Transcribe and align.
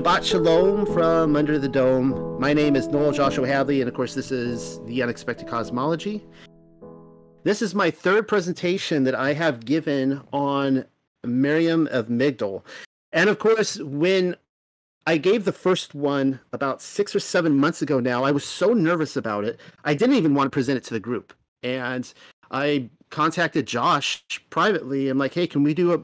Shabbat 0.00 0.24
Shalom 0.24 0.86
from 0.86 1.36
Under 1.36 1.58
the 1.58 1.68
Dome. 1.68 2.40
My 2.40 2.54
name 2.54 2.74
is 2.74 2.88
Noel 2.88 3.12
Joshua 3.12 3.46
Hadley, 3.46 3.82
and 3.82 3.88
of 3.88 3.94
course, 3.94 4.14
this 4.14 4.32
is 4.32 4.80
The 4.86 5.02
Unexpected 5.02 5.46
Cosmology. 5.46 6.24
This 7.42 7.60
is 7.60 7.74
my 7.74 7.90
third 7.90 8.26
presentation 8.26 9.04
that 9.04 9.14
I 9.14 9.34
have 9.34 9.66
given 9.66 10.22
on 10.32 10.86
Miriam 11.22 11.86
of 11.90 12.06
Migdol. 12.08 12.62
And 13.12 13.28
of 13.28 13.38
course, 13.38 13.78
when 13.78 14.36
I 15.06 15.18
gave 15.18 15.44
the 15.44 15.52
first 15.52 15.94
one 15.94 16.40
about 16.54 16.80
six 16.80 17.14
or 17.14 17.20
seven 17.20 17.58
months 17.58 17.82
ago 17.82 18.00
now, 18.00 18.24
I 18.24 18.30
was 18.30 18.44
so 18.44 18.72
nervous 18.72 19.18
about 19.18 19.44
it. 19.44 19.60
I 19.84 19.92
didn't 19.92 20.16
even 20.16 20.32
want 20.32 20.46
to 20.46 20.50
present 20.50 20.78
it 20.78 20.84
to 20.84 20.94
the 20.94 21.00
group. 21.00 21.34
And 21.62 22.10
I 22.50 22.88
contacted 23.10 23.66
Josh 23.66 24.24
privately. 24.48 25.10
I'm 25.10 25.18
like, 25.18 25.34
hey, 25.34 25.46
can 25.46 25.62
we 25.62 25.74
do 25.74 25.92
a 25.92 26.00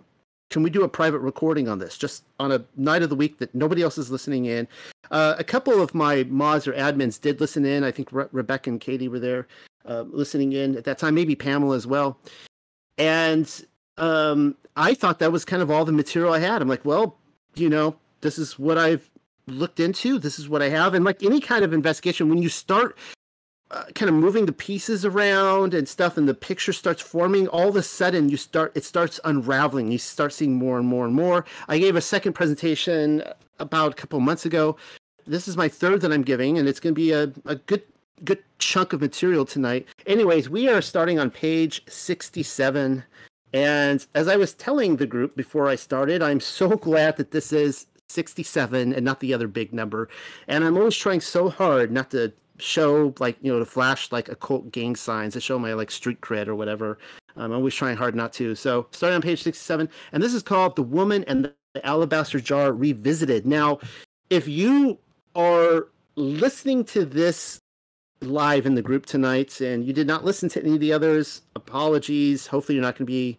can 0.51 0.63
we 0.63 0.71
do 0.71 0.85
a 0.85 0.89
private 0.89 1.19
recording 1.19 1.69
on 1.69 1.79
this? 1.79 1.99
Just 1.99 2.25
on 2.39 2.53
a 2.53 2.65
night 2.77 3.03
of 3.03 3.11
the 3.11 3.17
week 3.17 3.39
that 3.39 3.55
nobody 3.55 3.83
else 3.83 3.99
is 3.99 4.11
listening 4.11 4.45
in. 4.45 4.69
Uh, 5.11 5.35
a 5.39 5.45
couple 5.45 5.81
of 5.81 5.95
my 5.95 6.25
mods 6.25 6.67
or 6.67 6.73
admins 6.73 7.21
did 7.21 7.41
listen 7.41 7.65
in. 7.65 7.85
I 7.85 7.91
think 7.91 8.13
Re- 8.13 8.27
rebecca 8.33 8.71
and 8.71 8.81
katie 8.81 9.09
were 9.09 9.19
there 9.19 9.47
uh, 9.85 10.03
listening 10.03 10.53
in 10.53 10.77
at 10.77 10.85
that 10.85 10.99
time 10.99 11.15
maybe 11.15 11.35
pamela 11.35 11.77
as 11.77 11.87
well. 11.87 12.19
And 12.99 13.51
um, 13.99 14.57
i 14.77 14.95
thought 14.95 15.19
that 15.19 15.33
was 15.33 15.45
kind 15.45 15.63
of 15.63 15.71
all 15.71 15.85
the 15.85 15.93
material 15.93 16.33
i 16.33 16.39
had. 16.39 16.63
I'm 16.63 16.69
like 16.69 16.85
well 16.85 17.19
you 17.55 17.69
know 17.69 17.97
this 18.21 18.39
is 18.39 18.59
what 18.59 18.79
i've 18.79 19.09
looked 19.49 19.81
into. 19.81 20.19
This 20.19 20.39
is 20.39 20.49
what 20.49 20.63
i 20.63 20.69
have. 20.69 20.95
And 20.95 21.05
like 21.05 21.23
any 21.23 21.41
kind 21.41 21.65
of 21.65 21.73
investigation 21.73 22.29
when 22.29 22.43
you 22.43 22.49
start 22.49 22.97
uh, 23.71 23.85
kind 23.95 24.09
of 24.09 24.15
moving 24.15 24.47
the 24.47 24.53
pieces 24.53 25.05
around 25.05 25.75
and 25.75 25.89
stuff 25.89 26.17
and 26.17 26.29
the 26.29 26.35
picture 26.35 26.73
starts 26.73 27.03
forming 27.03 27.49
all 27.49 27.69
of 27.69 27.77
a 27.77 27.83
sudden 27.83 28.29
you 28.29 28.37
start 28.37 28.73
it 28.77 28.85
starts 28.85 29.19
unraveling. 29.25 29.91
You 29.91 29.99
start 29.99 30.33
seeing 30.33 30.55
more 30.55 30.79
and 30.79 30.87
more 30.87 31.05
and 31.05 31.15
more. 31.15 31.45
I 31.69 31.79
gave 31.79 31.97
a 31.97 32.01
second 32.01 32.35
presentation 32.35 33.25
about 33.59 33.93
a 33.93 33.95
couple 33.97 34.21
months 34.21 34.47
ago. 34.47 34.77
This 35.27 35.49
is 35.49 35.57
my 35.57 35.69
third 35.69 36.01
that 36.03 36.13
i'm 36.13 36.23
giving 36.23 36.59
and 36.59 36.69
it's 36.69 36.79
going 36.79 36.95
to 36.95 37.01
be 37.01 37.11
a, 37.11 37.33
a 37.45 37.57
good 37.57 37.83
good 38.25 38.43
chunk 38.59 38.93
of 38.93 39.01
material 39.01 39.45
tonight. 39.45 39.87
Anyways 40.07 40.49
we 40.49 40.69
are 40.69 40.81
starting 40.81 41.19
on 41.19 41.31
page 41.31 41.83
67 41.89 43.03
and 43.53 44.07
as 44.15 44.29
i 44.29 44.37
was 44.37 44.55
telling 44.55 44.97
the 44.97 45.07
group 45.07 45.35
before 45.35 45.69
i 45.69 45.75
started 45.75 46.23
i'm 46.23 46.41
so 46.41 46.69
glad 46.77 47.17
that 47.17 47.33
this 47.33 47.53
is 47.53 47.87
67 48.09 48.93
and 48.93 49.05
not 49.05 49.19
the 49.19 49.35
other 49.35 49.49
big 49.49 49.73
number. 49.73 50.09
And 50.47 50.63
i'm 50.63 50.77
always 50.77 50.97
trying 50.97 51.21
so 51.21 51.51
hard 51.51 51.91
not 51.91 52.13
to 52.13 52.33
show 52.59 53.15
like 53.19 53.37
you 53.43 53.53
know 53.53 53.59
to 53.59 53.65
flash 53.65 54.11
like 54.13 54.29
occult 54.29 54.71
gang 54.73 54.97
signs 54.97 55.35
to 55.35 55.41
show 55.41 55.59
my 55.59 55.73
like 55.75 55.91
street 55.91 56.21
cred 56.21 56.49
or 56.49 56.55
whatever. 56.55 56.99
Um, 57.37 57.53
I'm 57.53 57.59
always 57.59 57.75
trying 57.75 57.97
hard 57.97 58.15
not 58.15 58.33
to. 58.35 58.55
So 58.55 58.87
starting 58.93 59.17
on 59.17 59.23
page 59.23 59.43
67, 59.43 59.89
and 60.13 60.23
this 60.23 60.35
is 60.35 60.43
called 60.43 60.77
"The 60.77 60.83
Woman 60.83 61.25
and 61.25 61.53
the 61.75 61.87
Alabaster 61.87 62.41
Jar 62.41 62.73
Revisited." 62.73 63.47
Now, 63.47 63.79
if 64.31 64.49
you 64.49 64.99
are 65.35 65.89
listening 66.17 66.85
to 66.85 67.05
this 67.05 67.61
live 68.23 68.67
in 68.67 68.75
the 68.75 68.83
group 68.83 69.07
tonight 69.07 69.61
and 69.61 69.85
you 69.85 69.93
did 69.93 70.07
not 70.07 70.25
listen 70.25 70.49
to 70.49 70.63
any 70.63 70.75
of 70.75 70.81
the 70.81 70.93
others, 70.93 71.43
apologies. 71.55 72.47
Hopefully, 72.47 72.77
you're 72.77 72.85
not 72.85 72.95
going 72.95 73.07
to 73.07 73.13
be 73.13 73.39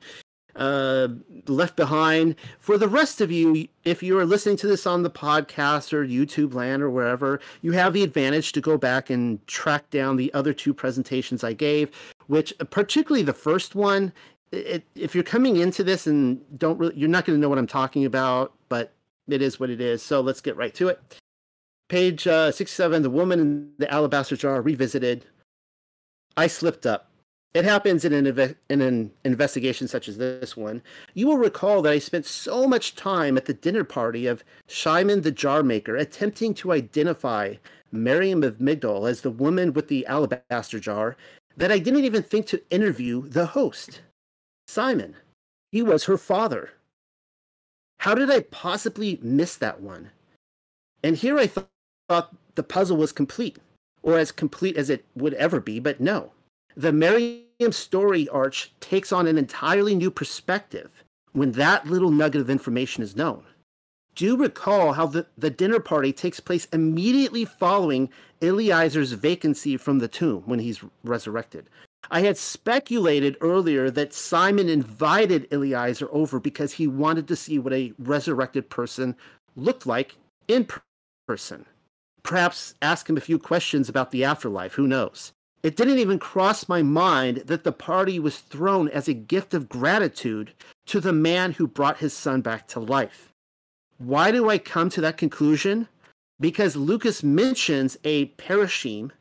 uh, 0.57 1.07
left 1.47 1.75
behind. 1.75 2.35
For 2.59 2.77
the 2.77 2.87
rest 2.87 3.21
of 3.21 3.31
you, 3.31 3.67
if 3.83 4.03
you 4.03 4.17
are 4.17 4.25
listening 4.25 4.57
to 4.57 4.67
this 4.67 4.85
on 4.85 5.03
the 5.03 5.09
podcast 5.09 5.93
or 5.93 6.05
YouTube 6.05 6.53
land 6.53 6.81
or 6.81 6.89
wherever, 6.89 7.39
you 7.61 7.71
have 7.73 7.93
the 7.93 8.03
advantage 8.03 8.51
to 8.53 8.61
go 8.61 8.77
back 8.77 9.09
and 9.09 9.45
track 9.47 9.89
down 9.89 10.15
the 10.15 10.33
other 10.33 10.53
two 10.53 10.73
presentations 10.73 11.43
I 11.43 11.53
gave, 11.53 11.91
which 12.27 12.53
particularly 12.69 13.23
the 13.23 13.33
first 13.33 13.75
one. 13.75 14.11
It, 14.51 14.85
if 14.95 15.13
you're 15.13 15.25
coming 15.25 15.57
into 15.57 15.83
this 15.83 16.07
and 16.07 16.39
don't 16.57 16.77
really, 16.77 16.95
you're 16.95 17.09
not 17.09 17.25
going 17.25 17.37
to 17.37 17.41
know 17.41 17.49
what 17.49 17.57
I'm 17.57 17.67
talking 17.67 18.05
about, 18.05 18.53
but 18.69 18.93
it 19.27 19.41
is 19.41 19.59
what 19.59 19.69
it 19.69 19.81
is. 19.81 20.01
So 20.01 20.21
let's 20.21 20.39
get 20.39 20.55
right 20.55 20.73
to 20.75 20.87
it. 20.87 21.01
Page 21.89 22.27
uh, 22.27 22.51
67, 22.51 23.01
The 23.01 23.09
Woman 23.09 23.39
in 23.39 23.71
the 23.77 23.91
Alabaster 23.91 24.35
Jar 24.35 24.61
Revisited. 24.61 25.25
I 26.35 26.47
slipped 26.47 26.85
up. 26.85 27.09
It 27.53 27.65
happens 27.65 28.05
in 28.05 28.13
an, 28.13 28.55
in 28.69 28.81
an 28.81 29.11
investigation 29.23 29.87
such 29.87 30.07
as 30.07 30.17
this 30.17 30.55
one. 30.55 30.81
You 31.13 31.27
will 31.27 31.37
recall 31.37 31.81
that 31.81 31.93
I 31.93 31.99
spent 31.99 32.25
so 32.25 32.67
much 32.67 32.95
time 32.95 33.35
at 33.35 33.45
the 33.45 33.53
dinner 33.53 33.83
party 33.83 34.27
of 34.27 34.43
Shimon 34.67 35.21
the 35.21 35.31
jar 35.31 35.63
maker 35.63 35.95
attempting 35.95 36.53
to 36.55 36.71
identify 36.73 37.55
Miriam 37.91 38.43
of 38.43 38.57
Migdol 38.57 39.09
as 39.09 39.21
the 39.21 39.31
woman 39.31 39.73
with 39.73 39.87
the 39.87 40.05
alabaster 40.05 40.79
jar 40.79 41.15
that 41.55 41.71
I 41.71 41.79
didn't 41.79 42.05
even 42.05 42.21
think 42.21 42.45
to 42.47 42.61
interview 42.69 43.27
the 43.27 43.47
host, 43.47 44.01
Simon. 44.67 45.15
He 45.71 45.81
was 45.81 46.03
her 46.03 46.17
father. 46.17 46.71
How 47.99 48.13
did 48.13 48.29
I 48.29 48.41
possibly 48.41 49.19
miss 49.21 49.55
that 49.57 49.81
one? 49.81 50.11
And 51.03 51.15
here 51.15 51.37
I 51.37 51.47
th- 51.47 51.65
thought 52.07 52.35
the 52.55 52.63
puzzle 52.63 52.97
was 52.97 53.11
complete, 53.11 53.57
or 54.03 54.17
as 54.17 54.31
complete 54.31 54.77
as 54.77 54.89
it 54.89 55.05
would 55.15 55.33
ever 55.33 55.59
be, 55.59 55.79
but 55.79 55.99
no. 55.99 56.31
The 56.77 56.93
Miriam 56.93 57.71
story 57.71 58.29
arch 58.29 58.71
takes 58.81 59.11
on 59.11 59.25
an 59.25 59.35
entirely 59.35 59.95
new 59.95 60.11
perspective 60.11 61.03
when 61.31 61.53
that 61.53 61.87
little 61.87 62.11
nugget 62.11 62.39
of 62.39 62.51
information 62.51 63.01
is 63.01 63.15
known. 63.15 63.43
Do 64.13 64.37
recall 64.37 64.93
how 64.93 65.07
the, 65.07 65.25
the 65.35 65.49
dinner 65.49 65.79
party 65.79 66.13
takes 66.13 66.39
place 66.39 66.67
immediately 66.71 67.45
following 67.45 68.11
Eliezer's 68.41 69.13
vacancy 69.13 69.75
from 69.75 69.97
the 69.97 70.07
tomb 70.07 70.43
when 70.45 70.59
he's 70.59 70.83
resurrected. 71.03 71.67
I 72.11 72.21
had 72.21 72.37
speculated 72.37 73.37
earlier 73.41 73.89
that 73.89 74.13
Simon 74.13 74.69
invited 74.69 75.51
Eliezer 75.51 76.07
over 76.11 76.39
because 76.39 76.73
he 76.73 76.85
wanted 76.85 77.27
to 77.29 77.35
see 77.35 77.57
what 77.57 77.73
a 77.73 77.93
resurrected 77.97 78.69
person 78.69 79.15
looked 79.55 79.87
like 79.87 80.17
in 80.47 80.67
person. 81.27 81.65
Perhaps 82.21 82.75
ask 82.83 83.09
him 83.09 83.17
a 83.17 83.21
few 83.21 83.39
questions 83.39 83.89
about 83.89 84.11
the 84.11 84.23
afterlife, 84.23 84.73
who 84.75 84.85
knows? 84.85 85.33
It 85.67 85.75
didn't 85.75 85.99
even 85.99 86.17
cross 86.17 86.69
my 86.69 86.81
mind 86.81 87.39
that 87.47 87.65
the 87.65 87.73
party 87.73 88.19
was 88.19 88.37
thrown 88.37 88.87
as 88.87 89.09
a 89.09 89.13
gift 89.13 89.53
of 89.53 89.67
gratitude 89.67 90.53
to 90.85 91.01
the 91.01 91.11
man 91.11 91.51
who 91.51 91.67
brought 91.67 91.97
his 91.97 92.13
son 92.13 92.39
back 92.39 92.69
to 92.69 92.79
life. 92.79 93.33
Why 93.97 94.31
do 94.31 94.49
I 94.49 94.59
come 94.59 94.89
to 94.91 95.01
that 95.01 95.17
conclusion? 95.17 95.89
Because 96.39 96.77
Lucas 96.77 97.21
mentions 97.21 97.97
a 98.05 98.27
parashim, 98.37 99.11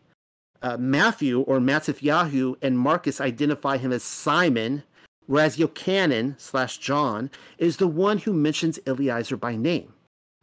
uh, 0.62 0.76
Matthew 0.76 1.40
or 1.40 1.58
Matithyahu, 1.58 2.54
and 2.62 2.78
Marcus 2.78 3.20
identify 3.20 3.76
him 3.76 3.92
as 3.92 4.04
Simon, 4.04 4.84
whereas 5.26 5.56
Yochanan 5.56 6.40
slash 6.40 6.78
John 6.78 7.28
is 7.58 7.78
the 7.78 7.88
one 7.88 8.18
who 8.18 8.32
mentions 8.32 8.78
Eliezer 8.86 9.36
by 9.36 9.56
name. 9.56 9.94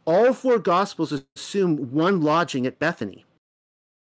All 0.04 0.34
four 0.34 0.58
Gospels 0.58 1.24
assume 1.34 1.92
one 1.92 2.20
lodging 2.20 2.66
at 2.66 2.78
Bethany. 2.78 3.24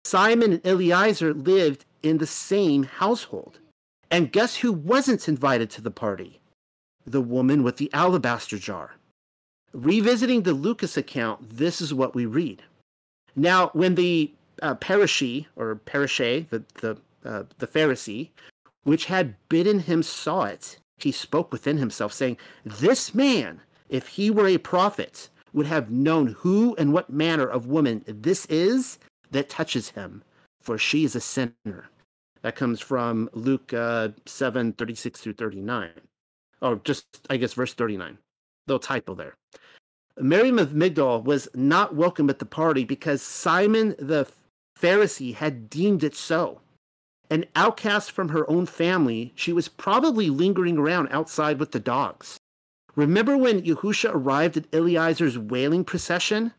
Simon 0.04 0.54
and 0.54 0.66
Eliezer 0.66 1.32
lived 1.32 1.86
in 2.04 2.18
the 2.18 2.28
same 2.28 2.84
household. 2.84 3.60
And 4.10 4.32
guess 4.32 4.58
who 4.58 4.74
wasn't 4.74 5.28
invited 5.28 5.70
to 5.72 5.82
the 5.82 5.92
party? 5.92 6.42
The 7.06 7.22
woman 7.22 7.64
with 7.64 7.78
the 7.78 7.92
alabaster 7.94 8.58
jar. 8.58 8.96
Revisiting 9.74 10.44
the 10.44 10.54
Lucas 10.54 10.98
account, 10.98 11.58
this 11.58 11.80
is 11.80 11.94
what 11.94 12.14
we 12.14 12.26
read. 12.26 12.64
Now, 13.36 13.70
when 13.74 13.96
the 13.96 14.34
uh, 14.62 14.76
or 14.76 15.76
Parishe, 15.76 16.50
the, 16.50 16.64
the, 16.82 16.98
uh, 17.26 17.44
the 17.58 17.68
Pharisee, 17.68 18.30
which 18.84 19.06
had 19.06 19.36
bidden 19.50 19.80
him 19.80 20.04
saw 20.04 20.44
it, 20.44 20.78
he 20.98 21.12
spoke 21.12 21.52
within 21.52 21.78
himself, 21.78 22.14
saying, 22.14 22.38
This 22.66 23.16
man, 23.16 23.62
if 23.90 24.08
he 24.08 24.30
were 24.30 24.48
a 24.48 24.58
prophet, 24.58 25.30
would 25.54 25.66
have 25.66 25.92
known 25.92 26.28
who 26.28 26.76
and 26.76 26.94
what 26.94 27.10
manner 27.10 27.48
of 27.48 27.68
woman 27.68 28.04
this 28.08 28.46
is 28.48 29.00
that 29.32 29.50
touches 29.50 29.90
him, 29.90 30.24
for 30.62 30.78
she 30.78 31.04
is 31.04 31.16
a 31.16 31.22
sinner. 31.22 31.90
That 32.42 32.56
comes 32.56 32.80
from 32.80 33.30
Luke 33.34 33.74
uh, 33.74 34.10
7 34.26 34.74
36 34.74 35.20
through 35.20 35.34
39. 35.34 35.90
Or 36.62 36.76
just, 36.84 37.06
I 37.30 37.38
guess, 37.38 37.54
verse 37.54 37.74
39. 37.74 38.18
Little 38.68 38.80
typo 38.80 39.16
there. 39.16 39.36
Miriam 40.20 40.60
of 40.60 40.70
Migdol 40.70 41.24
was 41.24 41.48
not 41.56 41.96
welcome 41.96 42.30
at 42.30 42.40
the 42.40 42.46
party 42.46 42.84
because 42.84 43.22
Simon 43.22 43.96
the 43.98 44.28
Pharisee 44.80 45.36
had 45.36 45.70
deemed 45.70 46.04
it 46.04 46.16
so. 46.16 46.62
An 47.30 47.46
outcast 47.56 48.12
from 48.12 48.30
her 48.30 48.50
own 48.50 48.66
family, 48.66 49.32
she 49.36 49.54
was 49.54 49.70
probably 49.70 50.30
lingering 50.30 50.78
around 50.78 51.08
outside 51.12 51.60
with 51.60 51.72
the 51.72 51.80
dogs. 51.80 52.38
Remember 52.96 53.38
when 53.38 53.62
Yahusha 53.62 54.14
arrived 54.14 54.58
at 54.58 54.70
Eliezer's 54.72 55.38
wailing 55.38 55.86
procession? 55.86 56.54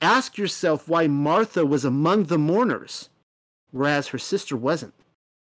Ask 0.00 0.38
yourself 0.38 0.88
why 0.88 1.08
Martha 1.08 1.66
was 1.66 1.84
among 1.84 2.24
the 2.24 2.38
mourners, 2.38 3.08
whereas 3.70 4.08
her 4.08 4.18
sister 4.18 4.56
wasn't. 4.56 4.94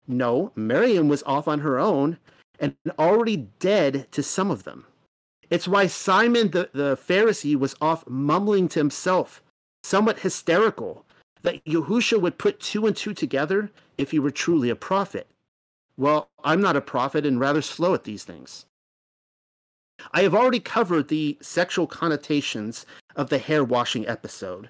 No, 0.07 0.51
Miriam 0.55 1.07
was 1.07 1.23
off 1.23 1.47
on 1.47 1.59
her 1.59 1.79
own 1.79 2.17
and 2.59 2.75
already 2.97 3.49
dead 3.59 4.07
to 4.11 4.23
some 4.23 4.49
of 4.49 4.63
them. 4.63 4.85
It's 5.49 5.67
why 5.67 5.87
Simon 5.87 6.51
the, 6.51 6.69
the 6.73 6.97
Pharisee 6.97 7.55
was 7.55 7.75
off 7.79 8.07
mumbling 8.07 8.67
to 8.69 8.79
himself, 8.79 9.43
somewhat 9.83 10.19
hysterical, 10.19 11.05
that 11.43 11.63
Yahusha 11.65 12.19
would 12.19 12.37
put 12.37 12.59
two 12.59 12.85
and 12.85 12.95
two 12.95 13.13
together 13.13 13.69
if 13.97 14.11
he 14.11 14.19
were 14.19 14.31
truly 14.31 14.69
a 14.69 14.75
prophet. 14.75 15.27
Well, 15.95 16.29
I'm 16.43 16.61
not 16.61 16.75
a 16.75 16.81
prophet 16.81 17.25
and 17.25 17.39
rather 17.39 17.61
slow 17.61 17.93
at 17.93 18.03
these 18.03 18.23
things. 18.23 18.65
I 20.11 20.21
have 20.21 20.35
already 20.35 20.59
covered 20.59 21.07
the 21.07 21.37
sexual 21.41 21.87
connotations 21.87 22.85
of 23.15 23.29
the 23.29 23.39
hair 23.39 23.63
washing 23.63 24.07
episode. 24.07 24.69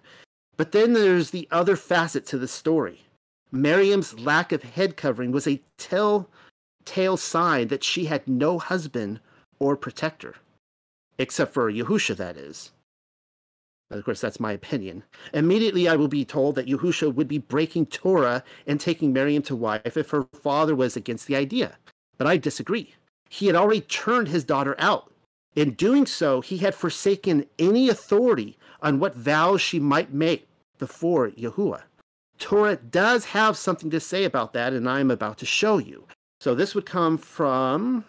But 0.55 0.71
then 0.71 0.93
there's 0.93 1.31
the 1.31 1.47
other 1.51 1.75
facet 1.75 2.25
to 2.27 2.38
the 2.38 2.47
story. 2.47 3.01
Miriam's 3.51 4.19
lack 4.19 4.51
of 4.51 4.63
head 4.63 4.97
covering 4.97 5.31
was 5.31 5.47
a 5.47 5.61
telltale 5.77 7.17
sign 7.17 7.67
that 7.69 7.83
she 7.83 8.05
had 8.05 8.27
no 8.27 8.59
husband 8.59 9.19
or 9.59 9.75
protector, 9.75 10.35
except 11.17 11.53
for 11.53 11.71
Yahusha, 11.71 12.15
that 12.17 12.38
is. 12.38 12.71
Of 13.89 14.03
course, 14.03 14.19
that's 14.19 14.39
my 14.39 14.51
opinion. 14.51 15.03
Immediately, 15.33 15.88
I 15.88 15.95
will 15.95 16.09
be 16.09 16.25
told 16.25 16.55
that 16.55 16.67
Yahusha 16.67 17.13
would 17.15 17.27
be 17.27 17.38
breaking 17.38 17.85
Torah 17.85 18.44
and 18.65 18.81
taking 18.81 19.13
Miriam 19.13 19.44
to 19.44 19.55
wife 19.55 19.95
if 19.95 20.09
her 20.09 20.27
father 20.33 20.75
was 20.75 20.97
against 20.97 21.27
the 21.27 21.38
idea. 21.38 21.77
But 22.17 22.27
I 22.27 22.35
disagree. 22.35 22.95
He 23.29 23.47
had 23.47 23.55
already 23.55 23.81
turned 23.81 24.27
his 24.27 24.43
daughter 24.43 24.75
out. 24.77 25.11
In 25.55 25.71
doing 25.71 26.05
so, 26.05 26.41
he 26.41 26.57
had 26.57 26.75
forsaken 26.75 27.45
any 27.57 27.88
authority 27.88 28.57
on 28.81 29.00
what 29.00 29.15
vows 29.15 29.61
she 29.61 29.79
might 29.79 30.13
make 30.13 30.47
before 30.77 31.29
Yahuwah. 31.31 31.83
Torah 32.39 32.75
does 32.75 33.25
have 33.25 33.57
something 33.57 33.89
to 33.89 34.00
say 34.00 34.24
about 34.24 34.54
that, 34.54 34.74
and 34.74 34.89
I 34.89 35.00
am 35.00 35.12
about 35.12 35.38
to 35.39 35.45
show 35.45 35.78
you. 35.78 36.06
So 36.39 36.54
this 36.54 36.75
would 36.75 36.86
come 36.86 37.18
from 37.18 38.06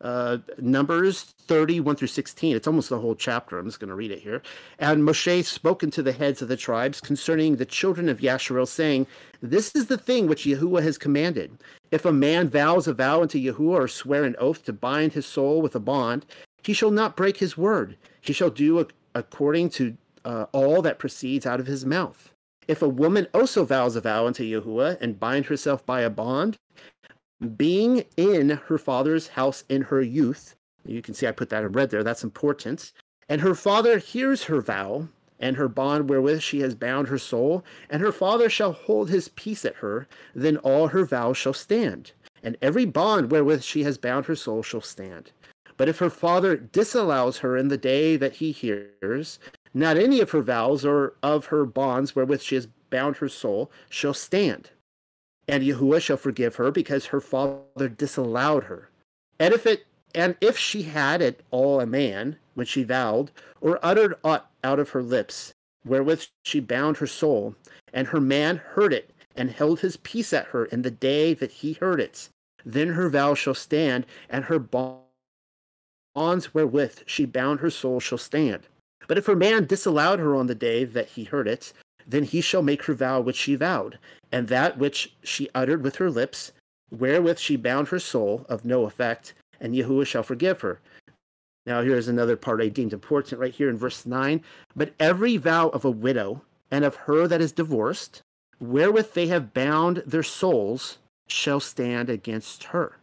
uh, 0.00 0.38
Numbers 0.58 1.22
31 1.22 1.96
through 1.96 2.08
16. 2.08 2.54
It's 2.54 2.66
almost 2.66 2.90
the 2.90 3.00
whole 3.00 3.14
chapter. 3.14 3.58
I'm 3.58 3.66
just 3.66 3.80
going 3.80 3.88
to 3.88 3.94
read 3.94 4.10
it 4.10 4.20
here. 4.20 4.42
And 4.78 5.02
Moshe 5.02 5.44
spoken 5.44 5.90
to 5.92 6.02
the 6.02 6.12
heads 6.12 6.42
of 6.42 6.48
the 6.48 6.56
tribes 6.56 7.00
concerning 7.00 7.56
the 7.56 7.64
children 7.64 8.08
of 8.08 8.20
Yasharel, 8.20 8.68
saying, 8.68 9.06
This 9.40 9.74
is 9.74 9.86
the 9.86 9.98
thing 9.98 10.26
which 10.26 10.44
Yahuwah 10.44 10.82
has 10.82 10.98
commanded. 10.98 11.58
If 11.90 12.04
a 12.04 12.12
man 12.12 12.48
vows 12.48 12.86
a 12.86 12.92
vow 12.92 13.22
unto 13.22 13.38
Yahuwah 13.38 13.84
or 13.84 13.88
swear 13.88 14.24
an 14.24 14.36
oath 14.38 14.64
to 14.66 14.72
bind 14.72 15.14
his 15.14 15.26
soul 15.26 15.62
with 15.62 15.74
a 15.74 15.80
bond, 15.80 16.26
he 16.62 16.72
shall 16.72 16.90
not 16.90 17.16
break 17.16 17.38
his 17.38 17.56
word. 17.56 17.96
He 18.20 18.32
shall 18.32 18.50
do 18.50 18.86
according 19.14 19.70
to 19.70 19.96
uh, 20.24 20.46
all 20.52 20.82
that 20.82 20.98
proceeds 20.98 21.46
out 21.46 21.60
of 21.60 21.66
his 21.66 21.86
mouth. 21.86 22.34
If 22.68 22.82
a 22.82 22.88
woman 22.88 23.26
also 23.34 23.64
vows 23.64 23.96
a 23.96 24.00
vow 24.00 24.26
unto 24.26 24.44
Yahuwah 24.44 25.00
and 25.00 25.18
bind 25.18 25.46
herself 25.46 25.84
by 25.84 26.02
a 26.02 26.10
bond, 26.10 26.58
being 27.56 28.04
in 28.16 28.50
her 28.66 28.78
father's 28.78 29.28
house 29.28 29.64
in 29.68 29.82
her 29.82 30.02
youth. 30.02 30.54
You 30.84 31.02
can 31.02 31.14
see 31.14 31.26
I 31.26 31.32
put 31.32 31.50
that 31.50 31.64
in 31.64 31.72
red 31.72 31.90
there. 31.90 32.02
That's 32.02 32.24
important. 32.24 32.92
And 33.28 33.40
her 33.40 33.54
father 33.54 33.98
hears 33.98 34.44
her 34.44 34.60
vow 34.60 35.08
and 35.40 35.56
her 35.56 35.68
bond 35.68 36.08
wherewith 36.08 36.40
she 36.40 36.60
has 36.60 36.74
bound 36.74 37.08
her 37.08 37.18
soul, 37.18 37.64
and 37.88 38.02
her 38.02 38.12
father 38.12 38.50
shall 38.50 38.72
hold 38.72 39.08
his 39.08 39.28
peace 39.28 39.64
at 39.64 39.76
her, 39.76 40.08
then 40.34 40.56
all 40.58 40.88
her 40.88 41.04
vows 41.04 41.36
shall 41.36 41.52
stand, 41.52 42.12
and 42.42 42.56
every 42.60 42.84
bond 42.84 43.30
wherewith 43.30 43.62
she 43.62 43.84
has 43.84 43.98
bound 43.98 44.26
her 44.26 44.34
soul 44.34 44.62
shall 44.62 44.80
stand. 44.80 45.30
But 45.76 45.88
if 45.88 46.00
her 46.00 46.10
father 46.10 46.56
disallows 46.56 47.38
her 47.38 47.56
in 47.56 47.68
the 47.68 47.78
day 47.78 48.16
that 48.16 48.34
he 48.34 48.50
hears, 48.50 49.38
not 49.74 49.96
any 49.96 50.20
of 50.20 50.30
her 50.30 50.42
vows 50.42 50.84
or 50.84 51.14
of 51.22 51.46
her 51.46 51.64
bonds 51.64 52.14
wherewith 52.14 52.42
she 52.42 52.54
has 52.54 52.68
bound 52.90 53.16
her 53.18 53.28
soul 53.28 53.70
shall 53.88 54.14
stand 54.14 54.70
and 55.48 55.64
Yahuwah 55.64 56.02
shall 56.02 56.18
forgive 56.18 56.56
her 56.56 56.70
because 56.70 57.06
her 57.06 57.20
father 57.20 57.88
disallowed 57.88 58.64
her. 58.64 58.90
And 59.40 59.54
if 59.54 59.66
it 59.66 59.86
and 60.14 60.36
if 60.40 60.56
she 60.56 60.82
had 60.82 61.22
at 61.22 61.40
all 61.50 61.80
a 61.80 61.86
man 61.86 62.36
when 62.54 62.66
she 62.66 62.82
vowed, 62.82 63.30
or 63.60 63.78
uttered 63.82 64.14
aught 64.24 64.50
out 64.64 64.78
of 64.78 64.90
her 64.90 65.02
lips, 65.02 65.52
wherewith 65.84 66.24
she 66.44 66.60
bound 66.60 66.96
her 66.96 67.06
soul, 67.06 67.54
and 67.92 68.08
her 68.08 68.20
man 68.20 68.56
heard 68.56 68.92
it, 68.92 69.10
and 69.36 69.50
held 69.50 69.80
his 69.80 69.98
peace 69.98 70.32
at 70.32 70.46
her 70.46 70.64
in 70.66 70.82
the 70.82 70.90
day 70.90 71.34
that 71.34 71.52
he 71.52 71.74
heard 71.74 72.00
it, 72.00 72.30
then 72.64 72.88
her 72.88 73.10
vow 73.10 73.34
shall 73.34 73.54
stand, 73.54 74.06
and 74.30 74.46
her 74.46 74.58
bonds 74.58 75.04
wherewith 76.54 77.00
she 77.06 77.26
bound 77.26 77.60
her 77.60 77.70
soul 77.70 78.00
shall 78.00 78.18
stand. 78.18 78.66
But 79.06 79.18
if 79.18 79.26
her 79.26 79.36
man 79.36 79.66
disallowed 79.66 80.18
her 80.18 80.34
on 80.34 80.46
the 80.46 80.54
day 80.54 80.84
that 80.84 81.10
he 81.10 81.24
heard 81.24 81.46
it, 81.48 81.72
then 82.06 82.24
he 82.24 82.40
shall 82.40 82.62
make 82.62 82.84
her 82.84 82.94
vow 82.94 83.20
which 83.20 83.36
she 83.36 83.54
vowed, 83.54 83.98
and 84.32 84.48
that 84.48 84.78
which 84.78 85.14
she 85.22 85.48
uttered 85.54 85.82
with 85.82 85.96
her 85.96 86.10
lips, 86.10 86.52
wherewith 86.90 87.38
she 87.38 87.56
bound 87.56 87.88
her 87.88 87.98
soul, 87.98 88.46
of 88.48 88.64
no 88.64 88.84
effect, 88.84 89.34
and 89.60 89.74
Yahuwah 89.74 90.06
shall 90.06 90.22
forgive 90.22 90.62
her. 90.62 90.80
Now, 91.66 91.82
here's 91.82 92.08
another 92.08 92.36
part 92.36 92.62
I 92.62 92.68
deemed 92.68 92.94
important 92.94 93.40
right 93.40 93.52
here 93.52 93.68
in 93.68 93.76
verse 93.76 94.06
9. 94.06 94.42
But 94.74 94.94
every 94.98 95.36
vow 95.36 95.68
of 95.68 95.84
a 95.84 95.90
widow 95.90 96.42
and 96.70 96.82
of 96.84 96.96
her 96.96 97.28
that 97.28 97.42
is 97.42 97.52
divorced, 97.52 98.22
wherewith 98.58 99.12
they 99.12 99.26
have 99.26 99.52
bound 99.52 100.02
their 100.06 100.22
souls, 100.22 100.98
shall 101.26 101.60
stand 101.60 102.08
against 102.08 102.64
her. 102.64 102.97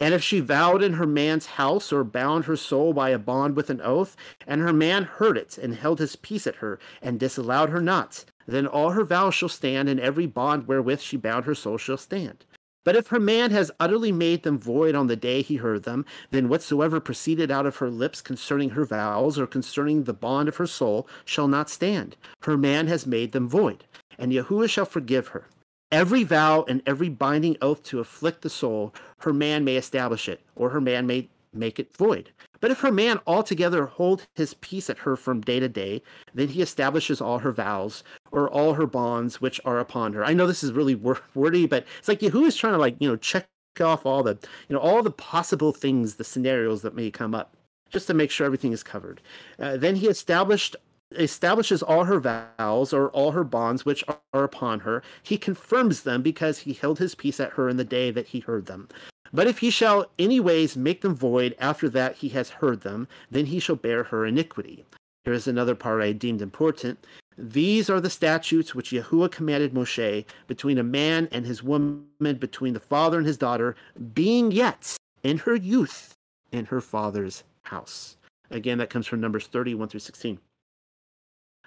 And 0.00 0.14
if 0.14 0.22
she 0.22 0.40
vowed 0.40 0.82
in 0.82 0.94
her 0.94 1.06
man's 1.06 1.46
house 1.46 1.92
or 1.92 2.04
bound 2.04 2.44
her 2.44 2.56
soul 2.56 2.92
by 2.92 3.10
a 3.10 3.18
bond 3.18 3.56
with 3.56 3.68
an 3.70 3.80
oath, 3.80 4.16
and 4.46 4.60
her 4.60 4.72
man 4.72 5.04
heard 5.04 5.36
it 5.36 5.58
and 5.58 5.74
held 5.74 5.98
his 5.98 6.16
peace 6.16 6.46
at 6.46 6.56
her 6.56 6.78
and 7.02 7.18
disallowed 7.18 7.70
her 7.70 7.80
not, 7.80 8.24
then 8.46 8.66
all 8.66 8.90
her 8.90 9.04
vows 9.04 9.34
shall 9.34 9.48
stand, 9.48 9.88
and 9.88 10.00
every 10.00 10.26
bond 10.26 10.68
wherewith 10.68 11.00
she 11.00 11.16
bound 11.16 11.44
her 11.44 11.54
soul 11.54 11.78
shall 11.78 11.96
stand. 11.96 12.44
But 12.84 12.96
if 12.96 13.08
her 13.08 13.20
man 13.20 13.50
has 13.50 13.70
utterly 13.78 14.12
made 14.12 14.44
them 14.44 14.58
void 14.58 14.94
on 14.94 15.08
the 15.08 15.16
day 15.16 15.42
he 15.42 15.56
heard 15.56 15.82
them, 15.82 16.06
then 16.30 16.48
whatsoever 16.48 17.00
proceeded 17.00 17.50
out 17.50 17.66
of 17.66 17.76
her 17.76 17.90
lips 17.90 18.22
concerning 18.22 18.70
her 18.70 18.86
vows 18.86 19.38
or 19.38 19.46
concerning 19.46 20.04
the 20.04 20.14
bond 20.14 20.48
of 20.48 20.56
her 20.56 20.66
soul 20.66 21.06
shall 21.26 21.48
not 21.48 21.68
stand. 21.68 22.16
Her 22.44 22.56
man 22.56 22.86
has 22.86 23.06
made 23.06 23.32
them 23.32 23.46
void, 23.46 23.84
and 24.16 24.32
Yahuwah 24.32 24.70
shall 24.70 24.86
forgive 24.86 25.28
her. 25.28 25.48
Every 25.90 26.22
vow 26.22 26.64
and 26.68 26.82
every 26.84 27.08
binding 27.08 27.56
oath 27.62 27.82
to 27.84 28.00
afflict 28.00 28.42
the 28.42 28.50
soul, 28.50 28.94
her 29.18 29.32
man 29.32 29.64
may 29.64 29.76
establish 29.76 30.28
it, 30.28 30.42
or 30.54 30.70
her 30.70 30.80
man 30.80 31.06
may 31.06 31.28
make 31.52 31.78
it 31.78 31.96
void. 31.96 32.30
But 32.60 32.70
if 32.70 32.80
her 32.80 32.92
man 32.92 33.20
altogether 33.26 33.86
hold 33.86 34.26
his 34.34 34.54
peace 34.54 34.90
at 34.90 34.98
her 34.98 35.16
from 35.16 35.40
day 35.40 35.60
to 35.60 35.68
day, 35.68 36.02
then 36.34 36.48
he 36.48 36.60
establishes 36.60 37.20
all 37.20 37.38
her 37.38 37.52
vows 37.52 38.02
or 38.30 38.50
all 38.50 38.74
her 38.74 38.86
bonds 38.86 39.40
which 39.40 39.60
are 39.64 39.78
upon 39.78 40.12
her. 40.12 40.24
I 40.24 40.34
know 40.34 40.46
this 40.46 40.64
is 40.64 40.72
really 40.72 40.94
wordy, 40.94 41.66
but 41.66 41.86
it's 41.98 42.08
like 42.08 42.20
who 42.20 42.44
is 42.44 42.56
trying 42.56 42.74
to 42.74 42.78
like 42.78 42.96
you 42.98 43.08
know 43.08 43.16
check 43.16 43.48
off 43.80 44.04
all 44.04 44.22
the 44.22 44.36
you 44.68 44.74
know 44.74 44.80
all 44.80 45.02
the 45.02 45.10
possible 45.10 45.72
things, 45.72 46.16
the 46.16 46.24
scenarios 46.24 46.82
that 46.82 46.94
may 46.94 47.10
come 47.10 47.34
up, 47.34 47.56
just 47.90 48.06
to 48.08 48.14
make 48.14 48.30
sure 48.30 48.44
everything 48.44 48.72
is 48.72 48.82
covered. 48.82 49.20
Uh, 49.58 49.76
then 49.76 49.96
he 49.96 50.08
established 50.08 50.76
establishes 51.12 51.82
all 51.82 52.04
her 52.04 52.20
vows 52.20 52.92
or 52.92 53.08
all 53.10 53.32
her 53.32 53.44
bonds 53.44 53.84
which 53.84 54.04
are 54.32 54.44
upon 54.44 54.80
her. 54.80 55.02
He 55.22 55.38
confirms 55.38 56.02
them 56.02 56.22
because 56.22 56.60
he 56.60 56.72
held 56.72 56.98
his 56.98 57.14
peace 57.14 57.40
at 57.40 57.52
her 57.52 57.68
in 57.68 57.76
the 57.76 57.84
day 57.84 58.10
that 58.10 58.28
he 58.28 58.40
heard 58.40 58.66
them. 58.66 58.88
But 59.32 59.46
if 59.46 59.58
he 59.58 59.70
shall 59.70 60.10
anyways 60.18 60.76
make 60.76 61.02
them 61.02 61.14
void 61.14 61.54
after 61.58 61.88
that 61.90 62.16
he 62.16 62.30
has 62.30 62.50
heard 62.50 62.80
them, 62.80 63.08
then 63.30 63.46
he 63.46 63.60
shall 63.60 63.76
bear 63.76 64.04
her 64.04 64.24
iniquity. 64.24 64.86
Here 65.24 65.34
is 65.34 65.46
another 65.46 65.74
part 65.74 66.02
I 66.02 66.12
deemed 66.12 66.40
important. 66.40 67.04
These 67.36 67.90
are 67.90 68.00
the 68.00 68.10
statutes 68.10 68.74
which 68.74 68.90
Yahuwah 68.90 69.30
commanded 69.30 69.74
Moshe 69.74 70.24
between 70.46 70.78
a 70.78 70.82
man 70.82 71.28
and 71.30 71.46
his 71.46 71.62
woman, 71.62 72.06
between 72.18 72.74
the 72.74 72.80
father 72.80 73.18
and 73.18 73.26
his 73.26 73.36
daughter, 73.36 73.76
being 74.14 74.50
yet 74.50 74.96
in 75.22 75.38
her 75.38 75.54
youth 75.54 76.14
in 76.50 76.64
her 76.66 76.80
father's 76.80 77.44
house. 77.62 78.16
Again, 78.50 78.78
that 78.78 78.90
comes 78.90 79.06
from 79.06 79.20
Numbers 79.20 79.46
31 79.46 79.88
through 79.88 80.00
16. 80.00 80.38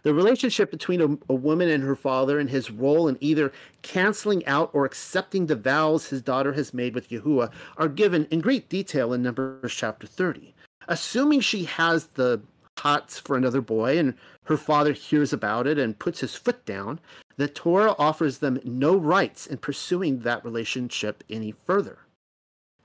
The 0.04 0.14
relationship 0.14 0.72
between 0.72 1.02
a, 1.02 1.32
a, 1.32 1.36
woman 1.36 1.70
and 1.70 1.84
her 1.84 1.96
father 1.96 2.40
and 2.40 2.50
his 2.50 2.72
role 2.72 3.08
in 3.08 3.18
either 3.20 3.52
canceling 3.84 4.46
out 4.48 4.72
or 4.74 4.86
accepting 4.86 5.46
the 5.46 5.56
vows 5.56 6.08
his 6.08 6.22
daughter 6.22 6.54
has 6.54 6.74
made 6.74 6.96
with 6.96 7.10
Yahuwah 7.10 7.52
are 7.78 7.88
given 7.88 8.26
in 8.32 8.42
great 8.42 8.68
detail 8.68 9.14
in 9.14 9.22
Numbers 9.22 9.74
chapter 9.74 10.08
30. 10.08 10.56
Assuming 10.88 11.40
she 11.40 11.66
has 11.66 12.08
the 12.08 12.42
hots 12.80 13.20
for 13.20 13.38
another 13.38 13.62
boy 13.62 13.98
and 14.00 14.16
her 14.46 14.58
father 14.58 14.94
hears 14.94 15.32
about 15.32 15.68
it 15.68 15.78
and 15.78 16.00
puts 16.00 16.22
his 16.22 16.36
foot 16.36 16.66
down, 16.66 17.00
the 17.38 17.48
Torah 17.48 17.96
offers 18.00 18.40
them 18.40 18.60
no 18.64 18.96
rights 18.96 19.46
in 19.46 19.58
pursuing 19.58 20.20
that 20.20 20.44
relationship 20.44 21.24
any 21.30 21.52
further. 21.52 22.00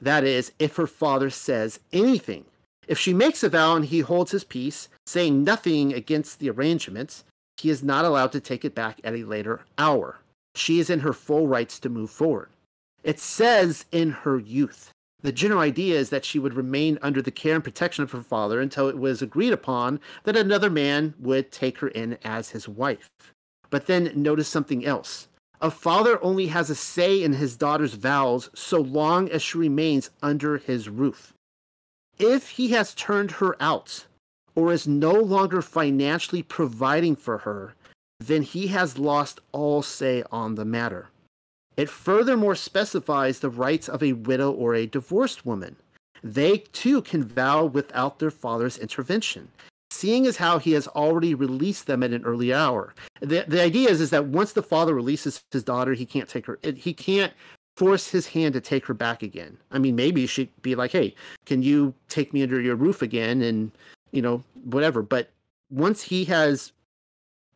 That 0.01 0.25
is, 0.25 0.53
if 0.59 0.77
her 0.77 0.87
father 0.87 1.31
says 1.31 1.81
anything 1.93 2.45
if 2.87 2.99
she 2.99 3.13
makes 3.13 3.43
a 3.43 3.49
vow 3.49 3.75
and 3.75 3.85
he 3.85 4.01
holds 4.01 4.31
his 4.31 4.45
peace, 4.45 4.89
saying 5.07 5.45
nothing 5.45 5.93
against 5.93 6.39
the 6.39 6.51
arrangements, 6.51 7.25
he 7.57 7.71
is 7.71 7.83
not 7.83 8.05
allowed 8.05 8.33
to 8.33 8.41
take 8.41 8.65
it 8.65 8.75
back 8.75 9.01
at 9.03 9.15
a 9.15 9.25
later 9.25 9.65
hour. 9.79 10.21
She 10.55 10.79
is 10.79 10.91
in 10.91 11.01
her 11.01 11.13
full 11.13 11.49
rights 11.49 11.79
to 11.81 11.89
move 11.89 12.11
forward. 12.11 12.49
It 13.03 13.21
says 13.21 13.87
in 13.93 14.11
her 14.11 14.39
youth. 14.39 14.91
The 15.23 15.33
general 15.33 15.61
idea 15.61 15.99
is 15.99 16.11
that 16.11 16.25
she 16.25 16.39
would 16.39 16.55
remain 16.55 16.99
under 17.03 17.23
the 17.23 17.31
care 17.31 17.55
and 17.55 17.65
protection 17.65 18.05
of 18.05 18.13
her 18.13 18.23
father 18.23 18.61
until 18.61 18.89
it 18.89 18.99
was 18.99 19.23
agreed 19.23 19.53
upon 19.53 20.01
that 20.25 20.37
another 20.37 20.71
man 20.71 21.15
would 21.19 21.51
take 21.51 21.79
her 21.79 21.89
in 21.89 22.19
as 22.25 22.51
his 22.51 22.69
wife. 22.69 23.11
But 23.71 23.87
then 23.87 24.13
notice 24.15 24.49
something 24.49 24.85
else. 24.85 25.29
A 25.61 25.71
father 25.71 26.23
only 26.23 26.49
has 26.49 26.69
a 26.69 26.75
say 26.75 27.23
in 27.23 27.33
his 27.33 27.57
daughter's 27.57 27.95
vows 27.95 28.51
so 28.55 28.81
long 28.81 29.31
as 29.31 29.43
she 29.43 29.57
remains 29.57 30.11
under 30.23 30.59
his 30.59 30.89
roof. 30.89 31.33
If 32.19 32.51
he 32.51 32.69
has 32.71 32.95
turned 32.95 33.33
her 33.33 33.57
out 33.61 34.07
or 34.55 34.73
is 34.73 34.87
no 34.87 35.13
longer 35.13 35.61
financially 35.61 36.43
providing 36.43 37.15
for 37.15 37.39
her, 37.39 37.75
then 38.19 38.43
he 38.43 38.69
has 38.69 38.99
lost 38.99 39.41
all 39.53 39.83
say 39.83 40.23
on 40.33 40.55
the 40.55 40.65
matter. 40.65 41.11
It 41.77 41.91
furthermore 41.91 42.55
specifies 42.55 43.41
the 43.41 43.51
rights 43.51 43.87
of 43.87 44.03
a 44.03 44.15
widow 44.15 44.51
or 44.51 44.75
a 44.75 44.87
divorced 44.87 45.45
woman. 45.45 45.77
They 46.25 46.59
too 46.73 47.03
can 47.03 47.23
vow 47.23 47.67
without 47.67 48.19
their 48.19 48.31
father's 48.31 48.79
intervention. 48.79 49.49
seeing 49.91 50.27
as 50.27 50.37
how 50.37 50.59
he 50.59 50.73
has 50.73 50.87
already 50.89 51.35
released 51.35 51.87
them 51.87 52.03
at 52.03 52.13
an 52.13 52.25
early 52.25 52.53
hour. 52.53 52.95
The, 53.21 53.45
the 53.47 53.63
idea 53.63 53.89
is, 53.89 54.01
is 54.01 54.11
that 54.11 54.27
once 54.27 54.53
the 54.53 54.63
father 54.63 54.95
releases 54.95 55.43
his 55.51 55.65
daughter, 55.65 55.95
he 55.95 56.07
can't 56.07 56.29
take 56.29 56.47
her, 56.47 56.59
he 56.63 56.93
can't 56.93 57.33
force 57.77 58.09
his 58.09 58.27
hand 58.27 58.55
to 58.55 58.61
take 58.61 58.87
her 58.87 58.95
back 58.95 59.23
again. 59.23 59.59
I 59.71 59.79
mean, 59.79 59.95
maybe 59.95 60.27
she'd 60.27 60.51
be 60.63 60.75
like, 60.75 60.93
hey, 60.93 61.15
can 61.45 61.63
you 61.63 61.95
take 62.09 62.33
me 62.33 62.43
under 62.43 62.61
your 62.61 62.75
roof 62.75 63.03
again? 63.03 63.43
And, 63.43 63.71
you 64.13 64.23
know, 64.23 64.43
whatever. 64.65 65.03
But 65.03 65.31
once 65.71 66.03
he 66.03 66.25
has 66.25 66.73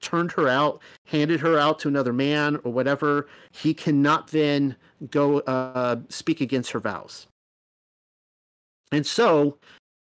turned 0.00 0.32
her 0.32 0.48
out, 0.48 0.80
handed 1.06 1.40
her 1.40 1.58
out 1.58 1.78
to 1.80 1.88
another 1.88 2.12
man 2.12 2.56
or 2.64 2.72
whatever, 2.72 3.28
he 3.50 3.74
cannot 3.74 4.28
then 4.28 4.76
go 5.10 5.40
uh, 5.40 5.96
speak 6.08 6.40
against 6.40 6.72
her 6.72 6.80
vows. 6.80 7.26
And 8.92 9.06
so, 9.06 9.56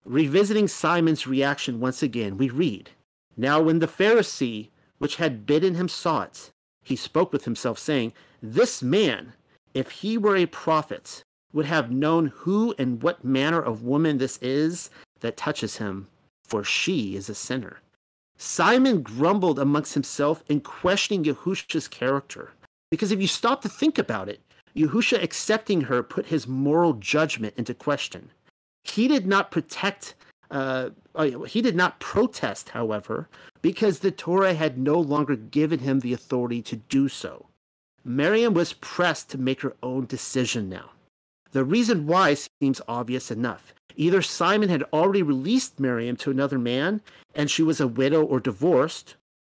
revisiting 0.05 0.67
Simon's 0.67 1.25
reaction 1.25 1.79
once 1.79 2.03
again, 2.03 2.37
we 2.37 2.49
read 2.49 2.91
Now, 3.37 3.61
when 3.61 3.79
the 3.79 3.87
Pharisee, 3.87 4.69
which 4.97 5.15
had 5.15 5.45
bidden 5.45 5.75
him, 5.75 5.87
saw 5.87 6.23
it, 6.23 6.51
he 6.83 6.95
spoke 6.95 7.31
with 7.31 7.45
himself, 7.45 7.79
saying, 7.79 8.13
This 8.41 8.83
man, 8.83 9.33
if 9.73 9.89
he 9.91 10.17
were 10.17 10.35
a 10.35 10.45
prophet, 10.45 11.23
would 11.53 11.65
have 11.65 11.91
known 11.91 12.27
who 12.27 12.73
and 12.77 13.01
what 13.01 13.23
manner 13.23 13.61
of 13.61 13.83
woman 13.83 14.17
this 14.17 14.37
is 14.41 14.89
that 15.19 15.37
touches 15.37 15.77
him, 15.77 16.07
for 16.43 16.63
she 16.63 17.15
is 17.15 17.29
a 17.29 17.35
sinner. 17.35 17.79
Simon 18.37 19.01
grumbled 19.01 19.59
amongst 19.59 19.93
himself 19.93 20.43
in 20.49 20.59
questioning 20.59 21.23
Yahusha's 21.23 21.87
character. 21.87 22.51
Because 22.89 23.11
if 23.11 23.21
you 23.21 23.27
stop 23.27 23.61
to 23.61 23.69
think 23.69 23.97
about 23.97 24.27
it, 24.27 24.41
Yahusha 24.75 25.21
accepting 25.21 25.81
her 25.81 26.01
put 26.01 26.25
his 26.25 26.47
moral 26.47 26.93
judgment 26.93 27.53
into 27.57 27.73
question. 27.73 28.31
He 28.83 29.07
did 29.07 29.27
not 29.27 29.51
protect, 29.51 30.15
uh, 30.51 30.89
uh, 31.15 31.41
he 31.43 31.61
did 31.61 31.75
not 31.75 31.99
protest, 31.99 32.69
however, 32.69 33.29
because 33.61 33.99
the 33.99 34.11
Torah 34.11 34.55
had 34.55 34.77
no 34.77 34.99
longer 34.99 35.35
given 35.35 35.79
him 35.79 35.99
the 35.99 36.13
authority 36.13 36.61
to 36.63 36.75
do 36.75 37.07
so. 37.07 37.45
Miriam 38.05 38.53
was 38.53 38.73
pressed 38.73 39.29
to 39.29 39.37
make 39.37 39.61
her 39.61 39.75
own 39.81 40.05
decision 40.05 40.69
now. 40.69 40.91
The 41.51 41.63
reason 41.63 42.07
why 42.07 42.35
seems 42.35 42.81
obvious 42.87 43.31
enough. 43.31 43.73
Either 43.95 44.21
Simon 44.21 44.69
had 44.69 44.83
already 44.91 45.21
released 45.21 45.79
Miriam 45.79 46.15
to 46.17 46.31
another 46.31 46.57
man, 46.57 47.01
and 47.35 47.49
she 47.49 47.61
was 47.61 47.79
a 47.79 47.87
widow 47.87 48.23
or 48.23 48.39
divorced, 48.39 49.15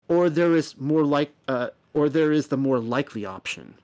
or 0.08 0.30
there 0.30 0.56
is 0.56 0.78
more 0.78 1.04
like, 1.04 1.32
uh, 1.48 1.70
or 1.94 2.10
there 2.10 2.32
is 2.32 2.48
the 2.48 2.58
more 2.58 2.80
likely 2.80 3.26
option 3.26 3.76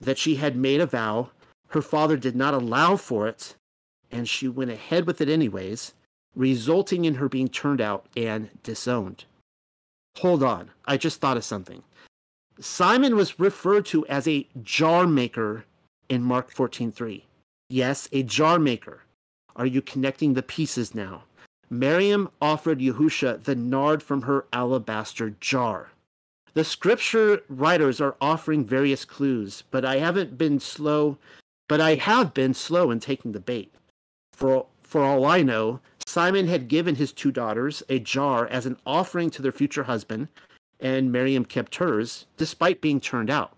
that 0.00 0.18
she 0.18 0.36
had 0.36 0.56
made 0.56 0.80
a 0.80 0.86
vow, 0.86 1.30
her 1.68 1.82
father 1.82 2.16
did 2.16 2.36
not 2.36 2.54
allow 2.54 2.96
for 2.96 3.26
it, 3.26 3.54
and 4.10 4.28
she 4.28 4.48
went 4.48 4.70
ahead 4.70 5.06
with 5.06 5.20
it 5.20 5.28
anyways, 5.28 5.92
resulting 6.36 7.04
in 7.04 7.14
her 7.14 7.28
being 7.28 7.48
turned 7.48 7.80
out 7.80 8.06
and 8.16 8.50
disowned. 8.62 9.24
Hold 10.18 10.42
on, 10.42 10.70
I 10.84 10.96
just 10.96 11.20
thought 11.20 11.36
of 11.36 11.44
something. 11.44 11.82
Simon 12.60 13.16
was 13.16 13.40
referred 13.40 13.84
to 13.86 14.06
as 14.06 14.28
a 14.28 14.46
jar 14.62 15.06
maker 15.06 15.64
in 16.08 16.22
Mark 16.22 16.52
14:3. 16.52 17.24
Yes, 17.68 18.08
a 18.12 18.22
jar 18.22 18.58
maker. 18.58 19.02
Are 19.56 19.66
you 19.66 19.82
connecting 19.82 20.34
the 20.34 20.42
pieces 20.42 20.94
now? 20.94 21.24
Miriam 21.70 22.28
offered 22.40 22.78
Yahusha 22.78 23.42
the 23.42 23.54
nard 23.54 24.02
from 24.02 24.22
her 24.22 24.46
alabaster 24.52 25.30
jar. 25.40 25.90
The 26.52 26.64
scripture 26.64 27.42
writers 27.48 28.00
are 28.00 28.16
offering 28.20 28.64
various 28.64 29.04
clues, 29.04 29.64
but 29.72 29.84
I 29.84 29.96
haven't 29.98 30.38
been 30.38 30.60
slow, 30.60 31.18
but 31.68 31.80
I 31.80 31.96
have 31.96 32.32
been 32.32 32.54
slow 32.54 32.92
in 32.92 33.00
taking 33.00 33.32
the 33.32 33.40
bait. 33.40 33.74
For 34.32 34.66
for 34.80 35.02
all 35.02 35.24
I 35.24 35.42
know, 35.42 35.80
Simon 36.06 36.46
had 36.46 36.68
given 36.68 36.94
his 36.94 37.12
two 37.12 37.32
daughters 37.32 37.82
a 37.88 37.98
jar 37.98 38.46
as 38.46 38.66
an 38.66 38.76
offering 38.86 39.30
to 39.30 39.42
their 39.42 39.50
future 39.50 39.84
husband, 39.84 40.28
and 40.80 41.12
Miriam 41.12 41.44
kept 41.44 41.76
hers, 41.76 42.26
despite 42.36 42.80
being 42.80 43.00
turned 43.00 43.30
out. 43.30 43.56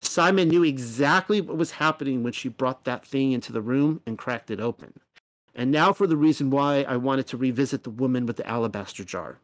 Simon 0.00 0.48
knew 0.48 0.62
exactly 0.62 1.40
what 1.40 1.56
was 1.56 1.72
happening 1.72 2.22
when 2.22 2.32
she 2.32 2.48
brought 2.48 2.84
that 2.84 3.04
thing 3.04 3.32
into 3.32 3.52
the 3.52 3.62
room 3.62 4.00
and 4.06 4.18
cracked 4.18 4.50
it 4.50 4.60
open. 4.60 4.92
And 5.54 5.70
now 5.70 5.92
for 5.92 6.06
the 6.06 6.16
reason 6.16 6.50
why 6.50 6.82
I 6.82 6.96
wanted 6.96 7.26
to 7.28 7.36
revisit 7.36 7.84
the 7.84 7.90
woman 7.90 8.26
with 8.26 8.36
the 8.36 8.46
alabaster 8.46 9.04
jar. 9.04 9.38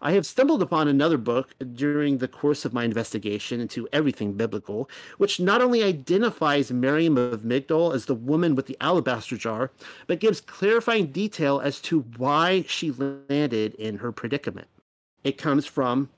I 0.00 0.12
have 0.12 0.26
stumbled 0.26 0.62
upon 0.62 0.86
another 0.86 1.18
book 1.18 1.54
during 1.74 2.18
the 2.18 2.28
course 2.28 2.64
of 2.64 2.72
my 2.72 2.84
investigation 2.84 3.60
into 3.60 3.88
everything 3.92 4.34
biblical, 4.34 4.88
which 5.16 5.40
not 5.40 5.60
only 5.60 5.82
identifies 5.82 6.70
Miriam 6.70 7.16
of 7.16 7.40
Migdol 7.40 7.92
as 7.92 8.06
the 8.06 8.14
woman 8.14 8.54
with 8.54 8.66
the 8.66 8.76
alabaster 8.80 9.36
jar, 9.36 9.72
but 10.06 10.20
gives 10.20 10.40
clarifying 10.40 11.08
detail 11.08 11.58
as 11.58 11.80
to 11.80 12.00
why 12.16 12.64
she 12.68 12.92
landed 12.92 13.74
in 13.74 13.96
her 13.98 14.12
predicament. 14.12 14.68
It 15.24 15.36
comes 15.36 15.66
from 15.66 16.10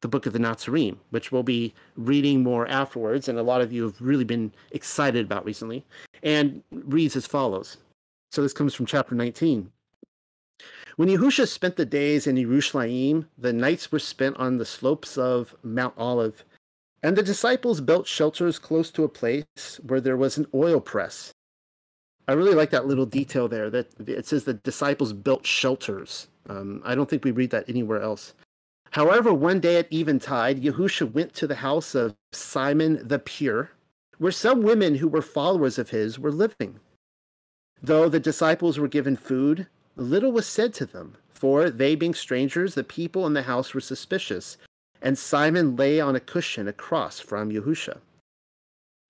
the 0.00 0.08
book 0.08 0.26
of 0.26 0.32
the 0.32 0.38
Nazarene, 0.38 0.98
which 1.10 1.32
we'll 1.32 1.42
be 1.42 1.74
reading 1.96 2.42
more 2.42 2.68
afterwards, 2.68 3.28
and 3.28 3.38
a 3.38 3.42
lot 3.42 3.60
of 3.60 3.72
you 3.72 3.82
have 3.82 4.00
really 4.00 4.24
been 4.24 4.52
excited 4.70 5.26
about 5.26 5.44
recently, 5.44 5.84
and 6.22 6.62
reads 6.70 7.16
as 7.16 7.26
follows. 7.26 7.78
So 8.30 8.42
this 8.42 8.52
comes 8.52 8.74
from 8.74 8.86
chapter 8.86 9.14
19. 9.14 9.70
When 10.96 11.08
Yahusha 11.08 11.46
spent 11.46 11.76
the 11.76 11.86
days 11.86 12.26
in 12.26 12.36
Jerusalem, 12.36 13.28
the 13.38 13.52
nights 13.52 13.90
were 13.92 13.98
spent 13.98 14.36
on 14.36 14.56
the 14.56 14.64
slopes 14.64 15.16
of 15.16 15.54
Mount 15.62 15.94
Olive, 15.96 16.44
and 17.02 17.16
the 17.16 17.22
disciples 17.22 17.80
built 17.80 18.06
shelters 18.06 18.58
close 18.58 18.90
to 18.90 19.04
a 19.04 19.08
place 19.08 19.80
where 19.86 20.00
there 20.00 20.16
was 20.16 20.36
an 20.36 20.46
oil 20.52 20.80
press. 20.80 21.32
I 22.26 22.32
really 22.32 22.54
like 22.54 22.70
that 22.70 22.86
little 22.86 23.06
detail 23.06 23.48
there 23.48 23.70
that 23.70 24.08
it 24.08 24.26
says 24.26 24.44
the 24.44 24.54
disciples 24.54 25.12
built 25.12 25.46
shelters. 25.46 26.28
Um, 26.48 26.82
I 26.84 26.94
don't 26.94 27.08
think 27.08 27.24
we 27.24 27.30
read 27.30 27.50
that 27.50 27.68
anywhere 27.68 28.02
else. 28.02 28.34
However, 28.92 29.32
one 29.32 29.60
day 29.60 29.76
at 29.76 29.92
eventide, 29.92 30.62
Yahusha 30.62 31.12
went 31.12 31.34
to 31.34 31.46
the 31.46 31.56
house 31.56 31.94
of 31.94 32.16
Simon 32.32 33.06
the 33.06 33.18
Pure, 33.18 33.70
where 34.18 34.32
some 34.32 34.62
women 34.62 34.96
who 34.96 35.08
were 35.08 35.22
followers 35.22 35.78
of 35.78 35.90
his 35.90 36.18
were 36.18 36.32
living. 36.32 36.80
Though 37.82 38.08
the 38.08 38.20
disciples 38.20 38.78
were 38.78 38.88
given 38.88 39.16
food, 39.16 39.66
little 39.96 40.32
was 40.32 40.46
said 40.46 40.74
to 40.74 40.86
them, 40.86 41.16
for 41.28 41.70
they 41.70 41.94
being 41.94 42.14
strangers, 42.14 42.74
the 42.74 42.82
people 42.82 43.24
in 43.26 43.34
the 43.34 43.42
house 43.42 43.72
were 43.72 43.80
suspicious, 43.80 44.56
and 45.00 45.16
Simon 45.16 45.76
lay 45.76 46.00
on 46.00 46.16
a 46.16 46.20
cushion 46.20 46.66
across 46.66 47.20
from 47.20 47.52
Yahusha. 47.52 47.98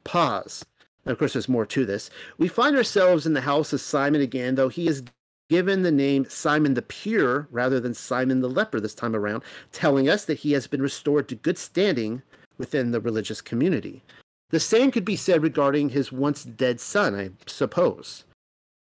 Pause. 0.05 0.67
And 1.05 1.13
of 1.13 1.19
course, 1.19 1.33
there's 1.33 1.49
more 1.49 1.65
to 1.65 1.87
this. 1.87 2.11
We 2.37 2.49
find 2.49 2.77
ourselves 2.77 3.25
in 3.25 3.33
the 3.33 3.41
house 3.41 3.73
of 3.73 3.81
Simon 3.81 4.21
again, 4.21 4.57
though 4.57 4.69
he 4.69 4.89
is 4.89 5.03
given 5.49 5.83
the 5.83 5.91
name 5.91 6.27
Simon 6.29 6.75
the 6.75 6.83
Pure 6.83 7.49
rather 7.51 7.81
than 7.81 7.95
Simon 7.95 8.41
the 8.41 8.49
Leper 8.49 8.81
this 8.81 8.95
time 8.95 9.17
around, 9.17 9.43
telling 9.73 10.09
us 10.09 10.25
that 10.27 10.39
he 10.39 10.53
has 10.53 10.67
been 10.67 10.83
restored 10.83 11.29
to 11.29 11.35
good 11.35 11.59
standing 11.59 12.23
within 12.59 12.91
the 12.91 13.01
religious 13.01 13.41
community. 13.41 14.03
The 14.51 14.61
same 14.61 14.91
could 14.91 15.05
be 15.05 15.17
said 15.17 15.43
regarding 15.43 15.91
his 15.91 16.11
once 16.11 16.45
dead 16.45 16.81
son, 16.81 17.15
I 17.15 17.31
suppose. 17.47 18.25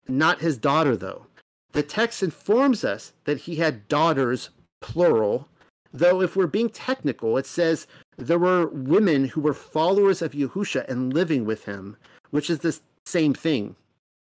Not 0.08 0.40
his 0.40 0.56
daughter, 0.56 0.96
though. 0.96 1.26
The 1.72 1.82
text 1.82 2.22
informs 2.22 2.84
us 2.84 3.12
that 3.24 3.38
he 3.38 3.56
had 3.56 3.88
daughters, 3.88 4.50
plural, 4.80 5.48
though 5.92 6.20
if 6.20 6.36
we're 6.36 6.46
being 6.46 6.68
technical, 6.68 7.36
it 7.38 7.46
says 7.46 7.86
there 8.18 8.38
were 8.38 8.66
women 8.68 9.26
who 9.26 9.40
were 9.40 9.54
followers 9.54 10.20
of 10.20 10.32
Yahusha 10.32 10.88
and 10.88 11.14
living 11.14 11.44
with 11.44 11.64
him, 11.64 11.96
which 12.30 12.50
is 12.50 12.58
the 12.58 12.78
same 13.06 13.32
thing. 13.32 13.74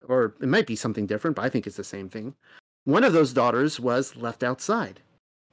Or 0.07 0.36
it 0.41 0.48
might 0.48 0.67
be 0.67 0.75
something 0.75 1.05
different, 1.05 1.36
but 1.36 1.45
I 1.45 1.50
think 1.50 1.65
it's 1.65 1.77
the 1.77 1.83
same 1.83 2.10
thing. 2.10 2.36
One 2.86 3.03
of 3.03 3.13
those 3.13 3.33
daughters 3.33 3.79
was 3.79 4.15
left 4.15 4.43
outside. 4.43 5.00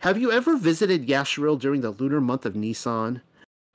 Have 0.00 0.19
you 0.19 0.33
ever 0.33 0.57
visited 0.57 1.07
Yasharel 1.07 1.61
during 1.61 1.83
the 1.83 1.90
lunar 1.90 2.21
month 2.21 2.47
of 2.47 2.57
Nisan? 2.57 3.23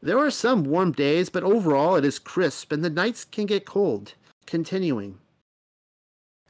There 0.01 0.19
are 0.19 0.31
some 0.31 0.63
warm 0.63 0.91
days, 0.91 1.29
but 1.29 1.43
overall 1.43 1.95
it 1.95 2.03
is 2.05 2.19
crisp 2.19 2.71
and 2.71 2.83
the 2.83 2.89
nights 2.89 3.23
can 3.25 3.45
get 3.45 3.65
cold. 3.65 4.13
Continuing. 4.45 5.19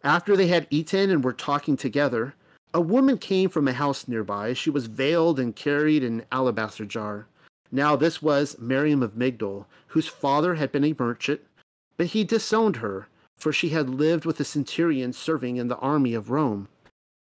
After 0.04 0.36
they 0.36 0.48
had 0.48 0.68
eaten 0.70 1.10
and 1.10 1.24
were 1.24 1.34
talking 1.34 1.78
together, 1.78 2.36
a 2.74 2.82
woman 2.82 3.18
came 3.18 3.50
from 3.50 3.68
a 3.68 3.74
house 3.74 4.08
nearby. 4.08 4.54
She 4.54 4.70
was 4.70 4.88
veiled 4.88 5.40
and 5.40 5.56
carried 5.56 6.04
an 6.04 6.26
alabaster 6.32 6.86
jar. 6.86 7.28
Now 7.72 7.96
this 7.96 8.22
was 8.22 8.60
Miriam 8.60 9.02
of 9.02 9.14
Migdol, 9.14 9.66
whose 9.88 10.08
father 10.08 10.56
had 10.56 10.72
been 10.72 10.84
a 10.84 10.96
merchant, 10.98 11.42
but 11.98 12.08
he 12.08 12.24
disowned 12.24 12.78
her, 12.78 13.08
for 13.38 13.52
she 13.52 13.70
had 13.70 13.90
lived 13.90 14.26
with 14.26 14.40
a 14.40 14.44
centurion 14.44 15.14
serving 15.14 15.58
in 15.58 15.68
the 15.68 15.78
army 15.78 16.14
of 16.14 16.30
Rome. 16.30 16.68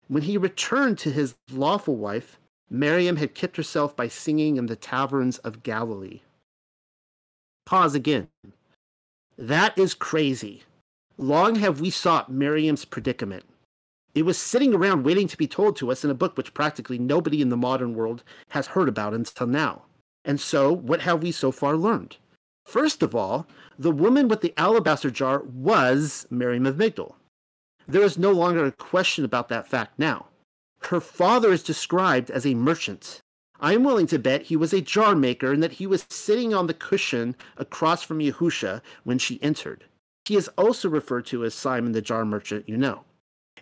When 0.07 0.23
he 0.23 0.37
returned 0.37 0.97
to 0.99 1.11
his 1.11 1.35
lawful 1.51 1.95
wife, 1.95 2.39
Miriam 2.69 3.17
had 3.17 3.35
kept 3.35 3.57
herself 3.57 3.95
by 3.95 4.07
singing 4.07 4.57
in 4.57 4.65
the 4.65 4.75
taverns 4.75 5.37
of 5.39 5.63
Galilee. 5.63 6.21
Pause 7.65 7.95
again. 7.95 8.27
That 9.37 9.77
is 9.77 9.93
crazy. 9.93 10.63
Long 11.17 11.55
have 11.55 11.79
we 11.79 11.89
sought 11.89 12.31
Miriam's 12.31 12.85
predicament. 12.85 13.45
It 14.15 14.23
was 14.23 14.37
sitting 14.37 14.73
around 14.73 15.03
waiting 15.03 15.27
to 15.27 15.37
be 15.37 15.47
told 15.47 15.75
to 15.77 15.91
us 15.91 16.03
in 16.03 16.11
a 16.11 16.15
book 16.15 16.37
which 16.37 16.53
practically 16.53 16.99
nobody 16.99 17.41
in 17.41 17.49
the 17.49 17.57
modern 17.57 17.95
world 17.95 18.23
has 18.49 18.67
heard 18.67 18.87
about 18.87 19.13
until 19.13 19.47
now. 19.47 19.83
And 20.25 20.39
so, 20.39 20.71
what 20.71 21.01
have 21.01 21.23
we 21.23 21.31
so 21.31 21.51
far 21.51 21.75
learned? 21.75 22.17
First 22.65 23.03
of 23.03 23.13
all, 23.13 23.47
the 23.77 23.91
woman 23.91 24.27
with 24.27 24.41
the 24.41 24.53
alabaster 24.57 25.11
jar 25.11 25.43
was 25.43 26.25
of 26.31 26.75
Migdol. 26.75 27.15
There 27.87 28.03
is 28.03 28.17
no 28.17 28.31
longer 28.31 28.65
a 28.65 28.71
question 28.71 29.25
about 29.25 29.49
that 29.49 29.67
fact 29.67 29.99
now. 29.99 30.27
her 30.87 30.99
father 30.99 31.51
is 31.51 31.63
described 31.63 32.29
as 32.29 32.45
a 32.45 32.53
merchant. 32.55 33.21
I'm 33.59 33.83
willing 33.83 34.07
to 34.07 34.19
bet 34.19 34.43
he 34.43 34.57
was 34.57 34.73
a 34.73 34.81
jar 34.81 35.15
maker 35.15 35.53
and 35.53 35.63
that 35.63 35.73
he 35.73 35.87
was 35.87 36.05
sitting 36.09 36.53
on 36.53 36.67
the 36.67 36.73
cushion 36.73 37.35
across 37.57 38.03
from 38.03 38.19
Yahusha 38.19 38.81
when 39.03 39.17
she 39.17 39.41
entered. 39.41 39.85
He 40.25 40.35
is 40.35 40.49
also 40.57 40.89
referred 40.89 41.25
to 41.27 41.45
as 41.45 41.53
Simon 41.53 41.93
the 41.93 42.01
jar 42.01 42.25
merchant, 42.25 42.67
you 42.67 42.77
know. 42.77 43.03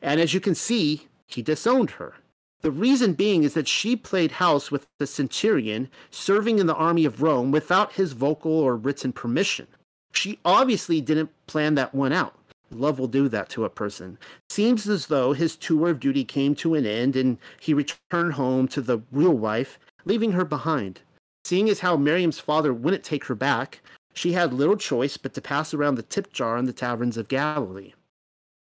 And 0.01 0.19
as 0.19 0.33
you 0.33 0.39
can 0.39 0.55
see, 0.55 1.07
he 1.27 1.41
disowned 1.41 1.91
her. 1.91 2.15
The 2.61 2.71
reason 2.71 3.13
being 3.13 3.43
is 3.43 3.55
that 3.55 3.67
she 3.67 3.95
played 3.95 4.33
house 4.33 4.69
with 4.69 4.85
the 4.99 5.07
centurion 5.07 5.89
serving 6.11 6.59
in 6.59 6.67
the 6.67 6.75
army 6.75 7.05
of 7.05 7.21
Rome 7.21 7.51
without 7.51 7.93
his 7.93 8.13
vocal 8.13 8.51
or 8.51 8.75
written 8.75 9.11
permission. 9.11 9.67
She 10.13 10.39
obviously 10.45 11.01
didn't 11.01 11.31
plan 11.47 11.73
that 11.75 11.95
one 11.95 12.13
out. 12.13 12.35
Love 12.69 12.99
will 12.99 13.07
do 13.07 13.27
that 13.29 13.49
to 13.49 13.65
a 13.65 13.69
person. 13.69 14.17
Seems 14.49 14.87
as 14.87 15.07
though 15.07 15.33
his 15.33 15.55
tour 15.55 15.89
of 15.89 15.99
duty 15.99 16.23
came 16.23 16.53
to 16.55 16.75
an 16.75 16.85
end 16.85 17.15
and 17.15 17.39
he 17.59 17.73
returned 17.73 18.33
home 18.33 18.67
to 18.69 18.81
the 18.81 18.99
real 19.11 19.33
wife, 19.33 19.79
leaving 20.05 20.33
her 20.33 20.45
behind. 20.45 21.01
Seeing 21.43 21.67
as 21.67 21.79
how 21.79 21.97
Miriam's 21.97 22.39
father 22.39 22.73
wouldn't 22.73 23.03
take 23.03 23.25
her 23.25 23.35
back, 23.35 23.81
she 24.13 24.33
had 24.33 24.53
little 24.53 24.77
choice 24.77 25.17
but 25.17 25.33
to 25.33 25.41
pass 25.41 25.73
around 25.73 25.95
the 25.95 26.03
tip 26.03 26.31
jar 26.31 26.57
in 26.57 26.65
the 26.65 26.73
taverns 26.73 27.17
of 27.17 27.27
Galilee. 27.27 27.93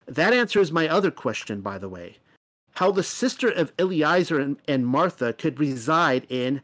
That 0.07 0.35
answers 0.35 0.71
my 0.71 0.87
other 0.87 1.11
question, 1.11 1.63
by 1.63 1.79
the 1.79 1.89
way 1.89 2.19
how 2.77 2.91
the 2.91 3.03
sister 3.03 3.49
of 3.49 3.73
Eliezer 3.79 4.39
and, 4.39 4.59
and 4.69 4.87
Martha 4.87 5.33
could 5.33 5.59
reside 5.59 6.27
in 6.29 6.61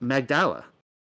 Magdala. 0.00 0.64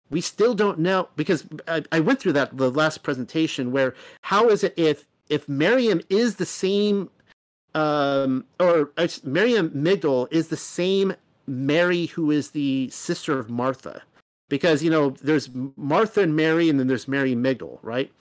We 0.10 0.19
still 0.19 0.55
don't 0.55 0.79
know 0.79 1.10
because 1.15 1.45
I, 1.67 1.83
I 1.91 2.00
went 2.00 2.19
through 2.19 2.33
that 2.33 2.57
the 2.57 2.71
last 2.71 3.03
presentation 3.03 3.71
where 3.71 3.93
how 4.24 4.50
is 4.50 4.63
it 4.63 4.74
if 4.75 5.07
if 5.29 5.48
Miriam 5.48 6.01
is 6.10 6.36
the 6.36 6.45
same 6.45 7.10
um 7.75 8.45
or 8.60 8.91
uh, 8.98 9.07
Miriam 9.24 9.69
Migdal 9.69 10.27
is 10.31 10.48
the 10.50 10.57
same 10.57 11.13
Mary 11.48 12.07
who 12.07 12.31
is 12.31 12.50
the 12.51 12.89
sister 12.89 13.39
of 13.39 13.50
Martha 13.50 14.01
because 14.50 14.83
you 14.83 14.89
know 14.89 15.12
there's 15.21 15.50
Martha 15.77 16.21
and 16.21 16.36
Mary 16.36 16.67
and 16.67 16.79
then 16.79 16.88
there's 16.88 17.07
Mary 17.07 17.36
Migdal, 17.36 17.77
right? 17.83 18.12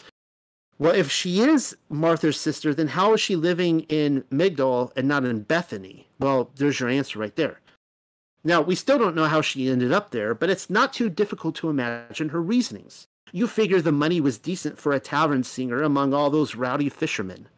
Well, 0.80 0.94
if 0.94 1.10
she 1.10 1.40
is 1.40 1.76
Martha's 1.90 2.40
sister, 2.40 2.72
then 2.72 2.88
how 2.88 3.12
is 3.12 3.20
she 3.20 3.36
living 3.36 3.80
in 3.90 4.24
Migdal 4.32 4.92
and 4.96 5.06
not 5.06 5.26
in 5.26 5.42
Bethany? 5.42 6.08
Well, 6.18 6.50
there's 6.56 6.80
your 6.80 6.88
answer 6.88 7.18
right 7.18 7.36
there. 7.36 7.60
Now, 8.42 8.62
we 8.62 8.74
still 8.74 8.98
don't 8.98 9.14
know 9.14 9.26
how 9.26 9.42
she 9.42 9.68
ended 9.68 9.92
up 9.92 10.10
there, 10.10 10.34
but 10.34 10.48
it's 10.48 10.70
not 10.70 10.94
too 10.94 11.10
difficult 11.10 11.54
to 11.56 11.68
imagine 11.68 12.30
her 12.30 12.40
reasonings. 12.40 13.06
You 13.30 13.46
figure 13.46 13.82
the 13.82 13.92
money 13.92 14.22
was 14.22 14.38
decent 14.38 14.78
for 14.78 14.94
a 14.94 15.00
tavern 15.00 15.44
singer 15.44 15.82
among 15.82 16.14
all 16.14 16.30
those 16.30 16.54
rowdy 16.54 16.88
fishermen. 16.88 17.48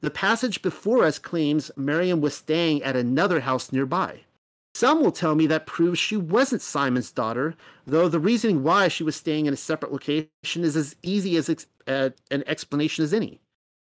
The 0.00 0.10
passage 0.10 0.62
before 0.62 1.04
us 1.04 1.18
claims 1.18 1.70
Miriam 1.76 2.22
was 2.22 2.34
staying 2.34 2.82
at 2.82 2.96
another 2.96 3.40
house 3.40 3.72
nearby. 3.72 4.20
Some 4.74 5.02
will 5.02 5.12
tell 5.12 5.34
me 5.34 5.46
that 5.48 5.66
proves 5.66 5.98
she 5.98 6.16
wasn't 6.16 6.62
Simon's 6.62 7.10
daughter, 7.10 7.54
though 7.86 8.08
the 8.08 8.20
reasoning 8.20 8.62
why 8.62 8.88
she 8.88 9.02
was 9.02 9.16
staying 9.16 9.46
in 9.46 9.54
a 9.54 9.56
separate 9.56 9.92
location 9.92 10.28
is 10.54 10.76
as 10.76 10.96
easy 11.02 11.36
as 11.36 11.50
ex- 11.50 11.66
uh, 11.86 12.10
an 12.30 12.44
explanation 12.46 13.04
as 13.04 13.12
any. 13.12 13.40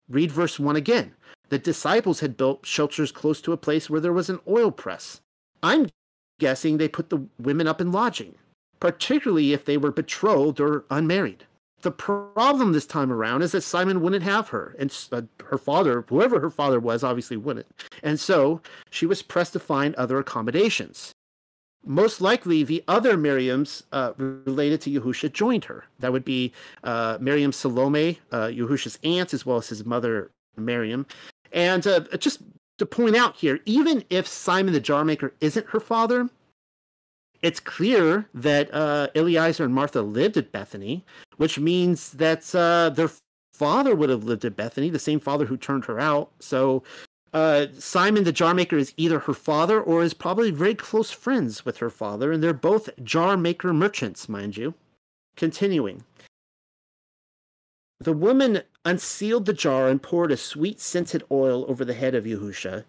Read 0.10 0.32
verse 0.32 0.60
1 0.60 0.76
again. 0.76 1.14
The 1.50 1.60
disciples 1.60 2.22
had 2.22 2.38
built 2.38 2.66
shelters 2.66 3.12
close 3.12 3.42
to 3.42 3.54
a 3.54 3.58
place 3.58 3.90
where 3.90 4.02
there 4.02 4.14
was 4.14 4.30
an 4.30 4.40
oil 4.48 4.72
press. 4.72 5.22
I'm 5.62 5.88
guessing 6.40 6.78
they 6.78 6.88
put 6.88 7.10
the 7.10 7.26
women 7.40 7.68
up 7.68 7.82
in 7.82 7.92
lodging, 7.92 8.36
particularly 8.80 9.54
if 9.54 9.66
they 9.66 9.78
were 9.78 9.92
betrothed 9.92 10.60
or 10.60 10.86
unmarried. 10.90 11.46
The 11.82 11.92
problem 11.92 12.72
this 12.74 12.88
time 12.88 13.12
around 13.12 13.44
is 13.44 13.52
that 13.52 13.62
Simon 13.62 14.02
wouldn't 14.02 14.24
have 14.24 14.50
her, 14.50 14.76
and 14.80 14.92
uh, 15.12 15.22
her 15.46 15.60
father, 15.60 16.04
whoever 16.10 16.40
her 16.40 16.50
father 16.50 16.80
was, 16.80 17.04
obviously 17.04 17.38
wouldn't. 17.38 17.68
And 18.02 18.20
so 18.20 18.62
she 18.90 19.06
was 19.06 19.22
pressed 19.22 19.54
to 19.54 19.60
find 19.60 19.94
other 19.96 20.18
accommodations. 20.18 21.12
Most 21.86 22.20
likely, 22.20 22.64
the 22.64 22.84
other 22.88 23.16
Miriams 23.16 23.84
uh, 23.92 24.14
related 24.18 24.82
to 24.82 24.90
Yahusha 24.90 25.32
joined 25.32 25.66
her. 25.66 25.86
That 26.00 26.12
would 26.12 26.26
be 26.26 26.52
uh, 26.84 27.18
Miriam 27.22 27.52
Salome, 27.52 28.20
uh, 28.32 28.48
Yahusha's 28.48 28.98
aunt, 29.04 29.34
as 29.34 29.46
well 29.46 29.58
as 29.58 29.70
his 29.70 29.86
mother, 29.86 30.32
Miriam. 30.58 31.06
And 31.54 31.86
uh, 31.86 32.02
just 32.18 32.42
to 32.80 32.86
point 32.86 33.16
out 33.16 33.36
here, 33.36 33.60
even 33.66 34.04
if 34.10 34.28
Simon 34.28 34.74
the 34.74 34.80
jar 34.80 35.06
maker 35.06 35.34
isn't 35.40 35.68
her 35.68 35.80
father, 35.80 36.30
it's 37.42 37.60
clear 37.60 38.28
that 38.34 38.74
uh, 38.74 39.08
Eliezer 39.16 39.66
and 39.66 39.74
Martha 39.74 40.02
lived 40.02 40.38
at 40.38 40.52
Bethany, 40.52 41.06
which 41.38 41.60
means 41.60 42.12
that 42.14 42.54
uh, 42.56 42.90
their 42.90 43.12
father 43.54 43.96
would 43.96 44.10
have 44.10 44.24
lived 44.24 44.46
at 44.46 44.56
Bethany, 44.56 44.90
the 44.90 45.00
same 45.00 45.20
father 45.20 45.46
who 45.46 45.58
turned 45.58 45.86
her 45.86 46.00
out. 46.00 46.32
So 46.40 46.84
uh, 47.34 47.68
Simon 47.78 48.24
the 48.24 48.32
jar 48.32 48.54
maker 48.54 48.78
is 48.78 48.94
either 48.98 49.20
her 49.20 49.34
father 49.34 49.82
or 49.82 50.02
is 50.02 50.14
probably 50.14 50.52
very 50.52 50.76
close 50.76 51.12
friends 51.12 51.66
with 51.66 51.78
her 51.78 51.90
father, 51.90 52.32
and 52.32 52.42
they're 52.42 52.54
both 52.54 52.90
jar 53.04 53.38
maker 53.38 53.74
merchants, 53.74 54.30
mind 54.30 54.58
you. 54.58 54.74
Continuing. 55.36 56.04
The 58.00 58.14
woman 58.14 58.62
unsealed 58.86 59.46
the 59.46 59.54
jar 59.54 59.88
and 59.88 60.02
poured 60.02 60.32
a 60.32 60.38
sweet 60.38 60.80
scented 60.80 61.24
oil 61.32 61.66
over 61.68 61.84
the 61.84 61.94
head 61.94 62.16
of 62.16 62.26
Yahusha, 62.26 62.86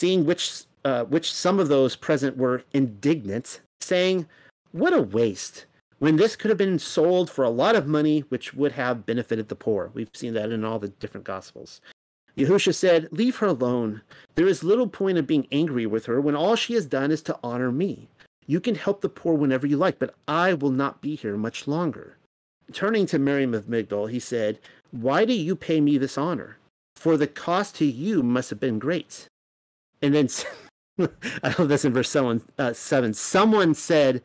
seeing 0.00 0.24
which 0.24 0.64
uh, 0.84 1.04
which 1.04 1.32
some 1.32 1.60
of 1.60 1.68
those 1.68 1.94
present 1.94 2.36
were 2.36 2.64
indignant, 2.72 3.60
saying, 3.82 4.26
What 4.72 4.92
a 4.92 5.02
waste! 5.02 5.66
When 5.98 6.16
this 6.16 6.34
could 6.34 6.48
have 6.48 6.58
been 6.58 6.80
sold 6.80 7.30
for 7.30 7.44
a 7.44 7.50
lot 7.50 7.76
of 7.76 7.86
money, 7.86 8.20
which 8.28 8.54
would 8.54 8.72
have 8.72 9.06
benefited 9.06 9.48
the 9.48 9.54
poor. 9.54 9.92
We've 9.94 10.10
seen 10.12 10.34
that 10.34 10.50
in 10.50 10.64
all 10.64 10.80
the 10.80 10.88
different 10.88 11.24
Gospels. 11.24 11.80
Yahusha 12.36 12.74
said, 12.74 13.08
Leave 13.12 13.36
her 13.36 13.46
alone. 13.46 14.02
There 14.34 14.48
is 14.48 14.64
little 14.64 14.88
point 14.88 15.18
of 15.18 15.26
being 15.26 15.46
angry 15.52 15.86
with 15.86 16.06
her 16.06 16.20
when 16.20 16.34
all 16.34 16.56
she 16.56 16.74
has 16.74 16.86
done 16.86 17.10
is 17.10 17.22
to 17.22 17.38
honor 17.44 17.70
me. 17.70 18.08
You 18.46 18.60
can 18.60 18.74
help 18.74 19.00
the 19.00 19.08
poor 19.08 19.34
whenever 19.34 19.66
you 19.66 19.76
like, 19.76 19.98
but 19.98 20.14
I 20.26 20.54
will 20.54 20.70
not 20.70 21.00
be 21.00 21.14
here 21.14 21.36
much 21.36 21.68
longer. 21.68 22.16
Turning 22.72 23.06
to 23.06 23.18
Miriam 23.18 23.54
of 23.54 23.66
Migdal, 23.66 24.10
he 24.10 24.18
said, 24.18 24.58
Why 24.90 25.24
do 25.24 25.32
you 25.32 25.54
pay 25.54 25.80
me 25.80 25.98
this 25.98 26.18
honor? 26.18 26.58
For 26.96 27.16
the 27.16 27.26
cost 27.26 27.76
to 27.76 27.84
you 27.84 28.22
must 28.22 28.50
have 28.50 28.60
been 28.60 28.78
great. 28.78 29.26
And 30.00 30.14
then 30.14 30.28
I 31.42 31.54
love 31.58 31.68
this 31.68 31.84
in 31.84 31.92
verse 31.92 32.14
uh, 32.14 32.72
7. 32.72 33.14
Someone 33.14 33.74
said 33.74 34.22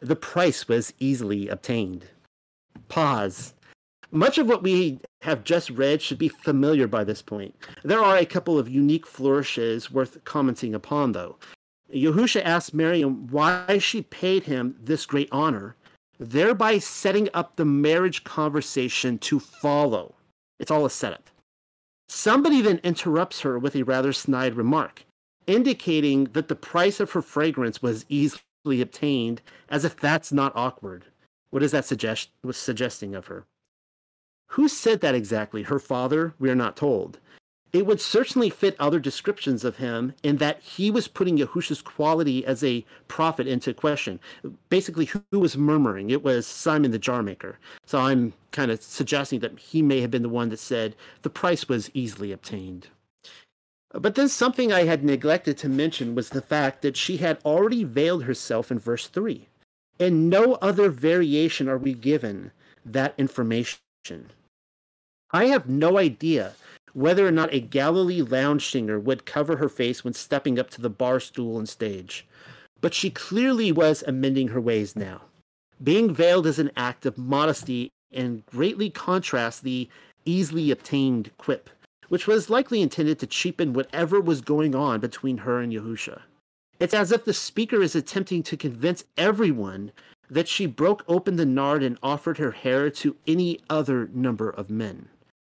the 0.00 0.16
price 0.16 0.68
was 0.68 0.92
easily 0.98 1.48
obtained. 1.48 2.06
Pause. 2.88 3.54
Much 4.10 4.38
of 4.38 4.48
what 4.48 4.62
we 4.62 5.00
have 5.22 5.44
just 5.44 5.68
read 5.70 6.00
should 6.00 6.18
be 6.18 6.28
familiar 6.28 6.86
by 6.86 7.04
this 7.04 7.20
point. 7.20 7.54
There 7.84 8.02
are 8.02 8.16
a 8.16 8.24
couple 8.24 8.58
of 8.58 8.68
unique 8.68 9.06
flourishes 9.06 9.90
worth 9.90 10.24
commenting 10.24 10.74
upon, 10.74 11.12
though. 11.12 11.36
Yahusha 11.92 12.42
asked 12.42 12.72
Miriam 12.72 13.26
why 13.28 13.78
she 13.78 14.02
paid 14.02 14.44
him 14.44 14.76
this 14.80 15.04
great 15.04 15.28
honor, 15.30 15.76
thereby 16.18 16.78
setting 16.78 17.28
up 17.34 17.56
the 17.56 17.64
marriage 17.64 18.24
conversation 18.24 19.18
to 19.18 19.38
follow. 19.38 20.14
It's 20.58 20.70
all 20.70 20.86
a 20.86 20.90
setup. 20.90 21.28
Somebody 22.08 22.62
then 22.62 22.80
interrupts 22.82 23.40
her 23.40 23.58
with 23.58 23.76
a 23.76 23.82
rather 23.82 24.14
snide 24.14 24.54
remark 24.54 25.04
indicating 25.48 26.24
that 26.34 26.46
the 26.46 26.54
price 26.54 27.00
of 27.00 27.10
her 27.12 27.22
fragrance 27.22 27.82
was 27.82 28.06
easily 28.08 28.80
obtained, 28.80 29.42
as 29.68 29.84
if 29.84 29.96
that's 29.96 30.32
not 30.32 30.54
awkward. 30.54 31.06
What 31.50 31.62
is 31.62 31.72
that 31.72 31.86
suggest 31.86 32.28
was 32.44 32.56
suggesting 32.56 33.16
of 33.16 33.26
her? 33.26 33.46
Who 34.52 34.68
said 34.68 35.00
that 35.00 35.14
exactly? 35.14 35.62
Her 35.62 35.78
father? 35.78 36.34
We 36.38 36.50
are 36.50 36.54
not 36.54 36.76
told. 36.76 37.18
It 37.72 37.84
would 37.84 38.00
certainly 38.00 38.48
fit 38.48 38.76
other 38.78 38.98
descriptions 38.98 39.62
of 39.62 39.76
him 39.76 40.14
in 40.22 40.36
that 40.38 40.60
he 40.60 40.90
was 40.90 41.06
putting 41.06 41.36
Yahusha's 41.36 41.82
quality 41.82 42.44
as 42.46 42.64
a 42.64 42.84
prophet 43.08 43.46
into 43.46 43.74
question. 43.74 44.20
Basically, 44.70 45.04
who 45.04 45.38
was 45.38 45.56
murmuring? 45.56 46.08
It 46.08 46.22
was 46.22 46.46
Simon 46.46 46.92
the 46.92 46.98
jar 46.98 47.22
maker. 47.22 47.58
So 47.84 47.98
I'm 47.98 48.32
kind 48.52 48.70
of 48.70 48.82
suggesting 48.82 49.40
that 49.40 49.58
he 49.58 49.82
may 49.82 50.00
have 50.00 50.10
been 50.10 50.22
the 50.22 50.30
one 50.30 50.48
that 50.48 50.58
said 50.58 50.96
the 51.22 51.30
price 51.30 51.68
was 51.68 51.90
easily 51.92 52.32
obtained. 52.32 52.88
But 53.92 54.14
then 54.14 54.28
something 54.28 54.72
I 54.72 54.84
had 54.84 55.02
neglected 55.02 55.56
to 55.58 55.68
mention 55.68 56.14
was 56.14 56.30
the 56.30 56.42
fact 56.42 56.82
that 56.82 56.96
she 56.96 57.18
had 57.18 57.38
already 57.44 57.84
veiled 57.84 58.24
herself 58.24 58.70
in 58.70 58.78
verse 58.78 59.06
3. 59.06 59.48
In 59.98 60.28
no 60.28 60.54
other 60.54 60.90
variation 60.90 61.68
are 61.68 61.78
we 61.78 61.94
given 61.94 62.52
that 62.84 63.14
information. 63.16 63.78
I 65.30 65.46
have 65.46 65.68
no 65.68 65.98
idea 65.98 66.52
whether 66.92 67.26
or 67.26 67.30
not 67.30 67.52
a 67.52 67.60
Galilee 67.60 68.22
lounge 68.22 68.70
singer 68.70 68.98
would 68.98 69.26
cover 69.26 69.56
her 69.56 69.68
face 69.68 70.04
when 70.04 70.14
stepping 70.14 70.58
up 70.58 70.70
to 70.70 70.80
the 70.80 70.90
bar 70.90 71.20
stool 71.20 71.58
and 71.58 71.68
stage, 71.68 72.26
but 72.80 72.94
she 72.94 73.10
clearly 73.10 73.72
was 73.72 74.02
amending 74.06 74.48
her 74.48 74.60
ways 74.60 74.96
now. 74.96 75.22
Being 75.82 76.14
veiled 76.14 76.46
is 76.46 76.58
an 76.58 76.70
act 76.76 77.06
of 77.06 77.18
modesty 77.18 77.90
and 78.12 78.44
greatly 78.46 78.90
contrasts 78.90 79.60
the 79.60 79.88
easily 80.24 80.70
obtained 80.70 81.30
quip 81.38 81.70
which 82.08 82.26
was 82.26 82.50
likely 82.50 82.82
intended 82.82 83.18
to 83.18 83.26
cheapen 83.26 83.72
whatever 83.72 84.20
was 84.20 84.40
going 84.40 84.74
on 84.74 85.00
between 85.00 85.38
her 85.38 85.60
and 85.60 85.72
Yahusha. 85.72 86.22
It's 86.80 86.94
as 86.94 87.12
if 87.12 87.24
the 87.24 87.34
speaker 87.34 87.82
is 87.82 87.94
attempting 87.94 88.42
to 88.44 88.56
convince 88.56 89.04
everyone 89.16 89.92
that 90.30 90.48
she 90.48 90.66
broke 90.66 91.04
open 91.08 91.36
the 91.36 91.46
nard 91.46 91.82
and 91.82 91.98
offered 92.02 92.38
her 92.38 92.52
hair 92.52 92.90
to 92.90 93.16
any 93.26 93.60
other 93.68 94.08
number 94.12 94.50
of 94.50 94.70
men. 94.70 95.08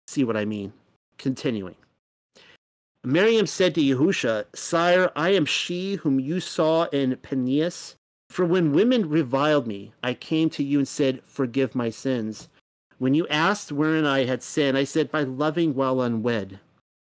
See 0.07 0.25
what 0.25 0.37
I 0.37 0.45
mean? 0.45 0.73
Continuing. 1.19 1.77
Miriam 3.05 3.47
said 3.47 3.75
to 3.75 3.81
Yahusha, 3.81 4.47
Sire, 4.55 5.11
I 5.17 5.31
am 5.31 5.45
she 5.45 5.97
whom 5.97 6.21
you 6.21 6.41
saw 6.41 6.85
in 6.87 7.17
Peneus. 7.17 7.97
For 8.31 8.47
when 8.47 8.73
women 8.73 9.09
reviled 9.09 9.67
me, 9.67 9.93
I 10.03 10.15
came 10.15 10.49
to 10.51 10.62
you 10.62 10.79
and 10.79 10.88
said, 10.88 11.23
Forgive 11.25 11.75
my 11.75 11.91
sins. 11.91 12.49
When 13.03 13.15
you 13.15 13.27
asked 13.27 13.73
wherein 13.73 14.07
I 14.07 14.27
had 14.27 14.45
sinned, 14.45 14.79
I 14.79 14.85
said, 14.85 15.11
By 15.11 15.25
loving 15.25 15.75
while 15.75 16.01
unwed. 16.01 16.61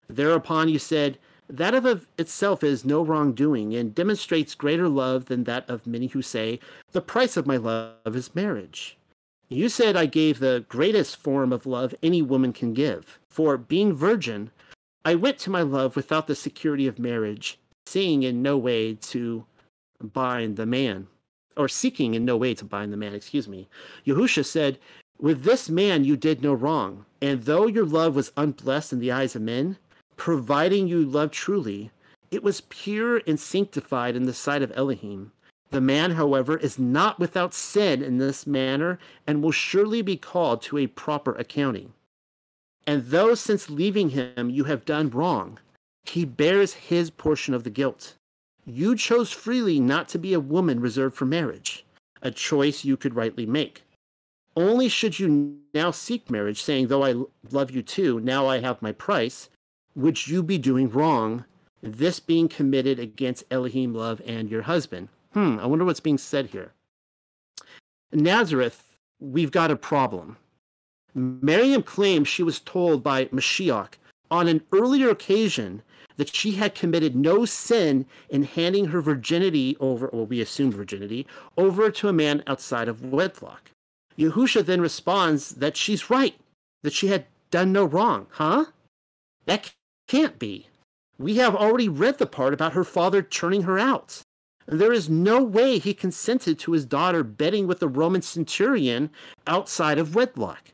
Thereupon 0.09 0.67
you 0.67 0.77
said, 0.77 1.17
That 1.47 1.73
of 1.73 2.05
itself 2.17 2.65
is 2.65 2.83
no 2.83 3.01
wrongdoing, 3.01 3.73
and 3.73 3.95
demonstrates 3.95 4.55
greater 4.55 4.89
love 4.89 5.27
than 5.27 5.45
that 5.45 5.69
of 5.69 5.87
many 5.87 6.07
who 6.07 6.21
say, 6.21 6.59
The 6.91 6.99
price 6.99 7.37
of 7.37 7.47
my 7.47 7.55
love 7.55 8.13
is 8.13 8.35
marriage. 8.35 8.97
You 9.47 9.69
said 9.69 9.95
I 9.95 10.05
gave 10.05 10.39
the 10.39 10.65
greatest 10.67 11.15
form 11.15 11.53
of 11.53 11.65
love 11.65 11.95
any 12.03 12.21
woman 12.21 12.51
can 12.51 12.73
give. 12.73 13.17
For 13.29 13.57
being 13.57 13.93
virgin, 13.93 14.51
I 15.05 15.15
went 15.15 15.39
to 15.39 15.49
my 15.49 15.61
love 15.61 15.95
without 15.95 16.27
the 16.27 16.35
security 16.35 16.87
of 16.87 16.99
marriage, 16.99 17.57
seeing 17.85 18.23
in 18.23 18.41
no 18.41 18.57
way 18.57 18.95
to 18.95 19.45
bind 20.03 20.57
the 20.57 20.65
man, 20.65 21.07
or 21.55 21.69
seeking 21.69 22.15
in 22.15 22.25
no 22.25 22.35
way 22.35 22.53
to 22.53 22.65
bind 22.65 22.91
the 22.91 22.97
man, 22.97 23.15
excuse 23.15 23.47
me. 23.47 23.69
Yahusha 24.05 24.43
said, 24.43 24.77
With 25.19 25.43
this 25.43 25.69
man 25.69 26.03
you 26.03 26.17
did 26.17 26.41
no 26.41 26.53
wrong, 26.53 27.05
and 27.21 27.43
though 27.43 27.67
your 27.67 27.85
love 27.85 28.15
was 28.15 28.31
unblessed 28.35 28.91
in 28.91 28.99
the 28.99 29.11
eyes 29.11 29.35
of 29.35 29.41
men, 29.41 29.77
providing 30.17 30.87
you 30.87 31.05
loved 31.05 31.33
truly, 31.33 31.91
it 32.31 32.43
was 32.43 32.61
pure 32.61 33.21
and 33.25 33.39
sanctified 33.39 34.15
in 34.15 34.25
the 34.25 34.33
sight 34.33 34.61
of 34.61 34.73
Elohim. 34.75 35.31
The 35.71 35.81
man, 35.81 36.11
however, 36.11 36.57
is 36.57 36.77
not 36.77 37.19
without 37.19 37.53
sin 37.53 38.03
in 38.03 38.17
this 38.17 38.45
manner, 38.45 38.99
and 39.25 39.41
will 39.41 39.51
surely 39.51 40.01
be 40.01 40.17
called 40.17 40.61
to 40.63 40.77
a 40.77 40.87
proper 40.87 41.33
accounting. 41.33 41.93
And 42.85 43.05
though 43.05 43.35
since 43.35 43.69
leaving 43.69 44.09
him 44.09 44.49
you 44.49 44.65
have 44.65 44.85
done 44.85 45.09
wrong, 45.09 45.59
he 46.03 46.25
bears 46.25 46.73
his 46.73 47.09
portion 47.09 47.53
of 47.53 47.63
the 47.63 47.69
guilt. 47.69 48.15
You 48.65 48.95
chose 48.95 49.31
freely 49.31 49.79
not 49.79 50.07
to 50.09 50.19
be 50.19 50.33
a 50.33 50.39
woman 50.39 50.79
reserved 50.79 51.15
for 51.15 51.25
marriage, 51.25 51.85
a 52.21 52.31
choice 52.31 52.85
you 52.85 52.95
could 52.97 53.15
rightly 53.15 53.45
make. 53.45 53.84
Only 54.55 54.87
should 54.87 55.19
you 55.19 55.57
now 55.73 55.91
seek 55.91 56.29
marriage, 56.29 56.61
saying, 56.61 56.87
Though 56.87 57.03
I 57.03 57.15
love 57.51 57.71
you 57.71 57.81
too, 57.81 58.19
now 58.21 58.47
I 58.47 58.59
have 58.59 58.81
my 58.81 58.93
price, 58.93 59.49
would 59.95 60.27
you 60.27 60.43
be 60.43 60.57
doing 60.57 60.89
wrong, 60.89 61.45
this 61.81 62.19
being 62.19 62.47
committed 62.47 62.99
against 62.99 63.43
Elohim 63.51 63.93
love 63.93 64.21
and 64.25 64.49
your 64.49 64.63
husband. 64.63 65.09
Hmm, 65.33 65.59
I 65.59 65.65
wonder 65.65 65.85
what's 65.85 65.99
being 65.99 66.17
said 66.17 66.47
here. 66.47 66.73
Nazareth, 68.11 68.97
we've 69.19 69.51
got 69.51 69.71
a 69.71 69.75
problem. 69.75 70.37
Miriam 71.13 71.83
claims 71.83 72.27
she 72.27 72.43
was 72.43 72.59
told 72.59 73.03
by 73.03 73.25
Mashiach 73.25 73.93
on 74.31 74.47
an 74.47 74.61
earlier 74.71 75.09
occasion 75.09 75.81
that 76.17 76.33
she 76.33 76.53
had 76.53 76.75
committed 76.75 77.15
no 77.15 77.45
sin 77.45 78.05
in 78.29 78.43
handing 78.43 78.85
her 78.85 79.01
virginity 79.01 79.75
over, 79.79 80.07
or 80.07 80.25
we 80.25 80.41
assume 80.41 80.71
virginity, 80.71 81.27
over 81.57 81.91
to 81.91 82.07
a 82.07 82.13
man 82.13 82.41
outside 82.47 82.87
of 82.87 83.01
wedlock. 83.01 83.71
Yahusha 84.17 84.65
then 84.65 84.81
responds 84.81 85.49
that 85.55 85.77
she's 85.77 86.09
right, 86.09 86.35
that 86.83 86.93
she 86.93 87.07
had 87.07 87.25
done 87.51 87.71
no 87.71 87.85
wrong. 87.85 88.27
Huh? 88.31 88.65
That 89.45 89.71
can't 90.07 90.39
be. 90.39 90.67
We 91.17 91.37
have 91.37 91.55
already 91.55 91.89
read 91.89 92.17
the 92.17 92.25
part 92.25 92.53
about 92.53 92.73
her 92.73 92.83
father 92.83 93.21
turning 93.21 93.63
her 93.63 93.79
out. 93.79 94.21
There 94.67 94.91
is 94.91 95.09
no 95.09 95.43
way 95.43 95.77
he 95.77 95.93
consented 95.93 96.57
to 96.59 96.71
his 96.71 96.85
daughter 96.85 97.23
bedding 97.23 97.67
with 97.67 97.81
a 97.83 97.87
Roman 97.87 98.21
centurion 98.21 99.11
outside 99.47 99.97
of 99.97 100.15
wedlock 100.15 100.71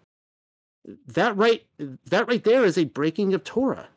that 1.08 1.36
right 1.38 1.64
that 2.06 2.28
right 2.28 2.44
there 2.44 2.66
is 2.66 2.78
a 2.78 2.86
breaking 2.86 3.34
of 3.34 3.44
Torah. 3.44 3.90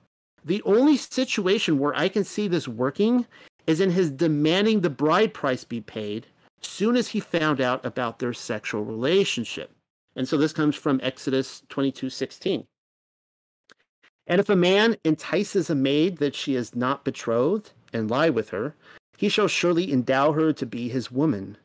The 0.45 0.63
only 0.63 0.97
situation 0.97 1.79
where 1.79 1.95
I 1.95 2.09
can 2.09 2.25
see 2.25 2.49
this 2.49 2.69
working 2.69 3.27
is 3.67 3.81
in 3.81 3.91
his 3.91 4.11
demanding 4.11 4.81
the 4.81 4.91
bride 4.91 5.33
price 5.33 5.65
be 5.65 5.81
paid 5.81 6.27
soon 6.67 6.97
as 6.97 7.09
he 7.09 7.21
found 7.21 7.61
out 7.61 7.85
about 7.85 8.19
their 8.19 8.33
sexual 8.33 8.85
relationship. 8.85 9.71
And 10.17 10.29
so 10.29 10.37
this 10.37 10.53
comes 10.53 10.77
from 10.77 11.01
Exodus 11.03 11.63
22:16. 11.69 12.67
And 14.27 14.41
if 14.41 14.49
a 14.49 14.57
man 14.57 14.97
entices 15.05 15.69
a 15.69 15.75
maid 15.75 16.17
that 16.19 16.35
she 16.35 16.55
is 16.55 16.75
not 16.75 17.05
betrothed 17.05 17.73
and 17.93 18.11
lie 18.11 18.31
with 18.31 18.51
her, 18.51 18.75
he 19.17 19.29
shall 19.29 19.49
surely 19.49 19.93
endow 19.93 20.33
her 20.33 20.53
to 20.53 20.67
be 20.67 20.89
his 20.89 21.11
woman. 21.11 21.57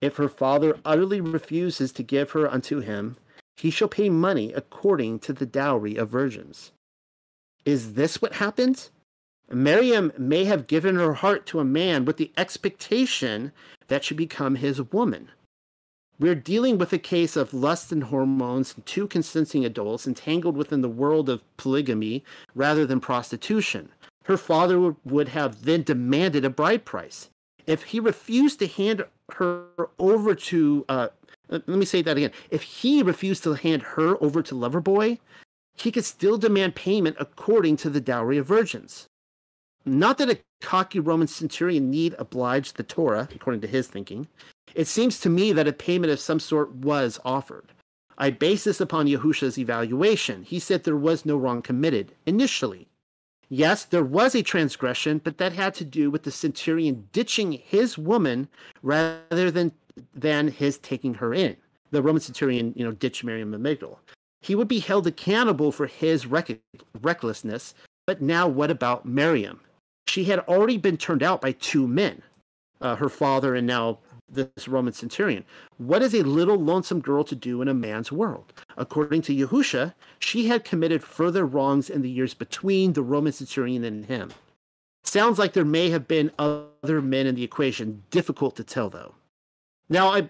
If 0.00 0.16
her 0.16 0.28
father 0.28 0.78
utterly 0.84 1.20
refuses 1.20 1.92
to 1.92 2.02
give 2.02 2.30
her 2.32 2.50
unto 2.50 2.80
him, 2.80 3.16
he 3.56 3.70
shall 3.70 3.88
pay 3.88 4.10
money 4.10 4.52
according 4.52 5.20
to 5.20 5.32
the 5.32 5.46
dowry 5.46 5.96
of 5.96 6.08
virgins. 6.08 6.72
Is 7.64 7.94
this 7.94 8.20
what 8.22 8.34
happened? 8.34 8.90
Miriam 9.50 10.12
may 10.18 10.44
have 10.44 10.66
given 10.66 10.96
her 10.96 11.14
heart 11.14 11.46
to 11.46 11.60
a 11.60 11.64
man 11.64 12.04
with 12.04 12.16
the 12.16 12.32
expectation 12.36 13.52
that 13.88 14.04
she 14.04 14.14
become 14.14 14.56
his 14.56 14.82
woman. 14.92 15.30
We're 16.18 16.34
dealing 16.34 16.78
with 16.78 16.92
a 16.92 16.98
case 16.98 17.36
of 17.36 17.52
lust 17.52 17.92
and 17.92 18.04
hormones 18.04 18.74
and 18.74 18.84
two 18.86 19.06
consenting 19.06 19.64
adults 19.64 20.06
entangled 20.06 20.56
within 20.56 20.80
the 20.80 20.88
world 20.88 21.28
of 21.28 21.42
polygamy 21.58 22.24
rather 22.54 22.86
than 22.86 23.00
prostitution. 23.00 23.90
Her 24.24 24.36
father 24.36 24.96
would 25.04 25.28
have 25.28 25.64
then 25.64 25.82
demanded 25.82 26.44
a 26.44 26.50
bride 26.50 26.84
price. 26.84 27.30
If 27.66 27.84
he 27.84 28.00
refused 28.00 28.58
to 28.60 28.66
hand 28.66 29.04
her 29.32 29.66
over 29.98 30.34
to 30.34 30.84
uh, 30.88 31.08
let 31.48 31.68
me 31.68 31.84
say 31.84 32.02
that 32.02 32.16
again. 32.16 32.32
If 32.50 32.62
he 32.62 33.02
refused 33.02 33.44
to 33.44 33.54
hand 33.54 33.82
her 33.82 34.20
over 34.22 34.42
to 34.42 34.54
Loverboy, 34.54 35.18
he 35.76 35.92
could 35.92 36.04
still 36.04 36.38
demand 36.38 36.74
payment 36.74 37.16
according 37.20 37.76
to 37.78 37.90
the 37.90 38.00
dowry 38.00 38.38
of 38.38 38.46
virgins. 38.46 39.06
Not 39.86 40.18
that 40.18 40.30
a 40.30 40.38
cocky 40.60 40.98
Roman 40.98 41.28
centurion 41.28 41.90
need 41.90 42.16
oblige 42.18 42.72
the 42.72 42.82
Torah, 42.82 43.28
according 43.32 43.60
to 43.60 43.68
his 43.68 43.86
thinking. 43.86 44.26
It 44.74 44.88
seems 44.88 45.20
to 45.20 45.30
me 45.30 45.52
that 45.52 45.68
a 45.68 45.72
payment 45.72 46.12
of 46.12 46.18
some 46.18 46.40
sort 46.40 46.74
was 46.74 47.20
offered. 47.24 47.72
I 48.18 48.30
base 48.30 48.64
this 48.64 48.80
upon 48.80 49.06
Yahusha's 49.06 49.58
evaluation. 49.58 50.42
He 50.42 50.58
said 50.58 50.82
there 50.82 50.96
was 50.96 51.24
no 51.24 51.36
wrong 51.36 51.62
committed 51.62 52.12
initially. 52.26 52.88
Yes, 53.48 53.84
there 53.84 54.02
was 54.02 54.34
a 54.34 54.42
transgression, 54.42 55.18
but 55.22 55.38
that 55.38 55.52
had 55.52 55.72
to 55.74 55.84
do 55.84 56.10
with 56.10 56.24
the 56.24 56.32
centurion 56.32 57.08
ditching 57.12 57.52
his 57.52 57.96
woman 57.96 58.48
rather 58.82 59.50
than 59.50 59.70
than 60.14 60.48
his 60.48 60.78
taking 60.78 61.14
her 61.14 61.32
in. 61.32 61.56
The 61.90 62.02
Roman 62.02 62.20
centurion, 62.20 62.72
you 62.76 62.84
know, 62.84 62.92
ditched 62.92 63.22
Miriam 63.22 63.52
Amygdala. 63.52 63.96
He 64.40 64.54
would 64.54 64.68
be 64.68 64.80
held 64.80 65.06
accountable 65.06 65.72
for 65.72 65.86
his 65.86 66.26
rec- 66.26 66.58
recklessness. 67.00 67.72
But 68.06 68.20
now, 68.20 68.46
what 68.46 68.70
about 68.70 69.06
Miriam? 69.06 69.60
She 70.08 70.24
had 70.24 70.40
already 70.40 70.78
been 70.78 70.96
turned 70.96 71.22
out 71.22 71.40
by 71.40 71.52
two 71.52 71.86
men, 71.86 72.22
uh, 72.80 72.96
her 72.96 73.08
father 73.08 73.54
and 73.54 73.66
now 73.66 73.98
this 74.28 74.68
Roman 74.68 74.92
centurion. 74.92 75.44
What 75.78 76.02
is 76.02 76.14
a 76.14 76.22
little 76.22 76.56
lonesome 76.56 77.00
girl 77.00 77.24
to 77.24 77.34
do 77.34 77.62
in 77.62 77.68
a 77.68 77.74
man's 77.74 78.10
world? 78.10 78.52
According 78.76 79.22
to 79.22 79.34
Yahusha, 79.34 79.94
she 80.18 80.46
had 80.46 80.64
committed 80.64 81.02
further 81.02 81.46
wrongs 81.46 81.88
in 81.88 82.02
the 82.02 82.10
years 82.10 82.34
between 82.34 82.92
the 82.92 83.02
Roman 83.02 83.32
centurion 83.32 83.84
and 83.84 84.06
him. 84.06 84.32
Sounds 85.04 85.38
like 85.38 85.52
there 85.52 85.64
may 85.64 85.90
have 85.90 86.08
been 86.08 86.32
other 86.38 87.00
men 87.00 87.26
in 87.26 87.36
the 87.36 87.44
equation. 87.44 88.02
Difficult 88.10 88.56
to 88.56 88.64
tell, 88.64 88.90
though. 88.90 89.14
Now, 89.88 90.08
I 90.08 90.28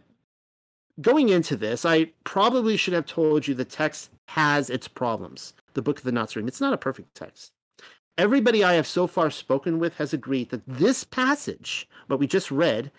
going 1.01 1.31
into 1.31 1.57
this, 1.57 1.85
I 1.85 2.11
probably 2.25 2.77
should 2.77 2.95
have 2.95 3.07
told 3.07 3.47
you 3.47 3.55
the 3.55 3.65
text 3.65 4.11
has 4.29 4.69
its 4.69 4.89
problems. 4.89 5.55
The 5.75 5.83
Book 5.83 5.99
of 5.99 6.05
the 6.05 6.13
Nazarene. 6.13 6.49
It's 6.49 6.61
not 6.61 6.73
a 6.73 6.79
perfect 6.79 7.15
text. 7.15 7.53
Everybody 8.19 8.65
I 8.65 8.75
have 8.75 8.87
so 8.87 9.07
far 9.07 9.31
spoken 9.31 9.79
with 9.79 9.97
has 9.97 10.13
agreed 10.13 10.51
that 10.51 10.67
this 10.67 11.05
passage, 11.05 11.89
what 12.07 12.19
we 12.19 12.27
just 12.27 12.51
read, 12.51 12.91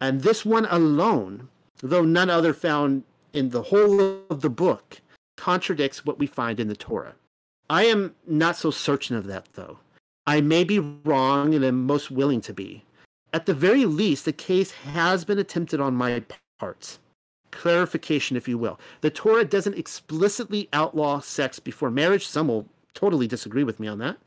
and 0.00 0.20
this 0.20 0.44
one 0.44 0.66
alone, 0.66 1.48
though 1.82 2.04
none 2.04 2.30
other 2.30 2.54
found 2.54 3.04
in 3.32 3.50
the 3.50 3.62
whole 3.62 4.00
of 4.30 4.40
the 4.40 4.50
book, 4.50 5.00
contradicts 5.36 6.04
what 6.04 6.18
we 6.18 6.26
find 6.26 6.60
in 6.60 6.68
the 6.68 6.76
Torah. 6.76 7.14
I 7.68 7.84
am 7.84 8.14
not 8.26 8.56
so 8.56 8.70
certain 8.70 9.16
of 9.16 9.26
that, 9.26 9.48
though. 9.54 9.78
I 10.26 10.40
may 10.40 10.64
be 10.64 10.78
wrong 10.78 11.54
and 11.54 11.64
am 11.64 11.86
most 11.86 12.10
willing 12.10 12.40
to 12.42 12.52
be 12.52 12.84
at 13.32 13.46
the 13.46 13.54
very 13.54 13.86
least, 13.86 14.24
the 14.24 14.32
case 14.32 14.72
has 14.72 15.24
been 15.24 15.38
attempted 15.38 15.80
on 15.80 15.94
my 15.94 16.22
part. 16.58 16.98
Clarification, 17.50 18.36
if 18.36 18.48
you 18.48 18.58
will. 18.58 18.78
The 19.00 19.10
Torah 19.10 19.44
doesn't 19.44 19.78
explicitly 19.78 20.68
outlaw 20.72 21.20
sex 21.20 21.58
before 21.58 21.90
marriage. 21.90 22.26
Some 22.26 22.48
will 22.48 22.66
totally 22.94 23.26
disagree 23.26 23.64
with 23.64 23.80
me 23.80 23.88
on 23.88 23.98
that. 23.98 24.18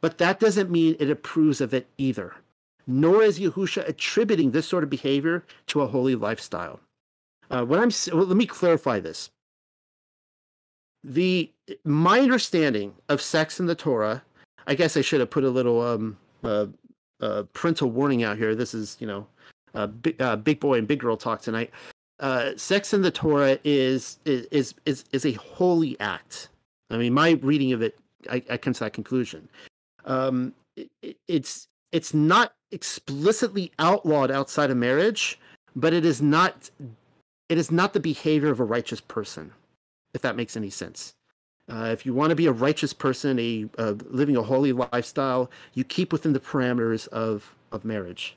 But 0.00 0.18
that 0.18 0.40
doesn't 0.40 0.70
mean 0.70 0.96
it 0.98 1.10
approves 1.10 1.60
of 1.60 1.74
it 1.74 1.88
either. 1.98 2.34
Nor 2.86 3.22
is 3.22 3.40
Yahusha 3.40 3.88
attributing 3.88 4.50
this 4.50 4.66
sort 4.66 4.84
of 4.84 4.90
behavior 4.90 5.44
to 5.68 5.80
a 5.80 5.86
holy 5.86 6.14
lifestyle. 6.14 6.80
Uh, 7.50 7.64
what 7.64 7.78
I'm 7.78 7.90
well, 8.12 8.26
let 8.26 8.36
me 8.36 8.46
clarify 8.46 9.00
this. 9.00 9.30
The 11.02 11.50
my 11.84 12.20
understanding 12.20 12.94
of 13.08 13.20
sex 13.20 13.60
in 13.60 13.66
the 13.66 13.74
Torah, 13.74 14.22
I 14.66 14.74
guess 14.74 14.96
I 14.96 15.00
should 15.00 15.20
have 15.20 15.30
put 15.30 15.44
a 15.44 15.50
little 15.50 15.80
um, 15.80 16.16
uh, 16.42 16.66
uh, 17.20 17.44
parental 17.52 17.90
warning 17.90 18.22
out 18.24 18.36
here. 18.36 18.54
This 18.54 18.74
is, 18.74 18.96
you 19.00 19.06
know, 19.06 19.26
uh, 19.74 19.86
big, 19.86 20.20
uh, 20.20 20.36
big 20.36 20.60
boy 20.60 20.78
and 20.78 20.88
big 20.88 21.00
girl 21.00 21.16
talk 21.16 21.42
tonight. 21.42 21.70
Uh, 22.18 22.52
sex 22.56 22.94
in 22.94 23.02
the 23.02 23.10
Torah 23.10 23.58
is 23.62 24.18
is 24.24 24.74
is 24.86 25.04
is 25.12 25.26
a 25.26 25.32
holy 25.32 25.98
act. 26.00 26.48
I 26.90 26.96
mean, 26.96 27.12
my 27.12 27.32
reading 27.42 27.72
of 27.72 27.82
it, 27.82 27.98
I, 28.30 28.42
I 28.48 28.56
come 28.56 28.72
to 28.72 28.80
that 28.80 28.92
conclusion. 28.92 29.48
Um, 30.06 30.54
it, 30.76 31.18
it's 31.28 31.68
it's 31.92 32.14
not 32.14 32.52
explicitly 32.70 33.72
outlawed 33.78 34.30
outside 34.30 34.70
of 34.70 34.76
marriage, 34.76 35.38
but 35.74 35.92
it 35.92 36.04
is 36.04 36.20
not 36.22 36.70
it 37.48 37.58
is 37.58 37.70
not 37.70 37.92
the 37.92 38.00
behavior 38.00 38.50
of 38.50 38.60
a 38.60 38.64
righteous 38.64 39.00
person, 39.00 39.52
if 40.14 40.22
that 40.22 40.36
makes 40.36 40.56
any 40.56 40.70
sense. 40.70 41.14
Uh, 41.68 41.90
if 41.92 42.06
you 42.06 42.14
want 42.14 42.30
to 42.30 42.36
be 42.36 42.46
a 42.46 42.52
righteous 42.52 42.92
person, 42.92 43.38
a 43.38 43.66
uh, 43.78 43.94
living 44.08 44.36
a 44.36 44.42
holy 44.42 44.72
lifestyle, 44.72 45.50
you 45.74 45.84
keep 45.84 46.12
within 46.12 46.32
the 46.32 46.40
parameters 46.40 47.08
of 47.08 47.54
of 47.72 47.84
marriage 47.84 48.36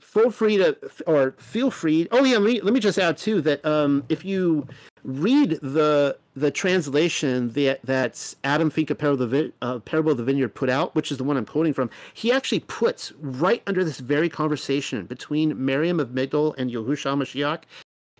feel 0.00 0.30
free 0.30 0.56
to 0.56 0.76
or 1.06 1.32
feel 1.32 1.70
free 1.70 2.08
oh 2.10 2.24
yeah 2.24 2.38
let 2.38 2.52
me, 2.52 2.60
let 2.60 2.72
me 2.72 2.80
just 2.80 2.98
add 2.98 3.16
too 3.16 3.40
that 3.40 3.64
um, 3.64 4.04
if 4.08 4.24
you 4.24 4.66
read 5.04 5.58
the 5.62 6.16
the 6.34 6.50
translation 6.50 7.50
that 7.52 7.80
that 7.82 8.34
adam 8.44 8.70
finke 8.70 8.96
parable 8.96 9.22
of, 9.22 9.30
the, 9.30 9.52
uh, 9.62 9.78
parable 9.80 10.12
of 10.12 10.18
the 10.18 10.24
vineyard 10.24 10.54
put 10.54 10.68
out 10.68 10.94
which 10.94 11.10
is 11.10 11.18
the 11.18 11.24
one 11.24 11.36
i'm 11.36 11.46
quoting 11.46 11.72
from 11.72 11.90
he 12.14 12.30
actually 12.30 12.60
puts 12.60 13.12
right 13.20 13.62
under 13.66 13.84
this 13.84 13.98
very 13.98 14.28
conversation 14.28 15.06
between 15.06 15.64
miriam 15.64 15.98
of 15.98 16.10
migdal 16.10 16.54
and 16.58 16.70
Yahushua 16.70 17.16
mashiach 17.16 17.62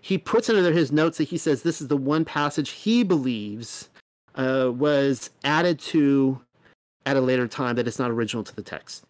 he 0.01 0.17
puts 0.17 0.49
under 0.49 0.71
his 0.71 0.91
notes 0.91 1.17
that 1.19 1.25
he 1.25 1.37
says 1.37 1.61
this 1.61 1.81
is 1.81 1.87
the 1.87 1.97
one 1.97 2.25
passage 2.25 2.71
he 2.71 3.03
believes 3.03 3.89
uh, 4.35 4.71
was 4.73 5.29
added 5.43 5.79
to 5.79 6.41
at 7.05 7.17
a 7.17 7.21
later 7.21 7.47
time 7.47 7.75
that 7.75 7.87
it's 7.87 7.99
not 7.99 8.11
original 8.11 8.43
to 8.43 8.55
the 8.55 8.61
text. 8.61 9.05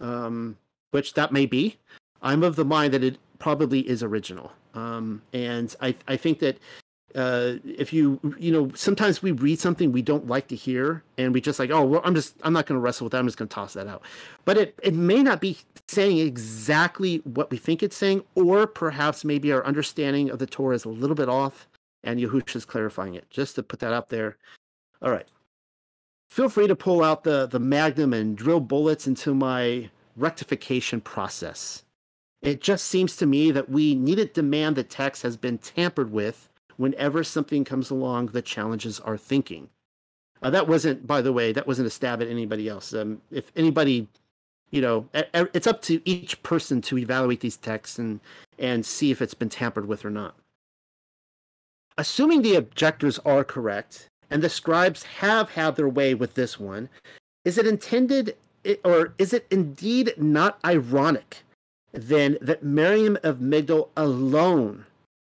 Um, 0.00 0.56
which 0.90 1.14
that 1.14 1.32
may 1.32 1.46
be. 1.46 1.76
I'm 2.22 2.42
of 2.42 2.56
the 2.56 2.64
mind 2.64 2.94
that 2.94 3.04
it 3.04 3.18
probably 3.38 3.88
is 3.88 4.02
original. 4.02 4.52
Um, 4.74 5.22
and 5.32 5.74
I, 5.80 5.94
I 6.06 6.16
think 6.16 6.40
that 6.40 6.58
uh, 7.14 7.54
if 7.64 7.92
you, 7.92 8.20
you 8.38 8.52
know, 8.52 8.70
sometimes 8.74 9.22
we 9.22 9.32
read 9.32 9.58
something 9.58 9.92
we 9.92 10.02
don't 10.02 10.26
like 10.26 10.48
to 10.48 10.56
hear 10.56 11.02
and 11.16 11.32
we 11.32 11.40
just 11.40 11.58
like, 11.58 11.70
oh, 11.70 11.84
well, 11.84 12.02
I'm 12.04 12.14
just, 12.14 12.34
I'm 12.42 12.52
not 12.52 12.66
going 12.66 12.76
to 12.76 12.80
wrestle 12.80 13.06
with 13.06 13.12
that. 13.12 13.18
I'm 13.18 13.26
just 13.26 13.38
going 13.38 13.48
to 13.48 13.54
toss 13.54 13.72
that 13.74 13.86
out. 13.86 14.02
But 14.44 14.58
it, 14.58 14.78
it 14.82 14.94
may 14.94 15.22
not 15.22 15.40
be 15.40 15.58
saying 15.88 16.18
exactly 16.18 17.18
what 17.24 17.50
we 17.50 17.56
think 17.56 17.82
it's 17.82 17.96
saying, 17.96 18.24
or 18.34 18.66
perhaps 18.66 19.24
maybe 19.24 19.52
our 19.52 19.64
understanding 19.64 20.30
of 20.30 20.38
the 20.38 20.46
Torah 20.46 20.74
is 20.74 20.84
a 20.84 20.90
little 20.90 21.16
bit 21.16 21.28
off 21.28 21.66
and 22.04 22.20
is 22.20 22.64
clarifying 22.64 23.14
it. 23.14 23.28
Just 23.30 23.54
to 23.54 23.62
put 23.62 23.80
that 23.80 23.92
out 23.92 24.10
there. 24.10 24.36
All 25.00 25.10
right. 25.10 25.26
Feel 26.30 26.50
free 26.50 26.66
to 26.66 26.76
pull 26.76 27.02
out 27.02 27.24
the, 27.24 27.46
the 27.46 27.58
magnum 27.58 28.12
and 28.12 28.36
drill 28.36 28.60
bullets 28.60 29.06
into 29.06 29.34
my 29.34 29.88
rectification 30.18 31.00
process. 31.00 31.84
It 32.42 32.60
just 32.60 32.86
seems 32.86 33.16
to 33.16 33.26
me 33.26 33.50
that 33.50 33.68
we 33.68 33.94
needn't 33.94 34.34
demand 34.34 34.76
that 34.76 34.90
text 34.90 35.22
has 35.22 35.36
been 35.36 35.58
tampered 35.58 36.12
with 36.12 36.48
whenever 36.76 37.24
something 37.24 37.64
comes 37.64 37.90
along 37.90 38.26
that 38.26 38.44
challenges 38.44 39.00
our 39.00 39.16
thinking. 39.16 39.68
Uh, 40.42 40.50
that 40.50 40.68
wasn't, 40.68 41.06
by 41.06 41.20
the 41.20 41.32
way, 41.32 41.52
that 41.52 41.66
wasn't 41.66 41.86
a 41.86 41.90
stab 41.90 42.22
at 42.22 42.28
anybody 42.28 42.68
else. 42.68 42.94
Um, 42.94 43.20
if 43.32 43.50
anybody, 43.56 44.06
you 44.70 44.80
know, 44.80 45.08
it's 45.12 45.66
up 45.66 45.82
to 45.82 46.00
each 46.08 46.40
person 46.44 46.80
to 46.82 46.98
evaluate 46.98 47.40
these 47.40 47.56
texts 47.56 47.98
and 47.98 48.20
and 48.58 48.86
see 48.86 49.10
if 49.10 49.20
it's 49.20 49.34
been 49.34 49.48
tampered 49.48 49.88
with 49.88 50.04
or 50.04 50.10
not. 50.10 50.36
Assuming 51.96 52.42
the 52.42 52.54
objectors 52.54 53.18
are 53.20 53.42
correct 53.42 54.08
and 54.30 54.42
the 54.42 54.48
scribes 54.48 55.02
have 55.02 55.50
had 55.50 55.74
their 55.74 55.88
way 55.88 56.14
with 56.14 56.34
this 56.34 56.60
one, 56.60 56.88
is 57.44 57.58
it 57.58 57.66
intended 57.66 58.36
or 58.84 59.14
is 59.18 59.32
it 59.32 59.46
indeed 59.50 60.14
not 60.16 60.58
ironic 60.64 61.38
then 61.92 62.36
that 62.40 62.62
Miriam 62.62 63.18
of 63.22 63.38
Migdal 63.38 63.88
alone 63.96 64.86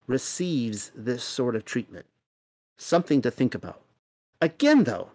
receives 0.07 0.91
this 0.95 1.25
sort 1.25 1.57
of 1.57 1.65
treatment? 1.65 2.07
Something 2.79 3.23
to 3.23 3.31
think 3.31 3.55
about. 3.55 3.81
Again, 4.41 4.85
though, 4.85 5.11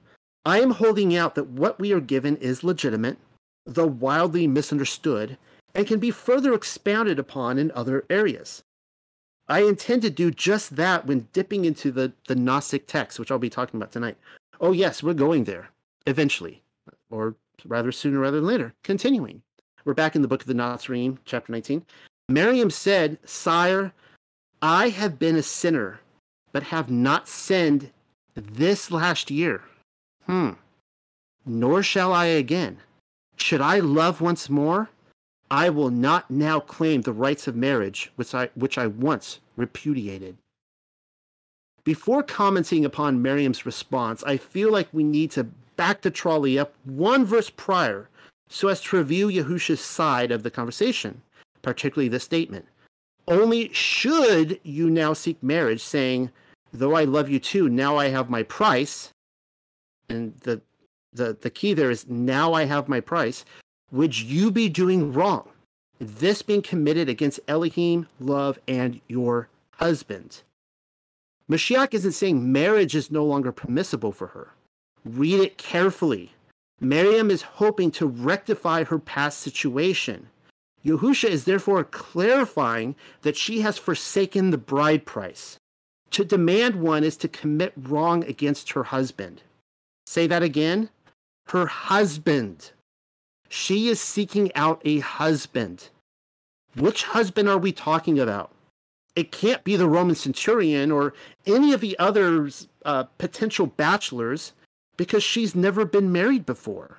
I 0.45 0.61
am 0.61 0.71
holding 0.71 1.15
out 1.15 1.35
that 1.35 1.47
what 1.49 1.79
we 1.79 1.91
are 1.91 1.99
given 1.99 2.37
is 2.37 2.63
legitimate, 2.63 3.17
though 3.65 3.85
wildly 3.85 4.47
misunderstood, 4.47 5.37
and 5.75 5.85
can 5.85 5.99
be 5.99 6.11
further 6.11 6.53
expounded 6.53 7.19
upon 7.19 7.57
in 7.57 7.71
other 7.71 8.05
areas. 8.09 8.63
I 9.49 9.63
intend 9.63 10.01
to 10.03 10.09
do 10.09 10.31
just 10.31 10.75
that 10.75 11.05
when 11.05 11.27
dipping 11.33 11.65
into 11.65 11.91
the, 11.91 12.13
the 12.27 12.35
Gnostic 12.35 12.87
text, 12.87 13.19
which 13.19 13.31
I'll 13.31 13.39
be 13.39 13.49
talking 13.49 13.77
about 13.77 13.91
tonight. 13.91 14.17
Oh, 14.59 14.71
yes, 14.71 15.03
we're 15.03 15.13
going 15.13 15.43
there 15.43 15.69
eventually, 16.05 16.63
or 17.09 17.35
rather 17.67 17.91
sooner 17.91 18.19
rather 18.19 18.38
than 18.38 18.47
later. 18.47 18.73
Continuing, 18.84 19.41
we're 19.86 19.93
back 19.93 20.15
in 20.15 20.21
the 20.21 20.27
book 20.27 20.41
of 20.41 20.47
the 20.47 20.53
Nazarene, 20.53 21.19
chapter 21.25 21.51
19. 21.51 21.86
Miriam 22.30 22.69
said, 22.69 23.19
Sire, 23.27 23.93
I 24.62 24.89
have 24.89 25.19
been 25.19 25.36
a 25.36 25.43
sinner, 25.43 25.99
but 26.51 26.63
have 26.63 26.89
not 26.89 27.27
sinned 27.27 27.91
this 28.36 28.91
last 28.91 29.32
year. 29.32 29.63
Hmm. 30.25 30.51
Nor 31.45 31.84
shall 31.84 32.12
I 32.12 32.25
again. 32.25 32.77
Should 33.38 33.62
I 33.62 33.80
love 33.80 34.19
once 34.19 34.49
more? 34.49 34.89
I 35.49 35.69
will 35.69 35.89
not 35.89 36.30
now 36.30 36.60
claim 36.60 37.01
the 37.01 37.13
rights 37.13 37.47
of 37.47 37.56
marriage, 37.56 38.12
which 38.15 38.34
I, 38.34 38.49
which 38.56 38.77
I 38.77 38.88
once 38.88 39.39
repudiated. 39.56 40.38
Before 41.86 42.21
commenting 42.21 42.84
upon 42.84 43.21
Miriam's 43.21 43.65
response, 43.65 44.21
I 44.23 44.36
feel 44.36 44.69
like 44.69 44.89
we 44.91 45.06
need 45.06 45.32
to 45.32 45.47
back 45.77 46.01
the 46.01 46.11
trolley 46.11 46.59
up 46.59 46.73
one 46.83 47.23
verse 47.25 47.49
prior 47.49 48.09
so 48.49 48.67
as 48.67 48.81
to 48.81 48.97
review 48.97 49.27
Yahusha's 49.27 49.81
side 49.81 50.31
of 50.31 50.43
the 50.43 50.51
conversation, 50.51 51.21
particularly 51.61 52.09
the 52.09 52.19
statement. 52.19 52.65
Only 53.27 53.71
should 53.73 54.59
you 54.63 54.89
now 54.89 55.13
seek 55.13 55.41
marriage, 55.43 55.83
saying, 55.83 56.31
Though 56.73 56.95
I 56.95 57.03
love 57.03 57.29
you 57.29 57.39
too, 57.39 57.69
now 57.69 57.97
I 57.97 58.09
have 58.09 58.29
my 58.29 58.43
price. 58.43 59.09
And 60.09 60.35
the 60.41 60.61
the, 61.13 61.37
the 61.41 61.49
key 61.49 61.73
there 61.73 61.89
is 61.89 62.07
now 62.07 62.53
I 62.53 62.65
have 62.65 62.87
my 62.87 62.99
price. 62.99 63.43
Would 63.91 64.19
you 64.19 64.51
be 64.51 64.69
doing 64.69 65.11
wrong? 65.13 65.49
This 65.99 66.41
being 66.41 66.61
committed 66.61 67.09
against 67.09 67.39
Elohim, 67.47 68.07
love, 68.19 68.59
and 68.67 69.01
your 69.07 69.49
husband. 69.71 70.43
Mashiach 71.49 71.93
isn't 71.93 72.11
saying 72.11 72.51
marriage 72.51 72.95
is 72.95 73.09
no 73.09 73.25
longer 73.25 73.51
permissible 73.51 74.11
for 74.11 74.27
her. 74.27 74.51
Read 75.07 75.39
it 75.39 75.57
carefully. 75.57 76.33
Miriam 76.79 77.31
is 77.31 77.41
hoping 77.41 77.91
to 77.91 78.05
rectify 78.05 78.83
her 78.83 78.99
past 78.99 79.39
situation. 79.39 80.27
Yahusha 80.85 81.27
is 81.29 81.45
therefore 81.45 81.83
clarifying 81.83 82.95
that 83.21 83.35
she 83.35 83.61
has 83.61 83.77
forsaken 83.77 84.51
the 84.51 84.57
bride 84.57 85.05
price. 85.05 85.57
To 86.11 86.23
demand 86.23 86.75
one 86.75 87.03
is 87.03 87.17
to 87.17 87.27
commit 87.27 87.73
wrong 87.75 88.23
against 88.23 88.71
her 88.71 88.83
husband. 88.83 89.41
Say 90.05 90.27
that 90.27 90.43
again. 90.43 90.89
Her 91.47 91.65
husband. 91.65 92.71
She 93.49 93.87
is 93.87 93.99
seeking 93.99 94.53
out 94.55 94.81
a 94.85 94.99
husband. 94.99 95.89
Which 96.75 97.03
husband 97.03 97.49
are 97.49 97.57
we 97.57 97.71
talking 97.71 98.19
about? 98.19 98.51
It 99.15 99.31
can't 99.31 99.63
be 99.63 99.75
the 99.75 99.89
Roman 99.89 100.15
centurion 100.15 100.91
or 100.91 101.13
any 101.45 101.73
of 101.73 101.81
the 101.81 101.97
other 101.97 102.49
uh, 102.85 103.03
potential 103.17 103.65
bachelors 103.65 104.53
because 104.97 105.23
she's 105.23 105.55
never 105.55 105.86
been 105.86 106.12
married 106.12 106.45
before. 106.45 106.97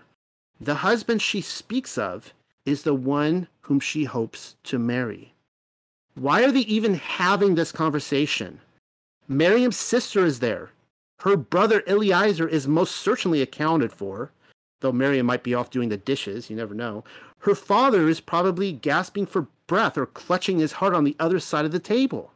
The 0.60 0.76
husband 0.76 1.20
she 1.20 1.40
speaks 1.40 1.98
of 1.98 2.32
is 2.64 2.82
the 2.82 2.94
one 2.94 3.48
whom 3.62 3.80
she 3.80 4.04
hopes 4.04 4.56
to 4.64 4.78
marry. 4.78 5.34
Why 6.14 6.42
are 6.44 6.50
they 6.50 6.60
even 6.60 6.94
having 6.94 7.54
this 7.54 7.70
conversation? 7.70 8.60
Miriam's 9.28 9.76
sister 9.76 10.24
is 10.24 10.40
there. 10.40 10.70
Her 11.20 11.36
brother 11.36 11.82
Eliezer 11.86 12.48
is 12.48 12.66
most 12.66 12.96
certainly 12.96 13.42
accounted 13.42 13.92
for, 13.92 14.32
though 14.80 14.92
Miriam 14.92 15.26
might 15.26 15.42
be 15.42 15.54
off 15.54 15.70
doing 15.70 15.88
the 15.88 15.96
dishes, 15.96 16.48
you 16.48 16.56
never 16.56 16.74
know. 16.74 17.04
Her 17.40 17.54
father 17.54 18.08
is 18.08 18.20
probably 18.20 18.72
gasping 18.72 19.26
for 19.26 19.46
breath 19.66 19.98
or 19.98 20.06
clutching 20.06 20.58
his 20.58 20.72
heart 20.72 20.94
on 20.94 21.04
the 21.04 21.16
other 21.20 21.38
side 21.38 21.64
of 21.64 21.72
the 21.72 21.78
table. 21.78 22.32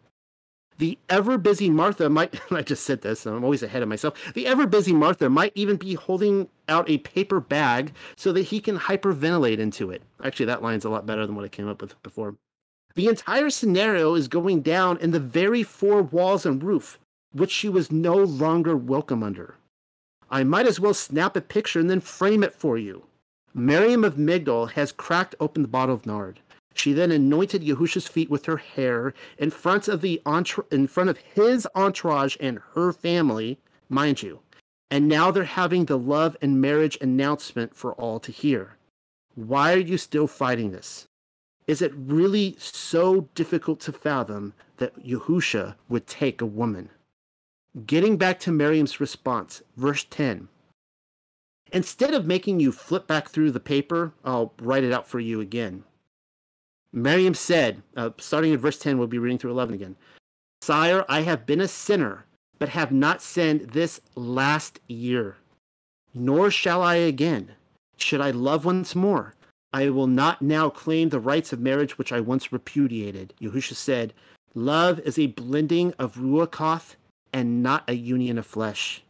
The 0.83 0.99
ever 1.09 1.39
busy 1.39 1.71
Martha 1.71 2.09
might, 2.09 2.41
I 2.51 2.63
just 2.63 2.83
said 2.83 3.03
this, 3.03 3.25
I'm 3.25 3.45
always 3.45 3.63
ahead 3.63 3.85
of 3.85 3.89
myself. 3.89 4.19
The 4.35 4.49
ever 4.49 4.67
busy 4.67 4.93
Martha 4.93 5.31
might 5.31 5.53
even 5.55 5.77
be 5.77 5.95
holding 5.95 6.49
out 6.69 6.91
a 6.91 6.99
paper 6.99 7.39
bag 7.39 7.95
so 8.17 8.33
that 8.33 8.43
he 8.43 8.59
can 8.59 8.81
hyperventilate 8.81 9.59
into 9.59 9.93
it. 9.93 10.03
Actually, 10.25 10.47
that 10.47 10.61
line's 10.61 10.85
a 10.85 10.91
lot 10.91 11.07
better 11.07 11.25
than 11.25 11.37
what 11.37 11.45
I 11.45 11.49
came 11.49 11.69
up 11.69 11.81
with 11.81 12.03
before. 12.03 12.35
The 12.97 13.07
entire 13.07 13.49
scenario 13.49 14.17
is 14.17 14.27
going 14.27 14.63
down 14.63 14.99
in 14.99 15.13
the 15.13 15.21
very 15.21 15.63
four 15.63 16.03
walls 16.03 16.45
and 16.45 16.61
roof, 16.61 16.99
which 17.31 17.53
she 17.53 17.69
was 17.69 17.93
no 17.93 18.17
longer 18.17 18.77
welcome 18.77 19.23
under. 19.23 19.55
I 20.33 20.43
might 20.43 20.67
as 20.67 20.81
well 20.81 20.95
snap 20.95 21.37
a 21.37 21.41
picture 21.41 21.79
and 21.79 21.89
then 21.89 22.01
frame 22.01 22.43
it 22.43 22.55
for 22.55 22.77
you. 22.77 23.05
Miriam 23.55 24.03
of 24.03 24.17
Migdal 24.17 24.73
has 24.73 24.91
cracked 24.91 25.37
open 25.39 25.63
the 25.63 25.69
bottle 25.69 25.95
of 25.95 26.07
nard. 26.07 26.41
She 26.75 26.93
then 26.93 27.11
anointed 27.11 27.63
Yahusha's 27.63 28.09
feet 28.09 28.31
with 28.31 28.47
her 28.47 28.57
hair 28.57 29.15
in 29.39 29.51
front 29.51 29.89
of 29.89 30.01
the 30.01 30.23
in 30.71 30.87
front 30.87 31.11
of 31.11 31.19
his 31.19 31.67
entourage 31.75 32.37
and 32.41 32.61
her 32.75 32.93
family, 32.93 33.59
mind 33.89 34.23
you. 34.23 34.41
And 34.91 35.09
now 35.09 35.31
they're 35.31 35.45
having 35.45 35.87
the 35.87 35.99
love 35.99 36.37
and 36.43 36.61
marriage 36.61 36.99
announcement 37.01 37.75
for 37.75 37.95
all 37.95 38.21
to 38.21 38.33
hear. 38.33 38.77
Why 39.35 39.73
are 39.73 39.79
you 39.79 39.97
still 39.97 40.27
fighting 40.27 40.73
this? 40.73 41.07
Is 41.67 41.81
it 41.81 41.93
really 41.95 42.57
so 42.59 43.29
difficult 43.35 43.81
to 43.81 43.93
fathom 43.93 44.53
that 44.79 45.07
Yahusha 45.07 45.77
would 45.89 46.07
take 46.07 46.41
a 46.41 46.47
woman? 46.47 46.91
Getting 47.87 48.19
back 48.19 48.39
to 48.41 48.53
Miriam's 48.53 49.01
response, 49.01 49.63
verse 49.77 50.05
10. 50.11 50.49
Instead 51.73 52.13
of 52.13 52.27
making 52.27 52.61
you 52.61 52.71
flip 52.71 53.07
back 53.07 53.31
through 53.31 53.51
the 53.51 53.61
paper, 53.61 54.13
I'll 54.25 54.53
write 54.61 54.85
it 54.85 54.93
out 54.93 55.09
for 55.09 55.21
you 55.21 55.41
again. 55.41 55.85
Miriam 56.93 57.35
said, 57.35 57.83
uh, 57.97 58.11
starting 58.19 58.53
at 58.53 58.61
verse 58.61 58.79
10, 58.79 58.99
we'll 58.99 59.07
be 59.07 59.19
reading 59.19 59.39
through 59.39 59.53
11 59.53 59.75
again. 59.75 59.97
Sire, 60.61 61.05
I 61.09 61.23
have 61.23 61.47
been 61.47 61.61
a 61.61 61.69
sinner, 61.69 62.27
but 62.59 62.69
have 62.69 62.93
not 62.93 63.23
sinned 63.23 63.71
this 63.71 64.01
last 64.15 64.81
year, 64.89 65.37
nor 66.15 66.51
shall 66.51 66.83
I 66.83 66.97
again. 66.97 67.53
Should 67.97 68.21
I 68.21 68.31
love 68.31 68.65
once 68.65 68.95
more, 68.95 69.35
I 69.73 69.89
will 69.89 70.07
not 70.07 70.43
now 70.43 70.69
claim 70.69 71.09
the 71.09 71.21
rights 71.21 71.53
of 71.53 71.61
marriage 71.61 71.97
which 71.97 72.13
I 72.13 72.21
once 72.21 72.53
repudiated. 72.53 73.33
Yahusha 73.41 73.75
said, 73.75 74.13
Love 74.55 75.01
is 75.01 75.19
a 75.19 75.29
blending 75.29 75.95
of 75.99 76.17
ruachoth 76.17 76.97
and 77.33 77.63
not 77.63 77.89
a 77.89 77.95
union 77.95 78.37
of 78.37 78.47
flesh. 78.47 79.03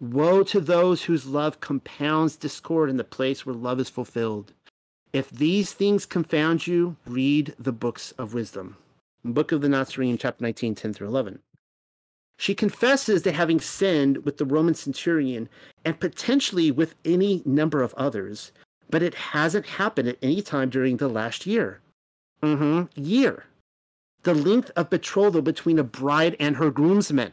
Woe 0.00 0.42
to 0.42 0.60
those 0.60 1.04
whose 1.04 1.26
love 1.26 1.60
compounds 1.60 2.34
discord 2.34 2.90
in 2.90 2.96
the 2.96 3.04
place 3.04 3.46
where 3.46 3.54
love 3.54 3.78
is 3.78 3.88
fulfilled. 3.88 4.52
If 5.12 5.30
these 5.30 5.74
things 5.74 6.06
confound 6.06 6.66
you, 6.66 6.96
read 7.06 7.54
the 7.58 7.72
books 7.72 8.12
of 8.12 8.32
wisdom. 8.32 8.78
Book 9.22 9.52
of 9.52 9.60
the 9.60 9.68
Nazarene, 9.68 10.16
chapter 10.16 10.42
19, 10.42 10.74
10 10.74 10.94
through 10.94 11.08
11. 11.08 11.40
She 12.38 12.54
confesses 12.54 13.22
to 13.22 13.32
having 13.32 13.60
sinned 13.60 14.24
with 14.24 14.38
the 14.38 14.46
Roman 14.46 14.74
centurion 14.74 15.50
and 15.84 16.00
potentially 16.00 16.70
with 16.70 16.94
any 17.04 17.42
number 17.44 17.82
of 17.82 17.92
others, 17.94 18.52
but 18.88 19.02
it 19.02 19.14
hasn't 19.14 19.66
happened 19.66 20.08
at 20.08 20.18
any 20.22 20.40
time 20.40 20.70
during 20.70 20.96
the 20.96 21.08
last 21.08 21.46
year. 21.46 21.80
Mm-hmm. 22.42 22.84
Year. 22.98 23.44
The 24.22 24.34
length 24.34 24.70
of 24.76 24.88
betrothal 24.88 25.42
between 25.42 25.78
a 25.78 25.84
bride 25.84 26.36
and 26.40 26.56
her 26.56 26.70
groomsmen. 26.70 27.32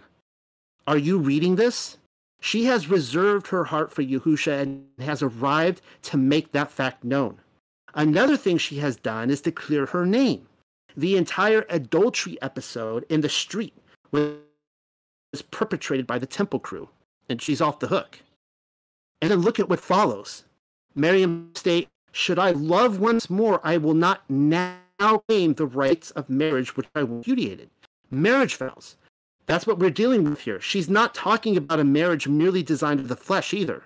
Are 0.86 0.98
you 0.98 1.18
reading 1.18 1.56
this? 1.56 1.98
She 2.42 2.66
has 2.66 2.90
reserved 2.90 3.48
her 3.48 3.66
heart 3.66 3.94
for 3.94 4.04
Yahusha 4.04 4.62
and 4.62 4.86
has 5.00 5.24
arrived 5.24 5.82
to 6.04 6.18
make 6.18 6.52
that 6.52 6.72
fact 6.72 7.06
known. 7.06 7.40
Another 7.94 8.38
thing 8.38 8.58
she 8.58 8.78
has 8.78 8.96
done 8.96 9.30
is 9.30 9.42
to 9.42 9.52
clear 9.52 9.86
her 9.88 10.06
name. 10.06 10.48
The 10.96 11.18
entire 11.18 11.66
adultery 11.70 12.38
episode 12.42 13.06
in 13.10 13.22
the 13.22 13.30
street 13.30 13.74
was 14.12 15.42
perpetrated 15.52 16.08
by 16.08 16.20
the 16.20 16.26
temple 16.26 16.60
crew, 16.60 16.90
and 17.30 17.42
she's 17.42 17.62
off 17.62 17.80
the 17.80 17.88
hook. 17.88 18.20
And 19.22 19.32
then 19.32 19.42
look 19.42 19.60
at 19.60 19.70
what 19.70 19.80
follows. 19.80 20.46
Miriam 20.96 21.52
states, 21.56 21.90
should 22.12 22.40
I 22.40 22.52
love 22.52 23.00
once 23.00 23.30
more, 23.30 23.62
I 23.64 23.78
will 23.78 23.94
not 23.94 24.24
now 24.30 24.78
claim 25.28 25.54
the 25.54 25.68
rights 25.68 26.12
of 26.12 26.30
marriage 26.30 26.76
which 26.76 26.88
I 26.96 27.02
repudiated. 27.02 27.70
Marriage 28.10 28.56
vows. 28.56 28.98
That's 29.46 29.66
what 29.66 29.80
we're 29.80 29.90
dealing 29.90 30.24
with 30.24 30.42
here. 30.42 30.60
She's 30.62 30.90
not 30.90 31.16
talking 31.16 31.58
about 31.58 31.80
a 31.80 31.84
marriage 31.84 32.28
merely 32.28 32.64
designed 32.64 33.00
to 33.00 33.08
the 33.08 33.16
flesh 33.16 33.54
either. 33.54 33.84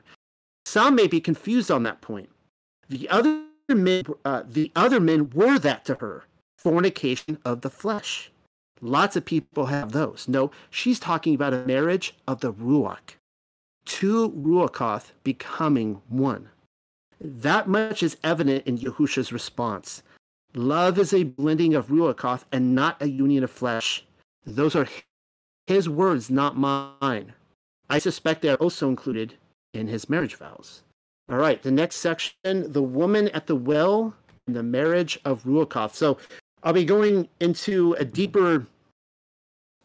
Some 0.66 0.96
may 0.96 1.08
be 1.08 1.22
confused 1.22 1.70
on 1.70 1.84
that 1.84 2.02
point. 2.02 2.30
The 2.90 3.10
other 3.10 3.44
men, 3.70 4.04
uh, 4.26 4.44
the 4.46 4.72
other 4.76 5.00
men 5.00 5.30
were 5.30 5.58
that 5.60 5.86
to 5.86 5.96
her, 5.96 6.26
fornication 6.58 7.38
of 7.46 7.62
the 7.62 7.70
flesh. 7.70 8.32
Lots 8.82 9.16
of 9.16 9.26
people 9.26 9.68
have 9.68 9.92
those. 9.92 10.28
No, 10.28 10.52
she's 10.70 11.00
talking 11.00 11.34
about 11.34 11.54
a 11.54 11.66
marriage 11.66 12.16
of 12.28 12.42
the 12.42 12.52
ruach, 12.54 13.16
two 13.86 14.30
ruachoth 14.32 15.12
becoming 15.24 16.02
one. 16.10 16.50
That 17.22 17.70
much 17.70 18.04
is 18.04 18.18
evident 18.24 18.68
in 18.68 18.78
Yahusha's 18.78 19.32
response. 19.32 20.04
Love 20.54 21.00
is 21.00 21.14
a 21.14 21.24
blending 21.24 21.74
of 21.74 21.88
ruachoth 21.88 22.44
and 22.52 22.76
not 22.76 23.02
a 23.02 23.10
union 23.10 23.44
of 23.44 23.52
flesh. 23.52 24.06
Those 24.46 24.76
are 24.76 24.88
his 25.68 25.88
words, 25.88 26.30
not 26.30 26.58
mine. 26.58 27.34
I 27.90 28.00
suspect 28.00 28.42
they 28.42 28.50
are 28.50 28.56
also 28.56 28.90
included 28.90 29.36
in 29.74 29.88
his 29.88 30.10
marriage 30.10 30.36
vows. 30.36 30.84
All 31.34 31.40
right, 31.40 31.60
the 31.64 31.72
next 31.72 31.96
section 31.96 32.72
the 32.72 32.84
woman 32.84 33.28
at 33.30 33.48
the 33.48 33.56
well 33.56 34.14
and 34.46 34.56
the 34.56 34.62
marriage 34.62 35.20
of 35.26 35.42
Ruachoth. 35.46 35.96
So 35.96 36.20
I'll 36.62 36.74
be 36.74 36.86
going 36.86 37.28
into 37.40 37.94
a 37.94 38.06
deeper 38.06 38.68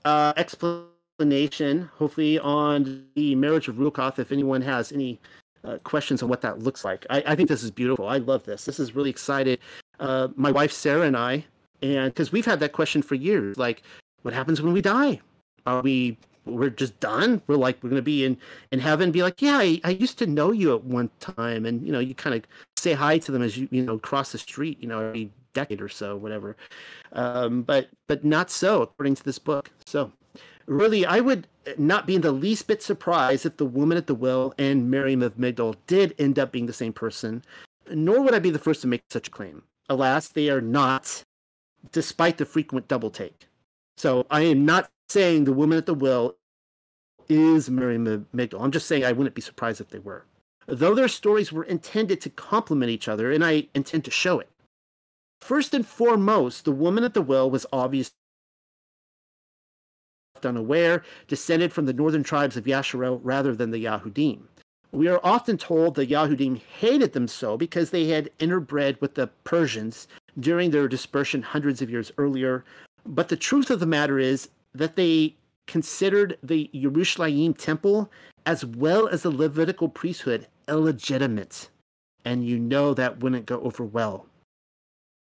uh, 0.05 0.35
explanation, 0.37 1.89
hopefully, 1.95 2.39
on 2.39 3.07
the 3.15 3.35
marriage 3.35 3.67
of 3.67 3.77
Ruachoth. 3.77 4.19
If 4.19 4.31
anyone 4.31 4.61
has 4.61 4.93
any 4.93 5.19
uh, 5.65 5.79
questions 5.85 6.23
on 6.23 6.29
what 6.29 6.43
that 6.43 6.59
looks 6.59 6.85
like, 6.85 7.07
I, 7.09 7.23
I, 7.29 7.35
think 7.35 7.49
this 7.49 7.63
is 7.63 7.71
beautiful. 7.71 8.07
I 8.07 8.19
love 8.19 8.45
this. 8.45 8.67
This 8.67 8.79
is 8.79 8.95
really 8.95 9.09
excited. 9.09 9.59
Uh, 9.99 10.29
my 10.37 10.53
wife 10.53 10.71
Sarah 10.71 11.07
and 11.07 11.17
I, 11.17 11.47
and 11.81 12.13
because 12.13 12.31
we've 12.31 12.45
had 12.45 12.61
that 12.61 12.73
question 12.73 13.01
for 13.01 13.15
years, 13.15 13.57
like, 13.57 13.83
what 14.21 14.35
happens 14.35 14.61
when 14.61 14.75
we 14.75 14.83
die? 14.83 15.23
are 15.69 15.83
we 15.83 16.17
we're 16.49 16.71
just 16.71 16.99
done. 17.01 17.43
We're 17.47 17.57
like 17.57 17.83
we're 17.83 17.91
gonna 17.91 18.03
be 18.03 18.25
in 18.25 18.37
in 18.73 18.81
heaven. 18.81 19.11
Be 19.11 19.23
like 19.23 19.41
yeah 19.43 19.59
I, 19.59 19.81
I 19.85 19.91
used 19.91 20.19
to 20.19 20.27
know 20.27 20.53
you 20.53 20.75
at 20.75 20.85
one 20.85 21.11
time. 21.21 21.67
And 21.67 21.85
you 21.87 21.93
know 21.93 22.01
you 22.01 22.15
kind 22.15 22.37
of 22.37 22.43
say 22.77 22.93
hi 22.93 23.19
to 23.19 23.33
them 23.33 23.43
as 23.43 23.57
you 23.57 23.69
you 23.71 23.85
know 23.85 23.99
cross 23.99 24.33
the 24.33 24.39
street 24.39 24.79
you 24.81 24.89
know 24.89 25.01
every 25.01 25.31
decade 25.55 25.81
or 25.81 25.89
so 25.89 26.17
whatever. 26.17 26.57
Um, 27.13 27.63
but 27.63 27.89
but 28.07 28.25
not 28.25 28.51
so 28.51 28.83
according 28.83 29.15
to 29.17 29.25
this 29.25 29.39
book. 29.39 29.71
So 29.87 30.13
really 30.69 31.07
i 31.07 31.19
would 31.19 31.49
not 31.79 32.07
be 32.07 32.15
in 32.15 32.21
the 32.21 32.31
least 32.31 32.67
bit 32.67 32.83
surprised 32.83 33.47
if 33.47 33.57
the 33.57 33.65
woman 33.65 33.97
at 33.97 34.07
the 34.07 34.15
well 34.15 34.55
and 34.59 34.91
miriam 34.91 35.23
of 35.23 35.37
Migdol 35.37 35.75
did 35.87 36.15
end 36.19 36.39
up 36.39 36.53
being 36.53 36.67
the 36.67 36.73
same 36.73 36.93
person 36.93 37.43
nor 37.91 38.21
would 38.21 38.35
i 38.35 38.39
be 38.39 38.51
the 38.51 38.59
first 38.59 38.83
to 38.83 38.87
make 38.87 39.03
such 39.11 39.29
a 39.29 39.31
claim. 39.31 39.63
Alas 39.89 40.29
they 40.29 40.51
are 40.51 40.61
not 40.61 41.25
despite 41.91 42.37
the 42.37 42.45
frequent 42.45 42.87
double 42.87 43.11
take. 43.11 43.49
So 43.97 44.27
i 44.31 44.43
am 44.43 44.67
not 44.67 44.91
saying 45.11 45.45
the 45.45 45.53
woman 45.53 45.79
at 45.79 45.87
the 45.87 45.95
well 45.95 46.37
is 47.29 47.69
Miriam 47.69 48.27
Migdal. 48.35 48.61
I'm 48.61 48.73
just 48.73 48.87
saying 48.87 49.05
I 49.05 49.13
wouldn't 49.13 49.35
be 49.35 49.43
surprised 49.43 49.81
if 49.81 49.91
they 49.91 49.99
were. 49.99 50.25
Though 50.67 50.95
their 50.95 51.09
stories 51.09 51.53
were 51.53 51.65
intended 51.65 52.21
to 52.23 52.31
complement 52.31 52.91
each 52.91 53.09
other, 53.09 53.33
and 53.33 53.45
I 53.45 53.69
intend 53.75 54.05
to 54.05 54.11
show 54.11 54.39
it. 54.39 54.51
First 55.41 55.73
and 55.73 55.87
foremost, 55.87 56.65
the 56.65 56.73
woman 56.73 57.05
at 57.05 57.15
the 57.15 57.23
well 57.23 57.51
was 57.51 57.65
obviously 57.73 58.15
unaware, 60.45 61.03
descended 61.27 61.73
from 61.73 61.87
the 61.87 61.93
northern 61.93 62.23
tribes 62.23 62.57
of 62.57 62.65
Yasharel 62.65 63.21
rather 63.23 63.55
than 63.55 63.71
the 63.71 63.85
Yahudim. 63.85 64.43
We 64.93 65.09
are 65.09 65.21
often 65.23 65.59
told 65.59 65.95
the 65.95 66.07
Yahudim 66.07 66.59
hated 66.59 67.13
them 67.13 67.29
so 67.29 67.57
because 67.57 67.91
they 67.91 68.07
had 68.07 68.31
interbred 68.39 69.01
with 69.01 69.15
the 69.15 69.27
Persians 69.45 70.09
during 70.39 70.71
their 70.71 70.89
dispersion 70.89 71.43
hundreds 71.43 71.83
of 71.83 71.91
years 71.91 72.13
earlier. 72.19 72.65
But 73.05 73.29
the 73.29 73.37
truth 73.37 73.71
of 73.71 73.81
the 73.81 73.87
matter 73.87 74.19
is, 74.19 74.49
that 74.75 74.97
they 74.97 75.37
considered 75.67 76.39
the 76.43 76.71
Yerushalayim 76.75 77.57
temple 77.57 78.11
as 78.47 78.65
well 78.65 79.09
as 79.09 79.23
the 79.23 79.31
Levitical 79.31 79.89
priesthood 79.89 80.47
illegitimate. 80.69 81.69
And 82.25 82.45
you 82.47 82.59
know 82.59 82.95
that 82.95 83.21
wouldn't 83.21 83.47
go 83.47 83.61
over 83.61 83.85
well. 83.85 84.27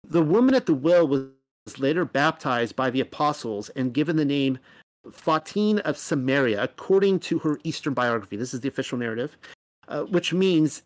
The 0.06 0.22
woman 0.22 0.54
at 0.54 0.66
the 0.66 0.74
well 0.74 1.06
was 1.06 1.26
later 1.76 2.04
baptized 2.04 2.76
by 2.76 2.90
the 2.90 3.00
apostles 3.00 3.68
and 3.70 3.92
given 3.92 4.16
the 4.16 4.24
name 4.24 4.58
Photine 5.06 5.80
of 5.80 5.98
Samaria, 5.98 6.62
according 6.62 7.20
to 7.20 7.38
her 7.40 7.58
Eastern 7.64 7.94
biography. 7.94 8.36
This 8.36 8.54
is 8.54 8.60
the 8.60 8.68
official 8.68 8.98
narrative, 8.98 9.36
uh, 9.88 10.02
which 10.02 10.32
means 10.32 10.82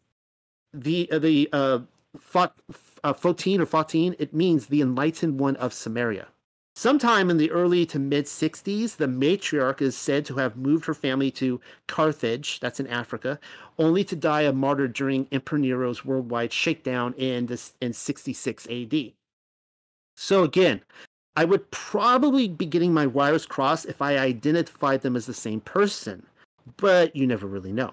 the 0.73 1.11
uh, 1.13 1.19
the 1.19 1.49
uh, 1.53 1.81
uh, 2.35 2.49
or 3.05 3.13
Photine. 3.15 4.17
It 4.19 4.35
means 4.35 4.67
the 4.67 4.81
enlightened 4.81 5.39
one 5.39 5.57
of 5.57 5.73
Samaria. 5.73 6.29
Sometime 6.75 7.29
in 7.29 7.37
the 7.37 7.51
early 7.51 7.85
to 7.87 7.99
mid 7.99 8.25
60s, 8.25 8.97
the 8.97 9.07
matriarch 9.07 9.83
is 9.83 9.97
said 9.97 10.25
to 10.25 10.37
have 10.37 10.57
moved 10.57 10.87
her 10.87 10.95
family 10.95 11.31
to 11.33 11.61
Carthage, 11.87 12.61
that's 12.61 12.81
in 12.81 12.87
Africa, 12.87 13.39
only 13.79 14.05
to 14.05 14.17
die 14.17 14.43
a 14.43 14.53
martyr 14.53 14.89
during 14.89 15.29
Emperor 15.31 15.59
Nero's 15.59 16.05
worldwide 16.05 16.53
shakedown 16.53 17.13
in 17.19 17.47
this 17.47 17.75
in 17.83 17.93
66 17.93 18.67
AD. 18.71 19.13
So 20.17 20.45
again, 20.45 20.81
I 21.37 21.45
would 21.45 21.71
probably 21.71 22.49
be 22.49 22.67
getting 22.67 22.95
my 22.95 23.07
wires 23.07 23.47
crossed 23.47 23.87
if 23.87 24.01
I 24.01 24.17
identified 24.17 25.03
them 25.03 25.17
as 25.17 25.27
the 25.27 25.35
same 25.35 25.61
person, 25.61 26.27
but 26.79 27.15
you 27.15 27.27
never 27.27 27.47
really 27.47 27.73
know. 27.73 27.93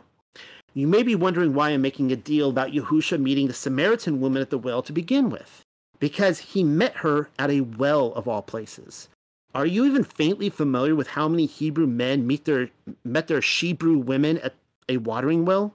You 0.74 0.88
may 0.88 1.04
be 1.04 1.16
wondering 1.16 1.54
why 1.54 1.72
I'm 1.72 1.82
making 1.82 2.12
a 2.12 2.16
deal 2.16 2.50
about 2.50 2.72
Yahusha 2.72 3.20
meeting 3.20 3.48
the 3.48 3.54
Samaritan 3.54 4.22
woman 4.22 4.42
at 4.42 4.50
the 4.50 4.58
well 4.58 4.82
to 4.84 4.94
begin 4.94 5.30
with 5.30 5.66
because 6.00 6.40
he 6.40 6.64
met 6.64 6.98
her 6.98 7.30
at 7.38 7.52
a 7.52 7.62
well 7.62 8.14
of 8.14 8.28
all 8.28 8.42
places. 8.42 9.10
Are 9.54 9.66
you 9.66 9.86
even 9.86 10.04
faintly 10.04 10.50
familiar 10.50 10.96
with 10.96 11.08
how 11.08 11.28
many 11.28 11.46
Hebrew 11.46 11.88
men 11.88 12.28
meet 12.28 12.46
their 12.46 12.70
met 13.04 13.28
their 13.28 13.42
Shebrew 13.42 13.98
women 13.98 14.38
at 14.40 14.56
a 14.88 14.98
watering 14.98 15.46
well? 15.46 15.74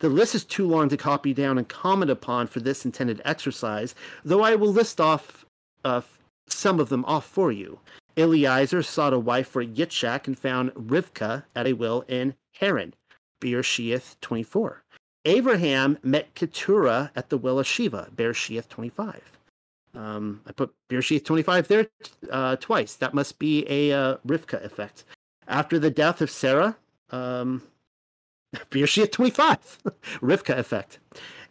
The 0.00 0.08
list 0.08 0.34
is 0.34 0.44
too 0.44 0.66
long 0.66 0.88
to 0.88 0.96
copy 0.96 1.32
down 1.32 1.58
and 1.58 1.68
comment 1.68 2.10
upon 2.10 2.48
for 2.48 2.58
this 2.58 2.84
intended 2.84 3.22
exercise, 3.24 3.94
though 4.24 4.42
I 4.42 4.56
will 4.56 4.72
list 4.72 5.00
off 5.00 5.46
uh, 5.84 6.00
some 6.48 6.80
of 6.80 6.88
them 6.88 7.04
off 7.04 7.24
for 7.24 7.52
you. 7.52 7.78
Eliezer 8.16 8.82
sought 8.82 9.12
a 9.12 9.18
wife 9.18 9.48
for 9.48 9.64
Yitzhak 9.64 10.26
and 10.26 10.36
found 10.36 10.74
Rivka 10.74 11.44
at 11.54 11.68
a 11.68 11.72
well 11.74 12.04
in 12.08 12.34
Haran, 12.58 12.94
Bereshith 13.40 14.16
24. 14.20 14.82
Abraham 15.24 15.98
met 16.02 16.34
Keturah 16.34 17.12
at 17.14 17.30
the 17.30 17.38
well 17.38 17.60
of 17.60 17.66
Shiva, 17.66 18.08
Bereshith 18.14 18.68
25. 18.68 19.38
Um, 19.94 20.40
I 20.46 20.52
put 20.52 20.72
Bereshith 20.90 21.24
25 21.24 21.68
there 21.68 21.88
uh, 22.30 22.56
twice. 22.56 22.94
That 22.94 23.14
must 23.14 23.38
be 23.38 23.66
a 23.68 23.92
uh, 23.92 24.16
Rivka 24.26 24.64
effect. 24.64 25.04
After 25.48 25.78
the 25.78 25.90
death 25.90 26.20
of 26.20 26.30
Sarah, 26.30 26.76
um, 27.10 27.62
Bereshith 28.70 29.12
25, 29.12 29.78
Rivka 30.20 30.56
effect. 30.56 30.98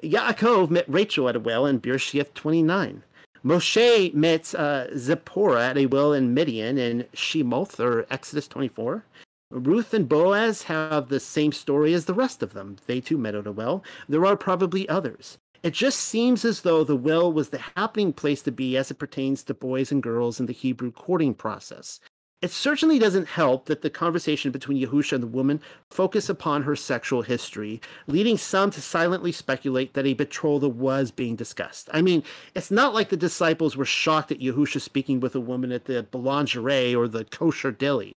Yaakov 0.02 0.70
met 0.70 0.86
Rachel 0.88 1.30
at 1.30 1.36
a 1.36 1.40
well 1.40 1.66
in 1.66 1.80
Bereshith 1.80 2.34
29. 2.34 3.04
Moshe 3.44 4.14
met 4.14 4.54
uh, 4.56 4.88
Zipporah 4.96 5.70
at 5.70 5.78
a 5.78 5.88
well 5.88 6.14
in 6.14 6.34
Midian 6.34 6.78
in 6.78 7.06
Shemoth 7.14 7.80
or 7.80 8.06
Exodus 8.12 8.48
24. 8.48 9.04
Ruth 9.52 9.94
and 9.94 10.08
Boaz 10.08 10.64
have 10.64 11.10
the 11.10 11.20
same 11.20 11.52
story 11.52 11.94
as 11.94 12.06
the 12.06 12.14
rest 12.14 12.42
of 12.42 12.54
them. 12.54 12.78
They 12.86 13.02
too 13.02 13.18
met 13.18 13.36
at 13.36 13.48
a 13.48 13.52
well. 13.52 13.84
There 14.08 14.26
are 14.26 14.38
probably 14.38 14.88
others. 14.88 15.38
It 15.64 15.74
just 15.74 16.00
seems 16.00 16.44
as 16.44 16.62
though 16.62 16.84
the 16.84 16.96
well 16.96 17.32
was 17.32 17.50
the 17.50 17.62
happening 17.78 18.14
place 18.14 18.42
to 18.44 18.52
be 18.52 18.76
as 18.78 18.90
it 18.90 18.98
pertains 18.98 19.44
to 19.44 19.54
boys 19.54 19.92
and 19.92 20.02
girls 20.02 20.40
in 20.40 20.48
the 20.48 20.54
Hebrew 20.54 20.92
courting 20.92 21.36
process. 21.36 22.00
It 22.42 22.50
certainly 22.50 22.98
doesn't 22.98 23.28
help 23.28 23.68
that 23.68 23.84
the 23.84 23.92
conversation 23.92 24.50
between 24.50 24.84
Yahusha 24.84 25.14
and 25.14 25.22
the 25.22 25.28
woman 25.28 25.62
focus 25.92 26.28
upon 26.28 26.64
her 26.64 26.76
sexual 26.76 27.22
history, 27.22 27.80
leading 28.08 28.40
some 28.40 28.72
to 28.72 28.82
silently 28.82 29.32
speculate 29.32 29.94
that 29.94 30.08
a 30.08 30.16
betrothal 30.16 30.72
was 30.72 31.12
being 31.12 31.36
discussed. 31.36 31.88
I 31.94 32.02
mean, 32.02 32.24
it's 32.56 32.72
not 32.72 32.96
like 32.96 33.10
the 33.10 33.16
disciples 33.18 33.78
were 33.78 33.86
shocked 33.86 34.32
at 34.32 34.40
Yahusha 34.40 34.82
speaking 34.82 35.20
with 35.20 35.36
a 35.36 35.40
woman 35.40 35.72
at 35.72 35.86
the 35.86 36.08
boulangerie 36.12 36.96
or 36.98 37.08
the 37.08 37.26
kosher 37.26 37.72
deli. 37.72 38.14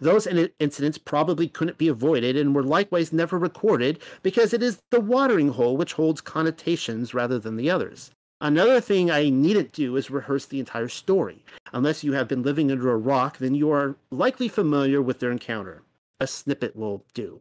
Those 0.00 0.26
incidents 0.26 0.98
probably 0.98 1.48
couldn't 1.48 1.78
be 1.78 1.88
avoided 1.88 2.36
and 2.36 2.54
were 2.54 2.62
likewise 2.62 3.12
never 3.12 3.38
recorded 3.38 4.00
because 4.22 4.52
it 4.52 4.62
is 4.62 4.80
the 4.90 5.00
watering 5.00 5.48
hole 5.48 5.76
which 5.76 5.94
holds 5.94 6.20
connotations 6.20 7.14
rather 7.14 7.38
than 7.38 7.56
the 7.56 7.70
others. 7.70 8.10
Another 8.40 8.80
thing 8.82 9.10
I 9.10 9.30
needn't 9.30 9.72
do 9.72 9.96
is 9.96 10.10
rehearse 10.10 10.44
the 10.44 10.60
entire 10.60 10.88
story. 10.88 11.42
Unless 11.72 12.04
you 12.04 12.12
have 12.12 12.28
been 12.28 12.42
living 12.42 12.70
under 12.70 12.92
a 12.92 12.96
rock, 12.96 13.38
then 13.38 13.54
you 13.54 13.70
are 13.70 13.96
likely 14.10 14.48
familiar 14.48 15.00
with 15.00 15.20
their 15.20 15.30
encounter. 15.32 15.82
A 16.20 16.26
snippet 16.26 16.76
will 16.76 17.04
do. 17.14 17.40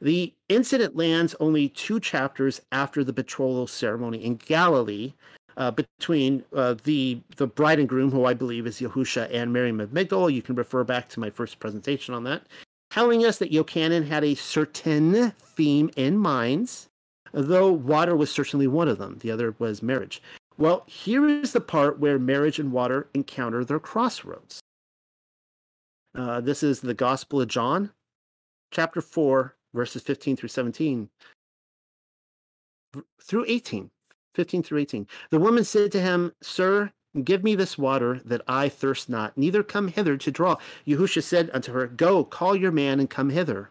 The 0.00 0.34
incident 0.48 0.96
lands 0.96 1.34
only 1.40 1.68
two 1.68 2.00
chapters 2.00 2.60
after 2.72 3.04
the 3.04 3.12
betrothal 3.12 3.66
ceremony 3.66 4.24
in 4.24 4.36
Galilee 4.36 5.14
uh, 5.56 5.70
between 5.70 6.44
uh, 6.54 6.74
the 6.84 7.20
the 7.36 7.46
bride 7.46 7.78
and 7.78 7.88
groom, 7.88 8.10
who 8.10 8.24
I 8.24 8.34
believe 8.34 8.66
is 8.66 8.80
Yahusha 8.80 9.28
and 9.32 9.52
Miriam 9.52 9.80
of 9.80 9.90
Migdal. 9.90 10.32
You 10.32 10.42
can 10.42 10.54
refer 10.54 10.84
back 10.84 11.08
to 11.10 11.20
my 11.20 11.30
first 11.30 11.58
presentation 11.58 12.14
on 12.14 12.24
that, 12.24 12.42
telling 12.90 13.24
us 13.24 13.38
that 13.38 13.52
Yochanan 13.52 14.06
had 14.06 14.24
a 14.24 14.34
certain 14.34 15.30
theme 15.32 15.90
in 15.96 16.18
mind 16.18 16.88
though 17.34 17.70
water 17.70 18.14
was 18.16 18.30
certainly 18.30 18.66
one 18.66 18.88
of 18.88 18.98
them. 18.98 19.18
The 19.20 19.30
other 19.30 19.54
was 19.58 19.82
marriage. 19.82 20.22
Well, 20.56 20.84
here 20.86 21.28
is 21.28 21.52
the 21.52 21.60
part 21.60 21.98
where 21.98 22.18
marriage 22.18 22.60
and 22.60 22.70
water 22.70 23.08
encounter 23.12 23.64
their 23.64 23.80
crossroads. 23.80 24.60
Uh, 26.14 26.40
this 26.40 26.62
is 26.62 26.80
the 26.80 26.94
Gospel 26.94 27.40
of 27.40 27.48
John, 27.48 27.90
chapter 28.70 29.00
4, 29.00 29.56
verses 29.74 30.02
15 30.02 30.36
through 30.36 30.48
17, 30.48 31.08
through 33.20 33.44
18. 33.48 33.90
15 34.34 34.62
through 34.62 34.78
18. 34.78 35.06
The 35.30 35.38
woman 35.38 35.64
said 35.64 35.92
to 35.92 36.00
him, 36.00 36.32
Sir, 36.42 36.92
give 37.22 37.44
me 37.44 37.54
this 37.54 37.78
water 37.78 38.20
that 38.24 38.42
I 38.46 38.68
thirst 38.68 39.08
not, 39.08 39.38
neither 39.38 39.62
come 39.62 39.88
hither 39.88 40.16
to 40.16 40.30
draw. 40.30 40.56
Yahusha 40.86 41.22
said 41.22 41.50
unto 41.52 41.72
her, 41.72 41.86
Go, 41.86 42.24
call 42.24 42.56
your 42.56 42.72
man 42.72 43.00
and 43.00 43.08
come 43.08 43.30
hither. 43.30 43.70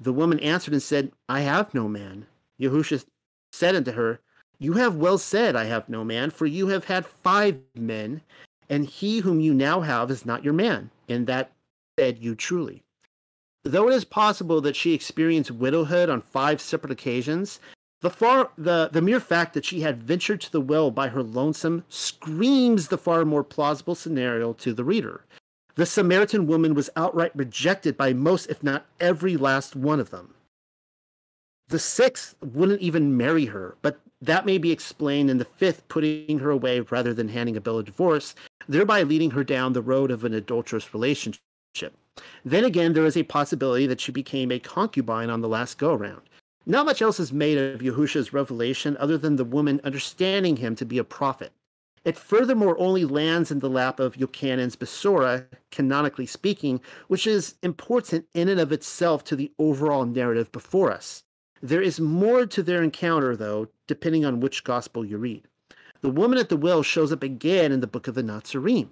The 0.00 0.12
woman 0.12 0.40
answered 0.40 0.74
and 0.74 0.82
said, 0.82 1.12
I 1.28 1.40
have 1.40 1.74
no 1.74 1.88
man. 1.88 2.26
Yahusha 2.60 3.04
said 3.52 3.76
unto 3.76 3.92
her, 3.92 4.20
You 4.58 4.74
have 4.74 4.96
well 4.96 5.18
said, 5.18 5.56
I 5.56 5.64
have 5.64 5.88
no 5.88 6.04
man, 6.04 6.30
for 6.30 6.46
you 6.46 6.68
have 6.68 6.84
had 6.84 7.06
five 7.06 7.58
men, 7.74 8.22
and 8.68 8.86
he 8.86 9.20
whom 9.20 9.40
you 9.40 9.52
now 9.54 9.80
have 9.80 10.10
is 10.10 10.24
not 10.24 10.44
your 10.44 10.54
man. 10.54 10.90
And 11.08 11.26
that 11.26 11.52
said 11.98 12.18
you 12.18 12.34
truly. 12.34 12.82
Though 13.64 13.88
it 13.88 13.94
is 13.94 14.04
possible 14.04 14.60
that 14.60 14.76
she 14.76 14.94
experienced 14.94 15.50
widowhood 15.50 16.08
on 16.08 16.20
five 16.20 16.60
separate 16.60 16.92
occasions, 16.92 17.58
the 18.00 18.10
far 18.10 18.50
the, 18.56 18.88
the 18.92 19.02
mere 19.02 19.20
fact 19.20 19.54
that 19.54 19.64
she 19.64 19.80
had 19.80 20.02
ventured 20.02 20.40
to 20.42 20.52
the 20.52 20.60
well 20.60 20.90
by 20.90 21.08
her 21.08 21.22
lonesome 21.22 21.84
screams 21.88 22.88
the 22.88 22.98
far 22.98 23.24
more 23.24 23.44
plausible 23.44 23.94
scenario 23.94 24.52
to 24.54 24.72
the 24.72 24.84
reader. 24.84 25.24
The 25.74 25.86
Samaritan 25.86 26.46
woman 26.46 26.74
was 26.74 26.90
outright 26.96 27.32
rejected 27.34 27.96
by 27.96 28.12
most, 28.12 28.50
if 28.50 28.62
not 28.62 28.86
every 29.00 29.36
last 29.36 29.76
one 29.76 30.00
of 30.00 30.10
them. 30.10 30.34
The 31.68 31.78
sixth 31.78 32.34
wouldn't 32.42 32.80
even 32.80 33.16
marry 33.16 33.46
her, 33.46 33.76
but 33.82 34.00
that 34.20 34.46
may 34.46 34.58
be 34.58 34.72
explained 34.72 35.30
in 35.30 35.38
the 35.38 35.44
fifth 35.44 35.86
putting 35.88 36.40
her 36.40 36.50
away 36.50 36.80
rather 36.80 37.14
than 37.14 37.28
handing 37.28 37.56
a 37.56 37.60
bill 37.60 37.78
of 37.78 37.84
divorce, 37.84 38.34
thereby 38.68 39.02
leading 39.02 39.30
her 39.32 39.44
down 39.44 39.72
the 39.72 39.82
road 39.82 40.10
of 40.10 40.24
an 40.24 40.34
adulterous 40.34 40.92
relationship. 40.92 41.38
Then 42.44 42.64
again, 42.64 42.94
there 42.94 43.06
is 43.06 43.16
a 43.16 43.22
possibility 43.22 43.86
that 43.86 44.00
she 44.00 44.10
became 44.10 44.50
a 44.50 44.58
concubine 44.58 45.30
on 45.30 45.42
the 45.42 45.48
last 45.48 45.78
go 45.78 45.92
around. 45.92 46.22
Not 46.70 46.84
much 46.84 47.00
else 47.00 47.18
is 47.18 47.32
made 47.32 47.56
of 47.56 47.80
Yahusha's 47.80 48.34
revelation 48.34 48.94
other 49.00 49.16
than 49.16 49.36
the 49.36 49.44
woman 49.44 49.80
understanding 49.84 50.56
him 50.56 50.76
to 50.76 50.84
be 50.84 50.98
a 50.98 51.04
prophet. 51.04 51.50
It 52.04 52.18
furthermore 52.18 52.78
only 52.78 53.06
lands 53.06 53.50
in 53.50 53.60
the 53.60 53.70
lap 53.70 53.98
of 53.98 54.18
Yochanan's 54.18 54.76
Besorah, 54.76 55.46
canonically 55.70 56.26
speaking, 56.26 56.82
which 57.06 57.26
is 57.26 57.54
important 57.62 58.26
in 58.34 58.50
and 58.50 58.60
of 58.60 58.70
itself 58.70 59.24
to 59.24 59.34
the 59.34 59.50
overall 59.58 60.04
narrative 60.04 60.52
before 60.52 60.92
us. 60.92 61.24
There 61.62 61.80
is 61.80 62.00
more 62.00 62.44
to 62.44 62.62
their 62.62 62.82
encounter, 62.82 63.34
though, 63.34 63.68
depending 63.86 64.26
on 64.26 64.40
which 64.40 64.62
gospel 64.62 65.06
you 65.06 65.16
read. 65.16 65.48
The 66.02 66.10
woman 66.10 66.36
at 66.36 66.50
the 66.50 66.56
well 66.58 66.82
shows 66.82 67.12
up 67.12 67.22
again 67.22 67.72
in 67.72 67.80
the 67.80 67.86
book 67.86 68.08
of 68.08 68.14
the 68.14 68.22
Nazarene. 68.22 68.90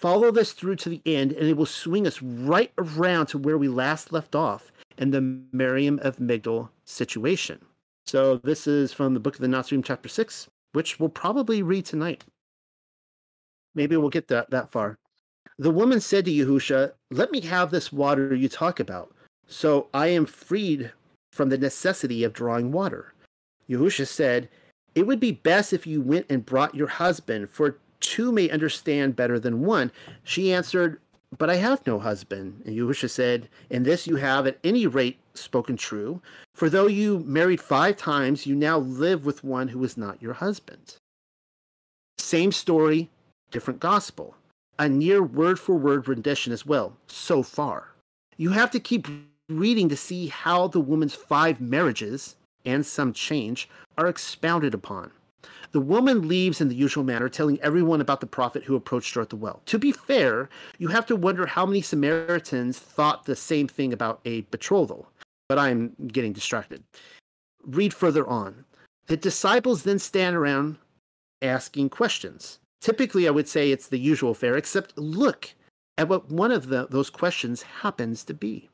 Follow 0.00 0.30
this 0.30 0.52
through 0.52 0.76
to 0.76 0.88
the 0.88 1.02
end, 1.04 1.32
and 1.32 1.48
it 1.48 1.56
will 1.56 1.66
swing 1.66 2.06
us 2.06 2.22
right 2.22 2.72
around 2.78 3.26
to 3.26 3.38
where 3.38 3.58
we 3.58 3.68
last 3.68 4.12
left 4.12 4.34
off 4.34 4.70
in 4.96 5.10
the 5.10 5.20
Miriam 5.52 5.98
of 6.02 6.18
Migdal 6.18 6.68
situation. 6.84 7.60
So 8.06 8.36
this 8.38 8.66
is 8.66 8.92
from 8.92 9.14
the 9.14 9.20
book 9.20 9.34
of 9.34 9.40
the 9.40 9.48
Nazarene, 9.48 9.82
chapter 9.82 10.08
6, 10.08 10.48
which 10.72 11.00
we'll 11.00 11.08
probably 11.08 11.62
read 11.62 11.84
tonight. 11.84 12.24
Maybe 13.74 13.96
we'll 13.96 14.08
get 14.08 14.28
that, 14.28 14.50
that 14.50 14.70
far. 14.70 14.98
The 15.58 15.70
woman 15.70 16.00
said 16.00 16.24
to 16.26 16.30
Yahusha, 16.30 16.92
Let 17.10 17.32
me 17.32 17.40
have 17.40 17.70
this 17.70 17.92
water 17.92 18.34
you 18.34 18.48
talk 18.48 18.78
about 18.80 19.12
so 19.48 19.88
I 19.94 20.08
am 20.08 20.26
freed 20.26 20.92
from 21.32 21.48
the 21.48 21.58
necessity 21.58 22.22
of 22.22 22.34
drawing 22.34 22.70
water. 22.70 23.14
Yahusha 23.68 24.06
said, 24.06 24.48
It 24.94 25.06
would 25.06 25.18
be 25.18 25.32
best 25.32 25.72
if 25.72 25.86
you 25.86 26.00
went 26.00 26.26
and 26.28 26.46
brought 26.46 26.74
your 26.74 26.86
husband, 26.86 27.50
for 27.50 27.78
two 28.00 28.32
may 28.32 28.50
understand 28.50 29.16
better 29.16 29.38
than 29.38 29.64
one. 29.64 29.90
She 30.24 30.52
answered, 30.52 31.00
But 31.36 31.50
I 31.50 31.56
have 31.56 31.86
no 31.86 31.98
husband. 31.98 32.62
And 32.64 32.76
Yahusha 32.76 33.10
said, 33.10 33.48
In 33.70 33.82
this 33.82 34.06
you 34.06 34.16
have 34.16 34.46
at 34.46 34.58
any 34.64 34.86
rate 34.86 35.18
spoken 35.34 35.76
true, 35.76 36.20
for 36.54 36.68
though 36.68 36.86
you 36.86 37.20
married 37.20 37.60
five 37.60 37.96
times, 37.96 38.46
you 38.46 38.54
now 38.54 38.78
live 38.78 39.24
with 39.24 39.44
one 39.44 39.68
who 39.68 39.82
is 39.84 39.96
not 39.96 40.22
your 40.22 40.34
husband. 40.34 40.96
Same 42.18 42.52
story, 42.52 43.10
different 43.50 43.80
gospel. 43.80 44.34
A 44.78 44.88
near 44.88 45.22
word 45.22 45.58
for 45.58 45.74
word 45.76 46.06
rendition 46.06 46.52
as 46.52 46.64
well, 46.64 46.96
so 47.06 47.42
far. 47.42 47.92
You 48.36 48.50
have 48.50 48.70
to 48.72 48.80
keep 48.80 49.08
reading 49.48 49.88
to 49.88 49.96
see 49.96 50.28
how 50.28 50.68
the 50.68 50.80
woman's 50.80 51.14
five 51.14 51.60
marriages 51.60 52.36
and 52.64 52.84
some 52.84 53.12
change 53.12 53.68
are 53.96 54.06
expounded 54.06 54.74
upon. 54.74 55.10
The 55.72 55.80
woman 55.80 56.26
leaves 56.26 56.60
in 56.60 56.68
the 56.68 56.74
usual 56.74 57.04
manner, 57.04 57.28
telling 57.28 57.60
everyone 57.60 58.00
about 58.00 58.20
the 58.20 58.26
prophet 58.26 58.64
who 58.64 58.74
approached 58.74 59.14
her 59.14 59.20
at 59.20 59.30
the 59.30 59.36
well. 59.36 59.62
To 59.66 59.78
be 59.78 59.92
fair, 59.92 60.48
you 60.78 60.88
have 60.88 61.06
to 61.06 61.16
wonder 61.16 61.46
how 61.46 61.66
many 61.66 61.82
Samaritans 61.82 62.78
thought 62.78 63.24
the 63.24 63.36
same 63.36 63.68
thing 63.68 63.92
about 63.92 64.20
a 64.24 64.42
betrothal, 64.42 65.10
but 65.48 65.58
I'm 65.58 65.94
getting 66.06 66.32
distracted. 66.32 66.82
Read 67.64 67.92
further 67.92 68.26
on. 68.26 68.64
The 69.06 69.16
disciples 69.16 69.82
then 69.82 69.98
stand 69.98 70.36
around 70.36 70.76
asking 71.42 71.90
questions. 71.90 72.58
Typically, 72.80 73.26
I 73.26 73.30
would 73.30 73.48
say 73.48 73.70
it's 73.70 73.88
the 73.88 73.98
usual 73.98 74.34
fare, 74.34 74.56
except 74.56 74.96
look 74.96 75.52
at 75.96 76.08
what 76.08 76.30
one 76.30 76.52
of 76.52 76.68
the, 76.68 76.86
those 76.88 77.10
questions 77.10 77.62
happens 77.62 78.24
to 78.24 78.34
be. 78.34 78.68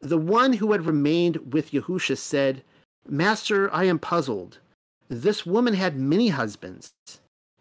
The 0.00 0.18
one 0.18 0.54
who 0.54 0.72
had 0.72 0.86
remained 0.86 1.52
with 1.52 1.72
Yahusha 1.72 2.16
said, 2.16 2.62
Master, 3.06 3.72
I 3.72 3.84
am 3.84 3.98
puzzled. 3.98 4.58
This 5.08 5.46
woman 5.46 5.74
had 5.74 5.96
many 5.96 6.28
husbands. 6.28 6.92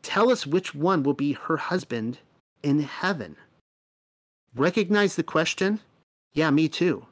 Tell 0.01 0.31
us 0.31 0.45
which 0.45 0.75
one 0.75 1.03
will 1.03 1.13
be 1.13 1.33
her 1.33 1.57
husband 1.57 2.19
in 2.63 2.79
heaven. 2.79 3.35
Recognize 4.55 5.15
the 5.15 5.23
question? 5.23 5.79
Yeah, 6.33 6.49
me 6.51 6.67
too. 6.67 7.05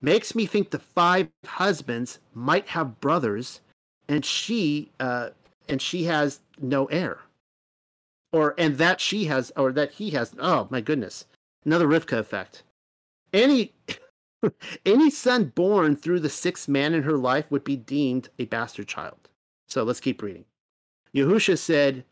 Makes 0.00 0.34
me 0.34 0.46
think 0.46 0.70
the 0.70 0.78
five 0.78 1.28
husbands 1.44 2.18
might 2.34 2.68
have 2.68 3.00
brothers, 3.00 3.60
and 4.08 4.24
she, 4.24 4.90
uh, 4.98 5.30
and 5.68 5.80
she 5.80 6.04
has 6.04 6.40
no 6.60 6.86
heir, 6.86 7.20
or 8.32 8.54
and 8.58 8.78
that 8.78 9.00
she 9.00 9.26
has, 9.26 9.52
or 9.56 9.72
that 9.72 9.92
he 9.92 10.10
has. 10.10 10.34
Oh 10.38 10.66
my 10.70 10.80
goodness, 10.80 11.26
another 11.64 11.86
Rivka 11.86 12.18
effect. 12.18 12.64
Any 13.32 13.72
Any 14.84 15.10
son 15.10 15.52
born 15.54 15.96
through 15.96 16.20
the 16.20 16.28
sixth 16.28 16.68
man 16.68 16.94
in 16.94 17.04
her 17.04 17.16
life 17.16 17.50
would 17.50 17.64
be 17.64 17.76
deemed 17.76 18.28
a 18.38 18.44
bastard 18.46 18.88
child. 18.88 19.28
So 19.72 19.84
let's 19.84 20.00
keep 20.00 20.20
reading. 20.20 20.44
Yahusha 21.14 21.56
said, 21.56 22.04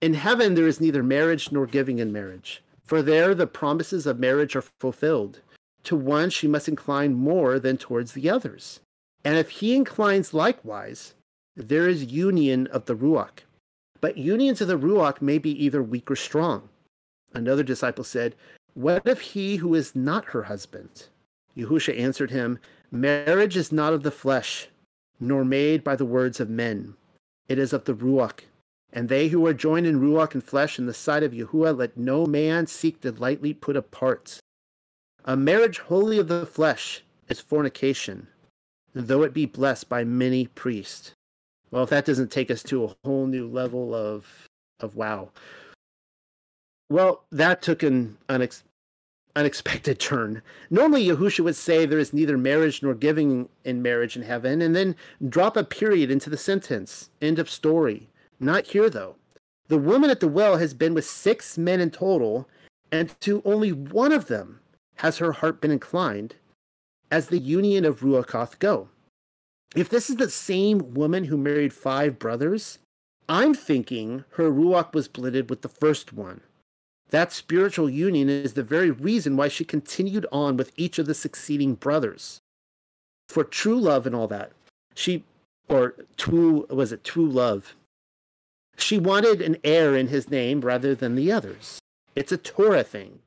In 0.00 0.14
heaven 0.14 0.54
there 0.54 0.66
is 0.66 0.80
neither 0.80 1.04
marriage 1.04 1.52
nor 1.52 1.64
giving 1.64 2.00
in 2.00 2.12
marriage, 2.12 2.64
for 2.82 3.00
there 3.00 3.32
the 3.32 3.46
promises 3.46 4.06
of 4.06 4.18
marriage 4.18 4.56
are 4.56 4.64
fulfilled. 4.80 5.40
to 5.84 5.94
one 5.94 6.30
she 6.30 6.48
must 6.48 6.66
incline 6.66 7.14
more 7.14 7.60
than 7.60 7.76
towards 7.76 8.10
the 8.10 8.28
others. 8.28 8.80
And 9.24 9.38
if 9.38 9.50
he 9.50 9.76
inclines 9.76 10.34
likewise, 10.34 11.14
there 11.54 11.88
is 11.88 12.06
union 12.06 12.66
of 12.66 12.86
the 12.86 12.96
Ruach. 12.96 13.44
But 14.00 14.18
unions 14.18 14.60
of 14.60 14.66
the 14.66 14.76
Ruach 14.76 15.22
may 15.22 15.38
be 15.38 15.52
either 15.64 15.84
weak 15.84 16.10
or 16.10 16.16
strong. 16.16 16.68
Another 17.32 17.62
disciple 17.62 18.02
said, 18.02 18.34
What 18.74 19.06
if 19.06 19.20
he 19.20 19.56
who 19.56 19.76
is 19.76 19.94
not 19.94 20.24
her 20.24 20.42
husband? 20.42 21.06
Yahusha 21.56 21.96
answered 21.96 22.32
him, 22.32 22.58
Marriage 22.90 23.56
is 23.56 23.70
not 23.70 23.92
of 23.92 24.02
the 24.02 24.10
flesh, 24.10 24.68
nor 25.20 25.44
made 25.44 25.82
by 25.82 25.96
the 25.96 26.04
words 26.04 26.40
of 26.40 26.50
men. 26.50 26.94
It 27.48 27.58
is 27.58 27.72
of 27.72 27.84
the 27.84 27.94
Ruach. 27.94 28.40
And 28.92 29.08
they 29.08 29.28
who 29.28 29.46
are 29.46 29.54
joined 29.54 29.86
in 29.86 30.00
Ruach 30.00 30.34
and 30.34 30.42
flesh 30.42 30.78
in 30.78 30.86
the 30.86 30.94
sight 30.94 31.22
of 31.22 31.32
Yahuwah, 31.32 31.76
let 31.76 31.96
no 31.96 32.26
man 32.26 32.66
seek 32.66 33.00
to 33.00 33.12
lightly 33.12 33.52
put 33.52 33.76
apart. 33.76 34.40
A 35.24 35.36
marriage 35.36 35.78
wholly 35.78 36.18
of 36.18 36.28
the 36.28 36.46
flesh 36.46 37.02
is 37.28 37.40
fornication, 37.40 38.28
though 38.94 39.22
it 39.22 39.34
be 39.34 39.46
blessed 39.46 39.88
by 39.88 40.04
many 40.04 40.46
priests. 40.46 41.12
Well, 41.70 41.84
if 41.84 41.90
that 41.90 42.04
doesn't 42.04 42.30
take 42.30 42.50
us 42.50 42.62
to 42.64 42.84
a 42.84 42.94
whole 43.04 43.26
new 43.26 43.48
level 43.48 43.94
of 43.94 44.46
of 44.80 44.94
wow. 44.94 45.30
Well, 46.88 47.24
that 47.32 47.62
took 47.62 47.82
an 47.82 48.16
unex- 48.28 48.62
unexpected 49.36 50.00
turn. 50.00 50.42
Normally, 50.70 51.06
Yahusha 51.06 51.44
would 51.44 51.54
say 51.54 51.86
there 51.86 51.98
is 51.98 52.12
neither 52.12 52.36
marriage 52.36 52.82
nor 52.82 52.94
giving 52.94 53.48
in 53.64 53.82
marriage 53.82 54.16
in 54.16 54.22
heaven, 54.22 54.60
and 54.60 54.74
then 54.74 54.96
drop 55.28 55.56
a 55.56 55.62
period 55.62 56.10
into 56.10 56.28
the 56.28 56.36
sentence. 56.36 57.10
End 57.22 57.38
of 57.38 57.48
story. 57.48 58.08
Not 58.40 58.66
here, 58.66 58.90
though. 58.90 59.16
The 59.68 59.78
woman 59.78 60.10
at 60.10 60.20
the 60.20 60.28
well 60.28 60.56
has 60.56 60.74
been 60.74 60.94
with 60.94 61.04
six 61.04 61.58
men 61.58 61.80
in 61.80 61.90
total, 61.90 62.48
and 62.90 63.18
to 63.20 63.42
only 63.44 63.72
one 63.72 64.12
of 64.12 64.26
them 64.26 64.60
has 64.96 65.18
her 65.18 65.32
heart 65.32 65.60
been 65.60 65.70
inclined, 65.70 66.36
as 67.10 67.28
the 67.28 67.38
union 67.38 67.84
of 67.84 68.00
Ruachoth 68.00 68.58
go. 68.58 68.88
If 69.74 69.88
this 69.88 70.08
is 70.08 70.16
the 70.16 70.30
same 70.30 70.94
woman 70.94 71.24
who 71.24 71.36
married 71.36 71.74
five 71.74 72.18
brothers, 72.18 72.78
I'm 73.28 73.54
thinking 73.54 74.24
her 74.30 74.50
Ruach 74.50 74.94
was 74.94 75.08
blended 75.08 75.50
with 75.50 75.62
the 75.62 75.68
first 75.68 76.12
one. 76.12 76.40
That 77.10 77.32
spiritual 77.32 77.88
union 77.88 78.28
is 78.28 78.54
the 78.54 78.62
very 78.62 78.90
reason 78.90 79.36
why 79.36 79.48
she 79.48 79.64
continued 79.64 80.26
on 80.32 80.56
with 80.56 80.72
each 80.76 80.98
of 80.98 81.06
the 81.06 81.14
succeeding 81.14 81.74
brothers. 81.74 82.40
For 83.28 83.44
true 83.44 83.78
love 83.78 84.06
and 84.06 84.14
all 84.14 84.28
that, 84.28 84.52
she, 84.94 85.24
or 85.68 85.94
true, 86.16 86.66
was 86.68 86.92
it 86.92 87.04
true 87.04 87.28
love? 87.28 87.74
She 88.76 88.98
wanted 88.98 89.40
an 89.40 89.56
heir 89.64 89.96
in 89.96 90.08
his 90.08 90.30
name 90.30 90.60
rather 90.60 90.94
than 90.94 91.14
the 91.14 91.32
others. 91.32 91.78
It's 92.14 92.32
a 92.32 92.36
Torah 92.36 92.84
thing. 92.84 93.20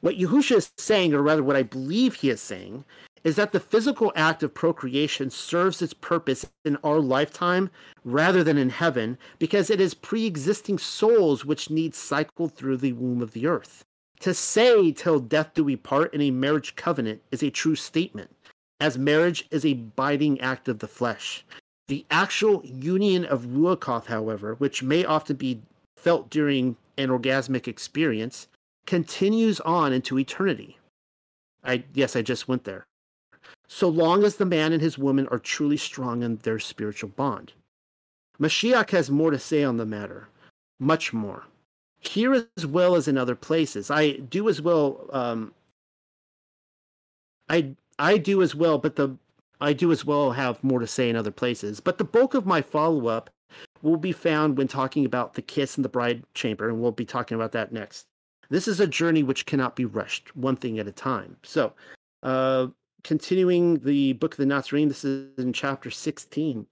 What 0.00 0.16
Yahusha 0.16 0.56
is 0.56 0.72
saying, 0.78 1.14
or 1.14 1.22
rather 1.22 1.42
what 1.42 1.56
I 1.56 1.62
believe 1.62 2.14
he 2.14 2.30
is 2.30 2.40
saying, 2.40 2.84
is 3.24 3.36
that 3.36 3.52
the 3.52 3.60
physical 3.60 4.12
act 4.16 4.42
of 4.42 4.54
procreation 4.54 5.30
serves 5.30 5.80
its 5.80 5.94
purpose 5.94 6.46
in 6.64 6.76
our 6.82 7.00
lifetime 7.00 7.70
rather 8.04 8.42
than 8.42 8.58
in 8.58 8.70
heaven 8.70 9.16
because 9.38 9.70
it 9.70 9.80
is 9.80 9.94
pre 9.94 10.26
existing 10.26 10.78
souls 10.78 11.44
which 11.44 11.70
need 11.70 11.94
cycled 11.94 12.54
through 12.54 12.76
the 12.76 12.92
womb 12.92 13.22
of 13.22 13.32
the 13.32 13.46
earth. 13.46 13.84
To 14.20 14.34
say, 14.34 14.92
till 14.92 15.20
death 15.20 15.52
do 15.54 15.64
we 15.64 15.76
part 15.76 16.14
in 16.14 16.20
a 16.20 16.30
marriage 16.30 16.76
covenant 16.76 17.22
is 17.30 17.42
a 17.42 17.50
true 17.50 17.74
statement, 17.74 18.30
as 18.80 18.98
marriage 18.98 19.46
is 19.50 19.64
a 19.64 19.74
binding 19.74 20.40
act 20.40 20.68
of 20.68 20.78
the 20.78 20.88
flesh. 20.88 21.44
The 21.88 22.06
actual 22.10 22.64
union 22.64 23.24
of 23.24 23.46
Ruachoth, 23.46 24.06
however, 24.06 24.54
which 24.54 24.82
may 24.82 25.04
often 25.04 25.36
be 25.36 25.60
felt 25.96 26.30
during 26.30 26.76
an 26.96 27.08
orgasmic 27.08 27.66
experience, 27.66 28.46
continues 28.86 29.60
on 29.60 29.92
into 29.92 30.18
eternity. 30.18 30.78
I 31.64 31.84
yes, 31.94 32.16
I 32.16 32.22
just 32.22 32.48
went 32.48 32.64
there 32.64 32.86
so 33.72 33.88
long 33.88 34.22
as 34.22 34.36
the 34.36 34.44
man 34.44 34.74
and 34.74 34.82
his 34.82 34.98
woman 34.98 35.26
are 35.28 35.38
truly 35.38 35.78
strong 35.78 36.22
in 36.22 36.36
their 36.36 36.58
spiritual 36.58 37.08
bond. 37.08 37.54
Mashiach 38.38 38.90
has 38.90 39.10
more 39.10 39.30
to 39.30 39.38
say 39.38 39.64
on 39.64 39.78
the 39.78 39.86
matter, 39.86 40.28
much 40.78 41.14
more. 41.14 41.46
Here 41.98 42.46
as 42.54 42.66
well 42.66 42.96
as 42.96 43.08
in 43.08 43.16
other 43.16 43.34
places. 43.34 43.90
I 43.90 44.12
do 44.12 44.50
as 44.50 44.60
well. 44.60 45.08
Um, 45.10 45.54
I 47.48 47.74
I 47.98 48.18
do 48.18 48.42
as 48.42 48.54
well, 48.54 48.76
but 48.76 48.96
the 48.96 49.16
I 49.58 49.72
do 49.72 49.90
as 49.90 50.04
well 50.04 50.32
have 50.32 50.62
more 50.62 50.80
to 50.80 50.86
say 50.86 51.08
in 51.08 51.16
other 51.16 51.30
places. 51.30 51.80
But 51.80 51.96
the 51.96 52.04
bulk 52.04 52.34
of 52.34 52.44
my 52.44 52.60
follow 52.60 53.06
up 53.06 53.30
will 53.80 53.96
be 53.96 54.12
found 54.12 54.58
when 54.58 54.68
talking 54.68 55.06
about 55.06 55.32
the 55.32 55.42
kiss 55.42 55.78
in 55.78 55.82
the 55.82 55.88
bride 55.88 56.24
chamber, 56.34 56.68
and 56.68 56.78
we'll 56.78 56.92
be 56.92 57.06
talking 57.06 57.36
about 57.36 57.52
that 57.52 57.72
next. 57.72 58.04
This 58.50 58.68
is 58.68 58.80
a 58.80 58.86
journey 58.86 59.22
which 59.22 59.46
cannot 59.46 59.76
be 59.76 59.86
rushed, 59.86 60.36
one 60.36 60.56
thing 60.56 60.78
at 60.78 60.88
a 60.88 60.92
time. 60.92 61.38
So, 61.42 61.72
uh, 62.22 62.66
continuing 63.04 63.80
the 63.80 64.14
book 64.14 64.34
of 64.34 64.38
the 64.38 64.46
Nazarene, 64.46 64.88
this 64.88 65.04
is 65.04 65.38
in 65.38 65.52
chapter 65.52 65.90
16. 65.90 66.66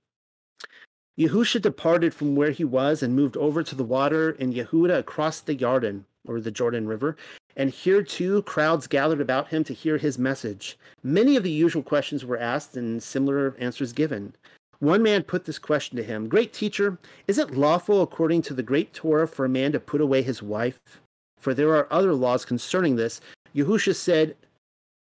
Yahusha 1.18 1.60
departed 1.60 2.14
from 2.14 2.34
where 2.34 2.50
he 2.50 2.64
was 2.64 3.02
and 3.02 3.14
moved 3.14 3.36
over 3.36 3.62
to 3.62 3.74
the 3.74 3.84
water 3.84 4.30
in 4.30 4.52
Yehuda 4.52 4.98
across 4.98 5.40
the 5.40 5.54
Jordan, 5.54 6.06
or 6.26 6.40
the 6.40 6.50
Jordan 6.50 6.86
River. 6.86 7.16
And 7.56 7.70
here 7.70 8.02
too, 8.02 8.42
crowds 8.42 8.86
gathered 8.86 9.20
about 9.20 9.48
him 9.48 9.64
to 9.64 9.74
hear 9.74 9.98
his 9.98 10.18
message. 10.18 10.78
Many 11.02 11.36
of 11.36 11.42
the 11.42 11.50
usual 11.50 11.82
questions 11.82 12.24
were 12.24 12.38
asked 12.38 12.76
and 12.76 13.02
similar 13.02 13.54
answers 13.58 13.92
given. 13.92 14.34
One 14.78 15.02
man 15.02 15.24
put 15.24 15.44
this 15.44 15.58
question 15.58 15.96
to 15.98 16.02
him 16.02 16.28
Great 16.28 16.54
teacher, 16.54 16.98
is 17.26 17.38
it 17.38 17.56
lawful 17.56 18.00
according 18.00 18.42
to 18.42 18.54
the 18.54 18.62
great 18.62 18.94
Torah 18.94 19.28
for 19.28 19.44
a 19.44 19.48
man 19.48 19.72
to 19.72 19.80
put 19.80 20.00
away 20.00 20.22
his 20.22 20.42
wife? 20.42 21.02
For 21.38 21.52
there 21.52 21.74
are 21.74 21.92
other 21.92 22.14
laws 22.14 22.44
concerning 22.44 22.96
this. 22.96 23.20
Yahusha 23.54 23.94
said, 23.94 24.36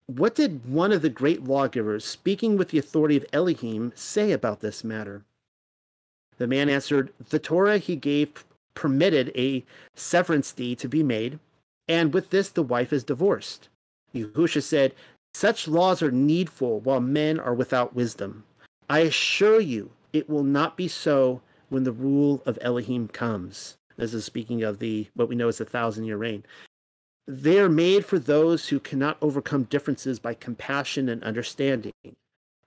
what 0.07 0.35
did 0.35 0.65
one 0.65 0.91
of 0.91 1.01
the 1.01 1.09
great 1.09 1.43
lawgivers, 1.43 2.05
speaking 2.05 2.57
with 2.57 2.69
the 2.69 2.79
authority 2.79 3.17
of 3.17 3.25
Elohim, 3.33 3.91
say 3.93 4.31
about 4.31 4.61
this 4.61 4.83
matter? 4.83 5.23
The 6.37 6.47
man 6.47 6.69
answered, 6.69 7.13
The 7.29 7.39
Torah 7.39 7.77
he 7.77 7.95
gave 7.95 8.45
permitted 8.73 9.31
a 9.35 9.65
severance 9.95 10.51
deed 10.53 10.79
to 10.79 10.87
be 10.87 11.03
made, 11.03 11.39
and 11.87 12.13
with 12.13 12.29
this 12.29 12.49
the 12.49 12.63
wife 12.63 12.93
is 12.93 13.03
divorced. 13.03 13.69
Yahusha 14.15 14.63
said, 14.63 14.93
Such 15.33 15.67
laws 15.67 16.01
are 16.01 16.11
needful 16.11 16.79
while 16.79 17.01
men 17.01 17.39
are 17.39 17.53
without 17.53 17.95
wisdom. 17.95 18.45
I 18.89 18.99
assure 18.99 19.59
you, 19.59 19.91
it 20.13 20.29
will 20.29 20.43
not 20.43 20.77
be 20.77 20.87
so 20.87 21.41
when 21.69 21.83
the 21.83 21.91
rule 21.91 22.41
of 22.45 22.57
Elohim 22.61 23.09
comes. 23.09 23.75
This 23.97 24.13
is 24.13 24.23
speaking 24.23 24.63
of 24.63 24.79
the 24.79 25.07
what 25.15 25.27
we 25.27 25.35
know 25.35 25.49
as 25.49 25.57
the 25.57 25.65
thousand 25.65 26.05
year 26.05 26.17
reign. 26.17 26.45
They 27.27 27.59
are 27.59 27.69
made 27.69 28.05
for 28.05 28.19
those 28.19 28.69
who 28.69 28.79
cannot 28.79 29.17
overcome 29.21 29.63
differences 29.63 30.17
by 30.17 30.33
compassion 30.33 31.09
and 31.09 31.21
understanding. 31.23 31.91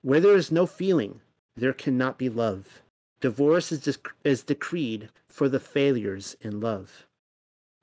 Where 0.03 0.21
there 0.21 0.37
is 0.37 0.53
no 0.53 0.67
feeling, 0.67 1.21
there 1.57 1.73
cannot 1.73 2.19
be 2.19 2.29
love. 2.29 2.83
Divorce 3.23 3.73
is, 3.73 3.81
dec- 3.81 4.13
is 4.23 4.43
decreed 4.43 5.09
for 5.29 5.49
the 5.49 5.61
failures 5.61 6.37
in 6.43 6.61
love. 6.61 7.07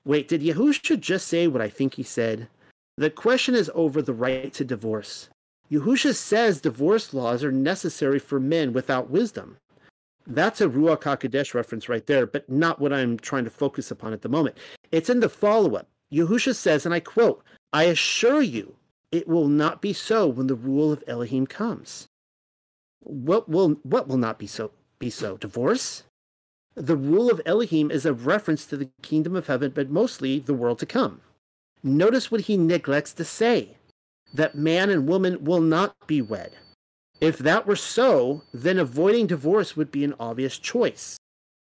Wait, 0.05 0.27
did 0.27 0.41
Yahusha 0.41 0.99
just 0.99 1.27
say 1.27 1.47
what 1.47 1.61
I 1.61 1.69
think 1.69 1.95
he 1.95 2.03
said? 2.03 2.47
The 2.95 3.09
question 3.09 3.55
is 3.55 3.71
over 3.73 4.01
the 4.01 4.13
right 4.13 4.53
to 4.53 4.63
divorce. 4.63 5.29
Yahusha 5.71 6.13
says 6.15 6.61
divorce 6.61 7.13
laws 7.13 7.43
are 7.43 7.51
necessary 7.51 8.19
for 8.19 8.39
men 8.39 8.71
without 8.71 9.09
wisdom. 9.09 9.57
That's 10.25 10.61
a 10.61 10.67
Ruach 10.67 11.01
HaKodesh 11.01 11.53
reference 11.53 11.89
right 11.89 12.05
there, 12.05 12.25
but 12.25 12.49
not 12.49 12.79
what 12.79 12.93
I'm 12.93 13.17
trying 13.17 13.45
to 13.45 13.49
focus 13.49 13.91
upon 13.91 14.13
at 14.13 14.21
the 14.21 14.29
moment. 14.29 14.57
It's 14.91 15.09
in 15.09 15.19
the 15.19 15.29
follow 15.29 15.75
up. 15.75 15.87
Yahusha 16.11 16.55
says, 16.55 16.85
and 16.85 16.93
I 16.93 16.99
quote, 16.99 17.43
I 17.73 17.83
assure 17.83 18.41
you, 18.41 18.75
it 19.11 19.27
will 19.27 19.47
not 19.47 19.81
be 19.81 19.93
so 19.93 20.27
when 20.27 20.47
the 20.47 20.55
rule 20.55 20.91
of 20.91 21.03
Elohim 21.07 21.47
comes. 21.47 22.07
What 22.99 23.47
will 23.47 23.79
what 23.83 24.07
will 24.07 24.17
not 24.17 24.37
be 24.37 24.47
so 24.47 24.71
be 24.99 25.09
so? 25.09 25.37
Divorce? 25.37 26.03
The 26.75 26.97
rule 26.97 27.31
of 27.31 27.41
Elohim 27.45 27.89
is 27.89 28.05
a 28.05 28.13
reference 28.13 28.65
to 28.67 28.77
the 28.77 28.89
kingdom 29.01 29.35
of 29.35 29.47
heaven, 29.47 29.71
but 29.73 29.89
mostly 29.89 30.39
the 30.39 30.53
world 30.53 30.79
to 30.79 30.85
come. 30.85 31.21
Notice 31.83 32.29
what 32.29 32.41
he 32.41 32.57
neglects 32.57 33.13
to 33.13 33.25
say 33.25 33.77
that 34.33 34.55
man 34.55 34.89
and 34.89 35.07
woman 35.07 35.43
will 35.43 35.61
not 35.61 35.95
be 36.05 36.21
wed. 36.21 36.51
If 37.21 37.37
that 37.39 37.65
were 37.65 37.77
so, 37.77 38.43
then 38.53 38.77
avoiding 38.77 39.27
divorce 39.27 39.75
would 39.75 39.91
be 39.91 40.03
an 40.03 40.13
obvious 40.19 40.59
choice 40.59 41.17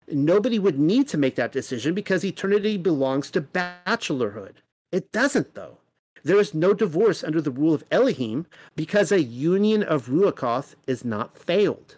nobody 0.08 0.58
would 0.58 0.78
need 0.78 1.08
to 1.08 1.18
make 1.18 1.34
that 1.36 1.52
decision 1.52 1.94
because 1.94 2.24
eternity 2.24 2.76
belongs 2.76 3.30
to 3.30 3.40
bachelorhood. 3.40 4.56
It 4.92 5.12
doesn't, 5.12 5.54
though. 5.54 5.78
There 6.22 6.40
is 6.40 6.54
no 6.54 6.74
divorce 6.74 7.22
under 7.22 7.40
the 7.40 7.50
rule 7.50 7.74
of 7.74 7.84
Elohim 7.90 8.46
because 8.74 9.12
a 9.12 9.22
union 9.22 9.82
of 9.82 10.08
Ruachoth 10.08 10.74
is 10.86 11.04
not 11.04 11.36
failed. 11.36 11.96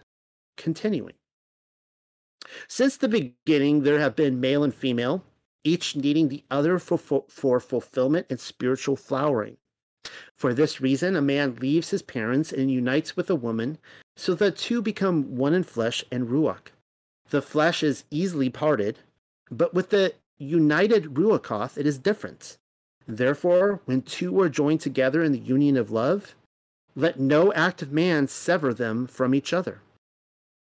Continuing. 0.57 1.15
Since 2.67 2.97
the 2.97 3.09
beginning, 3.09 3.83
there 3.83 3.99
have 3.99 4.17
been 4.17 4.41
male 4.41 4.65
and 4.65 4.75
female, 4.75 5.25
each 5.65 5.97
needing 5.97 6.29
the 6.29 6.45
other 6.51 6.79
for, 6.79 7.25
for 7.29 7.61
fulfillment 7.61 8.27
and 8.31 8.41
spiritual 8.41 8.97
flowering. 8.97 9.57
For 10.35 10.55
this 10.55 10.81
reason, 10.81 11.17
a 11.17 11.23
man 11.23 11.57
leaves 11.57 11.91
his 11.91 12.03
parents 12.03 12.53
and 12.53 12.71
unites 12.71 13.17
with 13.17 13.29
a 13.29 13.35
woman, 13.35 13.79
so 14.17 14.35
that 14.35 14.57
two 14.57 14.81
become 14.81 15.37
one 15.37 15.55
in 15.55 15.65
flesh 15.65 16.05
and 16.11 16.29
ruach 16.29 16.69
the 17.31 17.43
flesh 17.43 17.83
is 17.83 18.05
easily 18.11 18.51
parted, 18.51 18.99
but 19.51 19.75
with 19.75 19.91
the 19.91 20.15
united 20.39 21.15
Ruachoth, 21.15 21.77
it 21.77 21.87
is 21.87 21.99
different. 21.99 22.57
Therefore, 23.07 23.81
when 23.87 24.03
two 24.03 24.39
are 24.41 24.49
joined 24.49 24.81
together 24.81 25.23
in 25.23 25.33
the 25.33 25.39
union 25.39 25.77
of 25.77 25.91
love, 25.91 26.35
let 26.95 27.19
no 27.19 27.53
act 27.53 27.81
of 27.83 27.93
man 27.93 28.29
sever 28.29 28.75
them 28.75 29.07
from 29.07 29.35
each 29.35 29.53
other. 29.53 29.81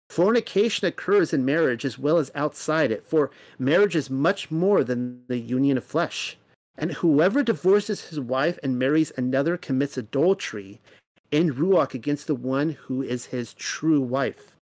Fornication 0.08 0.88
occurs 0.88 1.32
in 1.32 1.44
marriage 1.44 1.84
as 1.84 1.98
well 1.98 2.18
as 2.18 2.32
outside 2.34 2.90
it, 2.90 3.04
for 3.04 3.30
marriage 3.58 3.94
is 3.94 4.10
much 4.10 4.50
more 4.50 4.82
than 4.82 5.22
the 5.28 5.38
union 5.38 5.78
of 5.78 5.84
flesh. 5.84 6.36
And 6.76 6.92
whoever 6.92 7.42
divorces 7.42 8.08
his 8.08 8.18
wife 8.18 8.58
and 8.62 8.78
marries 8.78 9.12
another 9.16 9.56
commits 9.56 9.98
adultery 9.98 10.80
in 11.30 11.54
Ruach 11.54 11.94
against 11.94 12.26
the 12.26 12.34
one 12.34 12.70
who 12.70 13.02
is 13.02 13.26
his 13.26 13.54
true 13.54 14.00
wife. 14.00 14.56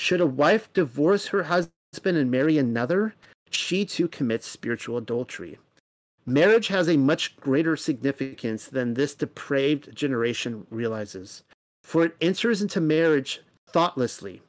Should 0.00 0.22
a 0.22 0.26
wife 0.26 0.72
divorce 0.72 1.26
her 1.26 1.42
husband 1.42 2.16
and 2.16 2.30
marry 2.30 2.56
another, 2.56 3.14
she 3.50 3.84
too 3.84 4.08
commits 4.08 4.46
spiritual 4.46 4.96
adultery. 4.96 5.58
Marriage 6.24 6.68
has 6.68 6.88
a 6.88 6.96
much 6.96 7.36
greater 7.36 7.76
significance 7.76 8.64
than 8.64 8.94
this 8.94 9.14
depraved 9.14 9.94
generation 9.94 10.66
realizes, 10.70 11.44
for 11.82 12.06
it 12.06 12.16
enters 12.18 12.62
into 12.62 12.80
marriage 12.80 13.42
thoughtlessly 13.68 14.40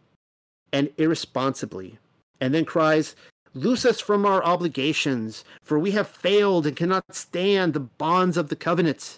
and 0.71 0.89
irresponsibly, 0.97 1.99
and 2.39 2.53
then 2.53 2.63
cries, 2.63 3.13
Loose 3.53 3.83
us 3.83 3.99
from 3.99 4.25
our 4.25 4.41
obligations, 4.45 5.43
for 5.61 5.77
we 5.77 5.91
have 5.91 6.07
failed 6.07 6.65
and 6.65 6.77
cannot 6.77 7.13
stand 7.13 7.73
the 7.73 7.81
bonds 7.81 8.37
of 8.37 8.47
the 8.47 8.55
covenant. 8.55 9.17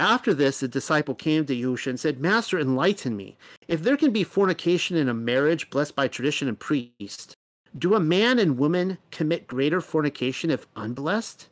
After 0.00 0.32
this, 0.32 0.60
the 0.60 0.66
disciple 0.66 1.14
came 1.14 1.44
to 1.44 1.54
Yahusha 1.54 1.88
and 1.88 2.00
said, 2.00 2.20
Master, 2.20 2.58
enlighten 2.58 3.18
me. 3.18 3.36
If 3.68 3.82
there 3.82 3.98
can 3.98 4.12
be 4.12 4.24
fornication 4.24 4.96
in 4.96 5.10
a 5.10 5.14
marriage 5.14 5.68
blessed 5.68 5.94
by 5.94 6.08
tradition 6.08 6.48
and 6.48 6.58
priest, 6.58 7.34
do 7.76 7.94
a 7.94 8.00
man 8.00 8.38
and 8.38 8.56
woman 8.56 8.96
commit 9.10 9.46
greater 9.46 9.82
fornication 9.82 10.50
if 10.50 10.66
unblessed? 10.74 11.50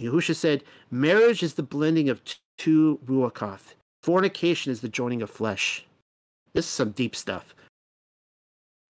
Yahusha 0.00 0.34
said, 0.34 0.64
Marriage 0.90 1.42
is 1.42 1.54
the 1.54 1.62
blending 1.62 2.08
of 2.08 2.22
two 2.56 2.98
ruachoth. 3.04 3.74
Fornication 4.02 4.72
is 4.72 4.80
the 4.80 4.88
joining 4.88 5.20
of 5.20 5.28
flesh. 5.28 5.84
This 6.54 6.64
is 6.64 6.70
some 6.70 6.92
deep 6.92 7.14
stuff. 7.14 7.54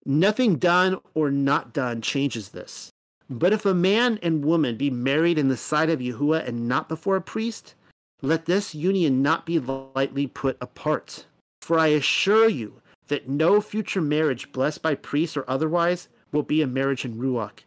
Nothing 0.06 0.54
done 0.54 1.00
or 1.14 1.32
not 1.32 1.72
done 1.72 2.00
changes 2.00 2.50
this. 2.50 2.90
But 3.28 3.52
if 3.52 3.66
a 3.66 3.74
man 3.74 4.20
and 4.22 4.44
woman 4.44 4.76
be 4.76 4.88
married 4.88 5.36
in 5.36 5.48
the 5.48 5.56
sight 5.56 5.90
of 5.90 5.98
Yahuwah 5.98 6.46
and 6.46 6.68
not 6.68 6.88
before 6.88 7.16
a 7.16 7.20
priest, 7.20 7.74
let 8.22 8.46
this 8.46 8.74
union 8.74 9.22
not 9.22 9.46
be 9.46 9.58
lightly 9.58 10.26
put 10.26 10.56
apart. 10.60 11.26
For 11.62 11.78
I 11.78 11.88
assure 11.88 12.48
you 12.48 12.80
that 13.08 13.28
no 13.28 13.60
future 13.60 14.00
marriage 14.00 14.52
blessed 14.52 14.82
by 14.82 14.94
priests 14.94 15.36
or 15.36 15.44
otherwise 15.48 16.08
will 16.32 16.42
be 16.42 16.62
a 16.62 16.66
marriage 16.66 17.04
in 17.04 17.18
Ruach. 17.18 17.60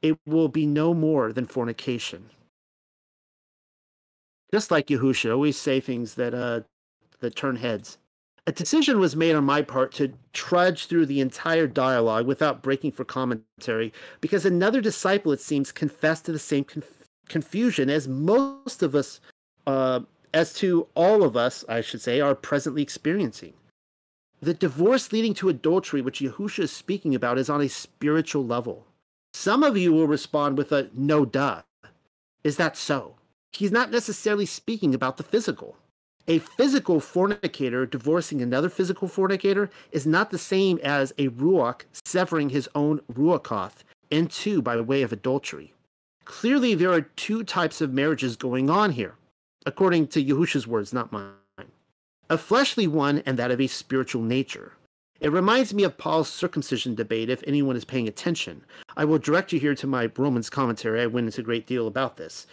It 0.00 0.18
will 0.26 0.48
be 0.48 0.66
no 0.66 0.94
more 0.94 1.32
than 1.32 1.46
fornication. 1.46 2.30
Just 4.52 4.70
like 4.70 4.88
Yahusha, 4.88 5.32
always 5.32 5.58
say 5.58 5.80
things 5.80 6.14
that 6.14 6.34
uh 6.34 6.60
that 7.20 7.36
turn 7.36 7.56
heads 7.56 7.98
a 8.46 8.52
decision 8.52 8.98
was 8.98 9.14
made 9.14 9.34
on 9.34 9.44
my 9.44 9.62
part 9.62 9.92
to 9.92 10.12
trudge 10.32 10.86
through 10.86 11.06
the 11.06 11.20
entire 11.20 11.66
dialogue 11.66 12.26
without 12.26 12.62
breaking 12.62 12.90
for 12.90 13.04
commentary 13.04 13.92
because 14.20 14.44
another 14.44 14.80
disciple, 14.80 15.32
it 15.32 15.40
seems, 15.40 15.70
confessed 15.70 16.24
to 16.24 16.32
the 16.32 16.38
same 16.38 16.64
conf- 16.64 17.06
confusion 17.28 17.88
as 17.88 18.08
most 18.08 18.82
of 18.82 18.94
us, 18.96 19.20
uh, 19.66 20.00
as 20.34 20.52
to 20.54 20.88
all 20.94 21.22
of 21.22 21.36
us, 21.36 21.64
I 21.68 21.80
should 21.80 22.00
say, 22.00 22.20
are 22.20 22.34
presently 22.34 22.82
experiencing. 22.82 23.54
The 24.40 24.54
divorce 24.54 25.12
leading 25.12 25.34
to 25.34 25.48
adultery, 25.48 26.02
which 26.02 26.20
Yahusha 26.20 26.60
is 26.60 26.72
speaking 26.72 27.14
about, 27.14 27.38
is 27.38 27.48
on 27.48 27.60
a 27.60 27.68
spiritual 27.68 28.44
level. 28.44 28.86
Some 29.34 29.62
of 29.62 29.76
you 29.76 29.92
will 29.92 30.06
respond 30.06 30.58
with 30.58 30.72
a 30.72 30.90
no 30.94 31.24
duh. 31.24 31.62
Is 32.42 32.56
that 32.56 32.76
so? 32.76 33.16
He's 33.52 33.70
not 33.70 33.90
necessarily 33.90 34.46
speaking 34.46 34.94
about 34.94 35.16
the 35.16 35.22
physical 35.22 35.76
a 36.28 36.38
physical 36.38 37.00
fornicator 37.00 37.84
divorcing 37.84 38.40
another 38.40 38.68
physical 38.68 39.08
fornicator 39.08 39.70
is 39.90 40.06
not 40.06 40.30
the 40.30 40.38
same 40.38 40.78
as 40.82 41.12
a 41.18 41.28
ruach 41.28 41.82
severing 42.04 42.50
his 42.50 42.68
own 42.74 43.00
ruachoth 43.12 43.82
in 44.10 44.28
two 44.28 44.62
by 44.62 44.80
way 44.80 45.02
of 45.02 45.12
adultery. 45.12 45.72
Clearly, 46.24 46.74
there 46.74 46.92
are 46.92 47.00
two 47.00 47.42
types 47.42 47.80
of 47.80 47.92
marriages 47.92 48.36
going 48.36 48.70
on 48.70 48.92
here, 48.92 49.14
according 49.66 50.08
to 50.08 50.24
Yahusha's 50.24 50.66
words, 50.66 50.92
not 50.92 51.12
mine. 51.12 51.32
A 52.30 52.38
fleshly 52.38 52.86
one 52.86 53.22
and 53.26 53.38
that 53.38 53.50
of 53.50 53.60
a 53.60 53.66
spiritual 53.66 54.22
nature. 54.22 54.72
It 55.20 55.30
reminds 55.30 55.72
me 55.72 55.84
of 55.84 55.98
Paul's 55.98 56.28
circumcision 56.28 56.94
debate 56.94 57.30
if 57.30 57.44
anyone 57.46 57.76
is 57.76 57.84
paying 57.84 58.08
attention. 58.08 58.64
I 58.96 59.04
will 59.04 59.18
direct 59.18 59.52
you 59.52 59.60
here 59.60 59.74
to 59.74 59.86
my 59.86 60.10
Romans 60.16 60.50
commentary. 60.50 61.00
I 61.00 61.06
went 61.06 61.26
into 61.26 61.42
a 61.42 61.44
great 61.44 61.66
deal 61.66 61.86
about 61.86 62.16
this 62.16 62.46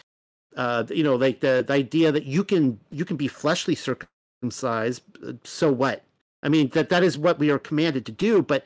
uh, 0.56 0.84
you 0.90 1.04
know, 1.04 1.16
like 1.16 1.40
the, 1.40 1.64
the 1.66 1.74
idea 1.74 2.12
that 2.12 2.26
you 2.26 2.44
can 2.44 2.80
you 2.92 3.06
can 3.06 3.18
be 3.18 3.28
fleshly 3.28 3.76
circumcised. 3.76 5.02
Uh, 5.26 5.34
so 5.44 5.72
what? 5.72 6.04
I 6.44 6.50
mean, 6.50 6.70
that 6.70 6.90
that 6.90 7.04
is 7.04 7.18
what 7.18 7.40
we 7.40 7.50
are 7.50 7.60
commanded 7.60 8.06
to 8.08 8.12
do, 8.12 8.42
but 8.42 8.66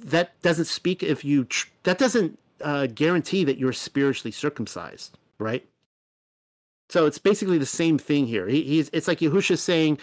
that 0.00 0.40
doesn't 0.42 0.66
speak 0.66 1.02
if 1.02 1.24
you 1.24 1.44
tr- 1.44 1.68
that 1.84 1.98
doesn't 1.98 2.38
uh, 2.60 2.86
guarantee 2.86 3.44
that 3.44 3.58
you're 3.58 3.72
spiritually 3.72 4.32
circumcised, 4.32 5.18
right? 5.38 5.66
So 6.90 7.06
it's 7.06 7.18
basically 7.18 7.58
the 7.58 7.66
same 7.66 7.98
thing 7.98 8.26
here. 8.26 8.46
He, 8.46 8.62
he's 8.62 8.90
it's 8.92 9.08
like 9.08 9.20
Yahusha 9.20 9.58
saying, 9.58 9.98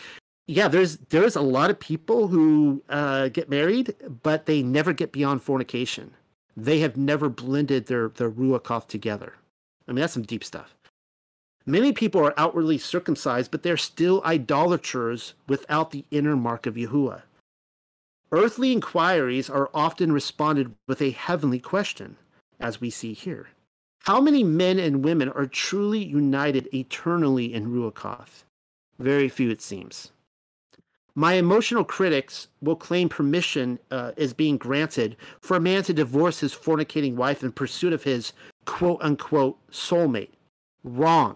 yeah, 0.48 0.68
there's 0.68 0.98
there's 1.10 1.36
a 1.36 1.42
lot 1.42 1.70
of 1.70 1.80
people 1.80 2.28
who 2.28 2.84
uh, 2.90 3.30
get 3.30 3.50
married, 3.50 3.96
but 4.24 4.46
they 4.46 4.62
never 4.62 4.94
get 4.94 5.12
beyond 5.12 5.44
fornication. 5.44 6.12
They 6.58 6.80
have 6.80 6.98
never 6.98 7.30
blended 7.30 7.86
their 7.86 8.10
their 8.10 8.30
ruachoth 8.30 8.88
together. 8.88 9.34
I 9.88 9.92
mean, 9.92 10.02
that's 10.02 10.14
some 10.14 10.24
deep 10.24 10.44
stuff. 10.44 10.76
Many 11.66 11.94
people 11.94 12.26
are 12.26 12.34
outwardly 12.38 12.80
circumcised, 12.80 13.52
but 13.52 13.62
they're 13.62 13.78
still 13.78 14.24
idolaters 14.26 15.36
without 15.48 15.92
the 15.92 16.06
inner 16.10 16.36
mark 16.36 16.66
of 16.66 16.76
Yahuwah. 16.76 17.22
Earthly 18.32 18.72
inquiries 18.72 19.50
are 19.50 19.70
often 19.74 20.12
responded 20.12 20.74
with 20.88 21.02
a 21.02 21.12
heavenly 21.12 21.60
question, 21.60 22.18
as 22.60 22.82
we 22.82 22.90
see 22.90 23.14
here. 23.14 23.50
How 24.06 24.20
many 24.20 24.44
men 24.44 24.80
and 24.80 25.04
women 25.04 25.30
are 25.30 25.46
truly 25.46 26.04
united 26.04 26.68
eternally 26.74 27.54
in 27.54 27.72
Ruachoth? 27.72 28.46
Very 28.98 29.30
few, 29.30 29.52
it 29.52 29.62
seems. 29.62 30.12
My 31.14 31.34
emotional 31.34 31.84
critics 31.84 32.48
will 32.62 32.76
claim 32.76 33.10
permission 33.10 33.78
uh, 33.92 34.14
is 34.18 34.34
being 34.34 34.58
granted 34.58 35.18
for 35.40 35.56
a 35.56 35.60
man 35.60 35.84
to 35.84 35.94
divorce 35.94 36.40
his 36.40 36.56
fornicating 36.56 37.16
wife 37.16 37.44
in 37.44 37.52
pursuit 37.52 37.94
of 37.94 38.04
his 38.04 38.34
quote 38.66 39.00
unquote 39.04 39.60
soulmate. 39.72 40.32
Wrong. 40.84 41.36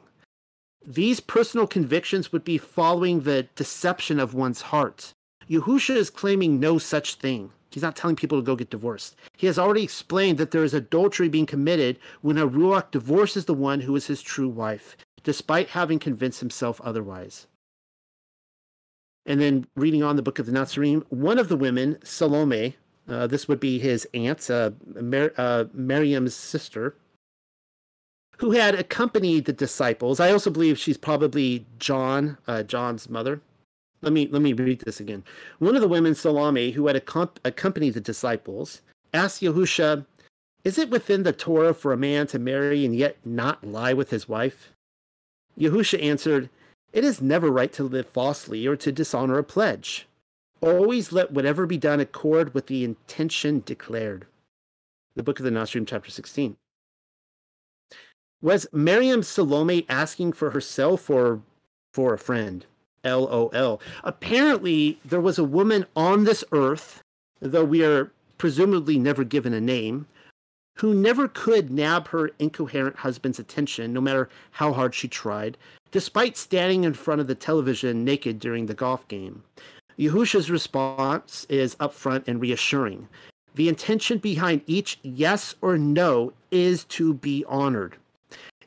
These 0.83 1.19
personal 1.19 1.67
convictions 1.67 2.31
would 2.31 2.43
be 2.43 2.57
following 2.57 3.21
the 3.21 3.43
deception 3.55 4.19
of 4.19 4.33
one's 4.33 4.61
heart. 4.61 5.13
Yahusha 5.47 5.95
is 5.95 6.09
claiming 6.09 6.59
no 6.59 6.79
such 6.79 7.15
thing. 7.15 7.51
He's 7.75 7.83
not 7.83 7.97
telling 7.97 8.15
people 8.15 8.37
to 8.37 8.41
go 8.41 8.55
get 8.55 8.69
divorced. 8.69 9.17
He 9.35 9.47
has 9.47 9.59
already 9.59 9.83
explained 9.83 10.37
that 10.37 10.51
there 10.51 10.63
is 10.63 10.73
adultery 10.73 11.27
being 11.27 11.45
committed 11.45 11.99
when 12.21 12.37
a 12.37 12.47
Ruach 12.47 12.89
divorces 12.89 13.43
the 13.43 13.53
one 13.53 13.81
who 13.81 13.97
is 13.97 14.07
his 14.07 14.21
true 14.21 14.47
wife, 14.47 14.95
despite 15.23 15.67
having 15.67 15.99
convinced 15.99 16.39
himself 16.39 16.79
otherwise. 16.85 17.47
And 19.25 19.41
then 19.41 19.67
reading 19.75 20.03
on 20.03 20.15
the 20.15 20.21
book 20.21 20.39
of 20.39 20.45
the 20.45 20.53
Nazarene, 20.53 21.03
one 21.09 21.37
of 21.37 21.49
the 21.49 21.57
women, 21.57 21.97
Salome, 22.01 22.77
uh, 23.09 23.27
this 23.27 23.49
would 23.49 23.59
be 23.59 23.77
his 23.77 24.07
aunt, 24.13 24.49
uh, 24.49 24.71
uh, 25.37 25.65
Miriam's 25.73 26.33
sister, 26.33 26.95
who 28.37 28.51
had 28.51 28.73
accompanied 28.73 29.43
the 29.43 29.51
disciples. 29.51 30.21
I 30.21 30.31
also 30.31 30.49
believe 30.49 30.79
she's 30.79 30.95
probably 30.95 31.65
John, 31.77 32.37
uh, 32.47 32.63
John's 32.63 33.09
mother. 33.09 33.41
Let 34.05 34.13
me 34.13 34.27
let 34.27 34.43
me 34.43 34.53
read 34.53 34.81
this 34.81 34.99
again. 34.99 35.23
One 35.57 35.75
of 35.75 35.81
the 35.81 35.87
women, 35.87 36.13
Salome, 36.13 36.71
who 36.71 36.85
had 36.85 36.95
accompanied 36.95 37.95
the 37.95 37.99
disciples, 37.99 38.83
asked 39.15 39.41
Yahusha, 39.41 40.05
"Is 40.63 40.77
it 40.77 40.91
within 40.91 41.23
the 41.23 41.33
Torah 41.33 41.73
for 41.73 41.91
a 41.91 41.97
man 41.97 42.27
to 42.27 42.37
marry 42.37 42.85
and 42.85 42.95
yet 42.95 43.17
not 43.25 43.65
lie 43.65 43.93
with 43.93 44.11
his 44.11 44.29
wife?" 44.29 44.73
Yahusha 45.57 45.99
answered, 46.03 46.51
"It 46.93 47.03
is 47.03 47.19
never 47.19 47.49
right 47.49 47.73
to 47.73 47.83
live 47.83 48.07
falsely 48.07 48.67
or 48.67 48.75
to 48.75 48.91
dishonor 48.91 49.39
a 49.39 49.43
pledge. 49.43 50.07
Always 50.61 51.11
let 51.11 51.31
whatever 51.31 51.65
be 51.65 51.77
done 51.77 51.99
accord 51.99 52.53
with 52.53 52.67
the 52.67 52.83
intention 52.83 53.63
declared." 53.65 54.27
The 55.15 55.23
Book 55.23 55.39
of 55.39 55.45
the 55.45 55.51
Nazarene, 55.51 55.87
chapter 55.87 56.11
sixteen. 56.11 56.57
Was 58.39 58.67
Miriam 58.71 59.23
Salome 59.23 59.87
asking 59.89 60.33
for 60.33 60.51
herself 60.51 61.09
or 61.09 61.41
for 61.91 62.13
a 62.13 62.19
friend? 62.19 62.67
LOL. 63.05 63.81
Apparently, 64.03 64.99
there 65.05 65.21
was 65.21 65.37
a 65.37 65.43
woman 65.43 65.85
on 65.95 66.23
this 66.23 66.43
earth, 66.51 67.01
though 67.39 67.63
we 67.63 67.83
are 67.83 68.11
presumably 68.37 68.97
never 68.97 69.23
given 69.23 69.53
a 69.53 69.61
name, 69.61 70.07
who 70.77 70.93
never 70.93 71.27
could 71.27 71.71
nab 71.71 72.09
her 72.09 72.31
incoherent 72.39 72.97
husband's 72.97 73.39
attention, 73.39 73.93
no 73.93 74.01
matter 74.01 74.27
how 74.51 74.73
hard 74.73 74.93
she 74.93 75.07
tried, 75.07 75.57
despite 75.91 76.35
standing 76.35 76.83
in 76.83 76.93
front 76.93 77.21
of 77.21 77.27
the 77.27 77.35
television 77.35 78.03
naked 78.03 78.39
during 78.39 78.65
the 78.65 78.73
golf 78.73 79.07
game. 79.07 79.43
Yahusha's 79.97 80.51
response 80.51 81.45
is 81.47 81.75
upfront 81.75 82.27
and 82.27 82.41
reassuring. 82.41 83.07
The 83.53 83.69
intention 83.69 84.17
behind 84.17 84.61
each 84.67 84.99
yes 85.01 85.55
or 85.61 85.77
no 85.77 86.33
is 86.51 86.83
to 86.85 87.13
be 87.13 87.45
honored. 87.47 87.95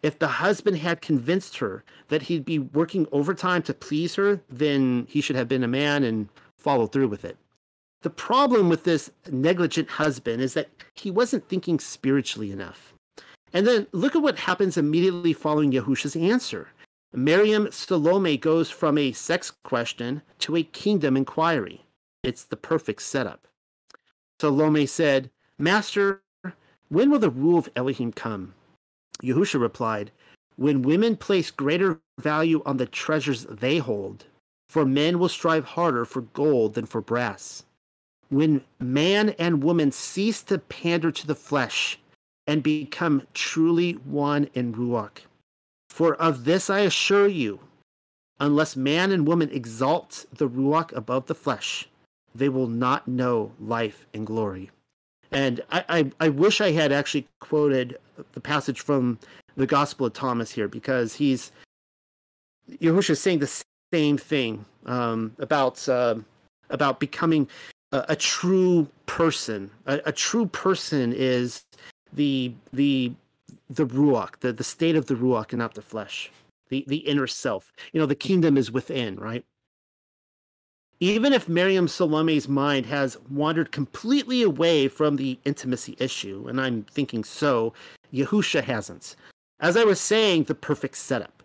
If 0.03 0.19
the 0.19 0.29
husband 0.29 0.79
had 0.79 1.01
convinced 1.01 1.59
her 1.59 1.85
that 2.09 2.23
he'd 2.23 2.45
be 2.45 2.59
working 2.59 3.07
overtime 3.13 3.63
to 3.63 3.75
please 3.75 4.15
her, 4.15 4.41
then 4.49 5.07
he 5.09 5.21
should 5.21 5.37
have 5.37 5.49
been 5.49 5.65
a 5.65 5.69
man 5.69 6.05
and 6.05 6.29
followed 6.57 6.93
through 6.93 7.09
with 7.09 7.25
it. 7.25 7.37
The 8.03 8.11
problem 8.11 8.69
with 8.69 8.85
this 8.85 9.11
negligent 9.31 9.89
husband 9.89 10.41
is 10.41 10.55
that 10.55 10.69
he 10.95 11.11
wasn't 11.11 11.49
thinking 11.49 11.81
spiritually 11.81 12.53
enough. 12.53 12.95
And 13.53 13.67
then 13.67 13.87
look 13.93 14.15
at 14.15 14.23
what 14.23 14.39
happens 14.39 14.77
immediately 14.77 15.33
following 15.33 15.73
Yahusha's 15.73 16.15
answer. 16.15 16.69
Miriam 17.13 17.69
Salome 17.73 18.37
goes 18.37 18.71
from 18.71 18.99
a 18.99 19.13
sex 19.13 19.51
question 19.51 20.23
to 20.41 20.57
a 20.57 20.63
kingdom 20.63 21.17
inquiry. 21.17 21.87
It's 22.23 22.45
the 22.45 22.57
perfect 22.57 23.03
setup. 23.03 23.49
Salome 24.41 24.87
said, 24.87 25.31
Master, 25.59 26.23
when 26.89 27.11
will 27.11 27.19
the 27.19 27.31
rule 27.31 27.59
of 27.59 27.71
Elohim 27.75 28.13
come? 28.13 28.55
Yahusha 29.23 29.61
replied, 29.61 30.11
When 30.57 30.83
women 30.83 31.17
place 31.17 31.51
greater 31.51 32.01
value 32.21 32.63
on 32.65 32.77
the 32.77 32.87
treasures 32.87 33.45
they 33.45 33.79
hold, 33.79 34.27
for 34.69 34.85
men 34.85 35.19
will 35.19 35.29
strive 35.29 35.65
harder 35.65 36.05
for 36.05 36.23
gold 36.23 36.75
than 36.75 36.87
for 36.87 37.01
brass. 37.01 37.65
When 38.29 38.65
man 38.79 39.31
and 39.39 39.63
woman 39.63 39.91
cease 39.93 40.43
to 40.45 40.59
pander 40.59 41.11
to 41.11 41.27
the 41.27 41.35
flesh 41.35 41.99
and 42.47 42.63
become 42.63 43.27
truly 43.35 43.93
one 43.93 44.49
in 44.55 44.75
Ruach. 44.75 45.21
For 45.91 46.15
of 46.17 46.45
this 46.45 46.69
I 46.69 46.81
assure 46.81 47.27
you, 47.27 47.61
unless 48.39 48.77
man 48.77 49.13
and 49.13 49.27
woman 49.27 49.51
exalt 49.51 50.27
the 50.33 50.49
Ruach 50.49 50.93
above 50.93 51.27
the 51.27 51.35
flesh, 51.35 51.89
they 52.35 52.49
will 52.49 52.69
not 52.69 53.09
know 53.09 53.53
life 53.59 54.07
and 54.13 54.27
glory. 54.27 54.71
And 55.31 55.61
I, 55.71 55.85
I, 55.89 56.11
I, 56.21 56.29
wish 56.31 56.61
I 56.61 56.71
had 56.71 56.91
actually 56.91 57.27
quoted 57.41 57.99
the 58.33 58.41
passage 58.41 58.81
from 58.81 59.19
the 59.57 59.67
Gospel 59.67 60.07
of 60.07 60.15
Thomas 60.15 60.51
here 60.51 60.69
because 60.69 61.15
he's 61.15 61.53
Yahushua 62.81 63.11
is 63.11 63.21
saying 63.21 63.39
the 63.41 63.65
same 63.93 64.19
thing 64.19 64.65
um, 64.87 65.33
about 65.39 65.87
uh, 65.89 66.17
about 66.71 67.01
becoming 67.01 67.49
a, 67.93 68.05
a 68.11 68.17
true 68.17 68.89
person. 69.07 69.71
A, 69.87 70.01
a, 70.07 70.13
true 70.13 70.47
person 70.47 71.13
is 71.13 71.63
the 72.13 72.53
the 72.73 73.13
the 73.71 73.87
ruach, 73.87 74.39
the, 74.41 74.53
the 74.53 74.65
state 74.65 74.97
of 74.97 75.07
the 75.07 75.15
ruach, 75.15 75.51
and 75.51 75.59
not 75.59 75.75
the 75.75 75.83
flesh, 75.83 76.31
the 76.69 76.85
the 76.87 76.99
inner 76.99 77.27
self. 77.27 77.73
You 77.93 78.01
know, 78.01 78.07
the 78.07 78.15
kingdom 78.15 78.57
is 78.57 78.71
within, 78.71 79.17
right? 79.17 79.45
Even 81.01 81.33
if 81.33 81.49
Miriam 81.49 81.87
Salome's 81.87 82.49
mind 82.49 82.87
has 82.87 83.17
wandered 83.31 83.71
completely 83.71 84.43
away 84.43 84.89
from 84.89 85.17
the 85.17 85.39
intimacy 85.45 85.97
issue, 85.99 86.47
and 86.49 86.61
I'm 86.61 86.83
thinking 86.85 87.23
so, 87.25 87.73
Yahusha 88.13 88.65
hasn't. 88.65 89.15
As 89.61 89.77
I 89.77 89.85
was 89.85 90.01
saying, 90.01 90.45
the 90.45 90.55
perfect 90.55 90.97
setup. 90.97 91.43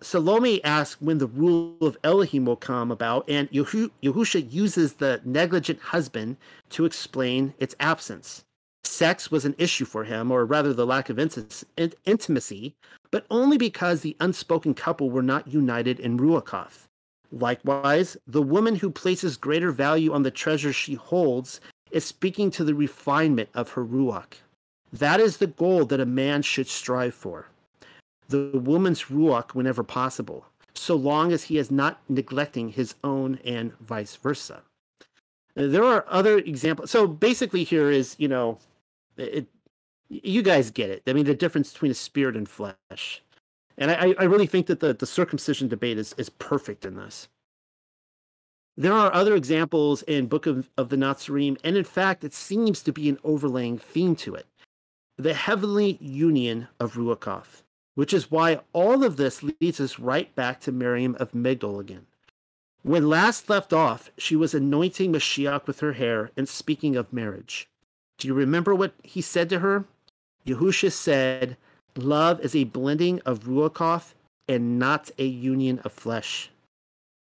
Salome 0.00 0.64
asks 0.64 1.00
when 1.00 1.18
the 1.18 1.26
rule 1.26 1.76
of 1.80 1.96
Elohim 2.02 2.46
will 2.46 2.56
come 2.56 2.90
about, 2.90 3.28
and 3.28 3.50
Yahusha 3.50 4.52
uses 4.52 4.94
the 4.94 5.20
negligent 5.24 5.80
husband 5.80 6.36
to 6.70 6.84
explain 6.84 7.54
its 7.58 7.76
absence. 7.78 8.44
Sex 8.84 9.30
was 9.30 9.44
an 9.44 9.54
issue 9.58 9.84
for 9.84 10.04
him, 10.04 10.30
or 10.30 10.44
rather 10.44 10.72
the 10.72 10.86
lack 10.86 11.08
of 11.08 11.18
intimacy, 11.18 12.74
but 13.10 13.26
only 13.30 13.58
because 13.58 14.00
the 14.00 14.16
unspoken 14.20 14.74
couple 14.74 15.10
were 15.10 15.22
not 15.22 15.48
united 15.48 16.00
in 16.00 16.16
Ruachoth. 16.16 16.85
Likewise, 17.32 18.16
the 18.26 18.42
woman 18.42 18.76
who 18.76 18.90
places 18.90 19.36
greater 19.36 19.72
value 19.72 20.12
on 20.12 20.22
the 20.22 20.30
treasure 20.30 20.72
she 20.72 20.94
holds 20.94 21.60
is 21.90 22.04
speaking 22.04 22.50
to 22.50 22.64
the 22.64 22.74
refinement 22.74 23.48
of 23.54 23.70
her 23.70 23.84
ruach. 23.84 24.34
That 24.92 25.20
is 25.20 25.36
the 25.36 25.46
goal 25.46 25.84
that 25.86 26.00
a 26.00 26.06
man 26.06 26.42
should 26.42 26.68
strive 26.68 27.14
for. 27.14 27.48
The 28.28 28.50
woman's 28.54 29.04
ruach 29.04 29.54
whenever 29.54 29.82
possible, 29.82 30.46
so 30.74 30.96
long 30.96 31.32
as 31.32 31.44
he 31.44 31.58
is 31.58 31.70
not 31.70 32.00
neglecting 32.08 32.70
his 32.70 32.94
own 33.04 33.38
and 33.44 33.76
vice 33.78 34.16
versa. 34.16 34.62
There 35.54 35.84
are 35.84 36.04
other 36.08 36.38
examples. 36.38 36.90
So 36.90 37.06
basically, 37.06 37.64
here 37.64 37.90
is 37.90 38.14
you 38.18 38.28
know, 38.28 38.58
it, 39.16 39.46
you 40.08 40.42
guys 40.42 40.70
get 40.70 40.90
it. 40.90 41.02
I 41.06 41.12
mean, 41.12 41.24
the 41.24 41.34
difference 41.34 41.72
between 41.72 41.90
a 41.90 41.94
spirit 41.94 42.36
and 42.36 42.48
flesh. 42.48 43.22
And 43.78 43.90
I, 43.90 44.14
I 44.18 44.24
really 44.24 44.46
think 44.46 44.66
that 44.66 44.80
the, 44.80 44.94
the 44.94 45.06
circumcision 45.06 45.68
debate 45.68 45.98
is, 45.98 46.14
is 46.16 46.30
perfect 46.30 46.84
in 46.84 46.96
this. 46.96 47.28
There 48.78 48.92
are 48.92 49.12
other 49.12 49.34
examples 49.34 50.02
in 50.02 50.26
Book 50.26 50.46
of, 50.46 50.68
of 50.76 50.90
the 50.90 50.96
Nazarene, 50.96 51.56
and 51.64 51.76
in 51.76 51.84
fact, 51.84 52.24
it 52.24 52.34
seems 52.34 52.82
to 52.82 52.92
be 52.92 53.08
an 53.08 53.18
overlaying 53.24 53.78
theme 53.78 54.16
to 54.16 54.34
it. 54.34 54.46
The 55.16 55.34
heavenly 55.34 55.96
union 56.00 56.68
of 56.78 56.94
Ruachoth, 56.96 57.62
which 57.94 58.12
is 58.12 58.30
why 58.30 58.60
all 58.74 59.02
of 59.02 59.16
this 59.16 59.42
leads 59.42 59.80
us 59.80 59.98
right 59.98 60.34
back 60.34 60.60
to 60.60 60.72
Miriam 60.72 61.16
of 61.18 61.32
Migdol 61.32 61.80
again. 61.80 62.06
When 62.82 63.08
last 63.08 63.48
left 63.48 63.72
off, 63.72 64.10
she 64.18 64.36
was 64.36 64.54
anointing 64.54 65.10
Mashiach 65.12 65.66
with 65.66 65.80
her 65.80 65.94
hair 65.94 66.30
and 66.36 66.48
speaking 66.48 66.96
of 66.96 67.12
marriage. 67.12 67.68
Do 68.18 68.28
you 68.28 68.34
remember 68.34 68.74
what 68.74 68.92
he 69.02 69.22
said 69.22 69.48
to 69.50 69.60
her? 69.60 69.86
Yahusha 70.46 70.92
said, 70.92 71.56
Love 71.96 72.40
is 72.40 72.54
a 72.54 72.64
blending 72.64 73.20
of 73.24 73.44
Ruachoth 73.44 74.14
and 74.48 74.78
not 74.78 75.10
a 75.18 75.24
union 75.24 75.78
of 75.80 75.92
flesh. 75.92 76.50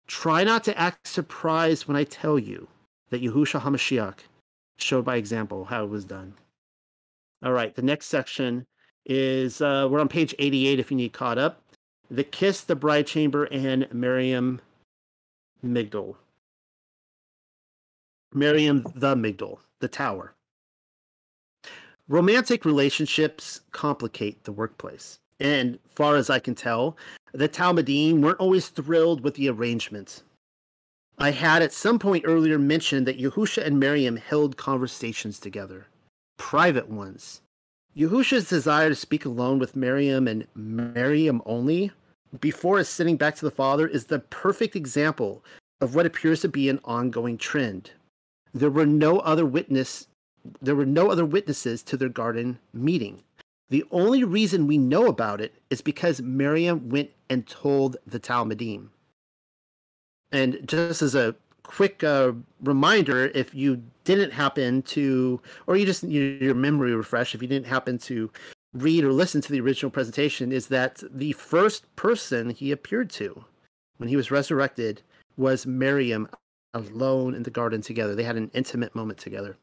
Try 0.06 0.44
not 0.44 0.64
to 0.64 0.78
act 0.78 1.06
surprised 1.06 1.86
when 1.86 1.96
I 1.96 2.04
tell 2.04 2.38
you 2.38 2.68
that 3.10 3.22
Yahusha 3.22 3.60
HaMashiach 3.60 4.18
showed 4.76 5.04
by 5.04 5.16
example 5.16 5.64
how 5.64 5.84
it 5.84 5.90
was 5.90 6.04
done. 6.04 6.34
All 7.42 7.52
right, 7.52 7.74
the 7.74 7.82
next 7.82 8.06
section 8.06 8.66
is 9.06 9.60
uh, 9.60 9.86
we're 9.90 10.00
on 10.00 10.08
page 10.08 10.34
88 10.38 10.80
if 10.80 10.90
you 10.90 10.96
need 10.96 11.12
caught 11.12 11.38
up. 11.38 11.60
The 12.10 12.24
Kiss, 12.24 12.62
the 12.62 12.76
Bride 12.76 13.06
Chamber, 13.06 13.44
and 13.44 13.86
Miriam 13.92 14.60
Migdol. 15.64 16.16
Miriam 18.32 18.84
the 18.94 19.14
Migdol, 19.14 19.58
the 19.80 19.88
Tower. 19.88 20.33
Romantic 22.08 22.66
relationships 22.66 23.62
complicate 23.72 24.44
the 24.44 24.52
workplace. 24.52 25.18
And 25.40 25.78
far 25.86 26.16
as 26.16 26.28
I 26.28 26.38
can 26.38 26.54
tell, 26.54 26.96
the 27.32 27.48
Talmidim 27.48 28.20
weren't 28.20 28.40
always 28.40 28.68
thrilled 28.68 29.22
with 29.22 29.34
the 29.34 29.48
arrangement. 29.48 30.22
I 31.18 31.30
had 31.30 31.62
at 31.62 31.72
some 31.72 31.98
point 31.98 32.24
earlier 32.26 32.58
mentioned 32.58 33.06
that 33.06 33.18
Yahusha 33.18 33.64
and 33.64 33.80
Miriam 33.80 34.16
held 34.16 34.56
conversations 34.56 35.40
together, 35.40 35.86
private 36.36 36.88
ones. 36.88 37.40
Yahusha's 37.96 38.48
desire 38.48 38.90
to 38.90 38.94
speak 38.94 39.24
alone 39.24 39.58
with 39.58 39.76
Miriam 39.76 40.28
and 40.28 40.46
Miriam 40.54 41.40
only 41.46 41.90
before 42.40 42.78
ascending 42.78 43.16
back 43.16 43.36
to 43.36 43.44
the 43.44 43.50
Father 43.50 43.86
is 43.86 44.06
the 44.06 44.18
perfect 44.18 44.76
example 44.76 45.44
of 45.80 45.94
what 45.94 46.06
appears 46.06 46.40
to 46.40 46.48
be 46.48 46.68
an 46.68 46.80
ongoing 46.84 47.38
trend. 47.38 47.92
There 48.52 48.70
were 48.70 48.86
no 48.86 49.20
other 49.20 49.46
witness 49.46 50.08
there 50.60 50.74
were 50.74 50.86
no 50.86 51.10
other 51.10 51.24
witnesses 51.24 51.82
to 51.84 51.96
their 51.96 52.08
garden 52.08 52.58
meeting. 52.72 53.22
The 53.70 53.84
only 53.90 54.24
reason 54.24 54.66
we 54.66 54.78
know 54.78 55.06
about 55.06 55.40
it 55.40 55.54
is 55.70 55.80
because 55.80 56.20
Miriam 56.20 56.88
went 56.88 57.10
and 57.30 57.46
told 57.46 57.96
the 58.06 58.20
Talmidim. 58.20 58.88
And 60.30 60.58
just 60.66 61.00
as 61.00 61.14
a 61.14 61.34
quick 61.62 62.04
uh, 62.04 62.32
reminder, 62.62 63.26
if 63.34 63.54
you 63.54 63.82
didn't 64.04 64.32
happen 64.32 64.82
to, 64.82 65.40
or 65.66 65.76
you 65.76 65.86
just 65.86 66.04
need 66.04 66.42
your 66.42 66.54
memory 66.54 66.94
refresh, 66.94 67.34
if 67.34 67.42
you 67.42 67.48
didn't 67.48 67.66
happen 67.66 67.98
to 67.98 68.30
read 68.74 69.04
or 69.04 69.12
listen 69.12 69.40
to 69.40 69.52
the 69.52 69.60
original 69.60 69.90
presentation, 69.90 70.52
is 70.52 70.66
that 70.68 71.02
the 71.10 71.32
first 71.32 71.94
person 71.96 72.50
he 72.50 72.70
appeared 72.70 73.08
to 73.10 73.44
when 73.96 74.08
he 74.08 74.16
was 74.16 74.30
resurrected 74.30 75.02
was 75.36 75.66
Miriam 75.66 76.28
alone 76.74 77.34
in 77.34 77.44
the 77.44 77.50
garden 77.50 77.80
together. 77.80 78.14
They 78.14 78.24
had 78.24 78.36
an 78.36 78.50
intimate 78.52 78.94
moment 78.94 79.18
together. 79.18 79.56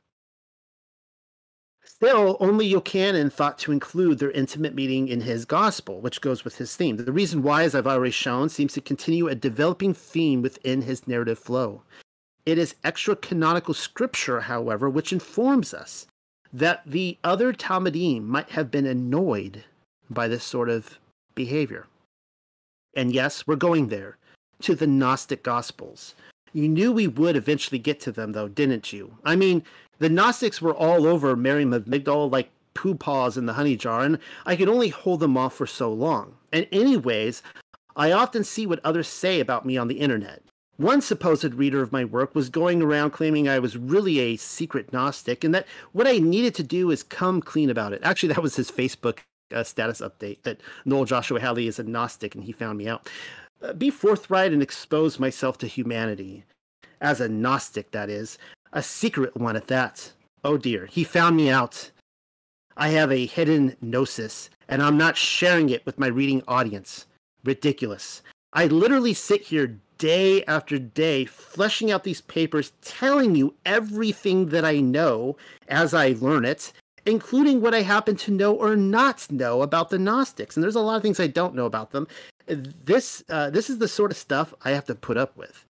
Still, 1.83 2.37
only 2.39 2.71
Yochanan 2.71 3.31
thought 3.31 3.57
to 3.59 3.71
include 3.71 4.19
their 4.19 4.31
intimate 4.31 4.75
meeting 4.75 5.07
in 5.07 5.21
his 5.21 5.45
gospel, 5.45 6.01
which 6.01 6.21
goes 6.21 6.43
with 6.43 6.57
his 6.57 6.75
theme. 6.75 6.97
The 6.97 7.11
reason 7.11 7.41
why, 7.41 7.63
as 7.63 7.73
I've 7.73 7.87
already 7.87 8.11
shown, 8.11 8.49
seems 8.49 8.73
to 8.73 8.81
continue 8.81 9.27
a 9.27 9.35
developing 9.35 9.93
theme 9.93 10.41
within 10.41 10.81
his 10.81 11.07
narrative 11.07 11.39
flow. 11.39 11.81
It 12.45 12.57
is 12.57 12.75
extra 12.83 13.15
canonical 13.15 13.73
scripture, 13.73 14.41
however, 14.41 14.89
which 14.89 15.13
informs 15.13 15.73
us 15.73 16.07
that 16.53 16.81
the 16.85 17.17
other 17.23 17.53
Talmidim 17.53 18.23
might 18.23 18.49
have 18.49 18.71
been 18.71 18.85
annoyed 18.85 19.63
by 20.09 20.27
this 20.27 20.43
sort 20.43 20.69
of 20.69 20.99
behavior. 21.35 21.87
And 22.95 23.13
yes, 23.13 23.47
we're 23.47 23.55
going 23.55 23.87
there 23.87 24.17
to 24.61 24.75
the 24.75 24.87
Gnostic 24.87 25.43
Gospels. 25.43 26.15
You 26.53 26.67
knew 26.67 26.91
we 26.91 27.07
would 27.07 27.37
eventually 27.37 27.79
get 27.79 27.99
to 28.01 28.11
them, 28.11 28.33
though, 28.33 28.49
didn't 28.49 28.91
you? 28.91 29.17
I 29.23 29.35
mean, 29.37 29.63
the 30.01 30.09
Gnostics 30.09 30.63
were 30.63 30.73
all 30.73 31.05
over 31.05 31.29
of 31.29 31.37
Migdol 31.37 32.31
like 32.31 32.49
poo 32.73 32.95
paws 32.95 33.37
in 33.37 33.45
the 33.45 33.53
honey 33.53 33.75
jar, 33.75 34.01
and 34.01 34.17
I 34.47 34.55
could 34.55 34.67
only 34.67 34.89
hold 34.89 35.19
them 35.19 35.37
off 35.37 35.53
for 35.53 35.67
so 35.67 35.93
long. 35.93 36.37
And, 36.51 36.67
anyways, 36.71 37.43
I 37.95 38.11
often 38.11 38.43
see 38.43 38.65
what 38.65 38.83
others 38.83 39.07
say 39.07 39.39
about 39.39 39.63
me 39.63 39.77
on 39.77 39.87
the 39.87 39.99
internet. 39.99 40.41
One 40.77 41.01
supposed 41.01 41.53
reader 41.53 41.83
of 41.83 41.91
my 41.91 42.03
work 42.03 42.33
was 42.33 42.49
going 42.49 42.81
around 42.81 43.11
claiming 43.11 43.47
I 43.47 43.59
was 43.59 43.77
really 43.77 44.17
a 44.19 44.37
secret 44.37 44.91
Gnostic 44.91 45.43
and 45.43 45.53
that 45.53 45.67
what 45.91 46.07
I 46.07 46.17
needed 46.17 46.55
to 46.55 46.63
do 46.63 46.89
is 46.89 47.03
come 47.03 47.39
clean 47.39 47.69
about 47.69 47.93
it. 47.93 48.01
Actually, 48.03 48.33
that 48.33 48.41
was 48.41 48.55
his 48.55 48.71
Facebook 48.71 49.19
uh, 49.53 49.63
status 49.63 50.01
update 50.01 50.41
that 50.41 50.61
Noel 50.83 51.05
Joshua 51.05 51.39
Hadley 51.39 51.67
is 51.67 51.77
a 51.77 51.83
Gnostic 51.83 52.33
and 52.33 52.43
he 52.43 52.51
found 52.51 52.79
me 52.79 52.87
out. 52.87 53.07
Uh, 53.61 53.73
be 53.73 53.91
forthright 53.91 54.51
and 54.51 54.63
expose 54.63 55.19
myself 55.19 55.59
to 55.59 55.67
humanity. 55.67 56.45
As 56.99 57.21
a 57.21 57.29
Gnostic, 57.29 57.91
that 57.91 58.09
is. 58.09 58.39
A 58.73 58.81
secret 58.81 59.35
one 59.35 59.55
at 59.55 59.67
that. 59.67 60.13
Oh 60.43 60.57
dear, 60.57 60.85
he 60.85 61.03
found 61.03 61.35
me 61.35 61.49
out. 61.49 61.91
I 62.77 62.89
have 62.89 63.11
a 63.11 63.25
hidden 63.25 63.75
gnosis, 63.81 64.49
and 64.67 64.81
I'm 64.81 64.97
not 64.97 65.17
sharing 65.17 65.69
it 65.69 65.85
with 65.85 65.99
my 65.99 66.07
reading 66.07 66.41
audience. 66.47 67.05
Ridiculous. 67.43 68.21
I 68.53 68.67
literally 68.67 69.13
sit 69.13 69.41
here 69.41 69.77
day 69.97 70.43
after 70.45 70.79
day, 70.79 71.25
fleshing 71.25 71.91
out 71.91 72.03
these 72.03 72.21
papers, 72.21 72.71
telling 72.81 73.35
you 73.35 73.53
everything 73.65 74.47
that 74.47 74.65
I 74.65 74.79
know 74.79 75.37
as 75.67 75.93
I 75.93 76.15
learn 76.19 76.43
it, 76.43 76.73
including 77.05 77.61
what 77.61 77.75
I 77.75 77.81
happen 77.81 78.15
to 78.17 78.31
know 78.31 78.53
or 78.53 78.75
not 78.75 79.29
know 79.31 79.61
about 79.61 79.89
the 79.89 79.99
Gnostics. 79.99 80.55
And 80.55 80.63
there's 80.63 80.75
a 80.75 80.81
lot 80.81 80.95
of 80.95 81.01
things 81.01 81.19
I 81.19 81.27
don't 81.27 81.55
know 81.55 81.65
about 81.65 81.91
them. 81.91 82.07
This 82.47 83.23
uh, 83.29 83.49
this 83.49 83.69
is 83.69 83.77
the 83.77 83.87
sort 83.87 84.11
of 84.11 84.17
stuff 84.17 84.53
I 84.63 84.71
have 84.71 84.85
to 84.85 84.95
put 84.95 85.17
up 85.17 85.37
with. 85.37 85.65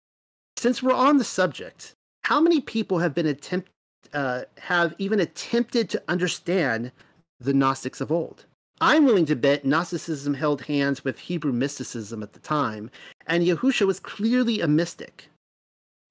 Since 0.56 0.82
we're 0.82 0.94
on 0.94 1.18
the 1.18 1.24
subject, 1.24 1.94
how 2.22 2.40
many 2.40 2.60
people 2.60 2.98
have 2.98 3.14
been 3.14 3.26
attempt 3.26 3.70
uh, 4.12 4.42
have 4.58 4.94
even 4.98 5.20
attempted 5.20 5.88
to 5.90 6.02
understand 6.08 6.92
the 7.38 7.54
Gnostics 7.54 8.00
of 8.00 8.10
old? 8.10 8.46
I'm 8.80 9.04
willing 9.04 9.26
to 9.26 9.36
bet 9.36 9.64
Gnosticism 9.64 10.34
held 10.34 10.62
hands 10.62 11.04
with 11.04 11.18
Hebrew 11.18 11.52
mysticism 11.52 12.22
at 12.22 12.32
the 12.32 12.40
time, 12.40 12.90
and 13.26 13.44
Yahusha 13.44 13.86
was 13.86 14.00
clearly 14.00 14.60
a 14.60 14.68
mystic. 14.68 15.28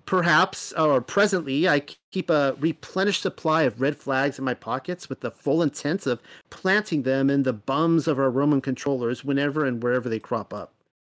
Perhaps, 0.05 0.74
or 0.74 1.01
presently, 1.01 1.68
I 1.68 1.84
keep 2.12 2.30
a 2.30 2.55
replenished 2.60 3.22
supply 3.22 3.64
of 3.64 3.82
red 3.82 3.97
flags 3.97 4.39
in 4.39 4.45
my 4.45 4.53
pockets 4.53 5.10
with 5.10 5.22
the 5.22 5.32
full 5.32 5.62
intent 5.62 6.07
of 6.07 6.22
planting 6.49 7.03
them 7.03 7.30
in 7.30 7.43
the 7.43 7.53
bums 7.53 8.07
of 8.07 8.20
our 8.20 8.30
Roman 8.30 8.62
controllers 8.62 9.24
whenever 9.24 9.66
and 9.66 9.82
wherever 9.84 10.10
they 10.10 10.20
crop 10.20 10.53
up. 10.53 10.74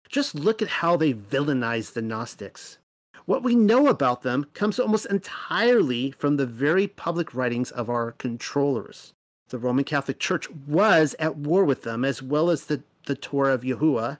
Just 0.08 0.34
look 0.34 0.62
at 0.62 0.68
how 0.68 0.96
they 0.96 1.12
villainize 1.12 1.92
the 1.92 2.02
Gnostics. 2.02 2.78
What 3.26 3.42
we 3.42 3.54
know 3.54 3.88
about 3.88 4.22
them 4.22 4.46
comes 4.54 4.78
almost 4.78 5.06
entirely 5.06 6.10
from 6.10 6.36
the 6.36 6.46
very 6.46 6.86
public 6.86 7.34
writings 7.34 7.70
of 7.70 7.88
our 7.88 8.12
controllers 8.12 9.14
the 9.54 9.58
Roman 9.58 9.84
Catholic 9.84 10.18
Church 10.18 10.50
was 10.66 11.14
at 11.18 11.36
war 11.36 11.64
with 11.64 11.82
them, 11.82 12.04
as 12.04 12.22
well 12.22 12.50
as 12.50 12.64
the, 12.64 12.82
the 13.06 13.14
Torah 13.14 13.54
of 13.54 13.62
Yahuwah, 13.62 14.18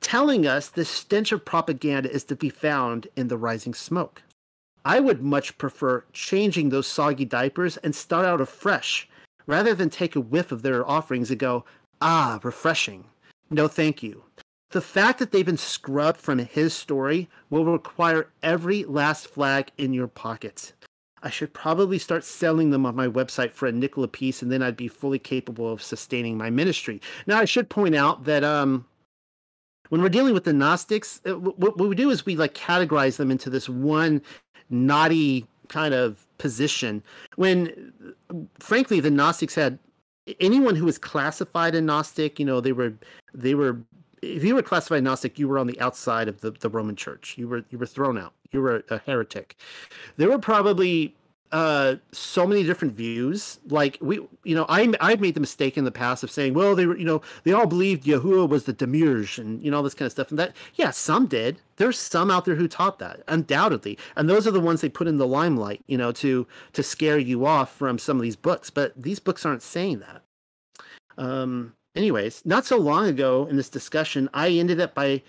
telling 0.00 0.46
us 0.46 0.68
the 0.68 0.84
stench 0.84 1.32
of 1.32 1.46
propaganda 1.46 2.10
is 2.10 2.24
to 2.24 2.36
be 2.36 2.50
found 2.50 3.08
in 3.16 3.28
the 3.28 3.38
rising 3.38 3.72
smoke. 3.74 4.22
I 4.84 5.00
would 5.00 5.22
much 5.22 5.56
prefer 5.58 6.04
changing 6.12 6.68
those 6.68 6.86
soggy 6.86 7.24
diapers 7.24 7.76
and 7.78 7.94
start 7.94 8.26
out 8.26 8.40
afresh, 8.40 9.08
rather 9.46 9.74
than 9.74 9.90
take 9.90 10.14
a 10.14 10.20
whiff 10.20 10.52
of 10.52 10.62
their 10.62 10.86
offerings 10.86 11.30
and 11.30 11.40
go, 11.40 11.64
ah, 12.02 12.38
refreshing. 12.42 13.04
No, 13.48 13.68
thank 13.68 14.02
you. 14.02 14.24
The 14.76 14.82
fact 14.82 15.20
that 15.20 15.30
they've 15.30 15.46
been 15.46 15.56
scrubbed 15.56 16.20
from 16.20 16.38
his 16.38 16.74
story 16.74 17.30
will 17.48 17.64
require 17.64 18.28
every 18.42 18.84
last 18.84 19.26
flag 19.26 19.70
in 19.78 19.94
your 19.94 20.06
pocket. 20.06 20.74
I 21.22 21.30
should 21.30 21.54
probably 21.54 21.98
start 21.98 22.24
selling 22.24 22.68
them 22.68 22.84
on 22.84 22.94
my 22.94 23.08
website 23.08 23.52
for 23.52 23.66
a 23.66 23.72
nickel 23.72 24.04
a 24.04 24.08
piece, 24.08 24.42
and 24.42 24.52
then 24.52 24.62
I'd 24.62 24.76
be 24.76 24.88
fully 24.88 25.18
capable 25.18 25.72
of 25.72 25.82
sustaining 25.82 26.36
my 26.36 26.50
ministry. 26.50 27.00
Now, 27.26 27.38
I 27.38 27.46
should 27.46 27.70
point 27.70 27.94
out 27.94 28.24
that 28.24 28.44
um, 28.44 28.84
when 29.88 30.02
we're 30.02 30.10
dealing 30.10 30.34
with 30.34 30.44
the 30.44 30.52
Gnostics, 30.52 31.22
uh, 31.24 31.38
what, 31.38 31.78
we 31.78 31.94
do 31.94 32.10
is 32.10 32.26
we 32.26 32.36
like 32.36 32.52
categorize 32.52 33.16
them 33.16 33.30
into 33.30 33.48
this 33.48 33.70
one 33.70 34.20
naughty 34.68 35.46
kind 35.68 35.94
of 35.94 36.26
position. 36.36 37.02
When, 37.36 37.94
frankly, 38.58 39.00
the 39.00 39.10
Gnostics 39.10 39.54
had 39.54 39.78
anyone 40.38 40.74
who 40.74 40.84
was 40.84 40.98
classified 40.98 41.74
a 41.74 41.80
Gnostic, 41.80 42.38
you 42.38 42.44
know, 42.44 42.60
they 42.60 42.72
were 42.72 42.92
they 43.32 43.54
were 43.54 43.78
if 44.34 44.44
you 44.44 44.54
were 44.54 44.62
classified 44.62 45.04
Gnostic, 45.04 45.38
you 45.38 45.48
were 45.48 45.58
on 45.58 45.66
the 45.66 45.80
outside 45.80 46.28
of 46.28 46.40
the, 46.40 46.50
the 46.50 46.68
Roman 46.68 46.96
Church. 46.96 47.34
You 47.36 47.48
were 47.48 47.64
you 47.70 47.78
were 47.78 47.86
thrown 47.86 48.18
out. 48.18 48.32
You 48.52 48.60
were 48.60 48.84
a, 48.90 48.98
heretic. 48.98 49.56
There 50.16 50.28
were 50.28 50.38
probably 50.38 51.14
uh, 51.52 51.96
so 52.12 52.46
many 52.46 52.64
different 52.64 52.94
views. 52.94 53.60
Like 53.68 53.98
we, 54.00 54.20
you 54.44 54.54
know, 54.54 54.66
I 54.68 54.92
I've 55.00 55.20
made 55.20 55.34
the 55.34 55.40
mistake 55.40 55.76
in 55.76 55.84
the 55.84 55.90
past 55.90 56.22
of 56.22 56.30
saying, 56.30 56.54
well, 56.54 56.74
they 56.74 56.86
were, 56.86 56.96
you 56.96 57.04
know, 57.04 57.22
they 57.44 57.52
all 57.52 57.66
believed 57.66 58.04
Yahuwah 58.04 58.48
was 58.48 58.64
the 58.64 58.72
Demiurge 58.72 59.38
and 59.38 59.62
you 59.62 59.70
know 59.70 59.78
all 59.78 59.82
this 59.82 59.94
kind 59.94 60.06
of 60.06 60.12
stuff. 60.12 60.30
And 60.30 60.38
that, 60.38 60.54
yeah, 60.74 60.90
some 60.90 61.26
did. 61.26 61.58
There's 61.76 61.98
some 61.98 62.30
out 62.30 62.44
there 62.44 62.54
who 62.54 62.68
taught 62.68 62.98
that, 62.98 63.22
undoubtedly. 63.28 63.98
And 64.16 64.28
those 64.28 64.46
are 64.46 64.50
the 64.50 64.60
ones 64.60 64.80
they 64.80 64.88
put 64.88 65.06
in 65.06 65.18
the 65.18 65.26
limelight, 65.26 65.82
you 65.86 65.98
know, 65.98 66.12
to 66.12 66.46
to 66.72 66.82
scare 66.82 67.18
you 67.18 67.46
off 67.46 67.74
from 67.74 67.98
some 67.98 68.16
of 68.16 68.22
these 68.22 68.36
books. 68.36 68.70
But 68.70 69.00
these 69.00 69.20
books 69.20 69.44
aren't 69.46 69.62
saying 69.62 70.00
that. 70.00 70.22
Um, 71.18 71.74
anyways, 71.96 72.42
not 72.44 72.66
so 72.66 72.76
long 72.76 73.08
ago 73.08 73.46
in 73.50 73.56
this 73.56 73.68
discussion, 73.68 74.28
I 74.34 74.50
ended 74.50 74.80
up 74.80 74.94
by 74.94 75.22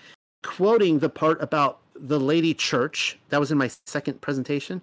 quoting 0.44 1.00
the 1.00 1.10
part 1.10 1.42
about 1.42 1.80
the 1.96 2.20
lady 2.20 2.54
church 2.54 3.18
that 3.30 3.40
was 3.40 3.52
in 3.52 3.58
my 3.58 3.72
second 3.86 4.22
presentation, 4.22 4.82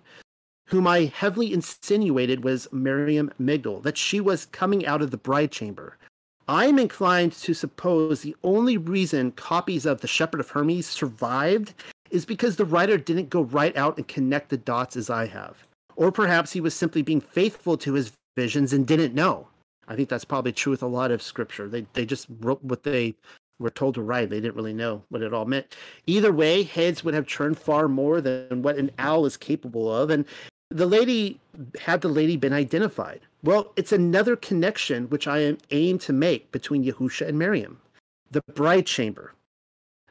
whom 0.66 0.86
I 0.86 1.12
heavily 1.14 1.52
insinuated 1.52 2.42
was 2.42 2.72
Miriam 2.72 3.30
Migdal, 3.40 3.82
that 3.82 3.98
she 3.98 4.20
was 4.20 4.46
coming 4.46 4.86
out 4.86 5.02
of 5.02 5.10
the 5.10 5.16
bride 5.16 5.52
chamber. 5.52 5.96
I 6.48 6.66
am 6.66 6.78
inclined 6.78 7.32
to 7.32 7.54
suppose 7.54 8.20
the 8.20 8.36
only 8.42 8.76
reason 8.76 9.32
copies 9.32 9.86
of 9.86 10.00
The 10.00 10.08
Shepherd 10.08 10.40
of 10.40 10.50
Hermas 10.50 10.86
survived 10.86 11.74
is 12.10 12.26
because 12.26 12.56
the 12.56 12.66
writer 12.66 12.98
didn't 12.98 13.30
go 13.30 13.42
right 13.42 13.74
out 13.76 13.96
and 13.96 14.06
connect 14.06 14.50
the 14.50 14.56
dots 14.56 14.96
as 14.96 15.08
I 15.08 15.26
have. 15.26 15.64
Or 15.96 16.12
perhaps 16.12 16.52
he 16.52 16.60
was 16.60 16.74
simply 16.74 17.02
being 17.02 17.20
faithful 17.20 17.76
to 17.78 17.94
his 17.94 18.12
visions 18.36 18.72
and 18.72 18.86
didn't 18.86 19.14
know. 19.14 19.48
I 19.88 19.96
think 19.96 20.08
that's 20.08 20.24
probably 20.24 20.52
true 20.52 20.70
with 20.70 20.82
a 20.82 20.86
lot 20.86 21.10
of 21.10 21.22
scripture. 21.22 21.68
They 21.68 21.86
they 21.92 22.06
just 22.06 22.26
wrote 22.40 22.62
what 22.62 22.82
they 22.82 23.14
were 23.58 23.70
told 23.70 23.94
to 23.94 24.02
write. 24.02 24.30
They 24.30 24.40
didn't 24.40 24.56
really 24.56 24.72
know 24.72 25.02
what 25.10 25.22
it 25.22 25.32
all 25.32 25.44
meant. 25.44 25.76
Either 26.06 26.32
way, 26.32 26.62
heads 26.62 27.04
would 27.04 27.14
have 27.14 27.26
churned 27.26 27.58
far 27.58 27.88
more 27.88 28.20
than 28.20 28.62
what 28.62 28.76
an 28.76 28.90
owl 28.98 29.26
is 29.26 29.36
capable 29.36 29.94
of. 29.94 30.10
And 30.10 30.24
the 30.70 30.86
lady 30.86 31.38
had 31.80 32.00
the 32.00 32.08
lady 32.08 32.36
been 32.36 32.52
identified. 32.52 33.20
Well, 33.42 33.72
it's 33.76 33.92
another 33.92 34.36
connection 34.36 35.04
which 35.08 35.28
I 35.28 35.38
am 35.38 35.58
aim 35.70 35.98
to 36.00 36.12
make 36.12 36.50
between 36.50 36.84
Yahusha 36.84 37.28
and 37.28 37.38
Miriam. 37.38 37.80
The 38.30 38.42
bride 38.54 38.86
chamber. 38.86 39.32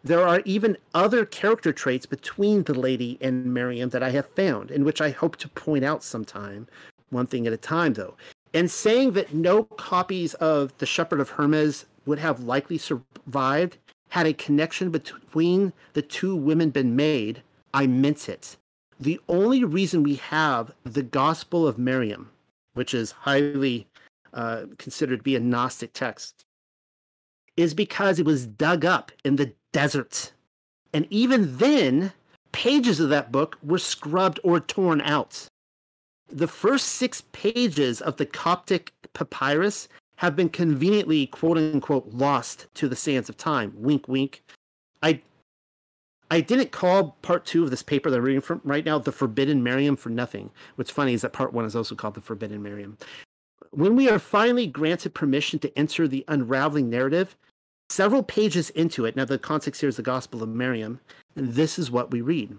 There 0.04 0.26
are 0.26 0.42
even 0.46 0.78
other 0.94 1.26
character 1.26 1.72
traits 1.72 2.06
between 2.06 2.64
the 2.64 2.74
lady 2.74 3.18
and 3.22 3.54
Miriam 3.54 3.90
that 3.90 4.04
I 4.04 4.10
have 4.10 4.28
found, 4.30 4.70
in 4.70 4.84
which 4.84 5.00
I 5.02 5.12
hope 5.12 5.38
to 5.38 5.50
point 5.50 5.86
out 5.86 6.04
sometime, 6.04 6.68
one 7.10 7.26
thing 7.26 7.48
at 7.48 7.54
a 7.54 7.58
time 7.58 7.94
though. 7.94 8.16
And 8.54 8.70
saying 8.70 9.12
that 9.14 9.34
no 9.34 9.64
copies 9.64 10.36
of 10.36 10.78
The 10.78 10.86
Shepherd 10.86 11.20
of 11.20 11.32
Hermas 11.32 11.86
would 12.06 12.20
have 12.20 12.44
likely 12.44 12.78
survived 12.78 13.78
had 14.10 14.28
a 14.28 14.34
connection 14.34 14.92
between 14.92 15.74
the 15.94 16.02
two 16.04 16.36
women 16.36 16.70
been 16.70 16.96
made, 16.96 17.42
I 17.74 17.88
meant 17.88 18.30
it. 18.30 18.58
The 19.00 19.20
only 19.28 19.64
reason 19.64 20.04
we 20.04 20.16
have 20.16 20.72
the 20.84 21.02
Gospel 21.02 21.68
of 21.68 21.80
Miriam, 21.80 22.30
which 22.76 22.94
is 22.94 23.12
highly 23.12 23.88
uh, 24.32 24.66
considered 24.78 25.18
to 25.18 25.24
be 25.24 25.36
a 25.36 25.40
Gnostic 25.40 25.94
text, 25.94 26.46
is 27.58 27.74
because 27.74 28.20
it 28.20 28.26
was 28.26 28.46
dug 28.46 28.86
up 28.86 29.12
in 29.26 29.38
the 29.38 29.54
desert. 29.72 30.32
And 30.94 31.08
even 31.10 31.58
then, 31.58 32.14
pages 32.52 33.00
of 33.00 33.10
that 33.10 33.32
book 33.32 33.58
were 33.64 33.80
scrubbed 33.80 34.40
or 34.44 34.60
torn 34.60 35.02
out 35.02 35.48
the 36.32 36.48
first 36.48 36.88
six 36.88 37.22
pages 37.32 38.02
of 38.02 38.18
the 38.18 38.26
Coptic 38.26 38.94
papyrus 39.14 39.88
have 40.18 40.36
been 40.36 40.50
conveniently 40.50 41.28
quote 41.28 41.58
unquote 41.58 42.08
lost 42.12 42.68
to 42.76 42.88
the 42.88 42.96
sands 42.96 43.30
of 43.30 43.38
time. 43.38 43.74
Wink, 43.76 44.08
wink. 44.08 44.44
I 45.02 45.22
I 46.32 46.42
didn't 46.42 46.72
call 46.72 47.18
part 47.22 47.46
two 47.46 47.64
of 47.64 47.70
this 47.70 47.84
paper 47.84 48.10
that 48.10 48.18
I'm 48.18 48.24
reading 48.24 48.42
from 48.42 48.62
right 48.64 48.86
now 48.86 48.98
the 48.98 49.12
Forbidden 49.12 49.62
Miriam 49.64 49.96
for 49.96 50.10
nothing. 50.10 50.50
What's 50.76 50.90
funny 50.90 51.14
is 51.14 51.22
that 51.22 51.34
part 51.34 51.54
one 51.54 51.66
is 51.66 51.76
also 51.76 51.96
called 51.96 52.16
the 52.16 52.22
Forbidden 52.22 52.64
Miriam. 52.64 52.98
When 53.72 53.96
we 53.96 54.10
are 54.10 54.20
finally 54.20 54.68
granted 54.68 55.14
permission 55.14 55.60
to 55.60 55.78
enter 55.78 56.08
the 56.08 56.24
unraveling 56.28 56.90
narrative, 56.90 57.36
several 57.90 58.24
pages 58.24 58.70
into 58.72 59.06
it, 59.06 59.16
now 59.16 59.26
the 59.26 59.38
context 59.38 59.82
here 59.82 59.90
is 59.90 59.98
the 59.98 60.04
Gospel 60.04 60.42
of 60.42 60.50
Miriam, 60.50 61.00
and 61.36 61.54
this 61.54 61.78
is 61.78 61.92
what 61.92 62.12
we 62.12 62.22
read. 62.22 62.58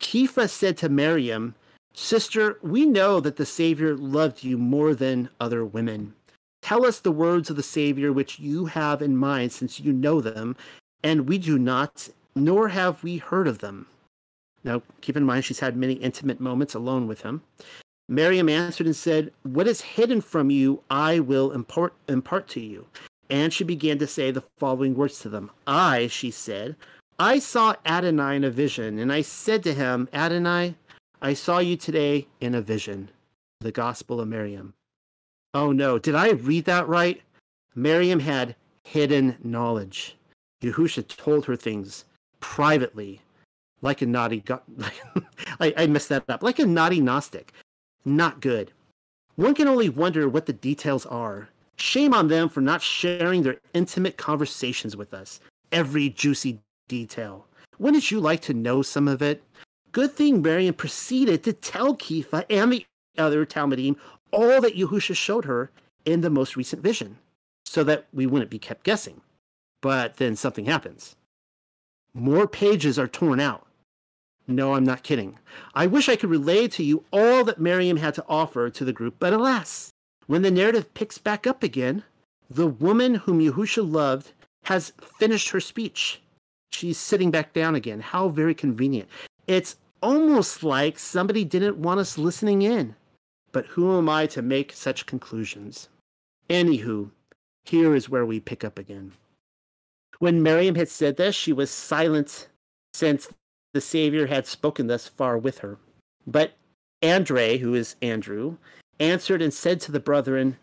Kepha 0.00 0.48
said 0.48 0.76
to 0.78 0.88
Miriam, 0.88 1.54
Sister, 2.00 2.60
we 2.62 2.86
know 2.86 3.18
that 3.18 3.34
the 3.34 3.44
Savior 3.44 3.96
loved 3.96 4.44
you 4.44 4.56
more 4.56 4.94
than 4.94 5.28
other 5.40 5.64
women. 5.64 6.14
Tell 6.62 6.86
us 6.86 7.00
the 7.00 7.10
words 7.10 7.50
of 7.50 7.56
the 7.56 7.62
Savior 7.62 8.12
which 8.12 8.38
you 8.38 8.66
have 8.66 9.02
in 9.02 9.16
mind, 9.16 9.50
since 9.50 9.80
you 9.80 9.92
know 9.92 10.20
them, 10.20 10.54
and 11.02 11.28
we 11.28 11.38
do 11.38 11.58
not, 11.58 12.08
nor 12.36 12.68
have 12.68 13.02
we 13.02 13.16
heard 13.16 13.48
of 13.48 13.58
them. 13.58 13.88
Now, 14.62 14.82
keep 15.00 15.16
in 15.16 15.24
mind, 15.24 15.44
she's 15.44 15.58
had 15.58 15.76
many 15.76 15.94
intimate 15.94 16.38
moments 16.38 16.72
alone 16.72 17.08
with 17.08 17.22
him. 17.22 17.42
Miriam 18.08 18.48
answered 18.48 18.86
and 18.86 18.96
said, 18.96 19.32
What 19.42 19.66
is 19.66 19.80
hidden 19.80 20.20
from 20.20 20.50
you, 20.50 20.80
I 20.88 21.18
will 21.18 21.50
impart, 21.50 21.94
impart 22.08 22.46
to 22.50 22.60
you. 22.60 22.86
And 23.28 23.52
she 23.52 23.64
began 23.64 23.98
to 23.98 24.06
say 24.06 24.30
the 24.30 24.44
following 24.56 24.94
words 24.94 25.18
to 25.20 25.28
them 25.28 25.50
I, 25.66 26.06
she 26.06 26.30
said, 26.30 26.76
I 27.18 27.40
saw 27.40 27.74
Adonai 27.84 28.36
in 28.36 28.44
a 28.44 28.50
vision, 28.50 29.00
and 29.00 29.12
I 29.12 29.22
said 29.22 29.64
to 29.64 29.74
him, 29.74 30.08
Adonai, 30.14 30.76
I 31.20 31.34
saw 31.34 31.58
you 31.58 31.76
today 31.76 32.28
in 32.40 32.54
a 32.54 32.60
vision. 32.60 33.10
The 33.60 33.72
Gospel 33.72 34.20
of 34.20 34.28
Miriam. 34.28 34.74
Oh 35.52 35.72
no, 35.72 35.98
did 35.98 36.14
I 36.14 36.30
read 36.30 36.64
that 36.66 36.86
right? 36.86 37.20
Miriam 37.74 38.20
had 38.20 38.54
hidden 38.84 39.36
knowledge. 39.42 40.16
Yahusha 40.62 41.08
told 41.08 41.46
her 41.46 41.56
things 41.56 42.04
privately, 42.38 43.20
like 43.82 44.00
a 44.00 44.06
naughty. 44.06 44.40
Go- 44.40 44.62
I, 45.60 45.74
I 45.76 45.86
messed 45.88 46.08
that 46.10 46.24
up. 46.28 46.42
Like 46.42 46.60
a 46.60 46.66
naughty 46.66 47.00
Gnostic. 47.00 47.52
Not 48.04 48.40
good. 48.40 48.70
One 49.34 49.54
can 49.54 49.66
only 49.66 49.88
wonder 49.88 50.28
what 50.28 50.46
the 50.46 50.52
details 50.52 51.04
are. 51.06 51.48
Shame 51.76 52.14
on 52.14 52.28
them 52.28 52.48
for 52.48 52.60
not 52.60 52.82
sharing 52.82 53.42
their 53.42 53.58
intimate 53.74 54.16
conversations 54.16 54.96
with 54.96 55.12
us. 55.14 55.40
Every 55.72 56.10
juicy 56.10 56.60
detail. 56.88 57.46
Wouldn't 57.78 58.10
you 58.10 58.20
like 58.20 58.40
to 58.42 58.54
know 58.54 58.82
some 58.82 59.06
of 59.06 59.22
it? 59.22 59.42
Good 59.92 60.12
thing 60.12 60.42
Miriam 60.42 60.74
proceeded 60.74 61.42
to 61.44 61.52
tell 61.52 61.96
Kepha 61.96 62.44
and 62.50 62.72
the 62.72 62.86
other 63.16 63.46
Talmidim 63.46 63.96
all 64.30 64.60
that 64.60 64.76
Yahusha 64.76 65.16
showed 65.16 65.46
her 65.46 65.70
in 66.04 66.20
the 66.20 66.30
most 66.30 66.56
recent 66.56 66.82
vision, 66.82 67.18
so 67.64 67.82
that 67.84 68.06
we 68.12 68.26
wouldn't 68.26 68.50
be 68.50 68.58
kept 68.58 68.84
guessing. 68.84 69.20
But 69.80 70.16
then 70.16 70.36
something 70.36 70.66
happens. 70.66 71.16
More 72.14 72.46
pages 72.46 72.98
are 72.98 73.08
torn 73.08 73.40
out. 73.40 73.66
No, 74.46 74.74
I'm 74.74 74.84
not 74.84 75.02
kidding. 75.02 75.38
I 75.74 75.86
wish 75.86 76.08
I 76.08 76.16
could 76.16 76.30
relay 76.30 76.68
to 76.68 76.82
you 76.82 77.04
all 77.12 77.44
that 77.44 77.60
Miriam 77.60 77.98
had 77.98 78.14
to 78.14 78.24
offer 78.28 78.70
to 78.70 78.84
the 78.84 78.92
group, 78.94 79.16
but 79.18 79.32
alas, 79.32 79.90
when 80.26 80.42
the 80.42 80.50
narrative 80.50 80.92
picks 80.94 81.18
back 81.18 81.46
up 81.46 81.62
again, 81.62 82.02
the 82.50 82.66
woman 82.66 83.14
whom 83.14 83.40
Yahusha 83.40 83.90
loved 83.90 84.32
has 84.64 84.92
finished 85.18 85.50
her 85.50 85.60
speech. 85.60 86.22
She's 86.72 86.98
sitting 86.98 87.30
back 87.30 87.52
down 87.52 87.74
again. 87.74 88.00
How 88.00 88.28
very 88.28 88.54
convenient. 88.54 89.08
It's 89.48 89.76
almost 90.02 90.62
like 90.62 90.98
somebody 90.98 91.44
didn't 91.44 91.78
want 91.78 92.00
us 92.00 92.18
listening 92.18 92.62
in. 92.62 92.94
But 93.50 93.66
who 93.66 93.96
am 93.96 94.08
I 94.08 94.26
to 94.26 94.42
make 94.42 94.72
such 94.72 95.06
conclusions? 95.06 95.88
Anywho, 96.50 97.10
here 97.64 97.94
is 97.94 98.08
where 98.08 98.26
we 98.26 98.40
pick 98.40 98.62
up 98.62 98.78
again. 98.78 99.12
When 100.18 100.42
Miriam 100.42 100.74
had 100.74 100.88
said 100.88 101.16
this, 101.16 101.34
she 101.34 101.52
was 101.52 101.70
silent 101.70 102.48
since 102.92 103.32
the 103.72 103.80
Savior 103.80 104.26
had 104.26 104.46
spoken 104.46 104.86
thus 104.86 105.08
far 105.08 105.38
with 105.38 105.58
her. 105.58 105.78
But 106.26 106.52
Andre, 107.02 107.56
who 107.56 107.74
is 107.74 107.96
Andrew, 108.02 108.58
answered 109.00 109.40
and 109.40 109.52
said 109.52 109.80
to 109.82 109.92
the 109.92 110.00
brethren, 110.00 110.58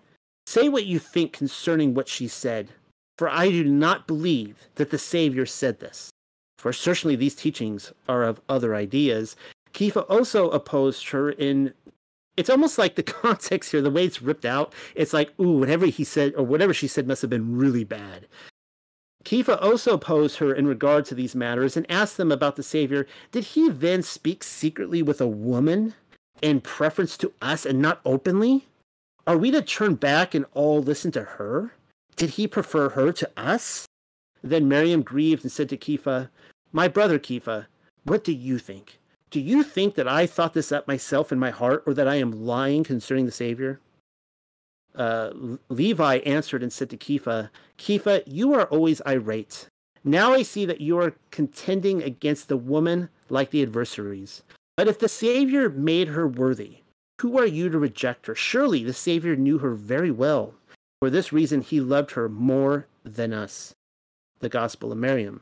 Say 0.45 0.69
what 0.69 0.85
you 0.85 0.99
think 0.99 1.33
concerning 1.33 1.93
what 1.93 2.07
she 2.07 2.27
said, 2.27 2.69
for 3.17 3.29
I 3.29 3.49
do 3.49 3.63
not 3.63 4.05
believe 4.05 4.67
that 4.75 4.91
the 4.91 4.99
Savior 4.99 5.47
said 5.47 5.79
this. 5.79 6.11
For 6.57 6.73
certainly 6.73 7.15
these 7.15 7.35
teachings 7.35 7.93
are 8.07 8.23
of 8.23 8.41
other 8.49 8.75
ideas. 8.75 9.35
Kepha 9.73 10.09
also 10.09 10.49
opposed 10.49 11.09
her 11.09 11.29
in 11.29 11.73
it's 12.37 12.49
almost 12.49 12.77
like 12.77 12.95
the 12.95 13.03
context 13.03 13.71
here, 13.71 13.81
the 13.81 13.91
way 13.91 14.05
it's 14.05 14.21
ripped 14.21 14.45
out, 14.45 14.73
it's 14.93 15.13
like, 15.13 15.37
ooh, 15.39 15.57
whatever 15.57 15.85
he 15.85 16.03
said 16.03 16.33
or 16.35 16.43
whatever 16.43 16.73
she 16.73 16.87
said 16.87 17.07
must 17.07 17.21
have 17.21 17.29
been 17.29 17.57
really 17.57 17.83
bad. 17.83 18.27
Kepha 19.23 19.59
also 19.61 19.93
opposed 19.93 20.37
her 20.37 20.53
in 20.53 20.67
regard 20.67 21.05
to 21.05 21.15
these 21.15 21.33
matters 21.33 21.75
and 21.75 21.89
asked 21.89 22.17
them 22.17 22.31
about 22.31 22.57
the 22.57 22.63
Savior. 22.63 23.07
Did 23.31 23.43
he 23.43 23.69
then 23.69 24.03
speak 24.03 24.43
secretly 24.43 25.01
with 25.01 25.19
a 25.19 25.27
woman 25.27 25.95
in 26.41 26.61
preference 26.61 27.17
to 27.17 27.33
us 27.41 27.65
and 27.65 27.81
not 27.81 28.01
openly? 28.05 28.67
Are 29.25 29.37
we 29.37 29.49
to 29.49 29.63
turn 29.63 29.95
back 29.95 30.35
and 30.35 30.45
all 30.53 30.81
listen 30.81 31.11
to 31.13 31.23
her? 31.23 31.73
Did 32.15 32.31
he 32.31 32.47
prefer 32.47 32.89
her 32.89 33.11
to 33.13 33.29
us? 33.35 33.87
Then 34.43 34.67
Miriam 34.67 35.01
grieved 35.01 35.43
and 35.43 35.51
said 35.51 35.69
to 35.69 35.77
Kepha, 35.77 36.29
My 36.75 36.89
brother 36.89 37.17
Kepha, 37.17 37.67
what 38.03 38.25
do 38.25 38.33
you 38.33 38.59
think? 38.59 38.99
Do 39.29 39.39
you 39.39 39.63
think 39.63 39.95
that 39.95 40.09
I 40.09 40.25
thought 40.25 40.53
this 40.53 40.73
up 40.73 40.89
myself 40.89 41.31
in 41.31 41.39
my 41.39 41.49
heart, 41.49 41.83
or 41.87 41.93
that 41.93 42.05
I 42.05 42.15
am 42.15 42.45
lying 42.45 42.83
concerning 42.83 43.25
the 43.25 43.31
Savior? 43.31 43.79
Uh, 44.93 45.29
Levi 45.69 46.17
answered 46.25 46.61
and 46.61 46.73
said 46.73 46.89
to 46.89 46.97
Kepha, 46.97 47.49
Kepha, 47.77 48.23
you 48.25 48.53
are 48.53 48.65
always 48.65 49.01
irate. 49.07 49.69
Now 50.03 50.33
I 50.33 50.41
see 50.41 50.65
that 50.65 50.81
you 50.81 50.99
are 50.99 51.15
contending 51.31 52.03
against 52.03 52.49
the 52.49 52.57
woman 52.57 53.07
like 53.29 53.51
the 53.51 53.63
adversaries. 53.63 54.43
But 54.75 54.89
if 54.89 54.99
the 54.99 55.07
Savior 55.07 55.69
made 55.69 56.09
her 56.09 56.27
worthy, 56.27 56.79
who 57.21 57.39
are 57.39 57.47
you 57.47 57.69
to 57.69 57.79
reject 57.79 58.27
her? 58.27 58.35
Surely 58.35 58.83
the 58.83 58.91
Savior 58.91 59.37
knew 59.37 59.59
her 59.59 59.75
very 59.75 60.11
well. 60.11 60.55
For 60.99 61.09
this 61.09 61.31
reason, 61.31 61.61
he 61.61 61.79
loved 61.79 62.11
her 62.11 62.27
more 62.27 62.87
than 63.05 63.31
us. 63.31 63.73
The 64.39 64.49
Gospel 64.49 64.91
of 64.91 64.97
Miriam. 64.97 65.39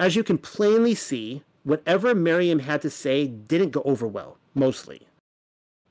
As 0.00 0.16
you 0.16 0.24
can 0.24 0.38
plainly 0.38 0.94
see, 0.94 1.42
whatever 1.62 2.14
Miriam 2.14 2.60
had 2.60 2.80
to 2.80 2.88
say 2.88 3.26
didn't 3.26 3.68
go 3.68 3.82
over 3.82 4.06
well, 4.06 4.38
mostly. 4.54 5.06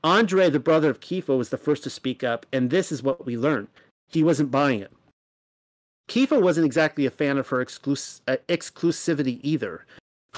Andre, 0.02 0.50
the 0.50 0.58
brother 0.58 0.90
of 0.90 0.98
Kepha, 0.98 1.38
was 1.38 1.50
the 1.50 1.56
first 1.56 1.84
to 1.84 1.90
speak 1.90 2.24
up, 2.24 2.44
and 2.52 2.70
this 2.70 2.90
is 2.90 3.04
what 3.04 3.24
we 3.24 3.36
learned. 3.36 3.68
He 4.08 4.24
wasn't 4.24 4.50
buying 4.50 4.80
it. 4.80 4.90
Kepha 6.08 6.42
wasn't 6.42 6.66
exactly 6.66 7.06
a 7.06 7.10
fan 7.10 7.38
of 7.38 7.46
her 7.50 7.64
exclus- 7.64 8.20
uh, 8.26 8.38
exclusivity 8.48 9.38
either. 9.44 9.86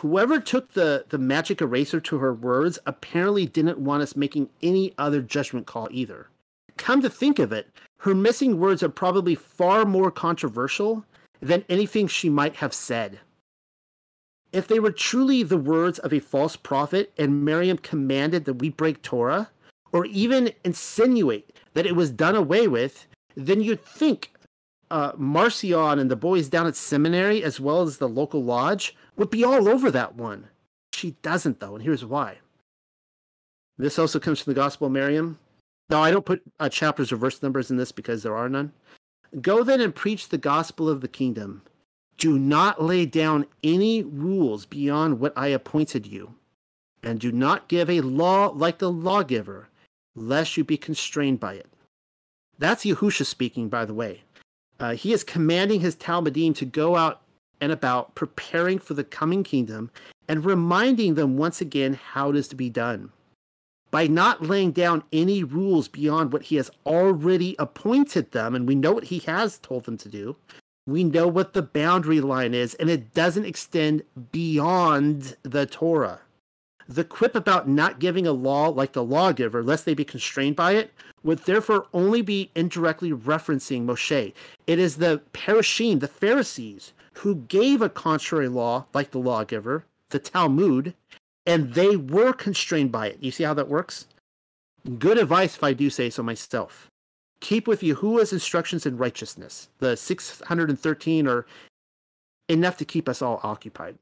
Whoever 0.01 0.39
took 0.39 0.75
the, 0.75 1.07
the 1.09 1.17
magic 1.17 1.63
eraser 1.63 2.01
to 2.01 2.19
her 2.19 2.35
words 2.35 2.79
apparently 2.85 3.47
didn't 3.47 3.79
want 3.79 4.03
us 4.03 4.15
making 4.15 4.51
any 4.63 4.93
other 4.99 5.23
judgment 5.23 5.67
call 5.67 5.89
either. 5.91 6.29
Come 6.77 7.01
to 7.01 7.09
think 7.09 7.39
of 7.39 7.53
it, 7.53 7.71
her 8.01 8.15
missing 8.15 8.61
words 8.61 8.83
are 8.83 8.91
probably 8.91 9.35
far 9.35 9.87
more 9.87 10.11
controversial 10.11 11.07
than 11.41 11.65
anything 11.71 12.07
she 12.07 12.29
might 12.29 12.57
have 12.57 12.75
said. 12.75 13.19
If 14.53 14.69
they 14.69 14.79
were 14.79 14.93
truly 14.93 15.43
the 15.43 15.57
words 15.57 15.99
of 16.01 16.13
a 16.13 16.21
false 16.21 16.57
prophet 16.57 17.13
and 17.17 17.45
Miriam 17.45 17.79
commanded 17.79 18.45
that 18.45 18.55
we 18.55 18.69
break 18.69 19.03
Torah, 19.03 19.51
or 19.93 20.07
even 20.07 20.53
insinuate 20.65 21.57
that 21.75 21.87
it 21.87 21.97
was 21.97 22.11
done 22.11 22.35
away 22.35 22.69
with, 22.69 23.07
then 23.35 23.61
you'd 23.61 23.85
think 23.85 24.33
uh, 24.91 25.13
Marcion 25.17 25.99
and 25.99 26.11
the 26.11 26.17
boys 26.17 26.49
down 26.49 26.67
at 26.67 26.77
seminary, 26.77 27.43
as 27.43 27.59
well 27.61 27.83
as 27.83 27.97
the 27.97 28.09
local 28.09 28.43
lodge, 28.43 28.95
would 29.17 29.31
be 29.31 29.45
all 29.45 29.69
over 29.69 29.91
that 29.91 30.15
one. 30.15 30.49
She 30.93 31.13
doesn't, 31.23 31.61
though, 31.61 31.75
and 31.75 31.83
here's 31.83 32.05
why. 32.05 32.39
This 33.79 33.99
also 33.99 34.21
comes 34.21 34.41
from 34.41 34.53
the 34.53 34.61
Gospel 34.61 34.87
of 34.87 34.93
Miriam. 34.93 35.39
Now, 35.89 36.03
I 36.03 36.11
don't 36.11 36.27
put 36.27 36.43
uh, 36.61 36.69
chapters 36.69 37.11
or 37.11 37.17
verse 37.17 37.43
numbers 37.43 37.71
in 37.71 37.77
this 37.77 37.93
because 37.93 38.23
there 38.23 38.37
are 38.37 38.49
none. 38.49 38.73
Go 39.41 39.65
then 39.65 39.81
and 39.81 39.95
preach 39.95 40.29
the 40.29 40.39
gospel 40.39 40.89
of 40.89 41.01
the 41.01 41.09
kingdom. 41.09 41.63
Do 42.19 42.39
not 42.39 42.83
lay 42.83 43.07
down 43.07 43.47
any 43.63 44.03
rules 44.03 44.67
beyond 44.67 45.19
what 45.19 45.33
I 45.37 45.49
appointed 45.49 46.07
you, 46.07 46.35
and 47.03 47.19
do 47.19 47.33
not 47.33 47.69
give 47.69 47.91
a 47.91 48.01
law 48.01 48.53
like 48.55 48.79
the 48.79 48.91
lawgiver, 48.91 49.69
lest 50.15 50.57
you 50.57 50.65
be 50.65 50.77
constrained 50.77 51.41
by 51.41 51.55
it. 51.55 51.69
That's 52.59 52.85
Yahusha 52.85 53.27
speaking, 53.27 53.69
by 53.69 53.85
the 53.85 53.95
way. 53.95 54.23
Uh, 54.79 54.95
he 54.95 55.13
is 55.13 55.25
commanding 55.25 55.81
his 55.81 55.97
Talmidim 55.97 56.55
to 56.57 56.65
go 56.65 56.97
out 56.97 57.23
and 57.61 57.71
about 57.71 58.15
preparing 58.15 58.79
for 58.79 58.95
the 58.95 59.05
coming 59.05 59.45
kingdom 59.45 59.91
and 60.29 60.45
reminding 60.45 61.15
them 61.15 61.37
once 61.37 61.61
again 61.61 61.95
how 61.95 62.31
it 62.31 62.37
is 62.37 62.49
to 62.49 62.57
be 62.57 62.69
done. 62.69 63.13
By 63.91 64.07
not 64.07 64.43
laying 64.43 64.73
down 64.73 65.05
any 65.13 65.45
rules 65.45 65.87
beyond 65.87 66.33
what 66.33 66.45
he 66.45 66.57
has 66.57 66.71
already 66.87 67.55
appointed 67.59 68.33
them, 68.33 68.55
and 68.55 68.67
we 68.67 68.75
know 68.75 68.93
what 68.93 69.05
he 69.05 69.19
has 69.21 69.59
told 69.59 69.85
them 69.85 69.99
to 69.99 70.09
do, 70.09 70.37
we 70.87 71.05
know 71.05 71.29
what 71.29 71.53
the 71.53 71.63
boundary 71.63 72.21
line 72.21 72.55
is, 72.55 72.75
and 72.75 72.91
it 72.91 73.15
doesn't 73.15 73.45
extend 73.45 74.03
beyond 74.33 75.37
the 75.43 75.67
Torah. 75.67 76.21
The 76.89 77.05
quip 77.05 77.35
about 77.37 77.69
not 77.69 78.01
giving 78.01 78.27
a 78.27 78.33
law 78.33 78.69
like 78.69 78.93
the 78.93 79.05
lawgiver, 79.05 79.63
lest 79.63 79.85
they 79.85 79.95
be 79.95 80.05
constrained 80.05 80.57
by 80.57 80.73
it, 80.73 80.93
would 81.23 81.39
therefore 81.41 81.87
only 81.95 82.21
be 82.21 82.51
indirectly 82.57 83.13
referencing 83.13 83.85
Moshe. 83.85 84.35
It 84.67 84.79
is 84.79 84.97
the 84.97 85.23
Parashim, 85.33 86.01
the 86.01 86.09
Pharisees, 86.09 86.93
who 87.15 87.37
gave 87.37 87.81
a 87.81 87.89
contrary 87.89 88.49
law 88.49 88.87
like 88.93 89.13
the 89.13 89.21
lawgiver, 89.21 89.85
the 90.11 90.19
Talmud, 90.19 90.95
and 91.47 91.75
they 91.75 91.97
were 91.97 92.33
constrained 92.33 92.91
by 92.91 93.07
it. 93.09 93.19
You 93.21 93.31
see 93.31 93.45
how 93.45 93.55
that 93.55 93.69
works? 93.69 94.07
Good 94.99 95.19
advice 95.19 95.55
if 95.55 95.63
I 95.63 95.73
do 95.75 95.89
say 95.91 96.11
so 96.11 96.25
myself 96.25 96.92
keep 97.43 97.67
with 97.67 97.83
Yahuwah's 97.83 98.33
instructions 98.33 98.87
in 98.87 98.97
righteousness. 98.97 99.69
The 99.81 99.97
613 99.97 101.27
are 101.27 101.45
enough 102.49 102.77
to 102.79 102.85
keep 102.85 103.09
us 103.09 103.21
all 103.21 103.41
occupied. 103.43 103.99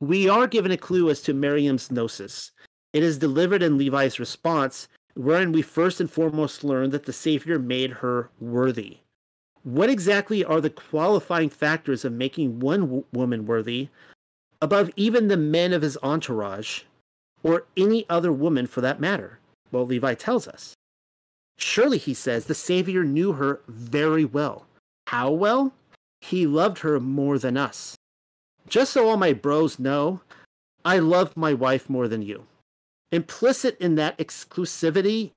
We 0.00 0.28
are 0.28 0.46
given 0.46 0.72
a 0.72 0.78
clue 0.78 1.10
as 1.10 1.20
to 1.22 1.34
Miriam's 1.34 1.90
gnosis. 1.90 2.52
It 2.94 3.02
is 3.02 3.18
delivered 3.18 3.62
in 3.62 3.76
Levi's 3.76 4.18
response, 4.18 4.88
wherein 5.14 5.52
we 5.52 5.60
first 5.60 6.00
and 6.00 6.10
foremost 6.10 6.64
learn 6.64 6.90
that 6.90 7.04
the 7.04 7.12
Savior 7.12 7.58
made 7.58 7.90
her 7.90 8.30
worthy. 8.40 8.98
What 9.62 9.90
exactly 9.90 10.42
are 10.42 10.62
the 10.62 10.70
qualifying 10.70 11.50
factors 11.50 12.06
of 12.06 12.14
making 12.14 12.60
one 12.60 12.80
w- 12.80 13.04
woman 13.12 13.44
worthy 13.44 13.90
above 14.62 14.90
even 14.96 15.28
the 15.28 15.36
men 15.36 15.74
of 15.74 15.82
his 15.82 15.98
entourage, 16.02 16.82
or 17.42 17.66
any 17.76 18.06
other 18.08 18.32
woman 18.32 18.66
for 18.66 18.80
that 18.80 19.00
matter? 19.00 19.38
Well, 19.70 19.86
Levi 19.86 20.14
tells 20.14 20.48
us. 20.48 20.74
Surely, 21.60 21.98
he 21.98 22.14
says, 22.14 22.46
the 22.46 22.54
Savior 22.54 23.04
knew 23.04 23.32
her 23.32 23.60
very 23.68 24.24
well. 24.24 24.66
How 25.08 25.30
well? 25.30 25.72
He 26.20 26.46
loved 26.46 26.78
her 26.78 26.98
more 26.98 27.38
than 27.38 27.56
us. 27.56 27.96
Just 28.66 28.92
so 28.92 29.08
all 29.08 29.16
my 29.16 29.32
bros 29.32 29.78
know, 29.78 30.20
I 30.84 30.98
love 30.98 31.36
my 31.36 31.52
wife 31.52 31.90
more 31.90 32.08
than 32.08 32.22
you. 32.22 32.46
Implicit 33.12 33.76
in 33.78 33.96
that 33.96 34.16
exclusivity 34.18 35.32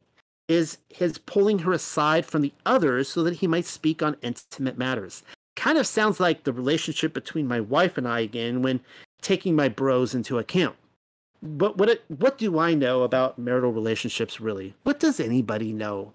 is 0.47 0.77
his 0.89 1.17
pulling 1.17 1.59
her 1.59 1.73
aside 1.73 2.25
from 2.25 2.41
the 2.41 2.53
others 2.65 3.09
so 3.09 3.23
that 3.23 3.35
he 3.35 3.47
might 3.47 3.65
speak 3.65 4.03
on 4.03 4.17
intimate 4.21 4.77
matters. 4.77 5.23
Kind 5.55 5.77
of 5.77 5.87
sounds 5.87 6.19
like 6.19 6.43
the 6.43 6.53
relationship 6.53 7.13
between 7.13 7.47
my 7.47 7.59
wife 7.59 7.97
and 7.97 8.07
I 8.07 8.21
again 8.21 8.61
when 8.61 8.81
taking 9.21 9.55
my 9.55 9.69
bros 9.69 10.13
into 10.13 10.37
account. 10.37 10.75
But 11.43 11.77
what 11.77 11.89
it, 11.89 12.05
what 12.07 12.37
do 12.37 12.57
I 12.57 12.73
know 12.73 13.03
about 13.03 13.37
marital 13.37 13.73
relationships 13.73 14.39
really? 14.39 14.75
What 14.83 14.99
does 14.99 15.19
anybody 15.19 15.73
know? 15.73 16.13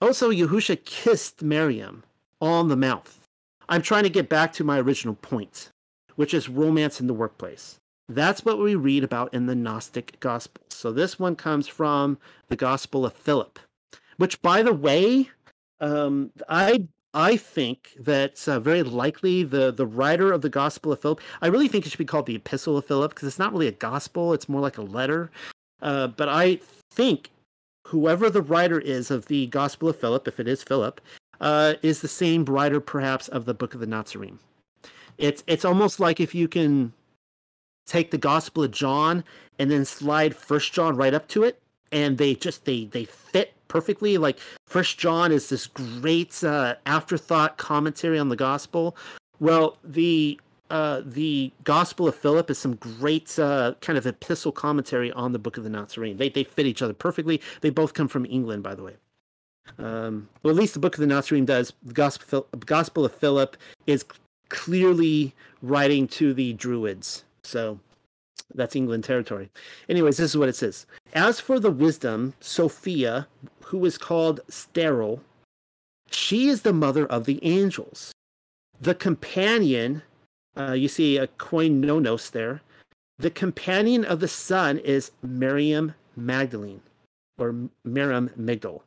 Also, 0.00 0.30
Yahusha 0.30 0.84
kissed 0.84 1.42
Miriam 1.42 2.04
on 2.40 2.68
the 2.68 2.76
mouth. 2.76 3.26
I'm 3.68 3.82
trying 3.82 4.04
to 4.04 4.10
get 4.10 4.28
back 4.28 4.52
to 4.54 4.64
my 4.64 4.78
original 4.78 5.16
point, 5.16 5.70
which 6.14 6.32
is 6.32 6.48
romance 6.48 7.00
in 7.00 7.08
the 7.08 7.14
workplace. 7.14 7.78
That's 8.08 8.44
what 8.44 8.58
we 8.58 8.76
read 8.76 9.02
about 9.02 9.34
in 9.34 9.46
the 9.46 9.54
Gnostic 9.56 10.20
Gospels. 10.20 10.66
So 10.70 10.92
this 10.92 11.18
one 11.18 11.34
comes 11.34 11.66
from 11.66 12.18
the 12.48 12.56
Gospel 12.56 13.04
of 13.04 13.14
Philip, 13.14 13.58
which, 14.16 14.40
by 14.42 14.62
the 14.62 14.74
way, 14.74 15.30
um, 15.80 16.30
I 16.48 16.86
I 17.14 17.36
think 17.36 17.90
that 17.98 18.48
uh, 18.48 18.58
very 18.58 18.82
likely 18.82 19.42
the 19.42 19.70
the 19.70 19.86
writer 19.86 20.32
of 20.32 20.40
the 20.40 20.48
Gospel 20.48 20.92
of 20.92 21.00
Philip. 21.00 21.20
I 21.42 21.48
really 21.48 21.68
think 21.68 21.84
it 21.84 21.90
should 21.90 21.98
be 21.98 22.04
called 22.04 22.26
the 22.26 22.36
Epistle 22.36 22.78
of 22.78 22.86
Philip 22.86 23.14
because 23.14 23.28
it's 23.28 23.38
not 23.38 23.52
really 23.52 23.68
a 23.68 23.72
gospel; 23.72 24.32
it's 24.32 24.48
more 24.48 24.60
like 24.60 24.78
a 24.78 24.82
letter. 24.82 25.30
Uh, 25.82 26.06
but 26.06 26.28
I 26.28 26.60
think 26.90 27.30
whoever 27.86 28.30
the 28.30 28.40
writer 28.40 28.80
is 28.80 29.10
of 29.10 29.26
the 29.26 29.46
Gospel 29.48 29.88
of 29.88 29.98
Philip, 29.98 30.26
if 30.26 30.40
it 30.40 30.48
is 30.48 30.62
Philip, 30.62 31.00
uh, 31.40 31.74
is 31.82 32.00
the 32.00 32.08
same 32.08 32.44
writer 32.46 32.80
perhaps 32.80 33.28
of 33.28 33.44
the 33.44 33.54
Book 33.54 33.74
of 33.74 33.80
the 33.80 33.86
Nazarene. 33.86 34.38
It's 35.18 35.44
it's 35.46 35.64
almost 35.64 36.00
like 36.00 36.18
if 36.18 36.34
you 36.34 36.48
can 36.48 36.94
take 37.86 38.10
the 38.10 38.18
Gospel 38.18 38.64
of 38.64 38.70
John 38.70 39.22
and 39.58 39.70
then 39.70 39.84
slide 39.84 40.34
First 40.34 40.72
John 40.72 40.96
right 40.96 41.12
up 41.12 41.28
to 41.28 41.42
it, 41.42 41.60
and 41.90 42.16
they 42.16 42.34
just 42.34 42.64
they 42.64 42.86
they 42.86 43.04
fit 43.04 43.52
perfectly. 43.72 44.18
Like 44.18 44.38
First 44.66 44.98
John 44.98 45.32
is 45.32 45.48
this 45.48 45.66
great 45.66 46.44
uh, 46.44 46.74
afterthought 46.84 47.56
commentary 47.56 48.18
on 48.18 48.28
the 48.28 48.36
gospel. 48.36 48.94
Well, 49.40 49.78
the 49.82 50.38
uh, 50.70 51.02
the 51.04 51.52
Gospel 51.64 52.08
of 52.08 52.14
Philip 52.14 52.48
is 52.48 52.58
some 52.58 52.76
great 52.76 53.38
uh, 53.38 53.74
kind 53.82 53.98
of 53.98 54.06
epistle 54.06 54.52
commentary 54.52 55.12
on 55.12 55.32
the 55.32 55.38
Book 55.38 55.58
of 55.58 55.64
the 55.64 55.70
Nazarene. 55.70 56.18
They 56.18 56.28
they 56.28 56.44
fit 56.44 56.66
each 56.66 56.82
other 56.82 56.92
perfectly. 56.92 57.40
They 57.62 57.70
both 57.70 57.94
come 57.94 58.08
from 58.08 58.26
England, 58.26 58.62
by 58.62 58.74
the 58.74 58.82
way. 58.82 58.96
Um, 59.78 60.28
well, 60.42 60.50
at 60.50 60.56
least 60.60 60.74
the 60.74 60.80
Book 60.80 60.94
of 60.94 61.00
the 61.00 61.06
Nazarene 61.06 61.46
does. 61.46 61.72
The 61.82 61.94
Gospel 61.94 62.46
Gospel 62.66 63.06
of 63.06 63.14
Philip 63.14 63.56
is 63.86 64.04
clearly 64.50 65.34
writing 65.62 66.06
to 66.08 66.34
the 66.34 66.52
Druids. 66.52 67.24
So 67.42 67.80
that's 68.54 68.76
England 68.76 69.04
territory. 69.04 69.50
Anyways, 69.88 70.16
this 70.16 70.30
is 70.30 70.36
what 70.36 70.48
it 70.48 70.56
says. 70.56 70.86
As 71.14 71.40
for 71.40 71.58
the 71.58 71.70
wisdom, 71.70 72.34
Sophia, 72.40 73.26
who 73.64 73.84
is 73.84 73.98
called 73.98 74.40
sterile, 74.48 75.22
she 76.10 76.48
is 76.48 76.62
the 76.62 76.72
mother 76.72 77.06
of 77.06 77.24
the 77.24 77.38
angels. 77.42 78.12
The 78.80 78.94
companion, 78.94 80.02
uh, 80.56 80.72
you 80.72 80.88
see 80.88 81.16
a 81.16 81.26
coin 81.26 81.82
koinonos 81.82 82.30
there. 82.30 82.60
The 83.18 83.30
companion 83.30 84.04
of 84.04 84.20
the 84.20 84.28
Son 84.28 84.78
is 84.78 85.12
Miriam 85.22 85.94
Magdalene, 86.16 86.82
or 87.38 87.54
Miriam 87.84 88.30
Migdal. 88.38 88.82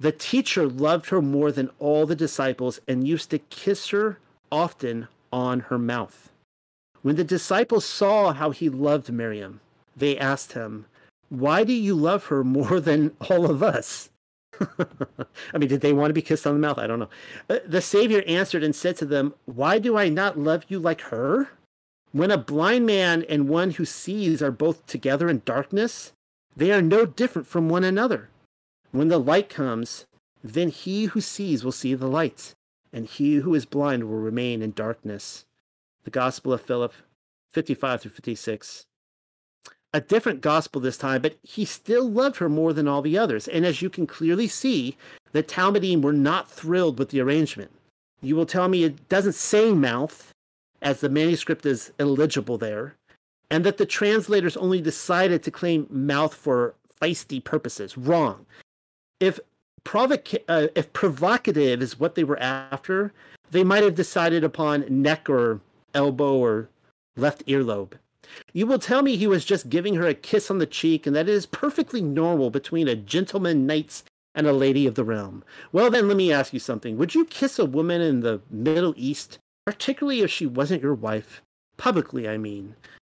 The 0.00 0.12
teacher 0.12 0.68
loved 0.68 1.08
her 1.08 1.20
more 1.20 1.50
than 1.50 1.70
all 1.78 2.06
the 2.06 2.14
disciples 2.14 2.80
and 2.86 3.08
used 3.08 3.30
to 3.30 3.38
kiss 3.38 3.88
her 3.88 4.18
often 4.52 5.08
on 5.32 5.60
her 5.60 5.78
mouth. 5.78 6.30
When 7.02 7.16
the 7.16 7.24
disciples 7.24 7.84
saw 7.84 8.32
how 8.32 8.50
he 8.50 8.68
loved 8.68 9.12
Miriam, 9.12 9.60
they 9.96 10.18
asked 10.18 10.52
him, 10.52 10.86
Why 11.28 11.62
do 11.64 11.72
you 11.72 11.94
love 11.94 12.26
her 12.26 12.42
more 12.42 12.80
than 12.80 13.16
all 13.30 13.48
of 13.50 13.62
us? 13.62 14.10
I 14.60 15.58
mean, 15.58 15.68
did 15.68 15.80
they 15.80 15.92
want 15.92 16.10
to 16.10 16.14
be 16.14 16.22
kissed 16.22 16.46
on 16.46 16.54
the 16.54 16.60
mouth? 16.60 16.78
I 16.78 16.88
don't 16.88 16.98
know. 16.98 17.60
The 17.66 17.80
Savior 17.80 18.24
answered 18.26 18.64
and 18.64 18.74
said 18.74 18.96
to 18.96 19.04
them, 19.04 19.34
Why 19.44 19.78
do 19.78 19.96
I 19.96 20.08
not 20.08 20.38
love 20.38 20.64
you 20.68 20.78
like 20.80 21.02
her? 21.02 21.50
When 22.10 22.30
a 22.30 22.38
blind 22.38 22.86
man 22.86 23.24
and 23.28 23.48
one 23.48 23.72
who 23.72 23.84
sees 23.84 24.42
are 24.42 24.50
both 24.50 24.86
together 24.86 25.28
in 25.28 25.42
darkness, 25.44 26.12
they 26.56 26.72
are 26.72 26.82
no 26.82 27.06
different 27.06 27.46
from 27.46 27.68
one 27.68 27.84
another. 27.84 28.28
When 28.90 29.08
the 29.08 29.18
light 29.18 29.48
comes, 29.48 30.06
then 30.42 30.70
he 30.70 31.04
who 31.04 31.20
sees 31.20 31.62
will 31.62 31.72
see 31.72 31.94
the 31.94 32.08
light, 32.08 32.54
and 32.92 33.06
he 33.06 33.36
who 33.36 33.54
is 33.54 33.66
blind 33.66 34.04
will 34.04 34.16
remain 34.16 34.62
in 34.62 34.72
darkness 34.72 35.44
the 36.08 36.18
Gospel 36.18 36.54
of 36.54 36.62
Philip, 36.62 36.94
55 37.50 38.00
through 38.00 38.10
56. 38.12 38.86
A 39.92 40.00
different 40.00 40.40
gospel 40.40 40.80
this 40.80 40.96
time, 40.96 41.20
but 41.20 41.36
he 41.42 41.66
still 41.66 42.08
loved 42.08 42.38
her 42.38 42.48
more 42.48 42.72
than 42.72 42.88
all 42.88 43.02
the 43.02 43.18
others. 43.18 43.46
And 43.46 43.66
as 43.66 43.82
you 43.82 43.90
can 43.90 44.06
clearly 44.06 44.48
see, 44.48 44.96
the 45.32 45.42
Talmidim 45.42 46.00
were 46.00 46.14
not 46.14 46.50
thrilled 46.50 46.98
with 46.98 47.10
the 47.10 47.20
arrangement. 47.20 47.70
You 48.22 48.36
will 48.36 48.46
tell 48.46 48.68
me 48.68 48.84
it 48.84 49.10
doesn't 49.10 49.34
say 49.34 49.72
mouth, 49.72 50.32
as 50.80 51.00
the 51.00 51.10
manuscript 51.10 51.66
is 51.66 51.92
illegible 51.98 52.56
there, 52.56 52.94
and 53.50 53.64
that 53.64 53.76
the 53.76 53.84
translators 53.84 54.56
only 54.56 54.80
decided 54.80 55.42
to 55.42 55.50
claim 55.50 55.86
mouth 55.90 56.32
for 56.32 56.74
feisty 57.02 57.44
purposes. 57.44 57.98
Wrong. 57.98 58.46
If 59.20 59.40
uh, 59.94 60.16
if 60.74 60.92
provocative 60.94 61.82
is 61.82 62.00
what 62.00 62.14
they 62.14 62.24
were 62.24 62.40
after, 62.40 63.12
they 63.50 63.64
might 63.64 63.82
have 63.82 63.94
decided 63.94 64.44
upon 64.44 64.84
neck 64.88 65.28
or 65.28 65.60
elbow 65.94 66.36
or 66.36 66.68
left 67.16 67.46
earlobe. 67.46 67.94
You 68.52 68.66
will 68.66 68.78
tell 68.78 69.02
me 69.02 69.16
he 69.16 69.26
was 69.26 69.44
just 69.44 69.70
giving 69.70 69.94
her 69.94 70.06
a 70.06 70.14
kiss 70.14 70.50
on 70.50 70.58
the 70.58 70.66
cheek, 70.66 71.06
and 71.06 71.16
that 71.16 71.28
it 71.28 71.32
is 71.32 71.46
perfectly 71.46 72.02
normal 72.02 72.50
between 72.50 72.88
a 72.88 72.96
gentleman 72.96 73.66
knights 73.66 74.04
and 74.34 74.46
a 74.46 74.52
lady 74.52 74.86
of 74.86 74.94
the 74.94 75.04
realm. 75.04 75.42
Well, 75.72 75.90
then, 75.90 76.08
let 76.08 76.16
me 76.16 76.32
ask 76.32 76.52
you 76.52 76.60
something. 76.60 76.96
Would 76.96 77.14
you 77.14 77.24
kiss 77.24 77.58
a 77.58 77.64
woman 77.64 78.00
in 78.00 78.20
the 78.20 78.40
Middle 78.50 78.94
East, 78.96 79.38
particularly 79.66 80.20
if 80.20 80.30
she 80.30 80.46
wasn't 80.46 80.82
your 80.82 80.94
wife? 80.94 81.42
Publicly, 81.76 82.28
I 82.28 82.38
mean. 82.38 82.74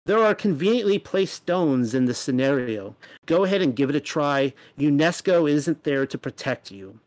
There 0.10 0.26
are 0.26 0.34
conveniently 0.34 0.98
placed 0.98 1.36
stones 1.36 1.94
in 1.94 2.06
this 2.06 2.18
scenario. 2.18 2.96
Go 3.28 3.44
ahead 3.44 3.62
and 3.62 3.76
give 3.76 3.92
it 3.92 3.96
a 3.96 4.00
try. 4.00 4.56
UNESCO 4.76 5.48
isn't 5.48 5.84
there 5.84 6.08
to 6.08 6.18
protect 6.18 6.72
you. 6.72 7.00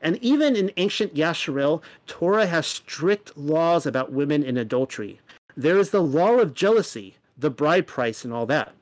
And 0.00 0.16
even 0.22 0.56
in 0.56 0.72
ancient 0.78 1.12
Yasharel, 1.12 1.82
Torah 2.06 2.46
has 2.46 2.66
strict 2.66 3.36
laws 3.36 3.84
about 3.84 4.10
women 4.10 4.42
in 4.42 4.56
adultery. 4.56 5.20
There 5.54 5.76
is 5.76 5.90
the 5.90 6.00
law 6.00 6.38
of 6.38 6.54
jealousy, 6.54 7.18
the 7.36 7.50
bride 7.50 7.86
price, 7.86 8.24
and 8.24 8.32
all 8.32 8.46
that. 8.46 8.72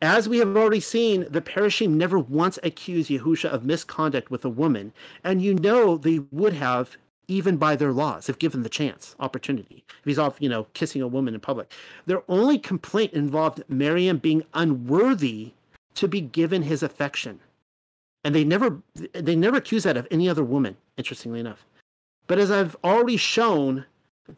As 0.00 0.28
we 0.28 0.38
have 0.38 0.56
already 0.56 0.78
seen, 0.78 1.26
the 1.28 1.40
Parashim 1.40 1.94
never 1.94 2.16
once 2.16 2.60
accused 2.62 3.10
Yahusha 3.10 3.48
of 3.48 3.64
misconduct 3.64 4.30
with 4.30 4.44
a 4.44 4.48
woman, 4.48 4.92
and 5.24 5.42
you 5.42 5.54
know 5.54 5.96
they 5.96 6.20
would 6.30 6.52
have 6.52 6.96
even 7.30 7.56
by 7.56 7.76
their 7.76 7.92
laws, 7.92 8.28
if 8.28 8.40
given 8.40 8.62
the 8.62 8.68
chance, 8.68 9.14
opportunity. 9.20 9.84
If 9.88 10.04
he's 10.04 10.18
off, 10.18 10.36
you 10.40 10.48
know, 10.48 10.64
kissing 10.74 11.00
a 11.00 11.06
woman 11.06 11.32
in 11.32 11.40
public. 11.40 11.72
Their 12.06 12.22
only 12.28 12.58
complaint 12.58 13.12
involved 13.12 13.62
Miriam 13.68 14.18
being 14.18 14.42
unworthy 14.52 15.52
to 15.94 16.08
be 16.08 16.20
given 16.20 16.62
his 16.62 16.82
affection. 16.82 17.38
And 18.24 18.34
they 18.34 18.44
never 18.44 18.82
they 19.12 19.36
never 19.36 19.58
accuse 19.58 19.84
that 19.84 19.96
of 19.96 20.08
any 20.10 20.28
other 20.28 20.44
woman, 20.44 20.76
interestingly 20.96 21.40
enough. 21.40 21.64
But 22.26 22.38
as 22.38 22.50
I've 22.50 22.76
already 22.84 23.16
shown, 23.16 23.86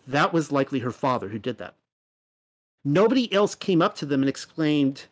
that 0.06 0.32
was 0.32 0.52
likely 0.52 0.81
her 0.81 0.93
father 0.93 1.28
who 1.28 1.39
did 1.39 1.59
that. 1.59 1.74
Nobody 2.85 3.32
else 3.32 3.55
came 3.55 3.81
up 3.81 3.94
to 3.97 4.06
them 4.06 4.23
and 4.23 4.28
exclaimed, 4.28 5.05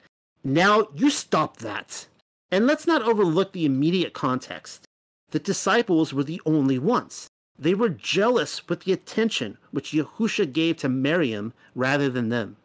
Now 0.45 0.89
you 0.95 1.11
stop 1.11 1.57
that. 1.59 2.07
And 2.51 2.67
let's 2.67 2.87
not 2.87 3.03
overlook 3.03 3.53
the 3.53 3.65
immediate 3.65 4.13
context. 4.13 4.85
The 5.31 5.39
disciples 5.39 6.13
were 6.13 6.25
the 6.25 6.41
only 6.45 6.79
ones. 6.79 7.29
They 7.61 7.75
were 7.75 7.91
jealous 7.91 8.67
with 8.71 8.85
the 8.85 8.93
attention 8.93 9.59
which 9.71 9.93
Yahusha 9.93 10.51
gave 10.51 10.79
to 10.79 10.89
Miriam 10.89 11.53
rather 11.75 12.09
than 12.09 12.31
them. 12.31 12.57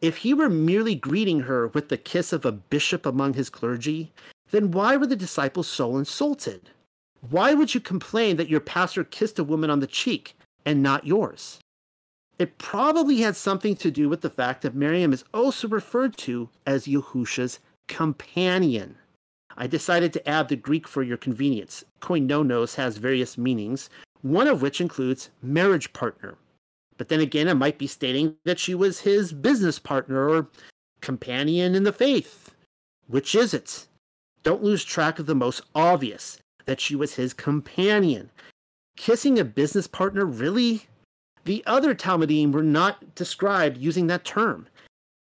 If 0.00 0.18
he 0.18 0.32
were 0.32 0.48
merely 0.48 0.94
greeting 0.94 1.40
her 1.40 1.66
with 1.66 1.88
the 1.88 1.96
kiss 1.96 2.32
of 2.32 2.44
a 2.44 2.52
bishop 2.52 3.04
among 3.04 3.34
his 3.34 3.50
clergy, 3.50 4.12
then 4.52 4.70
why 4.70 4.96
were 4.96 5.08
the 5.08 5.16
disciples 5.16 5.66
so 5.66 5.96
insulted? 5.96 6.70
Why 7.28 7.54
would 7.54 7.74
you 7.74 7.80
complain 7.80 8.36
that 8.36 8.48
your 8.48 8.60
pastor 8.60 9.02
kissed 9.02 9.40
a 9.40 9.44
woman 9.44 9.68
on 9.68 9.80
the 9.80 9.86
cheek 9.88 10.36
and 10.64 10.80
not 10.80 11.06
yours? 11.06 11.58
It 12.38 12.58
probably 12.58 13.22
had 13.22 13.34
something 13.34 13.74
to 13.76 13.90
do 13.90 14.08
with 14.08 14.20
the 14.20 14.30
fact 14.30 14.62
that 14.62 14.76
Miriam 14.76 15.12
is 15.12 15.24
also 15.34 15.66
referred 15.66 16.16
to 16.18 16.50
as 16.64 16.86
Yahusha's 16.86 17.58
companion. 17.88 18.96
I 19.56 19.66
decided 19.66 20.12
to 20.12 20.28
add 20.28 20.48
the 20.48 20.56
Greek 20.56 20.86
for 20.86 21.02
your 21.02 21.16
convenience. 21.16 21.82
Koinonos 22.00 22.74
has 22.74 22.98
various 22.98 23.38
meanings, 23.38 23.88
one 24.22 24.48
of 24.48 24.62
which 24.62 24.80
includes 24.80 25.30
marriage 25.42 25.92
partner. 25.92 26.36
But 26.98 27.08
then 27.08 27.20
again, 27.20 27.48
it 27.48 27.54
might 27.54 27.78
be 27.78 27.86
stating 27.86 28.36
that 28.44 28.58
she 28.58 28.74
was 28.74 29.00
his 29.00 29.32
business 29.32 29.78
partner 29.78 30.28
or 30.28 30.48
companion 31.00 31.74
in 31.74 31.82
the 31.82 31.92
faith. 31.92 32.54
Which 33.06 33.34
is 33.34 33.54
it? 33.54 33.86
Don't 34.42 34.62
lose 34.62 34.84
track 34.84 35.18
of 35.18 35.26
the 35.26 35.34
most 35.34 35.62
obvious 35.74 36.38
that 36.64 36.80
she 36.80 36.96
was 36.96 37.14
his 37.14 37.34
companion. 37.34 38.30
Kissing 38.96 39.38
a 39.38 39.44
business 39.44 39.86
partner, 39.86 40.24
really? 40.24 40.86
The 41.44 41.62
other 41.66 41.94
Talmidim 41.94 42.52
were 42.52 42.62
not 42.62 43.14
described 43.14 43.76
using 43.76 44.06
that 44.08 44.24
term. 44.24 44.68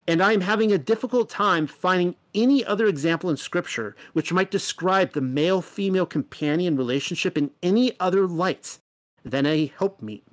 And 0.07 0.21
I'm 0.23 0.41
having 0.41 0.73
a 0.73 0.79
difficult 0.79 1.31
time 1.31 1.67
finding 1.67 2.17
any 2.35 2.65
other 2.65 2.87
example 2.87 3.31
in 3.31 3.37
scripture 3.37 3.95
which 4.13 4.33
might 4.33 4.51
describe 4.51 5.13
the 5.13 5.21
male 5.21 5.63
female 5.63 6.07
companion 6.07 6.77
relationship 6.77 7.39
in 7.39 7.51
any 7.63 7.99
other 8.01 8.27
light 8.27 8.79
than 9.25 9.47
a 9.47 9.73
helpmeet. 9.79 10.25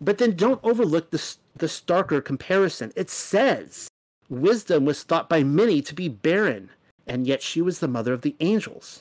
But 0.00 0.18
then 0.18 0.36
don't 0.36 0.60
overlook 0.62 1.10
the, 1.10 1.36
the 1.56 1.66
starker 1.66 2.22
comparison. 2.22 2.92
It 2.94 3.08
says 3.08 3.88
wisdom 4.28 4.84
was 4.84 5.02
thought 5.02 5.28
by 5.28 5.42
many 5.42 5.80
to 5.80 5.94
be 5.94 6.08
barren, 6.08 6.70
and 7.06 7.26
yet 7.26 7.42
she 7.42 7.62
was 7.62 7.78
the 7.78 7.88
mother 7.88 8.12
of 8.12 8.22
the 8.22 8.36
angels. 8.40 9.00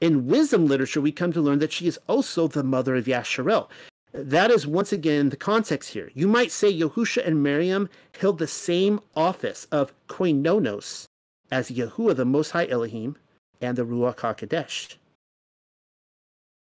In 0.00 0.28
wisdom 0.28 0.66
literature, 0.66 1.00
we 1.00 1.10
come 1.10 1.32
to 1.32 1.40
learn 1.40 1.58
that 1.58 1.72
she 1.72 1.88
is 1.88 1.98
also 2.06 2.46
the 2.46 2.62
mother 2.62 2.94
of 2.94 3.06
Yasharel. 3.06 3.68
That 4.12 4.50
is 4.50 4.66
once 4.66 4.92
again 4.92 5.28
the 5.28 5.36
context 5.36 5.92
here. 5.92 6.10
You 6.14 6.28
might 6.28 6.50
say 6.50 6.72
Yahusha 6.72 7.26
and 7.26 7.42
Miriam 7.42 7.88
held 8.18 8.38
the 8.38 8.46
same 8.46 9.00
office 9.14 9.66
of 9.70 9.92
koinonos 10.08 11.06
as 11.50 11.70
Yahuwah, 11.70 12.16
the 12.16 12.24
Most 12.24 12.52
High 12.52 12.66
Elohim, 12.68 13.16
and 13.60 13.76
the 13.76 13.84
Ruach 13.84 14.16
HaKodesh. 14.16 14.96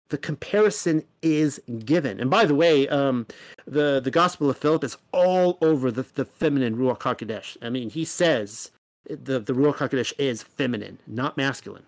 The 0.09 0.17
comparison 0.17 1.03
is 1.21 1.59
given. 1.83 2.19
And 2.19 2.29
by 2.29 2.45
the 2.45 2.55
way, 2.55 2.87
um, 2.87 3.25
the, 3.65 3.99
the 3.99 4.11
Gospel 4.11 4.49
of 4.49 4.57
Philip 4.57 4.83
is 4.83 4.97
all 5.11 5.57
over 5.61 5.91
the, 5.91 6.05
the 6.13 6.25
feminine 6.25 6.77
Ruach 6.77 6.99
HaKodesh. 6.99 7.57
I 7.61 7.69
mean, 7.69 7.89
he 7.89 8.05
says 8.05 8.71
the, 9.07 9.39
the 9.39 9.53
Ruach 9.53 9.77
HaKodesh 9.77 10.13
is 10.17 10.43
feminine, 10.43 10.99
not 11.07 11.37
masculine. 11.37 11.85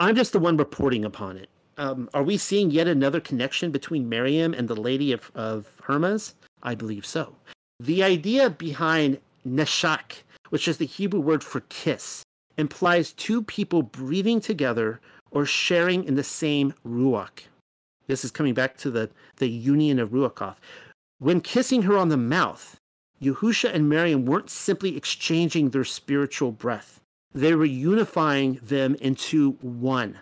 I'm 0.00 0.16
just 0.16 0.32
the 0.32 0.38
one 0.38 0.56
reporting 0.56 1.04
upon 1.04 1.36
it 1.36 1.48
um, 1.78 2.08
are 2.14 2.22
we 2.22 2.36
seeing 2.36 2.70
yet 2.70 2.86
another 2.86 3.20
connection 3.20 3.70
between 3.70 4.08
Miriam 4.08 4.54
and 4.54 4.68
the 4.68 4.76
Lady 4.76 5.12
of, 5.12 5.30
of 5.34 5.68
Hermas? 5.82 6.34
I 6.62 6.74
believe 6.74 7.06
so. 7.06 7.34
The 7.80 8.02
idea 8.02 8.50
behind 8.50 9.18
neshak, 9.46 10.22
which 10.50 10.68
is 10.68 10.76
the 10.76 10.86
Hebrew 10.86 11.20
word 11.20 11.42
for 11.42 11.60
kiss, 11.68 12.22
implies 12.56 13.12
two 13.12 13.42
people 13.42 13.82
breathing 13.82 14.40
together 14.40 15.00
or 15.30 15.46
sharing 15.46 16.04
in 16.04 16.14
the 16.14 16.22
same 16.24 16.74
ruach. 16.86 17.46
This 18.06 18.24
is 18.24 18.30
coming 18.30 18.54
back 18.54 18.76
to 18.78 18.90
the, 18.90 19.10
the 19.36 19.48
union 19.48 19.98
of 19.98 20.10
ruachoth. 20.10 20.56
When 21.18 21.40
kissing 21.40 21.82
her 21.82 21.96
on 21.96 22.08
the 22.08 22.16
mouth, 22.16 22.76
Yahusha 23.22 23.72
and 23.72 23.88
Miriam 23.88 24.26
weren't 24.26 24.50
simply 24.50 24.96
exchanging 24.96 25.70
their 25.70 25.84
spiritual 25.84 26.52
breath. 26.52 27.00
They 27.32 27.54
were 27.54 27.64
unifying 27.64 28.60
them 28.62 28.96
into 28.96 29.52
one. 29.62 30.18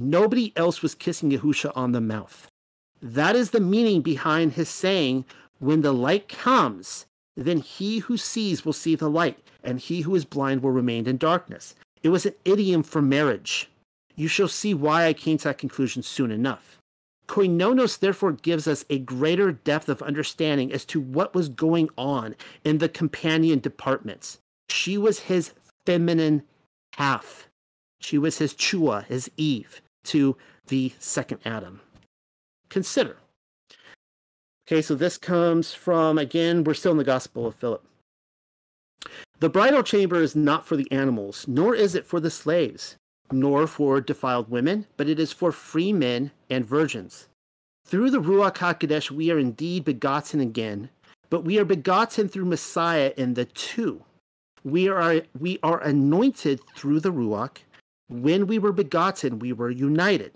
Nobody 0.00 0.52
else 0.54 0.80
was 0.80 0.94
kissing 0.94 1.32
Yahusha 1.32 1.72
on 1.74 1.90
the 1.90 2.00
mouth. 2.00 2.46
That 3.02 3.34
is 3.34 3.50
the 3.50 3.58
meaning 3.58 4.00
behind 4.00 4.52
his 4.52 4.68
saying, 4.68 5.24
When 5.58 5.80
the 5.80 5.92
light 5.92 6.28
comes, 6.28 7.06
then 7.36 7.58
he 7.58 7.98
who 7.98 8.16
sees 8.16 8.64
will 8.64 8.72
see 8.72 8.94
the 8.94 9.10
light, 9.10 9.40
and 9.64 9.80
he 9.80 10.02
who 10.02 10.14
is 10.14 10.24
blind 10.24 10.62
will 10.62 10.70
remain 10.70 11.08
in 11.08 11.16
darkness. 11.16 11.74
It 12.04 12.10
was 12.10 12.24
an 12.24 12.34
idiom 12.44 12.84
for 12.84 13.02
marriage. 13.02 13.68
You 14.14 14.28
shall 14.28 14.46
see 14.46 14.72
why 14.72 15.06
I 15.06 15.12
came 15.14 15.36
to 15.38 15.44
that 15.44 15.58
conclusion 15.58 16.04
soon 16.04 16.30
enough. 16.30 16.78
Koinonos 17.26 17.98
therefore 17.98 18.32
gives 18.32 18.68
us 18.68 18.84
a 18.88 19.00
greater 19.00 19.50
depth 19.50 19.88
of 19.88 20.00
understanding 20.02 20.72
as 20.72 20.84
to 20.86 21.00
what 21.00 21.34
was 21.34 21.48
going 21.48 21.90
on 21.98 22.36
in 22.62 22.78
the 22.78 22.88
companion 22.88 23.58
departments. 23.58 24.38
She 24.68 24.96
was 24.96 25.18
his 25.20 25.52
feminine 25.84 26.44
half. 26.94 27.48
She 28.00 28.16
was 28.16 28.38
his 28.38 28.54
chua, 28.54 29.04
his 29.04 29.28
Eve 29.36 29.82
to 30.04 30.36
the 30.68 30.92
second 30.98 31.40
Adam. 31.44 31.80
Consider. 32.68 33.16
Okay, 34.66 34.82
so 34.82 34.94
this 34.94 35.16
comes 35.16 35.72
from, 35.72 36.18
again, 36.18 36.62
we're 36.62 36.74
still 36.74 36.92
in 36.92 36.98
the 36.98 37.04
Gospel 37.04 37.46
of 37.46 37.54
Philip. 37.54 37.82
The 39.40 39.48
bridal 39.48 39.82
chamber 39.82 40.20
is 40.20 40.36
not 40.36 40.66
for 40.66 40.76
the 40.76 40.90
animals, 40.92 41.46
nor 41.48 41.74
is 41.74 41.94
it 41.94 42.04
for 42.04 42.20
the 42.20 42.30
slaves, 42.30 42.96
nor 43.32 43.66
for 43.66 44.00
defiled 44.00 44.50
women, 44.50 44.86
but 44.96 45.08
it 45.08 45.18
is 45.18 45.32
for 45.32 45.52
free 45.52 45.92
men 45.92 46.32
and 46.50 46.66
virgins. 46.66 47.28
Through 47.86 48.10
the 48.10 48.20
Ruach 48.20 48.56
HaKodesh, 48.56 49.10
we 49.10 49.30
are 49.30 49.38
indeed 49.38 49.84
begotten 49.84 50.40
again, 50.40 50.90
but 51.30 51.44
we 51.44 51.58
are 51.58 51.64
begotten 51.64 52.28
through 52.28 52.44
Messiah 52.44 53.12
in 53.16 53.34
the 53.34 53.46
two. 53.46 54.04
We 54.64 54.88
are, 54.88 55.22
we 55.38 55.58
are 55.62 55.82
anointed 55.82 56.60
through 56.76 57.00
the 57.00 57.12
Ruach, 57.12 57.58
when 58.08 58.46
we 58.46 58.58
were 58.58 58.72
begotten, 58.72 59.38
we 59.38 59.52
were 59.52 59.70
united. 59.70 60.32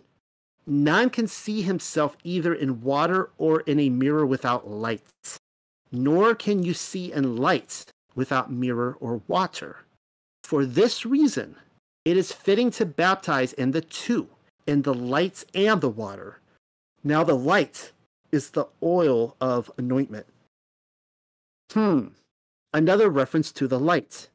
None 0.66 1.10
can 1.10 1.26
see 1.26 1.62
himself 1.62 2.16
either 2.22 2.54
in 2.54 2.82
water 2.82 3.30
or 3.38 3.60
in 3.60 3.80
a 3.80 3.88
mirror 3.88 4.24
without 4.24 4.68
light, 4.68 5.02
nor 5.90 6.34
can 6.34 6.62
you 6.62 6.74
see 6.74 7.12
in 7.12 7.36
light 7.36 7.84
without 8.14 8.52
mirror 8.52 8.96
or 9.00 9.22
water. 9.26 9.78
For 10.44 10.64
this 10.64 11.04
reason, 11.04 11.56
it 12.04 12.16
is 12.16 12.32
fitting 12.32 12.70
to 12.72 12.86
baptize 12.86 13.52
in 13.54 13.72
the 13.72 13.80
two, 13.80 14.28
in 14.66 14.82
the 14.82 14.94
light 14.94 15.44
and 15.54 15.80
the 15.80 15.88
water. 15.88 16.38
Now, 17.02 17.24
the 17.24 17.36
light 17.36 17.92
is 18.30 18.50
the 18.50 18.66
oil 18.82 19.36
of 19.40 19.70
anointment. 19.78 20.26
Hmm. 21.72 22.08
Another 22.72 23.08
reference 23.08 23.52
to 23.52 23.66
the 23.66 23.78
light. 23.78 24.28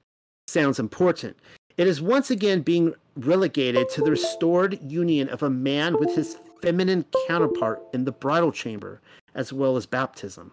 Sounds 0.47 0.79
important. 0.79 1.37
It 1.77 1.87
is 1.87 2.01
once 2.01 2.31
again 2.31 2.61
being 2.61 2.95
relegated 3.15 3.89
to 3.89 4.01
the 4.01 4.09
restored 4.09 4.79
union 4.81 5.29
of 5.29 5.43
a 5.43 5.49
man 5.49 5.95
with 5.99 6.15
his 6.15 6.37
feminine 6.59 7.05
counterpart 7.27 7.79
in 7.93 8.03
the 8.03 8.11
bridal 8.11 8.51
chamber, 8.51 8.99
as 9.35 9.53
well 9.53 9.77
as 9.77 9.85
baptism. 9.85 10.51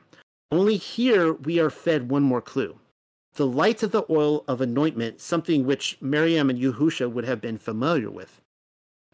Only 0.53 0.77
here 0.77 1.33
we 1.33 1.59
are 1.59 1.71
fed 1.71 2.11
one 2.11 2.23
more 2.23 2.43
clue. 2.43 2.79
The 3.37 3.47
light 3.47 3.83
of 3.83 3.91
the 3.91 4.05
oil 4.11 4.45
of 4.47 4.61
anointment, 4.61 5.23
something 5.23 5.65
which 5.65 5.97
Miriam 6.01 6.51
and 6.51 6.59
Yahusha 6.59 7.11
would 7.11 7.25
have 7.25 7.41
been 7.41 7.57
familiar 7.57 8.11
with. 8.11 8.43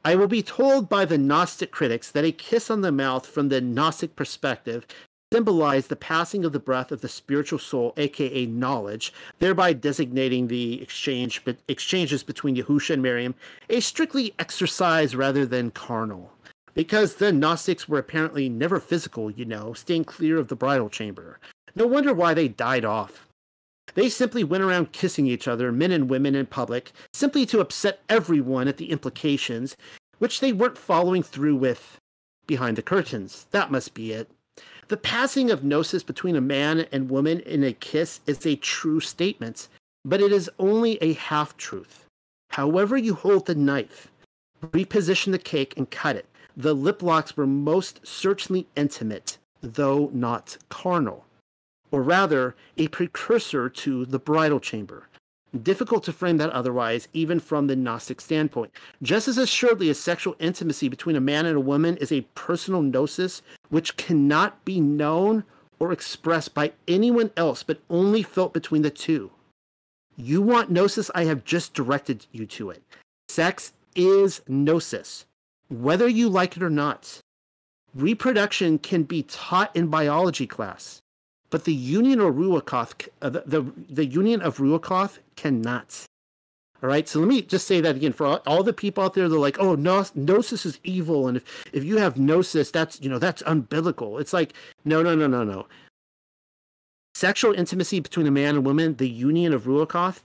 I 0.04 0.16
will 0.16 0.26
be 0.26 0.42
told 0.42 0.88
by 0.88 1.04
the 1.04 1.16
Gnostic 1.16 1.70
critics 1.70 2.10
that 2.10 2.24
a 2.24 2.32
kiss 2.32 2.70
on 2.70 2.80
the 2.80 2.90
mouth 2.90 3.24
from 3.26 3.50
the 3.50 3.60
Gnostic 3.60 4.16
perspective 4.16 4.84
symbolize 5.32 5.86
the 5.86 5.96
passing 5.96 6.44
of 6.44 6.52
the 6.52 6.58
breath 6.58 6.90
of 6.90 7.02
the 7.02 7.08
spiritual 7.08 7.58
soul, 7.58 7.94
aka 7.96 8.46
knowledge, 8.46 9.12
thereby 9.38 9.72
designating 9.72 10.48
the 10.48 10.82
exchange 10.82 11.40
exchanges 11.68 12.22
between 12.24 12.56
Yahusha 12.56 12.94
and 12.94 13.02
Miriam 13.02 13.34
a 13.68 13.80
strictly 13.80 14.34
exercise 14.38 15.14
rather 15.14 15.46
than 15.46 15.70
carnal. 15.70 16.32
Because 16.74 17.16
the 17.16 17.32
Gnostics 17.32 17.88
were 17.88 17.98
apparently 17.98 18.48
never 18.48 18.80
physical, 18.80 19.30
you 19.30 19.44
know, 19.44 19.72
staying 19.72 20.04
clear 20.04 20.38
of 20.38 20.48
the 20.48 20.56
bridal 20.56 20.88
chamber. 20.88 21.38
No 21.74 21.86
wonder 21.86 22.12
why 22.12 22.34
they 22.34 22.48
died 22.48 22.84
off. 22.84 23.28
They 23.94 24.08
simply 24.08 24.44
went 24.44 24.62
around 24.62 24.92
kissing 24.92 25.26
each 25.26 25.48
other, 25.48 25.72
men 25.72 25.90
and 25.90 26.08
women 26.08 26.34
in 26.34 26.46
public, 26.46 26.92
simply 27.12 27.44
to 27.46 27.60
upset 27.60 28.00
everyone 28.08 28.68
at 28.68 28.76
the 28.76 28.90
implications, 28.90 29.76
which 30.18 30.40
they 30.40 30.52
weren't 30.52 30.78
following 30.78 31.22
through 31.22 31.56
with 31.56 31.98
behind 32.46 32.76
the 32.76 32.82
curtains. 32.82 33.46
That 33.50 33.70
must 33.70 33.94
be 33.94 34.12
it. 34.12 34.30
The 34.90 34.96
passing 34.96 35.52
of 35.52 35.62
gnosis 35.62 36.02
between 36.02 36.34
a 36.34 36.40
man 36.40 36.80
and 36.90 37.08
woman 37.08 37.38
in 37.38 37.62
a 37.62 37.72
kiss 37.72 38.18
is 38.26 38.44
a 38.44 38.56
true 38.56 38.98
statement, 38.98 39.68
but 40.04 40.20
it 40.20 40.32
is 40.32 40.50
only 40.58 40.96
a 41.00 41.12
half 41.12 41.56
truth. 41.56 42.06
However, 42.50 42.96
you 42.96 43.14
hold 43.14 43.46
the 43.46 43.54
knife, 43.54 44.10
reposition 44.60 45.30
the 45.30 45.38
cake, 45.38 45.74
and 45.76 45.88
cut 45.92 46.16
it, 46.16 46.26
the 46.56 46.74
lip 46.74 47.04
locks 47.04 47.36
were 47.36 47.46
most 47.46 48.04
certainly 48.04 48.66
intimate, 48.74 49.38
though 49.60 50.10
not 50.12 50.58
carnal, 50.70 51.24
or 51.92 52.02
rather, 52.02 52.56
a 52.76 52.88
precursor 52.88 53.68
to 53.68 54.04
the 54.04 54.18
bridal 54.18 54.58
chamber. 54.58 55.06
Difficult 55.62 56.04
to 56.04 56.12
frame 56.12 56.36
that 56.36 56.50
otherwise, 56.50 57.08
even 57.12 57.40
from 57.40 57.66
the 57.66 57.74
Gnostic 57.74 58.20
standpoint. 58.20 58.70
Just 59.02 59.26
as 59.26 59.36
assuredly 59.36 59.90
as 59.90 59.98
sexual 59.98 60.36
intimacy 60.38 60.88
between 60.88 61.16
a 61.16 61.20
man 61.20 61.44
and 61.44 61.56
a 61.56 61.60
woman 61.60 61.96
is 61.96 62.12
a 62.12 62.26
personal 62.36 62.82
gnosis 62.82 63.42
which 63.68 63.96
cannot 63.96 64.64
be 64.64 64.80
known 64.80 65.42
or 65.80 65.90
expressed 65.90 66.54
by 66.54 66.72
anyone 66.86 67.32
else 67.36 67.64
but 67.64 67.80
only 67.90 68.22
felt 68.22 68.52
between 68.52 68.82
the 68.82 68.90
two. 68.90 69.32
You 70.16 70.40
want 70.40 70.70
gnosis? 70.70 71.10
I 71.14 71.24
have 71.24 71.44
just 71.44 71.74
directed 71.74 72.26
you 72.30 72.46
to 72.46 72.70
it. 72.70 72.82
Sex 73.28 73.72
is 73.96 74.42
gnosis, 74.46 75.24
whether 75.68 76.06
you 76.06 76.28
like 76.28 76.56
it 76.56 76.62
or 76.62 76.70
not. 76.70 77.18
Reproduction 77.92 78.78
can 78.78 79.02
be 79.02 79.24
taught 79.24 79.74
in 79.74 79.88
biology 79.88 80.46
class. 80.46 81.00
But 81.50 81.64
the 81.64 81.74
union 81.74 82.20
of 82.20 82.34
Ruachoth, 82.36 83.08
uh, 83.22 83.30
the, 83.30 83.42
the, 83.44 83.72
the 83.88 84.06
union 84.06 84.40
of 84.40 84.58
Ruachoth 84.58 85.18
cannot. 85.36 86.06
All 86.82 86.88
right, 86.88 87.06
so 87.06 87.18
let 87.18 87.28
me 87.28 87.42
just 87.42 87.66
say 87.66 87.80
that 87.82 87.96
again 87.96 88.12
for 88.12 88.24
all, 88.24 88.42
all 88.46 88.62
the 88.62 88.72
people 88.72 89.04
out 89.04 89.12
there. 89.12 89.28
They're 89.28 89.38
like, 89.38 89.58
"Oh, 89.58 89.74
no, 89.74 90.06
gnosis 90.14 90.64
is 90.64 90.80
evil," 90.82 91.28
and 91.28 91.36
if 91.36 91.66
if 91.74 91.84
you 91.84 91.98
have 91.98 92.16
gnosis, 92.16 92.70
that's 92.70 92.98
you 93.02 93.10
know 93.10 93.18
that's 93.18 93.42
unbiblical. 93.42 94.18
It's 94.18 94.32
like, 94.32 94.54
no, 94.86 95.02
no, 95.02 95.14
no, 95.14 95.26
no, 95.26 95.44
no. 95.44 95.66
Sexual 97.14 97.52
intimacy 97.52 98.00
between 98.00 98.26
a 98.26 98.30
man 98.30 98.54
and 98.54 98.64
woman, 98.64 98.96
the 98.96 99.08
union 99.08 99.52
of 99.52 99.64
Ruachoth, 99.64 100.20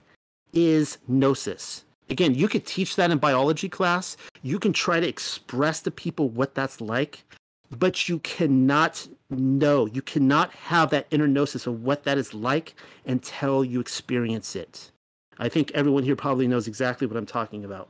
is 0.54 0.96
gnosis. 1.08 1.84
Again, 2.08 2.34
you 2.34 2.48
could 2.48 2.64
teach 2.64 2.96
that 2.96 3.10
in 3.10 3.18
biology 3.18 3.68
class. 3.68 4.16
You 4.42 4.58
can 4.58 4.72
try 4.72 5.00
to 5.00 5.08
express 5.08 5.82
to 5.82 5.90
people 5.90 6.30
what 6.30 6.54
that's 6.54 6.80
like. 6.80 7.24
But 7.70 8.08
you 8.08 8.18
cannot 8.20 9.06
know, 9.30 9.86
you 9.86 10.02
cannot 10.02 10.52
have 10.52 10.90
that 10.90 11.06
inner 11.10 11.26
gnosis 11.26 11.66
of 11.66 11.82
what 11.82 12.04
that 12.04 12.18
is 12.18 12.32
like 12.34 12.74
until 13.04 13.64
you 13.64 13.80
experience 13.80 14.54
it. 14.54 14.90
I 15.38 15.48
think 15.48 15.70
everyone 15.72 16.04
here 16.04 16.16
probably 16.16 16.46
knows 16.46 16.66
exactly 16.66 17.06
what 17.06 17.16
I'm 17.16 17.26
talking 17.26 17.64
about. 17.64 17.88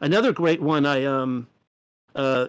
Another 0.00 0.32
great 0.32 0.60
one, 0.60 0.86
I 0.86 1.04
um, 1.04 1.48
uh, 2.14 2.46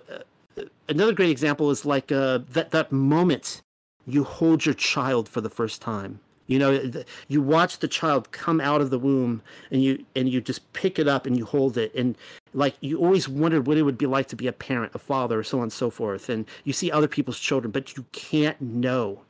another 0.88 1.14
great 1.14 1.30
example 1.30 1.72
is 1.72 1.86
like 1.86 2.12
uh, 2.12 2.40
that 2.50 2.72
that 2.72 2.92
moment 2.92 3.62
you 4.06 4.24
hold 4.24 4.66
your 4.66 4.76
child 4.76 5.28
for 5.28 5.42
the 5.42 5.50
first 5.50 5.82
time 5.82 6.20
you 6.48 6.60
know, 6.60 6.90
you 7.28 7.42
watch 7.42 7.80
the 7.80 7.88
child 7.88 8.32
come 8.32 8.60
out 8.60 8.82
of 8.82 8.90
the 8.90 9.00
womb, 9.00 9.42
and 9.70 9.84
you 9.84 10.04
and 10.16 10.30
you 10.30 10.42
just 10.42 10.72
pick 10.74 10.98
it 10.98 11.08
up 11.08 11.26
and 11.26 11.38
you 11.38 11.46
hold 11.46 11.78
it, 11.78 11.94
and 11.94 12.18
like 12.54 12.76
you 12.82 12.98
always 13.00 13.28
wondered 13.30 13.68
what 13.68 13.78
it 13.78 13.84
would 13.84 13.98
be 13.98 14.06
like 14.06 14.28
to 14.30 14.36
be 14.36 14.48
a 14.48 14.54
parent, 14.54 14.96
a 14.96 15.00
father, 15.00 15.44
so 15.44 15.58
on 15.58 15.64
and 15.64 15.74
so 15.74 15.90
forth. 15.90 16.30
And 16.30 16.46
you 16.64 16.74
see 16.74 16.90
other 16.90 17.08
people's 17.08 17.40
children, 17.40 17.72
but 17.72 17.96
you 17.96 18.06
can't 18.14 18.60
know. 18.62 19.22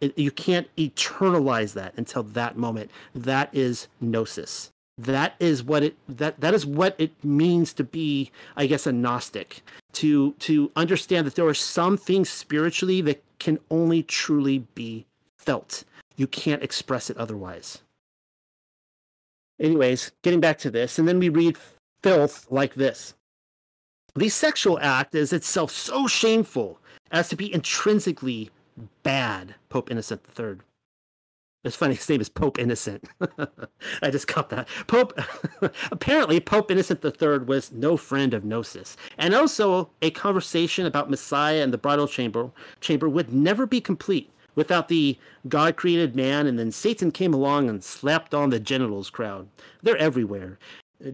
You 0.00 0.30
can't 0.30 0.68
eternalize 0.76 1.72
that 1.72 1.94
until 1.96 2.22
that 2.22 2.56
moment. 2.56 2.90
That 3.14 3.52
is 3.52 3.88
gnosis. 4.00 4.70
That 4.96 5.34
is 5.40 5.62
what 5.62 5.82
it 5.82 5.96
that 6.08 6.40
that 6.40 6.54
is 6.54 6.66
what 6.66 6.94
it 6.98 7.12
means 7.24 7.72
to 7.74 7.84
be, 7.84 8.30
I 8.56 8.66
guess, 8.66 8.86
a 8.86 8.92
Gnostic. 8.92 9.62
To 9.94 10.32
to 10.40 10.70
understand 10.76 11.26
that 11.26 11.34
there 11.34 11.46
are 11.46 11.54
some 11.54 11.96
things 11.96 12.28
spiritually 12.28 13.00
that 13.02 13.22
can 13.38 13.58
only 13.70 14.02
truly 14.02 14.58
be 14.74 15.06
felt 15.36 15.84
you 16.18 16.26
can't 16.26 16.62
express 16.62 17.08
it 17.08 17.16
otherwise. 17.16 17.78
Anyways, 19.60 20.12
getting 20.22 20.40
back 20.40 20.58
to 20.58 20.70
this, 20.70 20.98
and 20.98 21.08
then 21.08 21.18
we 21.18 21.28
read 21.28 21.56
filth 22.02 22.46
like 22.50 22.74
this. 22.74 23.14
The 24.14 24.28
sexual 24.28 24.78
act 24.80 25.14
is 25.14 25.32
itself 25.32 25.70
so 25.70 26.06
shameful 26.06 26.80
as 27.10 27.28
to 27.28 27.36
be 27.36 27.52
intrinsically 27.52 28.50
bad, 29.02 29.54
Pope 29.68 29.90
Innocent 29.90 30.22
III. 30.38 30.56
It's 31.64 31.76
funny, 31.76 31.94
his 31.94 32.08
name 32.08 32.20
is 32.20 32.28
Pope 32.28 32.58
Innocent. 32.58 33.04
I 34.02 34.10
just 34.10 34.28
caught 34.28 34.48
that. 34.50 34.68
Pope, 34.86 35.18
apparently, 35.90 36.40
Pope 36.40 36.70
Innocent 36.70 37.04
III 37.04 37.38
was 37.38 37.72
no 37.72 37.96
friend 37.96 38.32
of 38.32 38.44
Gnosis. 38.44 38.96
And 39.18 39.34
also, 39.34 39.90
a 40.00 40.10
conversation 40.10 40.86
about 40.86 41.10
Messiah 41.10 41.62
and 41.62 41.72
the 41.72 41.78
bridal 41.78 42.06
chamber, 42.06 42.50
chamber 42.80 43.08
would 43.08 43.32
never 43.32 43.66
be 43.66 43.80
complete 43.80 44.30
without 44.54 44.88
the 44.88 45.18
God 45.48 45.76
created 45.76 46.16
man, 46.16 46.46
and 46.46 46.58
then 46.58 46.72
Satan 46.72 47.10
came 47.10 47.32
along 47.32 47.68
and 47.68 47.82
slapped 47.82 48.34
on 48.34 48.50
the 48.50 48.60
genitals 48.60 49.10
crowd. 49.10 49.48
They're 49.82 49.96
everywhere, 49.96 50.58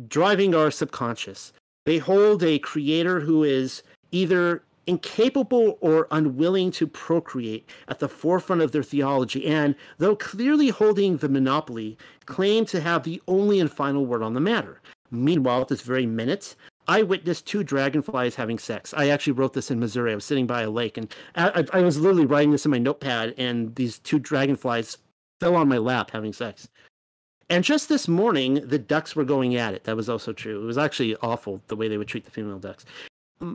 driving 0.09 0.55
our 0.55 0.71
subconscious. 0.71 1.53
They 1.87 1.99
hold 1.99 2.43
a 2.43 2.59
creator 2.59 3.21
who 3.21 3.45
is 3.45 3.83
either 4.11 4.63
incapable 4.87 5.79
or 5.81 6.07
unwilling 6.11 6.71
to 6.71 6.87
procreate 6.87 7.69
at 7.89 7.99
the 7.99 8.09
forefront 8.09 8.63
of 8.63 8.73
their 8.73 8.83
theology, 8.83 9.47
and 9.47 9.75
though 9.99 10.17
clearly 10.17 10.69
holding 10.69 11.17
the 11.17 11.29
monopoly, 11.29 11.97
claim 12.27 12.65
to 12.67 12.81
have 12.81 13.03
the 13.03 13.23
only 13.29 13.61
and 13.61 13.73
final 13.73 14.07
word 14.07 14.23
on 14.23 14.35
the 14.35 14.41
matter. 14.41 14.81
Meanwhile, 15.11 15.63
at 15.63 15.69
this 15.69 15.83
very 15.83 16.07
minute, 16.07 16.55
I 16.87 17.03
witnessed 17.03 17.47
two 17.47 17.65
dragonflies 17.65 18.35
having 18.35 18.59
sex. 18.59 18.93
I 18.95 19.09
actually 19.09 19.33
wrote 19.35 19.55
this 19.55 19.71
in 19.71 19.81
Missouri. 19.81 20.13
I 20.13 20.17
was 20.17 20.25
sitting 20.25 20.47
by 20.47 20.63
a 20.63 20.71
lake, 20.71 20.97
and 20.99 21.15
I, 21.35 21.65
I, 21.73 21.81
was 21.81 21.99
literally 21.99 22.27
writing 22.27 22.51
this 22.51 22.65
in 22.65 22.71
my 22.71 22.79
notepad, 22.79 23.35
and 23.39 23.75
these 23.75 23.99
two 23.99 24.19
dragonflies 24.19 24.99
fell 25.41 25.57
on 25.57 25.69
my 25.69 25.79
lap 25.79 26.11
having 26.11 26.33
sex. 26.33 26.69
And 27.49 27.65
just 27.65 27.89
this 27.89 28.09
morning, 28.09 28.67
the 28.67 28.79
ducks 28.79 29.17
were 29.17 29.25
going 29.25 29.57
at 29.57 29.75
it. 29.75 29.85
That 29.85 29.97
was 29.97 30.09
also 30.09 30.33
true. 30.33 30.63
It 30.63 30.67
was 30.67 30.79
actually 30.79 31.17
awful 31.17 31.63
the 31.69 31.77
way 31.77 31.89
they 31.89 31.99
would 31.99 32.09
treat 32.09 32.25
the 32.25 32.31
female 32.31 32.59
ducks. 32.59 32.85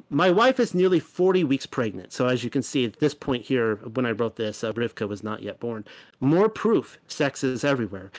My 0.10 0.30
wife 0.30 0.60
is 0.60 0.76
nearly 0.76 0.99
40 0.99 1.43
weeks 1.45 1.65
pregnant. 1.65 2.11
So, 2.11 2.27
as 2.27 2.43
you 2.43 2.49
can 2.49 2.61
see 2.61 2.85
at 2.85 2.99
this 2.99 3.14
point 3.14 3.45
here, 3.45 3.76
when 3.77 4.06
I 4.06 4.11
wrote 4.11 4.35
this, 4.35 4.64
uh, 4.64 4.73
Rivka 4.73 5.07
was 5.07 5.23
not 5.23 5.41
yet 5.41 5.60
born. 5.60 5.85
More 6.19 6.49
proof 6.49 6.99
sex 7.07 7.43
is 7.43 7.64
everywhere. 7.64 8.11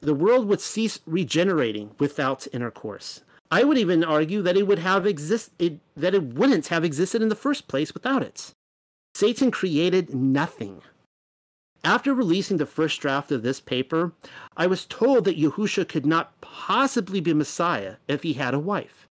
The 0.00 0.14
world 0.14 0.46
would 0.46 0.60
cease 0.60 1.00
regenerating 1.06 1.90
without 1.98 2.46
intercourse. 2.52 3.22
I 3.50 3.64
would 3.64 3.78
even 3.78 4.04
argue 4.04 4.42
that 4.42 4.56
it 4.56 4.66
would 4.66 4.78
have 4.80 5.06
exist 5.06 5.52
it, 5.58 5.80
that 5.96 6.14
it 6.14 6.22
wouldn't 6.22 6.66
have 6.68 6.84
existed 6.84 7.22
in 7.22 7.28
the 7.28 7.34
first 7.34 7.66
place 7.66 7.94
without 7.94 8.22
it. 8.22 8.52
Satan 9.14 9.50
created 9.50 10.14
nothing. 10.14 10.82
After 11.82 12.12
releasing 12.12 12.58
the 12.58 12.66
first 12.66 13.00
draft 13.00 13.32
of 13.32 13.42
this 13.42 13.60
paper, 13.60 14.12
I 14.56 14.66
was 14.66 14.84
told 14.84 15.24
that 15.24 15.38
Yahusha 15.38 15.88
could 15.88 16.04
not 16.04 16.38
possibly 16.40 17.20
be 17.20 17.32
Messiah 17.32 17.96
if 18.06 18.22
he 18.22 18.34
had 18.34 18.52
a 18.52 18.58
wife. 18.58 19.06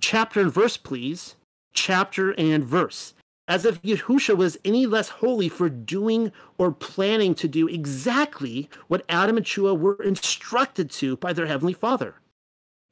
Chapter 0.00 0.40
and 0.40 0.52
verse, 0.52 0.76
please. 0.76 1.36
Chapter 1.72 2.32
and 2.32 2.64
verse. 2.64 3.14
As 3.48 3.64
if 3.64 3.80
Yahusha 3.82 4.36
was 4.36 4.58
any 4.64 4.86
less 4.86 5.08
holy 5.08 5.48
for 5.48 5.68
doing 5.68 6.32
or 6.58 6.70
planning 6.70 7.34
to 7.36 7.48
do 7.48 7.66
exactly 7.68 8.68
what 8.88 9.04
Adam 9.08 9.36
and 9.36 9.46
Chua 9.46 9.78
were 9.78 10.02
instructed 10.02 10.90
to 10.92 11.16
by 11.16 11.32
their 11.32 11.46
Heavenly 11.46 11.72
Father. 11.72 12.16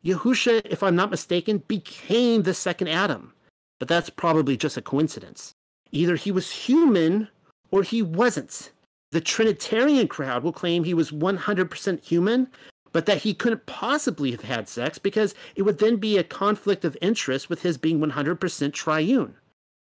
Yahusha, 0.04 0.62
if 0.64 0.82
I'm 0.82 0.96
not 0.96 1.10
mistaken, 1.10 1.62
became 1.68 2.42
the 2.42 2.54
second 2.54 2.88
Adam. 2.88 3.32
But 3.78 3.88
that's 3.88 4.10
probably 4.10 4.56
just 4.56 4.76
a 4.76 4.82
coincidence. 4.82 5.52
Either 5.92 6.16
he 6.16 6.30
was 6.30 6.50
human 6.50 7.28
or 7.70 7.82
he 7.82 8.02
wasn't. 8.02 8.72
The 9.10 9.20
Trinitarian 9.20 10.08
crowd 10.08 10.42
will 10.42 10.52
claim 10.52 10.84
he 10.84 10.94
was 10.94 11.10
100% 11.10 12.04
human, 12.04 12.48
but 12.92 13.06
that 13.06 13.22
he 13.22 13.34
couldn't 13.34 13.66
possibly 13.66 14.30
have 14.32 14.42
had 14.42 14.68
sex 14.68 14.98
because 14.98 15.34
it 15.56 15.62
would 15.62 15.78
then 15.78 15.96
be 15.96 16.18
a 16.18 16.24
conflict 16.24 16.84
of 16.84 16.96
interest 17.00 17.48
with 17.48 17.62
his 17.62 17.78
being 17.78 18.00
100% 18.00 18.72
triune. 18.72 19.34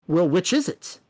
Well, 0.06 0.28
which 0.28 0.52
is 0.52 0.68
it? 0.68 1.00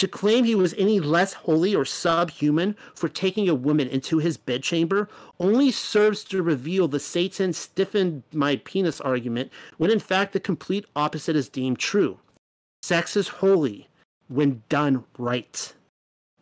To 0.00 0.08
claim 0.08 0.44
he 0.44 0.54
was 0.54 0.74
any 0.78 0.98
less 0.98 1.34
holy 1.34 1.74
or 1.74 1.84
subhuman 1.84 2.74
for 2.94 3.06
taking 3.06 3.50
a 3.50 3.54
woman 3.54 3.86
into 3.86 4.16
his 4.16 4.38
bedchamber 4.38 5.10
only 5.38 5.70
serves 5.70 6.24
to 6.24 6.42
reveal 6.42 6.88
the 6.88 6.98
Satan 6.98 7.52
stiffened 7.52 8.22
my 8.32 8.56
penis 8.64 9.02
argument 9.02 9.52
when 9.76 9.90
in 9.90 9.98
fact 9.98 10.32
the 10.32 10.40
complete 10.40 10.86
opposite 10.96 11.36
is 11.36 11.50
deemed 11.50 11.78
true. 11.78 12.18
Sex 12.82 13.14
is 13.14 13.28
holy 13.28 13.90
when 14.28 14.62
done 14.70 15.04
right. 15.18 15.74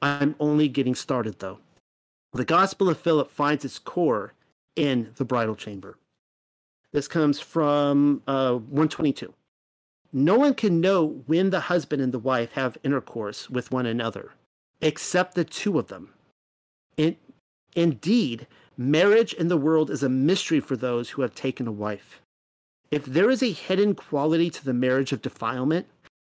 I'm 0.01 0.37
only 0.39 0.69
getting 0.69 0.95
started 0.95 1.41
though. 1.41 1.59
The 2.35 2.45
Gospel 2.45 2.89
of 2.89 3.01
Philip 3.01 3.29
finds 3.29 3.65
its 3.65 3.81
core 3.81 4.35
in 4.77 5.11
the 5.17 5.25
bridal 5.25 5.57
chamber. 5.57 5.99
This 6.93 7.09
comes 7.09 7.41
from 7.41 8.23
uh, 8.29 8.53
122 8.53 9.35
no 10.13 10.39
one 10.39 10.55
can 10.55 10.81
know 10.81 11.23
when 11.27 11.51
the 11.51 11.61
husband 11.61 12.01
and 12.03 12.13
the 12.13 12.19
wife 12.19 12.53
have 12.53 12.79
intercourse 12.83 13.51
with 13.51 13.71
one 13.71 13.87
another, 13.87 14.33
except 14.81 15.35
the 15.35 15.45
two 15.45 15.79
of 15.79 15.89
them. 15.89 16.11
In, 16.97 17.17
indeed, 17.75 18.47
marriage 18.77 19.35
in 19.35 19.49
the 19.49 19.57
world 19.57 19.91
is 19.91 20.03
a 20.03 20.09
mystery 20.09 20.61
for 20.61 20.77
those 20.77 21.11
who 21.11 21.23
have 21.23 21.35
taken 21.35 21.67
a 21.67 21.73
wife. 21.73 22.23
If 22.91 23.05
there 23.05 23.31
is 23.31 23.43
a 23.43 23.53
hidden 23.53 23.95
quality 23.95 24.49
to 24.51 24.65
the 24.65 24.73
marriage 24.73 25.13
of 25.13 25.21
defilement, 25.21 25.87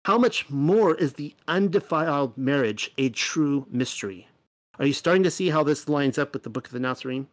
how 0.05 0.17
much 0.17 0.49
more 0.49 0.95
is 0.95 1.13
the 1.13 1.35
undefiled 1.47 2.37
marriage 2.37 2.91
a 2.97 3.09
true 3.09 3.67
mystery? 3.69 4.27
Are 4.79 4.85
you 4.85 4.93
starting 4.93 5.23
to 5.23 5.31
see 5.31 5.49
how 5.49 5.63
this 5.63 5.89
lines 5.89 6.17
up 6.17 6.33
with 6.33 6.43
the 6.43 6.49
book 6.49 6.65
of 6.65 6.73
the 6.73 6.79
Nazarene? 6.79 7.27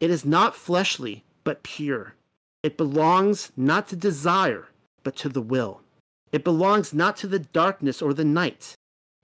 It 0.00 0.10
is 0.10 0.24
not 0.24 0.54
fleshly, 0.54 1.24
but 1.44 1.62
pure. 1.62 2.14
It 2.62 2.76
belongs 2.76 3.52
not 3.56 3.88
to 3.88 3.96
desire, 3.96 4.68
but 5.04 5.14
to 5.16 5.28
the 5.28 5.42
will. 5.42 5.82
It 6.32 6.42
belongs 6.42 6.92
not 6.92 7.16
to 7.18 7.28
the 7.28 7.38
darkness 7.38 8.02
or 8.02 8.12
the 8.12 8.24
night, 8.24 8.74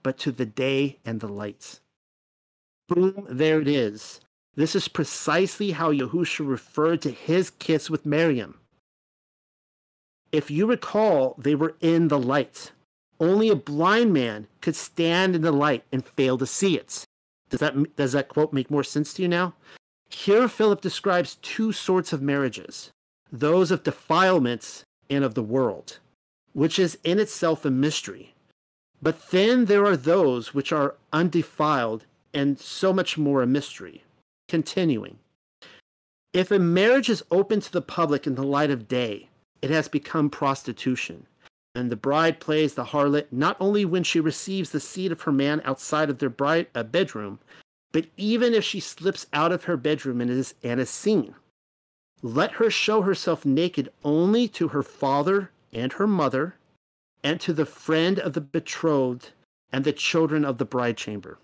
but 0.03 0.17
to 0.19 0.31
the 0.31 0.47
day 0.47 0.99
and 1.05 1.19
the 1.19 1.29
light. 1.29 1.81
Boom, 2.89 3.27
there 3.29 3.61
it 3.61 3.67
is. 3.67 4.21
This 4.55 4.77
is 4.77 4.89
precisely 4.89 5.73
how 5.73 5.93
Yahusha 5.93 6.47
referred 6.47 7.03
to 7.03 7.11
his 7.11 7.51
kiss 7.51 7.91
with 7.91 8.07
Miriam. 8.07 8.59
If 10.33 10.51
you 10.51 10.67
recall, 10.67 11.35
they 11.39 11.55
were 11.55 11.77
in 11.81 12.09
the 12.09 12.19
light. 12.19 12.73
Only 13.19 13.49
a 13.49 13.57
blind 13.57 14.13
man 14.13 14.47
could 14.61 14.77
stand 14.77 15.35
in 15.35 15.43
the 15.43 15.53
light 15.53 15.85
and 15.93 16.05
fail 16.05 16.39
to 16.39 16.47
see 16.47 16.77
it. 16.77 17.05
Does 17.49 17.61
that, 17.61 17.97
does 17.97 18.13
that 18.13 18.29
quote 18.29 18.53
make 18.53 18.71
more 18.71 18.85
sense 18.85 19.13
to 19.15 19.23
you 19.23 19.29
now? 19.29 19.55
Here, 20.09 20.49
Philip 20.49 20.81
describes 20.81 21.37
two 21.37 21.73
sorts 21.73 22.13
of 22.13 22.23
marriages 22.23 22.91
those 23.33 23.71
of 23.71 23.85
defilements 23.85 24.85
and 25.11 25.25
of 25.25 25.35
the 25.35 25.43
world, 25.43 25.99
which 26.53 26.79
is 26.79 26.99
in 27.05 27.19
itself 27.19 27.65
a 27.65 27.71
mystery. 27.71 28.33
But 29.03 29.31
then 29.31 29.65
there 29.67 29.85
are 29.85 29.97
those 29.97 30.55
which 30.55 30.73
are 30.73 30.95
undefiled 31.13 32.05
and 32.33 32.59
so 32.59 32.93
much 32.93 33.19
more 33.19 33.43
a 33.43 33.47
mystery. 33.47 34.05
Continuing. 34.49 35.19
If 36.33 36.51
a 36.51 36.59
marriage 36.59 37.09
is 37.09 37.25
open 37.31 37.61
to 37.61 37.73
the 37.73 37.83
public 37.83 38.27
in 38.27 38.37
the 38.37 38.45
light 38.45 38.71
of 38.71 38.89
day, 38.89 39.29
it 39.63 39.71
has 39.71 39.89
become 39.89 40.31
prostitution. 40.31 41.27
And 41.75 41.91
the 41.91 41.97
bride 41.97 42.41
plays 42.41 42.75
the 42.75 42.85
harlot 42.85 43.27
not 43.31 43.57
only 43.61 43.85
when 43.85 44.03
she 44.03 44.21
receives 44.21 44.71
the 44.71 44.81
seed 44.81 45.13
of 45.13 45.23
her 45.23 45.33
man 45.33 45.61
outside 45.65 46.11
of 46.11 46.19
their 46.19 46.31
bride, 46.31 46.67
uh, 46.75 46.83
bedroom, 46.83 47.39
but 47.93 48.07
even 48.17 48.55
if 48.55 48.65
she 48.65 48.81
slips 48.81 49.27
out 49.33 49.53
of 49.53 49.65
her 49.65 49.77
bedroom 49.77 50.21
and 50.21 50.31
is, 50.31 50.55
and 50.63 50.81
is 50.81 50.91
seen. 50.91 51.35
Let 52.23 52.53
her 52.53 52.71
show 52.71 53.03
herself 53.03 53.45
naked 53.45 53.91
only 54.05 54.47
to 54.49 54.69
her 54.69 54.83
father 54.83 55.51
and 55.73 55.93
her 55.95 56.07
mother, 56.07 56.57
and 57.23 57.41
to 57.41 57.53
the 57.53 57.67
friend 57.67 58.19
of 58.19 58.33
the 58.33 58.41
betrothed 58.41 59.31
and 59.73 59.85
the 59.85 59.93
children 59.93 60.45
of 60.45 60.59
the 60.59 60.65
bride 60.65 60.97
chamber. 60.97 61.39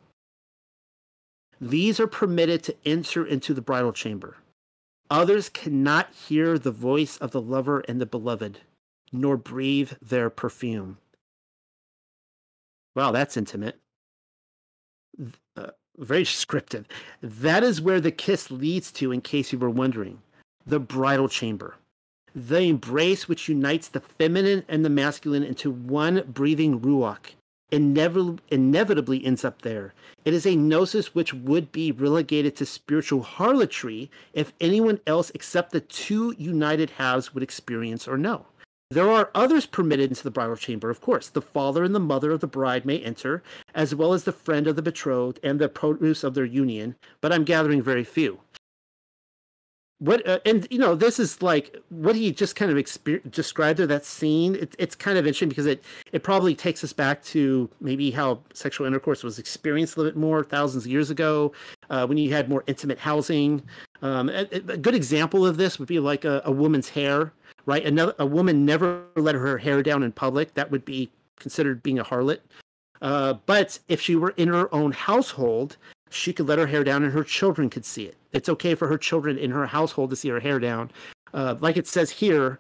These 1.61 2.01
are 2.01 2.07
permitted 2.07 2.63
to 2.65 2.77
enter 2.85 3.25
into 3.25 3.55
the 3.55 3.63
bridal 3.63 3.93
chamber. 3.93 4.37
Others 5.11 5.49
cannot 5.51 6.13
hear 6.13 6.59
the 6.59 6.73
voice 6.73 7.17
of 7.19 7.31
the 7.31 7.41
lover 7.41 7.81
and 7.89 8.01
the 8.01 8.07
beloved, 8.07 8.61
nor 9.13 9.37
breathe 9.37 9.93
their 10.03 10.29
perfume. 10.29 10.99
Wow, 12.95 13.13
that's 13.13 13.37
intimate. 13.37 13.79
Uh, 15.57 15.71
very 15.97 16.23
descriptive. 16.25 16.89
That 17.23 17.63
is 17.63 17.81
where 17.81 18.01
the 18.01 18.11
kiss 18.11 18.51
leads 18.51 18.91
to, 18.93 19.13
in 19.13 19.21
case 19.21 19.53
you 19.53 19.59
were 19.59 19.71
wondering 19.71 20.21
the 20.67 20.81
bridal 20.81 21.29
chamber. 21.29 21.77
The 22.35 22.63
embrace 22.63 23.29
which 23.29 23.49
unites 23.49 23.89
the 23.89 24.01
feminine 24.01 24.65
and 24.69 24.85
the 24.85 24.91
masculine 24.91 25.43
into 25.43 25.71
one 25.71 26.25
breathing 26.27 26.81
ruach 26.81 27.35
inevitably, 27.71 29.25
ends 29.25 29.45
up 29.45 29.63
there. 29.63 29.95
It 30.25 30.35
is 30.35 30.47
a 30.47 30.57
gnosis 30.57 31.15
which 31.15 31.35
would 31.35 31.73
be 31.73 31.93
relegated 31.93 32.57
to 32.57 32.67
spiritual 32.67 33.23
harlotry 33.23 34.11
if 34.33 34.53
anyone 34.61 35.01
else 35.07 35.31
except 35.35 35.73
the 35.73 35.81
two 35.81 36.35
united 36.39 36.91
halves 36.91 37.35
would 37.35 37.43
experience 37.43 38.07
or 38.07 38.17
know. 38.17 38.47
There 38.89 39.11
are 39.11 39.31
others 39.35 39.67
permitted 39.67 40.11
into 40.11 40.23
the 40.23 40.31
bridal 40.31 40.55
chamber, 40.55 40.91
of 40.91 41.01
course. 41.01 41.29
The 41.29 41.43
father 41.43 41.83
and 41.83 41.93
the 41.93 41.99
mother 41.99 42.31
of 42.31 42.39
the 42.39 42.47
bride 42.47 42.87
may 42.87 43.01
enter, 43.01 43.43
as 43.75 43.97
well 43.97 44.13
as 44.13 44.23
the 44.23 44.33
friend 44.33 44.69
of 44.69 44.77
the 44.77 44.83
betrothed 44.83 45.41
and 45.43 45.59
the 45.59 45.69
produce 45.69 46.23
of 46.23 46.35
their 46.35 46.45
union, 46.45 46.95
but 47.21 47.33
I'm 47.33 47.43
gathering 47.43 47.83
very 47.83 48.05
few 48.05 48.39
what 49.99 50.27
uh, 50.29 50.39
and 50.45 50.67
you 50.71 50.79
know 50.79 50.95
this 50.95 51.19
is 51.19 51.41
like 51.41 51.77
what 51.89 52.15
he 52.15 52.31
just 52.31 52.55
kind 52.55 52.71
of 52.71 52.77
exper- 52.77 53.31
described 53.31 53.79
there 53.79 53.87
that 53.87 54.05
scene 54.05 54.55
it, 54.55 54.75
it's 54.79 54.95
kind 54.95 55.17
of 55.17 55.27
interesting 55.27 55.49
because 55.49 55.65
it 55.65 55.83
it 56.13 56.23
probably 56.23 56.55
takes 56.55 56.85
us 56.85 56.93
back 56.93 57.23
to 57.23 57.71
maybe 57.81 58.11
how 58.11 58.39
sexual 58.53 58.87
intercourse 58.87 59.23
was 59.23 59.39
experienced 59.39 59.97
a 59.97 60.01
little 60.01 60.13
bit 60.13 60.19
more 60.19 60.45
thousands 60.45 60.85
of 60.85 60.91
years 60.91 61.09
ago 61.09 61.51
uh, 61.89 62.07
when 62.07 62.19
you 62.19 62.33
had 62.33 62.49
more 62.49 62.63
intimate 62.67 62.99
housing. 62.99 63.63
Um, 64.03 64.29
a, 64.29 64.47
a, 64.53 64.77
good 64.77 64.95
example 64.95 65.47
of 65.47 65.57
this 65.57 65.79
would 65.79 65.89
be 65.89 65.99
like 65.99 66.27
a, 66.27 66.43
a 66.45 66.53
woman's 66.53 66.91
hair 66.91 67.33
right? 67.67 67.85
Another 67.85 68.15
a 68.19 68.27
woman 68.27 68.65
never 68.65 69.05
let 69.17 69.35
her 69.35 69.59
hair 69.59 69.83
down 69.83 70.03
in 70.03 70.13
public. 70.13 70.55
That 70.55 70.71
would 70.71 70.85
be 70.85 71.11
considered 71.39 71.83
being 71.83 71.99
a 71.99 72.05
harlot. 72.05 72.39
Uh, 73.03 73.35
but 73.45 73.79
if 73.89 74.01
she 74.01 74.17
were 74.17 74.33
in 74.39 74.49
her 74.49 74.73
own 74.75 74.93
household 74.93 75.77
she 76.11 76.33
could 76.33 76.47
let 76.47 76.59
her 76.59 76.67
hair 76.67 76.85
down 76.85 77.03
and 77.03 77.13
her 77.13 77.25
children 77.25 77.71
could 77.71 77.85
see 77.85 78.05
it. 78.05 78.17
It's 78.33 78.49
okay 78.49 78.75
for 78.75 78.89
her 78.89 78.99
children 78.99 79.39
in 79.39 79.51
her 79.51 79.67
household 79.67 80.11
to 80.11 80.17
see 80.17 80.29
her 80.29 80.41
hair 80.41 80.59
down, 80.59 80.91
uh, 81.35 81.57
like 81.61 81.77
it 81.77 81.87
says 81.87 82.11
here, 82.11 82.59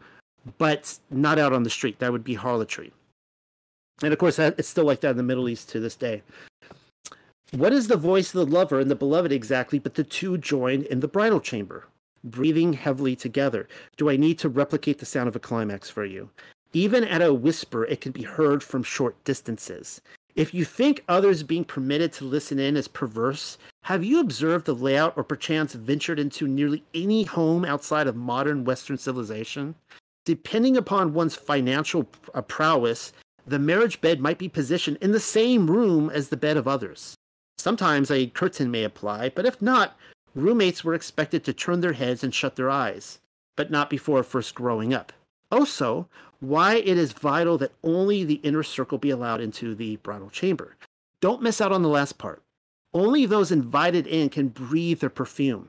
but 0.58 0.98
not 1.10 1.38
out 1.38 1.52
on 1.52 1.62
the 1.62 1.70
street. 1.70 1.98
That 1.98 2.12
would 2.12 2.24
be 2.24 2.34
harlotry. 2.34 2.92
And 4.02 4.12
of 4.12 4.18
course, 4.18 4.38
it's 4.38 4.68
still 4.68 4.84
like 4.84 5.00
that 5.00 5.12
in 5.12 5.16
the 5.16 5.22
Middle 5.22 5.48
East 5.48 5.68
to 5.70 5.80
this 5.80 5.96
day. 5.96 6.22
What 7.52 7.72
is 7.72 7.88
the 7.88 7.96
voice 7.96 8.34
of 8.34 8.46
the 8.46 8.54
lover 8.54 8.80
and 8.80 8.90
the 8.90 8.96
beloved 8.96 9.32
exactly 9.32 9.78
but 9.78 9.94
the 9.94 10.04
two 10.04 10.36
joined 10.36 10.84
in 10.84 11.00
the 11.00 11.08
bridal 11.08 11.40
chamber, 11.40 11.86
breathing 12.24 12.72
heavily 12.74 13.16
together? 13.16 13.68
Do 13.96 14.10
I 14.10 14.16
need 14.16 14.38
to 14.40 14.48
replicate 14.48 14.98
the 14.98 15.06
sound 15.06 15.28
of 15.28 15.36
a 15.36 15.40
climax 15.40 15.88
for 15.88 16.04
you? 16.04 16.28
Even 16.72 17.04
at 17.04 17.22
a 17.22 17.32
whisper, 17.32 17.86
it 17.86 18.00
can 18.00 18.12
be 18.12 18.22
heard 18.22 18.62
from 18.62 18.82
short 18.82 19.22
distances. 19.24 20.02
If 20.36 20.52
you 20.52 20.66
think 20.66 21.02
others 21.08 21.42
being 21.42 21.64
permitted 21.64 22.12
to 22.14 22.26
listen 22.26 22.58
in 22.58 22.76
is 22.76 22.88
perverse, 22.88 23.56
have 23.84 24.04
you 24.04 24.20
observed 24.20 24.66
the 24.66 24.74
layout 24.74 25.14
or 25.16 25.24
perchance 25.24 25.72
ventured 25.72 26.18
into 26.18 26.46
nearly 26.46 26.84
any 26.92 27.22
home 27.22 27.64
outside 27.64 28.06
of 28.06 28.16
modern 28.16 28.64
Western 28.64 28.98
civilization? 28.98 29.74
Depending 30.26 30.76
upon 30.76 31.14
one's 31.14 31.34
financial 31.34 32.06
uh, 32.34 32.42
prowess, 32.42 33.14
the 33.46 33.58
marriage 33.58 34.02
bed 34.02 34.20
might 34.20 34.36
be 34.36 34.48
positioned 34.48 34.98
in 35.00 35.12
the 35.12 35.20
same 35.20 35.70
room 35.70 36.10
as 36.10 36.28
the 36.28 36.36
bed 36.36 36.58
of 36.58 36.68
others. 36.68 37.14
Sometimes 37.56 38.10
a 38.10 38.26
curtain 38.26 38.70
may 38.70 38.84
apply, 38.84 39.30
but 39.30 39.46
if 39.46 39.62
not, 39.62 39.96
roommates 40.34 40.84
were 40.84 40.92
expected 40.92 41.44
to 41.44 41.54
turn 41.54 41.80
their 41.80 41.94
heads 41.94 42.22
and 42.22 42.34
shut 42.34 42.56
their 42.56 42.68
eyes, 42.68 43.20
but 43.56 43.70
not 43.70 43.88
before 43.88 44.22
first 44.22 44.54
growing 44.54 44.92
up. 44.92 45.14
Also, 45.50 46.08
why 46.40 46.76
it 46.76 46.98
is 46.98 47.12
vital 47.12 47.58
that 47.58 47.72
only 47.82 48.24
the 48.24 48.40
inner 48.42 48.62
circle 48.62 48.98
be 48.98 49.10
allowed 49.10 49.40
into 49.40 49.74
the 49.74 49.96
bridal 49.96 50.30
chamber. 50.30 50.76
Don't 51.20 51.42
miss 51.42 51.60
out 51.60 51.72
on 51.72 51.82
the 51.82 51.88
last 51.88 52.18
part. 52.18 52.42
Only 52.92 53.26
those 53.26 53.52
invited 53.52 54.06
in 54.06 54.28
can 54.28 54.48
breathe 54.48 55.00
their 55.00 55.10
perfume. 55.10 55.68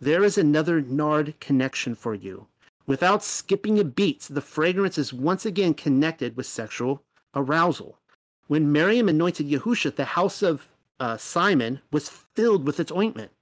There 0.00 0.24
is 0.24 0.36
another 0.36 0.80
Nard 0.80 1.34
connection 1.40 1.94
for 1.94 2.14
you. 2.14 2.46
Without 2.86 3.24
skipping 3.24 3.78
a 3.78 3.84
beat, 3.84 4.26
the 4.30 4.40
fragrance 4.40 4.98
is 4.98 5.12
once 5.12 5.44
again 5.44 5.74
connected 5.74 6.36
with 6.36 6.46
sexual 6.46 7.02
arousal. 7.34 7.98
When 8.46 8.70
Miriam 8.70 9.08
anointed 9.08 9.48
Yahusha, 9.48 9.96
the 9.96 10.04
house 10.04 10.42
of 10.42 10.68
uh, 11.00 11.16
Simon 11.16 11.80
was 11.90 12.08
filled 12.08 12.64
with 12.66 12.78
its 12.78 12.92
ointment, 12.92 13.32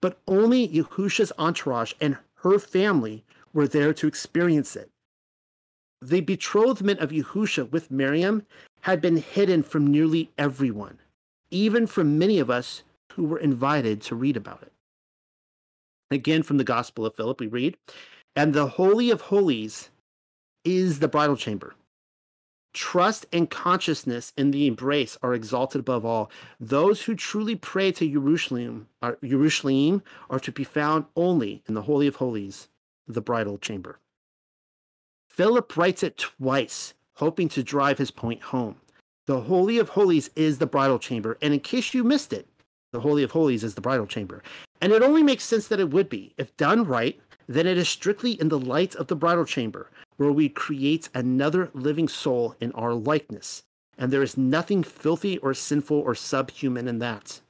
but 0.00 0.18
only 0.28 0.68
Yahusha's 0.68 1.32
entourage 1.38 1.94
and 2.00 2.16
her 2.36 2.58
family 2.58 3.24
were 3.52 3.66
there 3.66 3.92
to 3.94 4.06
experience 4.06 4.76
it 4.76 4.91
the 6.02 6.20
betrothment 6.20 6.98
of 6.98 7.10
Yahusha 7.10 7.70
with 7.70 7.90
Miriam 7.90 8.44
had 8.80 9.00
been 9.00 9.18
hidden 9.18 9.62
from 9.62 9.86
nearly 9.86 10.30
everyone, 10.36 10.98
even 11.50 11.86
from 11.86 12.18
many 12.18 12.40
of 12.40 12.50
us 12.50 12.82
who 13.12 13.24
were 13.24 13.38
invited 13.38 14.00
to 14.02 14.16
read 14.16 14.36
about 14.36 14.62
it. 14.62 14.72
Again, 16.10 16.42
from 16.42 16.58
the 16.58 16.64
Gospel 16.64 17.06
of 17.06 17.14
Philip, 17.14 17.38
we 17.38 17.46
read, 17.46 17.76
And 18.34 18.52
the 18.52 18.66
Holy 18.66 19.10
of 19.10 19.22
Holies 19.22 19.90
is 20.64 20.98
the 20.98 21.08
bridal 21.08 21.36
chamber. 21.36 21.74
Trust 22.74 23.26
and 23.32 23.48
consciousness 23.48 24.32
in 24.36 24.50
the 24.50 24.66
embrace 24.66 25.16
are 25.22 25.34
exalted 25.34 25.80
above 25.80 26.04
all. 26.04 26.30
Those 26.58 27.02
who 27.02 27.14
truly 27.14 27.54
pray 27.54 27.92
to 27.92 28.10
Jerusalem 28.10 28.88
are, 29.02 29.18
Jerusalem 29.22 30.02
are 30.30 30.40
to 30.40 30.50
be 30.50 30.64
found 30.64 31.04
only 31.14 31.62
in 31.68 31.74
the 31.74 31.82
Holy 31.82 32.06
of 32.06 32.16
Holies, 32.16 32.68
the 33.06 33.20
bridal 33.20 33.58
chamber. 33.58 33.98
Philip 35.32 35.78
writes 35.78 36.02
it 36.02 36.18
twice, 36.18 36.92
hoping 37.14 37.48
to 37.48 37.62
drive 37.62 37.96
his 37.96 38.10
point 38.10 38.42
home. 38.42 38.76
The 39.24 39.40
Holy 39.40 39.78
of 39.78 39.88
Holies 39.88 40.28
is 40.36 40.58
the 40.58 40.66
bridal 40.66 40.98
chamber, 40.98 41.38
and 41.40 41.54
in 41.54 41.60
case 41.60 41.94
you 41.94 42.04
missed 42.04 42.34
it, 42.34 42.46
the 42.92 43.00
Holy 43.00 43.22
of 43.22 43.30
Holies 43.30 43.64
is 43.64 43.74
the 43.74 43.80
bridal 43.80 44.06
chamber. 44.06 44.42
And 44.82 44.92
it 44.92 45.00
only 45.00 45.22
makes 45.22 45.44
sense 45.44 45.68
that 45.68 45.80
it 45.80 45.88
would 45.88 46.10
be. 46.10 46.34
If 46.36 46.54
done 46.58 46.84
right, 46.84 47.18
then 47.46 47.66
it 47.66 47.78
is 47.78 47.88
strictly 47.88 48.32
in 48.32 48.50
the 48.50 48.58
light 48.58 48.94
of 48.96 49.06
the 49.06 49.16
bridal 49.16 49.46
chamber, 49.46 49.88
where 50.18 50.30
we 50.30 50.50
create 50.50 51.08
another 51.14 51.70
living 51.72 52.08
soul 52.08 52.54
in 52.60 52.70
our 52.72 52.92
likeness. 52.92 53.62
And 53.96 54.12
there 54.12 54.22
is 54.22 54.36
nothing 54.36 54.82
filthy 54.82 55.38
or 55.38 55.54
sinful 55.54 55.98
or 55.98 56.14
subhuman 56.14 56.86
in 56.86 56.98
that. 56.98 57.40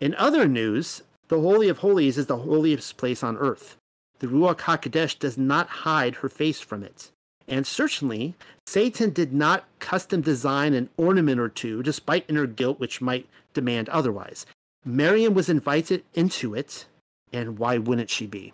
In 0.00 0.16
other 0.16 0.48
news, 0.48 1.04
the 1.28 1.40
Holy 1.40 1.68
of 1.68 1.78
Holies 1.78 2.18
is 2.18 2.26
the 2.26 2.38
holiest 2.38 2.96
place 2.96 3.22
on 3.22 3.36
earth. 3.36 3.76
The 4.18 4.26
Ruach 4.26 4.58
HaKodesh 4.58 5.20
does 5.20 5.38
not 5.38 5.68
hide 5.68 6.16
her 6.16 6.28
face 6.28 6.58
from 6.58 6.82
it. 6.82 7.12
And 7.50 7.66
certainly, 7.66 8.36
Satan 8.64 9.10
did 9.10 9.32
not 9.32 9.64
custom 9.80 10.20
design 10.20 10.72
an 10.72 10.88
ornament 10.96 11.40
or 11.40 11.48
two, 11.48 11.82
despite 11.82 12.24
inner 12.28 12.46
guilt 12.46 12.78
which 12.78 13.00
might 13.00 13.28
demand 13.52 13.88
otherwise. 13.88 14.46
Miriam 14.84 15.34
was 15.34 15.48
invited 15.48 16.04
into 16.14 16.54
it, 16.54 16.86
and 17.32 17.58
why 17.58 17.76
wouldn't 17.76 18.08
she 18.08 18.26
be? 18.26 18.52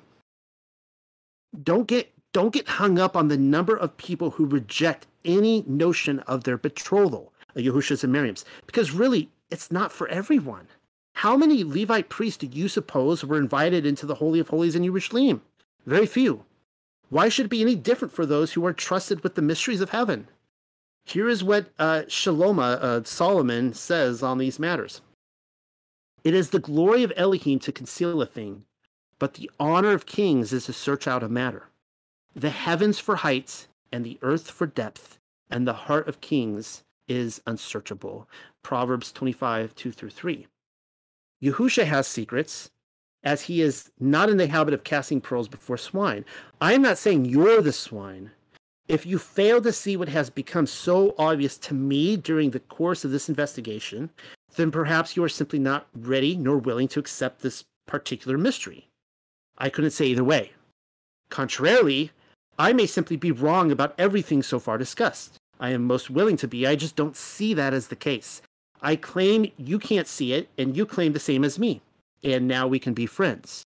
Don't 1.62 1.86
get 1.86 2.10
don't 2.32 2.52
get 2.52 2.68
hung 2.68 2.98
up 2.98 3.16
on 3.16 3.28
the 3.28 3.36
number 3.36 3.76
of 3.76 3.96
people 3.96 4.30
who 4.30 4.44
reject 4.44 5.06
any 5.24 5.64
notion 5.66 6.18
of 6.20 6.44
their 6.44 6.58
betrothal, 6.58 7.32
uh, 7.56 7.60
Yahusha's 7.60 8.04
and 8.04 8.12
Miriam's, 8.12 8.44
because 8.66 8.92
really 8.92 9.30
it's 9.50 9.70
not 9.70 9.92
for 9.92 10.08
everyone. 10.08 10.66
How 11.14 11.36
many 11.36 11.64
Levite 11.64 12.10
priests 12.10 12.38
do 12.38 12.46
you 12.46 12.68
suppose 12.68 13.24
were 13.24 13.38
invited 13.38 13.86
into 13.86 14.04
the 14.04 14.16
Holy 14.16 14.38
of 14.38 14.48
Holies 14.48 14.76
in 14.76 14.82
Yerushalayim? 14.82 15.40
Very 15.86 16.04
few. 16.04 16.44
Why 17.08 17.28
should 17.28 17.46
it 17.46 17.50
be 17.50 17.62
any 17.62 17.76
different 17.76 18.12
for 18.12 18.26
those 18.26 18.52
who 18.52 18.66
are 18.66 18.72
trusted 18.72 19.22
with 19.22 19.34
the 19.34 19.42
mysteries 19.42 19.80
of 19.80 19.90
heaven? 19.90 20.28
Here 21.04 21.28
is 21.28 21.44
what 21.44 21.66
uh, 21.78 22.02
Shaloma, 22.08 22.82
uh, 22.82 23.04
Solomon, 23.04 23.74
says 23.74 24.22
on 24.22 24.38
these 24.38 24.58
matters. 24.58 25.00
It 26.24 26.34
is 26.34 26.50
the 26.50 26.58
glory 26.58 27.04
of 27.04 27.12
Elohim 27.16 27.60
to 27.60 27.70
conceal 27.70 28.20
a 28.20 28.26
thing, 28.26 28.64
but 29.20 29.34
the 29.34 29.48
honor 29.60 29.92
of 29.92 30.06
kings 30.06 30.52
is 30.52 30.66
to 30.66 30.72
search 30.72 31.06
out 31.06 31.22
a 31.22 31.28
matter. 31.28 31.68
The 32.34 32.50
heavens 32.50 32.98
for 32.98 33.16
height, 33.16 33.68
and 33.92 34.04
the 34.04 34.18
earth 34.22 34.50
for 34.50 34.66
depth, 34.66 35.18
and 35.48 35.66
the 35.66 35.72
heart 35.72 36.08
of 36.08 36.20
kings 36.20 36.82
is 37.06 37.40
unsearchable. 37.46 38.28
Proverbs 38.62 39.12
25, 39.12 39.76
2 39.76 39.92
through 39.92 40.10
3. 40.10 40.48
Yahusha 41.40 41.84
has 41.84 42.08
secrets, 42.08 42.70
as 43.26 43.42
he 43.42 43.60
is 43.60 43.90
not 43.98 44.30
in 44.30 44.36
the 44.36 44.46
habit 44.46 44.72
of 44.72 44.84
casting 44.84 45.20
pearls 45.20 45.48
before 45.48 45.76
swine. 45.76 46.24
I 46.60 46.74
am 46.74 46.82
not 46.82 46.96
saying 46.96 47.24
you're 47.24 47.60
the 47.60 47.72
swine. 47.72 48.30
If 48.86 49.04
you 49.04 49.18
fail 49.18 49.60
to 49.62 49.72
see 49.72 49.96
what 49.96 50.08
has 50.08 50.30
become 50.30 50.68
so 50.68 51.12
obvious 51.18 51.58
to 51.58 51.74
me 51.74 52.16
during 52.16 52.50
the 52.50 52.60
course 52.60 53.04
of 53.04 53.10
this 53.10 53.28
investigation, 53.28 54.10
then 54.54 54.70
perhaps 54.70 55.16
you 55.16 55.24
are 55.24 55.28
simply 55.28 55.58
not 55.58 55.88
ready 55.92 56.36
nor 56.36 56.56
willing 56.56 56.86
to 56.86 57.00
accept 57.00 57.42
this 57.42 57.64
particular 57.86 58.38
mystery. 58.38 58.86
I 59.58 59.70
couldn't 59.70 59.90
say 59.90 60.06
either 60.06 60.22
way. 60.22 60.52
Contrarily, 61.28 62.12
I 62.60 62.72
may 62.72 62.86
simply 62.86 63.16
be 63.16 63.32
wrong 63.32 63.72
about 63.72 63.96
everything 63.98 64.40
so 64.44 64.60
far 64.60 64.78
discussed. 64.78 65.36
I 65.58 65.70
am 65.70 65.84
most 65.84 66.10
willing 66.10 66.36
to 66.36 66.46
be. 66.46 66.64
I 66.64 66.76
just 66.76 66.94
don't 66.94 67.16
see 67.16 67.54
that 67.54 67.74
as 67.74 67.88
the 67.88 67.96
case. 67.96 68.40
I 68.80 68.94
claim 68.94 69.50
you 69.56 69.80
can't 69.80 70.06
see 70.06 70.32
it, 70.32 70.48
and 70.56 70.76
you 70.76 70.86
claim 70.86 71.12
the 71.12 71.18
same 71.18 71.42
as 71.42 71.58
me. 71.58 71.80
And 72.24 72.48
now 72.48 72.66
we 72.66 72.78
can 72.78 72.94
be 72.94 73.06
friends. 73.06 73.62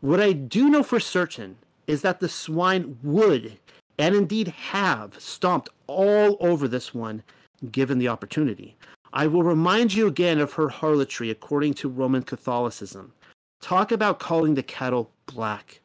What 0.00 0.20
I 0.20 0.32
do 0.32 0.68
know 0.68 0.82
for 0.82 1.00
certain 1.00 1.56
is 1.86 2.02
that 2.02 2.20
the 2.20 2.28
swine 2.28 2.98
would, 3.02 3.58
and 3.98 4.14
indeed 4.14 4.48
have, 4.48 5.18
stomped 5.20 5.68
all 5.86 6.36
over 6.40 6.68
this 6.68 6.94
one 6.94 7.22
given 7.70 7.98
the 7.98 8.08
opportunity. 8.08 8.76
I 9.12 9.26
will 9.26 9.42
remind 9.42 9.94
you 9.94 10.06
again 10.06 10.40
of 10.40 10.54
her 10.54 10.68
harlotry 10.68 11.30
according 11.30 11.74
to 11.74 11.88
Roman 11.88 12.22
Catholicism. 12.22 13.12
Talk 13.60 13.92
about 13.92 14.18
calling 14.18 14.54
the 14.54 14.62
kettle 14.62 15.10
black. 15.26 15.80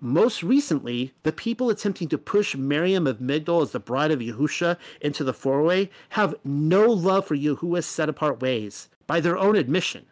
Most 0.00 0.42
recently, 0.42 1.12
the 1.22 1.32
people 1.32 1.70
attempting 1.70 2.08
to 2.08 2.18
push 2.18 2.54
Miriam 2.54 3.06
of 3.06 3.18
Migdol 3.18 3.62
as 3.62 3.70
the 3.70 3.80
bride 3.80 4.10
of 4.10 4.20
Yahusha 4.20 4.76
into 5.00 5.24
the 5.24 5.32
four-way 5.32 5.90
have 6.10 6.34
no 6.44 6.86
love 6.86 7.26
for 7.26 7.34
Yahuwah's 7.34 7.86
set 7.86 8.08
apart 8.08 8.42
ways, 8.42 8.90
by 9.06 9.18
their 9.18 9.38
own 9.38 9.56
admission. 9.56 10.04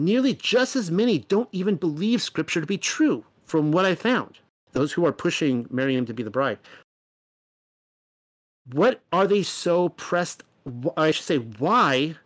Nearly 0.00 0.32
just 0.32 0.76
as 0.76 0.90
many 0.90 1.18
don't 1.18 1.50
even 1.52 1.76
believe 1.76 2.22
scripture 2.22 2.62
to 2.62 2.66
be 2.66 2.78
true, 2.78 3.22
from 3.44 3.70
what 3.70 3.84
I 3.84 3.94
found. 3.94 4.38
Those 4.72 4.92
who 4.92 5.04
are 5.04 5.12
pushing 5.12 5.66
Miriam 5.68 6.06
to 6.06 6.14
be 6.14 6.22
the 6.22 6.30
bride. 6.30 6.58
What 8.72 9.02
are 9.12 9.26
they 9.26 9.42
so 9.42 9.90
pressed? 9.90 10.42
I 10.96 11.10
should 11.10 11.26
say, 11.26 11.36
why 11.36 12.16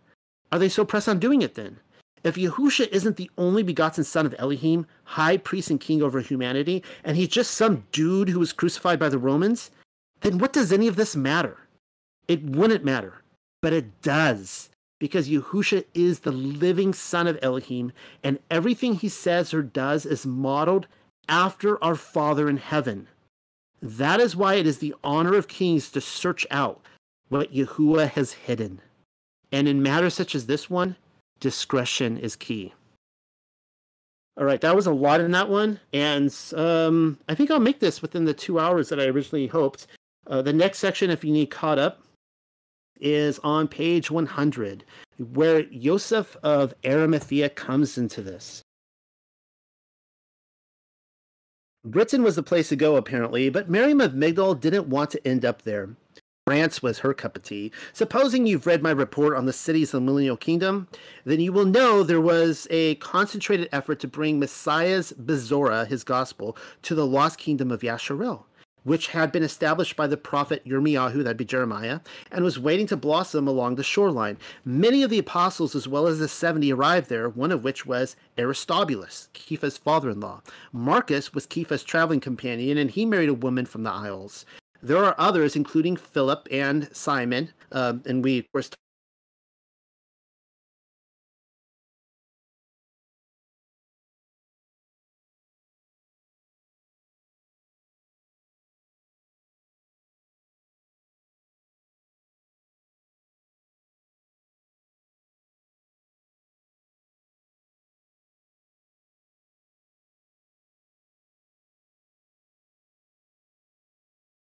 are 0.52 0.60
they 0.60 0.68
so 0.68 0.84
pressed 0.84 1.08
on 1.08 1.18
doing 1.18 1.42
it 1.42 1.56
then? 1.56 1.80
If 2.22 2.36
Yahusha 2.36 2.86
isn't 2.90 3.16
the 3.16 3.30
only 3.36 3.64
begotten 3.64 4.04
son 4.04 4.24
of 4.24 4.36
Elohim, 4.38 4.86
high 5.02 5.36
priest 5.36 5.68
and 5.68 5.80
king 5.80 6.00
over 6.00 6.20
humanity, 6.20 6.84
and 7.02 7.16
he's 7.16 7.26
just 7.26 7.50
some 7.50 7.88
dude 7.90 8.28
who 8.28 8.38
was 8.38 8.52
crucified 8.52 9.00
by 9.00 9.08
the 9.08 9.18
Romans, 9.18 9.72
then 10.20 10.38
what 10.38 10.52
does 10.52 10.72
any 10.72 10.86
of 10.86 10.94
this 10.94 11.16
matter? 11.16 11.58
It 12.28 12.44
wouldn't 12.44 12.84
matter, 12.84 13.22
but 13.60 13.72
it 13.72 14.00
does. 14.00 14.70
Because 15.04 15.28
Yahusha 15.28 15.84
is 15.92 16.20
the 16.20 16.32
living 16.32 16.94
son 16.94 17.26
of 17.26 17.38
Elohim, 17.42 17.92
and 18.22 18.38
everything 18.50 18.94
he 18.94 19.10
says 19.10 19.52
or 19.52 19.60
does 19.60 20.06
is 20.06 20.24
modeled 20.24 20.86
after 21.28 21.76
our 21.84 21.94
Father 21.94 22.48
in 22.48 22.56
heaven. 22.56 23.06
That 23.82 24.18
is 24.18 24.34
why 24.34 24.54
it 24.54 24.66
is 24.66 24.78
the 24.78 24.94
honor 25.04 25.34
of 25.34 25.46
kings 25.46 25.90
to 25.90 26.00
search 26.00 26.46
out 26.50 26.80
what 27.28 27.52
Yahuwah 27.52 28.08
has 28.12 28.32
hidden. 28.32 28.80
And 29.52 29.68
in 29.68 29.82
matters 29.82 30.14
such 30.14 30.34
as 30.34 30.46
this 30.46 30.70
one, 30.70 30.96
discretion 31.38 32.16
is 32.16 32.34
key. 32.34 32.72
All 34.38 34.46
right, 34.46 34.62
that 34.62 34.74
was 34.74 34.86
a 34.86 34.90
lot 34.90 35.20
in 35.20 35.32
that 35.32 35.50
one, 35.50 35.80
and 35.92 36.34
um, 36.56 37.18
I 37.28 37.34
think 37.34 37.50
I'll 37.50 37.60
make 37.60 37.80
this 37.80 38.00
within 38.00 38.24
the 38.24 38.32
two 38.32 38.58
hours 38.58 38.88
that 38.88 38.98
I 38.98 39.04
originally 39.04 39.48
hoped. 39.48 39.86
Uh, 40.26 40.40
the 40.40 40.54
next 40.54 40.78
section, 40.78 41.10
if 41.10 41.24
you 41.24 41.30
need 41.30 41.50
caught 41.50 41.78
up, 41.78 42.00
is 43.00 43.38
on 43.40 43.68
page 43.68 44.10
100, 44.10 44.84
where 45.18 45.62
Joseph 45.64 46.36
of 46.42 46.74
Arimathea 46.84 47.48
comes 47.50 47.98
into 47.98 48.22
this. 48.22 48.62
Britain 51.84 52.22
was 52.22 52.36
the 52.36 52.42
place 52.42 52.70
to 52.70 52.76
go, 52.76 52.96
apparently, 52.96 53.50
but 53.50 53.68
Miriam 53.68 54.00
of 54.00 54.12
Migdol 54.12 54.58
didn't 54.58 54.88
want 54.88 55.10
to 55.10 55.26
end 55.26 55.44
up 55.44 55.62
there. 55.62 55.90
France 56.46 56.82
was 56.82 56.98
her 56.98 57.14
cup 57.14 57.36
of 57.36 57.42
tea. 57.42 57.72
Supposing 57.94 58.46
you've 58.46 58.66
read 58.66 58.82
my 58.82 58.90
report 58.90 59.34
on 59.34 59.46
the 59.46 59.52
cities 59.52 59.94
of 59.94 60.00
the 60.02 60.06
Millennial 60.06 60.36
Kingdom, 60.36 60.88
then 61.24 61.40
you 61.40 61.52
will 61.52 61.64
know 61.64 62.02
there 62.02 62.20
was 62.20 62.66
a 62.70 62.96
concentrated 62.96 63.68
effort 63.72 63.98
to 64.00 64.08
bring 64.08 64.38
Messiah's 64.38 65.12
Besorah, 65.12 65.86
his 65.86 66.04
gospel, 66.04 66.56
to 66.82 66.94
the 66.94 67.06
lost 67.06 67.38
kingdom 67.38 67.70
of 67.70 67.80
Yasharel, 67.80 68.44
which 68.84 69.08
had 69.08 69.32
been 69.32 69.42
established 69.42 69.96
by 69.96 70.06
the 70.06 70.16
prophet 70.16 70.64
Yirmiyahu, 70.64 71.24
that'd 71.24 71.36
be 71.36 71.44
Jeremiah, 71.44 72.00
and 72.30 72.44
was 72.44 72.58
waiting 72.58 72.86
to 72.86 72.96
blossom 72.96 73.48
along 73.48 73.74
the 73.74 73.82
shoreline. 73.82 74.36
Many 74.64 75.02
of 75.02 75.10
the 75.10 75.18
apostles, 75.18 75.74
as 75.74 75.88
well 75.88 76.06
as 76.06 76.18
the 76.18 76.28
70, 76.28 76.72
arrived 76.72 77.08
there, 77.08 77.28
one 77.28 77.50
of 77.50 77.64
which 77.64 77.84
was 77.84 78.16
Aristobulus, 78.38 79.28
Kepha's 79.32 79.76
father 79.76 80.10
in 80.10 80.20
law. 80.20 80.42
Marcus 80.72 81.34
was 81.34 81.46
Kepha's 81.46 81.82
traveling 81.82 82.20
companion, 82.20 82.78
and 82.78 82.90
he 82.90 83.04
married 83.04 83.28
a 83.28 83.34
woman 83.34 83.66
from 83.66 83.82
the 83.82 83.90
Isles. 83.90 84.46
There 84.82 85.02
are 85.02 85.14
others, 85.16 85.56
including 85.56 85.96
Philip 85.96 86.46
and 86.50 86.94
Simon, 86.94 87.52
uh, 87.72 87.94
and 88.04 88.22
we 88.22 88.40
of 88.40 88.52
course 88.52 88.70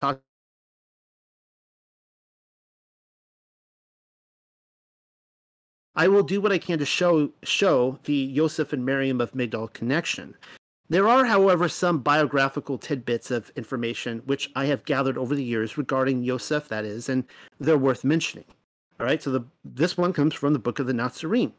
talk 0.03 0.19
I 5.95 6.07
will 6.07 6.23
do 6.23 6.41
what 6.41 6.51
I 6.51 6.57
can 6.57 6.79
to 6.79 6.85
show 6.85 7.31
show 7.43 7.99
the 8.03 8.15
Yosef 8.15 8.73
and 8.73 8.83
Miriam 8.83 9.21
of 9.21 9.33
Migdal 9.33 9.71
connection. 9.73 10.35
There 10.89 11.07
are, 11.07 11.23
however, 11.25 11.69
some 11.69 11.99
biographical 11.99 12.77
tidbits 12.77 13.31
of 13.31 13.51
information 13.55 14.21
which 14.25 14.51
I 14.55 14.65
have 14.65 14.85
gathered 14.85 15.17
over 15.17 15.35
the 15.35 15.43
years 15.43 15.77
regarding 15.77 16.23
Yosef, 16.23 16.67
that 16.67 16.83
is, 16.83 17.09
and 17.09 17.23
they're 17.59 17.77
worth 17.77 18.03
mentioning. 18.03 18.45
All 18.99 19.05
right, 19.05 19.21
so 19.21 19.31
the, 19.31 19.45
this 19.63 19.95
one 19.95 20.13
comes 20.13 20.33
from 20.33 20.53
the 20.53 20.59
book 20.59 20.79
of 20.79 20.87
the 20.87 20.93
Nazarene. 20.93 21.53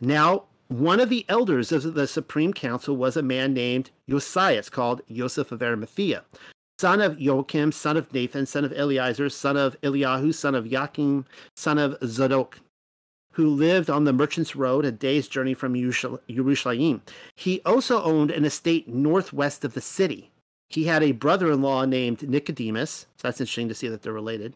Now, 0.00 0.44
one 0.68 1.00
of 1.00 1.08
the 1.08 1.24
elders 1.28 1.72
of 1.72 1.94
the 1.94 2.06
Supreme 2.06 2.52
Council 2.52 2.96
was 2.96 3.16
a 3.16 3.22
man 3.22 3.54
named 3.54 3.90
Josias, 4.08 4.70
called 4.70 5.00
Joseph 5.10 5.50
of 5.50 5.62
Arimathea, 5.62 6.24
son 6.78 7.00
of 7.00 7.20
Joachim, 7.20 7.72
son 7.72 7.96
of 7.96 8.12
Nathan, 8.12 8.46
son 8.46 8.64
of 8.64 8.72
Eliezer, 8.72 9.28
son 9.28 9.56
of 9.56 9.76
Eliahu, 9.82 10.32
son 10.32 10.54
of 10.54 10.66
Joachim, 10.66 11.24
son 11.56 11.78
of 11.78 11.96
Zadok, 12.04 12.60
who 13.32 13.48
lived 13.48 13.90
on 13.90 14.04
the 14.04 14.12
Merchants 14.12 14.54
Road, 14.54 14.84
a 14.84 14.92
day's 14.92 15.28
journey 15.28 15.54
from 15.54 15.74
Jerusalem. 15.74 17.02
He 17.36 17.60
also 17.66 18.02
owned 18.02 18.30
an 18.30 18.44
estate 18.44 18.88
northwest 18.88 19.64
of 19.64 19.74
the 19.74 19.80
city. 19.80 20.30
He 20.70 20.84
had 20.84 21.02
a 21.02 21.12
brother 21.12 21.50
in 21.50 21.62
law 21.62 21.84
named 21.84 22.28
Nicodemus. 22.28 23.06
So 23.16 23.28
that's 23.28 23.40
interesting 23.40 23.68
to 23.68 23.74
see 23.74 23.88
that 23.88 24.02
they're 24.02 24.12
related. 24.12 24.54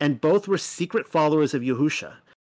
And 0.00 0.20
both 0.20 0.48
were 0.48 0.58
secret 0.58 1.06
followers 1.06 1.54
of 1.54 1.62
Yahusha. 1.62 2.14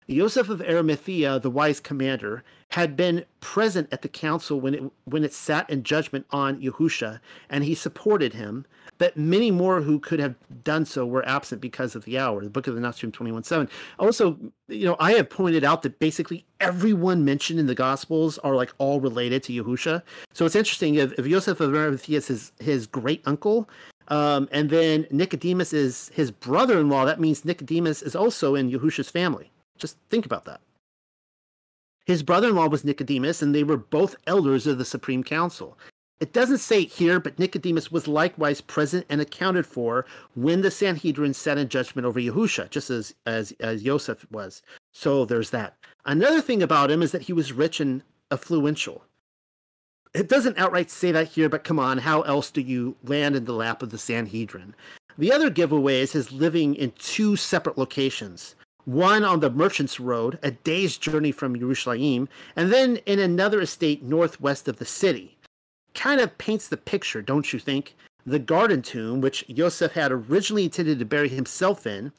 Joseph 0.09 0.49
of 0.49 0.61
Arimathea, 0.61 1.39
the 1.39 1.49
wise 1.49 1.79
commander, 1.79 2.43
had 2.69 2.95
been 2.95 3.25
present 3.39 3.87
at 3.91 4.01
the 4.01 4.07
council 4.07 4.59
when 4.59 4.73
it 4.73 4.83
when 5.05 5.23
it 5.23 5.33
sat 5.33 5.69
in 5.69 5.83
judgment 5.83 6.25
on 6.31 6.61
Yahusha, 6.61 7.19
and 7.49 7.63
he 7.63 7.73
supported 7.73 8.33
him. 8.33 8.65
But 8.97 9.17
many 9.17 9.51
more 9.51 9.81
who 9.81 9.99
could 9.99 10.19
have 10.19 10.35
done 10.63 10.85
so 10.85 11.05
were 11.05 11.27
absent 11.27 11.59
because 11.59 11.95
of 11.95 12.05
the 12.05 12.17
hour. 12.17 12.41
The 12.41 12.49
Book 12.49 12.67
of 12.67 12.75
the 12.75 12.81
Nazarene 12.81 13.11
21.7. 13.11 13.69
Also, 13.99 14.37
you 14.69 14.85
know, 14.85 14.95
I 14.99 15.13
have 15.13 15.29
pointed 15.29 15.65
out 15.65 15.81
that 15.81 15.99
basically 15.99 16.45
everyone 16.61 17.25
mentioned 17.25 17.59
in 17.59 17.67
the 17.67 17.75
Gospels 17.75 18.37
are 18.37 18.55
like 18.55 18.73
all 18.77 19.01
related 19.01 19.43
to 19.43 19.53
Yahusha. 19.53 20.01
So 20.31 20.45
it's 20.45 20.55
interesting 20.55 20.95
if, 20.95 21.11
if 21.19 21.25
Joseph 21.25 21.59
of 21.59 21.75
Arimathea 21.75 22.19
is 22.19 22.27
his, 22.27 22.51
his 22.59 22.87
great 22.87 23.21
uncle, 23.25 23.69
um, 24.07 24.47
and 24.51 24.69
then 24.69 25.07
Nicodemus 25.11 25.73
is 25.73 26.09
his 26.13 26.31
brother-in-law, 26.31 27.05
that 27.05 27.19
means 27.19 27.43
Nicodemus 27.43 28.01
is 28.01 28.15
also 28.15 28.55
in 28.55 28.71
Yahusha's 28.71 29.09
family. 29.09 29.51
Just 29.77 29.97
think 30.09 30.25
about 30.25 30.45
that. 30.45 30.61
His 32.05 32.23
brother 32.23 32.49
in 32.49 32.55
law 32.55 32.67
was 32.67 32.83
Nicodemus, 32.83 33.41
and 33.41 33.53
they 33.53 33.63
were 33.63 33.77
both 33.77 34.15
elders 34.27 34.67
of 34.67 34.77
the 34.77 34.85
Supreme 34.85 35.23
Council. 35.23 35.77
It 36.19 36.31
doesn't 36.31 36.59
say 36.59 36.83
it 36.83 36.89
here, 36.89 37.19
but 37.19 37.39
Nicodemus 37.39 37.91
was 37.91 38.07
likewise 38.07 38.61
present 38.61 39.05
and 39.09 39.19
accounted 39.19 39.65
for 39.65 40.05
when 40.35 40.61
the 40.61 40.71
Sanhedrin 40.71 41.33
sat 41.33 41.57
in 41.57 41.67
judgment 41.67 42.05
over 42.05 42.19
Yahusha, 42.19 42.69
just 42.69 42.89
as, 42.89 43.13
as, 43.25 43.53
as 43.59 43.83
Joseph 43.83 44.25
was. 44.31 44.61
So 44.93 45.25
there's 45.25 45.49
that. 45.49 45.75
Another 46.05 46.41
thing 46.41 46.63
about 46.63 46.89
him 46.89 47.01
is 47.01 47.11
that 47.11 47.23
he 47.23 47.33
was 47.33 47.51
rich 47.51 47.81
and 47.81 48.01
affluential. 48.31 49.01
It 50.13 50.29
doesn't 50.29 50.57
outright 50.57 50.89
say 50.89 51.11
that 51.11 51.27
here, 51.27 51.49
but 51.49 51.65
come 51.65 51.79
on, 51.79 51.97
how 51.97 52.21
else 52.21 52.49
do 52.49 52.61
you 52.61 52.95
land 53.03 53.35
in 53.35 53.43
the 53.43 53.51
lap 53.51 53.83
of 53.83 53.89
the 53.89 53.97
Sanhedrin? 53.97 54.73
The 55.17 55.33
other 55.33 55.49
giveaway 55.49 55.99
is 55.99 56.13
his 56.13 56.31
living 56.31 56.75
in 56.75 56.91
two 56.91 57.35
separate 57.35 57.77
locations 57.77 58.55
one 58.85 59.23
on 59.23 59.39
the 59.39 59.49
Merchants 59.49 59.99
Road, 59.99 60.39
a 60.43 60.51
day's 60.51 60.97
journey 60.97 61.31
from 61.31 61.59
Jerusalem, 61.59 62.29
and 62.55 62.71
then 62.71 62.97
in 63.05 63.19
another 63.19 63.61
estate 63.61 64.03
northwest 64.03 64.67
of 64.67 64.77
the 64.77 64.85
city. 64.85 65.37
Kind 65.93 66.21
of 66.21 66.37
paints 66.37 66.67
the 66.67 66.77
picture, 66.77 67.21
don't 67.21 67.51
you 67.51 67.59
think? 67.59 67.95
The 68.25 68.39
garden 68.39 68.81
tomb, 68.81 69.21
which 69.21 69.45
Yosef 69.47 69.91
had 69.91 70.11
originally 70.11 70.65
intended 70.65 70.99
to 70.99 71.05
bury 71.05 71.29
himself 71.29 71.85
in, 71.85 72.11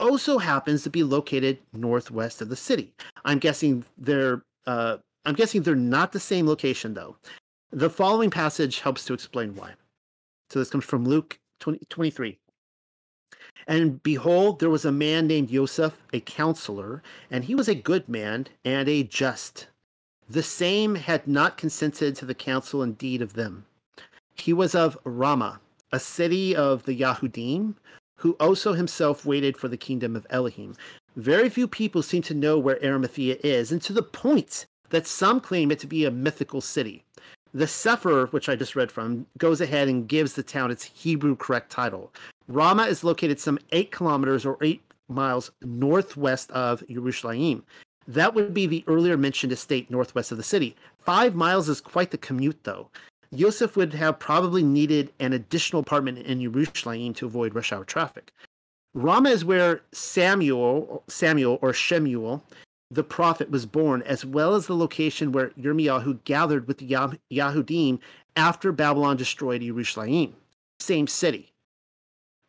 also 0.00 0.38
happens 0.38 0.82
to 0.82 0.90
be 0.90 1.02
located 1.02 1.58
northwest 1.72 2.40
of 2.40 2.48
the 2.48 2.56
city. 2.56 2.92
I'm 3.24 3.38
guessing 3.38 3.84
they're 3.96 4.42
uh, 4.66 4.98
I'm 5.24 5.34
guessing 5.34 5.62
they're 5.62 5.74
not 5.74 6.12
the 6.12 6.20
same 6.20 6.46
location 6.46 6.94
though. 6.94 7.16
The 7.70 7.90
following 7.90 8.30
passage 8.30 8.80
helps 8.80 9.04
to 9.06 9.14
explain 9.14 9.54
why. 9.54 9.72
So 10.50 10.58
this 10.58 10.70
comes 10.70 10.84
from 10.84 11.04
Luke 11.04 11.38
20, 11.60 11.80
23. 11.88 12.38
And 13.66 14.02
behold, 14.02 14.60
there 14.60 14.70
was 14.70 14.84
a 14.84 14.92
man 14.92 15.26
named 15.26 15.48
Joseph, 15.48 16.02
a 16.12 16.20
counselor, 16.20 17.02
and 17.30 17.44
he 17.44 17.54
was 17.54 17.68
a 17.68 17.74
good 17.74 18.08
man 18.08 18.46
and 18.64 18.88
a 18.88 19.02
just. 19.02 19.68
The 20.28 20.42
same 20.42 20.94
had 20.94 21.26
not 21.26 21.58
consented 21.58 22.16
to 22.16 22.24
the 22.24 22.34
counsel 22.34 22.82
and 22.82 22.96
deed 22.96 23.22
of 23.22 23.34
them. 23.34 23.66
He 24.34 24.52
was 24.52 24.74
of 24.74 24.98
Ramah, 25.04 25.60
a 25.92 26.00
city 26.00 26.56
of 26.56 26.84
the 26.84 26.98
Yahudim, 26.98 27.74
who 28.16 28.32
also 28.40 28.72
himself 28.72 29.24
waited 29.24 29.56
for 29.56 29.68
the 29.68 29.76
kingdom 29.76 30.16
of 30.16 30.26
Elohim. 30.30 30.76
Very 31.16 31.48
few 31.48 31.68
people 31.68 32.02
seem 32.02 32.22
to 32.22 32.34
know 32.34 32.58
where 32.58 32.82
Arimathea 32.84 33.36
is, 33.44 33.70
and 33.70 33.80
to 33.82 33.92
the 33.92 34.02
point 34.02 34.66
that 34.90 35.06
some 35.06 35.40
claim 35.40 35.70
it 35.70 35.78
to 35.80 35.86
be 35.86 36.04
a 36.04 36.10
mythical 36.10 36.60
city. 36.60 37.04
The 37.52 37.68
Sefer, 37.68 38.26
which 38.26 38.48
I 38.48 38.56
just 38.56 38.74
read 38.74 38.90
from, 38.90 39.26
goes 39.38 39.60
ahead 39.60 39.86
and 39.88 40.08
gives 40.08 40.34
the 40.34 40.42
town 40.42 40.72
its 40.72 40.84
Hebrew 40.84 41.36
correct 41.36 41.70
title. 41.70 42.12
Ramah 42.48 42.84
is 42.84 43.04
located 43.04 43.40
some 43.40 43.58
eight 43.72 43.90
kilometers 43.90 44.44
or 44.44 44.58
eight 44.60 44.82
miles 45.08 45.50
northwest 45.62 46.50
of 46.50 46.82
Yerushalayim. 46.88 47.62
That 48.06 48.34
would 48.34 48.52
be 48.52 48.66
the 48.66 48.84
earlier 48.86 49.16
mentioned 49.16 49.52
estate 49.52 49.90
northwest 49.90 50.30
of 50.30 50.38
the 50.38 50.44
city. 50.44 50.76
Five 50.98 51.34
miles 51.34 51.68
is 51.68 51.80
quite 51.80 52.10
the 52.10 52.18
commute, 52.18 52.64
though. 52.64 52.90
Yosef 53.30 53.76
would 53.76 53.94
have 53.94 54.18
probably 54.18 54.62
needed 54.62 55.12
an 55.18 55.32
additional 55.32 55.80
apartment 55.80 56.18
in 56.18 56.38
Yerushalayim 56.38 57.16
to 57.16 57.26
avoid 57.26 57.54
rush 57.54 57.72
hour 57.72 57.84
traffic. 57.84 58.32
Ramah 58.94 59.30
is 59.30 59.44
where 59.44 59.80
Samuel, 59.92 61.02
Samuel 61.08 61.58
or 61.60 61.72
Shemuel, 61.72 62.44
the 62.90 63.02
prophet, 63.02 63.50
was 63.50 63.66
born, 63.66 64.02
as 64.02 64.24
well 64.24 64.54
as 64.54 64.66
the 64.66 64.76
location 64.76 65.32
where 65.32 65.50
Yirmiyahu 65.50 66.22
gathered 66.24 66.68
with 66.68 66.78
the 66.78 66.88
Yahudim 67.32 67.98
after 68.36 68.70
Babylon 68.70 69.16
destroyed 69.16 69.62
Yerushalayim. 69.62 70.32
Same 70.78 71.08
city. 71.08 71.53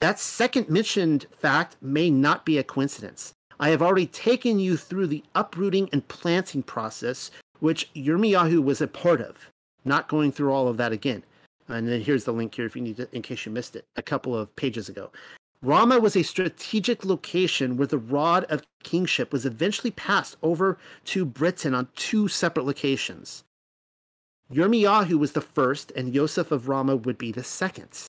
That 0.06 0.19
second 0.19 0.69
mentioned 0.69 1.26
fact 1.32 1.77
may 1.82 2.11
not 2.11 2.45
be 2.45 2.60
a 2.60 2.64
coincidence. 2.64 3.34
I 3.60 3.69
have 3.69 3.82
already 3.82 4.06
taken 4.06 4.60
you 4.60 4.77
through 4.77 5.07
the 5.07 5.23
uprooting 5.34 5.90
and 5.91 6.07
planting 6.07 6.61
process, 6.61 7.32
which 7.60 7.91
Yirmiyahu 7.95 8.64
was 8.64 8.82
a 8.82 8.88
part 8.88 9.19
of. 9.19 9.49
Not 9.84 10.07
going 10.07 10.32
through 10.32 10.53
all 10.53 10.68
of 10.68 10.77
that 10.77 10.91
again. 10.91 11.23
And 11.68 11.88
then 11.88 12.02
here's 12.02 12.23
the 12.23 12.34
link 12.34 12.53
here 12.53 12.68
if 12.68 12.76
you 12.76 12.84
need 12.84 12.98
to, 12.98 13.10
in 13.15 13.23
case 13.23 13.48
you 13.48 13.52
missed 13.52 13.76
it, 13.76 13.86
a 13.95 14.03
couple 14.03 14.38
of 14.38 14.56
pages 14.56 14.90
ago. 14.90 15.10
Rama 15.64 15.99
was 15.99 16.15
a 16.15 16.22
strategic 16.22 17.03
location 17.03 17.76
where 17.76 17.88
the 17.88 17.98
rod 17.98 18.44
of 18.44 18.61
kingship 18.84 19.34
was 19.34 19.44
eventually 19.44 19.90
passed 19.90 20.38
over 20.44 20.77
to 21.06 21.26
Britain 21.26 21.73
on 21.73 21.88
two 21.95 22.27
separate 22.27 22.68
locations. 22.68 23.44
Yirmiyahu 24.53 25.18
was 25.18 25.32
the 25.32 25.41
first, 25.41 25.91
and 25.95 26.14
Joseph 26.14 26.52
of 26.52 26.69
Rama 26.69 26.95
would 26.95 27.18
be 27.18 27.32
the 27.32 27.44
second. 27.44 28.06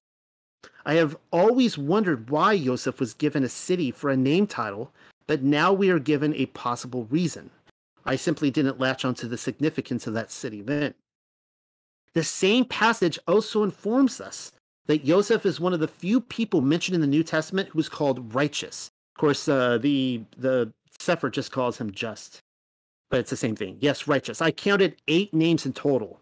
I 0.86 0.94
have 0.94 1.16
always 1.32 1.76
wondered 1.76 2.30
why 2.30 2.56
Joseph 2.56 3.00
was 3.00 3.12
given 3.12 3.42
a 3.42 3.48
city 3.48 3.90
for 3.90 4.08
a 4.08 4.16
name 4.16 4.46
title, 4.46 4.92
but 5.26 5.42
now 5.42 5.72
we 5.72 5.90
are 5.90 5.98
given 5.98 6.32
a 6.34 6.46
possible 6.46 7.06
reason. 7.10 7.50
I 8.04 8.14
simply 8.14 8.52
didn't 8.52 8.78
latch 8.78 9.04
onto 9.04 9.26
the 9.26 9.36
significance 9.36 10.06
of 10.06 10.14
that 10.14 10.30
city 10.30 10.62
then. 10.62 10.94
The 12.14 12.22
same 12.22 12.64
passage 12.64 13.18
also 13.26 13.64
informs 13.64 14.20
us 14.20 14.52
that 14.86 15.04
Joseph 15.04 15.44
is 15.44 15.58
one 15.58 15.72
of 15.72 15.80
the 15.80 15.88
few 15.88 16.20
people 16.20 16.60
mentioned 16.60 16.94
in 16.94 17.00
the 17.00 17.08
New 17.08 17.24
Testament 17.24 17.70
who 17.70 17.80
is 17.80 17.88
called 17.88 18.32
righteous. 18.32 18.88
Of 19.16 19.20
course, 19.20 19.48
uh, 19.48 19.78
the 19.78 20.22
the 20.38 20.72
Sefer 21.00 21.30
just 21.30 21.50
calls 21.50 21.78
him 21.78 21.90
just, 21.90 22.40
but 23.10 23.18
it's 23.18 23.30
the 23.30 23.36
same 23.36 23.56
thing. 23.56 23.76
Yes, 23.80 24.06
righteous. 24.06 24.40
I 24.40 24.52
counted 24.52 25.02
eight 25.08 25.34
names 25.34 25.66
in 25.66 25.72
total 25.72 26.20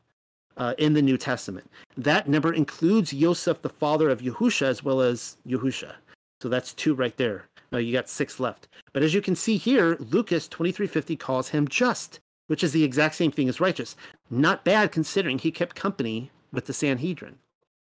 uh, 0.56 0.74
in 0.78 0.94
the 0.94 1.02
New 1.02 1.16
Testament. 1.16 1.70
That 1.96 2.28
number 2.28 2.52
includes 2.52 3.10
Joseph, 3.10 3.62
the 3.62 3.68
father 3.68 4.10
of 4.10 4.20
Yahusha, 4.20 4.66
as 4.66 4.82
well 4.82 5.00
as 5.00 5.36
Yahusha. 5.46 5.92
So 6.40 6.48
that's 6.48 6.74
two 6.74 6.94
right 6.94 7.16
there. 7.16 7.46
Now 7.72 7.78
you 7.78 7.92
got 7.92 8.08
six 8.08 8.38
left. 8.38 8.68
But 8.92 9.02
as 9.02 9.14
you 9.14 9.20
can 9.20 9.34
see 9.34 9.56
here, 9.56 9.96
Lucas 9.98 10.46
2350 10.48 11.16
calls 11.16 11.48
him 11.48 11.66
just 11.66 12.20
which 12.46 12.64
is 12.64 12.72
the 12.72 12.84
exact 12.84 13.14
same 13.14 13.30
thing 13.30 13.48
as 13.48 13.60
righteous. 13.60 13.96
Not 14.30 14.64
bad 14.64 14.92
considering 14.92 15.38
he 15.38 15.50
kept 15.50 15.76
company 15.76 16.30
with 16.52 16.66
the 16.66 16.72
Sanhedrin. 16.72 17.38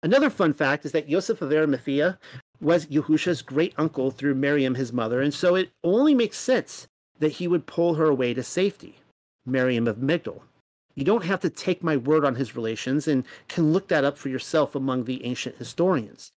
Another 0.02 0.30
fun 0.30 0.52
fact 0.52 0.84
is 0.84 0.92
that 0.92 1.08
Joseph 1.08 1.42
of 1.42 1.52
Arimathea 1.52 2.18
was 2.60 2.86
Yahusha's 2.86 3.42
great 3.42 3.74
uncle 3.76 4.10
through 4.10 4.34
Miriam, 4.34 4.74
his 4.74 4.92
mother, 4.92 5.20
and 5.20 5.32
so 5.32 5.54
it 5.54 5.70
only 5.84 6.14
makes 6.14 6.38
sense 6.38 6.86
that 7.18 7.32
he 7.32 7.48
would 7.48 7.66
pull 7.66 7.94
her 7.94 8.06
away 8.06 8.34
to 8.34 8.42
safety. 8.42 8.98
Miriam 9.46 9.88
of 9.88 9.96
Migdal. 9.96 10.42
You 10.98 11.04
don't 11.04 11.26
have 11.26 11.38
to 11.42 11.48
take 11.48 11.84
my 11.84 11.96
word 11.96 12.24
on 12.24 12.34
his 12.34 12.56
relations 12.56 13.06
and 13.06 13.22
can 13.46 13.72
look 13.72 13.86
that 13.86 14.02
up 14.02 14.18
for 14.18 14.30
yourself 14.30 14.74
among 14.74 15.04
the 15.04 15.24
ancient 15.24 15.54
historians. 15.54 16.32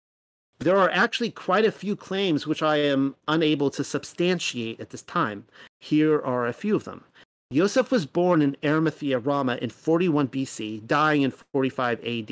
There 0.60 0.78
are 0.78 0.92
actually 0.92 1.32
quite 1.32 1.66
a 1.66 1.72
few 1.72 1.96
claims 1.96 2.46
which 2.46 2.62
I 2.62 2.78
am 2.78 3.16
unable 3.28 3.72
to 3.72 3.84
substantiate 3.84 4.80
at 4.80 4.92
this 4.92 5.02
time. 5.02 5.46
Here 5.80 6.22
are 6.22 6.46
a 6.46 6.54
few 6.54 6.76
of 6.76 6.84
them. 6.84 7.06
Yosef 7.50 7.90
was 7.90 8.06
born 8.06 8.44
in 8.44 8.56
Arimathea, 8.64 9.18
Rama 9.18 9.56
in 9.56 9.72
41 9.72 10.28
BC, 10.28 10.86
dying 10.86 11.24
in 11.24 11.32
45 11.32 12.00
AD, 12.06 12.32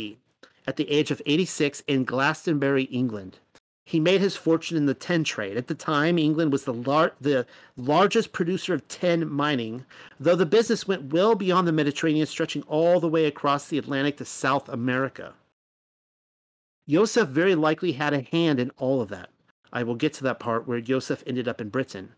at 0.67 0.75
the 0.75 0.87
age 0.87 1.09
of 1.09 1.23
86 1.25 1.81
in 1.87 2.03
Glastonbury, 2.03 2.83
England. 2.83 3.39
He 3.89 3.99
made 3.99 4.21
his 4.21 4.35
fortune 4.35 4.77
in 4.77 4.85
the 4.85 4.93
tin 4.93 5.23
trade. 5.23 5.57
At 5.57 5.65
the 5.65 5.73
time, 5.73 6.19
England 6.19 6.51
was 6.51 6.63
the, 6.63 6.75
lar- 6.75 7.13
the 7.19 7.47
largest 7.75 8.33
producer 8.33 8.75
of 8.75 8.87
tin 8.87 9.27
mining, 9.27 9.83
though 10.19 10.35
the 10.35 10.45
business 10.45 10.87
went 10.87 11.11
well 11.11 11.33
beyond 11.33 11.67
the 11.67 11.71
Mediterranean, 11.71 12.27
stretching 12.27 12.61
all 12.67 12.99
the 12.99 13.09
way 13.09 13.25
across 13.25 13.65
the 13.65 13.79
Atlantic 13.79 14.17
to 14.17 14.25
South 14.25 14.69
America. 14.69 15.33
Yosef 16.85 17.29
very 17.29 17.55
likely 17.55 17.93
had 17.93 18.13
a 18.13 18.27
hand 18.31 18.59
in 18.59 18.69
all 18.77 19.01
of 19.01 19.09
that. 19.09 19.31
I 19.73 19.81
will 19.81 19.95
get 19.95 20.13
to 20.13 20.23
that 20.25 20.39
part 20.39 20.67
where 20.67 20.77
Yosef 20.77 21.23
ended 21.25 21.47
up 21.47 21.59
in 21.59 21.69
Britain. 21.69 22.13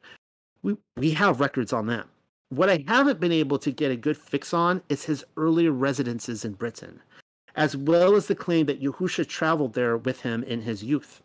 We, 0.63 0.75
we 0.97 1.11
have 1.11 1.39
records 1.39 1.71
on 1.71 1.87
that. 1.87 2.05
What 2.49 2.69
I 2.69 2.83
haven't 2.85 3.21
been 3.21 3.31
able 3.31 3.59
to 3.59 3.71
get 3.71 3.91
a 3.91 3.95
good 3.95 4.17
fix 4.17 4.53
on 4.53 4.81
is 4.89 5.05
his 5.05 5.23
earlier 5.37 5.71
residences 5.71 6.43
in 6.43 6.51
Britain, 6.51 6.99
as 7.55 7.77
well 7.77 8.17
as 8.17 8.27
the 8.27 8.35
claim 8.35 8.65
that 8.65 8.83
Yahusha 8.83 9.25
traveled 9.25 9.73
there 9.73 9.95
with 9.95 10.23
him 10.23 10.43
in 10.43 10.63
his 10.63 10.83
youth. 10.83 11.23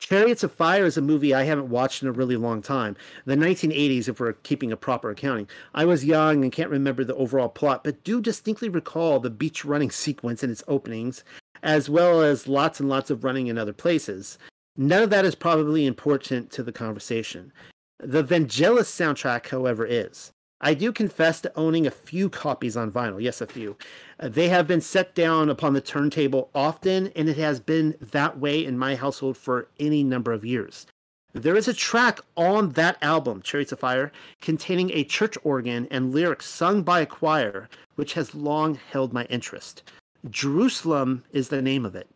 Chariots 0.00 0.42
of 0.42 0.50
Fire 0.50 0.86
is 0.86 0.96
a 0.96 1.02
movie 1.02 1.34
I 1.34 1.44
haven't 1.44 1.68
watched 1.68 2.02
in 2.02 2.08
a 2.08 2.12
really 2.12 2.36
long 2.36 2.62
time. 2.62 2.96
The 3.26 3.36
1980s, 3.36 4.08
if 4.08 4.18
we're 4.18 4.32
keeping 4.32 4.72
a 4.72 4.76
proper 4.76 5.10
accounting. 5.10 5.46
I 5.74 5.84
was 5.84 6.06
young 6.06 6.42
and 6.42 6.50
can't 6.50 6.70
remember 6.70 7.04
the 7.04 7.14
overall 7.14 7.50
plot, 7.50 7.84
but 7.84 8.02
do 8.02 8.20
distinctly 8.20 8.70
recall 8.70 9.20
the 9.20 9.30
beach 9.30 9.62
running 9.62 9.90
sequence 9.90 10.42
and 10.42 10.50
its 10.50 10.64
openings, 10.66 11.22
as 11.62 11.90
well 11.90 12.22
as 12.22 12.48
lots 12.48 12.80
and 12.80 12.88
lots 12.88 13.10
of 13.10 13.24
running 13.24 13.46
in 13.46 13.58
other 13.58 13.74
places. 13.74 14.38
None 14.74 15.02
of 15.02 15.10
that 15.10 15.26
is 15.26 15.34
probably 15.34 15.84
important 15.84 16.50
to 16.52 16.62
the 16.62 16.72
conversation. 16.72 17.52
The 17.98 18.24
Vangelis 18.24 18.88
soundtrack, 18.88 19.48
however, 19.48 19.84
is. 19.84 20.32
I 20.60 20.74
do 20.74 20.92
confess 20.92 21.40
to 21.40 21.52
owning 21.56 21.86
a 21.86 21.90
few 21.90 22.28
copies 22.28 22.76
on 22.76 22.92
vinyl. 22.92 23.22
Yes, 23.22 23.40
a 23.40 23.46
few. 23.46 23.76
Uh, 24.18 24.28
they 24.28 24.48
have 24.48 24.66
been 24.66 24.82
set 24.82 25.14
down 25.14 25.48
upon 25.48 25.72
the 25.72 25.80
turntable 25.80 26.50
often, 26.54 27.10
and 27.16 27.28
it 27.28 27.38
has 27.38 27.60
been 27.60 27.96
that 28.00 28.38
way 28.38 28.64
in 28.64 28.76
my 28.76 28.94
household 28.94 29.38
for 29.38 29.68
any 29.78 30.04
number 30.04 30.32
of 30.32 30.44
years. 30.44 30.86
There 31.32 31.56
is 31.56 31.68
a 31.68 31.74
track 31.74 32.20
on 32.36 32.70
that 32.72 32.98
album, 33.00 33.40
Chariots 33.40 33.72
of 33.72 33.80
Fire, 33.80 34.12
containing 34.42 34.90
a 34.90 35.04
church 35.04 35.38
organ 35.44 35.86
and 35.90 36.12
lyrics 36.12 36.46
sung 36.46 36.82
by 36.82 37.00
a 37.00 37.06
choir, 37.06 37.68
which 37.94 38.14
has 38.14 38.34
long 38.34 38.74
held 38.74 39.12
my 39.12 39.24
interest. 39.26 39.82
Jerusalem 40.28 41.24
is 41.32 41.48
the 41.48 41.62
name 41.62 41.86
of 41.86 41.94
it. 41.94 42.08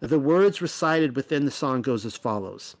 The 0.00 0.18
words 0.18 0.60
recited 0.60 1.14
within 1.14 1.44
the 1.44 1.50
song 1.50 1.82
goes 1.82 2.04
as 2.04 2.16
follows 2.16 2.74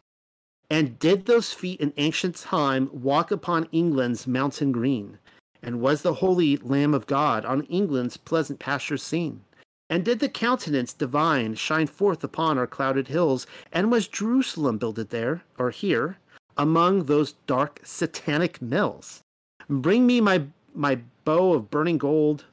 and 0.74 0.98
did 0.98 1.26
those 1.26 1.52
feet 1.52 1.80
in 1.80 1.92
ancient 1.98 2.34
time 2.34 2.90
walk 2.92 3.30
upon 3.30 3.68
England's 3.70 4.26
mountain 4.26 4.72
green? 4.72 5.20
And 5.62 5.80
was 5.80 6.02
the 6.02 6.14
holy 6.14 6.56
Lamb 6.56 6.94
of 6.94 7.06
God 7.06 7.44
on 7.44 7.62
England's 7.66 8.16
pleasant 8.16 8.58
pastures 8.58 9.00
seen? 9.00 9.42
And 9.88 10.04
did 10.04 10.18
the 10.18 10.28
countenance 10.28 10.92
divine 10.92 11.54
shine 11.54 11.86
forth 11.86 12.24
upon 12.24 12.58
our 12.58 12.66
clouded 12.66 13.06
hills? 13.06 13.46
And 13.70 13.92
was 13.92 14.08
Jerusalem 14.08 14.78
builded 14.78 15.10
there, 15.10 15.44
or 15.58 15.70
here, 15.70 16.18
among 16.56 17.04
those 17.04 17.34
dark 17.46 17.80
satanic 17.84 18.60
mills? 18.60 19.20
Bring 19.68 20.08
me 20.08 20.20
my, 20.20 20.42
my 20.74 20.98
bow 21.24 21.52
of 21.52 21.70
burning 21.70 21.98
gold. 21.98 22.46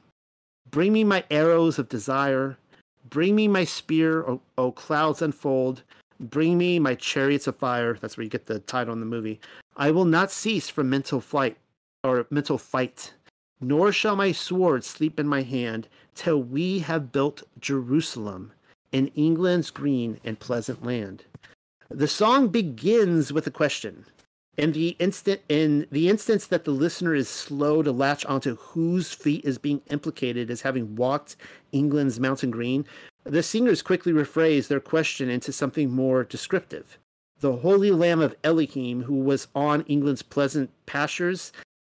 Bring 0.70 0.92
me 0.92 1.02
my 1.02 1.24
arrows 1.28 1.76
of 1.76 1.88
desire. 1.88 2.56
Bring 3.10 3.34
me 3.34 3.48
my 3.48 3.64
spear, 3.64 4.22
O, 4.22 4.40
o 4.56 4.70
clouds 4.70 5.22
unfold. 5.22 5.82
Bring 6.22 6.56
me 6.56 6.78
my 6.78 6.94
chariots 6.94 7.48
of 7.48 7.56
fire. 7.56 7.94
That's 7.94 8.16
where 8.16 8.22
you 8.22 8.30
get 8.30 8.46
the 8.46 8.60
title 8.60 8.92
in 8.92 9.00
the 9.00 9.06
movie. 9.06 9.40
I 9.76 9.90
will 9.90 10.04
not 10.04 10.30
cease 10.30 10.68
from 10.68 10.88
mental 10.88 11.20
flight 11.20 11.56
or 12.04 12.26
mental 12.30 12.58
fight, 12.58 13.12
nor 13.60 13.90
shall 13.90 14.14
my 14.14 14.30
sword 14.30 14.84
sleep 14.84 15.18
in 15.18 15.26
my 15.26 15.42
hand 15.42 15.88
till 16.14 16.40
we 16.40 16.80
have 16.80 17.10
built 17.10 17.42
Jerusalem 17.58 18.52
in 18.92 19.08
England's 19.08 19.70
green 19.70 20.20
and 20.24 20.38
pleasant 20.38 20.84
land. 20.84 21.24
The 21.88 22.08
song 22.08 22.48
begins 22.48 23.32
with 23.32 23.46
a 23.46 23.50
question. 23.50 24.06
In 24.58 24.72
the 24.72 24.90
instant 24.98 25.40
in 25.48 25.86
the 25.90 26.10
instance 26.10 26.46
that 26.48 26.64
the 26.64 26.72
listener 26.72 27.14
is 27.14 27.28
slow 27.28 27.82
to 27.82 27.90
latch 27.90 28.26
onto 28.26 28.56
whose 28.56 29.10
feet 29.10 29.46
is 29.46 29.56
being 29.56 29.80
implicated 29.90 30.50
as 30.50 30.60
having 30.60 30.94
walked 30.94 31.36
England's 31.72 32.20
mountain 32.20 32.50
green, 32.50 32.84
the 33.24 33.42
singers 33.42 33.82
quickly 33.82 34.12
rephrase 34.12 34.68
their 34.68 34.80
question 34.80 35.28
into 35.28 35.52
something 35.52 35.90
more 35.90 36.24
descriptive. 36.24 36.98
the 37.42 37.56
holy 37.56 37.90
lamb 37.90 38.20
of 38.20 38.36
Elohim 38.44 39.02
who 39.02 39.16
was 39.16 39.48
on 39.54 39.82
England's 39.82 40.22
pleasant 40.22 40.70
pastures, 40.86 41.52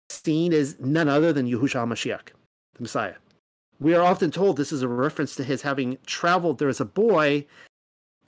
seen 0.10 0.54
as 0.54 0.80
none 0.80 1.10
other 1.10 1.34
than 1.34 1.50
Yahushua 1.50 1.88
Mashiach, 1.88 2.28
the 2.76 2.82
Messiah. 2.82 3.16
We 3.80 3.96
are 3.96 4.04
often 4.04 4.30
told 4.30 4.58
this 4.58 4.72
is 4.72 4.84
a 4.84 4.88
reference 4.88 5.36
to 5.36 5.44
his 5.44 5.64
having 5.64 5.98
traveled 6.06 6.60
there 6.60 6.70
as 6.70 6.80
a 6.80 6.86
boy, 6.86 7.46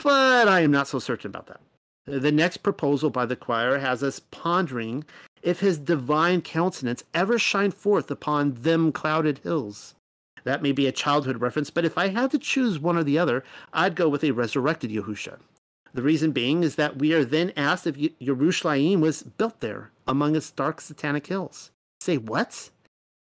but 0.03 0.48
I 0.48 0.61
am 0.61 0.72
not 0.72 0.88
so 0.88 0.98
certain 0.98 1.30
about 1.30 1.48
that. 1.48 1.61
The 2.06 2.32
next 2.32 2.57
proposal 2.57 3.11
by 3.11 3.28
the 3.28 3.36
choir 3.36 3.78
has 3.78 4.02
us 4.02 4.19
pondering 4.32 5.06
if 5.44 5.60
his 5.60 5.78
divine 5.78 6.41
countenance 6.41 7.03
ever 7.14 7.38
shine 7.38 7.72
forth 7.72 8.10
upon 8.10 8.56
them 8.56 8.91
clouded 8.91 9.40
hills. 9.40 9.94
That 10.43 10.61
may 10.61 10.72
be 10.72 10.88
a 10.88 10.91
childhood 10.91 11.41
reference, 11.41 11.69
but 11.69 11.85
if 11.85 11.97
I 11.97 12.09
had 12.09 12.31
to 12.31 12.39
choose 12.39 12.80
one 12.80 12.97
or 12.97 13.03
the 13.03 13.19
other, 13.19 13.43
I'd 13.73 13.95
go 13.95 14.09
with 14.09 14.23
a 14.23 14.31
resurrected 14.31 14.91
Yahusha. 14.91 15.39
The 15.93 16.01
reason 16.01 16.31
being 16.31 16.63
is 16.63 16.76
that 16.76 16.97
we 16.97 17.13
are 17.13 17.26
then 17.26 17.51
asked 17.57 17.85
if 17.85 17.97
Yerushalayim 17.97 19.01
was 19.01 19.23
built 19.23 19.59
there 19.59 19.91
among 20.07 20.35
its 20.35 20.49
dark 20.49 20.80
satanic 20.80 21.27
hills. 21.27 21.72
Say 21.99 22.18
what? 22.18 22.69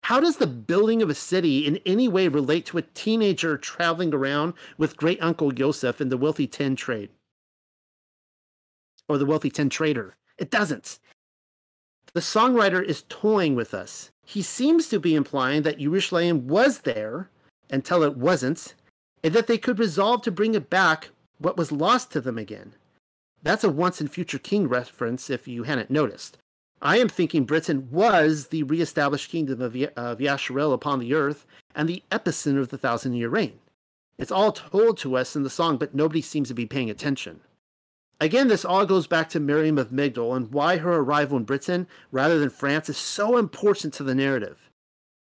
How 0.03 0.19
does 0.19 0.37
the 0.37 0.47
building 0.47 1.01
of 1.01 1.09
a 1.09 1.15
city 1.15 1.65
in 1.65 1.77
any 1.85 2.07
way 2.07 2.27
relate 2.27 2.65
to 2.67 2.77
a 2.77 2.83
teenager 2.83 3.57
traveling 3.57 4.13
around 4.13 4.53
with 4.77 4.97
great 4.97 5.21
uncle 5.21 5.51
Joseph 5.51 5.99
in 5.99 6.09
the 6.09 6.17
wealthy 6.17 6.47
tin 6.47 6.75
trade? 6.75 7.09
Or 9.07 9.17
the 9.17 9.25
wealthy 9.25 9.49
tin 9.49 9.69
trader? 9.69 10.15
It 10.37 10.51
doesn't. 10.51 10.99
The 12.13 12.21
songwriter 12.21 12.83
is 12.83 13.03
toying 13.07 13.55
with 13.55 13.73
us. 13.73 14.09
He 14.25 14.41
seems 14.41 14.89
to 14.89 14.99
be 14.99 15.15
implying 15.15 15.61
that 15.63 15.79
Yerushalayim 15.79 16.43
was 16.43 16.79
there 16.79 17.29
until 17.69 18.03
it 18.03 18.17
wasn't, 18.17 18.75
and 19.23 19.33
that 19.33 19.47
they 19.47 19.57
could 19.57 19.79
resolve 19.79 20.21
to 20.23 20.31
bring 20.31 20.55
it 20.55 20.69
back 20.69 21.09
what 21.37 21.57
was 21.57 21.71
lost 21.71 22.11
to 22.11 22.21
them 22.21 22.37
again. 22.37 22.73
That's 23.43 23.63
a 23.63 23.69
once 23.69 24.01
and 24.01 24.11
future 24.11 24.39
king 24.39 24.67
reference 24.67 25.29
if 25.29 25.47
you 25.47 25.63
hadn't 25.63 25.89
noticed. 25.89 26.37
I 26.81 26.97
am 26.97 27.09
thinking 27.09 27.45
Britain 27.45 27.89
was 27.91 28.47
the 28.47 28.63
re-established 28.63 29.29
kingdom 29.29 29.61
of, 29.61 29.75
y- 29.75 29.89
of 29.95 30.19
Yasharel 30.19 30.73
upon 30.73 30.99
the 30.99 31.13
earth 31.13 31.45
and 31.75 31.87
the 31.87 32.03
epicenter 32.11 32.59
of 32.59 32.69
the 32.69 32.77
thousand 32.77 33.13
year 33.13 33.29
reign. 33.29 33.59
It's 34.17 34.31
all 34.31 34.51
told 34.51 34.97
to 34.99 35.15
us 35.15 35.35
in 35.35 35.43
the 35.43 35.49
song, 35.49 35.77
but 35.77 35.95
nobody 35.95 36.21
seems 36.21 36.47
to 36.49 36.53
be 36.53 36.65
paying 36.65 36.89
attention. 36.89 37.41
Again, 38.21 38.49
this 38.49 38.65
all 38.65 38.85
goes 38.85 39.07
back 39.07 39.29
to 39.29 39.39
Miriam 39.39 39.77
of 39.77 39.91
Migdol 39.91 40.35
and 40.35 40.51
why 40.51 40.77
her 40.77 40.93
arrival 40.93 41.37
in 41.37 41.43
Britain 41.43 41.87
rather 42.11 42.37
than 42.37 42.49
France 42.49 42.89
is 42.89 42.97
so 42.97 43.37
important 43.37 43.93
to 43.93 44.03
the 44.03 44.15
narrative. 44.15 44.69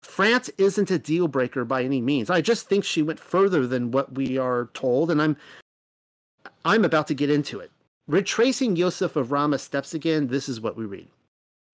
France 0.01 0.49
isn't 0.57 0.89
a 0.89 0.97
deal 0.97 1.27
breaker 1.27 1.65
by 1.65 1.83
any 1.83 2.01
means. 2.01 2.29
I 2.29 2.41
just 2.41 2.67
think 2.67 2.83
she 2.83 3.03
went 3.03 3.19
further 3.19 3.67
than 3.67 3.91
what 3.91 4.15
we 4.15 4.37
are 4.37 4.69
told, 4.73 5.11
and 5.11 5.21
I'm 5.21 5.37
I'm 6.65 6.83
about 6.83 7.07
to 7.07 7.13
get 7.13 7.29
into 7.29 7.59
it. 7.59 7.71
Retracing 8.07 8.75
Yosef 8.75 9.15
of 9.15 9.31
Ramah 9.31 9.59
steps 9.59 9.93
again, 9.93 10.27
this 10.27 10.49
is 10.49 10.59
what 10.59 10.75
we 10.75 10.85
read. 10.85 11.09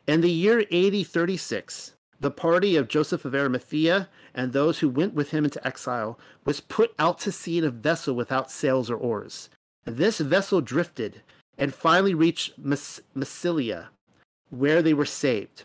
In 0.07 0.21
the 0.21 0.31
year 0.31 0.65
AD 0.71 1.07
36, 1.07 1.93
the 2.19 2.31
party 2.31 2.75
of 2.75 2.87
Joseph 2.87 3.25
of 3.25 3.33
Arimathea 3.33 4.09
and 4.33 4.51
those 4.51 4.79
who 4.79 4.89
went 4.89 5.13
with 5.13 5.31
him 5.31 5.45
into 5.45 5.65
exile 5.65 6.19
was 6.43 6.59
put 6.59 6.93
out 6.99 7.19
to 7.19 7.31
sea 7.31 7.59
in 7.59 7.63
a 7.63 7.69
vessel 7.69 8.15
without 8.15 8.51
sails 8.51 8.89
or 8.89 8.97
oars. 8.97 9.49
This 9.85 10.19
vessel 10.19 10.61
drifted 10.61 11.21
and 11.57 11.73
finally 11.73 12.13
reached 12.13 12.61
Massilia, 12.61 13.87
where 14.49 14.81
they 14.81 14.93
were 14.93 15.05
saved. 15.05 15.63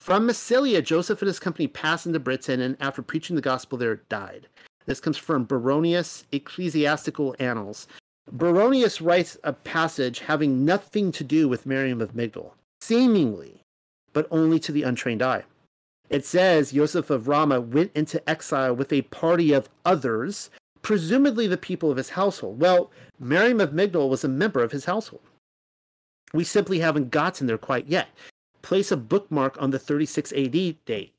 From 0.00 0.26
Massilia, 0.26 0.82
Joseph 0.82 1.22
and 1.22 1.26
his 1.26 1.38
company 1.38 1.68
passed 1.68 2.06
into 2.06 2.18
Britain 2.18 2.60
and, 2.60 2.76
after 2.80 3.02
preaching 3.02 3.36
the 3.36 3.42
gospel 3.42 3.78
there, 3.78 3.96
died. 4.08 4.48
This 4.86 5.00
comes 5.00 5.18
from 5.18 5.46
Baronius 5.46 6.24
Ecclesiastical 6.32 7.36
Annals. 7.38 7.86
Baronius 8.34 9.00
writes 9.00 9.36
a 9.44 9.52
passage 9.52 10.20
having 10.20 10.64
nothing 10.64 11.12
to 11.12 11.22
do 11.22 11.48
with 11.48 11.66
Miriam 11.66 12.00
of 12.00 12.14
Migdol, 12.14 12.52
seemingly, 12.80 13.60
but 14.12 14.26
only 14.30 14.58
to 14.60 14.72
the 14.72 14.82
untrained 14.82 15.22
eye. 15.22 15.44
It 16.08 16.24
says 16.24 16.72
Joseph 16.72 17.10
of 17.10 17.28
Ramah 17.28 17.60
went 17.60 17.92
into 17.94 18.28
exile 18.28 18.74
with 18.74 18.92
a 18.92 19.02
party 19.02 19.52
of 19.52 19.68
others, 19.84 20.50
presumably 20.82 21.46
the 21.46 21.56
people 21.56 21.90
of 21.90 21.96
his 21.96 22.10
household. 22.10 22.60
Well, 22.60 22.90
Miriam 23.18 23.60
of 23.60 23.70
Migdol 23.70 24.08
was 24.08 24.24
a 24.24 24.28
member 24.28 24.62
of 24.62 24.72
his 24.72 24.86
household. 24.86 25.22
We 26.32 26.44
simply 26.44 26.78
haven't 26.78 27.10
gotten 27.10 27.46
there 27.46 27.58
quite 27.58 27.86
yet. 27.86 28.08
Place 28.62 28.92
a 28.92 28.96
bookmark 28.96 29.60
on 29.60 29.70
the 29.70 29.78
36 29.78 30.32
AD 30.32 30.84
date. 30.84 31.12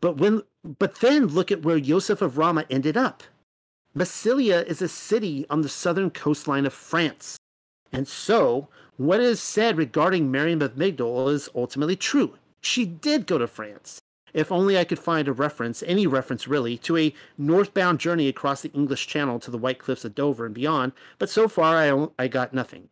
But 0.00 0.16
when 0.16 0.42
but 0.78 0.96
then 0.96 1.26
look 1.26 1.50
at 1.50 1.62
where 1.62 1.80
Joseph 1.80 2.20
of 2.20 2.36
Ramah 2.36 2.66
ended 2.68 2.96
up. 2.96 3.22
Massilia 3.96 4.64
is 4.66 4.82
a 4.82 4.88
city 4.88 5.46
on 5.48 5.62
the 5.62 5.68
southern 5.68 6.10
coastline 6.10 6.66
of 6.66 6.74
France. 6.74 7.38
And 7.92 8.06
so, 8.06 8.68
what 8.96 9.20
is 9.20 9.40
said 9.40 9.78
regarding 9.78 10.30
Miriam 10.30 10.60
of 10.60 10.74
Migdol 10.74 11.32
is 11.32 11.48
ultimately 11.54 11.96
true. 11.96 12.34
She 12.60 12.84
did 12.84 13.26
go 13.26 13.38
to 13.38 13.46
France. 13.46 14.00
If 14.34 14.52
only 14.52 14.78
I 14.78 14.84
could 14.84 14.98
find 14.98 15.28
a 15.28 15.32
reference, 15.32 15.82
any 15.86 16.06
reference 16.06 16.46
really, 16.48 16.76
to 16.78 16.96
a 16.96 17.14
northbound 17.36 18.00
journey 18.00 18.28
across 18.28 18.62
the 18.62 18.72
English 18.72 19.06
Channel 19.06 19.38
to 19.40 19.50
the 19.50 19.58
White 19.58 19.78
Cliffs 19.78 20.04
of 20.04 20.14
Dover 20.14 20.46
and 20.46 20.54
beyond, 20.54 20.92
but 21.18 21.30
so 21.30 21.48
far 21.48 21.76
I, 21.76 22.08
I 22.18 22.28
got 22.28 22.52
nothing. 22.52 22.88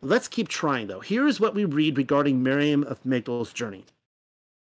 Let's 0.00 0.28
keep 0.28 0.48
trying 0.48 0.86
though. 0.86 1.00
Here 1.00 1.26
is 1.26 1.40
what 1.40 1.54
we 1.54 1.64
read 1.64 1.96
regarding 1.96 2.42
Miriam 2.42 2.82
of 2.84 3.02
Migdol's 3.04 3.52
journey. 3.52 3.84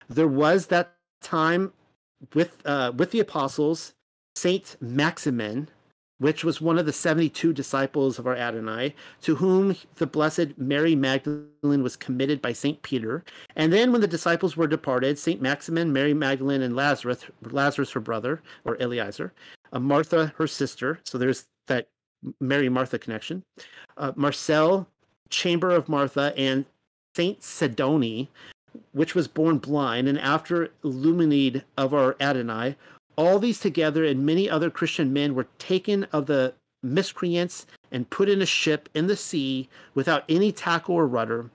There 0.10 0.28
was 0.28 0.68
that 0.68 0.94
time 1.22 1.74
with 2.34 2.62
uh, 2.66 2.92
with 2.96 3.12
the 3.12 3.20
apostles 3.20 3.94
Saint 4.36 4.78
Maximin, 4.80 5.70
which 6.20 6.44
was 6.44 6.62
one 6.62 6.78
of 6.78 6.86
the 6.86 6.94
72 6.94 7.54
disciples 7.54 8.20
of 8.20 8.28
our 8.28 8.36
Adonai, 8.36 8.96
to 9.22 9.36
whom 9.36 9.76
the 9.96 10.08
blessed 10.08 10.58
Mary 10.58 10.96
Magdalene 10.96 11.84
was 11.84 11.96
committed 11.96 12.42
by 12.42 12.54
Saint 12.54 12.82
Peter. 12.82 13.24
And 13.56 13.74
then 13.74 13.92
when 13.92 14.02
the 14.02 14.08
disciples 14.08 14.56
were 14.56 14.68
departed, 14.68 15.18
Saint 15.18 15.42
Maximin, 15.42 15.92
Mary 15.92 16.14
Magdalene, 16.14 16.62
and 16.62 16.76
Lazarus, 16.76 17.26
Lazarus 17.42 17.92
her 17.92 18.00
brother, 18.00 18.42
or 18.66 18.82
Eliezer, 18.82 19.34
uh, 19.72 19.80
Martha 19.80 20.34
her 20.38 20.48
sister, 20.48 21.00
so 21.04 21.18
there's 21.18 21.46
that 21.68 21.88
Mary 22.40 22.70
Martha 22.70 23.00
connection, 23.00 23.44
uh, 23.98 24.14
Marcel, 24.16 24.88
Chamber 25.30 25.72
of 25.72 25.90
Martha, 25.90 26.34
and 26.38 26.66
Saint 27.16 27.42
Sidoni, 27.42 28.30
which 28.92 29.16
was 29.16 29.28
born 29.28 29.58
blind, 29.58 30.08
and 30.08 30.20
after 30.20 30.70
Illuminid 30.84 31.64
of 31.78 31.94
our 31.94 32.16
Adonai, 32.20 32.76
all 33.16 33.40
these 33.40 33.60
together 33.60 34.04
and 34.04 34.26
many 34.26 34.50
other 34.50 34.70
Christian 34.70 35.14
men 35.14 35.36
were 35.36 35.48
taken 35.60 36.06
of 36.12 36.26
the 36.26 36.54
miscreants 36.82 37.66
and 37.92 38.10
put 38.10 38.30
in 38.30 38.42
a 38.42 38.46
ship 38.46 38.90
in 38.94 39.08
the 39.08 39.16
sea 39.16 39.70
without 39.94 40.24
any 40.28 40.52
tackle 40.52 40.96
or 40.96 41.08
rudder 41.08 41.50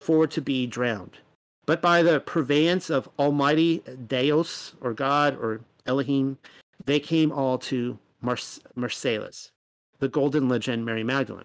for 0.00 0.26
to 0.26 0.40
be 0.40 0.66
drowned. 0.66 1.18
But 1.66 1.82
by 1.82 2.02
the 2.02 2.20
purveyance 2.20 2.88
of 2.88 3.08
Almighty 3.18 3.82
Deus 4.06 4.74
or 4.80 4.94
God 4.94 5.36
or 5.36 5.60
Elohim, 5.86 6.38
they 6.84 7.00
came 7.00 7.32
all 7.32 7.58
to 7.58 7.98
Mars- 8.22 8.60
Marseilles, 8.74 9.50
the 9.98 10.08
golden 10.08 10.48
legend 10.48 10.84
Mary 10.86 11.04
Magdalene. 11.04 11.44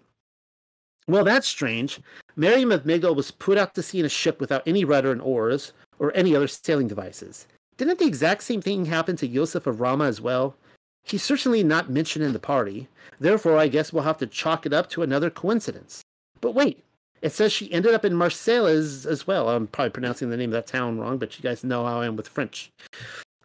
Well, 1.07 1.25
that's 1.25 1.47
strange. 1.47 1.99
Mary 2.35 2.63
of 2.63 2.83
Migdol 2.83 3.15
was 3.15 3.31
put 3.31 3.57
out 3.57 3.75
to 3.75 3.83
sea 3.83 3.99
in 3.99 4.05
a 4.05 4.09
ship 4.09 4.39
without 4.39 4.63
any 4.65 4.85
rudder 4.85 5.11
and 5.11 5.21
oars 5.21 5.73
or 5.99 6.15
any 6.15 6.35
other 6.35 6.47
sailing 6.47 6.87
devices. 6.87 7.47
Didn't 7.77 7.99
the 7.99 8.05
exact 8.05 8.43
same 8.43 8.61
thing 8.61 8.85
happen 8.85 9.15
to 9.17 9.27
Yosef 9.27 9.67
of 9.67 9.81
Rama 9.81 10.05
as 10.05 10.21
well? 10.21 10.55
He's 11.03 11.23
certainly 11.23 11.63
not 11.63 11.89
mentioned 11.89 12.23
in 12.23 12.33
the 12.33 12.39
party. 12.39 12.87
Therefore, 13.19 13.57
I 13.57 13.67
guess 13.67 13.91
we'll 13.91 14.03
have 14.03 14.17
to 14.19 14.27
chalk 14.27 14.65
it 14.65 14.73
up 14.73 14.89
to 14.91 15.03
another 15.03 15.29
coincidence. 15.29 16.01
But 16.39 16.55
wait, 16.55 16.83
it 17.21 17.31
says 17.31 17.51
she 17.51 17.71
ended 17.71 17.93
up 17.93 18.05
in 18.05 18.15
Marseille 18.15 18.65
as, 18.65 19.05
as 19.05 19.27
well. 19.27 19.49
I'm 19.49 19.67
probably 19.67 19.91
pronouncing 19.91 20.29
the 20.29 20.37
name 20.37 20.49
of 20.49 20.53
that 20.53 20.67
town 20.67 20.99
wrong, 20.99 21.17
but 21.17 21.37
you 21.37 21.43
guys 21.43 21.63
know 21.63 21.85
how 21.85 22.01
I 22.01 22.05
am 22.05 22.15
with 22.15 22.27
French. 22.27 22.71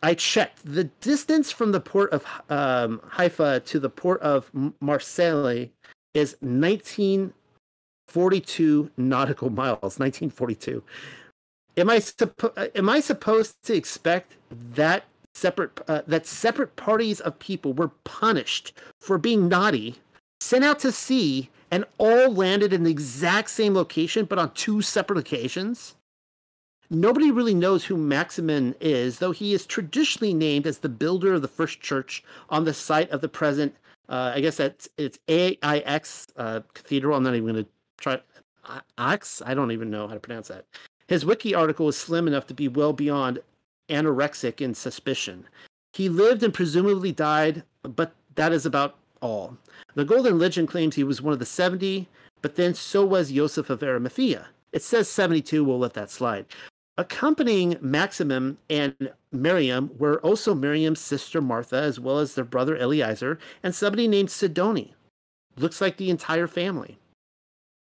I 0.02 0.14
checked. 0.14 0.60
The 0.64 0.84
distance 1.00 1.50
from 1.50 1.72
the 1.72 1.80
port 1.80 2.12
of 2.12 2.24
um, 2.50 3.00
Haifa 3.08 3.60
to 3.60 3.80
the 3.80 3.90
port 3.90 4.20
of 4.20 4.50
Marseille 4.80 5.70
is 6.14 6.36
1942 6.40 8.90
nautical 8.96 9.50
miles. 9.50 9.98
1942 9.98 10.84
am 11.78 11.88
I 11.88 11.98
suppo- 11.98 12.70
am 12.76 12.88
I 12.88 13.00
supposed 13.00 13.62
to 13.64 13.74
expect 13.74 14.34
that 14.50 15.04
separate 15.34 15.80
uh, 15.88 16.02
that 16.06 16.26
separate 16.26 16.76
parties 16.76 17.20
of 17.20 17.38
people 17.38 17.72
were 17.72 17.88
punished 18.04 18.72
for 19.00 19.18
being 19.18 19.48
naughty, 19.48 19.96
sent 20.40 20.64
out 20.64 20.80
to 20.80 20.92
sea, 20.92 21.50
and 21.70 21.84
all 21.96 22.32
landed 22.32 22.72
in 22.72 22.82
the 22.82 22.90
exact 22.90 23.50
same 23.50 23.74
location 23.74 24.24
but 24.24 24.38
on 24.38 24.52
two 24.52 24.82
separate 24.82 25.18
occasions? 25.18 25.94
Nobody 26.90 27.30
really 27.30 27.54
knows 27.54 27.84
who 27.84 27.98
Maximin 27.98 28.74
is, 28.80 29.18
though 29.18 29.32
he 29.32 29.52
is 29.52 29.66
traditionally 29.66 30.32
named 30.32 30.66
as 30.66 30.78
the 30.78 30.88
builder 30.88 31.34
of 31.34 31.42
the 31.42 31.48
first 31.48 31.80
church 31.80 32.24
on 32.48 32.64
the 32.64 32.72
site 32.72 33.10
of 33.10 33.20
the 33.20 33.28
present. 33.28 33.76
Uh, 34.08 34.32
I 34.34 34.40
guess 34.40 34.56
that's 34.56 34.88
it's 34.96 35.18
AIX 35.28 36.26
uh, 36.36 36.60
Cathedral. 36.72 37.16
I'm 37.16 37.22
not 37.22 37.34
even 37.34 37.52
going 37.52 37.64
to 37.64 37.70
try. 37.98 38.20
Aix? 38.98 39.42
I 39.44 39.54
don't 39.54 39.72
even 39.72 39.90
know 39.90 40.08
how 40.08 40.14
to 40.14 40.20
pronounce 40.20 40.48
that. 40.48 40.64
His 41.08 41.24
wiki 41.24 41.54
article 41.54 41.88
is 41.88 41.96
slim 41.96 42.28
enough 42.28 42.46
to 42.48 42.54
be 42.54 42.68
well 42.68 42.92
beyond 42.92 43.40
anorexic 43.88 44.60
in 44.60 44.74
suspicion. 44.74 45.46
He 45.92 46.08
lived 46.08 46.42
and 46.42 46.54
presumably 46.54 47.12
died, 47.12 47.64
but 47.82 48.12
that 48.34 48.52
is 48.52 48.66
about 48.66 48.96
all. 49.20 49.56
The 49.94 50.04
Golden 50.04 50.38
Legend 50.38 50.68
claims 50.68 50.94
he 50.94 51.04
was 51.04 51.22
one 51.22 51.32
of 51.32 51.38
the 51.38 51.46
70 51.46 52.06
but 52.42 52.56
then 52.56 52.74
so 52.74 53.04
was 53.04 53.32
Joseph 53.32 53.70
of 53.70 53.82
Arimathea. 53.82 54.48
It 54.72 54.82
says 54.82 55.08
72, 55.08 55.64
we'll 55.64 55.78
let 55.78 55.94
that 55.94 56.10
slide. 56.10 56.46
Accompanying 56.96 57.76
Maximin 57.80 58.58
and 58.68 59.12
Miriam 59.32 59.90
were 59.98 60.20
also 60.20 60.54
Miriam's 60.54 61.00
sister 61.00 61.40
Martha, 61.40 61.76
as 61.76 62.00
well 62.00 62.18
as 62.18 62.34
their 62.34 62.44
brother 62.44 62.76
Eliezer, 62.76 63.38
and 63.62 63.74
somebody 63.74 64.08
named 64.08 64.28
Sidoni. 64.28 64.94
Looks 65.56 65.80
like 65.80 65.96
the 65.96 66.10
entire 66.10 66.46
family. 66.46 66.98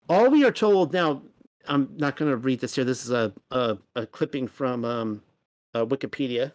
All 0.07 0.29
we 0.29 0.45
are 0.45 0.51
told 0.51 0.93
now, 0.93 1.21
I'm 1.67 1.89
not 1.97 2.15
going 2.15 2.31
to 2.31 2.37
read 2.37 2.59
this 2.59 2.75
here. 2.75 2.83
This 2.83 3.03
is 3.03 3.11
a, 3.11 3.33
a, 3.51 3.77
a 3.95 4.05
clipping 4.05 4.47
from 4.47 4.85
um, 4.85 5.21
uh, 5.73 5.85
Wikipedia. 5.85 6.51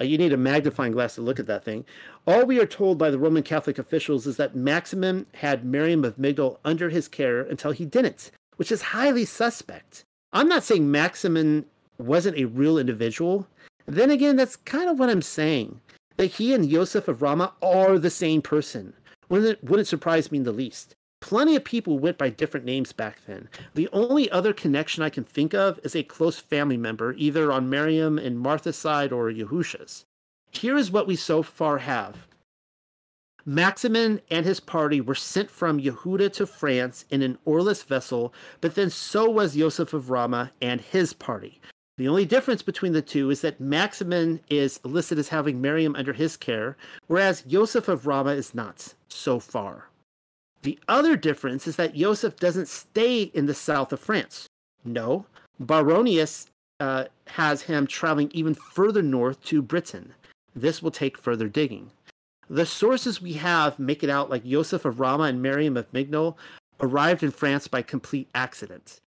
Uh, 0.00 0.04
you 0.04 0.16
need 0.16 0.32
a 0.32 0.38
magnifying 0.38 0.92
glass 0.92 1.16
to 1.16 1.22
look 1.22 1.38
at 1.38 1.46
that 1.46 1.64
thing. 1.64 1.84
All 2.26 2.46
we 2.46 2.58
are 2.60 2.66
told 2.66 2.98
by 2.98 3.10
the 3.10 3.18
Roman 3.18 3.42
Catholic 3.42 3.78
officials 3.78 4.26
is 4.26 4.36
that 4.38 4.56
Maximin 4.56 5.26
had 5.34 5.64
Miriam 5.64 6.04
of 6.04 6.16
Migdol 6.16 6.58
under 6.64 6.88
his 6.88 7.08
care 7.08 7.42
until 7.42 7.72
he 7.72 7.84
didn't, 7.84 8.30
which 8.56 8.72
is 8.72 8.82
highly 8.82 9.24
suspect. 9.24 10.04
I'm 10.32 10.48
not 10.48 10.64
saying 10.64 10.90
Maximin 10.90 11.66
wasn't 11.98 12.38
a 12.38 12.46
real 12.46 12.78
individual. 12.78 13.46
Then 13.86 14.10
again, 14.10 14.36
that's 14.36 14.56
kind 14.56 14.88
of 14.88 14.98
what 14.98 15.10
I'm 15.10 15.22
saying. 15.22 15.80
That 16.16 16.26
he 16.26 16.54
and 16.54 16.68
Joseph 16.68 17.08
of 17.08 17.20
Rama 17.20 17.52
are 17.62 17.98
the 17.98 18.10
same 18.10 18.40
person. 18.40 18.94
Wouldn't, 19.28 19.62
wouldn't 19.64 19.88
surprise 19.88 20.32
me 20.32 20.38
in 20.38 20.44
the 20.44 20.52
least. 20.52 20.94
Plenty 21.22 21.54
of 21.54 21.62
people 21.62 22.00
went 22.00 22.18
by 22.18 22.30
different 22.30 22.66
names 22.66 22.92
back 22.92 23.24
then. 23.26 23.48
The 23.74 23.88
only 23.92 24.28
other 24.30 24.52
connection 24.52 25.04
I 25.04 25.08
can 25.08 25.22
think 25.22 25.54
of 25.54 25.78
is 25.84 25.94
a 25.94 26.02
close 26.02 26.40
family 26.40 26.76
member, 26.76 27.14
either 27.16 27.52
on 27.52 27.70
Miriam 27.70 28.18
and 28.18 28.38
Martha's 28.38 28.76
side 28.76 29.12
or 29.12 29.30
Yahusha's. 29.30 30.04
Here 30.50 30.76
is 30.76 30.90
what 30.90 31.06
we 31.06 31.14
so 31.14 31.44
far 31.44 31.78
have. 31.78 32.26
Maximin 33.46 34.20
and 34.32 34.44
his 34.44 34.58
party 34.58 35.00
were 35.00 35.14
sent 35.14 35.48
from 35.48 35.80
Yehuda 35.80 36.32
to 36.34 36.46
France 36.46 37.04
in 37.08 37.22
an 37.22 37.38
oarless 37.44 37.84
vessel, 37.84 38.34
but 38.60 38.74
then 38.74 38.90
so 38.90 39.30
was 39.30 39.54
Joseph 39.54 39.94
of 39.94 40.10
Rama 40.10 40.50
and 40.60 40.80
his 40.80 41.12
party. 41.12 41.60
The 41.98 42.08
only 42.08 42.26
difference 42.26 42.62
between 42.62 42.94
the 42.94 43.02
two 43.02 43.30
is 43.30 43.42
that 43.42 43.60
Maximin 43.60 44.40
is 44.50 44.80
listed 44.84 45.20
as 45.20 45.28
having 45.28 45.60
Miriam 45.60 45.94
under 45.94 46.14
his 46.14 46.36
care, 46.36 46.76
whereas 47.06 47.42
Joseph 47.42 47.86
of 47.86 48.08
Rama 48.08 48.32
is 48.32 48.56
not 48.56 48.94
so 49.08 49.38
far. 49.38 49.88
The 50.62 50.78
other 50.88 51.16
difference 51.16 51.66
is 51.66 51.76
that 51.76 51.94
Joseph 51.94 52.36
doesn't 52.36 52.68
stay 52.68 53.22
in 53.22 53.46
the 53.46 53.54
south 53.54 53.92
of 53.92 54.00
France. 54.00 54.46
No, 54.84 55.26
Baronius 55.60 56.46
uh, 56.80 57.04
has 57.26 57.62
him 57.62 57.86
traveling 57.86 58.30
even 58.32 58.54
further 58.54 59.02
north 59.02 59.42
to 59.44 59.62
Britain. 59.62 60.14
This 60.54 60.82
will 60.82 60.90
take 60.90 61.18
further 61.18 61.48
digging. 61.48 61.90
The 62.48 62.66
sources 62.66 63.22
we 63.22 63.34
have 63.34 63.78
make 63.78 64.02
it 64.02 64.10
out 64.10 64.30
like 64.30 64.44
Joseph 64.44 64.84
of 64.84 65.00
Rama 65.00 65.24
and 65.24 65.40
Miriam 65.40 65.76
of 65.76 65.90
Migdol 65.92 66.36
arrived 66.80 67.22
in 67.22 67.30
France 67.30 67.68
by 67.68 67.82
complete 67.82 68.28
accident. 68.34 69.00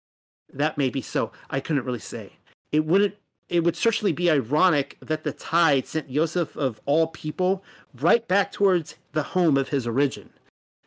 That 0.52 0.78
may 0.78 0.90
be 0.90 1.02
so. 1.02 1.32
I 1.50 1.60
couldn't 1.60 1.86
really 1.86 2.00
say. 2.00 2.34
It 2.72 2.86
wouldn't. 2.86 3.16
It 3.48 3.64
would 3.64 3.76
certainly 3.76 4.12
be 4.12 4.32
ironic 4.32 4.98
that 5.02 5.24
the 5.24 5.32
tide 5.32 5.86
sent 5.86 6.10
Joseph 6.10 6.56
of 6.56 6.82
all 6.86 7.08
people 7.08 7.64
right 7.94 8.28
back 8.28 8.52
towards 8.52 8.96
the 9.12 9.22
home 9.22 9.56
of 9.58 9.70
his 9.70 9.86
origin. 9.86 10.32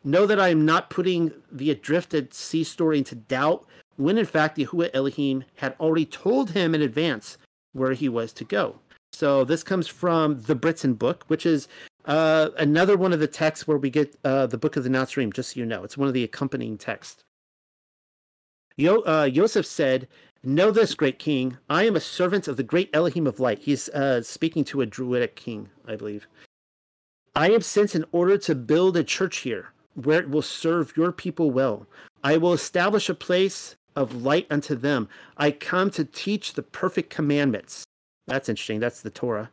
Know 0.03 0.25
that 0.25 0.39
I 0.39 0.49
am 0.49 0.65
not 0.65 0.89
putting 0.89 1.33
the 1.51 1.75
adrifted 1.75 2.33
sea 2.33 2.63
story 2.63 2.97
into 2.99 3.15
doubt 3.15 3.65
when 3.97 4.17
in 4.17 4.25
fact 4.25 4.57
Yahuwah 4.57 4.89
Elohim 4.93 5.43
had 5.55 5.75
already 5.79 6.05
told 6.05 6.51
him 6.51 6.73
in 6.73 6.81
advance 6.81 7.37
where 7.73 7.93
he 7.93 8.07
was 8.07 8.31
to 8.33 8.45
go. 8.45 8.79
So 9.11 9.43
this 9.43 9.63
comes 9.63 9.87
from 9.87 10.41
the 10.43 10.55
Britain 10.55 10.93
book, 10.93 11.25
which 11.27 11.45
is 11.45 11.67
uh, 12.05 12.49
another 12.57 12.95
one 12.95 13.11
of 13.11 13.19
the 13.19 13.27
texts 13.27 13.67
where 13.67 13.77
we 13.77 13.89
get 13.89 14.15
uh, 14.23 14.47
the 14.47 14.57
book 14.57 14.77
of 14.77 14.83
the 14.83 14.89
Nazarene, 14.89 15.31
just 15.31 15.53
so 15.53 15.59
you 15.59 15.65
know. 15.65 15.83
It's 15.83 15.97
one 15.97 16.07
of 16.07 16.13
the 16.13 16.23
accompanying 16.23 16.77
texts. 16.77 17.21
Yo- 18.77 19.01
uh, 19.01 19.29
Joseph 19.29 19.65
said, 19.65 20.07
Know 20.41 20.71
this, 20.71 20.93
great 20.93 21.19
king. 21.19 21.57
I 21.69 21.83
am 21.83 21.97
a 21.97 21.99
servant 21.99 22.47
of 22.47 22.55
the 22.55 22.63
great 22.63 22.89
Elohim 22.93 23.27
of 23.27 23.41
light. 23.41 23.59
He's 23.59 23.89
uh, 23.89 24.23
speaking 24.23 24.63
to 24.65 24.79
a 24.79 24.85
druidic 24.85 25.35
king, 25.35 25.69
I 25.85 25.97
believe. 25.97 26.27
I 27.35 27.51
am 27.51 27.61
sent 27.61 27.93
in 27.93 28.05
order 28.13 28.37
to 28.37 28.55
build 28.55 28.95
a 28.95 29.03
church 29.03 29.39
here 29.39 29.73
where 30.05 30.19
it 30.19 30.29
will 30.29 30.41
serve 30.41 30.95
your 30.97 31.11
people 31.11 31.51
well. 31.51 31.85
I 32.23 32.37
will 32.37 32.53
establish 32.53 33.09
a 33.09 33.15
place 33.15 33.75
of 33.95 34.23
light 34.23 34.47
unto 34.49 34.75
them. 34.75 35.09
I 35.37 35.51
come 35.51 35.89
to 35.91 36.05
teach 36.05 36.53
the 36.53 36.63
perfect 36.63 37.09
commandments. 37.09 37.83
That's 38.27 38.49
interesting. 38.49 38.79
That's 38.79 39.01
the 39.01 39.09
Torah. 39.09 39.49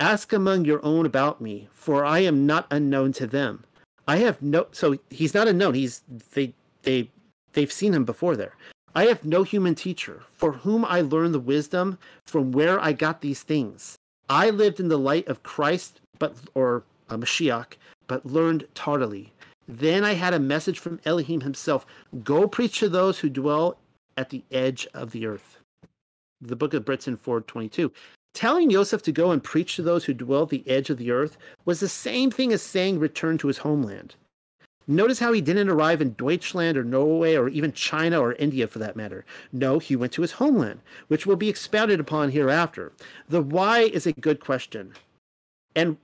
Ask 0.00 0.32
among 0.32 0.64
your 0.64 0.84
own 0.84 1.06
about 1.06 1.40
me, 1.40 1.68
for 1.72 2.04
I 2.04 2.20
am 2.20 2.46
not 2.46 2.66
unknown 2.70 3.12
to 3.14 3.26
them. 3.26 3.64
I 4.08 4.18
have 4.18 4.40
no 4.42 4.66
so 4.72 4.98
he's 5.10 5.34
not 5.34 5.48
unknown. 5.48 5.74
He's 5.74 6.02
they 6.32 6.54
they 6.82 7.10
they've 7.52 7.72
seen 7.72 7.94
him 7.94 8.04
before 8.04 8.36
there. 8.36 8.54
I 8.94 9.06
have 9.06 9.24
no 9.24 9.42
human 9.42 9.74
teacher, 9.74 10.22
for 10.36 10.52
whom 10.52 10.84
I 10.84 11.02
learned 11.02 11.34
the 11.34 11.40
wisdom 11.40 11.98
from 12.24 12.52
where 12.52 12.80
I 12.80 12.92
got 12.92 13.20
these 13.20 13.42
things. 13.42 13.96
I 14.28 14.50
lived 14.50 14.80
in 14.80 14.88
the 14.88 14.98
light 14.98 15.28
of 15.28 15.42
Christ, 15.42 16.00
but 16.18 16.34
or 16.54 16.84
a 17.10 17.18
Mashiach, 17.18 17.74
but 18.06 18.24
learned 18.24 18.66
tardily. 18.74 19.32
Then 19.68 20.04
I 20.04 20.14
had 20.14 20.34
a 20.34 20.38
message 20.38 20.78
from 20.78 21.00
Elohim 21.04 21.40
himself: 21.40 21.86
Go 22.22 22.46
preach 22.46 22.78
to 22.80 22.88
those 22.88 23.18
who 23.18 23.28
dwell 23.28 23.78
at 24.16 24.30
the 24.30 24.44
edge 24.50 24.86
of 24.94 25.10
the 25.10 25.26
earth. 25.26 25.58
The 26.40 26.56
book 26.56 26.74
of 26.74 26.84
Britain 26.84 27.16
422. 27.16 27.92
Telling 28.34 28.70
Joseph 28.70 29.02
to 29.02 29.12
go 29.12 29.30
and 29.30 29.42
preach 29.42 29.76
to 29.76 29.82
those 29.82 30.04
who 30.04 30.12
dwell 30.12 30.42
at 30.42 30.50
the 30.50 30.68
edge 30.68 30.90
of 30.90 30.98
the 30.98 31.10
earth 31.10 31.38
was 31.64 31.80
the 31.80 31.88
same 31.88 32.30
thing 32.30 32.52
as 32.52 32.62
saying 32.62 32.98
return 32.98 33.38
to 33.38 33.48
his 33.48 33.58
homeland. 33.58 34.14
Notice 34.86 35.18
how 35.18 35.32
he 35.32 35.40
didn't 35.40 35.68
arrive 35.68 36.00
in 36.00 36.12
Deutschland 36.12 36.76
or 36.76 36.84
Norway 36.84 37.34
or 37.34 37.48
even 37.48 37.72
China 37.72 38.20
or 38.20 38.34
India 38.34 38.68
for 38.68 38.78
that 38.78 38.94
matter. 38.94 39.24
No, 39.52 39.78
he 39.78 39.96
went 39.96 40.12
to 40.12 40.22
his 40.22 40.32
homeland, 40.32 40.80
which 41.08 41.26
will 41.26 41.34
be 41.34 41.48
expounded 41.48 41.98
upon 41.98 42.30
hereafter. 42.30 42.92
The 43.28 43.42
why 43.42 43.80
is 43.80 44.06
a 44.06 44.12
good 44.12 44.38
question. 44.38 44.92
And 45.74 45.96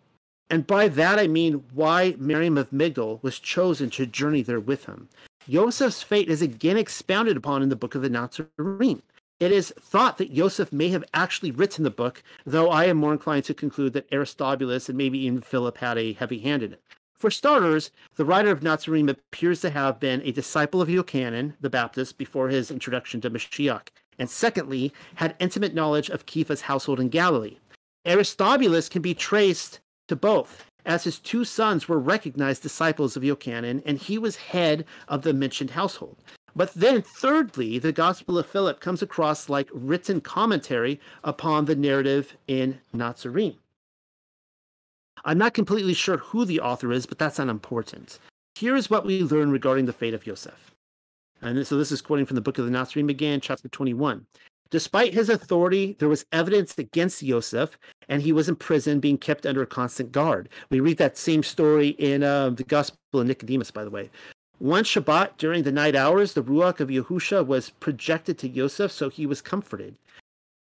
and 0.53 0.67
by 0.67 0.87
that 0.87 1.19
I 1.19 1.29
mean 1.29 1.65
why 1.73 2.15
Miriam 2.19 2.59
of 2.59 2.71
Migdol 2.73 3.23
was 3.23 3.39
chosen 3.39 3.89
to 3.91 4.05
journey 4.05 4.43
there 4.43 4.61
with 4.61 4.85
him. 4.85 5.09
Joseph's 5.49 6.03
fate 6.03 6.29
is 6.29 6.43
again 6.43 6.77
expounded 6.77 7.39
upon 7.39 7.63
in 7.63 7.71
the 7.71 7.75
book 7.75 7.95
of 7.95 8.03
the 8.03 8.11
Nazarene. 8.11 9.03
It 9.41 9.51
is 9.51 9.73
thought 9.81 10.19
that 10.19 10.35
Joseph 10.35 10.71
may 10.71 10.91
have 10.91 11.05
actually 11.15 11.53
written 11.53 11.85
the 11.85 11.91
book, 11.91 12.23
though 12.45 12.69
I 12.69 12.85
am 12.85 12.99
more 12.99 13.15
inclined 13.15 13.47
to 13.47 13.55
conclude 13.55 13.95
that 13.95 14.13
Aristobulus 14.13 14.91
and 14.91 14.99
maybe 14.99 15.19
even 15.21 15.41
Philip 15.41 15.79
had 15.79 15.97
a 15.97 16.13
heavy 16.13 16.41
hand 16.41 16.63
in 16.63 16.75
it. 16.75 16.83
For 17.17 17.31
starters, 17.31 17.91
the 18.17 18.25
writer 18.27 18.51
of 18.51 18.63
Nazarene 18.63 19.09
appears 19.09 19.63
to 19.63 19.71
have 19.71 19.99
been 19.99 20.21
a 20.21 20.33
disciple 20.33 20.83
of 20.83 20.89
Yochanan 20.89 21.55
the 21.63 21.71
Baptist 21.71 22.19
before 22.19 22.51
his 22.51 22.71
introduction 22.71 23.23
to 23.23 23.31
Mashiach, 23.31 23.89
and 24.19 24.29
secondly, 24.29 24.93
had 25.15 25.35
intimate 25.41 25.73
knowledge 25.73 26.11
of 26.11 26.27
Kepha's 26.27 26.61
household 26.61 27.01
in 27.01 27.09
Galilee. 27.09 27.57
Aristobulus 28.05 28.91
can 28.91 29.01
be 29.01 29.15
traced 29.15 29.81
to 30.13 30.17
both, 30.17 30.67
as 30.85 31.05
his 31.05 31.19
two 31.19 31.43
sons 31.43 31.89
were 31.89 31.99
recognized 31.99 32.63
disciples 32.63 33.17
of 33.17 33.23
Yochanan, 33.23 33.83
and 33.87 33.97
he 33.97 34.19
was 34.19 34.37
head 34.37 34.85
of 35.09 35.23
the 35.23 35.33
mentioned 35.33 35.71
household. 35.71 36.19
But 36.55 36.75
then, 36.75 37.01
thirdly, 37.01 37.79
the 37.79 37.93
Gospel 37.93 38.37
of 38.37 38.45
Philip 38.45 38.79
comes 38.81 39.01
across 39.01 39.49
like 39.49 39.71
written 39.73 40.21
commentary 40.21 41.01
upon 41.25 41.65
the 41.65 41.75
narrative 41.75 42.37
in 42.47 42.79
Nazarene. 42.93 43.57
I'm 45.25 45.39
not 45.39 45.55
completely 45.55 45.95
sure 45.95 46.19
who 46.19 46.45
the 46.45 46.61
author 46.61 46.93
is, 46.93 47.07
but 47.07 47.17
that's 47.19 47.39
unimportant. 47.39 48.19
Here 48.55 48.77
is 48.77 48.91
what 48.91 49.07
we 49.07 49.23
learn 49.23 49.51
regarding 49.51 49.87
the 49.87 49.95
fate 49.95 50.13
of 50.13 50.27
Yosef. 50.27 50.73
And 51.41 51.67
so 51.67 51.79
this 51.79 51.91
is 51.91 52.03
quoting 52.03 52.27
from 52.27 52.35
the 52.35 52.43
book 52.43 52.59
of 52.59 52.67
the 52.67 52.71
Nazarene 52.71 53.09
again, 53.09 53.41
chapter 53.41 53.69
21. 53.69 54.27
Despite 54.73 55.13
his 55.13 55.29
authority, 55.29 55.97
there 55.99 56.09
was 56.09 56.25
evidence 56.33 56.79
against 56.79 57.23
Yosef, 57.23 57.79
and 58.09 58.23
he 58.23 58.33
was 58.33 58.49
in 58.49 58.57
prison 58.57 59.01
being 59.01 59.19
kept 59.19 59.45
under 59.45 59.67
constant 59.67 60.13
guard. 60.13 60.49
We 60.71 60.81
read 60.81 60.97
that 60.97 61.19
same 61.19 61.43
story 61.43 61.89
in 61.91 62.23
uh, 62.23 62.49
the 62.51 62.65
Gospel 62.65 63.21
of 63.21 63.27
Nicodemus, 63.27 63.71
by 63.71 63.85
the 63.85 63.91
way. 63.91 64.09
One 64.61 64.85
Shabbat 64.85 65.37
during 65.37 65.65
the 65.65 65.73
night 65.73 65.95
hours, 65.95 66.33
the 66.33 66.43
Ruach 66.43 66.81
of 66.81 66.89
Yahusha 66.89 67.47
was 67.47 67.69
projected 67.69 68.39
to 68.39 68.49
Yosef, 68.49 68.91
so 68.91 69.11
he 69.11 69.27
was 69.27 69.43
comforted. 69.43 69.99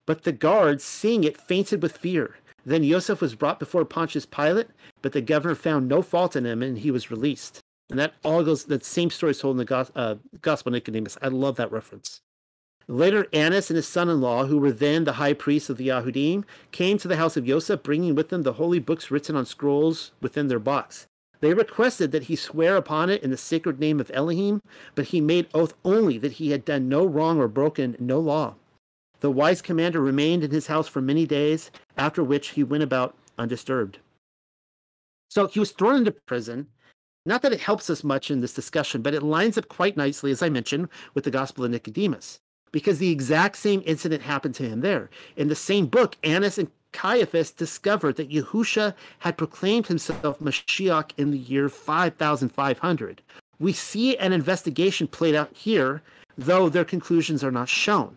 But 0.09 0.25
the 0.25 0.33
guards, 0.33 0.83
seeing 0.83 1.23
it, 1.23 1.41
fainted 1.41 1.81
with 1.81 1.97
fear. 1.97 2.35
Then 2.67 2.83
Yosef 2.83 3.21
was 3.21 3.37
brought 3.37 3.61
before 3.61 3.85
Pontius 3.85 4.27
Pilate, 4.27 4.71
but 5.03 5.13
the 5.13 5.21
governor 5.21 5.55
found 5.55 5.87
no 5.87 6.03
fault 6.03 6.35
in 6.35 6.45
him, 6.45 6.65
and 6.65 6.77
he 6.77 6.91
was 6.91 7.13
released. 7.13 7.61
And 7.91 7.99
that 8.01 8.15
all 8.25 8.43
goes, 8.43 8.65
that 8.65 8.85
same 8.85 9.11
story 9.11 9.31
is 9.31 9.39
told 9.39 9.61
in 9.61 9.65
the 9.65 9.91
uh, 9.95 10.17
Gospel 10.43 10.71
of 10.71 10.75
Nicodemus. 10.75 11.17
I 11.23 11.29
love 11.29 11.55
that 11.57 11.71
reference. 11.71 12.21
Later, 12.91 13.29
Annas 13.33 13.71
and 13.71 13.77
his 13.77 13.87
son 13.87 14.09
in 14.09 14.21
law, 14.21 14.47
who 14.47 14.59
were 14.59 14.73
then 14.73 15.05
the 15.05 15.13
high 15.13 15.33
priests 15.33 15.71
of 15.71 15.77
the 15.77 15.87
Yahudim, 15.87 16.43
came 16.73 16.99
to 16.99 17.07
the 17.07 17.19
house 17.19 17.37
of 17.37 17.47
Yosef, 17.47 17.85
bringing 17.85 18.17
with 18.17 18.31
them 18.31 18.43
the 18.43 18.55
holy 18.55 18.81
books 18.81 19.13
written 19.13 19.37
on 19.37 19.47
scrolls 19.47 20.11
within 20.21 20.49
their 20.49 20.59
box. 20.59 21.07
They 21.39 21.55
requested 21.55 22.11
that 22.11 22.25
he 22.25 22.35
swear 22.35 22.77
upon 22.77 23.09
it 23.09 23.23
in 23.23 23.31
the 23.31 23.37
sacred 23.37 23.79
name 23.79 24.01
of 24.01 24.11
Elohim, 24.13 24.61
but 24.97 25.07
he 25.07 25.21
made 25.21 25.47
oath 25.55 25.75
only 25.85 26.19
that 26.19 26.33
he 26.33 26.51
had 26.51 26.65
done 26.65 26.89
no 26.89 27.07
wrong 27.07 27.39
or 27.39 27.47
broken 27.47 27.95
no 28.01 28.19
law. 28.19 28.57
The 29.21 29.31
wise 29.31 29.63
commander 29.63 30.01
remained 30.01 30.43
in 30.43 30.51
his 30.51 30.67
house 30.67 30.89
for 30.89 31.01
many 31.01 31.27
days, 31.27 31.71
after 31.97 32.25
which 32.25 32.49
he 32.49 32.65
went 32.65 32.83
about 32.83 33.15
undisturbed. 33.39 34.01
So 35.29 35.47
he 35.47 35.61
was 35.61 35.71
thrown 35.71 35.99
into 35.99 36.11
prison, 36.11 36.67
Not 37.25 37.43
that 37.43 37.53
it 37.53 37.61
helps 37.61 37.89
us 37.89 38.03
much 38.03 38.33
in 38.33 38.41
this 38.41 38.53
discussion, 38.53 39.01
but 39.01 39.15
it 39.15 39.23
lines 39.23 39.57
up 39.57 39.69
quite 39.69 39.97
nicely, 39.97 40.33
as 40.33 40.43
I 40.43 40.49
mentioned, 40.49 40.89
with 41.15 41.23
the 41.23 41.31
Gospel 41.31 41.65
of 41.65 41.71
Nicodemus, 41.71 42.41
because 42.73 42.99
the 42.99 43.11
exact 43.11 43.57
same 43.57 43.83
incident 43.85 44.23
happened 44.23 44.55
to 44.57 44.69
him 44.69 44.81
there. 44.81 45.11
In 45.37 45.49
the 45.49 45.55
same 45.55 45.87
book, 45.87 46.17
Annas 46.23 46.59
and 46.59 46.71
Caiaphas 46.93 47.53
discovered 47.53 48.17
that 48.17 48.31
Yahusha 48.31 48.95
had 49.21 49.39
proclaimed 49.39 49.87
himself 49.87 50.39
Mashiach 50.41 51.13
in 51.17 51.31
the 51.31 51.39
year 51.39 51.69
5500. 51.69 53.23
We 53.59 53.73
see 53.73 54.17
an 54.17 54.33
investigation 54.33 55.07
played 55.07 55.35
out 55.35 55.55
here, 55.55 56.03
though 56.37 56.69
their 56.69 56.85
conclusions 56.85 57.45
are 57.45 57.53
not 57.53 57.69
shown. 57.69 58.17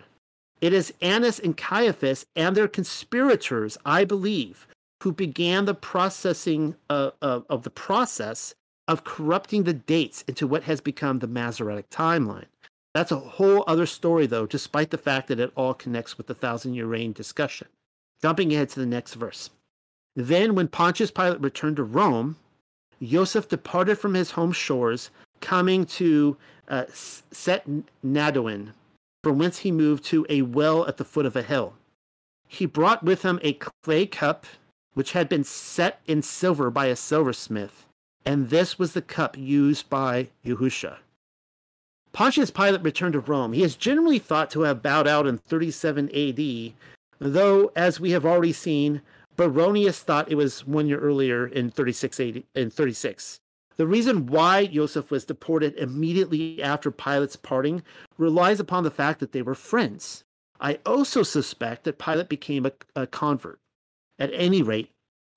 It 0.62 0.74
is 0.74 0.94
Annas 1.02 1.40
and 1.40 1.58
Caiaphas 1.58 2.26
and 2.36 2.56
their 2.56 2.70
conspirators, 2.70 3.78
I 3.86 4.06
believe, 4.06 4.66
who 5.04 5.12
began 5.12 5.66
the 5.66 5.74
processing 5.74 6.76
of, 6.90 7.14
of, 7.22 7.46
of 7.50 7.64
the 7.64 7.70
process 7.70 8.56
of 8.88 9.04
corrupting 9.04 9.64
the 9.64 9.74
dates 9.74 10.24
into 10.28 10.48
what 10.48 10.64
has 10.64 10.80
become 10.80 11.20
the 11.20 11.28
Masoretic 11.28 11.90
timeline. 11.90 12.46
That's 12.94 13.12
a 13.12 13.18
whole 13.18 13.64
other 13.66 13.86
story, 13.86 14.28
though, 14.28 14.46
despite 14.46 14.92
the 14.92 14.98
fact 14.98 15.28
that 15.28 15.40
it 15.40 15.52
all 15.56 15.74
connects 15.74 16.18
with 16.18 16.28
the 16.28 16.36
thousand 16.36 16.76
year 16.76 16.86
reign 16.86 17.12
discussion. 17.12 17.68
Jumping 18.22 18.54
ahead 18.54 18.70
to 18.70 18.80
the 18.80 18.86
next 18.86 19.16
verse. 19.16 19.50
Then, 20.16 20.54
when 20.54 20.68
Pontius 20.68 21.12
Pilate 21.12 21.42
returned 21.42 21.78
to 21.78 21.84
Rome, 21.84 22.38
Joseph 23.02 23.50
departed 23.50 23.98
from 23.98 24.14
his 24.14 24.32
home 24.32 24.52
shores, 24.52 25.10
coming 25.42 25.86
to 25.86 26.38
uh, 26.70 26.86
Set 26.92 27.68
Nadoin, 28.06 28.74
from 29.24 29.40
whence 29.40 29.60
he 29.60 29.72
moved 29.72 30.04
to 30.06 30.26
a 30.30 30.44
well 30.44 30.88
at 30.88 30.98
the 30.98 31.04
foot 31.04 31.26
of 31.26 31.36
a 31.36 31.42
hill. 31.42 31.74
He 32.48 32.66
brought 32.66 33.04
with 33.04 33.24
him 33.24 33.40
a 33.42 33.58
clay 33.84 34.06
cup, 34.06 34.46
which 34.94 35.14
had 35.14 35.28
been 35.28 35.44
set 35.44 36.00
in 36.06 36.22
silver 36.22 36.70
by 36.70 36.86
a 36.86 36.96
silversmith, 36.96 37.88
and 38.26 38.50
this 38.50 38.78
was 38.78 38.94
the 38.94 39.02
cup 39.02 39.36
used 39.38 39.90
by 39.90 40.30
Yahusha. 40.46 40.98
Pontius 42.14 42.52
Pilate 42.52 42.84
returned 42.84 43.14
to 43.14 43.20
Rome. 43.20 43.54
He 43.54 43.64
is 43.64 43.76
generally 43.76 44.20
thought 44.20 44.52
to 44.52 44.62
have 44.62 44.84
bowed 44.84 45.08
out 45.08 45.26
in 45.26 45.40
37 45.40 46.10
AD, 46.16 46.74
though, 47.20 47.72
as 47.76 48.00
we 48.00 48.12
have 48.12 48.24
already 48.24 48.54
seen, 48.54 49.02
Baronius 49.36 50.00
thought 50.00 50.32
it 50.32 50.36
was 50.36 50.66
one 50.66 50.88
year 50.88 51.00
earlier 51.00 51.48
in 51.48 51.72
36 51.72 52.20
AD, 52.20 52.44
in 52.54 52.70
36. 52.70 53.40
The 53.78 53.88
reason 53.88 54.28
why 54.28 54.68
Joseph 54.68 55.10
was 55.10 55.26
deported 55.26 55.76
immediately 55.76 56.62
after 56.62 56.92
Pilate's 56.92 57.36
parting 57.36 57.82
relies 58.20 58.60
upon 58.60 58.84
the 58.84 58.92
fact 58.92 59.20
that 59.20 59.32
they 59.32 59.42
were 59.42 59.56
friends. 59.56 60.24
I 60.62 60.78
also 60.86 61.24
suspect 61.24 61.84
that 61.84 61.98
Pilate 61.98 62.30
became 62.30 62.68
a, 62.68 62.72
a 62.96 63.08
convert. 63.08 63.58
At 64.20 64.30
any 64.34 64.62
rate, 64.62 64.92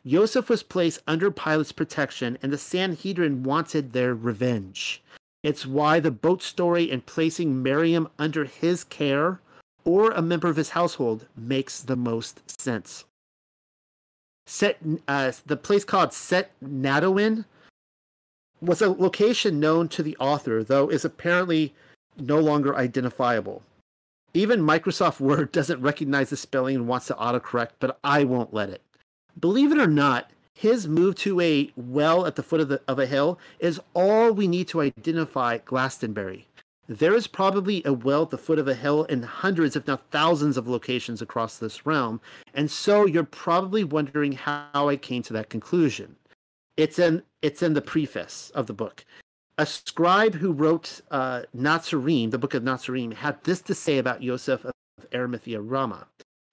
Joseph 0.05 0.51
was 0.51 0.63
placed 0.63 1.03
under 1.07 1.31
Pilate's 1.31 1.73
protection, 1.73 2.37
and 2.43 2.53
the 2.53 2.59
Sanhedrin 2.59 3.43
wanted 3.43 3.93
their 3.93 4.15
revenge. 4.15 5.03
It's 5.47 5.65
why 5.65 6.01
the 6.01 6.11
boat 6.11 6.43
story 6.43 6.91
and 6.91 7.07
placing 7.07 7.63
Miriam 7.63 8.09
under 8.19 8.47
his 8.47 8.83
care 8.83 9.41
or 9.85 10.11
a 10.11 10.21
member 10.21 10.49
of 10.49 10.57
his 10.57 10.71
household 10.71 11.29
makes 11.37 11.81
the 11.81 11.95
most 11.95 12.61
sense. 12.61 13.05
Set, 14.49 14.77
uh, 15.07 15.31
the 15.47 15.57
place 15.57 15.85
called 15.85 16.13
Set 16.13 16.51
Nadowin 16.61 17.45
was 18.61 18.83
a 18.83 18.91
location 18.91 19.61
known 19.61 19.87
to 19.91 20.03
the 20.03 20.17
author, 20.17 20.65
though 20.65 20.89
is 20.89 21.05
apparently 21.05 21.73
no 22.19 22.41
longer 22.41 22.75
identifiable. 22.75 23.63
Even 24.35 24.61
Microsoft 24.61 25.21
Word 25.31 25.53
doesn't 25.53 25.81
recognize 25.81 26.31
the 26.31 26.37
spelling 26.37 26.75
and 26.75 26.89
wants 26.89 27.07
to 27.07 27.15
autocorrect, 27.15 27.71
but 27.79 28.01
I 28.03 28.25
won't 28.25 28.53
let 28.53 28.71
it. 28.71 28.83
Believe 29.39 29.71
it 29.71 29.79
or 29.79 29.87
not, 29.87 30.29
his 30.57 30.89
move 30.89 31.15
to 31.17 31.39
a 31.43 31.71
well 31.77 32.25
at 32.25 32.35
the 32.35 32.43
foot 32.43 32.61
of, 32.61 32.69
the, 32.69 32.81
of 32.89 32.99
a 32.99 33.05
hill 33.05 33.39
is 33.59 33.79
all 33.93 34.33
we 34.33 34.49
need 34.49 34.67
to 34.69 34.81
identify 34.81 35.59
Glastonbury. 35.59 36.49
There 36.89 37.15
is 37.15 37.27
probably 37.27 37.83
a 37.85 37.93
well 37.93 38.23
at 38.23 38.31
the 38.31 38.39
foot 38.39 38.59
of 38.59 38.67
a 38.67 38.75
hill 38.75 39.05
in 39.05 39.23
hundreds, 39.23 39.77
if 39.77 39.87
not 39.87 40.11
thousands, 40.11 40.57
of 40.57 40.67
locations 40.67 41.21
across 41.21 41.59
this 41.59 41.85
realm, 41.85 42.23
and 42.55 42.71
so 42.71 43.05
you're 43.05 43.25
probably 43.25 43.85
wondering 43.85 44.33
how 44.33 44.89
I 44.89 44.97
came 44.97 45.23
to 45.25 45.35
that 45.35 45.51
conclusion. 45.51 46.17
It's 46.79 46.99
in 46.99 47.23
it's 47.43 47.63
in 47.63 47.75
the 47.75 47.83
preface 47.83 48.51
of 48.55 48.67
the 48.67 48.73
book. 48.73 49.05
A 49.59 49.67
scribe 49.67 50.37
who 50.37 50.53
wrote 50.53 51.03
uh, 51.11 51.43
Nazarene, 51.53 52.31
the 52.31 52.39
book 52.39 52.55
of 52.55 52.63
Nazarene, 52.63 53.13
had 53.13 53.45
this 53.45 53.61
to 53.63 53.75
say 53.75 53.99
about 53.99 54.23
Joseph 54.23 54.65
of 54.65 54.73
Arimathea 55.13 55.61
Rama. 55.61 56.07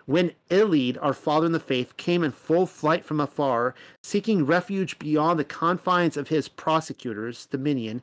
When 0.06 0.34
Elid, 0.50 0.98
our 1.02 1.14
father 1.14 1.46
in 1.46 1.52
the 1.52 1.60
faith, 1.60 1.96
came 1.98 2.24
in 2.24 2.32
full 2.32 2.66
flight 2.66 3.06
from 3.06 3.20
afar, 3.20 3.74
seeking 4.04 4.46
refuge 4.46 5.00
beyond 5.00 5.40
the 5.40 5.46
confines 5.46 6.18
of 6.18 6.28
his 6.28 6.50
prosecutor's 6.50 7.46
dominion, 7.46 8.02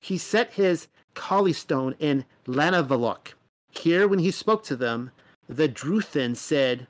he 0.00 0.18
set 0.18 0.52
his 0.52 0.88
stone 1.52 1.94
in 1.98 2.24
Lanavalok. 2.46 3.34
Here, 3.70 4.06
when 4.06 4.18
he 4.18 4.30
spoke 4.30 4.64
to 4.64 4.76
them, 4.76 5.10
the 5.48 5.68
Druthin 5.68 6.36
said, 6.36 6.86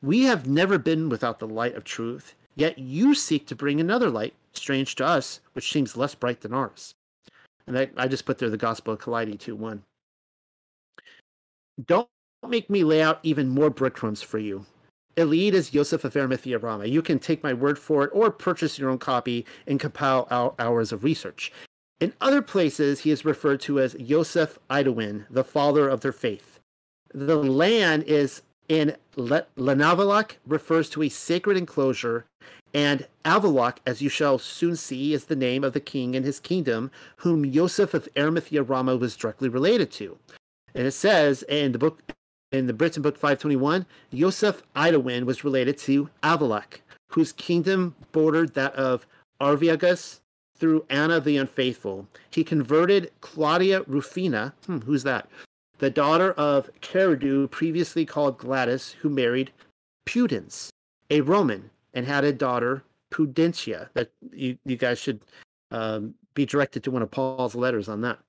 We 0.00 0.22
have 0.22 0.48
never 0.48 0.78
been 0.78 1.08
without 1.08 1.38
the 1.38 1.46
light 1.46 1.74
of 1.74 1.84
truth, 1.84 2.34
Yet 2.54 2.78
you 2.78 3.14
seek 3.14 3.46
to 3.46 3.56
bring 3.56 3.80
another 3.80 4.10
light, 4.10 4.34
strange 4.52 4.94
to 4.96 5.06
us, 5.06 5.40
which 5.54 5.72
seems 5.72 5.96
less 5.96 6.14
bright 6.14 6.42
than 6.42 6.52
ours. 6.52 6.94
And 7.66 7.88
I, 7.96 8.08
just 8.08 8.26
put 8.26 8.38
there 8.38 8.50
the 8.50 8.56
Gospel 8.56 8.94
of 8.94 9.00
Kaleidi 9.00 9.38
2 9.38 9.56
1. 9.56 9.82
Don't 11.86 12.08
make 12.48 12.68
me 12.68 12.84
lay 12.84 13.02
out 13.02 13.20
even 13.22 13.48
more 13.48 13.70
breadcrumbs 13.70 14.22
for 14.22 14.38
you. 14.38 14.66
Elid 15.16 15.52
is 15.52 15.74
Yosef 15.74 16.04
of 16.04 16.16
Arimathea 16.16 16.58
Rama. 16.58 16.86
You 16.86 17.02
can 17.02 17.18
take 17.18 17.42
my 17.42 17.52
word 17.52 17.78
for 17.78 18.04
it 18.04 18.10
or 18.12 18.30
purchase 18.30 18.78
your 18.78 18.90
own 18.90 18.98
copy 18.98 19.44
and 19.66 19.78
compile 19.78 20.26
our 20.30 20.54
hours 20.58 20.90
of 20.92 21.04
research. 21.04 21.52
In 22.00 22.12
other 22.20 22.42
places, 22.42 23.00
he 23.00 23.10
is 23.10 23.24
referred 23.24 23.60
to 23.60 23.78
as 23.78 23.94
Yosef 23.94 24.58
Idowin, 24.70 25.24
the 25.30 25.44
father 25.44 25.88
of 25.88 26.00
their 26.00 26.12
faith. 26.12 26.58
The 27.14 27.36
land 27.36 28.04
is 28.04 28.42
in 28.68 28.96
Lanavalak 29.16 30.32
refers 30.46 30.88
to 30.90 31.02
a 31.02 31.08
sacred 31.10 31.56
enclosure, 31.56 32.24
and 32.72 33.06
Avalok, 33.24 33.76
as 33.86 34.00
you 34.00 34.08
shall 34.08 34.38
soon 34.38 34.76
see, 34.76 35.12
is 35.12 35.26
the 35.26 35.36
name 35.36 35.62
of 35.62 35.74
the 35.74 35.80
king 35.80 36.16
and 36.16 36.24
his 36.24 36.40
kingdom, 36.40 36.90
whom 37.16 37.44
Yosef 37.44 37.92
of 37.92 38.08
Arimathea 38.16 38.62
Rama 38.62 38.96
was 38.96 39.14
directly 39.14 39.50
related 39.50 39.90
to. 39.92 40.18
And 40.74 40.86
it 40.86 40.92
says 40.92 41.42
in 41.44 41.72
the 41.72 41.78
book, 41.78 42.02
in 42.52 42.66
the 42.66 42.72
Britain 42.72 43.02
book 43.02 43.16
521, 43.16 43.86
Yosef 44.10 44.62
Idowin 44.76 45.24
was 45.24 45.44
related 45.44 45.78
to 45.78 46.08
Avalok, 46.22 46.80
whose 47.08 47.32
kingdom 47.32 47.94
bordered 48.12 48.54
that 48.54 48.74
of 48.74 49.06
Arviragus 49.40 50.20
through 50.56 50.84
Anna 50.88 51.18
the 51.20 51.36
Unfaithful. 51.36 52.06
He 52.30 52.44
converted 52.44 53.10
Claudia 53.20 53.82
Rufina, 53.82 54.52
hmm, 54.66 54.78
who's 54.78 55.02
that? 55.02 55.28
the 55.82 55.90
daughter 55.90 56.30
of 56.34 56.70
Caridu, 56.80 57.50
previously 57.50 58.06
called 58.06 58.38
Gladys, 58.38 58.92
who 58.92 59.10
married 59.10 59.50
Pudens, 60.06 60.68
a 61.10 61.22
Roman, 61.22 61.70
and 61.92 62.06
had 62.06 62.22
a 62.22 62.32
daughter, 62.32 62.84
Pudentia. 63.12 63.88
That 63.94 64.12
you, 64.32 64.56
you 64.64 64.76
guys 64.76 65.00
should 65.00 65.22
um, 65.72 66.14
be 66.34 66.46
directed 66.46 66.84
to 66.84 66.92
one 66.92 67.02
of 67.02 67.10
Paul's 67.10 67.56
letters 67.56 67.88
on 67.88 68.00
that. 68.02 68.20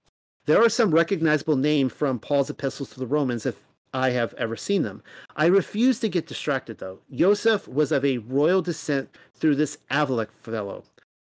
There 0.47 0.65
are 0.65 0.67
some 0.67 0.89
recognizable 0.89 1.55
names 1.55 1.93
from 1.93 2.17
Paul's 2.17 2.49
epistles 2.49 2.89
to 2.89 2.99
the 2.99 3.05
Romans, 3.05 3.45
if 3.45 3.67
I 3.93 4.09
have 4.11 4.33
ever 4.35 4.55
seen 4.55 4.81
them. 4.81 5.03
I 5.35 5.45
refuse 5.45 5.99
to 5.99 6.09
get 6.09 6.27
distracted, 6.27 6.79
though. 6.79 6.99
Joseph 7.11 7.67
was 7.67 7.91
of 7.91 8.03
a 8.03 8.17
royal 8.17 8.61
descent 8.61 9.09
through 9.35 9.55
this 9.55 9.77
Avalek 9.91 10.31
fellow. 10.31 10.83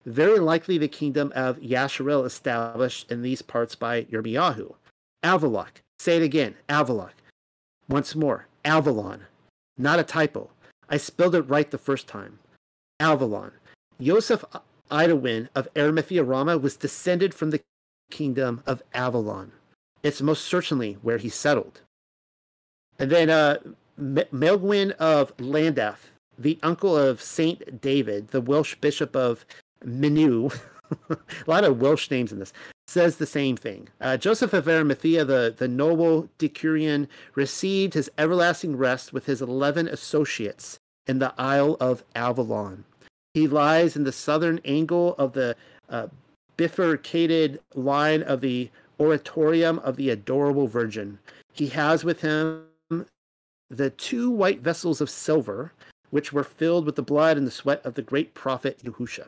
Very 0.06 0.38
likely 0.38 0.78
the 0.78 0.88
kingdom 0.88 1.32
of 1.34 1.58
Yasharel 1.58 2.24
established 2.24 3.10
in 3.10 3.22
these 3.22 3.42
parts 3.42 3.74
by 3.74 4.04
Yirmiyahu. 4.04 4.74
Avalok, 5.22 5.80
Say 5.98 6.16
it 6.16 6.22
again, 6.22 6.56
Avalok. 6.68 7.12
Once 7.88 8.14
more, 8.14 8.46
Avalon. 8.64 9.22
Not 9.78 9.98
a 9.98 10.04
typo. 10.04 10.50
I 10.88 10.96
spelled 10.96 11.34
it 11.34 11.48
right 11.48 11.70
the 11.70 11.78
first 11.78 12.06
time. 12.06 12.40
Avalon. 13.00 13.52
Joseph 14.00 14.44
Idowin 14.90 15.48
of 15.54 15.68
Arimathea 15.76 16.22
Rama 16.22 16.58
was 16.58 16.76
descended 16.76 17.32
from 17.32 17.50
the 17.50 17.62
kingdom 18.10 18.62
of 18.66 18.82
Avalon. 18.92 19.52
It's 20.02 20.20
most 20.20 20.44
certainly 20.44 20.94
where 21.00 21.18
he 21.18 21.28
settled. 21.28 21.80
And 22.98 23.10
then 23.10 23.30
uh, 23.30 23.58
Melgwyn 23.98 24.92
of 24.92 25.36
Llandaff, 25.36 25.98
the 26.38 26.58
uncle 26.62 26.96
of 26.96 27.22
Saint 27.22 27.80
David, 27.80 28.28
the 28.28 28.40
Welsh 28.40 28.74
bishop 28.76 29.14
of 29.14 29.44
Minu, 29.84 30.56
a 31.10 31.16
lot 31.46 31.64
of 31.64 31.80
Welsh 31.80 32.10
names 32.10 32.32
in 32.32 32.38
this, 32.38 32.52
says 32.86 33.16
the 33.16 33.26
same 33.26 33.56
thing. 33.56 33.88
Uh, 34.00 34.16
Joseph 34.16 34.52
of 34.52 34.68
Arimathea, 34.68 35.24
the, 35.24 35.54
the 35.56 35.68
noble 35.68 36.28
decurion, 36.38 37.08
received 37.34 37.94
his 37.94 38.10
everlasting 38.18 38.76
rest 38.76 39.12
with 39.12 39.26
his 39.26 39.40
11 39.40 39.88
associates 39.88 40.78
in 41.06 41.18
the 41.18 41.34
Isle 41.38 41.76
of 41.80 42.04
Avalon. 42.14 42.84
He 43.32 43.48
lies 43.48 43.96
in 43.96 44.04
the 44.04 44.12
southern 44.12 44.60
angle 44.64 45.14
of 45.18 45.32
the 45.32 45.56
uh, 45.88 46.08
bifurcated 46.56 47.60
line 47.74 48.22
of 48.22 48.40
the 48.40 48.70
Oratorium 49.00 49.80
of 49.80 49.96
the 49.96 50.10
Adorable 50.10 50.68
Virgin. 50.68 51.18
He 51.52 51.68
has 51.68 52.04
with 52.04 52.20
him 52.20 52.66
the 53.70 53.90
two 53.90 54.30
white 54.30 54.60
vessels 54.60 55.00
of 55.00 55.10
silver, 55.10 55.72
which 56.10 56.32
were 56.32 56.44
filled 56.44 56.86
with 56.86 56.96
the 56.96 57.02
blood 57.02 57.36
and 57.36 57.46
the 57.46 57.50
sweat 57.50 57.84
of 57.84 57.94
the 57.94 58.02
great 58.02 58.34
prophet 58.34 58.80
Yahusha. 58.84 59.26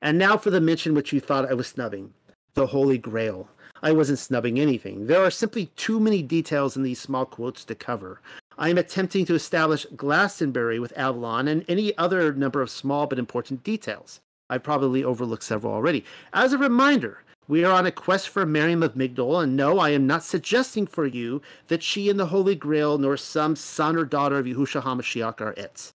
And 0.00 0.18
now 0.18 0.36
for 0.36 0.50
the 0.50 0.60
mention 0.60 0.94
which 0.94 1.12
you 1.12 1.20
thought 1.20 1.50
I 1.50 1.54
was 1.54 1.66
snubbing 1.66 2.12
the 2.54 2.66
Holy 2.66 2.96
Grail. 2.96 3.48
I 3.82 3.92
wasn't 3.92 4.18
snubbing 4.18 4.58
anything. 4.58 5.06
There 5.06 5.22
are 5.22 5.30
simply 5.30 5.66
too 5.76 6.00
many 6.00 6.22
details 6.22 6.74
in 6.74 6.82
these 6.82 6.98
small 6.98 7.26
quotes 7.26 7.64
to 7.66 7.74
cover. 7.74 8.22
I 8.56 8.70
am 8.70 8.78
attempting 8.78 9.26
to 9.26 9.34
establish 9.34 9.84
Glastonbury 9.94 10.78
with 10.78 10.96
Avalon 10.96 11.48
and 11.48 11.66
any 11.68 11.96
other 11.98 12.32
number 12.32 12.62
of 12.62 12.70
small 12.70 13.06
but 13.06 13.18
important 13.18 13.62
details. 13.62 14.20
I 14.48 14.56
probably 14.56 15.04
overlooked 15.04 15.42
several 15.42 15.74
already. 15.74 16.04
As 16.32 16.54
a 16.54 16.58
reminder, 16.58 17.22
we 17.48 17.64
are 17.64 17.72
on 17.72 17.86
a 17.86 17.92
quest 17.92 18.28
for 18.28 18.44
Miriam 18.44 18.82
of 18.82 18.94
Migdol, 18.94 19.42
and 19.42 19.56
no, 19.56 19.78
I 19.78 19.90
am 19.90 20.06
not 20.06 20.24
suggesting 20.24 20.86
for 20.86 21.06
you 21.06 21.40
that 21.68 21.82
she 21.82 22.10
and 22.10 22.18
the 22.18 22.26
Holy 22.26 22.54
Grail 22.54 22.98
nor 22.98 23.16
some 23.16 23.56
son 23.56 23.96
or 23.96 24.04
daughter 24.04 24.38
of 24.38 24.46
Yahushua 24.46 24.82
HaMashiach 24.82 25.40
are 25.40 25.52
it. 25.52 25.92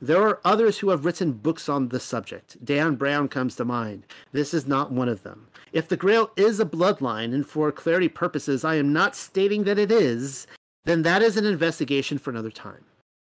There 0.00 0.22
are 0.22 0.40
others 0.44 0.78
who 0.78 0.90
have 0.90 1.04
written 1.04 1.32
books 1.32 1.68
on 1.68 1.88
the 1.88 2.00
subject. 2.00 2.62
Dan 2.64 2.96
Brown 2.96 3.28
comes 3.28 3.56
to 3.56 3.64
mind. 3.64 4.04
This 4.32 4.52
is 4.52 4.66
not 4.66 4.92
one 4.92 5.08
of 5.08 5.22
them. 5.22 5.48
If 5.72 5.88
the 5.88 5.96
Grail 5.96 6.30
is 6.36 6.60
a 6.60 6.66
bloodline, 6.66 7.34
and 7.34 7.46
for 7.46 7.72
clarity 7.72 8.08
purposes, 8.08 8.64
I 8.64 8.74
am 8.76 8.92
not 8.92 9.16
stating 9.16 9.64
that 9.64 9.78
it 9.78 9.90
is, 9.90 10.46
then 10.84 11.02
that 11.02 11.22
is 11.22 11.36
an 11.36 11.46
investigation 11.46 12.18
for 12.18 12.30
another 12.30 12.50
time. 12.50 12.84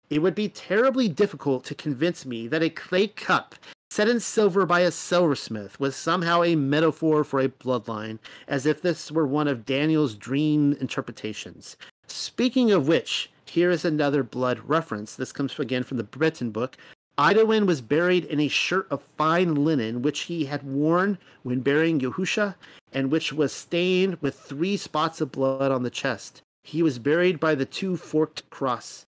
It 0.09 0.19
would 0.19 0.35
be 0.35 0.49
terribly 0.49 1.07
difficult 1.07 1.63
to 1.65 1.75
convince 1.75 2.25
me 2.25 2.47
that 2.47 2.63
a 2.63 2.69
clay 2.69 3.07
cup 3.07 3.55
set 3.89 4.07
in 4.07 4.19
silver 4.19 4.65
by 4.65 4.81
a 4.81 4.91
silversmith 4.91 5.79
was 5.79 5.95
somehow 5.95 6.43
a 6.43 6.55
metaphor 6.55 7.23
for 7.23 7.39
a 7.39 7.49
bloodline, 7.49 8.19
as 8.47 8.65
if 8.65 8.81
this 8.81 9.11
were 9.11 9.25
one 9.25 9.47
of 9.47 9.65
Daniel's 9.65 10.15
dream 10.15 10.73
interpretations. 10.79 11.75
Speaking 12.07 12.71
of 12.71 12.87
which, 12.87 13.29
here 13.45 13.71
is 13.71 13.83
another 13.83 14.23
blood 14.23 14.59
reference. 14.65 15.15
This 15.15 15.31
comes 15.31 15.57
again 15.59 15.83
from 15.83 15.97
the 15.97 16.03
Britain 16.03 16.51
book. 16.51 16.77
Idowin 17.17 17.65
was 17.65 17.81
buried 17.81 18.25
in 18.25 18.39
a 18.39 18.47
shirt 18.47 18.87
of 18.89 19.01
fine 19.01 19.55
linen, 19.65 20.01
which 20.01 20.21
he 20.21 20.45
had 20.45 20.63
worn 20.63 21.17
when 21.43 21.59
burying 21.59 21.99
Yahusha, 21.99 22.55
and 22.93 23.11
which 23.11 23.33
was 23.33 23.51
stained 23.51 24.17
with 24.21 24.39
three 24.39 24.77
spots 24.77 25.19
of 25.19 25.31
blood 25.31 25.71
on 25.71 25.83
the 25.83 25.89
chest. 25.89 26.41
He 26.63 26.81
was 26.81 26.99
buried 26.99 27.39
by 27.39 27.55
the 27.55 27.65
two 27.65 27.97
forked 27.97 28.49
cross. 28.49 29.05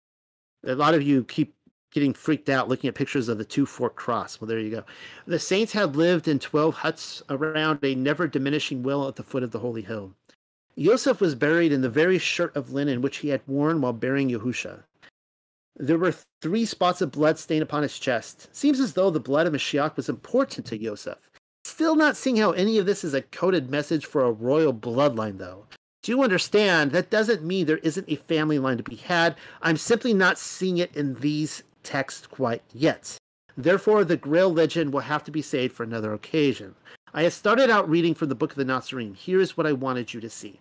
A 0.65 0.75
lot 0.75 0.93
of 0.93 1.03
you 1.03 1.23
keep 1.23 1.53
getting 1.97 2.13
freaked 2.13 2.47
out 2.47 2.69
looking 2.69 2.87
at 2.87 2.93
pictures 2.93 3.27
of 3.27 3.39
the 3.39 3.43
two 3.43 3.65
forked 3.65 3.95
cross. 3.95 4.39
Well, 4.39 4.47
there 4.47 4.59
you 4.59 4.69
go. 4.69 4.83
The 5.25 5.39
saints 5.39 5.73
had 5.73 5.95
lived 5.95 6.27
in 6.27 6.37
12 6.37 6.75
huts 6.75 7.23
around 7.27 7.79
a 7.81 7.95
never 7.95 8.27
diminishing 8.27 8.83
well 8.83 9.07
at 9.07 9.15
the 9.15 9.23
foot 9.23 9.41
of 9.41 9.49
the 9.49 9.57
holy 9.57 9.81
hill. 9.81 10.13
Yosef 10.75 11.19
was 11.19 11.33
buried 11.33 11.71
in 11.71 11.81
the 11.81 11.89
very 11.89 12.19
shirt 12.19 12.55
of 12.55 12.71
linen 12.71 13.01
which 13.01 13.17
he 13.17 13.29
had 13.29 13.41
worn 13.47 13.81
while 13.81 13.93
burying 13.93 14.29
Yahusha. 14.29 14.83
There 15.75 15.97
were 15.97 16.13
three 16.39 16.65
spots 16.65 17.01
of 17.01 17.11
blood 17.11 17.39
stained 17.39 17.63
upon 17.63 17.81
his 17.81 17.97
chest. 17.97 18.47
Seems 18.55 18.79
as 18.79 18.93
though 18.93 19.09
the 19.09 19.19
blood 19.19 19.47
of 19.47 19.53
Mashiach 19.53 19.95
was 19.95 20.07
important 20.07 20.67
to 20.67 20.77
Yosef. 20.77 21.31
Still 21.65 21.95
not 21.95 22.15
seeing 22.15 22.37
how 22.37 22.51
any 22.51 22.77
of 22.77 22.85
this 22.85 23.03
is 23.03 23.15
a 23.15 23.23
coded 23.23 23.71
message 23.71 24.05
for 24.05 24.23
a 24.23 24.31
royal 24.31 24.71
bloodline, 24.71 25.39
though. 25.39 25.65
Do 26.03 26.11
you 26.11 26.23
understand? 26.23 26.91
That 26.91 27.09
doesn't 27.09 27.43
mean 27.43 27.65
there 27.65 27.79
isn't 27.79 28.09
a 28.09 28.15
family 28.15 28.59
line 28.59 28.77
to 28.77 28.83
be 28.83 28.95
had. 28.95 29.35
I'm 29.61 29.77
simply 29.77 30.13
not 30.13 30.37
seeing 30.37 30.77
it 30.77 30.95
in 30.95 31.15
these 31.15 31.63
texts 31.87 32.27
quite 32.27 32.61
yet. 32.73 33.17
Therefore, 33.55 34.03
the 34.03 34.17
Grail 34.17 34.53
legend 34.53 34.93
will 34.93 35.01
have 35.01 35.23
to 35.23 35.31
be 35.31 35.41
saved 35.41 35.73
for 35.73 35.83
another 35.83 36.13
occasion. 36.13 36.75
I 37.13 37.23
have 37.23 37.33
started 37.33 37.69
out 37.69 37.89
reading 37.89 38.13
from 38.13 38.29
the 38.29 38.35
Book 38.35 38.51
of 38.51 38.57
the 38.57 38.65
Nazarene. 38.65 39.15
Here 39.15 39.39
is 39.39 39.57
what 39.57 39.65
I 39.65 39.73
wanted 39.73 40.13
you 40.13 40.19
to 40.19 40.29
see 40.29 40.59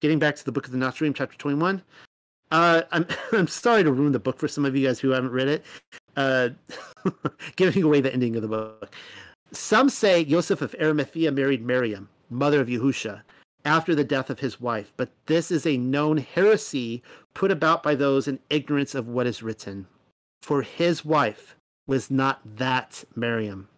getting 0.00 0.18
back 0.18 0.36
to 0.36 0.44
the 0.44 0.52
book 0.52 0.66
of 0.66 0.72
the 0.72 0.78
Nazarene, 0.78 1.14
chapter 1.14 1.36
21. 1.36 1.82
Uh, 2.50 2.82
I'm 2.90 3.06
I'm 3.32 3.46
sorry 3.46 3.84
to 3.84 3.92
ruin 3.92 4.12
the 4.12 4.18
book 4.18 4.38
for 4.38 4.48
some 4.48 4.64
of 4.64 4.74
you 4.74 4.86
guys 4.86 4.98
who 4.98 5.10
haven't 5.10 5.30
read 5.30 5.48
it, 5.48 5.64
uh, 6.16 6.48
giving 7.56 7.82
away 7.82 8.00
the 8.00 8.12
ending 8.12 8.36
of 8.36 8.42
the 8.42 8.48
book. 8.48 8.94
Some 9.52 9.88
say 9.88 10.24
Joseph 10.24 10.62
of 10.62 10.74
Arimathea 10.80 11.32
married 11.32 11.64
Miriam, 11.64 12.08
mother 12.30 12.60
of 12.60 12.68
Yahusha, 12.68 13.22
after 13.64 13.94
the 13.94 14.04
death 14.04 14.30
of 14.30 14.40
his 14.40 14.60
wife, 14.60 14.92
but 14.96 15.10
this 15.26 15.50
is 15.50 15.66
a 15.66 15.76
known 15.76 16.18
heresy 16.18 17.02
put 17.34 17.50
about 17.50 17.82
by 17.82 17.94
those 17.94 18.28
in 18.28 18.38
ignorance 18.48 18.94
of 18.94 19.08
what 19.08 19.26
is 19.26 19.42
written. 19.42 19.86
For 20.42 20.62
his 20.62 21.04
wife 21.04 21.56
was 21.86 22.10
not 22.10 22.40
that 22.56 23.04
Miriam. 23.16 23.68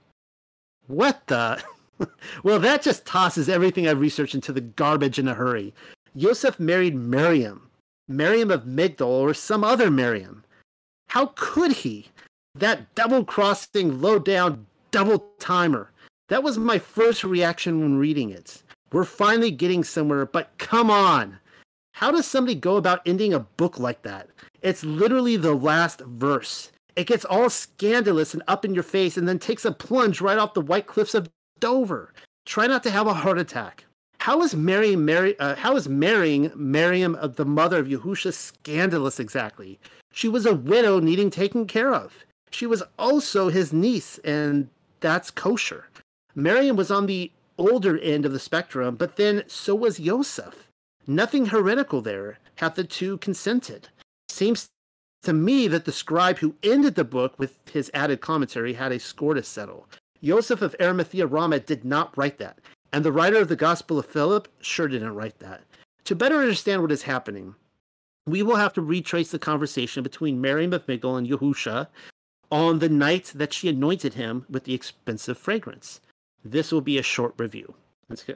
What 0.87 1.27
the? 1.27 1.63
well, 2.43 2.59
that 2.59 2.83
just 2.83 3.07
tosses 3.07 3.49
everything 3.49 3.87
I've 3.87 4.01
researched 4.01 4.35
into 4.35 4.53
the 4.53 4.61
garbage 4.61 5.19
in 5.19 5.29
a 5.29 5.35
hurry. 5.35 5.75
Yosef 6.15 6.61
married 6.61 6.95
Miriam, 6.95 7.71
Miriam 8.09 8.51
of 8.51 8.65
Migdol, 8.65 9.07
or 9.07 9.35
some 9.35 9.65
other 9.65 9.91
Miriam. 9.91 10.45
How 11.09 11.33
could 11.37 11.73
he? 11.73 12.07
That 12.55 12.95
double 12.95 13.25
crossing, 13.25 14.01
low 14.01 14.19
down, 14.19 14.67
double 14.91 15.27
timer. 15.39 15.91
That 16.29 16.43
was 16.43 16.59
my 16.59 16.79
first 16.79 17.25
reaction 17.25 17.81
when 17.81 17.99
reading 17.99 18.31
it. 18.31 18.63
We're 18.93 19.05
finally 19.05 19.51
getting 19.51 19.85
somewhere, 19.85 20.27
but 20.27 20.51
come 20.59 20.91
on. 20.91 21.39
How 21.93 22.11
does 22.11 22.27
somebody 22.27 22.55
go 22.55 22.77
about 22.77 23.01
ending 23.07 23.33
a 23.33 23.41
book 23.41 23.79
like 23.79 24.03
that? 24.03 24.29
It's 24.61 24.85
literally 24.85 25.37
the 25.37 25.55
last 25.55 26.01
verse. 26.01 26.73
It 26.97 27.07
gets 27.07 27.25
all 27.25 27.49
scandalous 27.49 28.35
and 28.35 28.43
up 28.49 28.65
in 28.65 28.75
your 28.75 28.83
face 28.83 29.17
and 29.17 29.29
then 29.29 29.39
takes 29.39 29.65
a 29.65 29.73
plunge 29.73 30.21
right 30.21 30.39
off 30.39 30.55
the 30.55 30.61
white 30.61 30.87
cliffs 30.87 31.15
of 31.15 31.29
Dover. 31.61 32.13
Try 32.45 32.67
not 32.67 32.83
to 32.83 32.91
have 32.91 33.07
a 33.07 33.15
heart 33.15 33.39
attack. 33.39 33.85
How 34.19 34.43
is 34.43 34.55
marrying 34.55 35.05
Mary? 35.05 35.39
Uh, 35.39 35.55
how 35.57 35.77
is 35.77 35.89
marrying 35.89 36.53
Miriam, 36.55 37.17
uh, 37.21 37.27
the 37.29 37.45
mother 37.45 37.79
of 37.79 37.89
Yahusha, 37.89 38.33
scandalous? 38.33 39.19
Exactly. 39.19 39.81
She 40.13 40.29
was 40.29 40.47
a 40.47 40.55
widow 40.55 41.01
needing 41.01 41.31
taken 41.31 41.67
care 41.67 41.93
of. 41.93 42.25
She 42.51 42.67
was 42.67 42.83
also 42.99 43.49
his 43.49 43.73
niece, 43.73 44.19
and 44.19 44.69
that's 45.01 45.31
kosher. 45.31 45.89
Miriam 46.35 46.77
was 46.77 46.91
on 46.91 47.07
the 47.07 47.33
older 47.59 47.99
end 47.99 48.25
of 48.25 48.33
the 48.33 48.39
spectrum, 48.39 48.97
but 48.97 49.17
then 49.17 49.45
so 49.49 49.75
was 49.75 49.99
Yosef. 49.99 50.69
Nothing 51.07 51.47
heretical 51.47 52.01
there. 52.01 52.39
Had 52.57 52.77
the 52.77 52.85
two 52.85 53.19
consented? 53.19 53.89
Seems 54.29 54.71
to 55.23 55.33
me 55.33 55.69
that 55.69 55.85
the 55.85 55.93
scribe 55.93 56.39
who 56.39 56.55
ended 56.63 56.95
the 56.95 57.05
book 57.05 57.39
with 57.39 57.57
his 57.71 57.91
added 57.95 58.21
commentary 58.21 58.75
had 58.75 58.93
a 58.93 58.99
score 58.99 59.35
to 59.35 59.43
settle. 59.43 59.89
Joseph 60.23 60.63
of 60.63 60.77
Arimathea 60.81 61.27
Rama 61.27 61.59
did 61.61 61.85
not 61.85 62.17
write 62.17 62.39
that. 62.39 62.59
And 62.93 63.05
the 63.05 63.13
writer 63.13 63.39
of 63.39 63.49
the 63.49 63.57
Gospel 63.57 63.99
of 63.99 64.07
Philip 64.07 64.49
sure 64.61 64.87
didn't 64.87 65.15
write 65.15 65.39
that. 65.41 65.63
To 66.05 66.15
better 66.15 66.37
understand 66.37 66.83
what 66.83 66.93
is 66.93 67.03
happening, 67.03 67.55
we 68.27 68.43
will 68.43 68.57
have 68.57 68.73
to 68.75 68.83
retrace 68.83 69.31
the 69.31 69.39
conversation 69.39 70.03
between 70.03 70.41
Mary 70.41 70.67
McMichael 70.67 71.19
and 71.19 71.29
Yahusha 71.29 71.89
on 72.51 72.79
the 72.79 72.89
night 72.89 73.33
that 73.35 73.53
she 73.53 73.69
anointed 73.69 74.15
him 74.15 74.45
with 74.49 74.65
the 74.65 74.75
expensive 74.75 75.39
fragrance. 75.39 76.01
This 76.45 76.71
will 76.71 76.81
be 76.81 76.99
a 76.99 77.03
short 77.03 77.35
review. 77.39 77.75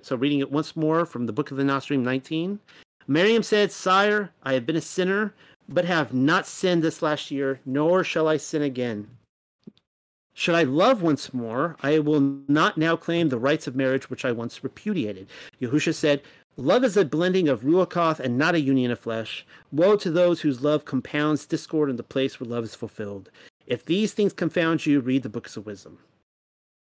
So, 0.02 0.16
reading 0.16 0.40
it 0.40 0.50
once 0.50 0.76
more 0.76 1.06
from 1.06 1.26
the 1.26 1.32
book 1.32 1.50
of 1.50 1.56
the 1.56 1.64
Nostrum 1.64 2.02
19. 2.02 2.60
Miriam 3.08 3.42
said, 3.42 3.70
Sire, 3.70 4.30
I 4.42 4.54
have 4.54 4.66
been 4.66 4.76
a 4.76 4.80
sinner, 4.80 5.34
but 5.68 5.84
have 5.84 6.12
not 6.12 6.46
sinned 6.46 6.82
this 6.82 7.02
last 7.02 7.30
year, 7.30 7.60
nor 7.64 8.02
shall 8.02 8.28
I 8.28 8.36
sin 8.36 8.62
again. 8.62 9.08
Should 10.34 10.54
I 10.54 10.64
love 10.64 11.02
once 11.02 11.32
more, 11.32 11.76
I 11.82 11.98
will 11.98 12.20
not 12.20 12.76
now 12.76 12.94
claim 12.94 13.28
the 13.28 13.38
rights 13.38 13.66
of 13.66 13.74
marriage 13.74 14.10
which 14.10 14.24
I 14.24 14.32
once 14.32 14.62
repudiated. 14.62 15.28
Yahusha 15.62 15.94
said, 15.94 16.20
Love 16.58 16.84
is 16.84 16.96
a 16.96 17.04
blending 17.04 17.48
of 17.48 17.62
ruachoth 17.64 18.18
and 18.18 18.36
not 18.36 18.54
a 18.54 18.60
union 18.60 18.90
of 18.90 18.98
flesh. 18.98 19.46
Woe 19.72 19.96
to 19.96 20.10
those 20.10 20.40
whose 20.40 20.62
love 20.62 20.84
compounds 20.84 21.46
discord 21.46 21.90
in 21.90 21.96
the 21.96 22.02
place 22.02 22.40
where 22.40 22.48
love 22.48 22.64
is 22.64 22.74
fulfilled. 22.74 23.30
If 23.66 23.84
these 23.84 24.12
things 24.12 24.32
confound 24.32 24.86
you, 24.86 25.00
read 25.00 25.22
the 25.22 25.28
books 25.28 25.56
of 25.56 25.66
wisdom. 25.66 25.98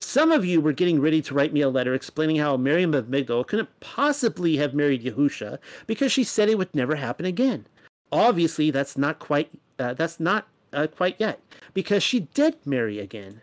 Some 0.00 0.32
of 0.32 0.44
you 0.44 0.60
were 0.60 0.72
getting 0.72 1.00
ready 1.00 1.22
to 1.22 1.34
write 1.34 1.52
me 1.52 1.60
a 1.60 1.68
letter 1.68 1.94
explaining 1.94 2.36
how 2.36 2.56
Miriam 2.56 2.94
of 2.94 3.06
Migdol 3.06 3.46
couldn't 3.46 3.68
possibly 3.80 4.56
have 4.56 4.74
married 4.74 5.04
Yahusha 5.04 5.58
because 5.86 6.10
she 6.10 6.24
said 6.24 6.48
it 6.48 6.58
would 6.58 6.74
never 6.74 6.96
happen 6.96 7.26
again. 7.26 7.66
Obviously, 8.10 8.70
that's 8.70 8.98
not 8.98 9.18
quite 9.18 9.50
uh, 9.78 9.94
that's 9.94 10.18
not 10.18 10.48
uh, 10.72 10.86
quite 10.86 11.16
yet 11.18 11.40
because 11.74 12.02
she 12.02 12.20
did 12.20 12.56
marry 12.64 12.98
again. 12.98 13.40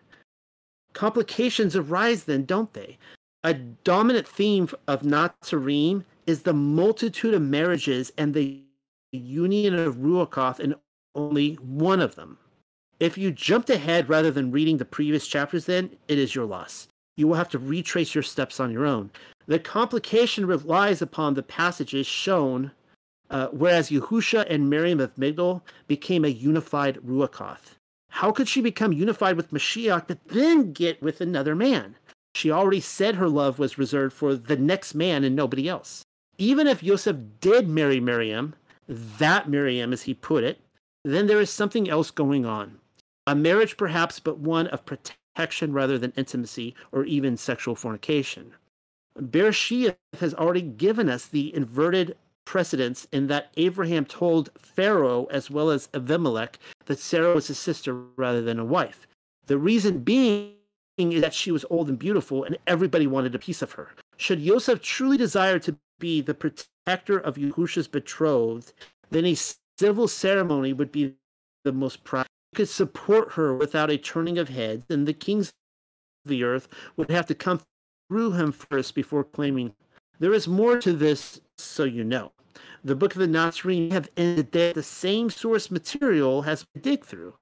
Complications 0.94 1.76
arise 1.76 2.24
then, 2.26 2.44
don't 2.44 2.74
they? 2.74 2.98
A 3.44 3.54
dominant 3.54 4.28
theme 4.28 4.68
of 4.88 5.04
Nazarene 5.04 6.06
is 6.26 6.42
the 6.42 6.54
multitude 6.54 7.34
of 7.34 7.42
marriages 7.42 8.12
and 8.18 8.34
the 8.34 8.62
union 9.12 9.74
of 9.76 9.98
Ruachoth 9.98 10.60
in 10.60 10.76
only 11.16 11.54
one 11.56 12.02
of 12.02 12.16
them. 12.16 12.38
If 13.00 13.18
you 13.18 13.32
jumped 13.32 13.70
ahead 13.70 14.10
rather 14.10 14.32
than 14.32 14.52
reading 14.52 14.78
the 14.78 14.86
previous 14.86 15.28
chapters, 15.28 15.66
then 15.66 15.92
it 16.08 16.18
is 16.18 16.34
your 16.34 16.46
loss. 16.46 16.88
You 17.16 17.28
will 17.28 17.36
have 17.36 17.50
to 17.50 17.60
retrace 17.60 18.16
your 18.16 18.24
steps 18.24 18.60
on 18.60 18.72
your 18.72 18.86
own. 18.86 19.12
The 19.46 19.60
complication 19.60 20.46
relies 20.46 21.02
upon 21.02 21.34
the 21.34 21.44
passages 21.44 22.08
shown 22.08 22.72
uh, 23.30 23.48
whereas 23.52 23.90
Yahusha 23.90 24.46
and 24.50 24.70
Miriam 24.70 25.00
of 25.00 25.16
Migdol 25.16 25.62
became 25.88 26.24
a 26.24 26.30
unified 26.30 26.98
Ruachoth. 27.06 27.76
How 28.10 28.32
could 28.32 28.48
she 28.48 28.62
become 28.62 28.94
unified 28.94 29.36
with 29.36 29.52
Mashiach 29.52 30.08
but 30.08 30.26
then 30.28 30.72
get 30.74 31.02
with 31.02 31.22
another 31.22 31.56
man? 31.56 31.96
She 32.36 32.52
already 32.52 32.80
said 32.80 33.16
her 33.16 33.28
love 33.28 33.60
was 33.60 33.78
reserved 33.78 34.14
for 34.14 34.36
the 34.36 34.56
next 34.56 34.94
man 34.94 35.24
and 35.24 35.36
nobody 35.36 35.68
else. 35.68 36.04
Even 36.38 36.68
if 36.68 36.84
Yosef 36.84 37.18
did 37.42 37.68
marry 37.68 38.00
Miriam, 38.00 38.56
that 38.88 39.50
Miriam 39.50 39.92
as 39.92 40.04
he 40.04 40.14
put 40.14 40.44
it, 40.44 40.60
then 41.04 41.28
there 41.28 41.42
is 41.42 41.50
something 41.50 41.90
else 41.90 42.12
going 42.12 42.46
on. 42.46 42.80
A 43.28 43.36
marriage 43.36 43.76
perhaps, 43.76 44.20
but 44.22 44.40
one 44.40 44.68
of 44.68 44.86
protection 44.86 45.74
rather 45.74 45.98
than 45.98 46.14
intimacy 46.16 46.74
or 46.94 47.04
even 47.04 47.36
sexual 47.36 47.76
fornication. 47.76 48.54
Bereshith 49.20 49.98
has 50.20 50.34
already 50.34 50.62
given 50.62 51.10
us 51.10 51.26
the 51.26 51.54
inverted 51.54 52.16
precedence 52.46 53.06
in 53.12 53.28
that 53.28 53.52
Abraham 53.58 54.06
told 54.06 54.50
Pharaoh 54.58 55.26
as 55.26 55.52
well 55.52 55.70
as 55.70 55.90
Abimelech 55.94 56.58
that 56.86 57.00
Sarah 57.00 57.36
was 57.36 57.48
his 57.48 57.60
sister 57.60 57.94
rather 58.16 58.42
than 58.42 58.60
a 58.60 58.66
wife. 58.66 59.06
The 59.48 59.58
reason 59.58 60.00
being 60.00 60.54
is 60.98 61.22
that 61.22 61.34
she 61.34 61.52
was 61.52 61.66
old 61.70 61.90
and 61.90 62.00
beautiful 62.00 62.46
and 62.46 62.58
everybody 62.66 63.06
wanted 63.08 63.36
a 63.36 63.40
piece 63.40 63.62
of 63.62 63.74
her. 63.74 63.90
Should 64.16 64.40
Yosef 64.40 64.82
truly 64.82 65.18
desire 65.18 65.60
to 65.60 65.76
be 66.00 66.22
the 66.22 66.34
protector 66.34 67.18
of 67.18 67.36
Yahusha's 67.36 67.90
betrothed, 67.90 68.72
then 69.10 69.26
a 69.26 69.36
civil 69.78 70.08
ceremony 70.08 70.72
would 70.72 70.92
be 70.92 71.16
the 71.66 71.74
most 71.74 72.06
proud. 72.06 72.28
Could 72.56 72.70
support 72.70 73.34
her 73.34 73.54
without 73.54 73.92
a 73.92 73.98
turning 73.98 74.38
of 74.38 74.50
heads, 74.50 74.86
and 74.90 75.08
the 75.08 75.14
kings 75.14 75.50
of 76.26 76.30
the 76.30 76.44
earth 76.44 76.68
would 76.96 77.10
have 77.10 77.26
to 77.28 77.36
come 77.36 77.62
through 78.10 78.32
him 78.32 78.52
first 78.52 78.96
before 78.96 79.24
claiming. 79.24 79.74
There 80.20 80.34
is 80.34 80.48
more 80.48 80.80
to 80.80 80.94
this, 80.94 81.42
so 81.58 81.84
you 81.84 82.04
know. 82.04 82.32
The 82.84 82.96
book 82.96 83.14
of 83.14 83.20
the 83.20 83.28
Nazarene 83.28 83.92
have 83.92 84.10
ended 84.18 84.52
there. 84.52 84.74
The 84.74 84.84
same 84.84 85.30
source 85.30 85.70
material 85.70 86.44
has 86.44 86.66
been 86.74 86.82
dig 86.82 87.06
through. 87.06 87.36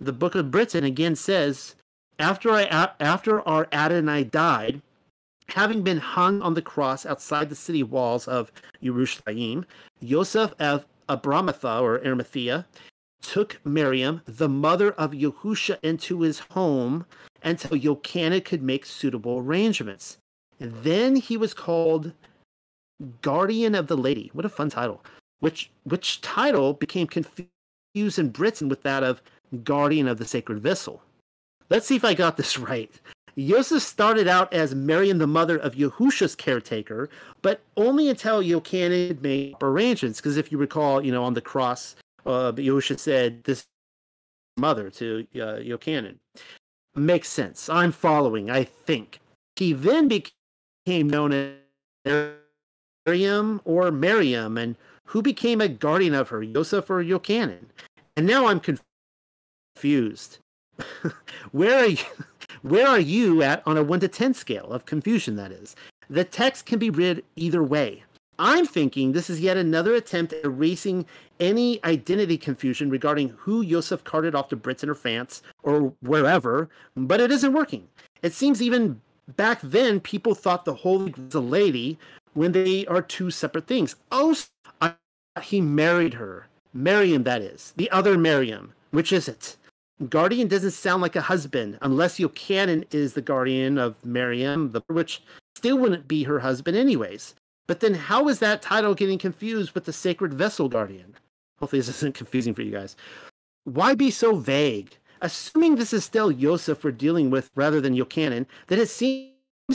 The 0.00 0.12
book 0.12 0.34
of 0.34 0.50
Britain 0.50 0.84
again 0.84 1.16
says, 1.16 1.74
after 2.18 2.50
I 2.50 2.64
after 3.00 3.40
our 3.48 3.68
Adonai 3.72 4.24
died, 4.24 4.80
having 5.48 5.82
been 5.82 5.98
hung 5.98 6.40
on 6.40 6.54
the 6.54 6.62
cross 6.62 7.04
outside 7.04 7.48
the 7.48 7.56
city 7.56 7.82
walls 7.82 8.28
of 8.28 8.52
Yerushalayim, 8.82 9.64
Yosef 10.00 10.54
of 10.58 10.86
Abramatha 11.08 11.80
or 11.82 11.98
Arimathea 12.04 12.66
took 13.22 13.60
Miriam, 13.64 14.20
the 14.26 14.48
mother 14.48 14.92
of 14.92 15.12
Yahusha, 15.12 15.78
into 15.82 16.22
his 16.22 16.40
home 16.50 17.06
until 17.42 17.78
Yochanan 17.78 18.44
could 18.44 18.62
make 18.62 18.84
suitable 18.84 19.38
arrangements. 19.38 20.18
And 20.60 20.72
then 20.82 21.16
he 21.16 21.36
was 21.36 21.54
called 21.54 22.12
Guardian 23.20 23.74
of 23.74 23.86
the 23.86 23.96
Lady. 23.96 24.30
What 24.32 24.44
a 24.44 24.48
fun 24.48 24.70
title. 24.70 25.02
Which 25.40 25.70
which 25.84 26.20
title 26.20 26.74
became 26.74 27.06
confused 27.06 28.18
in 28.18 28.30
Britain 28.30 28.68
with 28.68 28.82
that 28.82 29.02
of 29.02 29.22
Guardian 29.64 30.06
of 30.06 30.18
the 30.18 30.24
Sacred 30.24 30.60
Vessel. 30.60 31.02
Let's 31.68 31.86
see 31.86 31.96
if 31.96 32.04
I 32.04 32.14
got 32.14 32.36
this 32.36 32.58
right. 32.70 32.90
Yosef 33.34 33.82
started 33.82 34.28
out 34.28 34.52
as 34.52 34.74
Miriam, 34.74 35.16
the 35.16 35.26
mother 35.26 35.56
of 35.56 35.74
Yahusha's 35.74 36.34
caretaker, 36.34 37.08
but 37.40 37.62
only 37.78 38.10
until 38.10 38.42
Yochanan 38.42 39.22
made 39.22 39.54
arrangements. 39.62 40.20
Because 40.20 40.36
if 40.36 40.52
you 40.52 40.58
recall, 40.58 41.02
you 41.02 41.10
know, 41.10 41.24
on 41.24 41.32
the 41.32 41.40
cross, 41.40 41.96
uh, 42.26 42.52
Yahusha 42.52 42.98
said, 42.98 43.44
"This 43.44 43.66
mother 44.56 44.90
to 44.90 45.26
uh, 45.34 45.58
Yochanan." 45.60 46.18
Makes 46.94 47.28
sense. 47.28 47.68
I'm 47.68 47.92
following. 47.92 48.50
I 48.50 48.64
think 48.64 49.20
he 49.56 49.72
then 49.72 50.08
became 50.08 51.08
known 51.08 51.56
as 52.04 52.32
Miriam 53.06 53.60
or 53.64 53.90
Miriam, 53.90 54.58
and 54.58 54.76
who 55.06 55.22
became 55.22 55.60
a 55.60 55.68
guardian 55.68 56.14
of 56.14 56.28
her, 56.28 56.42
Yosef 56.42 56.88
or 56.90 57.02
Yochanan? 57.02 57.66
And 58.16 58.26
now 58.26 58.46
I'm 58.46 58.60
confused. 59.74 60.38
Where 61.52 61.78
are 61.78 61.86
you? 61.86 61.98
Where 62.62 62.86
are 62.86 63.00
you 63.00 63.42
at 63.42 63.62
on 63.66 63.76
a 63.76 63.82
1 63.82 64.00
to 64.00 64.08
10 64.08 64.34
scale 64.34 64.70
of 64.70 64.86
confusion, 64.86 65.34
that 65.34 65.50
is? 65.50 65.74
The 66.08 66.22
text 66.22 66.64
can 66.64 66.78
be 66.78 66.90
read 66.90 67.24
either 67.34 67.62
way. 67.62 68.04
I'm 68.38 68.66
thinking 68.66 69.12
this 69.12 69.28
is 69.28 69.40
yet 69.40 69.56
another 69.56 69.94
attempt 69.94 70.32
at 70.32 70.44
erasing 70.44 71.06
any 71.42 71.82
identity 71.84 72.38
confusion 72.38 72.88
regarding 72.88 73.30
who 73.30 73.60
Yosef 73.60 74.04
carted 74.04 74.34
off 74.34 74.48
to 74.50 74.56
Britain 74.56 74.88
or 74.88 74.94
France 74.94 75.42
or 75.64 75.92
wherever, 76.00 76.70
but 76.96 77.20
it 77.20 77.32
isn't 77.32 77.52
working. 77.52 77.88
It 78.22 78.32
seems 78.32 78.62
even 78.62 79.00
back 79.36 79.58
then 79.60 79.98
people 79.98 80.36
thought 80.36 80.64
the 80.64 80.74
Holy 80.74 81.12
was 81.12 81.34
a 81.34 81.40
lady 81.40 81.98
when 82.34 82.52
they 82.52 82.86
are 82.86 83.02
two 83.02 83.32
separate 83.32 83.66
things. 83.66 83.96
Oh, 84.12 84.36
he 85.42 85.60
married 85.60 86.14
her. 86.14 86.46
Miriam, 86.72 87.24
that 87.24 87.42
is. 87.42 87.74
The 87.76 87.90
other 87.90 88.16
Miriam. 88.16 88.72
Which 88.92 89.12
is 89.12 89.28
it? 89.28 89.56
Guardian 90.08 90.48
doesn't 90.48 90.70
sound 90.72 91.02
like 91.02 91.16
a 91.16 91.22
husband 91.22 91.78
unless 91.82 92.18
Yochanan 92.18 92.84
is 92.92 93.14
the 93.14 93.22
guardian 93.22 93.78
of 93.78 94.04
Miriam, 94.04 94.72
which 94.86 95.22
still 95.56 95.78
wouldn't 95.78 96.08
be 96.08 96.22
her 96.24 96.40
husband 96.40 96.76
anyways. 96.76 97.34
But 97.66 97.80
then 97.80 97.94
how 97.94 98.28
is 98.28 98.38
that 98.40 98.62
title 98.62 98.94
getting 98.94 99.18
confused 99.18 99.72
with 99.72 99.84
the 99.84 99.92
sacred 99.92 100.34
vessel 100.34 100.68
guardian? 100.68 101.16
Hopefully 101.62 101.80
this 101.80 101.88
isn't 101.96 102.14
confusing 102.14 102.52
for 102.52 102.62
you 102.62 102.72
guys. 102.72 102.96
Why 103.64 103.94
be 103.94 104.10
so 104.10 104.34
vague? 104.34 104.96
Assuming 105.20 105.76
this 105.76 105.92
is 105.92 106.04
still 106.04 106.32
Yosef 106.32 106.82
we're 106.82 106.90
dealing 106.90 107.30
with 107.30 107.52
rather 107.54 107.80
than 107.80 107.94
Yochanan, 107.94 108.46
then 108.66 108.80
it 108.80 108.88
seems 108.88 109.30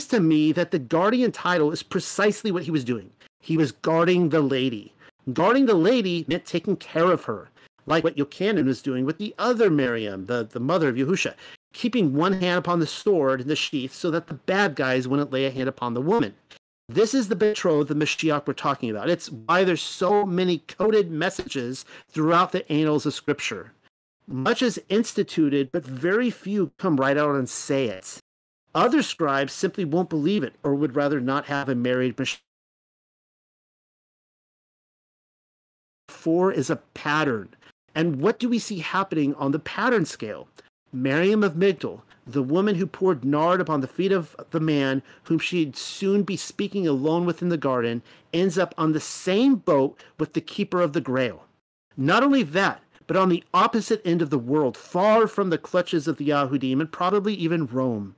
to 0.08 0.20
me 0.20 0.52
that 0.52 0.70
the 0.70 0.78
guardian 0.78 1.32
title 1.32 1.72
is 1.72 1.82
precisely 1.82 2.52
what 2.52 2.64
he 2.64 2.70
was 2.70 2.84
doing. 2.84 3.10
He 3.40 3.56
was 3.56 3.72
guarding 3.72 4.28
the 4.28 4.42
lady. 4.42 4.92
Guarding 5.32 5.64
the 5.64 5.74
lady 5.74 6.26
meant 6.28 6.44
taking 6.44 6.76
care 6.76 7.10
of 7.10 7.24
her 7.24 7.48
like 7.86 8.04
what 8.04 8.16
Yochanan 8.16 8.66
was 8.66 8.82
doing 8.82 9.06
with 9.06 9.16
the 9.16 9.34
other 9.38 9.70
Miriam, 9.70 10.26
the, 10.26 10.44
the 10.44 10.60
mother 10.60 10.90
of 10.90 10.96
Yahusha, 10.96 11.34
keeping 11.72 12.14
one 12.14 12.34
hand 12.34 12.58
upon 12.58 12.80
the 12.80 12.86
sword 12.86 13.40
in 13.40 13.48
the 13.48 13.56
sheath 13.56 13.94
so 13.94 14.10
that 14.10 14.26
the 14.26 14.34
bad 14.34 14.74
guys 14.74 15.08
wouldn't 15.08 15.32
lay 15.32 15.46
a 15.46 15.50
hand 15.50 15.70
upon 15.70 15.94
the 15.94 16.02
woman. 16.02 16.34
This 16.88 17.12
is 17.12 17.28
the 17.28 17.36
betrothed, 17.36 17.88
the 17.88 17.94
Mashiach 17.94 18.46
we're 18.46 18.54
talking 18.54 18.88
about. 18.88 19.10
It's 19.10 19.30
why 19.30 19.62
there's 19.62 19.82
so 19.82 20.24
many 20.24 20.58
coded 20.58 21.10
messages 21.10 21.84
throughout 22.08 22.52
the 22.52 22.70
annals 22.72 23.04
of 23.04 23.12
Scripture. 23.12 23.72
Much 24.26 24.62
is 24.62 24.80
instituted, 24.88 25.70
but 25.70 25.84
very 25.84 26.30
few 26.30 26.72
come 26.78 26.96
right 26.96 27.16
out 27.16 27.34
and 27.34 27.48
say 27.48 27.88
it. 27.88 28.18
Other 28.74 29.02
scribes 29.02 29.52
simply 29.52 29.84
won't 29.84 30.08
believe 30.08 30.42
it 30.42 30.54
or 30.62 30.74
would 30.74 30.96
rather 30.96 31.20
not 31.20 31.46
have 31.46 31.68
a 31.68 31.74
married 31.74 32.16
Mashiach. 32.16 32.40
Four 36.08 36.52
is 36.52 36.70
a 36.70 36.76
pattern. 36.94 37.50
And 37.94 38.20
what 38.20 38.38
do 38.38 38.48
we 38.48 38.58
see 38.58 38.78
happening 38.78 39.34
on 39.34 39.52
the 39.52 39.58
pattern 39.58 40.06
scale? 40.06 40.48
Miriam 40.92 41.42
of 41.42 41.54
Migdal, 41.54 42.02
the 42.26 42.42
woman 42.42 42.76
who 42.76 42.86
poured 42.86 43.24
nard 43.24 43.60
upon 43.60 43.80
the 43.80 43.86
feet 43.86 44.12
of 44.12 44.36
the 44.50 44.60
man 44.60 45.02
whom 45.24 45.38
she'd 45.38 45.76
soon 45.76 46.22
be 46.22 46.36
speaking 46.36 46.86
alone 46.86 47.24
with 47.26 47.42
in 47.42 47.48
the 47.48 47.56
garden, 47.56 48.02
ends 48.32 48.58
up 48.58 48.74
on 48.76 48.92
the 48.92 49.00
same 49.00 49.56
boat 49.56 49.98
with 50.18 50.34
the 50.34 50.40
keeper 50.40 50.80
of 50.80 50.92
the 50.92 51.00
grail. 51.00 51.44
Not 51.96 52.22
only 52.22 52.42
that, 52.42 52.82
but 53.06 53.16
on 53.16 53.28
the 53.30 53.42
opposite 53.54 54.02
end 54.04 54.22
of 54.22 54.30
the 54.30 54.38
world, 54.38 54.76
far 54.76 55.26
from 55.26 55.50
the 55.50 55.58
clutches 55.58 56.06
of 56.06 56.18
the 56.18 56.28
Yahudim 56.28 56.80
and 56.80 56.92
probably 56.92 57.34
even 57.34 57.66
Rome. 57.66 58.14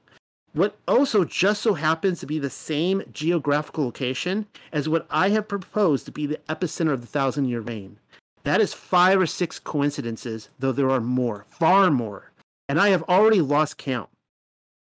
What 0.52 0.76
also 0.88 1.24
just 1.24 1.62
so 1.62 1.74
happens 1.74 2.18
to 2.20 2.26
be 2.26 2.40
the 2.40 2.51
same 2.51 3.05
geographical 3.12 3.84
location 3.84 4.47
as 4.72 4.88
what 4.88 5.06
I 5.09 5.28
have 5.28 5.47
proposed 5.47 6.06
to 6.06 6.12
be 6.12 6.26
the 6.26 6.40
epicenter 6.48 6.92
of 6.92 7.02
the 7.02 7.06
thousand 7.06 7.44
year 7.44 7.60
reign. 7.60 7.98
That 8.42 8.60
is 8.60 8.74
five 8.74 9.20
or 9.20 9.26
six 9.26 9.59
coincidences, 9.60 10.48
though 10.59 10.72
there 10.72 10.90
are 10.90 11.01
more, 11.01 11.47
far 11.48 11.90
more. 11.90 12.30
And 12.70 12.80
I 12.80 12.90
have 12.90 13.02
already 13.09 13.40
lost 13.40 13.78
count. 13.78 14.10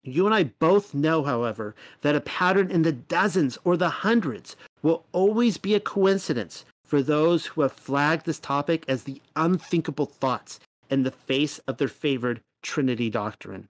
You 0.02 0.26
and 0.26 0.34
I 0.34 0.46
both 0.46 0.96
know, 0.96 1.22
however, 1.24 1.76
that 2.02 2.16
a 2.16 2.20
pattern 2.20 2.72
in 2.72 2.82
the 2.82 2.92
dozens 2.92 3.60
or 3.64 3.78
the 3.78 3.90
hundreds 3.90 4.56
will 4.82 5.06
always 5.12 5.60
be 5.60 5.76
a 5.76 5.80
coincidence 5.80 6.66
for 6.84 7.04
those 7.04 7.46
who 7.46 7.62
have 7.62 7.74
flagged 7.74 8.26
this 8.26 8.40
topic 8.40 8.86
as 8.88 9.04
the 9.04 9.22
unthinkable 9.36 10.08
thoughts 10.08 10.60
in 10.90 11.04
the 11.04 11.12
face 11.12 11.60
of 11.68 11.78
their 11.78 11.88
favored 11.88 12.42
Trinity 12.64 13.12
doctrine. 13.12 13.68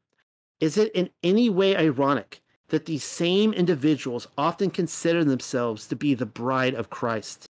Is 0.62 0.78
it 0.78 0.94
in 0.94 1.10
any 1.22 1.50
way 1.50 1.76
ironic 1.76 2.42
that 2.70 2.86
these 2.86 3.04
same 3.04 3.52
individuals 3.52 4.30
often 4.38 4.70
consider 4.70 5.26
themselves 5.26 5.88
to 5.88 5.96
be 5.98 6.14
the 6.14 6.26
bride 6.26 6.74
of 6.74 6.90
Christ? 6.90 7.48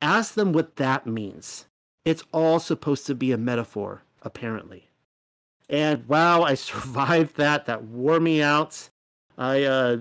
Ask 0.00 0.34
them 0.34 0.52
what 0.52 0.76
that 0.76 1.04
means. 1.04 1.66
It's 2.04 2.22
all 2.30 2.60
supposed 2.60 3.06
to 3.06 3.16
be 3.16 3.32
a 3.32 3.36
metaphor, 3.36 4.02
apparently. 4.22 4.85
And 5.68 6.06
wow, 6.08 6.42
I 6.42 6.54
survived 6.70 7.36
that. 7.36 7.66
That 7.66 7.84
wore 7.84 8.20
me 8.20 8.42
out. 8.42 8.88
I 9.38 9.64
uh, 9.64 9.98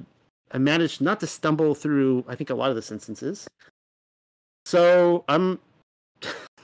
I 0.52 0.58
managed 0.58 1.02
not 1.02 1.20
to 1.22 1.28
stumble 1.28 1.76
through. 1.76 2.24
I 2.28 2.36
think 2.36 2.50
a 2.50 2.56
lot 2.56 2.70
of 2.70 2.76
the 2.76 2.82
sentences. 2.82 3.48
So 4.66 5.24
I'm. 5.28 5.60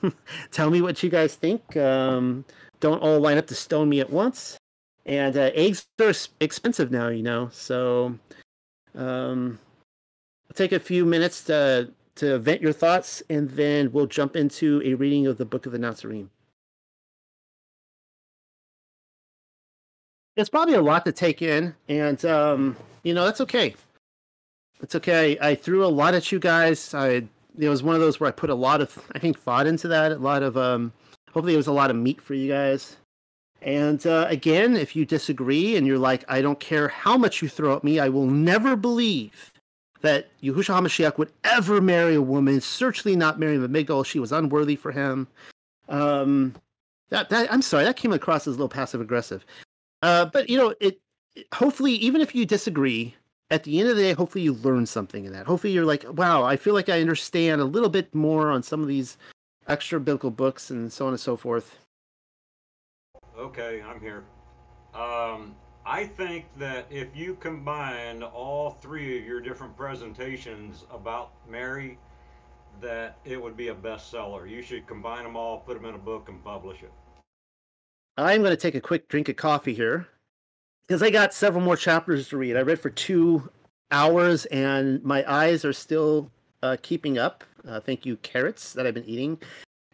tell 0.52 0.69
me 0.69 0.82
what 0.82 1.03
you 1.03 1.10
guys 1.10 1.36
think. 1.36 1.78
Um, 1.78 2.45
don't 2.80 3.02
all 3.02 3.19
line 3.19 3.38
up 3.38 3.48
to 3.48 3.56
stone 3.56 3.90
me 3.90 3.99
at 3.99 4.10
once. 4.10 4.57
And 5.06 5.36
uh, 5.36 5.52
eggs 5.53 5.86
are 5.99 6.14
expensive 6.40 6.91
now, 6.91 7.10
you 7.10 7.23
know. 7.23 7.49
So 7.52 8.18
um, 8.95 9.60
take 10.53 10.72
a 10.72 10.80
few 10.80 11.06
minutes 11.06 11.44
to 11.45 11.91
to 12.15 12.38
vent 12.40 12.61
your 12.61 12.73
thoughts, 12.73 13.23
and 13.30 13.49
then 13.52 13.91
we'll 13.91 14.06
jump 14.06 14.36
into 14.36 14.82
a 14.84 14.94
reading 14.94 15.28
of 15.28 15.38
the 15.38 15.45
Book 15.45 15.65
of 15.65 15.72
the 15.72 15.80
Nazarene. 15.80 16.30
It's 20.36 20.49
probably 20.49 20.76
a 20.76 20.82
lot 20.82 21.06
to 21.06 21.12
take 21.12 21.41
in, 21.41 21.76
and 21.90 22.24
um, 22.26 22.78
you 23.03 23.14
know 23.14 23.26
that's 23.26 23.41
okay. 23.41 23.76
It's 24.82 24.95
okay. 24.95 25.38
I 25.40 25.56
threw 25.56 25.86
a 25.86 25.88
lot 25.88 26.14
at 26.14 26.32
you 26.32 26.40
guys. 26.40 26.94
I 26.94 27.24
it 27.58 27.70
was 27.70 27.84
one 27.84 27.95
of 27.95 28.02
those 28.02 28.20
where 28.20 28.30
I 28.30 28.32
put 28.32 28.49
a 28.49 28.56
lot 28.56 28.82
of 28.82 28.98
I 29.14 29.20
think 29.20 29.38
thought 29.38 29.68
into 29.68 29.88
that. 29.90 30.12
A 30.12 30.16
lot 30.16 30.44
of 30.44 30.58
um, 30.58 30.94
hopefully 31.32 31.53
it 31.53 31.58
was 31.58 31.68
a 31.68 31.74
lot 31.74 31.90
of 31.90 31.95
meat 31.95 32.22
for 32.22 32.34
you 32.34 32.48
guys. 32.48 32.98
And 33.62 34.06
uh, 34.08 34.26
again, 34.28 34.76
if 34.76 34.95
you 34.95 35.06
disagree 35.06 35.76
and 35.76 35.86
you're 35.86 35.99
like, 35.99 36.26
I 36.28 36.41
don't 36.41 36.60
care 36.60 36.88
how 36.88 37.16
much 37.16 37.41
you 37.41 37.49
throw 37.49 37.76
at 37.76 37.84
me, 37.84 37.99
I 37.99 38.10
will 38.10 38.26
never 38.26 38.76
believe 38.76 39.52
that 40.02 40.30
Yahushua 40.41 40.82
HaMashiach 40.82 41.20
would 41.20 41.32
ever 41.44 41.80
marry 41.80 42.16
a 42.16 42.22
woman, 42.22 42.60
certainly 42.60 43.16
not 43.16 43.40
marry 43.40 43.58
Migdal. 43.58 44.03
She 44.03 44.18
was 44.18 44.32
unworthy 44.32 44.76
for 44.76 44.91
him. 44.91 45.28
Um, 45.90 46.56
that, 47.10 47.30
that 47.30 47.53
I'm 47.53 47.62
sorry, 47.62 47.84
that 47.84 47.98
came 47.98 48.14
across 48.14 48.48
as 48.48 48.56
a 48.56 48.58
little 48.58 48.68
passive 48.68 48.99
aggressive. 48.99 49.45
Uh, 50.02 50.26
but 50.26 50.49
you 50.49 50.57
know, 50.57 50.73
it, 50.80 50.99
it 51.36 51.48
hopefully, 51.53 51.94
even 51.94 52.22
if 52.22 52.36
you 52.36 52.45
disagree, 52.45 53.15
at 53.49 53.64
the 53.64 53.80
end 53.80 53.90
of 53.90 53.98
the 53.98 54.02
day, 54.02 54.14
hopefully 54.14 54.44
you 54.44 54.53
learn 54.53 54.86
something 54.86 55.26
in 55.26 55.34
that. 55.34 55.45
Hopefully 55.45 55.73
you're 55.73 55.86
like, 55.86 56.06
wow, 56.14 56.44
I 56.44 56.56
feel 56.56 56.73
like 56.73 56.90
I 56.90 57.02
understand 57.02 57.61
a 57.61 57.65
little 57.65 57.90
bit 57.90 58.15
more 58.15 58.49
on 58.49 58.64
some 58.64 58.82
of 58.82 58.88
these 58.88 59.18
extra 59.68 59.99
biblical 59.99 60.32
books 60.32 60.69
and 60.69 60.91
so 60.91 61.06
on 61.06 61.14
and 61.14 61.19
so 61.19 61.36
forth. 61.36 61.78
Okay, 63.38 63.82
I'm 63.82 63.99
here. 63.99 64.23
Um, 64.94 65.56
I 65.86 66.06
think 66.06 66.45
that 66.57 66.86
if 66.90 67.15
you 67.15 67.36
combine 67.36 68.23
all 68.23 68.72
three 68.72 69.19
of 69.19 69.26
your 69.26 69.41
different 69.41 69.76
presentations 69.76 70.86
about 70.91 71.32
Mary, 71.49 71.98
that 72.80 73.18
it 73.26 73.41
would 73.41 73.57
be 73.57 73.69
a 73.69 73.76
bestseller. 73.76 74.49
You 74.49 74.61
should 74.61 74.88
combine 74.88 75.23
them 75.23 75.36
all, 75.36 75.60
put 75.60 75.76
them 75.76 75.86
in 75.86 75.95
a 75.95 75.99
book, 75.99 76.30
and 76.30 76.44
publish 76.44 76.84
it. 76.84 76.91
I'm 78.18 78.42
going 78.42 78.52
to 78.52 78.62
take 78.62 78.76
a 78.76 78.82
quick 78.82 79.08
drink 79.08 79.30
of 79.30 79.36
coffee 79.36 79.74
here 79.74 80.08
because 80.88 81.02
I 81.02 81.10
got 81.10 81.34
several 81.34 81.64
more 81.64 81.78
chapters 81.78 82.28
to 82.30 82.38
read. 82.38 82.58
I 82.58 82.62
read 82.62 82.80
for 82.80 82.90
two 82.90 83.50
hours, 83.92 84.46
and 84.48 85.04
my 85.04 85.24
eyes 85.32 85.64
are 85.64 85.74
still 85.74 86.30
uh, 86.62 86.78
keeping 86.82 87.18
up. 87.18 87.44
Uh, 87.68 87.80
thank 87.80 88.06
you, 88.06 88.18
carrots 88.18 88.74
that 88.74 88.86
I've 88.86 88.94
been 88.94 89.06
eating, 89.06 89.40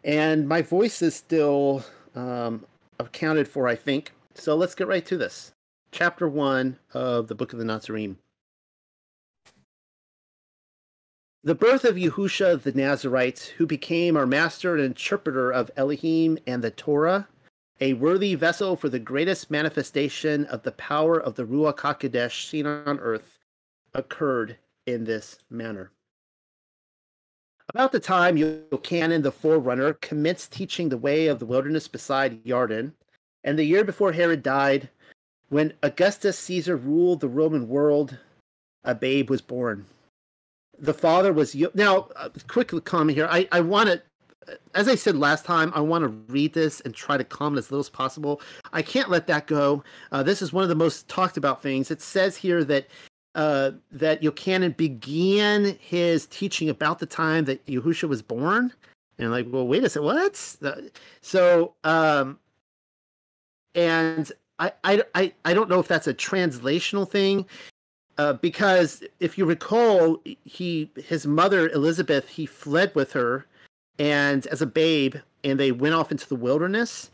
and 0.04 0.48
my 0.48 0.62
voice 0.62 1.02
is 1.02 1.14
still 1.14 1.84
um, 2.14 2.64
accounted 2.98 3.46
for. 3.46 3.68
I 3.68 3.76
think 3.76 4.12
so. 4.34 4.56
Let's 4.56 4.74
get 4.74 4.88
right 4.88 5.04
to 5.06 5.16
this. 5.16 5.52
Chapter 5.92 6.28
one 6.28 6.78
of 6.94 7.28
the 7.28 7.34
Book 7.34 7.52
of 7.52 7.58
the 7.58 7.64
Natsarim. 7.64 8.16
The 11.44 11.54
birth 11.54 11.84
of 11.84 11.96
Yahusha 11.96 12.62
the 12.62 12.72
Nazarite, 12.72 13.54
who 13.58 13.66
became 13.66 14.16
our 14.16 14.26
master 14.26 14.74
and 14.74 14.84
interpreter 14.84 15.50
of 15.50 15.70
Elohim 15.76 16.36
and 16.46 16.62
the 16.62 16.70
Torah, 16.70 17.28
a 17.80 17.92
worthy 17.94 18.34
vessel 18.34 18.76
for 18.76 18.88
the 18.88 18.98
greatest 18.98 19.50
manifestation 19.50 20.44
of 20.46 20.62
the 20.62 20.72
power 20.72 21.18
of 21.18 21.34
the 21.34 21.44
Ruach 21.44 21.78
HaKodesh 21.78 22.48
seen 22.48 22.66
on 22.66 22.98
earth, 22.98 23.38
occurred 23.94 24.56
in 24.86 25.04
this 25.04 25.38
manner. 25.50 25.90
About 27.70 27.92
the 27.92 28.00
time 28.00 28.36
Yochanan 28.36 29.22
the 29.22 29.30
forerunner 29.32 29.92
commenced 29.94 30.52
teaching 30.52 30.88
the 30.88 30.96
way 30.96 31.26
of 31.26 31.38
the 31.38 31.46
wilderness 31.46 31.86
beside 31.86 32.42
Yarden, 32.44 32.92
and 33.44 33.58
the 33.58 33.64
year 33.64 33.84
before 33.84 34.12
Herod 34.12 34.42
died, 34.42 34.88
when 35.50 35.74
Augustus 35.82 36.38
Caesar 36.38 36.76
ruled 36.76 37.20
the 37.20 37.28
Roman 37.28 37.68
world, 37.68 38.16
a 38.84 38.94
babe 38.94 39.30
was 39.30 39.40
born. 39.40 39.86
The 40.78 40.94
father 40.94 41.32
was 41.32 41.54
now. 41.74 42.08
Uh, 42.14 42.28
quick 42.46 42.72
comment 42.84 43.16
here. 43.16 43.28
I 43.30 43.48
I 43.50 43.60
want 43.60 43.88
to 43.88 44.02
as 44.74 44.88
I 44.88 44.94
said 44.94 45.16
last 45.16 45.44
time, 45.44 45.72
I 45.74 45.80
want 45.80 46.02
to 46.02 46.08
read 46.32 46.54
this 46.54 46.80
and 46.80 46.94
try 46.94 47.16
to 47.16 47.24
comment 47.24 47.58
as 47.58 47.70
little 47.70 47.80
as 47.80 47.90
possible. 47.90 48.40
I 48.72 48.82
can't 48.82 49.10
let 49.10 49.26
that 49.26 49.46
go. 49.46 49.82
Uh, 50.12 50.22
this 50.22 50.42
is 50.42 50.52
one 50.52 50.62
of 50.62 50.68
the 50.68 50.74
most 50.74 51.08
talked 51.08 51.36
about 51.36 51.62
things. 51.62 51.90
It 51.90 52.00
says 52.00 52.36
here 52.36 52.64
that 52.64 52.88
uh, 53.34 53.72
that 53.92 54.22
Yochanan 54.22 54.76
began 54.76 55.76
his 55.80 56.26
teaching 56.26 56.68
about 56.68 56.98
the 56.98 57.06
time 57.06 57.44
that 57.44 57.64
Yahusha 57.66 58.08
was 58.08 58.22
born. 58.22 58.72
And 59.18 59.30
like, 59.30 59.46
well, 59.50 59.66
wait 59.66 59.84
a 59.84 59.88
second, 59.88 60.06
what? 60.06 60.36
So, 61.20 61.74
um, 61.84 62.38
and 63.74 64.30
I, 64.58 64.72
I, 64.84 65.02
I, 65.14 65.32
I 65.44 65.54
don't 65.54 65.68
know 65.68 65.80
if 65.80 65.88
that's 65.88 66.06
a 66.06 66.14
translational 66.14 67.08
thing. 67.08 67.46
Uh, 68.16 68.32
because 68.32 69.04
if 69.20 69.38
you 69.38 69.44
recall, 69.44 70.20
he 70.44 70.90
his 70.96 71.24
mother 71.24 71.68
Elizabeth 71.68 72.28
he 72.28 72.46
fled 72.46 72.92
with 72.96 73.12
her 73.12 73.46
and 73.98 74.46
as 74.48 74.62
a 74.62 74.66
babe, 74.66 75.16
and 75.44 75.58
they 75.58 75.72
went 75.72 75.94
off 75.94 76.10
into 76.10 76.28
the 76.28 76.36
wilderness. 76.36 77.10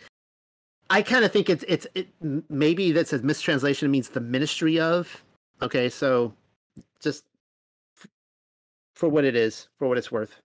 I 0.91 1.03
kind 1.03 1.25
of 1.25 1.33
think 1.33 1.49
it's 1.49 1.65
it's 1.67 1.87
it 1.95 2.09
maybe 2.49 2.93
that's 2.93 3.13
a 3.13 3.19
mistranslation. 3.19 3.87
It 3.87 3.91
means 3.91 4.11
the 4.11 4.21
ministry 4.21 4.79
of. 4.79 5.25
Okay, 5.63 5.89
so 5.89 6.35
just 7.01 7.25
for 8.95 9.09
what 9.09 9.25
it 9.25 9.35
is, 9.35 9.69
for 9.77 9.89
what 9.89 9.99
it's 9.99 10.13
worth. 10.13 10.41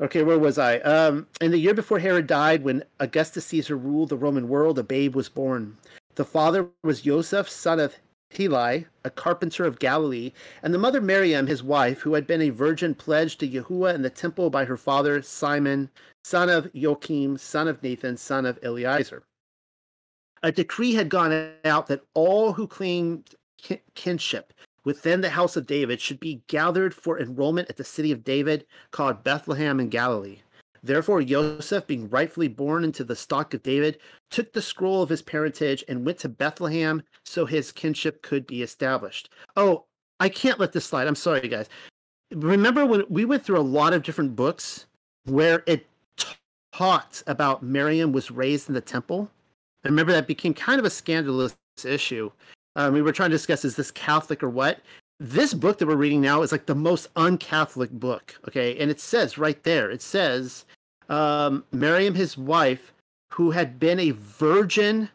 Okay, 0.00 0.22
where 0.22 0.38
was 0.38 0.58
I? 0.58 0.78
Um, 0.78 1.28
in 1.40 1.52
the 1.52 1.58
year 1.58 1.74
before 1.74 2.00
Herod 2.00 2.26
died, 2.26 2.64
when 2.64 2.82
Augustus 2.98 3.46
Caesar 3.46 3.76
ruled 3.76 4.08
the 4.08 4.16
Roman 4.16 4.48
world, 4.48 4.78
a 4.78 4.82
babe 4.82 5.14
was 5.14 5.28
born. 5.28 5.76
The 6.16 6.24
father 6.24 6.68
was 6.82 7.02
Joseph, 7.02 7.48
son 7.48 7.78
of 7.78 7.94
Heli, 8.36 8.86
a 9.04 9.10
carpenter 9.10 9.64
of 9.64 9.78
Galilee, 9.78 10.32
and 10.62 10.72
the 10.72 10.78
mother 10.78 11.00
Miriam, 11.00 11.46
his 11.46 11.62
wife, 11.62 12.00
who 12.00 12.14
had 12.14 12.26
been 12.26 12.42
a 12.42 12.50
virgin 12.50 12.94
pledged 12.94 13.40
to 13.40 13.48
Yahuwah 13.48 13.94
in 13.94 14.02
the 14.02 14.10
temple 14.10 14.50
by 14.50 14.64
her 14.64 14.76
father 14.76 15.22
Simon, 15.22 15.90
son 16.22 16.48
of 16.48 16.70
Joachim, 16.74 17.38
son 17.38 17.68
of 17.68 17.82
Nathan, 17.82 18.16
son 18.16 18.46
of 18.46 18.58
Eliezer. 18.62 19.22
A 20.42 20.52
decree 20.52 20.94
had 20.94 21.08
gone 21.08 21.52
out 21.64 21.86
that 21.86 22.04
all 22.12 22.52
who 22.52 22.66
claimed 22.66 23.34
kinship 23.94 24.52
within 24.84 25.22
the 25.22 25.30
house 25.30 25.56
of 25.56 25.66
David 25.66 26.00
should 26.00 26.20
be 26.20 26.42
gathered 26.46 26.94
for 26.94 27.18
enrollment 27.18 27.70
at 27.70 27.78
the 27.78 27.84
city 27.84 28.12
of 28.12 28.22
David 28.22 28.66
called 28.90 29.24
Bethlehem 29.24 29.80
in 29.80 29.88
Galilee. 29.88 30.40
Therefore, 30.84 31.22
Joseph, 31.22 31.86
being 31.86 32.10
rightfully 32.10 32.46
born 32.46 32.84
into 32.84 33.04
the 33.04 33.16
stock 33.16 33.54
of 33.54 33.62
David, 33.62 33.98
took 34.30 34.52
the 34.52 34.60
scroll 34.60 35.02
of 35.02 35.08
his 35.08 35.22
parentage 35.22 35.82
and 35.88 36.04
went 36.04 36.18
to 36.18 36.28
Bethlehem 36.28 37.02
so 37.24 37.46
his 37.46 37.72
kinship 37.72 38.20
could 38.20 38.46
be 38.46 38.62
established. 38.62 39.30
Oh, 39.56 39.86
I 40.20 40.28
can't 40.28 40.60
let 40.60 40.72
this 40.72 40.84
slide. 40.84 41.06
I'm 41.06 41.14
sorry, 41.14 41.48
guys. 41.48 41.70
Remember 42.32 42.84
when 42.84 43.04
we 43.08 43.24
went 43.24 43.42
through 43.42 43.58
a 43.58 43.62
lot 43.62 43.94
of 43.94 44.02
different 44.02 44.36
books 44.36 44.84
where 45.24 45.62
it 45.66 45.86
taught 46.74 47.22
about 47.26 47.62
Miriam 47.62 48.12
was 48.12 48.30
raised 48.30 48.68
in 48.68 48.74
the 48.74 48.82
temple? 48.82 49.30
I 49.86 49.88
remember 49.88 50.12
that 50.12 50.26
became 50.26 50.52
kind 50.52 50.78
of 50.78 50.84
a 50.84 50.90
scandalous 50.90 51.56
issue. 51.82 52.30
Um, 52.76 52.92
we 52.92 53.00
were 53.00 53.12
trying 53.12 53.30
to 53.30 53.36
discuss 53.36 53.64
is 53.64 53.76
this 53.76 53.90
Catholic 53.90 54.42
or 54.42 54.50
what? 54.50 54.80
This 55.18 55.54
book 55.54 55.78
that 55.78 55.86
we're 55.86 55.96
reading 55.96 56.20
now 56.20 56.42
is 56.42 56.52
like 56.52 56.66
the 56.66 56.74
most 56.74 57.08
un-Catholic 57.16 57.90
book. 57.90 58.38
Okay, 58.46 58.76
and 58.78 58.90
it 58.90 59.00
says 59.00 59.38
right 59.38 59.62
there, 59.62 59.90
it 59.90 60.02
says 60.02 60.66
um, 61.08 61.64
Miriam, 61.72 62.14
his 62.14 62.38
wife, 62.38 62.92
who 63.32 63.50
had 63.50 63.78
been 63.78 63.98
a 63.98 64.10
virgin, 64.12 65.08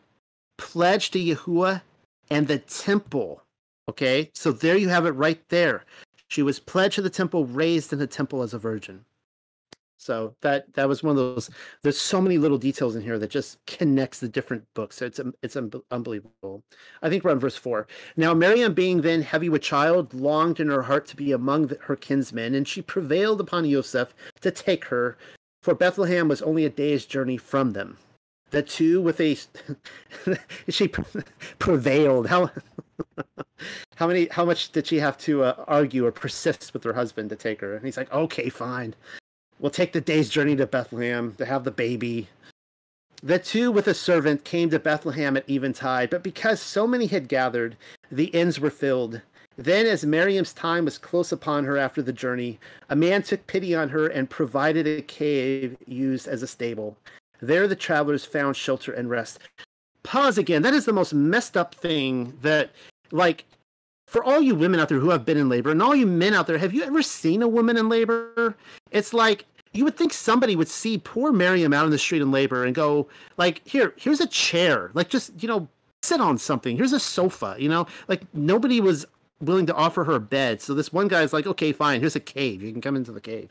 pledged 0.57 1.13
to 1.13 1.19
Yahuwah 1.19 1.81
and 2.29 2.47
the 2.47 2.59
temple. 2.59 3.41
Okay, 3.87 4.29
so 4.33 4.51
there 4.51 4.77
you 4.77 4.89
have 4.89 5.05
it 5.05 5.11
right 5.11 5.41
there. 5.49 5.83
She 6.27 6.43
was 6.43 6.59
pledged 6.59 6.95
to 6.95 7.01
the 7.01 7.09
temple, 7.09 7.45
raised 7.45 7.91
in 7.91 7.97
the 7.97 8.05
temple 8.05 8.43
as 8.43 8.53
a 8.53 8.59
virgin. 8.59 9.03
So 9.97 10.33
that 10.41 10.71
that 10.73 10.87
was 10.87 11.03
one 11.03 11.11
of 11.11 11.17
those. 11.17 11.49
There's 11.81 11.99
so 11.99 12.21
many 12.21 12.37
little 12.37 12.57
details 12.57 12.95
in 12.95 13.01
here 13.01 13.19
that 13.19 13.29
just 13.29 13.57
connects 13.65 14.19
the 14.19 14.29
different 14.29 14.63
books. 14.73 14.97
So 14.97 15.05
it's 15.07 15.19
it's 15.43 15.57
unbelievable. 15.91 16.63
I 17.01 17.09
think 17.09 17.23
we're 17.23 17.31
on 17.31 17.39
verse 17.39 17.57
four. 17.57 17.87
Now 18.15 18.33
Miriam, 18.33 18.73
being 18.73 19.01
then 19.01 19.21
heavy 19.21 19.49
with 19.49 19.61
child, 19.61 20.13
longed 20.13 20.61
in 20.61 20.69
her 20.69 20.83
heart 20.83 21.05
to 21.07 21.17
be 21.17 21.33
among 21.33 21.67
the, 21.67 21.77
her 21.81 21.97
kinsmen, 21.97 22.55
and 22.55 22.65
she 22.65 22.81
prevailed 22.81 23.41
upon 23.41 23.65
Yosef 23.65 24.13
to 24.39 24.51
take 24.51 24.85
her, 24.85 25.17
for 25.61 25.75
Bethlehem 25.75 26.27
was 26.27 26.41
only 26.41 26.65
a 26.65 26.69
day's 26.69 27.05
journey 27.05 27.37
from 27.37 27.73
them. 27.73 27.97
The 28.51 28.63
two 28.63 29.01
with 29.01 29.19
a 29.19 29.37
she 30.69 30.87
prevailed. 31.59 32.27
How 32.27 32.49
how 33.95 34.07
many 34.07 34.27
how 34.27 34.45
much 34.45 34.71
did 34.71 34.87
she 34.87 34.99
have 34.99 35.17
to 35.19 35.43
uh, 35.43 35.65
argue 35.67 36.05
or 36.05 36.11
persist 36.11 36.73
with 36.73 36.83
her 36.83 36.93
husband 36.93 37.29
to 37.29 37.35
take 37.35 37.61
her? 37.61 37.75
And 37.75 37.85
he's 37.85 37.97
like, 37.97 38.11
okay, 38.11 38.49
fine. 38.49 38.95
We'll 39.59 39.71
take 39.71 39.91
the 39.91 40.01
day's 40.01 40.29
journey 40.29 40.55
to 40.55 40.65
Bethlehem 40.65 41.35
to 41.37 41.45
have 41.45 41.63
the 41.63 41.71
baby. 41.71 42.29
The 43.21 43.37
two 43.37 43.69
with 43.69 43.87
a 43.87 43.93
servant 43.93 44.45
came 44.45 44.69
to 44.69 44.79
Bethlehem 44.79 45.35
at 45.35 45.49
eventide, 45.49 46.09
but 46.09 46.23
because 46.23 46.61
so 46.61 46.87
many 46.87 47.07
had 47.07 47.27
gathered, 47.27 47.75
the 48.09 48.27
inns 48.27 48.61
were 48.61 48.69
filled. 48.69 49.21
Then, 49.59 49.87
as 49.87 50.05
Miriam's 50.05 50.53
time 50.53 50.85
was 50.85 50.97
close 50.97 51.33
upon 51.33 51.65
her 51.65 51.77
after 51.77 52.01
the 52.01 52.13
journey, 52.13 52.57
a 52.89 52.95
man 52.95 53.21
took 53.21 53.45
pity 53.45 53.75
on 53.75 53.89
her 53.89 54.07
and 54.07 54.29
provided 54.29 54.87
a 54.87 55.01
cave 55.01 55.75
used 55.85 56.29
as 56.29 56.41
a 56.41 56.47
stable. 56.47 56.95
There 57.41 57.67
the 57.67 57.75
travelers 57.75 58.23
found 58.23 58.55
shelter 58.55 58.93
and 58.93 59.09
rest. 59.09 59.39
Pause 60.03 60.37
again. 60.37 60.61
That 60.61 60.73
is 60.73 60.85
the 60.85 60.93
most 60.93 61.13
messed 61.13 61.57
up 61.57 61.75
thing 61.75 62.37
that, 62.41 62.71
like, 63.11 63.43
for 64.07 64.23
all 64.23 64.39
you 64.39 64.55
women 64.55 64.79
out 64.79 64.87
there 64.87 64.97
who 64.97 65.09
have 65.09 65.25
been 65.25 65.35
in 65.35 65.49
labor 65.49 65.71
and 65.71 65.83
all 65.83 65.93
you 65.93 66.07
men 66.07 66.33
out 66.33 66.47
there, 66.47 66.57
have 66.57 66.73
you 66.73 66.83
ever 66.83 67.03
seen 67.03 67.41
a 67.41 67.47
woman 67.47 67.75
in 67.75 67.89
labor? 67.89 68.55
It's 68.91 69.13
like 69.13 69.45
you 69.73 69.83
would 69.83 69.97
think 69.97 70.13
somebody 70.13 70.55
would 70.55 70.69
see 70.69 70.99
poor 70.99 71.33
Miriam 71.33 71.73
out 71.73 71.83
in 71.83 71.91
the 71.91 71.97
street 71.97 72.21
in 72.21 72.31
labor 72.31 72.63
and 72.63 72.73
go, 72.73 73.09
like, 73.35 73.61
here, 73.67 73.93
here's 73.97 74.21
a 74.21 74.27
chair. 74.27 74.89
Like, 74.93 75.09
just, 75.09 75.43
you 75.43 75.49
know, 75.49 75.67
sit 76.01 76.21
on 76.21 76.37
something. 76.37 76.77
Here's 76.77 76.93
a 76.93 76.99
sofa, 76.99 77.57
you 77.59 77.67
know? 77.67 77.87
Like, 78.07 78.21
nobody 78.33 78.79
was 78.79 79.05
willing 79.41 79.65
to 79.67 79.75
offer 79.75 80.03
her 80.03 80.15
a 80.15 80.19
bed. 80.19 80.61
So 80.61 80.73
this 80.73 80.91
one 80.93 81.07
guy's 81.07 81.33
like, 81.33 81.47
okay, 81.47 81.71
fine, 81.71 81.99
here's 81.99 82.15
a 82.15 82.19
cave. 82.19 82.61
You 82.61 82.71
can 82.71 82.81
come 82.81 82.95
into 82.95 83.11
the 83.11 83.21
cave. 83.21 83.49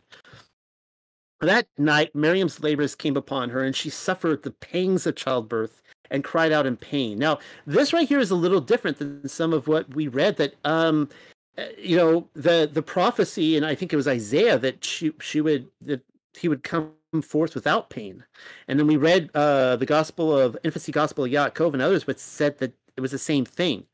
That 1.40 1.69
night, 1.78 2.15
Miriam's 2.15 2.60
labors 2.60 2.94
came 2.94 3.16
upon 3.16 3.51
her, 3.51 3.62
and 3.62 3.74
she 3.74 3.90
suffered 3.90 4.43
the 4.43 4.51
pangs 4.51 5.06
of 5.06 5.15
childbirth. 5.16 5.82
and 6.10 6.24
cried 6.24 6.52
out 6.52 6.66
in 6.66 6.77
pain. 6.77 7.19
Now, 7.19 7.39
this 7.66 7.93
right 7.93 8.09
here 8.09 8.19
is 8.19 8.31
a 8.31 8.35
little 8.35 8.60
different 8.60 8.98
than 8.98 9.28
some 9.28 9.52
of 9.52 9.69
what 9.69 9.94
we 9.94 10.09
read. 10.09 10.36
That 10.36 10.55
um, 10.65 11.09
uh, 11.56 11.65
you 11.78 11.97
know, 11.97 12.28
the 12.35 12.69
the 12.73 12.82
prophecy, 12.82 13.56
and 13.56 13.66
I 13.66 13.74
think 13.74 13.93
it 13.93 13.97
was 13.97 14.09
Isaiah 14.09 14.59
that 14.59 14.85
she 14.85 15.12
she 15.20 15.40
would 15.40 15.69
that 15.82 16.02
he 16.35 16.48
would 16.48 16.62
come 16.62 16.93
forth 17.23 17.55
without 17.55 17.90
pain, 17.90 18.24
and 18.69 18.78
then 18.78 18.86
we 18.86 18.97
read 18.97 19.31
uh, 19.35 19.77
the 19.77 19.86
Gospel 19.86 20.36
of 20.36 20.56
Infancy 20.65 20.93
Gospel 20.93 21.24
of 21.24 21.31
Yaakov 21.31 21.73
and 21.73 21.82
others, 21.82 22.06
which 22.06 22.19
said 22.19 22.59
that 22.59 22.73
it 22.97 23.01
was 23.01 23.10
the 23.10 23.19
same 23.19 23.44
thing. 23.44 23.85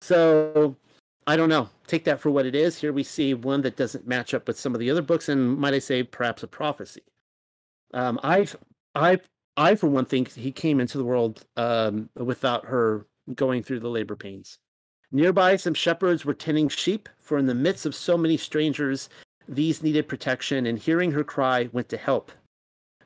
So 0.00 0.76
I 1.26 1.36
don't 1.36 1.48
know. 1.48 1.70
Take 1.86 2.04
that 2.04 2.20
for 2.20 2.30
what 2.30 2.46
it 2.46 2.54
is. 2.54 2.78
Here 2.78 2.92
we 2.92 3.02
see 3.02 3.34
one 3.34 3.62
that 3.62 3.76
doesn't 3.76 4.06
match 4.06 4.34
up 4.34 4.46
with 4.46 4.58
some 4.58 4.74
of 4.74 4.80
the 4.80 4.90
other 4.90 5.02
books, 5.02 5.28
and 5.28 5.58
might 5.58 5.74
I 5.74 5.78
say, 5.78 6.02
perhaps 6.02 6.42
a 6.42 6.46
prophecy. 6.46 7.02
Um, 7.94 8.20
I've, 8.22 8.56
I, 8.94 9.20
I 9.56 9.74
for 9.74 9.86
one 9.86 10.04
think 10.04 10.32
he 10.32 10.52
came 10.52 10.80
into 10.80 10.98
the 10.98 11.04
world 11.04 11.44
um, 11.56 12.10
without 12.14 12.66
her 12.66 13.06
going 13.34 13.62
through 13.62 13.80
the 13.80 13.88
labor 13.88 14.16
pains. 14.16 14.58
Nearby, 15.12 15.56
some 15.56 15.74
shepherds 15.74 16.24
were 16.24 16.34
tending 16.34 16.68
sheep, 16.68 17.08
for 17.18 17.38
in 17.38 17.46
the 17.46 17.54
midst 17.54 17.86
of 17.86 17.94
so 17.94 18.18
many 18.18 18.36
strangers, 18.36 19.08
these 19.48 19.82
needed 19.82 20.08
protection, 20.08 20.66
and 20.66 20.78
hearing 20.78 21.12
her 21.12 21.24
cry, 21.24 21.68
went 21.72 21.88
to 21.90 21.96
help. 21.96 22.32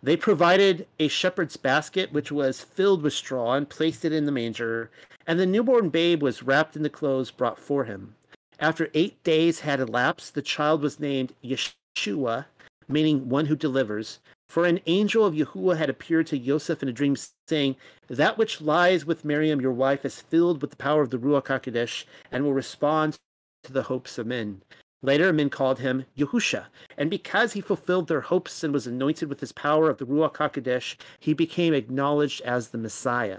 They 0.03 0.17
provided 0.17 0.87
a 0.99 1.09
shepherd's 1.09 1.57
basket, 1.57 2.13
which 2.13 2.31
was 2.31 2.63
filled 2.63 3.03
with 3.03 3.13
straw, 3.13 3.55
and 3.55 3.69
placed 3.69 4.05
it 4.05 4.13
in 4.13 4.27
the 4.27 4.33
manger, 4.33 4.91
and 5.27 5.39
the 5.41 5.47
newborn 5.47 5.89
babe 5.89 6.23
was 6.23 6.43
wrapped 6.43 6.77
in 6.77 6.83
the 6.83 6.91
clothes 6.91 7.31
brought 7.31 7.59
for 7.59 7.85
him. 7.85 8.15
After 8.61 8.91
eight 8.95 9.23
days 9.25 9.61
had 9.61 9.81
elapsed, 9.81 10.35
the 10.35 10.43
child 10.43 10.83
was 10.83 11.01
named 11.01 11.35
Yeshua, 11.45 12.47
meaning 12.89 13.29
one 13.29 13.47
who 13.47 13.57
delivers. 13.57 14.21
For 14.49 14.65
an 14.65 14.81
angel 14.87 15.27
of 15.27 15.35
Yahuwah 15.35 15.77
had 15.77 15.91
appeared 15.91 16.27
to 16.29 16.39
Joseph 16.39 16.83
in 16.83 16.89
a 16.89 16.93
dream, 16.93 17.17
saying, 17.49 17.77
That 18.09 18.39
which 18.39 18.61
lies 18.61 19.05
with 19.05 19.25
Miriam, 19.25 19.61
your 19.61 19.73
wife, 19.73 20.05
is 20.05 20.23
filled 20.23 20.63
with 20.63 20.71
the 20.71 20.77
power 20.77 21.03
of 21.03 21.11
the 21.11 21.19
Ruach 21.19 21.47
HaKodesh, 21.47 22.05
and 22.33 22.45
will 22.45 22.55
respond 22.55 23.19
to 23.65 23.73
the 23.73 23.85
hopes 23.85 24.17
of 24.17 24.27
men. 24.27 24.63
Later, 25.03 25.33
men 25.33 25.49
called 25.49 25.79
him 25.79 26.07
Yahusha, 26.17 26.67
and 26.97 27.09
because 27.09 27.53
he 27.53 27.61
fulfilled 27.61 28.09
their 28.09 28.23
hopes 28.23 28.65
and 28.65 28.75
was 28.75 28.87
anointed 28.87 29.29
with 29.29 29.41
his 29.41 29.53
power 29.53 29.89
of 29.89 29.99
the 29.99 30.07
Ruach 30.07 30.35
HaKodesh, 30.35 30.97
he 31.21 31.35
became 31.35 31.73
acknowledged 31.73 32.41
as 32.41 32.69
the 32.69 32.79
Messiah. 32.79 33.39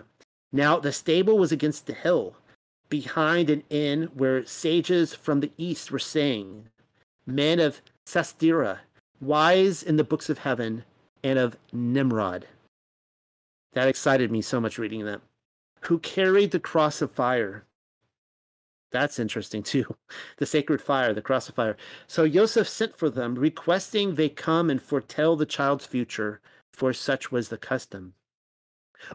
Now, 0.53 0.79
the 0.79 0.93
stable 0.93 1.37
was 1.37 1.51
against 1.51 1.85
the 1.85 1.93
hill, 1.93 2.35
behind 2.87 3.49
an 3.49 3.63
inn 3.69 4.09
where 4.13 4.45
sages 4.45 5.13
from 5.13 5.41
the 5.41 5.51
east 5.57 5.91
were 5.91 5.99
saying, 5.99 6.69
Men 7.25 7.59
of 7.59 7.81
Sastira, 8.05 8.79
wise 9.19 9.83
in 9.83 9.97
the 9.97 10.03
books 10.03 10.29
of 10.29 10.39
heaven, 10.39 10.85
and 11.23 11.37
of 11.37 11.57
Nimrod. 11.73 12.47
That 13.73 13.89
excited 13.89 14.31
me 14.31 14.41
so 14.41 14.59
much 14.59 14.77
reading 14.77 15.05
that. 15.05 15.21
Who 15.81 15.99
carried 15.99 16.51
the 16.51 16.59
cross 16.59 17.01
of 17.01 17.11
fire 17.11 17.65
that's 18.91 19.19
interesting 19.19 19.63
too. 19.63 19.95
The 20.37 20.45
sacred 20.45 20.81
fire, 20.81 21.13
the 21.13 21.21
cross 21.21 21.49
of 21.49 21.55
fire. 21.55 21.77
So 22.07 22.27
Joseph 22.27 22.67
sent 22.67 22.95
for 22.95 23.09
them, 23.09 23.35
requesting 23.35 24.15
they 24.15 24.29
come 24.29 24.69
and 24.69 24.81
foretell 24.81 25.35
the 25.35 25.45
child's 25.45 25.85
future, 25.85 26.39
for 26.73 26.93
such 26.93 27.31
was 27.31 27.49
the 27.49 27.57
custom. 27.57 28.13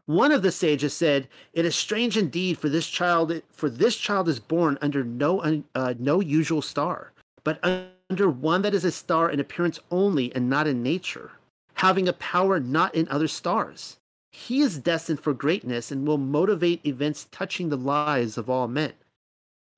One 0.06 0.32
of 0.32 0.42
the 0.42 0.52
sages 0.52 0.94
said, 0.94 1.28
"It 1.52 1.64
is 1.64 1.74
strange 1.74 2.16
indeed 2.16 2.58
for 2.58 2.68
this 2.68 2.88
child. 2.88 3.42
For 3.50 3.68
this 3.68 3.96
child 3.96 4.28
is 4.28 4.38
born 4.38 4.78
under 4.80 5.04
no 5.04 5.62
uh, 5.74 5.94
no 5.98 6.20
usual 6.20 6.62
star, 6.62 7.12
but 7.42 7.58
under 7.62 8.30
one 8.30 8.62
that 8.62 8.74
is 8.74 8.84
a 8.84 8.90
star 8.90 9.30
in 9.30 9.40
appearance 9.40 9.78
only 9.90 10.34
and 10.34 10.48
not 10.48 10.66
in 10.66 10.82
nature, 10.82 11.32
having 11.74 12.08
a 12.08 12.14
power 12.14 12.60
not 12.60 12.94
in 12.94 13.08
other 13.08 13.28
stars. 13.28 13.98
He 14.30 14.60
is 14.60 14.78
destined 14.78 15.20
for 15.20 15.32
greatness 15.34 15.92
and 15.92 16.06
will 16.06 16.18
motivate 16.18 16.84
events 16.86 17.26
touching 17.30 17.68
the 17.68 17.76
lives 17.76 18.38
of 18.38 18.48
all 18.48 18.68
men." 18.68 18.94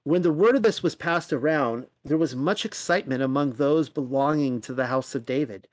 When 0.06 0.22
the 0.22 0.30
word 0.30 0.54
of 0.54 0.62
this 0.62 0.84
was 0.84 0.94
passed 0.94 1.32
around, 1.32 1.88
there 2.04 2.16
was 2.16 2.36
much 2.36 2.64
excitement 2.64 3.24
among 3.24 3.54
those 3.54 3.88
belonging 3.88 4.60
to 4.60 4.72
the 4.72 4.86
house 4.86 5.16
of 5.16 5.26
David. 5.26 5.66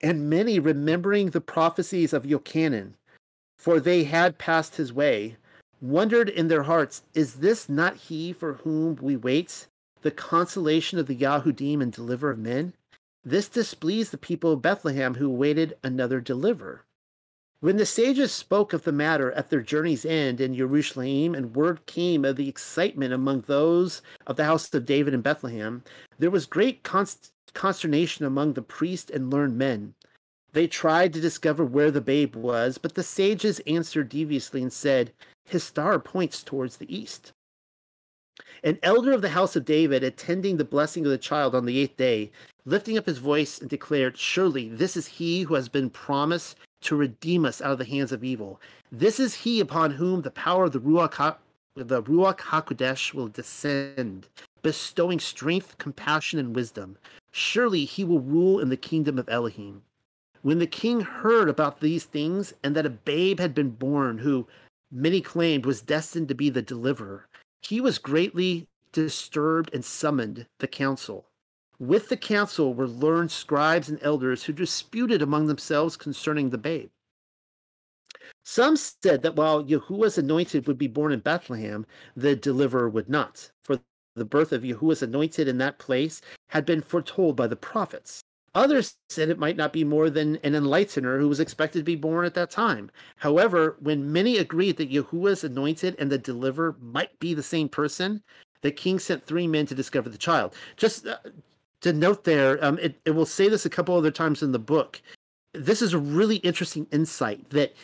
And 0.00 0.30
many, 0.30 0.60
remembering 0.60 1.30
the 1.30 1.40
prophecies 1.40 2.12
of 2.12 2.22
Yochanan, 2.22 2.92
for 3.58 3.80
they 3.80 4.04
had 4.04 4.38
passed 4.38 4.76
his 4.76 4.92
way, 4.92 5.36
wondered 5.80 6.28
in 6.28 6.46
their 6.46 6.62
hearts, 6.62 7.02
Is 7.12 7.40
this 7.40 7.68
not 7.68 7.96
he 7.96 8.32
for 8.32 8.52
whom 8.52 8.94
we 9.02 9.16
wait, 9.16 9.66
the 10.02 10.12
consolation 10.12 11.00
of 11.00 11.08
the 11.08 11.16
Yahudim 11.16 11.82
and 11.82 11.92
deliverer 11.92 12.30
of 12.30 12.38
men? 12.38 12.72
This 13.24 13.48
displeased 13.48 14.12
the 14.12 14.18
people 14.18 14.52
of 14.52 14.62
Bethlehem 14.62 15.16
who 15.16 15.28
waited 15.28 15.76
another 15.82 16.20
deliverer. 16.20 16.84
When 17.60 17.76
the 17.76 17.86
sages 17.86 18.30
spoke 18.30 18.72
of 18.72 18.84
the 18.84 18.92
matter 18.92 19.32
at 19.32 19.50
their 19.50 19.62
journey's 19.62 20.06
end 20.06 20.40
in 20.40 20.54
Jerusalem, 20.54 21.34
and 21.34 21.56
word 21.56 21.86
came 21.86 22.24
of 22.24 22.36
the 22.36 22.48
excitement 22.48 23.12
among 23.12 23.40
those 23.42 24.00
of 24.28 24.36
the 24.36 24.44
house 24.44 24.72
of 24.72 24.86
David 24.86 25.12
in 25.12 25.22
Bethlehem, 25.22 25.82
there 26.20 26.30
was 26.30 26.46
great 26.46 26.84
const- 26.84 27.32
consternation 27.54 28.24
among 28.24 28.52
the 28.52 28.62
priests 28.62 29.10
and 29.10 29.32
learned 29.32 29.58
men. 29.58 29.94
They 30.52 30.68
tried 30.68 31.12
to 31.14 31.20
discover 31.20 31.64
where 31.64 31.90
the 31.90 32.00
babe 32.00 32.36
was, 32.36 32.78
but 32.78 32.94
the 32.94 33.02
sages 33.02 33.60
answered 33.66 34.10
deviously 34.10 34.62
and 34.62 34.72
said, 34.72 35.12
His 35.44 35.64
star 35.64 35.98
points 35.98 36.44
towards 36.44 36.76
the 36.76 36.94
east. 36.94 37.32
An 38.62 38.78
elder 38.84 39.10
of 39.10 39.20
the 39.20 39.30
house 39.30 39.56
of 39.56 39.64
David, 39.64 40.04
attending 40.04 40.58
the 40.58 40.64
blessing 40.64 41.04
of 41.04 41.10
the 41.10 41.18
child 41.18 41.56
on 41.56 41.66
the 41.66 41.78
eighth 41.78 41.96
day, 41.96 42.30
lifting 42.64 42.96
up 42.96 43.06
his 43.06 43.18
voice 43.18 43.60
and 43.60 43.68
declared, 43.68 44.16
Surely 44.16 44.68
this 44.68 44.96
is 44.96 45.08
he 45.08 45.42
who 45.42 45.54
has 45.54 45.68
been 45.68 45.90
promised 45.90 46.56
to 46.82 46.96
redeem 46.96 47.44
us 47.44 47.60
out 47.60 47.72
of 47.72 47.78
the 47.78 47.84
hands 47.84 48.12
of 48.12 48.24
evil. 48.24 48.60
This 48.90 49.18
is 49.20 49.34
he 49.34 49.60
upon 49.60 49.92
whom 49.92 50.22
the 50.22 50.30
power 50.30 50.64
of 50.64 50.72
the 50.72 50.80
Ruach, 50.80 51.14
ha- 51.14 51.38
the 51.74 52.02
Ruach 52.02 52.38
HaKodesh 52.38 53.14
will 53.14 53.28
descend, 53.28 54.28
bestowing 54.62 55.20
strength, 55.20 55.78
compassion, 55.78 56.38
and 56.38 56.54
wisdom. 56.54 56.96
Surely 57.30 57.84
he 57.84 58.04
will 58.04 58.20
rule 58.20 58.58
in 58.58 58.68
the 58.68 58.76
kingdom 58.76 59.18
of 59.18 59.28
Elohim. 59.28 59.82
When 60.42 60.58
the 60.58 60.66
king 60.66 61.00
heard 61.00 61.48
about 61.48 61.80
these 61.80 62.04
things 62.04 62.54
and 62.62 62.74
that 62.76 62.86
a 62.86 62.90
babe 62.90 63.40
had 63.40 63.54
been 63.54 63.70
born 63.70 64.18
who 64.18 64.46
many 64.90 65.20
claimed 65.20 65.66
was 65.66 65.80
destined 65.80 66.28
to 66.28 66.34
be 66.34 66.48
the 66.48 66.62
deliverer, 66.62 67.26
he 67.60 67.80
was 67.80 67.98
greatly 67.98 68.66
disturbed 68.92 69.74
and 69.74 69.84
summoned 69.84 70.46
the 70.58 70.68
council. 70.68 71.27
With 71.78 72.08
the 72.08 72.16
council 72.16 72.74
were 72.74 72.88
learned 72.88 73.30
scribes 73.30 73.88
and 73.88 73.98
elders 74.02 74.44
who 74.44 74.52
disputed 74.52 75.22
among 75.22 75.46
themselves 75.46 75.96
concerning 75.96 76.50
the 76.50 76.58
babe. 76.58 76.90
Some 78.44 78.76
said 78.76 79.22
that 79.22 79.36
while 79.36 79.62
Yahuwah's 79.62 80.18
anointed 80.18 80.66
would 80.66 80.78
be 80.78 80.88
born 80.88 81.12
in 81.12 81.20
Bethlehem, 81.20 81.86
the 82.16 82.34
deliverer 82.34 82.88
would 82.88 83.08
not, 83.08 83.52
for 83.62 83.78
the 84.16 84.24
birth 84.24 84.52
of 84.52 84.64
Yahuwah's 84.64 85.02
anointed 85.02 85.46
in 85.46 85.58
that 85.58 85.78
place 85.78 86.20
had 86.48 86.66
been 86.66 86.80
foretold 86.80 87.36
by 87.36 87.46
the 87.46 87.56
prophets. 87.56 88.22
Others 88.54 88.96
said 89.08 89.28
it 89.28 89.38
might 89.38 89.56
not 89.56 89.72
be 89.72 89.84
more 89.84 90.10
than 90.10 90.36
an 90.36 90.54
enlightener 90.54 91.20
who 91.20 91.28
was 91.28 91.38
expected 91.38 91.80
to 91.80 91.84
be 91.84 91.94
born 91.94 92.24
at 92.24 92.34
that 92.34 92.50
time. 92.50 92.90
However, 93.18 93.76
when 93.78 94.10
many 94.10 94.38
agreed 94.38 94.78
that 94.78 94.90
Yahuwah's 94.90 95.44
anointed 95.44 95.94
and 95.98 96.10
the 96.10 96.18
deliverer 96.18 96.74
might 96.80 97.16
be 97.20 97.34
the 97.34 97.42
same 97.42 97.68
person, 97.68 98.22
the 98.62 98.72
king 98.72 98.98
sent 98.98 99.24
three 99.24 99.46
men 99.46 99.66
to 99.66 99.74
discover 99.74 100.08
the 100.08 100.18
child. 100.18 100.54
Just 100.76 101.06
uh, 101.06 101.18
to 101.82 101.92
note 101.92 102.24
there, 102.24 102.62
um, 102.64 102.78
it, 102.78 103.00
it 103.04 103.12
will 103.12 103.26
say 103.26 103.48
this 103.48 103.66
a 103.66 103.70
couple 103.70 103.96
other 103.96 104.10
times 104.10 104.42
in 104.42 104.52
the 104.52 104.58
book. 104.58 105.00
This 105.54 105.82
is 105.82 105.94
a 105.94 105.98
really 105.98 106.36
interesting 106.36 106.86
insight 106.92 107.48
that 107.50 107.74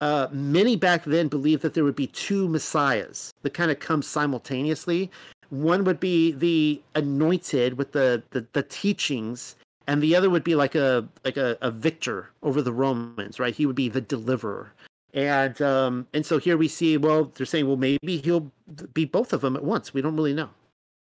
uh, 0.00 0.28
many 0.32 0.76
back 0.76 1.04
then 1.04 1.28
believed 1.28 1.62
that 1.62 1.74
there 1.74 1.84
would 1.84 1.96
be 1.96 2.08
two 2.08 2.48
messiahs 2.48 3.32
that 3.42 3.54
kind 3.54 3.70
of 3.70 3.78
come 3.78 4.02
simultaneously. 4.02 5.10
One 5.50 5.84
would 5.84 6.00
be 6.00 6.32
the 6.32 6.82
anointed 6.94 7.78
with 7.78 7.92
the, 7.92 8.22
the, 8.30 8.46
the 8.52 8.62
teachings, 8.64 9.54
and 9.86 10.02
the 10.02 10.16
other 10.16 10.30
would 10.30 10.44
be 10.44 10.54
like 10.54 10.74
a 10.74 11.06
like 11.24 11.36
a, 11.36 11.58
a 11.60 11.70
victor 11.70 12.30
over 12.42 12.62
the 12.62 12.72
Romans, 12.72 13.38
right? 13.38 13.54
He 13.54 13.66
would 13.66 13.76
be 13.76 13.88
the 13.88 14.00
deliverer. 14.00 14.72
And 15.14 15.60
um, 15.60 16.06
and 16.14 16.24
so 16.24 16.38
here 16.38 16.56
we 16.56 16.68
see, 16.68 16.96
well, 16.96 17.30
they're 17.34 17.46
saying, 17.46 17.68
well, 17.68 17.76
maybe 17.76 18.16
he'll 18.16 18.50
be 18.94 19.04
both 19.04 19.32
of 19.32 19.42
them 19.42 19.56
at 19.56 19.64
once. 19.64 19.92
We 19.92 20.00
don't 20.00 20.16
really 20.16 20.34
know. 20.34 20.50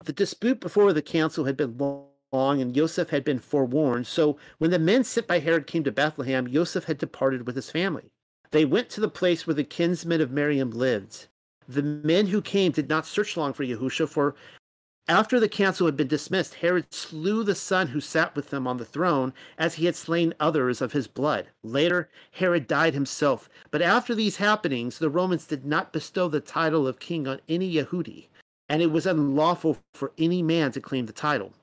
The 0.05 0.13
dispute 0.13 0.61
before 0.61 0.93
the 0.93 1.03
council 1.03 1.45
had 1.45 1.57
been 1.57 1.77
long 1.77 2.07
long, 2.33 2.61
and 2.61 2.75
Joseph 2.75 3.11
had 3.11 3.25
been 3.25 3.39
forewarned. 3.39 4.07
So 4.07 4.39
when 4.59 4.71
the 4.71 4.79
men 4.79 5.05
sent 5.05 5.27
by 5.27 5.41
Herod 5.41 5.67
came 5.67 5.85
to 5.85 5.93
Bethlehem, 5.93 6.51
Joseph 6.51 6.85
had 6.85 6.99
departed 6.99 7.47
with 7.47 7.57
his 7.57 7.71
family. 7.71 8.11
They 8.51 8.65
went 8.65 8.89
to 8.91 9.01
the 9.01 9.09
place 9.09 9.47
where 9.47 9.55
the 9.55 9.65
kinsmen 9.65 10.21
of 10.21 10.31
Miriam 10.31 10.71
lived. 10.71 11.29
The 11.69 11.83
men 11.83 12.27
who 12.27 12.43
came 12.43 12.73
did 12.73 12.89
not 12.89 13.07
search 13.07 13.37
long 13.37 13.53
for 13.53 13.65
Yahusha, 13.65 14.09
for 14.09 14.35
after 15.09 15.41
the 15.41 15.49
council 15.49 15.87
had 15.87 15.97
been 15.97 16.07
dismissed, 16.07 16.55
Herod 16.55 16.95
slew 16.95 17.43
the 17.43 17.57
son 17.57 17.89
who 17.89 18.01
sat 18.01 18.37
with 18.37 18.51
them 18.51 18.69
on 18.69 18.77
the 18.77 18.85
throne, 18.85 19.33
as 19.59 19.75
he 19.75 19.87
had 19.87 19.97
slain 19.97 20.35
others 20.39 20.81
of 20.81 20.93
his 20.93 21.09
blood. 21.09 21.49
Later, 21.65 22.09
Herod 22.31 22.69
died 22.69 22.95
himself. 22.95 23.49
But 23.73 23.83
after 23.83 24.15
these 24.15 24.37
happenings, 24.37 24.99
the 24.99 25.11
Romans 25.11 25.47
did 25.47 25.65
not 25.67 25.93
bestow 25.93 26.29
the 26.29 26.41
title 26.41 26.87
of 26.87 27.01
king 27.01 27.27
on 27.27 27.41
any 27.49 27.75
Yehudi, 27.75 28.29
and 28.69 28.83
it 28.83 28.93
was 28.93 29.05
unlawful 29.05 29.79
for 29.95 30.13
any 30.17 30.43
man 30.43 30.71
to 30.73 30.81
claim 30.81 31.07
the 31.07 31.13
title. 31.13 31.55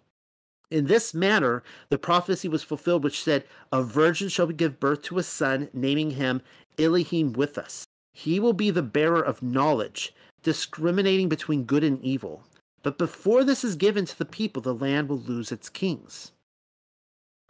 In 0.69 0.87
this 0.87 1.13
manner, 1.13 1.63
the 1.89 1.97
prophecy 1.97 2.47
was 2.47 2.63
fulfilled, 2.63 3.03
which 3.03 3.23
said, 3.23 3.45
A 3.71 3.83
virgin 3.83 4.27
shall 4.27 4.47
give 4.47 4.79
birth 4.79 5.01
to 5.03 5.17
a 5.17 5.23
son, 5.23 5.69
naming 5.73 6.11
him 6.11 6.41
Elohim 6.77 7.33
with 7.33 7.57
us. 7.57 7.85
He 8.13 8.39
will 8.39 8.53
be 8.53 8.69
the 8.69 8.81
bearer 8.81 9.21
of 9.21 9.41
knowledge, 9.41 10.13
discriminating 10.43 11.29
between 11.29 11.63
good 11.63 11.83
and 11.83 12.01
evil. 12.01 12.43
But 12.83 12.97
before 12.97 13.43
this 13.43 13.63
is 13.63 13.75
given 13.75 14.05
to 14.05 14.17
the 14.17 14.25
people, 14.25 14.61
the 14.61 14.73
land 14.73 15.07
will 15.07 15.19
lose 15.19 15.51
its 15.51 15.69
kings. 15.69 16.31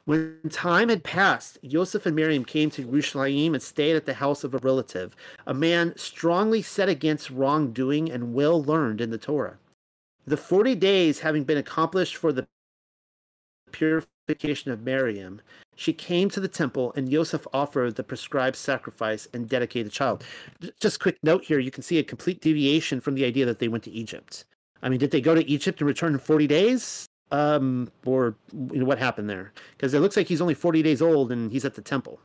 When 0.06 0.40
time 0.50 0.90
had 0.90 1.04
passed, 1.04 1.58
Joseph 1.66 2.06
and 2.06 2.16
Miriam 2.16 2.46
came 2.46 2.70
to 2.72 2.84
Jerusalem 2.84 3.54
and 3.54 3.62
stayed 3.62 3.96
at 3.96 4.06
the 4.06 4.14
house 4.14 4.44
of 4.44 4.54
a 4.54 4.60
relative, 4.60 5.16
a 5.46 5.54
man 5.54 5.98
strongly 5.98 6.62
set 6.62 6.88
against 6.88 7.30
wrongdoing 7.30 8.10
and 8.10 8.34
well 8.34 8.64
learned 8.64 9.02
in 9.02 9.10
the 9.10 9.18
Torah. 9.18 9.58
The 10.26 10.38
forty 10.38 10.76
days 10.76 11.20
having 11.20 11.44
been 11.44 11.58
accomplished 11.58 12.16
for 12.16 12.32
the 12.32 12.48
purification 13.78 14.72
of 14.72 14.82
Miriam, 14.82 15.42
she 15.76 15.94
came 15.94 16.30
to 16.30 16.40
the 16.40 16.48
temple, 16.48 16.94
and 16.96 17.10
Joseph 17.10 17.48
offered 17.54 17.96
the 17.96 18.04
prescribed 18.04 18.56
sacrifice 18.56 19.28
and 19.34 19.48
dedicated 19.48 19.88
the 19.88 19.92
child. 19.92 20.24
Just 20.80 21.00
quick 21.00 21.18
note 21.24 21.44
here: 21.44 21.60
you 21.60 21.72
can 21.72 21.84
see 21.84 22.00
a 22.00 22.04
complete 22.04 22.42
deviation 22.42 23.00
from 23.00 23.16
the 23.16 23.26
idea 23.26 23.46
that 23.46 23.60
they 23.60 23.68
went 23.68 23.84
to 23.84 23.92
Egypt. 23.92 24.46
I 24.82 24.90
mean, 24.90 25.00
did 25.00 25.12
they 25.12 25.22
go 25.22 25.36
to 25.36 25.50
Egypt 25.50 25.82
and 25.82 25.88
return 25.88 26.14
in 26.14 26.20
forty 26.20 26.48
days? 26.48 27.08
um, 27.32 27.92
or 28.06 28.36
you 28.54 28.80
know, 28.80 28.86
what 28.86 29.00
happened 29.00 29.30
there? 29.30 29.54
Because 29.72 29.94
it 29.94 30.00
looks 30.00 30.18
like 30.18 30.28
he's 30.28 30.42
only 30.42 30.54
40 30.54 30.82
days 30.82 31.02
old 31.02 31.32
and 31.32 31.52
he's 31.52 31.66
at 31.66 31.76
the 31.76 31.82
temple. 31.82 32.20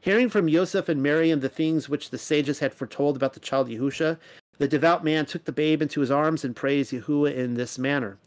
Hearing 0.00 0.28
from 0.28 0.48
Joseph 0.48 0.88
and 0.88 1.02
Miriam 1.02 1.40
the 1.40 1.48
things 1.48 1.88
which 1.88 2.10
the 2.10 2.18
sages 2.18 2.58
had 2.58 2.74
foretold 2.74 3.16
about 3.16 3.34
the 3.34 3.40
child 3.40 3.68
Yahusha, 3.68 4.18
the 4.58 4.68
devout 4.68 5.04
man 5.04 5.26
took 5.26 5.44
the 5.44 5.52
babe 5.52 5.82
into 5.82 6.00
his 6.00 6.10
arms 6.10 6.44
and 6.44 6.54
praised 6.54 6.92
Yahuwah 6.92 7.34
in 7.34 7.54
this 7.54 7.78
manner. 7.78 8.18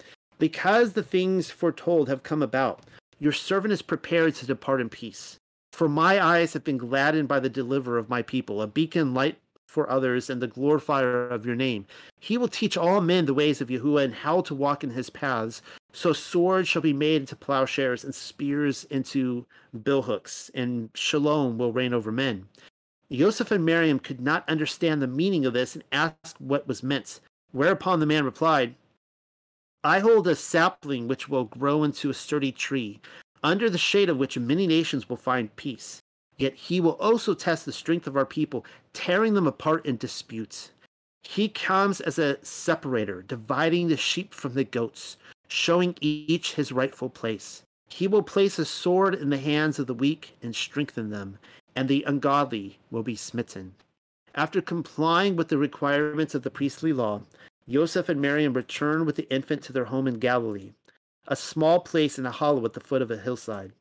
Because 0.41 0.93
the 0.93 1.03
things 1.03 1.51
foretold 1.51 2.09
have 2.09 2.23
come 2.23 2.41
about, 2.41 2.79
your 3.19 3.31
servant 3.31 3.71
is 3.73 3.83
prepared 3.83 4.33
to 4.33 4.47
depart 4.47 4.81
in 4.81 4.89
peace. 4.89 5.37
For 5.71 5.87
my 5.87 6.19
eyes 6.19 6.53
have 6.53 6.63
been 6.63 6.79
gladdened 6.79 7.27
by 7.27 7.39
the 7.39 7.47
deliverer 7.47 7.99
of 7.99 8.09
my 8.09 8.23
people, 8.23 8.59
a 8.59 8.65
beacon 8.65 9.13
light 9.13 9.37
for 9.67 9.87
others 9.87 10.31
and 10.31 10.41
the 10.41 10.47
glorifier 10.47 11.27
of 11.27 11.45
your 11.45 11.55
name. 11.55 11.85
He 12.19 12.39
will 12.39 12.47
teach 12.47 12.75
all 12.75 13.01
men 13.01 13.25
the 13.27 13.35
ways 13.35 13.61
of 13.61 13.67
Yahuwah 13.67 14.03
and 14.03 14.15
how 14.15 14.41
to 14.41 14.55
walk 14.55 14.83
in 14.83 14.89
his 14.89 15.11
paths. 15.11 15.61
So 15.93 16.11
swords 16.11 16.67
shall 16.67 16.81
be 16.81 16.91
made 16.91 17.21
into 17.21 17.35
plowshares 17.35 18.03
and 18.03 18.15
spears 18.15 18.83
into 18.85 19.45
billhooks, 19.77 20.49
and 20.55 20.89
shalom 20.95 21.59
will 21.59 21.71
reign 21.71 21.93
over 21.93 22.11
men. 22.11 22.47
Joseph 23.11 23.51
and 23.51 23.63
Miriam 23.63 23.99
could 23.99 24.19
not 24.19 24.49
understand 24.49 25.03
the 25.03 25.07
meaning 25.07 25.45
of 25.45 25.53
this 25.53 25.75
and 25.75 25.83
asked 25.91 26.41
what 26.41 26.67
was 26.67 26.81
meant. 26.81 27.19
Whereupon 27.51 27.99
the 27.99 28.07
man 28.07 28.25
replied, 28.25 28.73
I 29.83 29.99
hold 29.99 30.27
a 30.27 30.35
sapling 30.35 31.07
which 31.07 31.27
will 31.27 31.45
grow 31.45 31.83
into 31.83 32.09
a 32.09 32.13
sturdy 32.13 32.51
tree, 32.51 32.99
under 33.43 33.69
the 33.69 33.77
shade 33.77 34.09
of 34.09 34.17
which 34.17 34.37
many 34.37 34.67
nations 34.67 35.09
will 35.09 35.17
find 35.17 35.55
peace. 35.55 36.01
Yet 36.37 36.53
he 36.53 36.79
will 36.79 36.93
also 36.93 37.33
test 37.33 37.65
the 37.65 37.71
strength 37.71 38.07
of 38.07 38.15
our 38.15 38.25
people, 38.25 38.65
tearing 38.93 39.33
them 39.33 39.47
apart 39.47 39.85
in 39.85 39.97
disputes. 39.97 40.71
He 41.23 41.49
comes 41.49 42.01
as 42.01 42.19
a 42.19 42.43
separator, 42.43 43.21
dividing 43.21 43.87
the 43.87 43.97
sheep 43.97 44.33
from 44.33 44.53
the 44.53 44.63
goats, 44.63 45.17
showing 45.47 45.95
each 46.01 46.55
his 46.55 46.71
rightful 46.71 47.09
place. 47.09 47.63
He 47.89 48.07
will 48.07 48.23
place 48.23 48.57
a 48.57 48.65
sword 48.65 49.15
in 49.15 49.29
the 49.29 49.37
hands 49.37 49.77
of 49.79 49.87
the 49.87 49.93
weak 49.93 50.35
and 50.41 50.55
strengthen 50.55 51.09
them, 51.09 51.37
and 51.75 51.89
the 51.89 52.03
ungodly 52.07 52.79
will 52.89 53.03
be 53.03 53.15
smitten. 53.15 53.73
After 54.33 54.61
complying 54.61 55.35
with 55.35 55.49
the 55.49 55.57
requirements 55.57 56.33
of 56.33 56.43
the 56.43 56.49
priestly 56.49 56.93
law, 56.93 57.21
Joseph 57.71 58.09
and 58.09 58.19
Miriam 58.19 58.53
returned 58.53 59.05
with 59.05 59.15
the 59.15 59.31
infant 59.33 59.63
to 59.63 59.73
their 59.73 59.85
home 59.85 60.07
in 60.07 60.19
Galilee, 60.19 60.73
a 61.27 61.35
small 61.35 61.79
place 61.79 62.19
in 62.19 62.25
a 62.25 62.31
hollow 62.31 62.65
at 62.65 62.73
the 62.73 62.79
foot 62.79 63.01
of 63.01 63.09
a 63.09 63.17
hillside. 63.17 63.71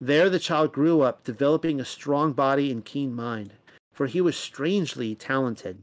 There 0.00 0.28
the 0.28 0.38
child 0.38 0.72
grew 0.72 1.00
up, 1.00 1.24
developing 1.24 1.80
a 1.80 1.84
strong 1.84 2.32
body 2.32 2.70
and 2.70 2.84
keen 2.84 3.14
mind, 3.14 3.52
for 3.92 4.06
he 4.06 4.20
was 4.20 4.36
strangely 4.36 5.14
talented. 5.14 5.82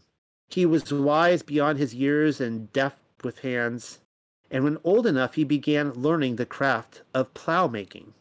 He 0.50 0.66
was 0.66 0.92
wise 0.92 1.42
beyond 1.42 1.80
his 1.80 1.96
years 1.96 2.42
and 2.42 2.72
deft 2.74 3.00
with 3.24 3.40
hands, 3.40 4.00
and 4.52 4.64
when 4.64 4.78
old 4.84 5.08
enough, 5.08 5.36
he 5.36 5.44
began 5.44 5.94
learning 5.94 6.36
the 6.36 6.46
craft 6.46 7.02
of 7.14 7.34
plow 7.34 7.68
making. 7.68 8.14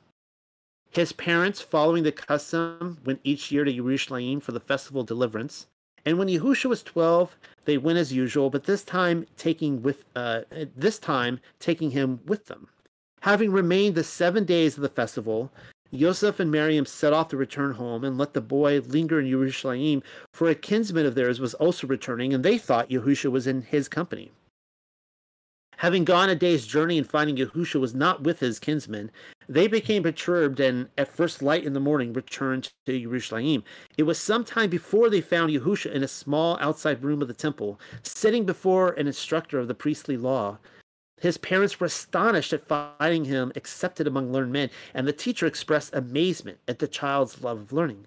His 0.90 1.12
parents, 1.12 1.60
following 1.60 2.02
the 2.02 2.12
custom, 2.12 2.98
went 3.04 3.20
each 3.24 3.50
year 3.52 3.64
to 3.64 3.72
Jerusalem 3.72 4.40
for 4.40 4.52
the 4.52 4.60
festival 4.60 5.02
of 5.02 5.06
deliverance. 5.06 5.66
And 6.04 6.16
when 6.18 6.28
Yahusha 6.28 6.66
was 6.66 6.82
twelve, 6.82 7.36
they 7.68 7.76
went 7.76 7.98
as 7.98 8.14
usual, 8.14 8.48
but 8.48 8.64
this 8.64 8.82
time 8.82 9.26
taking 9.36 9.82
with 9.82 10.06
uh, 10.16 10.40
this 10.74 10.98
time 10.98 11.38
taking 11.60 11.90
him 11.90 12.18
with 12.24 12.46
them. 12.46 12.66
Having 13.20 13.52
remained 13.52 13.94
the 13.94 14.02
seven 14.02 14.44
days 14.44 14.76
of 14.76 14.82
the 14.82 14.88
festival, 14.88 15.52
Joseph 15.92 16.40
and 16.40 16.50
Miriam 16.50 16.86
set 16.86 17.12
off 17.12 17.28
to 17.28 17.36
return 17.36 17.72
home 17.74 18.04
and 18.04 18.16
let 18.16 18.32
the 18.32 18.40
boy 18.40 18.80
linger 18.80 19.20
in 19.20 19.28
Jerusalem, 19.28 20.02
for 20.32 20.48
a 20.48 20.54
kinsman 20.54 21.04
of 21.04 21.14
theirs 21.14 21.40
was 21.40 21.52
also 21.52 21.86
returning, 21.86 22.32
and 22.32 22.42
they 22.42 22.56
thought 22.56 22.88
Yahusha 22.88 23.30
was 23.30 23.46
in 23.46 23.60
his 23.60 23.86
company. 23.86 24.32
Having 25.78 26.06
gone 26.06 26.28
a 26.28 26.34
day's 26.34 26.66
journey 26.66 26.98
and 26.98 27.08
finding 27.08 27.36
Yahusha 27.36 27.78
was 27.78 27.94
not 27.94 28.24
with 28.24 28.40
his 28.40 28.58
kinsmen, 28.58 29.12
they 29.48 29.68
became 29.68 30.02
perturbed 30.02 30.58
and 30.58 30.88
at 30.98 31.06
first 31.06 31.40
light 31.40 31.62
in 31.62 31.72
the 31.72 31.78
morning 31.78 32.12
returned 32.12 32.72
to 32.86 33.00
Jerusalem. 33.00 33.62
It 33.96 34.02
was 34.02 34.18
some 34.18 34.44
time 34.44 34.70
before 34.70 35.08
they 35.08 35.20
found 35.20 35.52
Yahusha 35.52 35.92
in 35.92 36.02
a 36.02 36.08
small 36.08 36.58
outside 36.60 37.04
room 37.04 37.22
of 37.22 37.28
the 37.28 37.34
temple, 37.34 37.80
sitting 38.02 38.44
before 38.44 38.90
an 38.94 39.06
instructor 39.06 39.60
of 39.60 39.68
the 39.68 39.74
priestly 39.74 40.16
law. 40.16 40.58
His 41.20 41.38
parents 41.38 41.78
were 41.78 41.86
astonished 41.86 42.52
at 42.52 42.66
finding 42.66 43.26
him 43.26 43.52
accepted 43.54 44.08
among 44.08 44.32
learned 44.32 44.52
men, 44.52 44.70
and 44.94 45.06
the 45.06 45.12
teacher 45.12 45.46
expressed 45.46 45.94
amazement 45.94 46.58
at 46.66 46.80
the 46.80 46.88
child's 46.88 47.40
love 47.40 47.60
of 47.60 47.72
learning. 47.72 48.04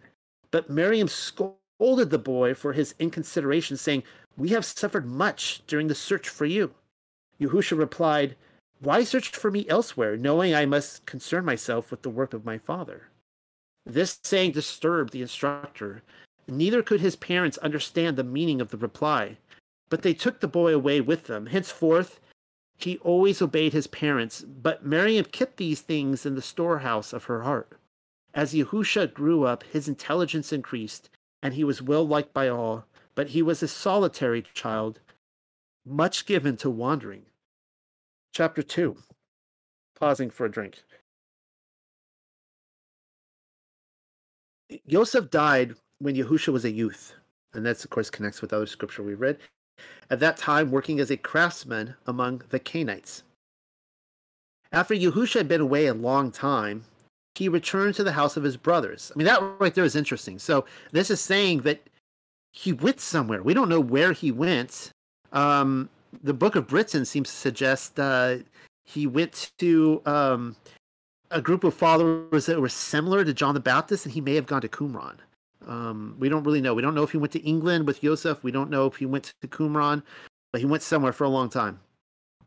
But 0.51 0.69
Miriam 0.69 1.07
scolded 1.07 2.09
the 2.09 2.19
boy 2.19 2.53
for 2.53 2.73
his 2.73 2.95
inconsideration, 2.99 3.77
saying, 3.77 4.03
We 4.35 4.49
have 4.49 4.65
suffered 4.65 5.05
much 5.05 5.61
during 5.67 5.87
the 5.87 5.95
search 5.95 6.27
for 6.27 6.45
you. 6.45 6.73
Yahusha 7.41 7.75
replied, 7.77 8.35
Why 8.79 9.03
search 9.03 9.29
for 9.29 9.49
me 9.49 9.67
elsewhere, 9.67 10.15
knowing 10.15 10.53
I 10.53 10.67
must 10.67 11.07
concern 11.07 11.43
myself 11.43 11.89
with 11.89 12.03
the 12.03 12.09
work 12.09 12.33
of 12.33 12.45
my 12.45 12.59
father? 12.59 13.07
This 13.83 14.19
saying 14.23 14.51
disturbed 14.51 15.11
the 15.11 15.23
instructor. 15.23 16.03
Neither 16.47 16.83
could 16.83 17.01
his 17.01 17.15
parents 17.15 17.57
understand 17.57 18.15
the 18.15 18.23
meaning 18.23 18.61
of 18.61 18.69
the 18.69 18.77
reply, 18.77 19.37
but 19.89 20.03
they 20.03 20.13
took 20.13 20.39
the 20.39 20.47
boy 20.47 20.73
away 20.73 21.01
with 21.01 21.25
them. 21.25 21.47
Henceforth, 21.47 22.19
he 22.77 22.99
always 22.99 23.41
obeyed 23.41 23.73
his 23.73 23.87
parents, 23.87 24.41
but 24.41 24.85
Miriam 24.85 25.25
kept 25.25 25.57
these 25.57 25.81
things 25.81 26.25
in 26.25 26.35
the 26.35 26.41
storehouse 26.41 27.11
of 27.11 27.23
her 27.23 27.41
heart. 27.41 27.79
As 28.33 28.53
Yahusha 28.53 29.13
grew 29.13 29.43
up, 29.43 29.63
his 29.63 29.87
intelligence 29.87 30.53
increased, 30.53 31.09
and 31.41 31.55
he 31.55 31.63
was 31.63 31.81
well 31.81 32.07
liked 32.07 32.33
by 32.33 32.47
all, 32.47 32.85
but 33.15 33.29
he 33.29 33.41
was 33.41 33.61
a 33.61 33.67
solitary 33.67 34.43
child, 34.53 34.99
much 35.85 36.25
given 36.25 36.55
to 36.57 36.69
wandering. 36.69 37.25
Chapter 38.33 38.63
2 38.63 38.95
Pausing 39.99 40.29
for 40.29 40.45
a 40.45 40.51
drink. 40.51 40.83
Joseph 44.87 45.29
died 45.29 45.75
when 45.99 46.15
Yahusha 46.15 46.53
was 46.53 46.65
a 46.65 46.71
youth, 46.71 47.13
and 47.53 47.65
that's, 47.65 47.83
of 47.83 47.89
course, 47.89 48.09
connects 48.09 48.41
with 48.41 48.53
other 48.53 48.65
scripture 48.65 49.03
we 49.03 49.13
read 49.13 49.37
at 50.09 50.19
that 50.19 50.37
time 50.37 50.71
working 50.71 50.99
as 50.99 51.11
a 51.11 51.17
craftsman 51.17 51.95
among 52.07 52.41
the 52.49 52.59
Canaanites. 52.59 53.23
After 54.71 54.93
Yahusha 54.93 55.35
had 55.35 55.47
been 55.47 55.61
away 55.61 55.87
a 55.87 55.93
long 55.93 56.31
time, 56.31 56.85
he 57.35 57.49
returned 57.49 57.95
to 57.95 58.03
the 58.03 58.11
house 58.11 58.37
of 58.37 58.43
his 58.43 58.57
brothers. 58.57 59.11
I 59.13 59.17
mean, 59.17 59.25
that 59.25 59.41
right 59.59 59.73
there 59.73 59.83
is 59.83 59.95
interesting. 59.95 60.39
So 60.39 60.65
this 60.91 61.09
is 61.09 61.19
saying 61.19 61.61
that 61.61 61.81
he 62.51 62.73
went 62.73 62.99
somewhere. 62.99 63.43
We 63.43 63.53
don't 63.53 63.69
know 63.69 63.79
where 63.79 64.13
he 64.13 64.31
went. 64.31 64.91
Um, 65.31 65.89
the 66.23 66.33
Book 66.33 66.55
of 66.55 66.67
Britain 66.67 67.05
seems 67.05 67.29
to 67.29 67.35
suggest 67.35 67.99
uh, 67.99 68.37
he 68.83 69.07
went 69.07 69.51
to 69.59 70.01
um, 70.05 70.55
a 71.29 71.41
group 71.41 71.63
of 71.63 71.73
followers 71.73 72.45
that 72.45 72.59
were 72.59 72.69
similar 72.69 73.23
to 73.23 73.33
John 73.33 73.53
the 73.53 73.59
Baptist, 73.59 74.05
and 74.05 74.13
he 74.13 74.21
may 74.21 74.35
have 74.35 74.45
gone 74.45 74.61
to 74.61 74.67
Qumran. 74.67 75.17
Um, 75.67 76.15
we 76.19 76.27
don't 76.27 76.43
really 76.43 76.61
know. 76.61 76.73
We 76.73 76.81
don't 76.81 76.95
know 76.95 77.03
if 77.03 77.11
he 77.11 77.17
went 77.17 77.33
to 77.33 77.39
England 77.39 77.87
with 77.87 78.03
Yosef. 78.03 78.43
We 78.43 78.51
don't 78.51 78.69
know 78.69 78.87
if 78.87 78.95
he 78.95 79.05
went 79.05 79.33
to 79.41 79.47
Qumran, 79.47 80.03
but 80.51 80.59
he 80.59 80.67
went 80.67 80.83
somewhere 80.83 81.13
for 81.13 81.23
a 81.23 81.29
long 81.29 81.49
time. 81.49 81.79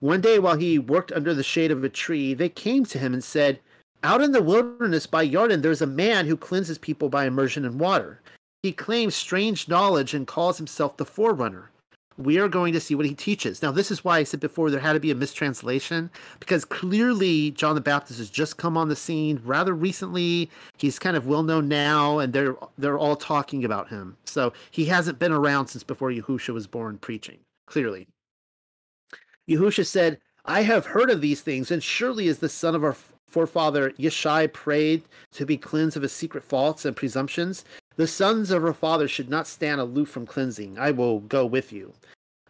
One 0.01 0.21
day, 0.21 0.39
while 0.39 0.57
he 0.57 0.79
worked 0.79 1.13
under 1.13 1.33
the 1.33 1.43
shade 1.43 1.71
of 1.71 1.85
a 1.85 1.89
tree, 1.89 2.35
they 2.35 2.49
came 2.49 2.85
to 2.87 2.99
him 2.99 3.15
and 3.15 3.25
said, 3.25 3.61
Out 4.03 4.21
in 4.21 4.33
the 4.33 4.43
wilderness 4.43 5.07
by 5.07 5.27
Yarden, 5.27 5.63
there's 5.63 5.81
a 5.81 5.87
man 5.87 6.27
who 6.27 6.37
cleanses 6.37 6.77
people 6.77 7.09
by 7.09 7.25
immersion 7.25 7.65
in 7.65 7.79
water. 7.79 8.21
He 8.63 8.73
claims 8.73 9.15
strange 9.15 9.69
knowledge 9.69 10.13
and 10.13 10.27
calls 10.27 10.59
himself 10.59 10.97
the 10.97 11.05
forerunner 11.05 11.71
we 12.17 12.39
are 12.39 12.49
going 12.49 12.73
to 12.73 12.81
see 12.81 12.95
what 12.95 13.07
he 13.07 13.15
teaches. 13.15 13.63
Now, 13.63 13.73
this 13.73 13.91
is 13.91 14.05
why 14.05 14.19
I 14.19 14.25
said 14.25 14.41
before 14.41 14.71
there 14.71 14.81
had 14.81 14.93
to 14.93 15.01
be 15.01 15.11
a 15.11 15.15
mistranslation 15.15 16.11
because 16.39 16.65
clearly 16.65 17.51
John 17.51 17.75
the 17.75 17.81
Baptist 17.81 18.19
has 18.19 18.31
just 18.31 18.57
come 18.57 18.77
on 18.77 18.89
the 18.89 18.97
scene 18.97 19.41
rather 19.45 19.75
recently. 19.75 20.51
He's 20.77 20.99
kind 20.99 21.17
of 21.17 21.27
well 21.27 21.43
known 21.43 21.69
now, 21.69 22.19
and 22.19 22.33
they're 22.33 22.57
they're 22.79 22.99
all 22.99 23.17
talking 23.17 23.65
about 23.65 23.89
him. 23.89 24.17
So 24.25 24.53
he 24.71 24.87
hasn't 24.87 25.19
been 25.19 25.33
around 25.33 25.69
since 25.69 25.83
before 25.83 26.11
Yahusha 26.11 26.55
was 26.55 26.67
born 26.67 26.99
preaching. 26.99 27.39
Clearly, 27.67 28.07
Yahusha 29.49 29.87
said, 29.87 30.21
"I 30.45 30.63
have 30.63 30.87
heard 30.87 31.11
of 31.11 31.21
these 31.21 31.41
things, 31.41 31.71
and 31.71 31.83
surely 31.83 32.29
as 32.29 32.39
the 32.39 32.49
son 32.49 32.75
of 32.75 32.85
our 32.85 32.97
forefather 33.35 33.91
Yeshai 33.99 34.53
prayed 34.53 35.03
to 35.33 35.45
be 35.45 35.57
cleansed 35.57 35.97
of 35.97 36.05
his 36.05 36.13
secret 36.13 36.45
faults 36.45 36.85
and 36.85 36.95
presumptions. 36.95 37.65
The 37.97 38.07
sons 38.07 38.51
of 38.51 38.63
her 38.63 38.73
father 38.73 39.07
should 39.07 39.29
not 39.29 39.47
stand 39.47 39.81
aloof 39.81 40.09
from 40.09 40.27
cleansing. 40.27 40.79
I 40.79 40.91
will 40.91 41.21
go 41.21 41.47
with 41.47 41.73
you. 41.73 41.95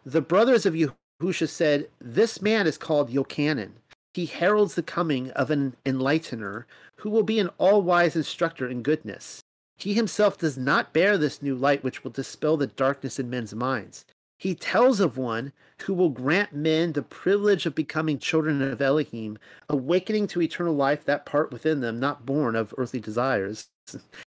The 0.03 0.21
brothers 0.21 0.65
of 0.65 0.73
Yahusha 0.73 1.49
said, 1.49 1.89
This 1.99 2.41
man 2.41 2.65
is 2.65 2.77
called 2.77 3.11
Yochanan. 3.11 3.71
He 4.13 4.25
heralds 4.25 4.75
the 4.75 4.83
coming 4.83 5.29
of 5.31 5.51
an 5.51 5.75
enlightener 5.85 6.63
who 6.97 7.09
will 7.09 7.23
be 7.23 7.39
an 7.39 7.49
all 7.57 7.81
wise 7.81 8.15
instructor 8.15 8.67
in 8.67 8.81
goodness. 8.81 9.41
He 9.77 9.93
himself 9.93 10.37
does 10.37 10.57
not 10.57 10.93
bear 10.93 11.17
this 11.17 11.41
new 11.41 11.53
light 11.53 11.83
which 11.83 12.03
will 12.03 12.11
dispel 12.11 12.55
the 12.57 12.67
darkness 12.67 13.19
in 13.19 13.29
men's 13.29 13.53
minds. 13.53 14.05
He 14.37 14.55
tells 14.55 14.99
of 14.99 15.17
one 15.17 15.51
who 15.81 15.93
will 15.93 16.09
grant 16.09 16.53
men 16.53 16.93
the 16.93 17.01
privilege 17.01 17.65
of 17.65 17.75
becoming 17.75 18.17
children 18.19 18.61
of 18.61 18.81
Elohim, 18.81 19.37
awakening 19.69 20.27
to 20.27 20.41
eternal 20.41 20.75
life 20.75 21.05
that 21.05 21.25
part 21.25 21.51
within 21.51 21.81
them 21.81 21.99
not 21.99 22.25
born 22.25 22.55
of 22.55 22.73
earthly 22.77 22.99
desires. 22.99 23.67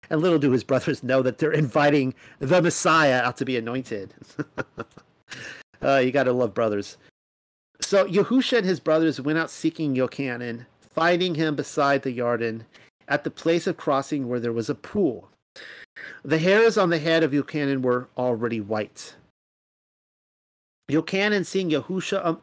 And 0.10 0.22
little 0.22 0.40
do 0.40 0.52
his 0.52 0.64
brothers 0.64 1.04
know 1.04 1.22
that 1.22 1.38
they're 1.38 1.52
inviting 1.52 2.14
the 2.40 2.62
Messiah 2.62 3.22
out 3.22 3.38
to 3.38 3.46
be 3.46 3.58
anointed. 3.58 4.14
uh, 5.82 5.98
you 5.98 6.12
got 6.12 6.24
to 6.24 6.34
love 6.34 6.54
brothers. 6.54 6.98
So 7.82 8.08
Yahusha 8.08 8.60
and 8.60 8.66
his 8.66 8.80
brothers 8.80 9.20
went 9.20 9.38
out 9.38 9.50
seeking 9.50 9.96
Yochanan, 9.96 10.66
finding 10.80 11.36
him 11.36 11.56
beside 11.56 12.04
the 12.04 12.18
Yarden 12.18 12.62
at 13.08 13.24
the 13.24 13.32
place 13.32 13.68
of 13.68 13.78
crossing 13.78 14.28
where 14.28 14.40
there 14.40 14.54
was 14.54 14.70
a 14.70 14.76
pool. 14.76 15.30
The 16.24 16.38
hairs 16.38 16.78
on 16.78 16.90
the 16.90 17.00
head 17.00 17.24
of 17.24 17.32
Yochanan 17.32 17.82
were 17.82 18.08
already 18.18 18.62
white. 18.62 19.16
Yochanan 20.90 21.46
seeing 21.46 21.70
Yahusha. 21.70 22.26
Um, 22.26 22.42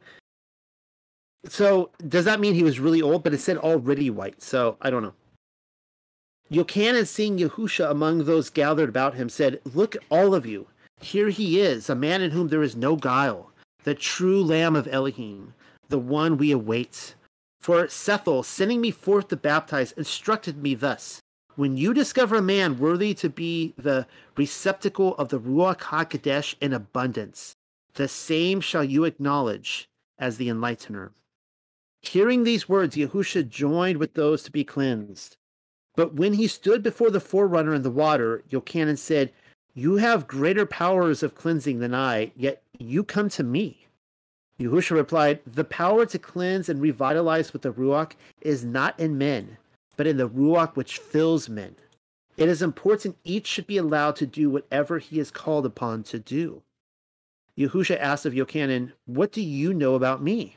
so 1.47 1.91
does 2.07 2.25
that 2.27 2.41
mean 2.41 2.55
he 2.55 2.63
was 2.63 2.81
really 2.81 3.03
old? 3.03 3.23
But 3.23 3.35
it 3.35 3.41
said 3.41 3.57
already 3.57 4.11
white, 4.11 4.43
so 4.43 4.77
I 4.81 4.91
don't 4.91 5.03
know. 5.03 5.15
Yochanan 6.51 7.07
seeing 7.07 7.39
Yahusha 7.39 7.89
among 7.89 8.25
those 8.25 8.51
gathered 8.51 8.89
about 8.89 9.15
him 9.15 9.29
said, 9.29 9.61
Look, 9.65 9.97
all 10.11 10.35
of 10.35 10.45
you, 10.45 10.67
here 11.01 11.29
he 11.31 11.61
is, 11.61 11.89
a 11.89 11.95
man 11.95 12.23
in 12.23 12.33
whom 12.33 12.49
there 12.49 12.63
is 12.63 12.75
no 12.75 12.97
guile, 12.97 13.53
the 13.85 13.95
true 13.95 14.43
Lamb 14.43 14.75
of 14.75 14.89
Elohim, 14.89 15.55
the 15.89 15.99
one 15.99 16.37
we 16.37 16.51
await. 16.51 17.15
For 17.61 17.89
Sethel, 17.89 18.43
sending 18.43 18.81
me 18.81 18.91
forth 18.91 19.29
to 19.29 19.37
baptize, 19.37 19.93
instructed 19.93 20.61
me 20.61 20.75
thus 20.75 21.21
When 21.55 21.77
you 21.77 21.95
discover 21.95 22.37
a 22.37 22.43
man 22.43 22.79
worthy 22.79 23.15
to 23.15 23.29
be 23.29 23.75
the 23.77 24.07
receptacle 24.37 25.15
of 25.17 25.29
the 25.29 25.39
Ruach 25.39 25.79
HaKodesh 25.79 26.57
in 26.61 26.73
abundance, 26.73 27.55
the 27.95 28.09
same 28.09 28.61
shall 28.61 28.85
you 28.85 29.05
acknowledge 29.05 29.89
as 30.19 30.37
the 30.37 30.49
enlightener. 30.49 31.11
Hearing 32.03 32.45
these 32.45 32.69
words, 32.69 32.97
Yahusha 32.97 33.49
joined 33.49 33.99
with 33.99 34.15
those 34.15 34.43
to 34.45 34.51
be 34.51 34.65
cleansed. 34.65 35.37
But 35.97 36.15
when 36.15 36.35
he 36.35 36.47
stood 36.47 36.83
before 36.83 37.11
the 37.11 37.21
forerunner 37.21 37.75
in 37.75 37.83
the 37.83 37.91
water, 37.91 38.43
Yochanan 38.51 38.99
said, 38.99 39.33
You 39.75 39.97
have 39.97 40.29
greater 40.29 40.67
powers 40.67 41.23
of 41.23 41.35
cleansing 41.35 41.81
than 41.81 41.95
I, 41.95 42.33
yet 42.37 42.63
you 42.79 43.05
come 43.05 43.29
to 43.31 43.43
me. 43.43 43.87
Yahusha 44.61 44.95
replied, 44.95 45.41
The 45.47 45.65
power 45.65 46.07
to 46.07 46.19
cleanse 46.19 46.69
and 46.69 46.81
revitalize 46.81 47.53
with 47.53 47.63
the 47.63 47.73
Ruach 47.73 48.13
is 48.41 48.65
not 48.65 48.99
in 49.01 49.19
men, 49.19 49.57
but 49.97 50.07
in 50.07 50.17
the 50.17 50.29
Ruach 50.29 50.77
which 50.77 50.99
fills 50.99 51.49
men. 51.49 51.77
It 52.37 52.49
is 52.49 52.63
important 52.63 53.19
each 53.25 53.47
should 53.47 53.67
be 53.67 53.77
allowed 53.77 54.17
to 54.17 54.27
do 54.27 54.49
whatever 54.49 54.99
he 54.99 55.19
is 55.19 55.31
called 55.31 55.67
upon 55.67 56.03
to 56.05 56.19
do. 56.19 56.63
Yahusha 57.59 57.99
asked 57.99 58.25
of 58.25 58.33
Yochanan, 58.33 58.93
What 59.07 59.33
do 59.33 59.43
you 59.43 59.75
know 59.75 59.95
about 59.95 60.23
me? 60.23 60.57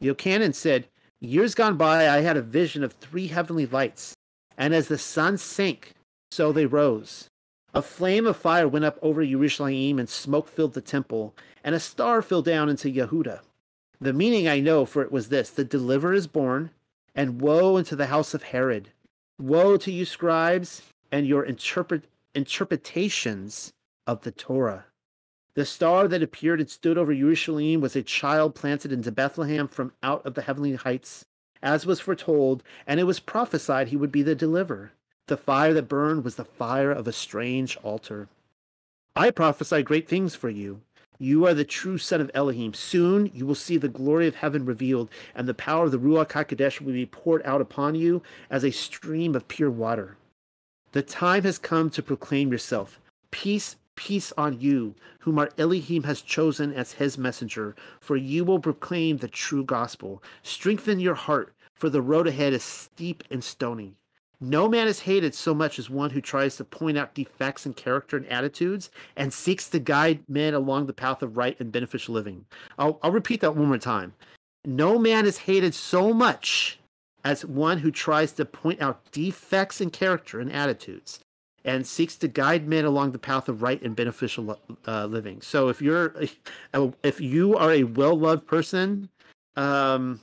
Yochanan 0.00 0.54
said, 0.54 0.88
Years 1.20 1.54
gone 1.54 1.76
by, 1.76 2.08
I 2.08 2.20
had 2.20 2.36
a 2.36 2.42
vision 2.42 2.82
of 2.82 2.92
three 2.94 3.28
heavenly 3.28 3.66
lights, 3.66 4.13
and 4.56 4.74
as 4.74 4.88
the 4.88 4.98
sun 4.98 5.38
sank, 5.38 5.94
so 6.30 6.52
they 6.52 6.66
rose. 6.66 7.28
A 7.72 7.82
flame 7.82 8.26
of 8.26 8.36
fire 8.36 8.68
went 8.68 8.84
up 8.84 8.98
over 9.02 9.24
Jerusalem, 9.24 9.98
and 9.98 10.08
smoke 10.08 10.48
filled 10.48 10.74
the 10.74 10.80
temple, 10.80 11.34
and 11.64 11.74
a 11.74 11.80
star 11.80 12.22
fell 12.22 12.42
down 12.42 12.68
into 12.68 12.88
Yehuda. 12.88 13.40
The 14.00 14.12
meaning 14.12 14.46
I 14.46 14.60
know, 14.60 14.84
for 14.84 15.02
it 15.02 15.10
was 15.10 15.28
this 15.28 15.50
The 15.50 15.64
deliverer 15.64 16.14
is 16.14 16.26
born, 16.26 16.70
and 17.14 17.40
woe 17.40 17.76
unto 17.76 17.96
the 17.96 18.06
house 18.06 18.34
of 18.34 18.44
Herod. 18.44 18.90
Woe 19.40 19.76
to 19.76 19.90
you, 19.90 20.04
scribes, 20.04 20.82
and 21.10 21.26
your 21.26 21.44
interpret- 21.44 22.08
interpretations 22.34 23.72
of 24.06 24.22
the 24.22 24.30
Torah. 24.30 24.86
The 25.54 25.64
star 25.64 26.08
that 26.08 26.22
appeared 26.22 26.60
and 26.60 26.68
stood 26.68 26.98
over 26.98 27.14
Jerusalem 27.14 27.80
was 27.80 27.94
a 27.94 28.02
child 28.02 28.54
planted 28.54 28.92
into 28.92 29.12
Bethlehem 29.12 29.68
from 29.68 29.92
out 30.02 30.24
of 30.26 30.34
the 30.34 30.42
heavenly 30.42 30.74
heights, 30.74 31.24
as 31.64 31.86
was 31.86 31.98
foretold, 31.98 32.62
and 32.86 33.00
it 33.00 33.04
was 33.04 33.18
prophesied 33.18 33.88
he 33.88 33.96
would 33.96 34.12
be 34.12 34.22
the 34.22 34.36
deliverer. 34.36 34.92
The 35.26 35.38
fire 35.38 35.72
that 35.72 35.88
burned 35.88 36.22
was 36.22 36.36
the 36.36 36.44
fire 36.44 36.92
of 36.92 37.08
a 37.08 37.12
strange 37.12 37.76
altar. 37.82 38.28
I 39.16 39.30
prophesy 39.30 39.82
great 39.82 40.06
things 40.06 40.34
for 40.34 40.50
you. 40.50 40.82
You 41.18 41.46
are 41.46 41.54
the 41.54 41.64
true 41.64 41.96
son 41.96 42.20
of 42.20 42.30
Elohim. 42.34 42.74
Soon 42.74 43.30
you 43.32 43.46
will 43.46 43.54
see 43.54 43.78
the 43.78 43.88
glory 43.88 44.26
of 44.26 44.34
heaven 44.34 44.66
revealed, 44.66 45.08
and 45.34 45.48
the 45.48 45.54
power 45.54 45.86
of 45.86 45.92
the 45.92 45.98
Ruach 45.98 46.32
HaKodesh 46.32 46.80
will 46.80 46.92
be 46.92 47.06
poured 47.06 47.40
out 47.44 47.62
upon 47.62 47.94
you 47.94 48.22
as 48.50 48.64
a 48.64 48.70
stream 48.70 49.34
of 49.34 49.48
pure 49.48 49.70
water. 49.70 50.16
The 50.92 51.02
time 51.02 51.44
has 51.44 51.58
come 51.58 51.88
to 51.90 52.02
proclaim 52.02 52.52
yourself. 52.52 53.00
Peace 53.30 53.76
Peace 53.96 54.32
on 54.36 54.58
you, 54.60 54.94
whom 55.20 55.38
our 55.38 55.50
Elohim 55.56 56.02
has 56.02 56.20
chosen 56.20 56.72
as 56.72 56.92
his 56.92 57.16
messenger, 57.16 57.74
for 58.00 58.16
you 58.16 58.44
will 58.44 58.58
proclaim 58.58 59.18
the 59.18 59.28
true 59.28 59.64
gospel. 59.64 60.22
Strengthen 60.42 61.00
your 61.00 61.14
heart, 61.14 61.54
for 61.74 61.88
the 61.88 62.02
road 62.02 62.26
ahead 62.26 62.52
is 62.52 62.64
steep 62.64 63.24
and 63.30 63.42
stony. 63.42 63.96
No 64.40 64.68
man 64.68 64.88
is 64.88 65.00
hated 65.00 65.34
so 65.34 65.54
much 65.54 65.78
as 65.78 65.88
one 65.88 66.10
who 66.10 66.20
tries 66.20 66.56
to 66.56 66.64
point 66.64 66.98
out 66.98 67.14
defects 67.14 67.66
in 67.66 67.72
character 67.72 68.16
and 68.16 68.26
attitudes 68.26 68.90
and 69.16 69.32
seeks 69.32 69.70
to 69.70 69.78
guide 69.78 70.20
men 70.28 70.54
along 70.54 70.86
the 70.86 70.92
path 70.92 71.22
of 71.22 71.36
right 71.36 71.58
and 71.60 71.72
beneficial 71.72 72.14
living. 72.14 72.44
I'll, 72.78 72.98
I'll 73.02 73.12
repeat 73.12 73.40
that 73.40 73.56
one 73.56 73.68
more 73.68 73.78
time. 73.78 74.12
No 74.66 74.98
man 74.98 75.24
is 75.24 75.38
hated 75.38 75.74
so 75.74 76.12
much 76.12 76.78
as 77.24 77.44
one 77.44 77.78
who 77.78 77.90
tries 77.90 78.32
to 78.32 78.44
point 78.44 78.82
out 78.82 79.10
defects 79.12 79.80
in 79.80 79.90
character 79.90 80.40
and 80.40 80.52
attitudes 80.52 81.23
and 81.64 81.86
seeks 81.86 82.16
to 82.16 82.28
guide 82.28 82.68
men 82.68 82.84
along 82.84 83.12
the 83.12 83.18
path 83.18 83.48
of 83.48 83.62
right 83.62 83.80
and 83.82 83.96
beneficial 83.96 84.58
uh, 84.86 85.06
living. 85.06 85.40
So 85.40 85.68
if 85.68 85.80
you're 85.80 86.14
if 87.02 87.20
you 87.20 87.56
are 87.56 87.72
a 87.72 87.84
well-loved 87.84 88.46
person, 88.46 89.08
um, 89.56 90.20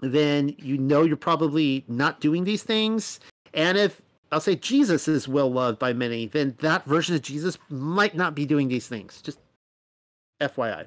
then 0.00 0.54
you 0.58 0.78
know 0.78 1.02
you're 1.02 1.16
probably 1.16 1.84
not 1.88 2.20
doing 2.20 2.44
these 2.44 2.62
things. 2.62 3.20
And 3.52 3.76
if 3.76 4.00
I'll 4.32 4.40
say 4.40 4.56
Jesus 4.56 5.08
is 5.08 5.28
well 5.28 5.52
loved 5.52 5.78
by 5.78 5.92
many, 5.92 6.26
then 6.26 6.54
that 6.60 6.84
version 6.84 7.14
of 7.14 7.22
Jesus 7.22 7.58
might 7.68 8.14
not 8.14 8.34
be 8.34 8.46
doing 8.46 8.68
these 8.68 8.86
things. 8.86 9.20
Just 9.20 9.38
FYI. 10.40 10.86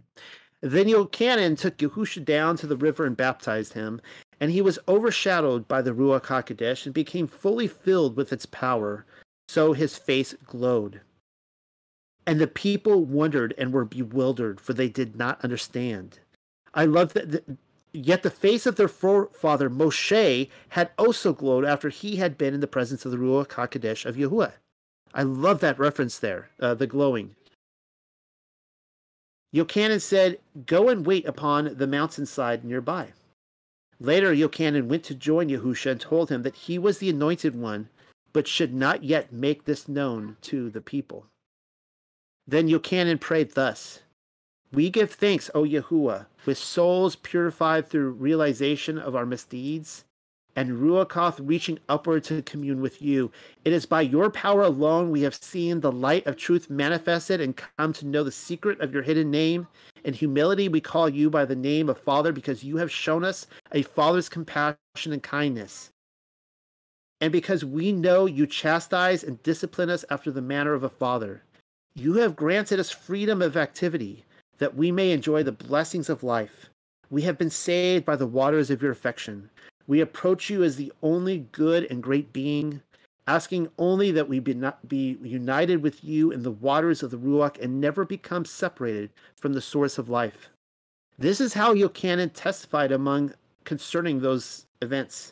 Then 0.62 0.88
Yochanan 0.88 1.60
took 1.60 1.78
Yahusha 1.78 2.24
down 2.24 2.56
to 2.58 2.68
the 2.68 2.78
river 2.78 3.06
and 3.06 3.18
baptized 3.18 3.74
him, 3.74 4.00
and 4.40 4.50
he 4.50 4.62
was 4.62 4.80
overshadowed 4.88 5.68
by 5.68 5.82
the 5.82 5.92
Ruach 5.92 6.24
HaKodesh 6.24 6.86
and 6.86 6.94
became 6.94 7.28
fully 7.28 7.68
filled 7.68 8.16
with 8.16 8.32
its 8.32 8.46
power 8.46 9.06
so 9.48 9.74
his 9.74 9.98
face 9.98 10.34
glowed. 10.46 11.02
And 12.26 12.40
the 12.40 12.48
people 12.48 13.04
wondered 13.04 13.54
and 13.58 13.74
were 13.74 13.86
bewildered, 13.86 14.62
for 14.62 14.74
they 14.74 14.90
did 14.90 15.16
not 15.16 15.44
understand. 15.44 16.20
I 16.74 16.86
love 16.86 17.14
that. 17.14 17.32
The, 17.32 17.58
yet 17.92 18.24
the 18.24 18.30
face 18.30 18.66
of 18.66 18.76
their 18.76 18.88
forefather 18.88 19.70
Moshe 19.70 20.50
had 20.70 20.92
also 20.98 21.34
glowed 21.34 21.66
after 21.66 21.90
he 21.90 22.16
had 22.16 22.38
been 22.38 22.54
in 22.54 22.62
the 22.62 22.68
presence 22.68 23.06
of 23.06 23.12
the 23.12 23.18
Ruach 23.18 23.50
Hakodesh 23.50 24.06
of 24.06 24.16
Yahuwah. 24.16 24.54
I 25.14 25.24
love 25.24 25.60
that 25.60 25.78
reference 25.78 26.18
there, 26.18 26.50
uh, 26.60 26.74
the 26.74 26.88
glowing. 26.88 27.36
Yochanan 29.54 30.02
said, 30.02 30.40
Go 30.66 30.90
and 30.90 31.06
wait 31.06 31.28
upon 31.28 31.78
the 31.78 31.86
mountainside 31.86 32.64
nearby. 32.64 33.14
Later, 34.00 34.34
Yochanan 34.34 34.88
went 34.88 35.04
to 35.04 35.16
join 35.16 35.50
Yahusha 35.50 35.92
and 35.92 36.02
told 36.02 36.30
him 36.30 36.42
that 36.42 36.56
he 36.56 36.80
was 36.80 36.98
the 36.98 37.12
anointed 37.12 37.56
one 37.56 37.90
but 38.34 38.48
should 38.48 38.74
not 38.74 39.04
yet 39.04 39.32
make 39.32 39.66
this 39.66 39.88
known 39.88 40.36
to 40.42 40.70
the 40.70 40.82
people. 40.82 41.28
Then 42.48 42.68
Yochanan 42.68 43.22
prayed 43.22 43.52
thus 43.52 44.02
We 44.72 44.90
give 44.90 45.12
thanks, 45.12 45.50
O 45.54 45.64
Yahuwah, 45.64 46.26
with 46.46 46.58
souls 46.58 47.16
purified 47.16 47.88
through 47.88 48.12
realization 48.12 48.98
of 48.98 49.16
our 49.16 49.26
misdeeds, 49.26 50.04
and 50.56 50.82
Ruachoth 50.82 51.40
reaching 51.42 51.80
upward 51.88 52.24
to 52.26 52.42
commune 52.42 52.82
with 52.82 53.02
you. 53.02 53.32
It 53.64 53.74
is 53.74 53.86
by 53.86 54.02
your 54.02 54.30
power 54.30 54.64
alone 54.64 55.10
we 55.10 55.22
have 55.22 55.36
seen 55.36 55.80
the 55.80 55.92
light 55.92 56.28
of 56.28 56.36
truth 56.36 56.70
manifested 56.70 57.40
and 57.40 57.60
come 57.78 57.94
to 57.94 58.06
know 58.06 58.24
the 58.24 58.32
secret 58.32 58.82
of 58.82 58.94
your 58.94 59.04
hidden 59.04 59.32
name. 59.32 59.68
In 60.04 60.14
humility, 60.14 60.68
we 60.68 60.82
call 60.82 61.08
you 61.08 61.30
by 61.30 61.46
the 61.46 61.56
name 61.56 61.90
of 61.90 61.98
Father 61.98 62.32
because 62.32 62.64
you 62.64 62.78
have 62.78 62.92
shown 62.92 63.24
us 63.24 63.48
a 63.72 63.84
father's 63.84 64.30
compassion 64.30 64.78
and 65.14 65.24
kindness 65.24 65.93
and 67.24 67.32
because 67.32 67.64
we 67.64 67.94
know 67.94 68.26
you 68.26 68.46
chastise 68.46 69.24
and 69.24 69.42
discipline 69.44 69.90
us 69.90 70.04
after 70.10 70.30
the 70.30 70.42
manner 70.42 70.74
of 70.74 70.84
a 70.84 70.90
father. 70.90 71.42
You 71.96 72.16
have 72.16 72.36
granted 72.36 72.82
us 72.82 72.92
freedom 72.92 73.42
of 73.42 73.56
activity, 73.56 74.26
that 74.58 74.76
we 74.76 74.92
may 74.92 75.12
enjoy 75.12 75.42
the 75.44 75.54
blessings 75.54 76.10
of 76.10 76.22
life. 76.22 76.70
We 77.10 77.22
have 77.22 77.38
been 77.38 77.50
saved 77.50 78.04
by 78.04 78.18
the 78.18 78.28
waters 78.28 78.70
of 78.70 78.82
your 78.82 78.92
affection. 78.92 79.50
We 79.88 80.02
approach 80.02 80.50
you 80.50 80.66
as 80.66 80.76
the 80.76 80.92
only 81.02 81.48
good 81.54 81.88
and 81.90 82.04
great 82.04 82.34
being, 82.34 82.82
asking 83.26 83.70
only 83.78 84.12
that 84.12 84.28
we 84.28 84.40
be, 84.40 84.54
not 84.54 84.90
be 84.90 85.18
united 85.24 85.82
with 85.82 86.04
you 86.04 86.30
in 86.30 86.44
the 86.44 86.52
waters 86.52 87.04
of 87.04 87.10
the 87.10 87.18
Ruach 87.18 87.58
and 87.58 87.80
never 87.80 88.04
become 88.04 88.44
separated 88.44 89.12
from 89.38 89.54
the 89.54 89.62
source 89.62 89.98
of 89.98 90.10
life. 90.10 90.50
This 91.18 91.40
is 91.40 91.54
how 91.54 91.74
Yochanan 91.74 92.32
testified 92.34 92.92
among 92.92 93.34
concerning 93.64 94.20
those 94.20 94.66
events. 94.82 95.32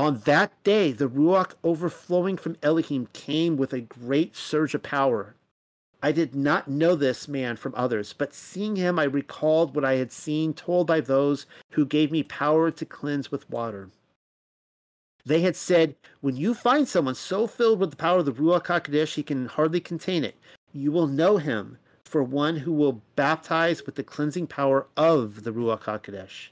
On 0.00 0.20
that 0.20 0.50
day, 0.64 0.92
the 0.92 1.10
Ruach 1.10 1.56
overflowing 1.62 2.38
from 2.38 2.56
Elohim 2.62 3.08
came 3.12 3.58
with 3.58 3.74
a 3.74 3.82
great 3.82 4.34
surge 4.34 4.74
of 4.74 4.82
power. 4.82 5.34
I 6.02 6.10
did 6.10 6.34
not 6.34 6.68
know 6.68 6.94
this 6.94 7.28
man 7.28 7.56
from 7.56 7.74
others, 7.76 8.14
but 8.14 8.32
seeing 8.32 8.76
him, 8.76 8.98
I 8.98 9.04
recalled 9.04 9.76
what 9.76 9.84
I 9.84 9.96
had 9.96 10.10
seen 10.10 10.54
told 10.54 10.86
by 10.86 11.02
those 11.02 11.44
who 11.72 11.84
gave 11.84 12.10
me 12.10 12.22
power 12.22 12.70
to 12.70 12.86
cleanse 12.86 13.30
with 13.30 13.50
water. 13.50 13.90
They 15.26 15.42
had 15.42 15.54
said, 15.54 15.96
When 16.22 16.34
you 16.34 16.54
find 16.54 16.88
someone 16.88 17.14
so 17.14 17.46
filled 17.46 17.78
with 17.78 17.90
the 17.90 17.96
power 17.96 18.20
of 18.20 18.24
the 18.24 18.32
Ruach 18.32 18.68
HaKodesh 18.68 19.16
he 19.16 19.22
can 19.22 19.48
hardly 19.48 19.80
contain 19.80 20.24
it, 20.24 20.36
you 20.72 20.90
will 20.92 21.08
know 21.08 21.36
him 21.36 21.76
for 22.04 22.22
one 22.22 22.56
who 22.56 22.72
will 22.72 23.02
baptize 23.16 23.84
with 23.84 23.96
the 23.96 24.02
cleansing 24.02 24.46
power 24.46 24.86
of 24.96 25.44
the 25.44 25.52
Ruach 25.52 25.82
HaKodesh. 25.82 26.48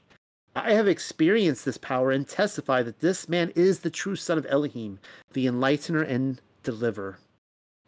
I 0.55 0.73
have 0.73 0.87
experienced 0.87 1.65
this 1.65 1.77
power 1.77 2.11
and 2.11 2.27
testify 2.27 2.81
that 2.83 2.99
this 2.99 3.29
man 3.29 3.51
is 3.55 3.79
the 3.79 3.89
true 3.89 4.15
son 4.15 4.37
of 4.37 4.45
Elohim, 4.47 4.99
the 5.33 5.45
enlightener 5.45 6.07
and 6.07 6.41
deliverer. 6.63 7.19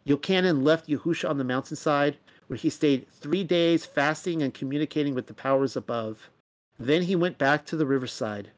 Yochanan 0.06 0.62
left 0.62 0.88
Yahusha 0.88 1.28
on 1.28 1.38
the 1.38 1.44
mountainside, 1.44 2.16
where 2.46 2.56
he 2.56 2.70
stayed 2.70 3.08
three 3.08 3.44
days 3.44 3.86
fasting 3.86 4.42
and 4.42 4.54
communicating 4.54 5.14
with 5.14 5.26
the 5.26 5.34
powers 5.34 5.76
above. 5.76 6.30
Then 6.78 7.02
he 7.02 7.16
went 7.16 7.38
back 7.38 7.64
to 7.66 7.76
the 7.76 7.86
riverside. 7.86 8.50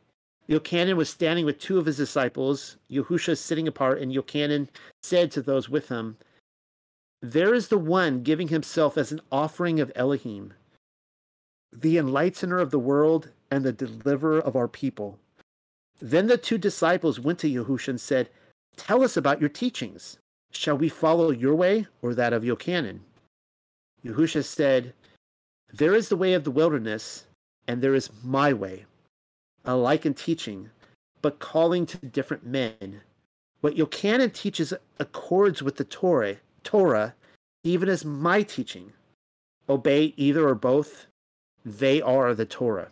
Yochanan 0.49 0.97
was 0.97 1.09
standing 1.09 1.47
with 1.47 1.59
two 1.59 1.79
of 1.79 1.87
his 1.87 1.97
disciples, 1.97 2.77
Yahusha 2.91 3.37
sitting 3.37 3.67
apart, 3.67 4.01
and 4.01 4.13
Yochanan 4.13 4.69
said 5.03 5.31
to 5.33 5.43
those 5.43 5.69
with 5.69 5.89
him, 5.89 6.19
There 7.23 7.55
is 7.55 7.69
the 7.69 7.79
one 7.79 8.23
giving 8.23 8.49
himself 8.49 8.99
as 8.99 9.13
an 9.13 9.21
offering 9.33 9.81
of 9.81 9.93
Elohim, 9.95 10.53
the 11.73 11.97
enlightener 11.97 12.61
of 12.61 12.71
the 12.71 12.79
world 12.79 13.31
and 13.55 13.65
the 13.65 13.73
deliverer 13.73 14.41
of 14.41 14.57
our 14.57 14.69
people. 14.69 15.19
Then 16.01 16.27
the 16.27 16.37
two 16.37 16.59
disciples 16.59 17.21
went 17.21 17.39
to 17.41 17.49
Yahusha 17.49 17.89
and 17.89 18.01
said, 18.01 18.29
Tell 18.77 19.03
us 19.03 19.17
about 19.17 19.41
your 19.41 19.49
teachings. 19.49 20.19
Shall 20.51 20.77
we 20.77 20.89
follow 20.89 21.31
your 21.31 21.55
way 21.55 21.87
or 22.03 22.15
that 22.15 22.33
of 22.33 22.43
Yochanan? 22.43 23.01
Yahusha 24.05 24.45
said, 24.45 24.93
There 25.73 25.95
is 25.95 26.09
the 26.09 26.17
way 26.17 26.35
of 26.35 26.43
the 26.43 26.51
wilderness, 26.51 27.27
and 27.69 27.81
there 27.81 27.95
is 27.95 28.11
my 28.25 28.53
way 28.53 28.87
alike 29.65 30.05
in 30.05 30.15
teaching, 30.15 30.71
but 31.23 31.39
calling 31.39 31.87
to 31.87 31.97
different 31.99 32.45
men. 32.45 33.01
What 33.61 33.77
Yochanan 33.77 34.33
teaches 34.33 34.75
accords 34.99 35.63
with 35.63 35.77
the 35.77 35.85
Torah, 35.85 36.37
Torah, 36.65 37.15
even 37.63 37.89
as 37.89 38.05
my 38.05 38.43
teaching. 38.43 38.93
Obey 39.69 40.13
either 40.17 40.47
or 40.47 40.55
both. 40.55 41.07
They 41.65 42.03
are 42.03 42.35
the 42.35 42.45
Torah. 42.45 42.91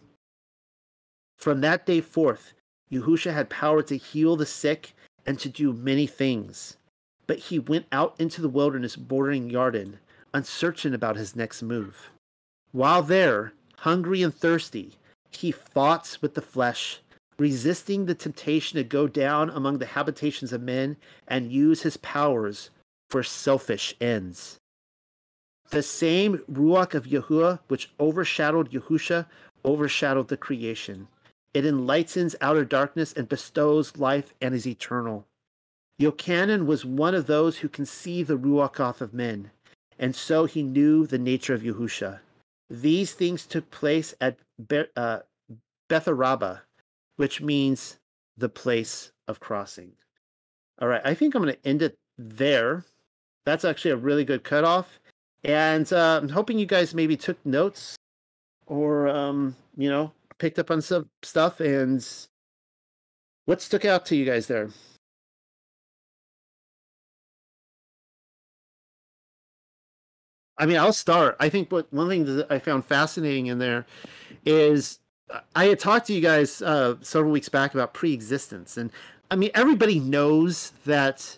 From 1.42 1.60
that 1.62 1.86
day 1.86 2.00
forth, 2.00 2.54
Yahusha 2.92 3.34
had 3.34 3.50
power 3.50 3.82
to 3.82 3.96
heal 3.96 4.36
the 4.36 4.46
sick 4.46 4.94
and 5.26 5.40
to 5.40 5.48
do 5.48 5.72
many 5.72 6.06
things. 6.06 6.76
But 7.26 7.40
he 7.40 7.58
went 7.58 7.86
out 7.90 8.14
into 8.20 8.40
the 8.40 8.48
wilderness 8.48 8.94
bordering 8.94 9.50
Yarden, 9.50 9.94
uncertain 10.32 10.94
about 10.94 11.16
his 11.16 11.34
next 11.34 11.60
move. 11.60 12.12
While 12.70 13.02
there, 13.02 13.54
hungry 13.78 14.22
and 14.22 14.32
thirsty, 14.32 14.92
he 15.32 15.50
fought 15.50 16.16
with 16.20 16.34
the 16.34 16.40
flesh, 16.40 17.00
resisting 17.40 18.06
the 18.06 18.14
temptation 18.14 18.76
to 18.76 18.84
go 18.84 19.08
down 19.08 19.50
among 19.50 19.78
the 19.78 19.86
habitations 19.86 20.52
of 20.52 20.62
men 20.62 20.96
and 21.26 21.50
use 21.50 21.82
his 21.82 21.96
powers 21.96 22.70
for 23.10 23.24
selfish 23.24 23.96
ends. 24.00 24.60
The 25.70 25.82
same 25.82 26.38
Ruach 26.48 26.94
of 26.94 27.06
Yahuwah, 27.06 27.58
which 27.66 27.90
overshadowed 27.98 28.70
Yahusha, 28.70 29.26
overshadowed 29.64 30.28
the 30.28 30.36
creation. 30.36 31.08
It 31.55 31.66
enlightens 31.66 32.34
outer 32.40 32.64
darkness 32.64 33.12
and 33.12 33.28
bestows 33.28 33.97
life 33.97 34.34
and 34.40 34.55
is 34.55 34.66
eternal. 34.66 35.26
Yochanan 36.00 36.66
was 36.66 36.84
one 36.84 37.14
of 37.14 37.26
those 37.26 37.58
who 37.58 37.68
can 37.68 37.86
see 37.86 38.22
the 38.22 38.39
Ruachoth 38.39 39.00
of 39.00 39.12
men, 39.12 39.50
and 39.98 40.16
so 40.16 40.47
he 40.47 40.62
knew 40.62 41.06
the 41.06 41.18
nature 41.18 41.55
of 41.55 41.62
Yahusha. 41.62 42.20
These 42.70 43.12
things 43.12 43.47
took 43.47 43.70
place 43.70 44.14
at 44.20 44.39
Be- 44.68 44.86
uh, 44.97 45.20
Betharaba, 45.90 46.62
which 47.16 47.40
means 47.40 47.98
the 48.36 48.48
place 48.48 49.12
of 49.28 49.40
crossing. 49.40 49.92
All 50.81 50.89
right, 50.89 51.02
I 51.05 51.14
think 51.14 51.34
I'm 51.34 51.42
going 51.42 51.55
to 51.55 51.68
end 51.68 51.82
it 51.82 51.94
there. 52.16 52.84
That's 53.44 53.64
actually 53.64 53.90
a 53.90 53.97
really 53.97 54.24
good 54.24 54.42
cutoff. 54.42 54.98
And 55.44 55.92
uh, 55.92 56.20
I'm 56.22 56.28
hoping 56.28 56.58
you 56.58 56.66
guys 56.66 56.94
maybe 56.94 57.16
took 57.16 57.44
notes 57.44 57.97
or, 58.66 59.08
um, 59.08 59.56
you 59.76 59.90
know, 59.90 60.12
picked 60.42 60.58
up 60.58 60.72
on 60.72 60.82
some 60.82 61.08
stuff. 61.22 61.60
And 61.60 62.04
what 63.44 63.62
stuck 63.62 63.84
out 63.84 64.04
to 64.06 64.16
you 64.16 64.24
guys 64.24 64.48
there? 64.48 64.70
I 70.58 70.66
mean, 70.66 70.78
I'll 70.78 70.92
start. 70.92 71.36
I 71.38 71.48
think 71.48 71.70
what 71.70 71.90
one 71.92 72.08
thing 72.08 72.24
that 72.24 72.50
I 72.50 72.58
found 72.58 72.84
fascinating 72.84 73.46
in 73.46 73.58
there 73.58 73.86
is 74.44 74.98
I 75.54 75.66
had 75.66 75.78
talked 75.78 76.08
to 76.08 76.12
you 76.12 76.20
guys 76.20 76.60
uh, 76.60 76.96
several 77.02 77.32
weeks 77.32 77.48
back 77.48 77.72
about 77.72 77.94
pre-existence, 77.94 78.76
and 78.76 78.90
I 79.30 79.36
mean, 79.36 79.50
everybody 79.54 79.98
knows 79.98 80.72
that 80.84 81.36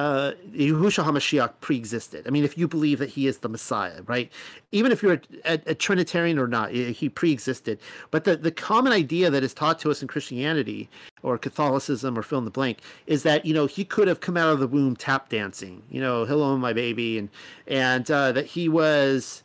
uh, 0.00 0.32
Yahushua 0.54 1.04
HaMashiach 1.04 1.52
pre-existed. 1.60 2.26
I 2.26 2.30
mean, 2.30 2.42
if 2.42 2.56
you 2.56 2.66
believe 2.66 2.98
that 3.00 3.10
he 3.10 3.26
is 3.26 3.38
the 3.38 3.50
Messiah, 3.50 4.00
right? 4.06 4.32
Even 4.72 4.92
if 4.92 5.02
you're 5.02 5.14
a, 5.14 5.20
a, 5.44 5.60
a, 5.66 5.74
Trinitarian 5.74 6.38
or 6.38 6.48
not, 6.48 6.70
he 6.70 7.10
pre-existed. 7.10 7.78
But 8.10 8.24
the, 8.24 8.34
the 8.34 8.50
common 8.50 8.94
idea 8.94 9.28
that 9.28 9.42
is 9.42 9.52
taught 9.52 9.78
to 9.80 9.90
us 9.90 10.00
in 10.00 10.08
Christianity 10.08 10.88
or 11.22 11.36
Catholicism 11.36 12.18
or 12.18 12.22
fill 12.22 12.38
in 12.38 12.46
the 12.46 12.50
blank 12.50 12.78
is 13.06 13.24
that, 13.24 13.44
you 13.44 13.52
know, 13.52 13.66
he 13.66 13.84
could 13.84 14.08
have 14.08 14.20
come 14.20 14.38
out 14.38 14.54
of 14.54 14.58
the 14.58 14.66
womb 14.66 14.96
tap 14.96 15.28
dancing, 15.28 15.82
you 15.90 16.00
know, 16.00 16.24
hello, 16.24 16.56
my 16.56 16.72
baby. 16.72 17.18
And, 17.18 17.28
and 17.66 18.10
uh, 18.10 18.32
that 18.32 18.46
he 18.46 18.70
was, 18.70 19.42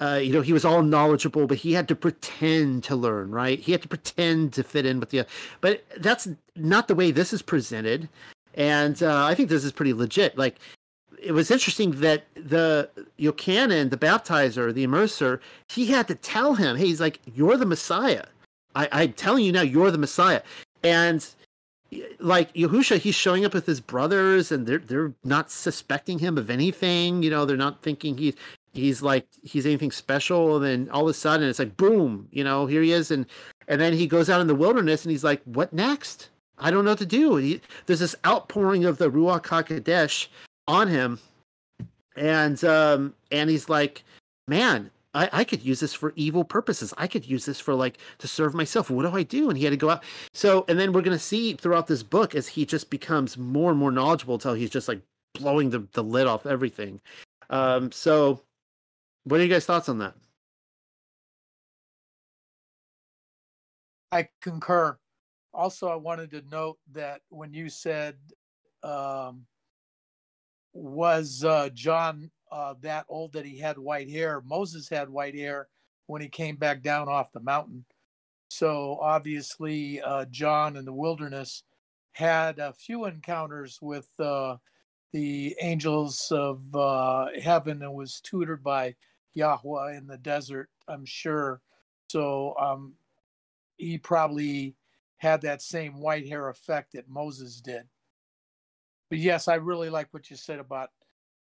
uh, 0.00 0.18
you 0.22 0.32
know, 0.32 0.40
he 0.40 0.54
was 0.54 0.64
all 0.64 0.82
knowledgeable, 0.82 1.46
but 1.46 1.58
he 1.58 1.74
had 1.74 1.86
to 1.88 1.94
pretend 1.94 2.84
to 2.84 2.96
learn, 2.96 3.30
right? 3.30 3.60
He 3.60 3.72
had 3.72 3.82
to 3.82 3.88
pretend 3.88 4.54
to 4.54 4.62
fit 4.62 4.86
in 4.86 4.98
with 4.98 5.10
the. 5.10 5.26
But 5.60 5.84
that's 5.98 6.26
not 6.56 6.88
the 6.88 6.94
way 6.94 7.10
this 7.10 7.34
is 7.34 7.42
presented, 7.42 8.08
and 8.54 9.02
uh, 9.02 9.24
I 9.24 9.34
think 9.34 9.48
this 9.48 9.64
is 9.64 9.72
pretty 9.72 9.92
legit. 9.92 10.36
Like, 10.36 10.58
it 11.22 11.32
was 11.32 11.50
interesting 11.50 11.92
that 12.00 12.24
the 12.34 12.88
Yochanan, 13.18 13.90
the 13.90 13.96
baptizer, 13.96 14.72
the 14.72 14.86
immerser, 14.86 15.40
he 15.68 15.86
had 15.86 16.08
to 16.08 16.14
tell 16.14 16.54
him, 16.54 16.76
"Hey, 16.76 16.86
he's 16.86 17.00
like, 17.00 17.20
you're 17.34 17.56
the 17.56 17.66
Messiah. 17.66 18.24
I, 18.74 18.88
I'm 18.92 19.12
telling 19.12 19.44
you 19.44 19.52
now, 19.52 19.62
you're 19.62 19.90
the 19.90 19.98
Messiah." 19.98 20.42
And 20.82 21.26
like 22.20 22.52
Yahusha, 22.54 22.98
he's 22.98 23.14
showing 23.14 23.44
up 23.44 23.52
with 23.52 23.66
his 23.66 23.80
brothers, 23.80 24.50
and 24.52 24.66
they're 24.66 24.78
they're 24.78 25.12
not 25.24 25.50
suspecting 25.50 26.18
him 26.18 26.38
of 26.38 26.50
anything. 26.50 27.22
You 27.22 27.30
know, 27.30 27.44
they're 27.44 27.56
not 27.56 27.82
thinking 27.82 28.16
he's 28.16 28.34
he's 28.72 29.02
like 29.02 29.26
he's 29.42 29.66
anything 29.66 29.90
special 29.90 30.56
and 30.56 30.64
then 30.64 30.90
all 30.92 31.02
of 31.02 31.08
a 31.08 31.14
sudden 31.14 31.48
it's 31.48 31.58
like 31.58 31.76
boom 31.76 32.28
you 32.30 32.44
know 32.44 32.66
here 32.66 32.82
he 32.82 32.92
is 32.92 33.10
and 33.10 33.26
and 33.68 33.80
then 33.80 33.92
he 33.92 34.06
goes 34.06 34.30
out 34.30 34.40
in 34.40 34.46
the 34.46 34.54
wilderness 34.54 35.04
and 35.04 35.10
he's 35.10 35.24
like 35.24 35.42
what 35.44 35.72
next 35.72 36.29
i 36.60 36.70
don't 36.70 36.84
know 36.84 36.92
what 36.92 36.98
to 36.98 37.06
do 37.06 37.36
he, 37.36 37.60
there's 37.86 38.00
this 38.00 38.16
outpouring 38.26 38.84
of 38.84 38.98
the 38.98 39.10
ruach 39.10 39.44
hakodesh 39.44 40.28
on 40.68 40.88
him 40.88 41.18
and 42.16 42.62
um 42.64 43.14
and 43.30 43.50
he's 43.50 43.68
like 43.68 44.04
man 44.48 44.90
I, 45.14 45.28
I 45.32 45.44
could 45.44 45.64
use 45.64 45.80
this 45.80 45.92
for 45.92 46.12
evil 46.14 46.44
purposes. 46.44 46.94
I 46.96 47.06
could 47.06 47.26
use 47.26 47.44
this 47.44 47.58
for 47.58 47.74
like 47.74 47.98
to 48.18 48.28
serve 48.28 48.54
myself. 48.54 48.90
What 48.90 49.02
do 49.02 49.16
I 49.16 49.24
do? 49.24 49.48
And 49.48 49.58
he 49.58 49.64
had 49.64 49.70
to 49.70 49.76
go 49.76 49.90
out. 49.90 50.04
So, 50.32 50.64
and 50.68 50.78
then 50.78 50.92
we're 50.92 51.02
going 51.02 51.16
to 51.16 51.22
see 51.22 51.54
throughout 51.54 51.88
this 51.88 52.02
book 52.02 52.34
as 52.34 52.46
he 52.46 52.64
just 52.64 52.90
becomes 52.90 53.36
more 53.36 53.70
and 53.70 53.78
more 53.78 53.90
knowledgeable 53.90 54.34
until 54.34 54.54
he's 54.54 54.70
just 54.70 54.86
like 54.86 55.00
blowing 55.34 55.70
the, 55.70 55.86
the 55.92 56.04
lid 56.04 56.26
off 56.26 56.46
everything. 56.46 57.00
Um, 57.48 57.90
so 57.90 58.42
what 59.24 59.40
are 59.40 59.42
you 59.42 59.48
guys' 59.48 59.66
thoughts 59.66 59.88
on 59.88 59.98
that? 59.98 60.14
I 64.12 64.28
concur. 64.40 64.96
Also, 65.52 65.88
I 65.88 65.96
wanted 65.96 66.30
to 66.32 66.42
note 66.50 66.78
that 66.92 67.22
when 67.28 67.52
you 67.52 67.68
said, 67.68 68.16
um, 68.82 69.46
was 70.72 71.44
uh, 71.44 71.68
John 71.74 72.30
uh, 72.52 72.74
that 72.82 73.06
old 73.08 73.32
that 73.32 73.44
he 73.44 73.58
had 73.58 73.78
white 73.78 74.08
hair? 74.08 74.42
Moses 74.44 74.88
had 74.88 75.08
white 75.08 75.34
hair 75.34 75.68
when 76.06 76.22
he 76.22 76.28
came 76.28 76.56
back 76.56 76.82
down 76.82 77.08
off 77.08 77.32
the 77.32 77.40
mountain. 77.40 77.84
So 78.48 78.98
obviously, 79.00 80.00
uh, 80.00 80.26
John 80.30 80.76
in 80.76 80.84
the 80.84 80.92
wilderness 80.92 81.62
had 82.12 82.58
a 82.58 82.72
few 82.72 83.04
encounters 83.06 83.78
with 83.80 84.08
uh, 84.18 84.56
the 85.12 85.56
angels 85.60 86.32
of 86.32 86.62
uh, 86.74 87.26
heaven 87.40 87.82
and 87.82 87.94
was 87.94 88.20
tutored 88.20 88.62
by 88.62 88.94
Yahweh 89.34 89.96
in 89.96 90.06
the 90.06 90.18
desert, 90.18 90.68
I'm 90.88 91.04
sure. 91.04 91.60
So 92.08 92.56
um, 92.60 92.94
he 93.76 93.98
probably 93.98 94.74
had 95.20 95.42
that 95.42 95.60
same 95.60 96.00
white 96.00 96.26
hair 96.26 96.48
effect 96.48 96.92
that 96.94 97.08
Moses 97.08 97.60
did. 97.60 97.82
but 99.10 99.18
yes, 99.18 99.48
I 99.48 99.56
really 99.56 99.90
like 99.90 100.08
what 100.12 100.30
you 100.30 100.36
said 100.36 100.58
about 100.58 100.90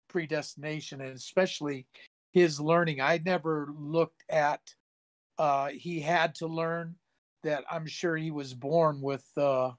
predestination 0.08 1.00
and 1.00 1.14
especially 1.14 1.86
his 2.32 2.58
learning. 2.58 3.00
I 3.00 3.20
never 3.24 3.68
looked 3.78 4.24
at 4.30 4.60
uh, 5.38 5.68
he 5.68 6.00
had 6.00 6.34
to 6.36 6.46
learn 6.46 6.96
that. 7.42 7.64
I'm 7.70 7.86
sure 7.86 8.16
he 8.16 8.30
was 8.30 8.54
born 8.54 9.00
with 9.02 9.26
uh, 9.36 9.72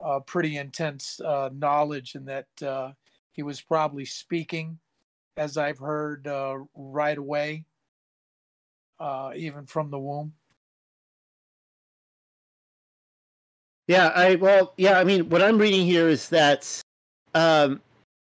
uh, 0.00 0.20
pretty 0.20 0.56
intense 0.56 1.20
uh, 1.20 1.50
knowledge 1.52 2.14
and 2.14 2.28
that 2.28 2.46
uh, 2.62 2.92
he 3.32 3.42
was 3.42 3.60
probably 3.60 4.04
speaking, 4.04 4.78
as 5.36 5.56
I've 5.56 5.78
heard, 5.78 6.28
uh, 6.28 6.58
right 6.76 7.18
away, 7.18 7.64
uh, 9.00 9.32
even 9.34 9.66
from 9.66 9.90
the 9.90 9.98
womb. 9.98 10.34
Yeah, 13.86 14.08
I 14.14 14.36
well, 14.36 14.72
yeah, 14.76 14.98
I 14.98 15.04
mean, 15.04 15.28
what 15.28 15.42
I'm 15.42 15.58
reading 15.58 15.84
here 15.84 16.08
is 16.08 16.28
that 16.30 16.82
um, 17.34 17.82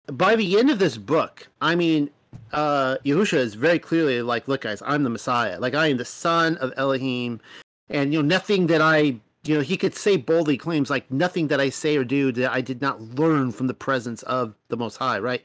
by 0.07 0.35
the 0.35 0.59
end 0.59 0.69
of 0.69 0.79
this 0.79 0.97
book, 0.97 1.47
I 1.61 1.75
mean, 1.75 2.09
uh, 2.53 2.97
Yahusha 3.03 3.37
is 3.37 3.55
very 3.55 3.79
clearly 3.79 4.21
like, 4.21 4.47
look, 4.47 4.61
guys, 4.61 4.83
I'm 4.85 5.03
the 5.03 5.09
Messiah. 5.09 5.59
Like, 5.59 5.73
I 5.73 5.87
am 5.87 5.97
the 5.97 6.05
son 6.05 6.57
of 6.57 6.73
Elohim, 6.77 7.41
and 7.89 8.13
you 8.13 8.21
know, 8.21 8.27
nothing 8.27 8.67
that 8.67 8.81
I, 8.81 9.15
you 9.45 9.55
know, 9.55 9.61
he 9.61 9.77
could 9.77 9.95
say 9.95 10.15
boldly 10.15 10.57
claims 10.57 10.89
like 10.91 11.09
nothing 11.09 11.47
that 11.47 11.59
I 11.59 11.69
say 11.69 11.97
or 11.97 12.03
do 12.03 12.31
that 12.33 12.51
I 12.51 12.61
did 12.61 12.81
not 12.81 13.01
learn 13.01 13.51
from 13.51 13.65
the 13.67 13.73
presence 13.73 14.21
of 14.23 14.53
the 14.67 14.77
Most 14.77 14.97
High, 14.97 15.17
right? 15.19 15.43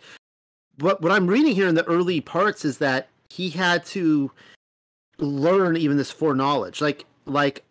But 0.76 1.00
what 1.00 1.12
I'm 1.12 1.26
reading 1.26 1.54
here 1.54 1.68
in 1.68 1.74
the 1.74 1.86
early 1.86 2.20
parts 2.20 2.64
is 2.64 2.78
that 2.78 3.08
he 3.30 3.48
had 3.48 3.86
to 3.86 4.30
learn 5.18 5.76
even 5.76 5.96
this 5.96 6.10
foreknowledge, 6.10 6.82
like 6.82 7.06
like 7.24 7.64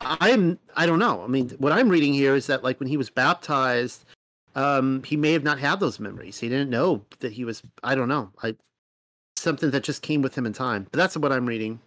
I'm 0.00 0.58
I 0.76 0.86
don't 0.86 0.98
know. 0.98 1.22
I 1.22 1.26
mean, 1.26 1.50
what 1.58 1.72
I'm 1.72 1.88
reading 1.88 2.12
here 2.12 2.34
is 2.34 2.46
that 2.46 2.64
like 2.64 2.80
when 2.80 2.88
he 2.88 2.96
was 2.96 3.10
baptized, 3.10 4.04
um, 4.54 5.02
he 5.04 5.16
may 5.16 5.32
have 5.32 5.44
not 5.44 5.58
had 5.58 5.80
those 5.80 6.00
memories. 6.00 6.38
He 6.38 6.48
didn't 6.48 6.70
know 6.70 7.04
that 7.20 7.32
he 7.32 7.44
was. 7.44 7.62
I 7.84 7.94
don't 7.94 8.08
know. 8.08 8.30
I 8.42 8.56
something 9.36 9.70
that 9.70 9.84
just 9.84 10.02
came 10.02 10.20
with 10.22 10.36
him 10.36 10.46
in 10.46 10.52
time. 10.52 10.86
But 10.90 10.98
that's 10.98 11.16
what 11.16 11.32
I'm 11.32 11.46
reading. 11.46 11.80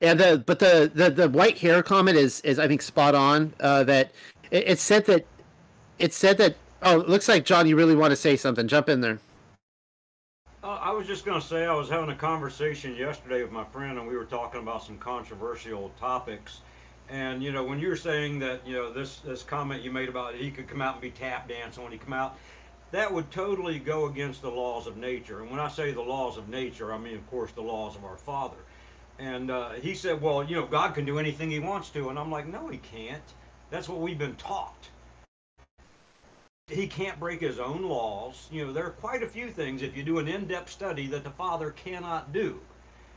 And 0.00 0.18
the 0.18 0.42
but 0.44 0.58
the 0.58 0.90
the, 0.92 1.10
the 1.10 1.28
white 1.28 1.58
hair 1.58 1.82
comment 1.82 2.16
is 2.16 2.40
is 2.40 2.58
I 2.58 2.68
think 2.68 2.82
spot 2.82 3.14
on. 3.14 3.54
Uh, 3.60 3.84
that 3.84 4.12
it, 4.50 4.68
it 4.68 4.78
said 4.78 5.06
that 5.06 5.26
it 5.98 6.12
said 6.12 6.38
that. 6.38 6.56
Oh, 6.82 7.00
it 7.00 7.08
looks 7.08 7.28
like 7.28 7.46
John, 7.46 7.66
you 7.66 7.76
really 7.76 7.94
want 7.94 8.10
to 8.10 8.16
say 8.16 8.36
something. 8.36 8.68
Jump 8.68 8.90
in 8.90 9.00
there. 9.00 9.18
Uh, 10.64 10.78
I 10.80 10.92
was 10.92 11.06
just 11.06 11.26
going 11.26 11.38
to 11.38 11.46
say 11.46 11.66
I 11.66 11.74
was 11.74 11.90
having 11.90 12.08
a 12.08 12.14
conversation 12.14 12.96
yesterday 12.96 13.42
with 13.42 13.52
my 13.52 13.64
friend, 13.64 13.98
and 13.98 14.08
we 14.08 14.16
were 14.16 14.24
talking 14.24 14.62
about 14.62 14.82
some 14.82 14.96
controversial 14.96 15.92
topics. 16.00 16.62
And 17.10 17.42
you 17.42 17.52
know, 17.52 17.62
when 17.64 17.78
you're 17.78 17.96
saying 17.96 18.38
that, 18.38 18.66
you 18.66 18.72
know, 18.72 18.90
this 18.90 19.18
this 19.18 19.42
comment 19.42 19.82
you 19.82 19.90
made 19.92 20.08
about 20.08 20.36
he 20.36 20.50
could 20.50 20.66
come 20.66 20.80
out 20.80 20.94
and 20.94 21.02
be 21.02 21.10
tap 21.10 21.50
dancing 21.50 21.82
when 21.82 21.92
he 21.92 21.98
come 21.98 22.14
out, 22.14 22.38
that 22.92 23.12
would 23.12 23.30
totally 23.30 23.78
go 23.78 24.06
against 24.06 24.40
the 24.40 24.50
laws 24.50 24.86
of 24.86 24.96
nature. 24.96 25.42
And 25.42 25.50
when 25.50 25.60
I 25.60 25.68
say 25.68 25.92
the 25.92 26.00
laws 26.00 26.38
of 26.38 26.48
nature, 26.48 26.94
I 26.94 26.98
mean, 26.98 27.16
of 27.16 27.30
course, 27.30 27.52
the 27.52 27.60
laws 27.60 27.94
of 27.94 28.06
our 28.06 28.16
Father. 28.16 28.56
And 29.18 29.50
uh, 29.50 29.72
he 29.72 29.94
said, 29.94 30.22
well, 30.22 30.42
you 30.42 30.56
know, 30.56 30.64
God 30.64 30.94
can 30.94 31.04
do 31.04 31.18
anything 31.18 31.50
He 31.50 31.58
wants 31.58 31.90
to, 31.90 32.08
and 32.08 32.18
I'm 32.18 32.30
like, 32.30 32.46
no, 32.46 32.68
He 32.68 32.78
can't. 32.78 33.34
That's 33.68 33.86
what 33.86 34.00
we've 34.00 34.16
been 34.16 34.36
taught 34.36 34.88
he 36.74 36.86
can't 36.86 37.20
break 37.20 37.40
his 37.40 37.58
own 37.58 37.82
laws. 37.82 38.48
You 38.50 38.66
know, 38.66 38.72
there 38.72 38.86
are 38.86 38.90
quite 38.90 39.22
a 39.22 39.28
few 39.28 39.50
things 39.50 39.82
if 39.82 39.96
you 39.96 40.02
do 40.02 40.18
an 40.18 40.28
in-depth 40.28 40.70
study 40.70 41.06
that 41.08 41.24
the 41.24 41.30
father 41.30 41.70
cannot 41.70 42.32
do. 42.32 42.60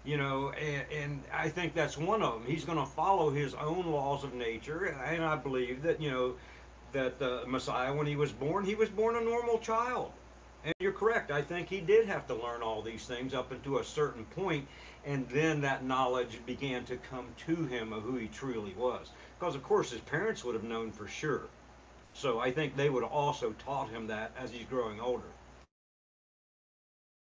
You 0.06 0.18
know, 0.18 0.52
and, 0.52 0.86
and 0.92 1.24
I 1.34 1.50
think 1.50 1.74
that's 1.74 1.98
one 1.98 2.22
of 2.22 2.34
them. 2.34 2.46
He's 2.46 2.64
going 2.64 2.78
to 2.78 2.86
follow 2.86 3.30
his 3.30 3.54
own 3.56 3.88
laws 3.88 4.24
of 4.24 4.34
nature, 4.34 4.86
and 4.86 5.24
I 5.24 5.36
believe 5.36 5.82
that 5.84 6.02
you 6.02 6.12
know 6.12 6.36
that 6.94 7.20
the 7.20 7.44
Messiah, 7.46 7.94
when 7.94 8.08
he 8.08 8.16
was 8.16 8.32
born, 8.32 8.64
he 8.64 8.76
was 8.76 8.88
born 8.88 9.18
a 9.18 9.22
normal 9.22 9.60
child. 9.60 10.14
And 10.64 10.74
you're 10.80 10.94
correct. 10.94 11.30
I 11.30 11.42
think 11.42 11.68
he 11.68 11.82
did 11.82 12.08
have 12.08 12.26
to 12.28 12.36
learn 12.36 12.62
all 12.62 12.82
these 12.82 13.06
things 13.06 13.34
up 13.34 13.52
until 13.52 13.80
a 13.80 13.84
certain 13.84 14.24
point, 14.26 14.66
and 15.06 15.28
then 15.30 15.62
that 15.62 15.84
knowledge 15.84 16.40
began 16.46 16.86
to 16.86 16.96
come 16.98 17.28
to 17.46 17.66
him 17.66 17.92
of 17.92 18.04
who 18.04 18.16
he 18.16 18.28
truly 18.28 18.74
was. 18.78 19.12
Because 19.38 19.56
of 19.56 19.64
course 19.64 19.92
his 19.92 20.02
parents 20.02 20.44
would 20.44 20.56
have 20.56 20.64
known 20.64 20.92
for 20.92 21.08
sure 21.08 21.48
so 22.18 22.40
I 22.40 22.52
think 22.52 22.76
they 22.76 22.90
would 22.90 23.04
also 23.04 23.54
taught 23.54 23.90
him 23.90 24.08
that 24.08 24.32
as 24.38 24.50
he's 24.50 24.66
growing 24.66 25.00
older. 25.00 25.32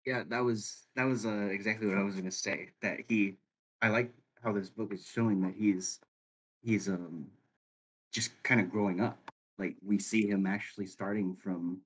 Yeah, 0.06 0.24
that 0.30 0.44
was 0.44 0.88
that 0.96 1.04
was 1.04 1.26
uh, 1.26 1.50
exactly 1.52 1.88
what 1.88 2.00
I 2.00 2.04
was 2.04 2.16
going 2.16 2.26
to 2.26 2.32
say. 2.32 2.70
That 2.82 3.02
he, 3.08 3.36
I 3.84 3.90
like 3.90 4.12
how 4.44 4.52
this 4.52 4.70
book 4.70 4.92
is 4.92 5.06
showing 5.06 5.40
that 5.42 5.54
he's 5.56 6.00
he's 6.64 6.90
um 6.90 7.28
just 8.12 8.32
kind 8.42 8.60
of 8.60 8.72
growing 8.72 9.02
up. 9.02 9.20
Like 9.60 9.76
we 9.86 10.00
see 10.00 10.28
him 10.28 10.48
actually 10.48 10.88
starting 10.88 11.36
from 11.36 11.82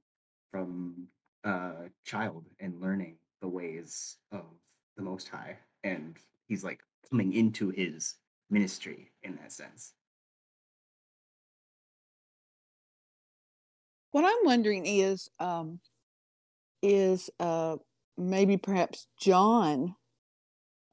from 0.50 1.08
uh 1.44 1.90
child 2.06 2.46
and 2.62 2.80
learning 2.80 3.18
the 3.42 3.50
ways 3.50 4.16
of 4.32 4.46
the 4.96 5.04
Most 5.04 5.28
High, 5.28 5.58
and 5.84 6.16
he's 6.48 6.64
like 6.64 6.80
coming 7.10 7.34
into 7.34 7.72
his 7.72 8.16
ministry 8.50 9.12
in 9.24 9.36
that 9.36 9.52
sense. 9.52 9.94
What 14.16 14.24
I'm 14.24 14.46
wondering 14.46 14.86
is, 14.86 15.30
um, 15.42 15.82
is 16.82 17.30
uh, 17.38 17.76
maybe 18.18 18.56
perhaps 18.56 19.08
John 19.20 19.94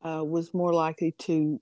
uh, 0.05 0.25
was 0.25 0.52
more 0.52 0.75
likely 0.75 1.15
to 1.20 1.60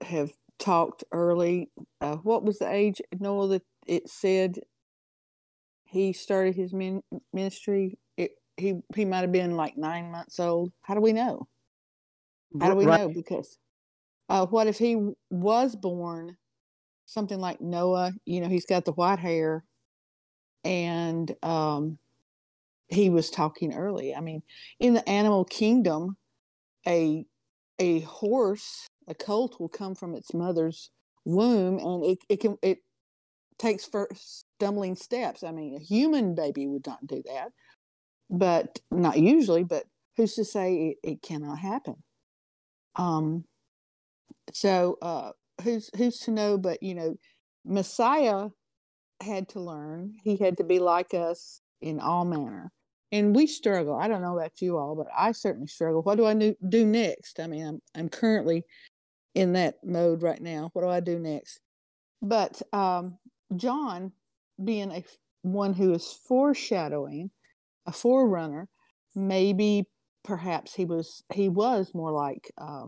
have 0.00 0.30
talked 0.58 1.04
early. 1.12 1.70
Uh, 2.00 2.16
what 2.16 2.44
was 2.44 2.60
the 2.60 2.72
age, 2.72 3.02
Noel, 3.20 3.48
that 3.48 3.62
it 3.86 4.08
said 4.08 4.60
he 5.84 6.14
started 6.14 6.56
his 6.56 6.72
min- 6.72 7.02
ministry? 7.30 7.98
It, 8.16 8.30
he 8.56 8.76
he 8.96 9.04
might 9.04 9.20
have 9.20 9.32
been 9.32 9.54
like 9.54 9.76
nine 9.76 10.10
months 10.10 10.40
old. 10.40 10.72
How 10.80 10.94
do 10.94 11.02
we 11.02 11.12
know? 11.12 11.46
How 12.58 12.70
do 12.70 12.74
we 12.74 12.86
right. 12.86 13.00
know? 13.00 13.08
Because 13.10 13.58
uh, 14.30 14.46
what 14.46 14.66
if 14.66 14.78
he 14.78 15.10
was 15.28 15.76
born 15.76 16.38
something 17.04 17.38
like 17.38 17.60
Noah? 17.60 18.14
You 18.24 18.40
know, 18.40 18.48
he's 18.48 18.64
got 18.64 18.86
the 18.86 18.92
white 18.92 19.18
hair 19.18 19.66
and 20.64 21.34
um, 21.42 21.98
he 22.88 23.10
was 23.10 23.30
talking 23.30 23.74
early. 23.74 24.14
I 24.14 24.20
mean, 24.20 24.42
in 24.78 24.94
the 24.94 25.08
animal 25.08 25.44
kingdom, 25.44 26.16
a 26.86 27.24
a 27.78 28.00
horse, 28.00 28.86
a 29.08 29.14
colt, 29.14 29.58
will 29.58 29.68
come 29.68 29.94
from 29.94 30.14
its 30.14 30.34
mother's 30.34 30.90
womb, 31.24 31.78
and 31.78 32.04
it 32.04 32.18
it 32.28 32.40
can 32.40 32.58
it 32.62 32.78
takes 33.58 33.84
first 33.84 34.44
stumbling 34.56 34.96
steps. 34.96 35.42
I 35.42 35.52
mean, 35.52 35.74
a 35.76 35.80
human 35.80 36.34
baby 36.34 36.66
would 36.66 36.86
not 36.86 37.06
do 37.06 37.22
that, 37.26 37.50
but 38.30 38.78
not 38.90 39.18
usually. 39.18 39.64
But 39.64 39.84
who's 40.16 40.34
to 40.34 40.44
say 40.44 40.96
it, 41.02 41.08
it 41.08 41.22
cannot 41.22 41.58
happen? 41.58 41.96
Um, 42.96 43.44
so 44.52 44.98
uh, 45.00 45.32
who's 45.62 45.90
who's 45.96 46.18
to 46.20 46.30
know? 46.30 46.58
But 46.58 46.82
you 46.82 46.94
know, 46.94 47.16
Messiah 47.64 48.50
had 49.22 49.48
to 49.50 49.60
learn. 49.60 50.14
He 50.22 50.36
had 50.36 50.56
to 50.58 50.64
be 50.64 50.78
like 50.78 51.14
us 51.14 51.60
in 51.80 52.00
all 52.00 52.24
manner. 52.24 52.72
And 53.10 53.36
we 53.36 53.46
struggle. 53.46 53.94
I 53.94 54.08
don't 54.08 54.22
know 54.22 54.38
about 54.38 54.60
you 54.60 54.78
all, 54.78 54.94
but 54.96 55.06
I 55.16 55.32
certainly 55.32 55.66
struggle. 55.66 56.02
What 56.02 56.16
do 56.16 56.24
I 56.24 56.54
do 56.68 56.86
next? 56.86 57.40
I 57.40 57.46
mean, 57.46 57.66
I'm 57.66 57.82
I'm 57.94 58.08
currently 58.08 58.64
in 59.34 59.52
that 59.54 59.76
mode 59.84 60.22
right 60.22 60.40
now. 60.40 60.70
What 60.72 60.82
do 60.82 60.88
I 60.88 61.00
do 61.00 61.18
next? 61.18 61.60
But 62.22 62.62
um, 62.72 63.18
John, 63.54 64.12
being 64.62 64.90
a 64.90 65.04
one 65.42 65.74
who 65.74 65.92
is 65.92 66.18
foreshadowing, 66.26 67.30
a 67.86 67.92
forerunner, 67.92 68.68
maybe 69.14 69.88
perhaps 70.24 70.74
he 70.74 70.84
was 70.84 71.22
he 71.32 71.48
was 71.48 71.92
more 71.94 72.12
like 72.12 72.50
uh, 72.56 72.86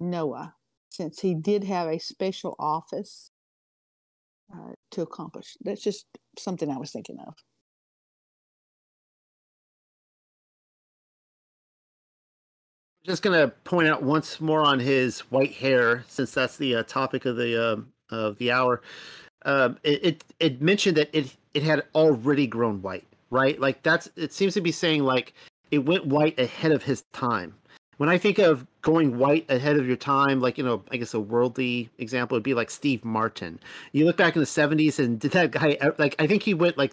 Noah, 0.00 0.54
since 0.88 1.20
he 1.20 1.34
did 1.34 1.64
have 1.64 1.88
a 1.88 1.98
special 1.98 2.56
office 2.58 3.30
uh, 4.52 4.72
to 4.92 5.02
accomplish. 5.02 5.56
That's 5.60 5.82
just 5.82 6.06
something 6.38 6.70
I 6.70 6.78
was 6.78 6.90
thinking 6.92 7.18
of. 7.26 7.34
Just 13.04 13.22
going 13.22 13.38
to 13.38 13.48
point 13.64 13.88
out 13.88 14.02
once 14.02 14.40
more 14.40 14.62
on 14.62 14.80
his 14.80 15.20
white 15.20 15.52
hair, 15.52 16.04
since 16.08 16.32
that's 16.32 16.56
the 16.56 16.76
uh, 16.76 16.82
topic 16.82 17.24
of 17.24 17.36
the 17.36 17.62
uh, 17.62 17.76
of 18.14 18.36
the 18.38 18.50
hour. 18.50 18.82
Um, 19.44 19.78
it, 19.84 20.04
it 20.04 20.24
it 20.40 20.62
mentioned 20.62 20.96
that 20.96 21.10
it 21.12 21.36
it 21.54 21.62
had 21.62 21.84
already 21.94 22.48
grown 22.48 22.82
white, 22.82 23.06
right? 23.30 23.60
Like 23.60 23.82
that's 23.82 24.08
it 24.16 24.32
seems 24.32 24.54
to 24.54 24.60
be 24.60 24.72
saying 24.72 25.04
like 25.04 25.34
it 25.70 25.78
went 25.78 26.06
white 26.06 26.38
ahead 26.38 26.72
of 26.72 26.82
his 26.82 27.04
time 27.12 27.54
when 27.98 28.08
I 28.08 28.18
think 28.18 28.38
of 28.38 28.66
going 28.86 29.18
white 29.18 29.44
ahead 29.50 29.76
of 29.76 29.84
your 29.88 29.96
time, 29.96 30.40
like 30.40 30.56
you 30.56 30.62
know, 30.62 30.80
I 30.92 30.96
guess 30.96 31.12
a 31.12 31.18
worldly 31.18 31.90
example 31.98 32.36
would 32.36 32.44
be 32.44 32.54
like 32.54 32.70
Steve 32.70 33.04
Martin. 33.04 33.58
You 33.90 34.04
look 34.04 34.16
back 34.16 34.36
in 34.36 34.40
the 34.40 34.46
'70s, 34.46 35.00
and 35.00 35.18
did 35.18 35.32
that 35.32 35.50
guy 35.50 35.76
like? 35.98 36.14
I 36.20 36.28
think 36.28 36.44
he 36.44 36.54
went 36.54 36.78
like 36.78 36.92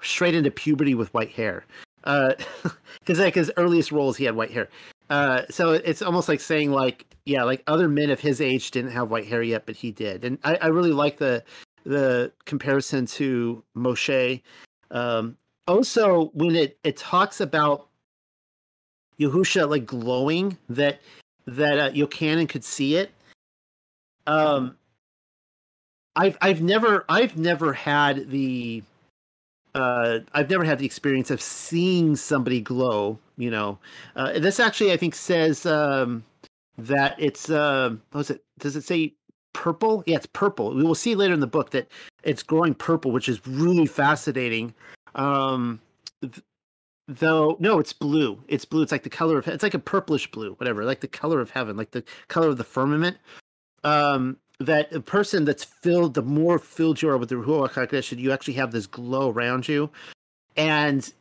straight 0.00 0.34
into 0.34 0.50
puberty 0.50 0.94
with 0.94 1.12
white 1.12 1.30
hair, 1.30 1.66
because 2.00 3.20
uh, 3.20 3.22
like 3.24 3.34
his 3.34 3.52
earliest 3.58 3.92
roles 3.92 4.16
he 4.16 4.24
had 4.24 4.34
white 4.34 4.50
hair. 4.50 4.70
Uh, 5.10 5.42
so 5.50 5.72
it's 5.72 6.00
almost 6.00 6.26
like 6.26 6.40
saying 6.40 6.72
like, 6.72 7.04
yeah, 7.26 7.44
like 7.44 7.62
other 7.66 7.86
men 7.86 8.08
of 8.08 8.18
his 8.18 8.40
age 8.40 8.70
didn't 8.70 8.92
have 8.92 9.10
white 9.10 9.26
hair 9.26 9.42
yet, 9.42 9.66
but 9.66 9.76
he 9.76 9.92
did, 9.92 10.24
and 10.24 10.38
I, 10.42 10.56
I 10.56 10.66
really 10.68 10.92
like 10.92 11.18
the 11.18 11.44
the 11.84 12.32
comparison 12.46 13.04
to 13.04 13.62
Moshe. 13.76 14.40
Um, 14.90 15.36
also, 15.68 16.30
when 16.32 16.56
it 16.56 16.78
it 16.82 16.96
talks 16.96 17.42
about 17.42 17.88
Yahusha 19.20 19.68
like 19.68 19.84
glowing, 19.84 20.56
that 20.70 21.00
that 21.46 21.78
uh, 21.78 21.90
Yochanan 21.90 22.48
could 22.48 22.64
see 22.64 22.96
it. 22.96 23.10
Um, 24.26 24.76
I've 26.16 26.36
I've 26.40 26.62
never 26.62 27.04
I've 27.08 27.36
never 27.36 27.72
had 27.72 28.30
the 28.30 28.82
uh, 29.74 30.20
I've 30.32 30.50
never 30.50 30.64
had 30.64 30.78
the 30.78 30.86
experience 30.86 31.30
of 31.30 31.40
seeing 31.40 32.16
somebody 32.16 32.60
glow. 32.60 33.18
You 33.36 33.50
know, 33.50 33.78
uh, 34.16 34.38
this 34.38 34.58
actually 34.58 34.92
I 34.92 34.96
think 34.96 35.14
says 35.14 35.66
um, 35.66 36.24
that 36.78 37.14
it's 37.18 37.50
uh, 37.50 37.90
what 38.10 38.18
was 38.18 38.30
it? 38.30 38.42
Does 38.58 38.76
it 38.76 38.82
say 38.82 39.12
purple? 39.52 40.02
Yeah, 40.06 40.16
it's 40.16 40.26
purple. 40.26 40.74
We 40.74 40.82
will 40.82 40.94
see 40.94 41.14
later 41.14 41.34
in 41.34 41.40
the 41.40 41.46
book 41.46 41.70
that 41.70 41.88
it's 42.24 42.42
growing 42.42 42.74
purple, 42.74 43.12
which 43.12 43.28
is 43.28 43.46
really 43.46 43.86
fascinating. 43.86 44.74
Um, 45.14 45.80
though 47.08 47.56
no, 47.60 47.78
it's 47.78 47.92
blue. 47.92 48.42
It's 48.48 48.64
blue. 48.64 48.82
It's 48.82 48.92
like 48.92 49.02
the 49.02 49.10
color 49.10 49.38
of 49.38 49.48
it's 49.48 49.62
like 49.62 49.74
a 49.74 49.78
purplish 49.78 50.30
blue, 50.30 50.54
whatever, 50.54 50.84
like 50.84 51.00
the 51.00 51.08
color 51.08 51.40
of 51.40 51.50
heaven, 51.50 51.76
like 51.76 51.92
the 51.92 52.04
color 52.28 52.48
of 52.48 52.58
the 52.58 52.64
firmament. 52.64 53.18
Um, 53.84 54.38
that 54.58 54.92
a 54.92 55.00
person 55.00 55.44
that's 55.44 55.64
filled, 55.64 56.14
the 56.14 56.22
more 56.22 56.58
filled 56.58 57.02
you 57.02 57.10
are 57.10 57.18
with 57.18 57.28
the 57.28 57.34
Ruach 57.34 57.72
HaKodesh, 57.72 58.18
you 58.18 58.32
actually 58.32 58.54
have 58.54 58.72
this 58.72 58.86
glow 58.86 59.30
around 59.30 59.68
you. 59.68 59.90
And 60.56 61.12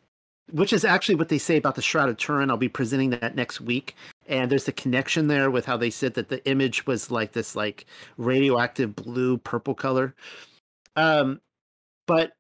which 0.51 0.72
is 0.73 0.85
actually 0.85 1.15
what 1.15 1.30
they 1.30 1.38
say 1.38 1.57
about 1.57 1.75
the 1.75 1.81
Shroud 1.81 2.09
of 2.09 2.17
Turin. 2.17 2.49
I'll 2.49 2.57
be 2.57 2.69
presenting 2.69 3.09
that 3.11 3.35
next 3.35 3.59
week. 3.59 3.95
And 4.27 4.51
there's 4.51 4.67
a 4.67 4.72
connection 4.72 5.27
there 5.27 5.49
with 5.51 5.65
how 5.65 5.77
they 5.77 5.89
said 5.89 6.14
that 6.15 6.30
the 6.30 6.45
image 6.47 6.85
was 6.85 7.11
like 7.11 7.33
this 7.33 7.55
like 7.55 7.85
radioactive 8.17 8.95
blue 8.95 9.38
purple 9.38 9.73
color. 9.73 10.15
Um, 10.95 11.41
but 12.05 12.33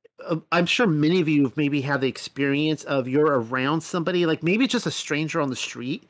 I'm 0.51 0.65
sure 0.65 0.87
many 0.87 1.19
of 1.19 1.27
you 1.27 1.43
have 1.43 1.57
maybe 1.57 1.81
had 1.81 2.01
the 2.01 2.07
experience 2.07 2.83
of 2.83 3.07
you're 3.07 3.39
around 3.39 3.81
somebody, 3.81 4.25
like 4.25 4.43
maybe 4.43 4.67
just 4.67 4.85
a 4.85 4.91
stranger 4.91 5.41
on 5.41 5.49
the 5.49 5.55
street, 5.55 6.09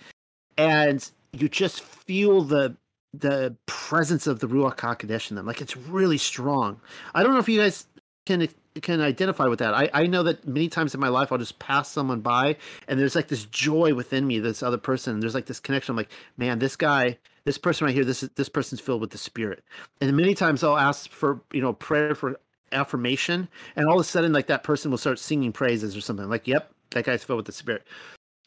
and 0.57 1.09
you 1.33 1.49
just 1.49 1.81
feel 1.81 2.41
the 2.41 2.77
the 3.13 3.55
presence 3.65 4.27
of 4.27 4.39
the 4.39 4.47
Ruach 4.47 4.77
Hakodesh 4.77 5.29
in 5.29 5.35
them. 5.35 5.45
Like 5.45 5.61
it's 5.61 5.77
really 5.77 6.17
strong. 6.17 6.79
I 7.13 7.23
don't 7.23 7.33
know 7.33 7.39
if 7.39 7.49
you 7.49 7.59
guys 7.59 7.85
can 8.25 8.47
can 8.81 8.99
identify 8.99 9.47
with 9.47 9.59
that. 9.59 9.73
I, 9.73 9.89
I 9.93 10.05
know 10.05 10.23
that 10.23 10.45
many 10.45 10.67
times 10.67 10.93
in 10.93 10.99
my 10.99 11.07
life 11.07 11.31
I'll 11.31 11.37
just 11.37 11.59
pass 11.59 11.89
someone 11.89 12.19
by 12.19 12.57
and 12.87 12.99
there's 12.99 13.15
like 13.15 13.29
this 13.29 13.45
joy 13.45 13.93
within 13.93 14.27
me, 14.27 14.39
this 14.39 14.61
other 14.61 14.77
person. 14.77 15.19
There's 15.19 15.35
like 15.35 15.45
this 15.45 15.61
connection. 15.61 15.93
I'm 15.93 15.97
like, 15.97 16.11
man, 16.37 16.59
this 16.59 16.75
guy, 16.75 17.17
this 17.45 17.57
person 17.57 17.85
right 17.85 17.95
here, 17.95 18.03
this 18.03 18.21
this 18.35 18.49
person's 18.49 18.81
filled 18.81 19.01
with 19.01 19.11
the 19.11 19.17
spirit. 19.17 19.63
And 20.01 20.15
many 20.15 20.35
times 20.35 20.63
I'll 20.63 20.77
ask 20.77 21.09
for, 21.09 21.41
you 21.53 21.61
know, 21.61 21.73
prayer 21.73 22.15
for 22.15 22.39
affirmation, 22.71 23.47
and 23.75 23.87
all 23.87 23.95
of 23.95 24.01
a 24.01 24.03
sudden 24.03 24.33
like 24.33 24.47
that 24.47 24.63
person 24.63 24.91
will 24.91 24.97
start 24.97 25.19
singing 25.19 25.51
praises 25.51 25.95
or 25.95 26.01
something. 26.01 26.29
Like, 26.29 26.47
yep, 26.47 26.71
that 26.91 27.05
guy's 27.05 27.23
filled 27.23 27.37
with 27.37 27.45
the 27.45 27.51
spirit 27.51 27.85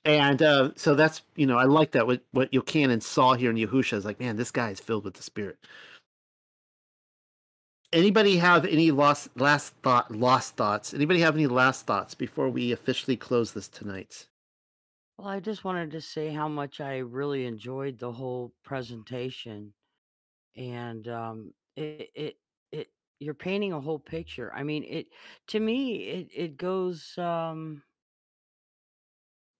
and 0.04 0.42
uh, 0.42 0.70
so 0.76 0.94
that's 0.94 1.22
you 1.36 1.46
know 1.46 1.58
I 1.58 1.64
like 1.64 1.92
that 1.92 2.06
what 2.06 2.22
what 2.32 2.50
Yochanan 2.50 3.02
saw 3.02 3.34
here 3.34 3.50
in 3.50 3.56
Yahusha 3.56 3.94
is 3.94 4.04
like 4.04 4.20
man 4.20 4.36
this 4.36 4.50
guy 4.50 4.70
is 4.70 4.80
filled 4.80 5.04
with 5.04 5.14
the 5.14 5.22
Spirit. 5.22 5.58
Anybody 7.92 8.36
have 8.36 8.64
any 8.64 8.90
lost 8.90 9.28
last 9.36 9.74
thought 9.82 10.10
lost 10.14 10.56
thoughts? 10.56 10.94
Anybody 10.94 11.20
have 11.20 11.34
any 11.34 11.46
last 11.46 11.86
thoughts 11.86 12.14
before 12.14 12.48
we 12.48 12.72
officially 12.72 13.16
close 13.16 13.52
this 13.52 13.68
tonight? 13.68 14.26
Well, 15.18 15.28
I 15.28 15.40
just 15.40 15.64
wanted 15.64 15.90
to 15.90 16.00
say 16.00 16.30
how 16.30 16.48
much 16.48 16.80
I 16.80 16.98
really 16.98 17.44
enjoyed 17.46 17.98
the 17.98 18.12
whole 18.12 18.52
presentation, 18.64 19.72
and 20.56 21.08
um, 21.08 21.52
it 21.76 22.10
it 22.14 22.36
it 22.72 22.88
you're 23.20 23.34
painting 23.34 23.72
a 23.72 23.80
whole 23.80 23.98
picture. 23.98 24.52
I 24.54 24.62
mean, 24.62 24.84
it 24.84 25.06
to 25.48 25.60
me 25.60 25.96
it 26.08 26.28
it 26.34 26.56
goes 26.56 27.16
um 27.18 27.82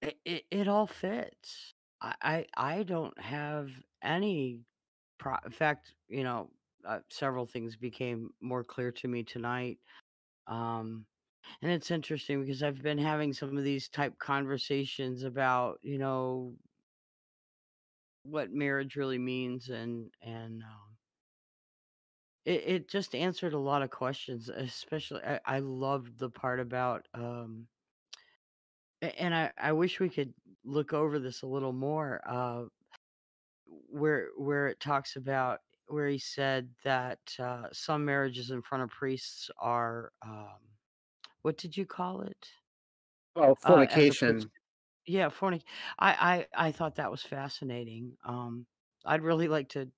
it 0.03 0.19
it, 0.25 0.45
it 0.51 0.69
all 0.69 0.87
fits. 0.87 1.75
I, 2.01 2.15
I 2.23 2.47
I 2.57 2.83
don't 2.83 3.19
have 3.21 3.71
any 4.03 4.61
pro. 5.19 5.37
In 5.45 5.53
fact, 5.53 5.95
you 6.09 6.25
know, 6.25 6.51
uh, 6.87 7.01
several 7.11 7.47
things 7.47 7.77
became 7.77 8.31
more 8.41 8.65
clear 8.65 8.93
to 8.93 9.09
me 9.09 9.25
tonight. 9.25 9.79
Um, 10.49 11.07
and 11.63 11.73
it's 11.73 11.91
interesting 11.93 12.43
because 12.43 12.63
I've 12.63 12.83
been 12.83 12.99
having 12.99 13.33
some 13.33 13.59
of 13.59 13.65
these 13.65 13.89
type 13.89 14.19
conversations 14.19 15.25
about, 15.25 15.79
you 15.83 15.99
know, 15.99 16.55
what 18.23 18.51
marriage 18.53 18.97
really 18.97 19.19
means, 19.19 19.69
and 19.71 20.11
and 20.23 20.63
um, 20.63 20.88
it 22.49 22.65
it 22.67 22.89
just 22.89 23.15
answered 23.15 23.53
a 23.55 23.59
lot 23.59 23.83
of 23.83 23.91
questions. 23.91 24.49
Especially, 24.49 25.23
I, 25.23 25.41
I 25.45 25.59
loved 25.61 26.19
the 26.19 26.31
part 26.31 26.61
about 26.61 27.09
um 27.15 27.69
And 29.01 29.35
I, 29.35 29.53
I 29.57 29.73
wish 29.73 30.01
we 30.01 30.09
could 30.09 30.35
look 30.65 30.93
over 30.93 31.19
this 31.19 31.43
a 31.43 31.47
little 31.47 31.73
more. 31.73 32.21
Uh, 32.27 32.65
where 33.67 34.31
where 34.37 34.67
it 34.69 34.81
talks 34.81 35.17
about 35.17 35.61
where 35.87 36.09
he 36.09 36.19
said 36.19 36.75
that 36.85 37.21
uh, 37.39 37.69
some 37.73 38.05
marriages 38.05 38.51
in 38.51 38.61
front 38.63 38.85
of 38.85 38.91
priests 38.91 39.51
are 39.59 40.13
um, 40.23 40.59
what 41.43 41.59
did 41.59 41.77
you 41.77 41.87
call 41.87 42.23
it? 42.23 42.51
Oh, 43.37 43.55
Uh, 43.63 43.87
fornication. 43.87 44.37
to 44.37 44.51
yeah, 45.07 45.29
fornic. 45.31 45.65
I, 45.99 46.47
I 46.57 46.69
I 46.69 46.73
thought 46.73 46.97
that 46.97 47.11
was 47.11 47.23
fascinating. 47.25 48.17
Um, 48.25 48.67
I'd 49.05 49.23
really 49.23 49.49
like 49.49 49.71
to 49.71 49.91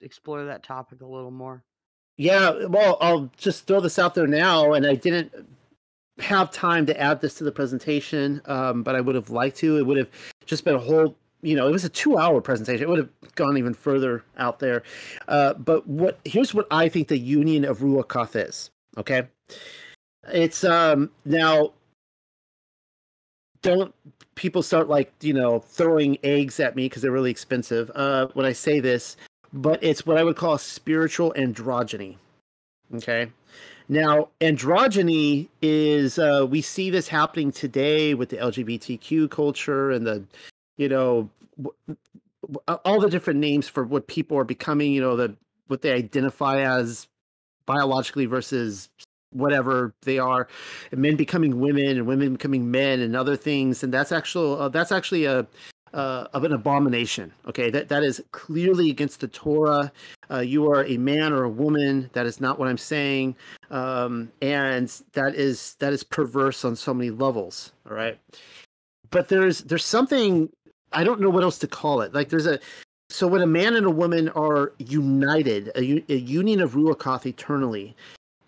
explore 0.00 0.46
that 0.46 0.62
topic 0.64 1.02
a 1.02 1.06
little 1.06 1.30
more. 1.32 1.64
Yeah, 2.20 2.66
well, 2.66 2.98
I'll 3.00 3.30
just 3.38 3.66
throw 3.66 3.80
this 3.80 3.98
out 3.98 4.14
there 4.14 4.26
now, 4.26 4.74
and 4.74 4.86
I 4.86 4.94
didn't 4.94 5.32
have 6.18 6.50
time 6.50 6.84
to 6.84 7.00
add 7.00 7.22
this 7.22 7.32
to 7.36 7.44
the 7.44 7.50
presentation, 7.50 8.42
um, 8.44 8.82
but 8.82 8.94
I 8.94 9.00
would 9.00 9.14
have 9.14 9.30
liked 9.30 9.56
to. 9.60 9.78
It 9.78 9.86
would 9.86 9.96
have 9.96 10.10
just 10.44 10.66
been 10.66 10.74
a 10.74 10.78
whole, 10.78 11.16
you 11.40 11.56
know, 11.56 11.66
it 11.66 11.70
was 11.72 11.86
a 11.86 11.88
two-hour 11.88 12.42
presentation. 12.42 12.82
It 12.82 12.90
would 12.90 12.98
have 12.98 13.34
gone 13.36 13.56
even 13.56 13.72
further 13.72 14.22
out 14.36 14.58
there. 14.58 14.82
Uh, 15.28 15.54
but 15.54 15.86
what 15.86 16.18
here's 16.26 16.52
what 16.52 16.66
I 16.70 16.90
think 16.90 17.08
the 17.08 17.16
union 17.16 17.64
of 17.64 17.78
Ruachoth 17.78 18.36
is. 18.36 18.68
Okay, 18.98 19.26
it's 20.30 20.62
um 20.62 21.10
now. 21.24 21.72
Don't 23.62 23.94
people 24.34 24.62
start 24.62 24.90
like 24.90 25.10
you 25.22 25.32
know 25.32 25.60
throwing 25.60 26.18
eggs 26.22 26.60
at 26.60 26.76
me 26.76 26.84
because 26.84 27.00
they're 27.00 27.12
really 27.12 27.30
expensive 27.30 27.90
uh, 27.94 28.26
when 28.34 28.44
I 28.44 28.52
say 28.52 28.78
this, 28.78 29.16
but 29.52 29.82
it's 29.82 30.06
what 30.06 30.16
I 30.16 30.24
would 30.24 30.36
call 30.36 30.58
spiritual 30.58 31.32
androgyny. 31.36 32.16
Okay, 32.94 33.30
now, 33.90 34.28
androgyny 34.40 35.48
is 35.62 36.16
uh, 36.16 36.46
we 36.48 36.62
see 36.62 36.90
this 36.90 37.08
happening 37.08 37.50
today 37.50 38.14
with 38.14 38.28
the 38.28 38.36
LGBTQ 38.36 39.28
culture 39.32 39.90
and 39.90 40.06
the, 40.06 40.22
you 40.76 40.88
know, 40.88 41.28
w- 41.60 41.74
all 42.84 43.00
the 43.00 43.10
different 43.10 43.40
names 43.40 43.66
for 43.66 43.82
what 43.82 44.06
people 44.06 44.38
are 44.38 44.44
becoming. 44.44 44.92
You 44.92 45.00
know, 45.00 45.16
the 45.16 45.34
what 45.66 45.82
they 45.82 45.90
identify 45.92 46.60
as 46.60 47.08
biologically 47.66 48.26
versus 48.26 48.90
whatever 49.32 49.92
they 50.02 50.20
are, 50.20 50.46
and 50.92 51.00
men 51.00 51.16
becoming 51.16 51.58
women 51.58 51.98
and 51.98 52.06
women 52.06 52.34
becoming 52.34 52.70
men 52.70 53.00
and 53.00 53.16
other 53.16 53.34
things. 53.34 53.82
And 53.82 53.92
that's 53.92 54.12
actual 54.12 54.62
uh, 54.62 54.68
that's 54.68 54.92
actually 54.92 55.24
a 55.24 55.44
uh, 55.94 56.26
of 56.32 56.44
an 56.44 56.52
abomination. 56.52 57.32
Okay, 57.46 57.70
that 57.70 57.88
that 57.88 58.02
is 58.02 58.22
clearly 58.32 58.90
against 58.90 59.20
the 59.20 59.28
Torah. 59.28 59.92
Uh, 60.30 60.38
you 60.38 60.70
are 60.70 60.84
a 60.84 60.96
man 60.96 61.32
or 61.32 61.44
a 61.44 61.48
woman. 61.48 62.10
That 62.12 62.26
is 62.26 62.40
not 62.40 62.58
what 62.58 62.68
I'm 62.68 62.78
saying, 62.78 63.36
um, 63.70 64.30
and 64.42 64.88
that 65.12 65.34
is 65.34 65.76
that 65.80 65.92
is 65.92 66.04
perverse 66.04 66.64
on 66.64 66.76
so 66.76 66.94
many 66.94 67.10
levels. 67.10 67.72
All 67.88 67.96
right, 67.96 68.18
but 69.10 69.28
there's 69.28 69.62
there's 69.62 69.84
something 69.84 70.48
I 70.92 71.04
don't 71.04 71.20
know 71.20 71.30
what 71.30 71.42
else 71.42 71.58
to 71.58 71.66
call 71.66 72.00
it. 72.00 72.14
Like 72.14 72.28
there's 72.28 72.46
a 72.46 72.58
so 73.10 73.26
when 73.26 73.42
a 73.42 73.46
man 73.46 73.74
and 73.74 73.86
a 73.86 73.90
woman 73.90 74.28
are 74.30 74.72
united, 74.78 75.72
a, 75.74 76.04
a 76.12 76.16
union 76.16 76.60
of 76.60 76.72
ruach 76.74 77.26
eternally, 77.26 77.96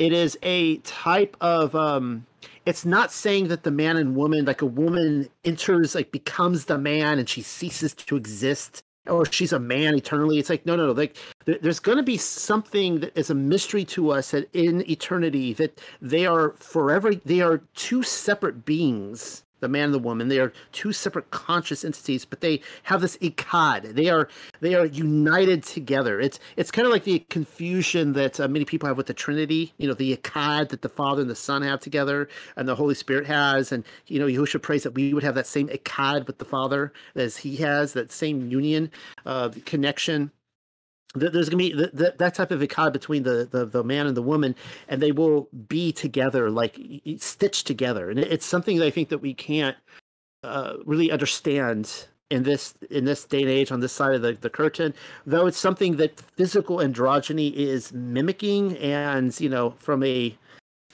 it 0.02 0.12
is 0.12 0.36
a 0.42 0.78
type 0.78 1.36
of 1.40 1.76
um, 1.76 2.26
it's 2.66 2.84
not 2.84 3.12
saying 3.12 3.46
that 3.48 3.62
the 3.62 3.70
man 3.70 3.96
and 3.96 4.16
woman 4.16 4.44
like 4.44 4.60
a 4.60 4.66
woman 4.66 5.28
enters 5.44 5.94
like 5.94 6.10
becomes 6.10 6.64
the 6.64 6.76
man 6.76 7.20
and 7.20 7.28
she 7.28 7.40
ceases 7.40 7.94
to 7.94 8.16
exist 8.16 8.82
or 9.06 9.24
she's 9.24 9.52
a 9.52 9.60
man 9.60 9.94
eternally. 9.94 10.40
It's 10.40 10.50
like 10.50 10.66
no 10.66 10.74
no 10.74 10.86
no 10.86 10.92
like 10.92 11.16
there's 11.44 11.78
going 11.78 11.98
to 11.98 12.02
be 12.02 12.16
something 12.16 12.98
that 12.98 13.16
is 13.16 13.30
a 13.30 13.34
mystery 13.34 13.84
to 13.86 14.10
us 14.10 14.32
that 14.32 14.52
in 14.52 14.88
eternity 14.90 15.52
that 15.52 15.80
they 16.00 16.26
are 16.26 16.54
forever 16.54 17.14
they 17.14 17.40
are 17.40 17.58
two 17.76 18.02
separate 18.02 18.64
beings 18.64 19.44
the 19.62 19.68
man 19.68 19.84
and 19.84 19.94
the 19.94 19.98
woman. 19.98 20.28
They 20.28 20.40
are 20.40 20.52
two 20.72 20.92
separate 20.92 21.30
conscious 21.30 21.84
entities, 21.84 22.26
but 22.26 22.42
they 22.42 22.60
have 22.82 23.00
this 23.00 23.16
echad. 23.18 23.94
They 23.94 24.10
are 24.10 24.28
they 24.60 24.74
are 24.74 24.84
united 24.84 25.62
together. 25.62 26.20
It's 26.20 26.38
it's 26.56 26.70
kind 26.70 26.84
of 26.84 26.92
like 26.92 27.04
the 27.04 27.20
confusion 27.30 28.12
that 28.12 28.38
uh, 28.38 28.48
many 28.48 28.66
people 28.66 28.88
have 28.88 28.98
with 28.98 29.06
the 29.06 29.14
Trinity. 29.14 29.72
You 29.78 29.88
know, 29.88 29.94
the 29.94 30.14
echad 30.14 30.68
that 30.68 30.82
the 30.82 30.88
Father 30.90 31.22
and 31.22 31.30
the 31.30 31.36
Son 31.36 31.62
have 31.62 31.80
together, 31.80 32.28
and 32.56 32.68
the 32.68 32.74
Holy 32.74 32.94
Spirit 32.94 33.26
has. 33.26 33.72
And 33.72 33.84
you 34.08 34.18
know, 34.18 34.26
Yahushua 34.26 34.60
prays 34.60 34.82
that 34.82 34.94
we 34.94 35.14
would 35.14 35.22
have 35.22 35.36
that 35.36 35.46
same 35.46 35.68
echad 35.68 36.26
with 36.26 36.38
the 36.38 36.44
Father 36.44 36.92
as 37.14 37.38
He 37.38 37.56
has, 37.56 37.94
that 37.94 38.12
same 38.12 38.50
union, 38.50 38.90
uh, 39.24 39.50
connection. 39.64 40.30
There's 41.14 41.48
gonna 41.48 41.58
be 41.58 41.72
that, 41.74 42.18
that 42.18 42.34
type 42.34 42.50
of 42.50 42.60
echad 42.60 42.92
between 42.92 43.22
the, 43.22 43.46
the 43.50 43.66
the 43.66 43.84
man 43.84 44.06
and 44.06 44.16
the 44.16 44.22
woman 44.22 44.54
and 44.88 45.02
they 45.02 45.12
will 45.12 45.48
be 45.68 45.92
together 45.92 46.50
like 46.50 46.78
stitched 47.18 47.66
together. 47.66 48.10
And 48.10 48.18
it's 48.18 48.46
something 48.46 48.78
that 48.78 48.86
i 48.86 48.90
think 48.90 49.10
that 49.10 49.18
we 49.18 49.34
can't 49.34 49.76
uh, 50.42 50.74
really 50.84 51.10
understand 51.10 52.06
in 52.30 52.42
this 52.42 52.74
in 52.90 53.04
this 53.04 53.24
day 53.24 53.40
and 53.42 53.50
age 53.50 53.70
on 53.70 53.80
this 53.80 53.92
side 53.92 54.14
of 54.14 54.22
the, 54.22 54.32
the 54.32 54.48
curtain 54.48 54.94
though 55.26 55.46
it's 55.46 55.58
something 55.58 55.96
that 55.96 56.18
physical 56.18 56.78
androgyny 56.78 57.52
is 57.52 57.92
mimicking 57.92 58.76
and 58.78 59.38
you 59.38 59.50
know 59.50 59.70
from 59.72 60.02
a 60.02 60.36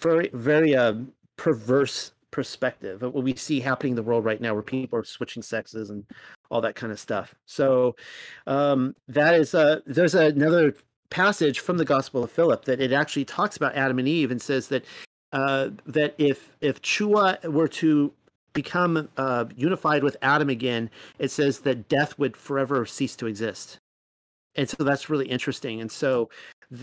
very 0.00 0.28
very 0.32 0.74
uh, 0.74 0.94
perverse 1.36 2.10
perspective 2.32 3.02
of 3.02 3.14
what 3.14 3.22
we 3.22 3.34
see 3.36 3.60
happening 3.60 3.92
in 3.92 3.96
the 3.96 4.02
world 4.02 4.24
right 4.24 4.40
now 4.40 4.52
where 4.52 4.62
people 4.62 4.98
are 4.98 5.04
switching 5.04 5.42
sexes 5.42 5.90
and 5.90 6.04
all 6.50 6.60
that 6.60 6.74
kind 6.74 6.92
of 6.92 6.98
stuff. 6.98 7.34
So 7.46 7.96
um, 8.46 8.94
that 9.08 9.34
is 9.34 9.54
uh, 9.54 9.80
there's 9.86 10.14
another 10.14 10.74
passage 11.10 11.60
from 11.60 11.78
the 11.78 11.84
gospel 11.84 12.22
of 12.22 12.30
philip 12.30 12.66
that 12.66 12.80
it 12.82 12.92
actually 12.92 13.24
talks 13.24 13.56
about 13.56 13.74
adam 13.74 13.98
and 13.98 14.06
eve 14.06 14.30
and 14.30 14.42
says 14.42 14.68
that 14.68 14.84
uh, 15.32 15.70
that 15.86 16.14
if 16.18 16.54
if 16.60 16.82
chua 16.82 17.42
were 17.46 17.68
to 17.68 18.12
become 18.52 19.08
uh, 19.16 19.46
unified 19.56 20.02
with 20.02 20.18
adam 20.20 20.50
again 20.50 20.90
it 21.18 21.30
says 21.30 21.60
that 21.60 21.88
death 21.88 22.18
would 22.18 22.36
forever 22.36 22.84
cease 22.84 23.16
to 23.16 23.26
exist. 23.26 23.78
And 24.54 24.68
so 24.68 24.82
that's 24.82 25.08
really 25.08 25.28
interesting. 25.28 25.80
And 25.80 25.90
so 25.90 26.28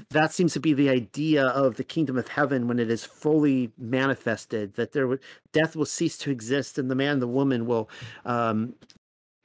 that 0.10 0.32
seems 0.32 0.54
to 0.54 0.60
be 0.60 0.74
the 0.74 0.90
idea 0.90 1.48
of 1.48 1.76
the 1.76 1.84
kingdom 1.84 2.18
of 2.18 2.28
heaven 2.28 2.68
when 2.68 2.80
it 2.80 2.90
is 2.90 3.04
fully 3.04 3.72
manifested 3.78 4.74
that 4.76 4.94
there 4.94 5.08
would 5.08 5.20
death 5.52 5.76
will 5.76 5.86
cease 5.86 6.18
to 6.20 6.32
exist 6.32 6.80
and 6.80 6.90
the 6.90 6.96
man 6.96 7.14
and 7.14 7.22
the 7.22 7.28
woman 7.28 7.68
will 7.68 7.90
um 8.26 8.74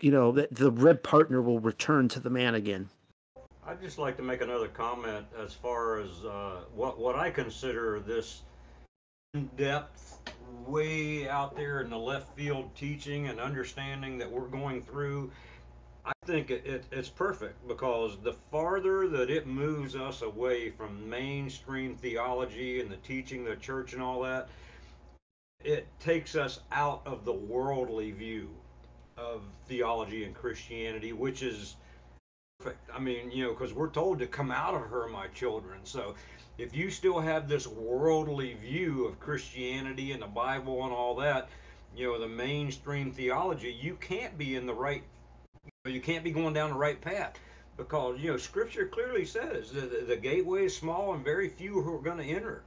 you 0.02 0.10
know 0.10 0.32
that 0.32 0.54
the 0.54 0.70
red 0.70 1.02
partner 1.02 1.42
will 1.42 1.60
return 1.60 2.08
to 2.08 2.20
the 2.20 2.30
man 2.30 2.54
again. 2.54 2.88
I'd 3.66 3.80
just 3.80 3.98
like 3.98 4.16
to 4.16 4.22
make 4.22 4.40
another 4.40 4.68
comment 4.68 5.26
as 5.38 5.52
far 5.52 6.00
as 6.00 6.24
uh, 6.24 6.62
what 6.74 6.98
what 6.98 7.16
i 7.16 7.30
consider 7.30 8.00
this 8.00 8.42
in-depth 9.34 10.18
way 10.66 11.28
out 11.28 11.54
there 11.56 11.80
in 11.80 11.90
the 11.90 11.98
left 11.98 12.34
field 12.36 12.74
teaching 12.74 13.28
and 13.28 13.38
understanding 13.38 14.18
that 14.18 14.30
we're 14.30 14.48
going 14.48 14.82
through. 14.82 15.30
I 16.04 16.12
think 16.24 16.50
it, 16.50 16.66
it, 16.66 16.84
it's 16.90 17.08
perfect 17.08 17.66
because 17.68 18.18
the 18.22 18.32
farther 18.32 19.06
that 19.08 19.30
it 19.30 19.46
moves 19.46 19.94
us 19.94 20.22
away 20.22 20.70
from 20.70 21.08
mainstream 21.08 21.94
theology 21.94 22.80
and 22.80 22.90
the 22.90 22.96
teaching 22.96 23.44
the 23.44 23.56
church 23.56 23.92
and 23.92 24.02
all 24.02 24.22
that, 24.22 24.48
it 25.62 25.86
takes 26.00 26.34
us 26.34 26.60
out 26.72 27.02
of 27.06 27.24
the 27.24 27.32
worldly 27.32 28.10
view 28.12 28.48
of 29.20 29.42
theology 29.66 30.24
and 30.24 30.34
Christianity, 30.34 31.12
which 31.12 31.42
is 31.42 31.76
perfect. 32.58 32.80
I 32.94 32.98
mean, 32.98 33.30
you 33.30 33.44
know, 33.44 33.50
because 33.50 33.72
we're 33.72 33.90
told 33.90 34.18
to 34.20 34.26
come 34.26 34.50
out 34.50 34.74
of 34.74 34.82
her, 34.82 35.08
my 35.08 35.26
children. 35.28 35.80
So 35.84 36.14
if 36.58 36.74
you 36.74 36.90
still 36.90 37.20
have 37.20 37.48
this 37.48 37.66
worldly 37.66 38.54
view 38.54 39.06
of 39.06 39.20
Christianity 39.20 40.12
and 40.12 40.22
the 40.22 40.26
Bible 40.26 40.84
and 40.84 40.92
all 40.92 41.14
that, 41.16 41.48
you 41.96 42.06
know, 42.06 42.20
the 42.20 42.28
mainstream 42.28 43.12
theology, 43.12 43.76
you 43.80 43.96
can't 44.00 44.36
be 44.38 44.56
in 44.56 44.66
the 44.66 44.74
right 44.74 45.02
you 45.86 46.00
can't 46.00 46.24
be 46.24 46.30
going 46.30 46.54
down 46.54 46.70
the 46.70 46.76
right 46.76 47.00
path 47.00 47.38
because 47.76 48.20
you 48.20 48.30
know 48.30 48.36
Scripture 48.36 48.86
clearly 48.86 49.24
says 49.24 49.70
the, 49.70 50.04
the 50.06 50.16
gateway 50.16 50.64
is 50.64 50.76
small 50.76 51.14
and 51.14 51.24
very 51.24 51.48
few 51.48 51.80
who 51.80 51.96
are 51.96 52.02
going 52.02 52.18
to 52.18 52.24
enter. 52.24 52.62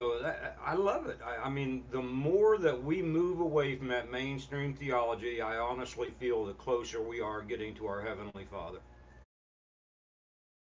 That, 0.00 0.56
uh, 0.58 0.64
I 0.64 0.74
love 0.76 1.08
it. 1.08 1.18
I, 1.22 1.46
I, 1.46 1.50
mean, 1.50 1.84
the 1.90 2.00
more 2.00 2.56
that 2.56 2.82
we 2.82 3.02
move 3.02 3.40
away 3.40 3.76
from 3.76 3.88
that 3.88 4.10
mainstream 4.10 4.72
theology, 4.72 5.42
I 5.42 5.58
honestly 5.58 6.08
feel 6.18 6.46
the 6.46 6.54
closer 6.54 7.02
we 7.02 7.20
are 7.20 7.42
getting 7.42 7.74
to 7.74 7.86
our 7.86 8.00
heavenly 8.00 8.46
Father. 8.50 8.78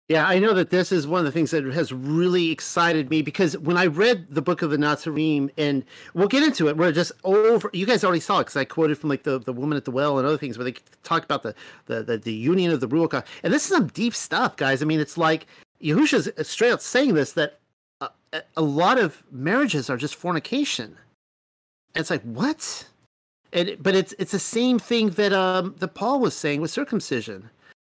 Yeah, 0.10 0.28
I 0.28 0.38
know 0.38 0.54
that 0.54 0.70
this 0.70 0.92
is 0.92 1.08
one 1.08 1.18
of 1.18 1.26
the 1.26 1.32
things 1.32 1.50
that 1.50 1.66
has 1.66 1.92
really 1.92 2.52
excited 2.52 3.10
me 3.10 3.24
because 3.24 3.58
when 3.58 3.78
I 3.78 3.88
read 3.88 4.28
the 4.30 4.44
book 4.44 4.62
of 4.62 4.70
the 4.70 4.78
Natsarim, 4.78 5.50
and 5.58 5.84
we'll 6.14 6.28
get 6.28 6.44
into 6.44 6.68
it, 6.68 6.78
we're 6.78 6.92
just 6.92 7.12
over. 7.24 7.72
You 7.74 7.88
guys 7.88 8.04
already 8.04 8.20
saw 8.20 8.42
it 8.42 8.44
because 8.44 8.58
I 8.58 8.66
quoted 8.66 9.00
from 9.00 9.10
like 9.10 9.24
the, 9.24 9.40
the 9.40 9.54
woman 9.54 9.76
at 9.76 9.86
the 9.86 9.90
well 9.90 10.20
and 10.20 10.28
other 10.28 10.38
things 10.38 10.60
where 10.60 10.66
they 10.66 10.76
talk 11.02 11.24
about 11.24 11.42
the 11.42 11.56
the 11.88 12.04
the, 12.04 12.18
the 12.20 12.34
union 12.34 12.72
of 12.72 12.82
the 12.82 12.88
Ruach, 12.88 13.26
and 13.42 13.52
this 13.52 13.64
is 13.64 13.70
some 13.70 13.88
deep 13.88 14.14
stuff, 14.14 14.56
guys. 14.56 14.84
I 14.84 14.86
mean, 14.86 15.00
it's 15.00 15.18
like 15.18 15.48
Yahusha's 15.82 16.30
straight 16.48 16.72
out 16.72 16.84
saying 16.84 17.16
this 17.16 17.34
that 17.34 17.60
a, 18.56 18.62
lot 18.62 18.98
of 18.98 19.24
marriages 19.32 19.90
are 19.90 19.98
just 19.98 20.16
fornication. 20.16 20.98
And 21.94 22.02
it's 22.02 22.10
like 22.10 22.24
what? 22.24 22.88
And 23.54 23.78
but 23.82 23.96
it's 23.96 24.14
it's 24.20 24.32
the 24.32 24.40
same 24.40 24.80
thing 24.80 25.12
that 25.12 25.34
um 25.34 25.76
that 25.80 25.90
Paul 25.90 26.20
was 26.20 26.36
saying 26.36 26.62
with 26.62 26.72
circumcision 26.72 27.50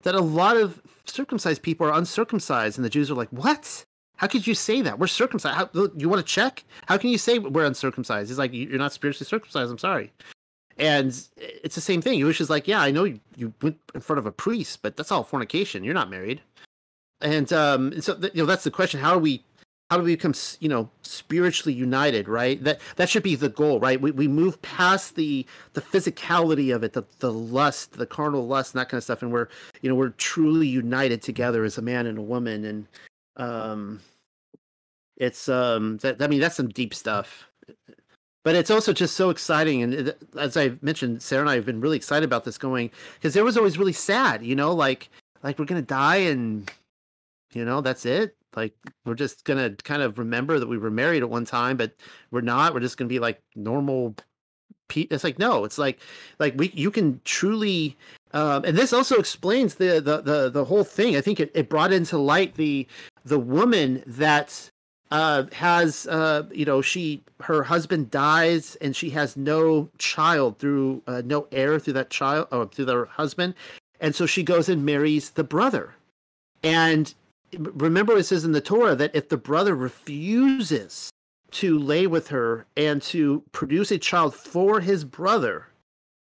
that 0.02 0.14
a 0.14 0.20
lot 0.20 0.56
of 0.56 0.80
circumcised 1.04 1.62
people 1.62 1.86
are 1.86 1.92
uncircumcised, 1.92 2.78
and 2.78 2.84
the 2.84 2.90
Jews 2.90 3.10
are 3.10 3.14
like, 3.14 3.30
"What? 3.30 3.84
How 4.16 4.26
could 4.26 4.46
you 4.46 4.54
say 4.54 4.82
that? 4.82 4.98
We're 4.98 5.06
circumcised. 5.06 5.56
How, 5.56 5.70
you 5.96 6.08
want 6.08 6.24
to 6.24 6.32
check? 6.32 6.64
How 6.86 6.96
can 6.96 7.10
you 7.10 7.18
say 7.18 7.38
we're 7.38 7.64
uncircumcised?" 7.64 8.28
He's 8.28 8.38
like, 8.38 8.52
"You're 8.52 8.78
not 8.78 8.92
spiritually 8.92 9.26
circumcised. 9.26 9.70
I'm 9.70 9.78
sorry." 9.78 10.12
And 10.78 11.08
it's 11.38 11.74
the 11.74 11.80
same 11.80 12.02
thing. 12.02 12.20
Yahusha's 12.20 12.50
like, 12.50 12.68
"Yeah, 12.68 12.82
I 12.82 12.90
know 12.90 13.04
you, 13.04 13.20
you 13.36 13.54
went 13.62 13.78
in 13.94 14.00
front 14.00 14.18
of 14.18 14.26
a 14.26 14.32
priest, 14.32 14.82
but 14.82 14.96
that's 14.96 15.10
all 15.10 15.24
fornication. 15.24 15.84
You're 15.84 15.94
not 15.94 16.10
married." 16.10 16.42
And 17.20 17.50
um, 17.52 17.92
and 17.92 18.04
so 18.04 18.18
you 18.34 18.42
know 18.42 18.46
that's 18.46 18.64
the 18.64 18.70
question: 18.70 19.00
How 19.00 19.14
are 19.14 19.18
we 19.18 19.42
how 19.90 19.96
do 19.96 20.02
we 20.02 20.16
become 20.16 20.34
you 20.60 20.68
know 20.68 20.90
spiritually 21.02 21.72
united 21.74 22.28
right? 22.28 22.62
That 22.64 22.80
that 22.96 23.08
should 23.08 23.22
be 23.22 23.36
the 23.36 23.48
goal 23.48 23.78
right? 23.80 24.00
We, 24.00 24.10
we 24.10 24.28
move 24.28 24.60
past 24.62 25.14
the 25.14 25.46
the 25.74 25.80
physicality 25.80 26.74
of 26.74 26.82
it 26.82 26.92
the, 26.92 27.04
the 27.20 27.32
lust 27.32 27.92
the 27.92 28.06
carnal 28.06 28.46
lust 28.46 28.74
and 28.74 28.80
that 28.80 28.88
kind 28.88 28.98
of 28.98 29.04
stuff 29.04 29.22
and 29.22 29.32
we're 29.32 29.48
you 29.82 29.88
know 29.88 29.94
we're 29.94 30.10
truly 30.10 30.66
united 30.66 31.22
together 31.22 31.64
as 31.64 31.78
a 31.78 31.82
man 31.82 32.06
and 32.06 32.18
a 32.18 32.22
woman 32.22 32.64
and 32.64 32.86
um 33.36 34.00
it's 35.16 35.48
um 35.48 35.98
that 35.98 36.20
i 36.20 36.26
mean 36.26 36.40
that's 36.40 36.56
some 36.56 36.68
deep 36.68 36.94
stuff. 36.94 37.48
But 38.44 38.54
it's 38.54 38.70
also 38.70 38.92
just 38.92 39.16
so 39.16 39.30
exciting 39.30 39.82
and 39.82 39.92
it, 39.92 40.18
as 40.38 40.56
i 40.56 40.72
mentioned 40.80 41.20
sarah 41.20 41.40
and 41.42 41.50
i 41.50 41.56
have 41.56 41.66
been 41.66 41.80
really 41.80 41.96
excited 41.96 42.24
about 42.24 42.44
this 42.44 42.58
going 42.58 42.92
because 43.14 43.34
there 43.34 43.42
was 43.42 43.56
always 43.56 43.76
really 43.76 43.92
sad 43.92 44.44
you 44.44 44.54
know 44.54 44.72
like 44.72 45.08
like 45.42 45.58
we're 45.58 45.64
gonna 45.64 45.82
die 45.82 46.18
and 46.18 46.70
you 47.52 47.64
know 47.64 47.80
that's 47.80 48.06
it 48.06 48.35
like 48.54 48.74
we're 49.04 49.14
just 49.14 49.44
gonna 49.44 49.70
kind 49.70 50.02
of 50.02 50.18
remember 50.18 50.58
that 50.58 50.66
we 50.66 50.78
were 50.78 50.90
married 50.90 51.22
at 51.22 51.30
one 51.30 51.44
time, 51.44 51.76
but 51.76 51.92
we're 52.30 52.40
not. 52.40 52.74
We're 52.74 52.80
just 52.80 52.96
gonna 52.96 53.08
be 53.08 53.18
like 53.18 53.42
normal. 53.54 54.14
It's 54.94 55.24
like 55.24 55.38
no, 55.38 55.64
it's 55.64 55.78
like 55.78 56.00
like 56.38 56.54
we 56.56 56.70
you 56.74 56.90
can 56.90 57.20
truly. 57.24 57.96
Um, 58.32 58.64
and 58.64 58.76
this 58.76 58.92
also 58.92 59.16
explains 59.16 59.76
the, 59.76 60.00
the 60.00 60.20
the 60.20 60.50
the 60.50 60.64
whole 60.64 60.84
thing. 60.84 61.16
I 61.16 61.20
think 61.20 61.40
it, 61.40 61.50
it 61.54 61.68
brought 61.68 61.92
into 61.92 62.18
light 62.18 62.54
the 62.54 62.86
the 63.24 63.38
woman 63.38 64.02
that 64.06 64.70
uh, 65.10 65.44
has 65.52 66.06
uh, 66.06 66.44
you 66.52 66.64
know 66.64 66.82
she 66.82 67.22
her 67.40 67.62
husband 67.62 68.10
dies 68.10 68.76
and 68.76 68.96
she 68.96 69.10
has 69.10 69.36
no 69.36 69.88
child 69.98 70.58
through 70.58 71.02
uh, 71.06 71.22
no 71.24 71.46
heir 71.52 71.78
through 71.78 71.92
that 71.94 72.10
child 72.10 72.48
or 72.50 72.66
through 72.66 72.86
their 72.86 73.04
husband, 73.04 73.54
and 74.00 74.14
so 74.14 74.26
she 74.26 74.42
goes 74.42 74.68
and 74.68 74.84
marries 74.84 75.30
the 75.30 75.44
brother, 75.44 75.94
and 76.62 77.14
remember 77.58 78.16
it 78.16 78.24
says 78.24 78.44
in 78.44 78.52
the 78.52 78.60
Torah 78.60 78.94
that 78.96 79.14
if 79.14 79.28
the 79.28 79.36
brother 79.36 79.74
refuses 79.74 81.10
to 81.52 81.78
lay 81.78 82.06
with 82.06 82.28
her 82.28 82.66
and 82.76 83.00
to 83.02 83.42
produce 83.52 83.90
a 83.90 83.98
child 83.98 84.34
for 84.34 84.80
his 84.80 85.04
brother, 85.04 85.66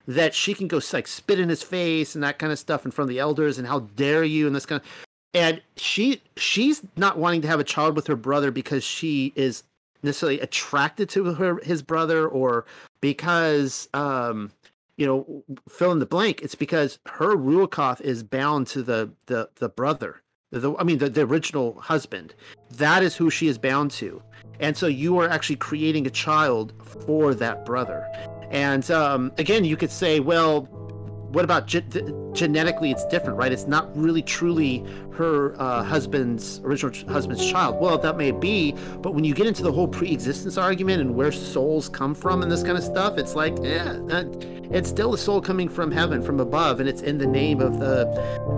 that 0.07 0.35
she 0.35 0.55
can 0.55 0.67
go 0.67 0.81
like 0.93 1.07
spit 1.07 1.39
in 1.39 1.49
his 1.49 1.63
face 1.63 2.15
and 2.15 2.25
that 2.25 2.39
kind 2.39 2.53
of 2.53 2.59
stuff 2.59 2.85
in 2.85 2.91
front 2.91 3.09
of 3.09 3.15
the 3.15 3.21
elders 3.21 3.59
and 3.59 3.67
how 3.67 3.81
dare 3.97 4.25
you 4.25 4.47
and 4.47 4.57
this 4.57 4.67
kind 4.67 4.81
of 4.81 4.89
and 5.35 5.63
she 5.77 6.21
she's 6.37 6.83
not 6.97 7.19
wanting 7.19 7.41
to 7.41 7.49
have 7.49 7.61
a 7.61 7.65
child 7.65 7.95
with 7.95 8.07
her 8.07 8.17
brother 8.17 8.51
because 8.51 8.83
she 8.83 9.33
is 9.37 9.63
necessarily 10.03 10.41
attracted 10.41 11.09
to 11.09 11.33
her 11.35 11.61
his 11.63 11.83
brother 11.83 12.27
or 12.27 12.65
because 13.01 13.89
um 13.95 14.51
you 14.97 15.07
know 15.07 15.45
fill 15.69 15.93
in 15.93 15.99
the 15.99 16.07
blank 16.07 16.41
it's 16.43 16.55
because 16.55 16.99
her 17.07 17.37
ruachoth 17.37 18.01
is 18.01 18.23
bound 18.23 18.67
to 18.67 18.83
the 18.83 19.11
the 19.27 19.49
the 19.57 19.69
brother 19.69 20.23
the, 20.51 20.77
I 20.77 20.85
mean, 20.85 20.99
the, 20.99 21.09
the 21.09 21.23
original 21.23 21.79
husband. 21.81 22.35
That 22.71 23.03
is 23.03 23.15
who 23.17 23.31
she 23.31 23.49
is 23.49 23.59
bound 23.59 23.91
to. 23.93 24.23
And 24.59 24.77
so 24.77 24.87
you 24.87 25.19
are 25.19 25.29
actually 25.29 25.57
creating 25.57 26.07
a 26.07 26.11
child 26.11 26.73
for 26.85 27.35
that 27.35 27.65
brother. 27.65 28.07
And 28.51 28.91
um, 28.91 29.33
again, 29.39 29.65
you 29.65 29.77
could 29.77 29.91
say, 29.91 30.21
well, 30.21 30.69
what 31.33 31.45
about 31.45 31.67
ge- 31.67 31.83
genetically 32.33 32.91
it's 32.91 33.07
different 33.07 33.39
right? 33.39 33.53
It's 33.53 33.67
not 33.67 33.97
really 33.97 34.23
truly 34.23 34.85
her 35.13 35.55
uh, 35.61 35.83
husband's 35.83 36.61
original 36.65 36.93
husband's 37.13 37.51
child. 37.51 37.81
Well 37.81 37.99
that 37.99 38.17
may 38.17 38.31
be 38.31 38.73
but 39.01 39.15
when 39.15 39.25
you 39.25 39.35
get 39.35 39.47
into 39.47 39.63
the 39.63 39.73
whole 39.73 39.89
pre-existence 39.89 40.57
argument 40.57 41.01
and 41.01 41.15
where 41.15 41.33
souls 41.33 41.89
come 41.89 42.15
from 42.15 42.43
and 42.43 42.51
this 42.51 42.63
kind 42.63 42.77
of 42.77 42.85
stuff 42.85 43.19
it's 43.19 43.35
like 43.35 43.57
yeah 43.63 43.99
it's 44.71 44.89
still 44.89 45.15
a 45.15 45.19
soul 45.19 45.41
coming 45.41 45.69
from 45.69 45.91
heaven 45.91 46.23
from 46.23 46.41
above 46.41 46.81
and 46.81 46.89
it's 46.89 47.03
in 47.03 47.19
the 47.19 47.27
name 47.27 47.61
of 47.61 47.79
the 47.81 48.05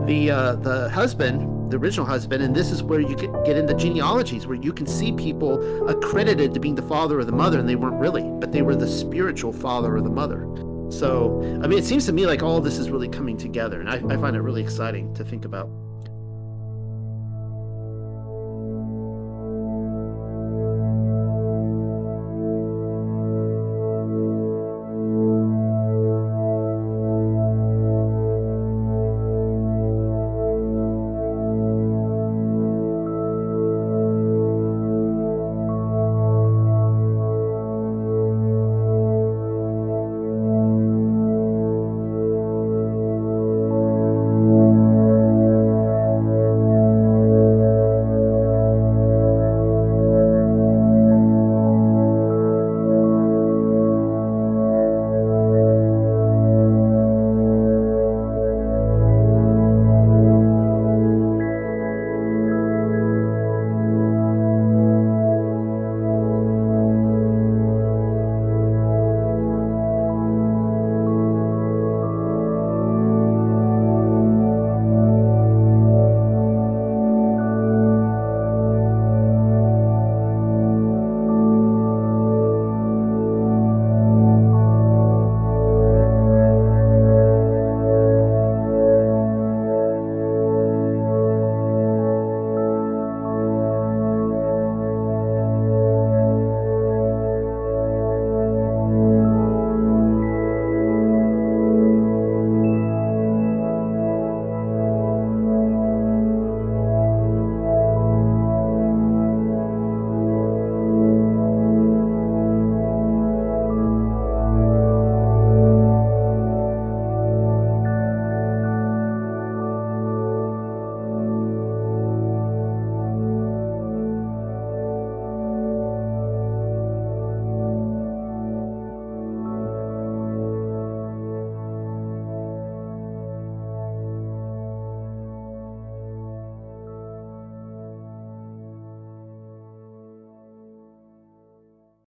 the 0.07 0.31
uh, 0.31 0.55
the 0.57 0.89
husband 0.91 1.70
the 1.70 1.78
original 1.78 2.05
husband 2.05 2.42
and 2.42 2.55
this 2.55 2.70
is 2.70 2.83
where 2.83 3.01
you 3.01 3.17
get 3.17 3.57
into 3.57 3.73
genealogies 3.75 4.47
where 4.47 4.59
you 4.59 4.73
can 4.73 4.86
see 4.86 5.12
people 5.12 5.89
accredited 5.89 6.52
to 6.52 6.60
being 6.60 6.75
the 6.75 6.83
father 6.83 7.18
or 7.18 7.25
the 7.25 7.33
mother 7.33 7.59
and 7.59 7.68
they 7.68 7.76
weren't 7.76 7.99
really 7.99 8.28
but 8.41 8.52
they 8.52 8.62
were 8.62 8.76
the 8.76 8.86
spiritual 8.86 9.52
father 9.52 9.97
or 9.97 10.02
the 10.02 10.10
mother 10.10 10.47
so, 10.92 11.40
I 11.62 11.66
mean, 11.66 11.78
it 11.78 11.84
seems 11.84 12.06
to 12.06 12.12
me 12.12 12.26
like 12.26 12.42
all 12.42 12.60
this 12.60 12.78
is 12.78 12.90
really 12.90 13.08
coming 13.08 13.36
together, 13.36 13.80
and 13.80 13.88
I, 13.88 13.94
I 13.94 14.16
find 14.18 14.36
it 14.36 14.40
really 14.40 14.62
exciting 14.62 15.14
to 15.14 15.24
think 15.24 15.44
about. 15.44 15.68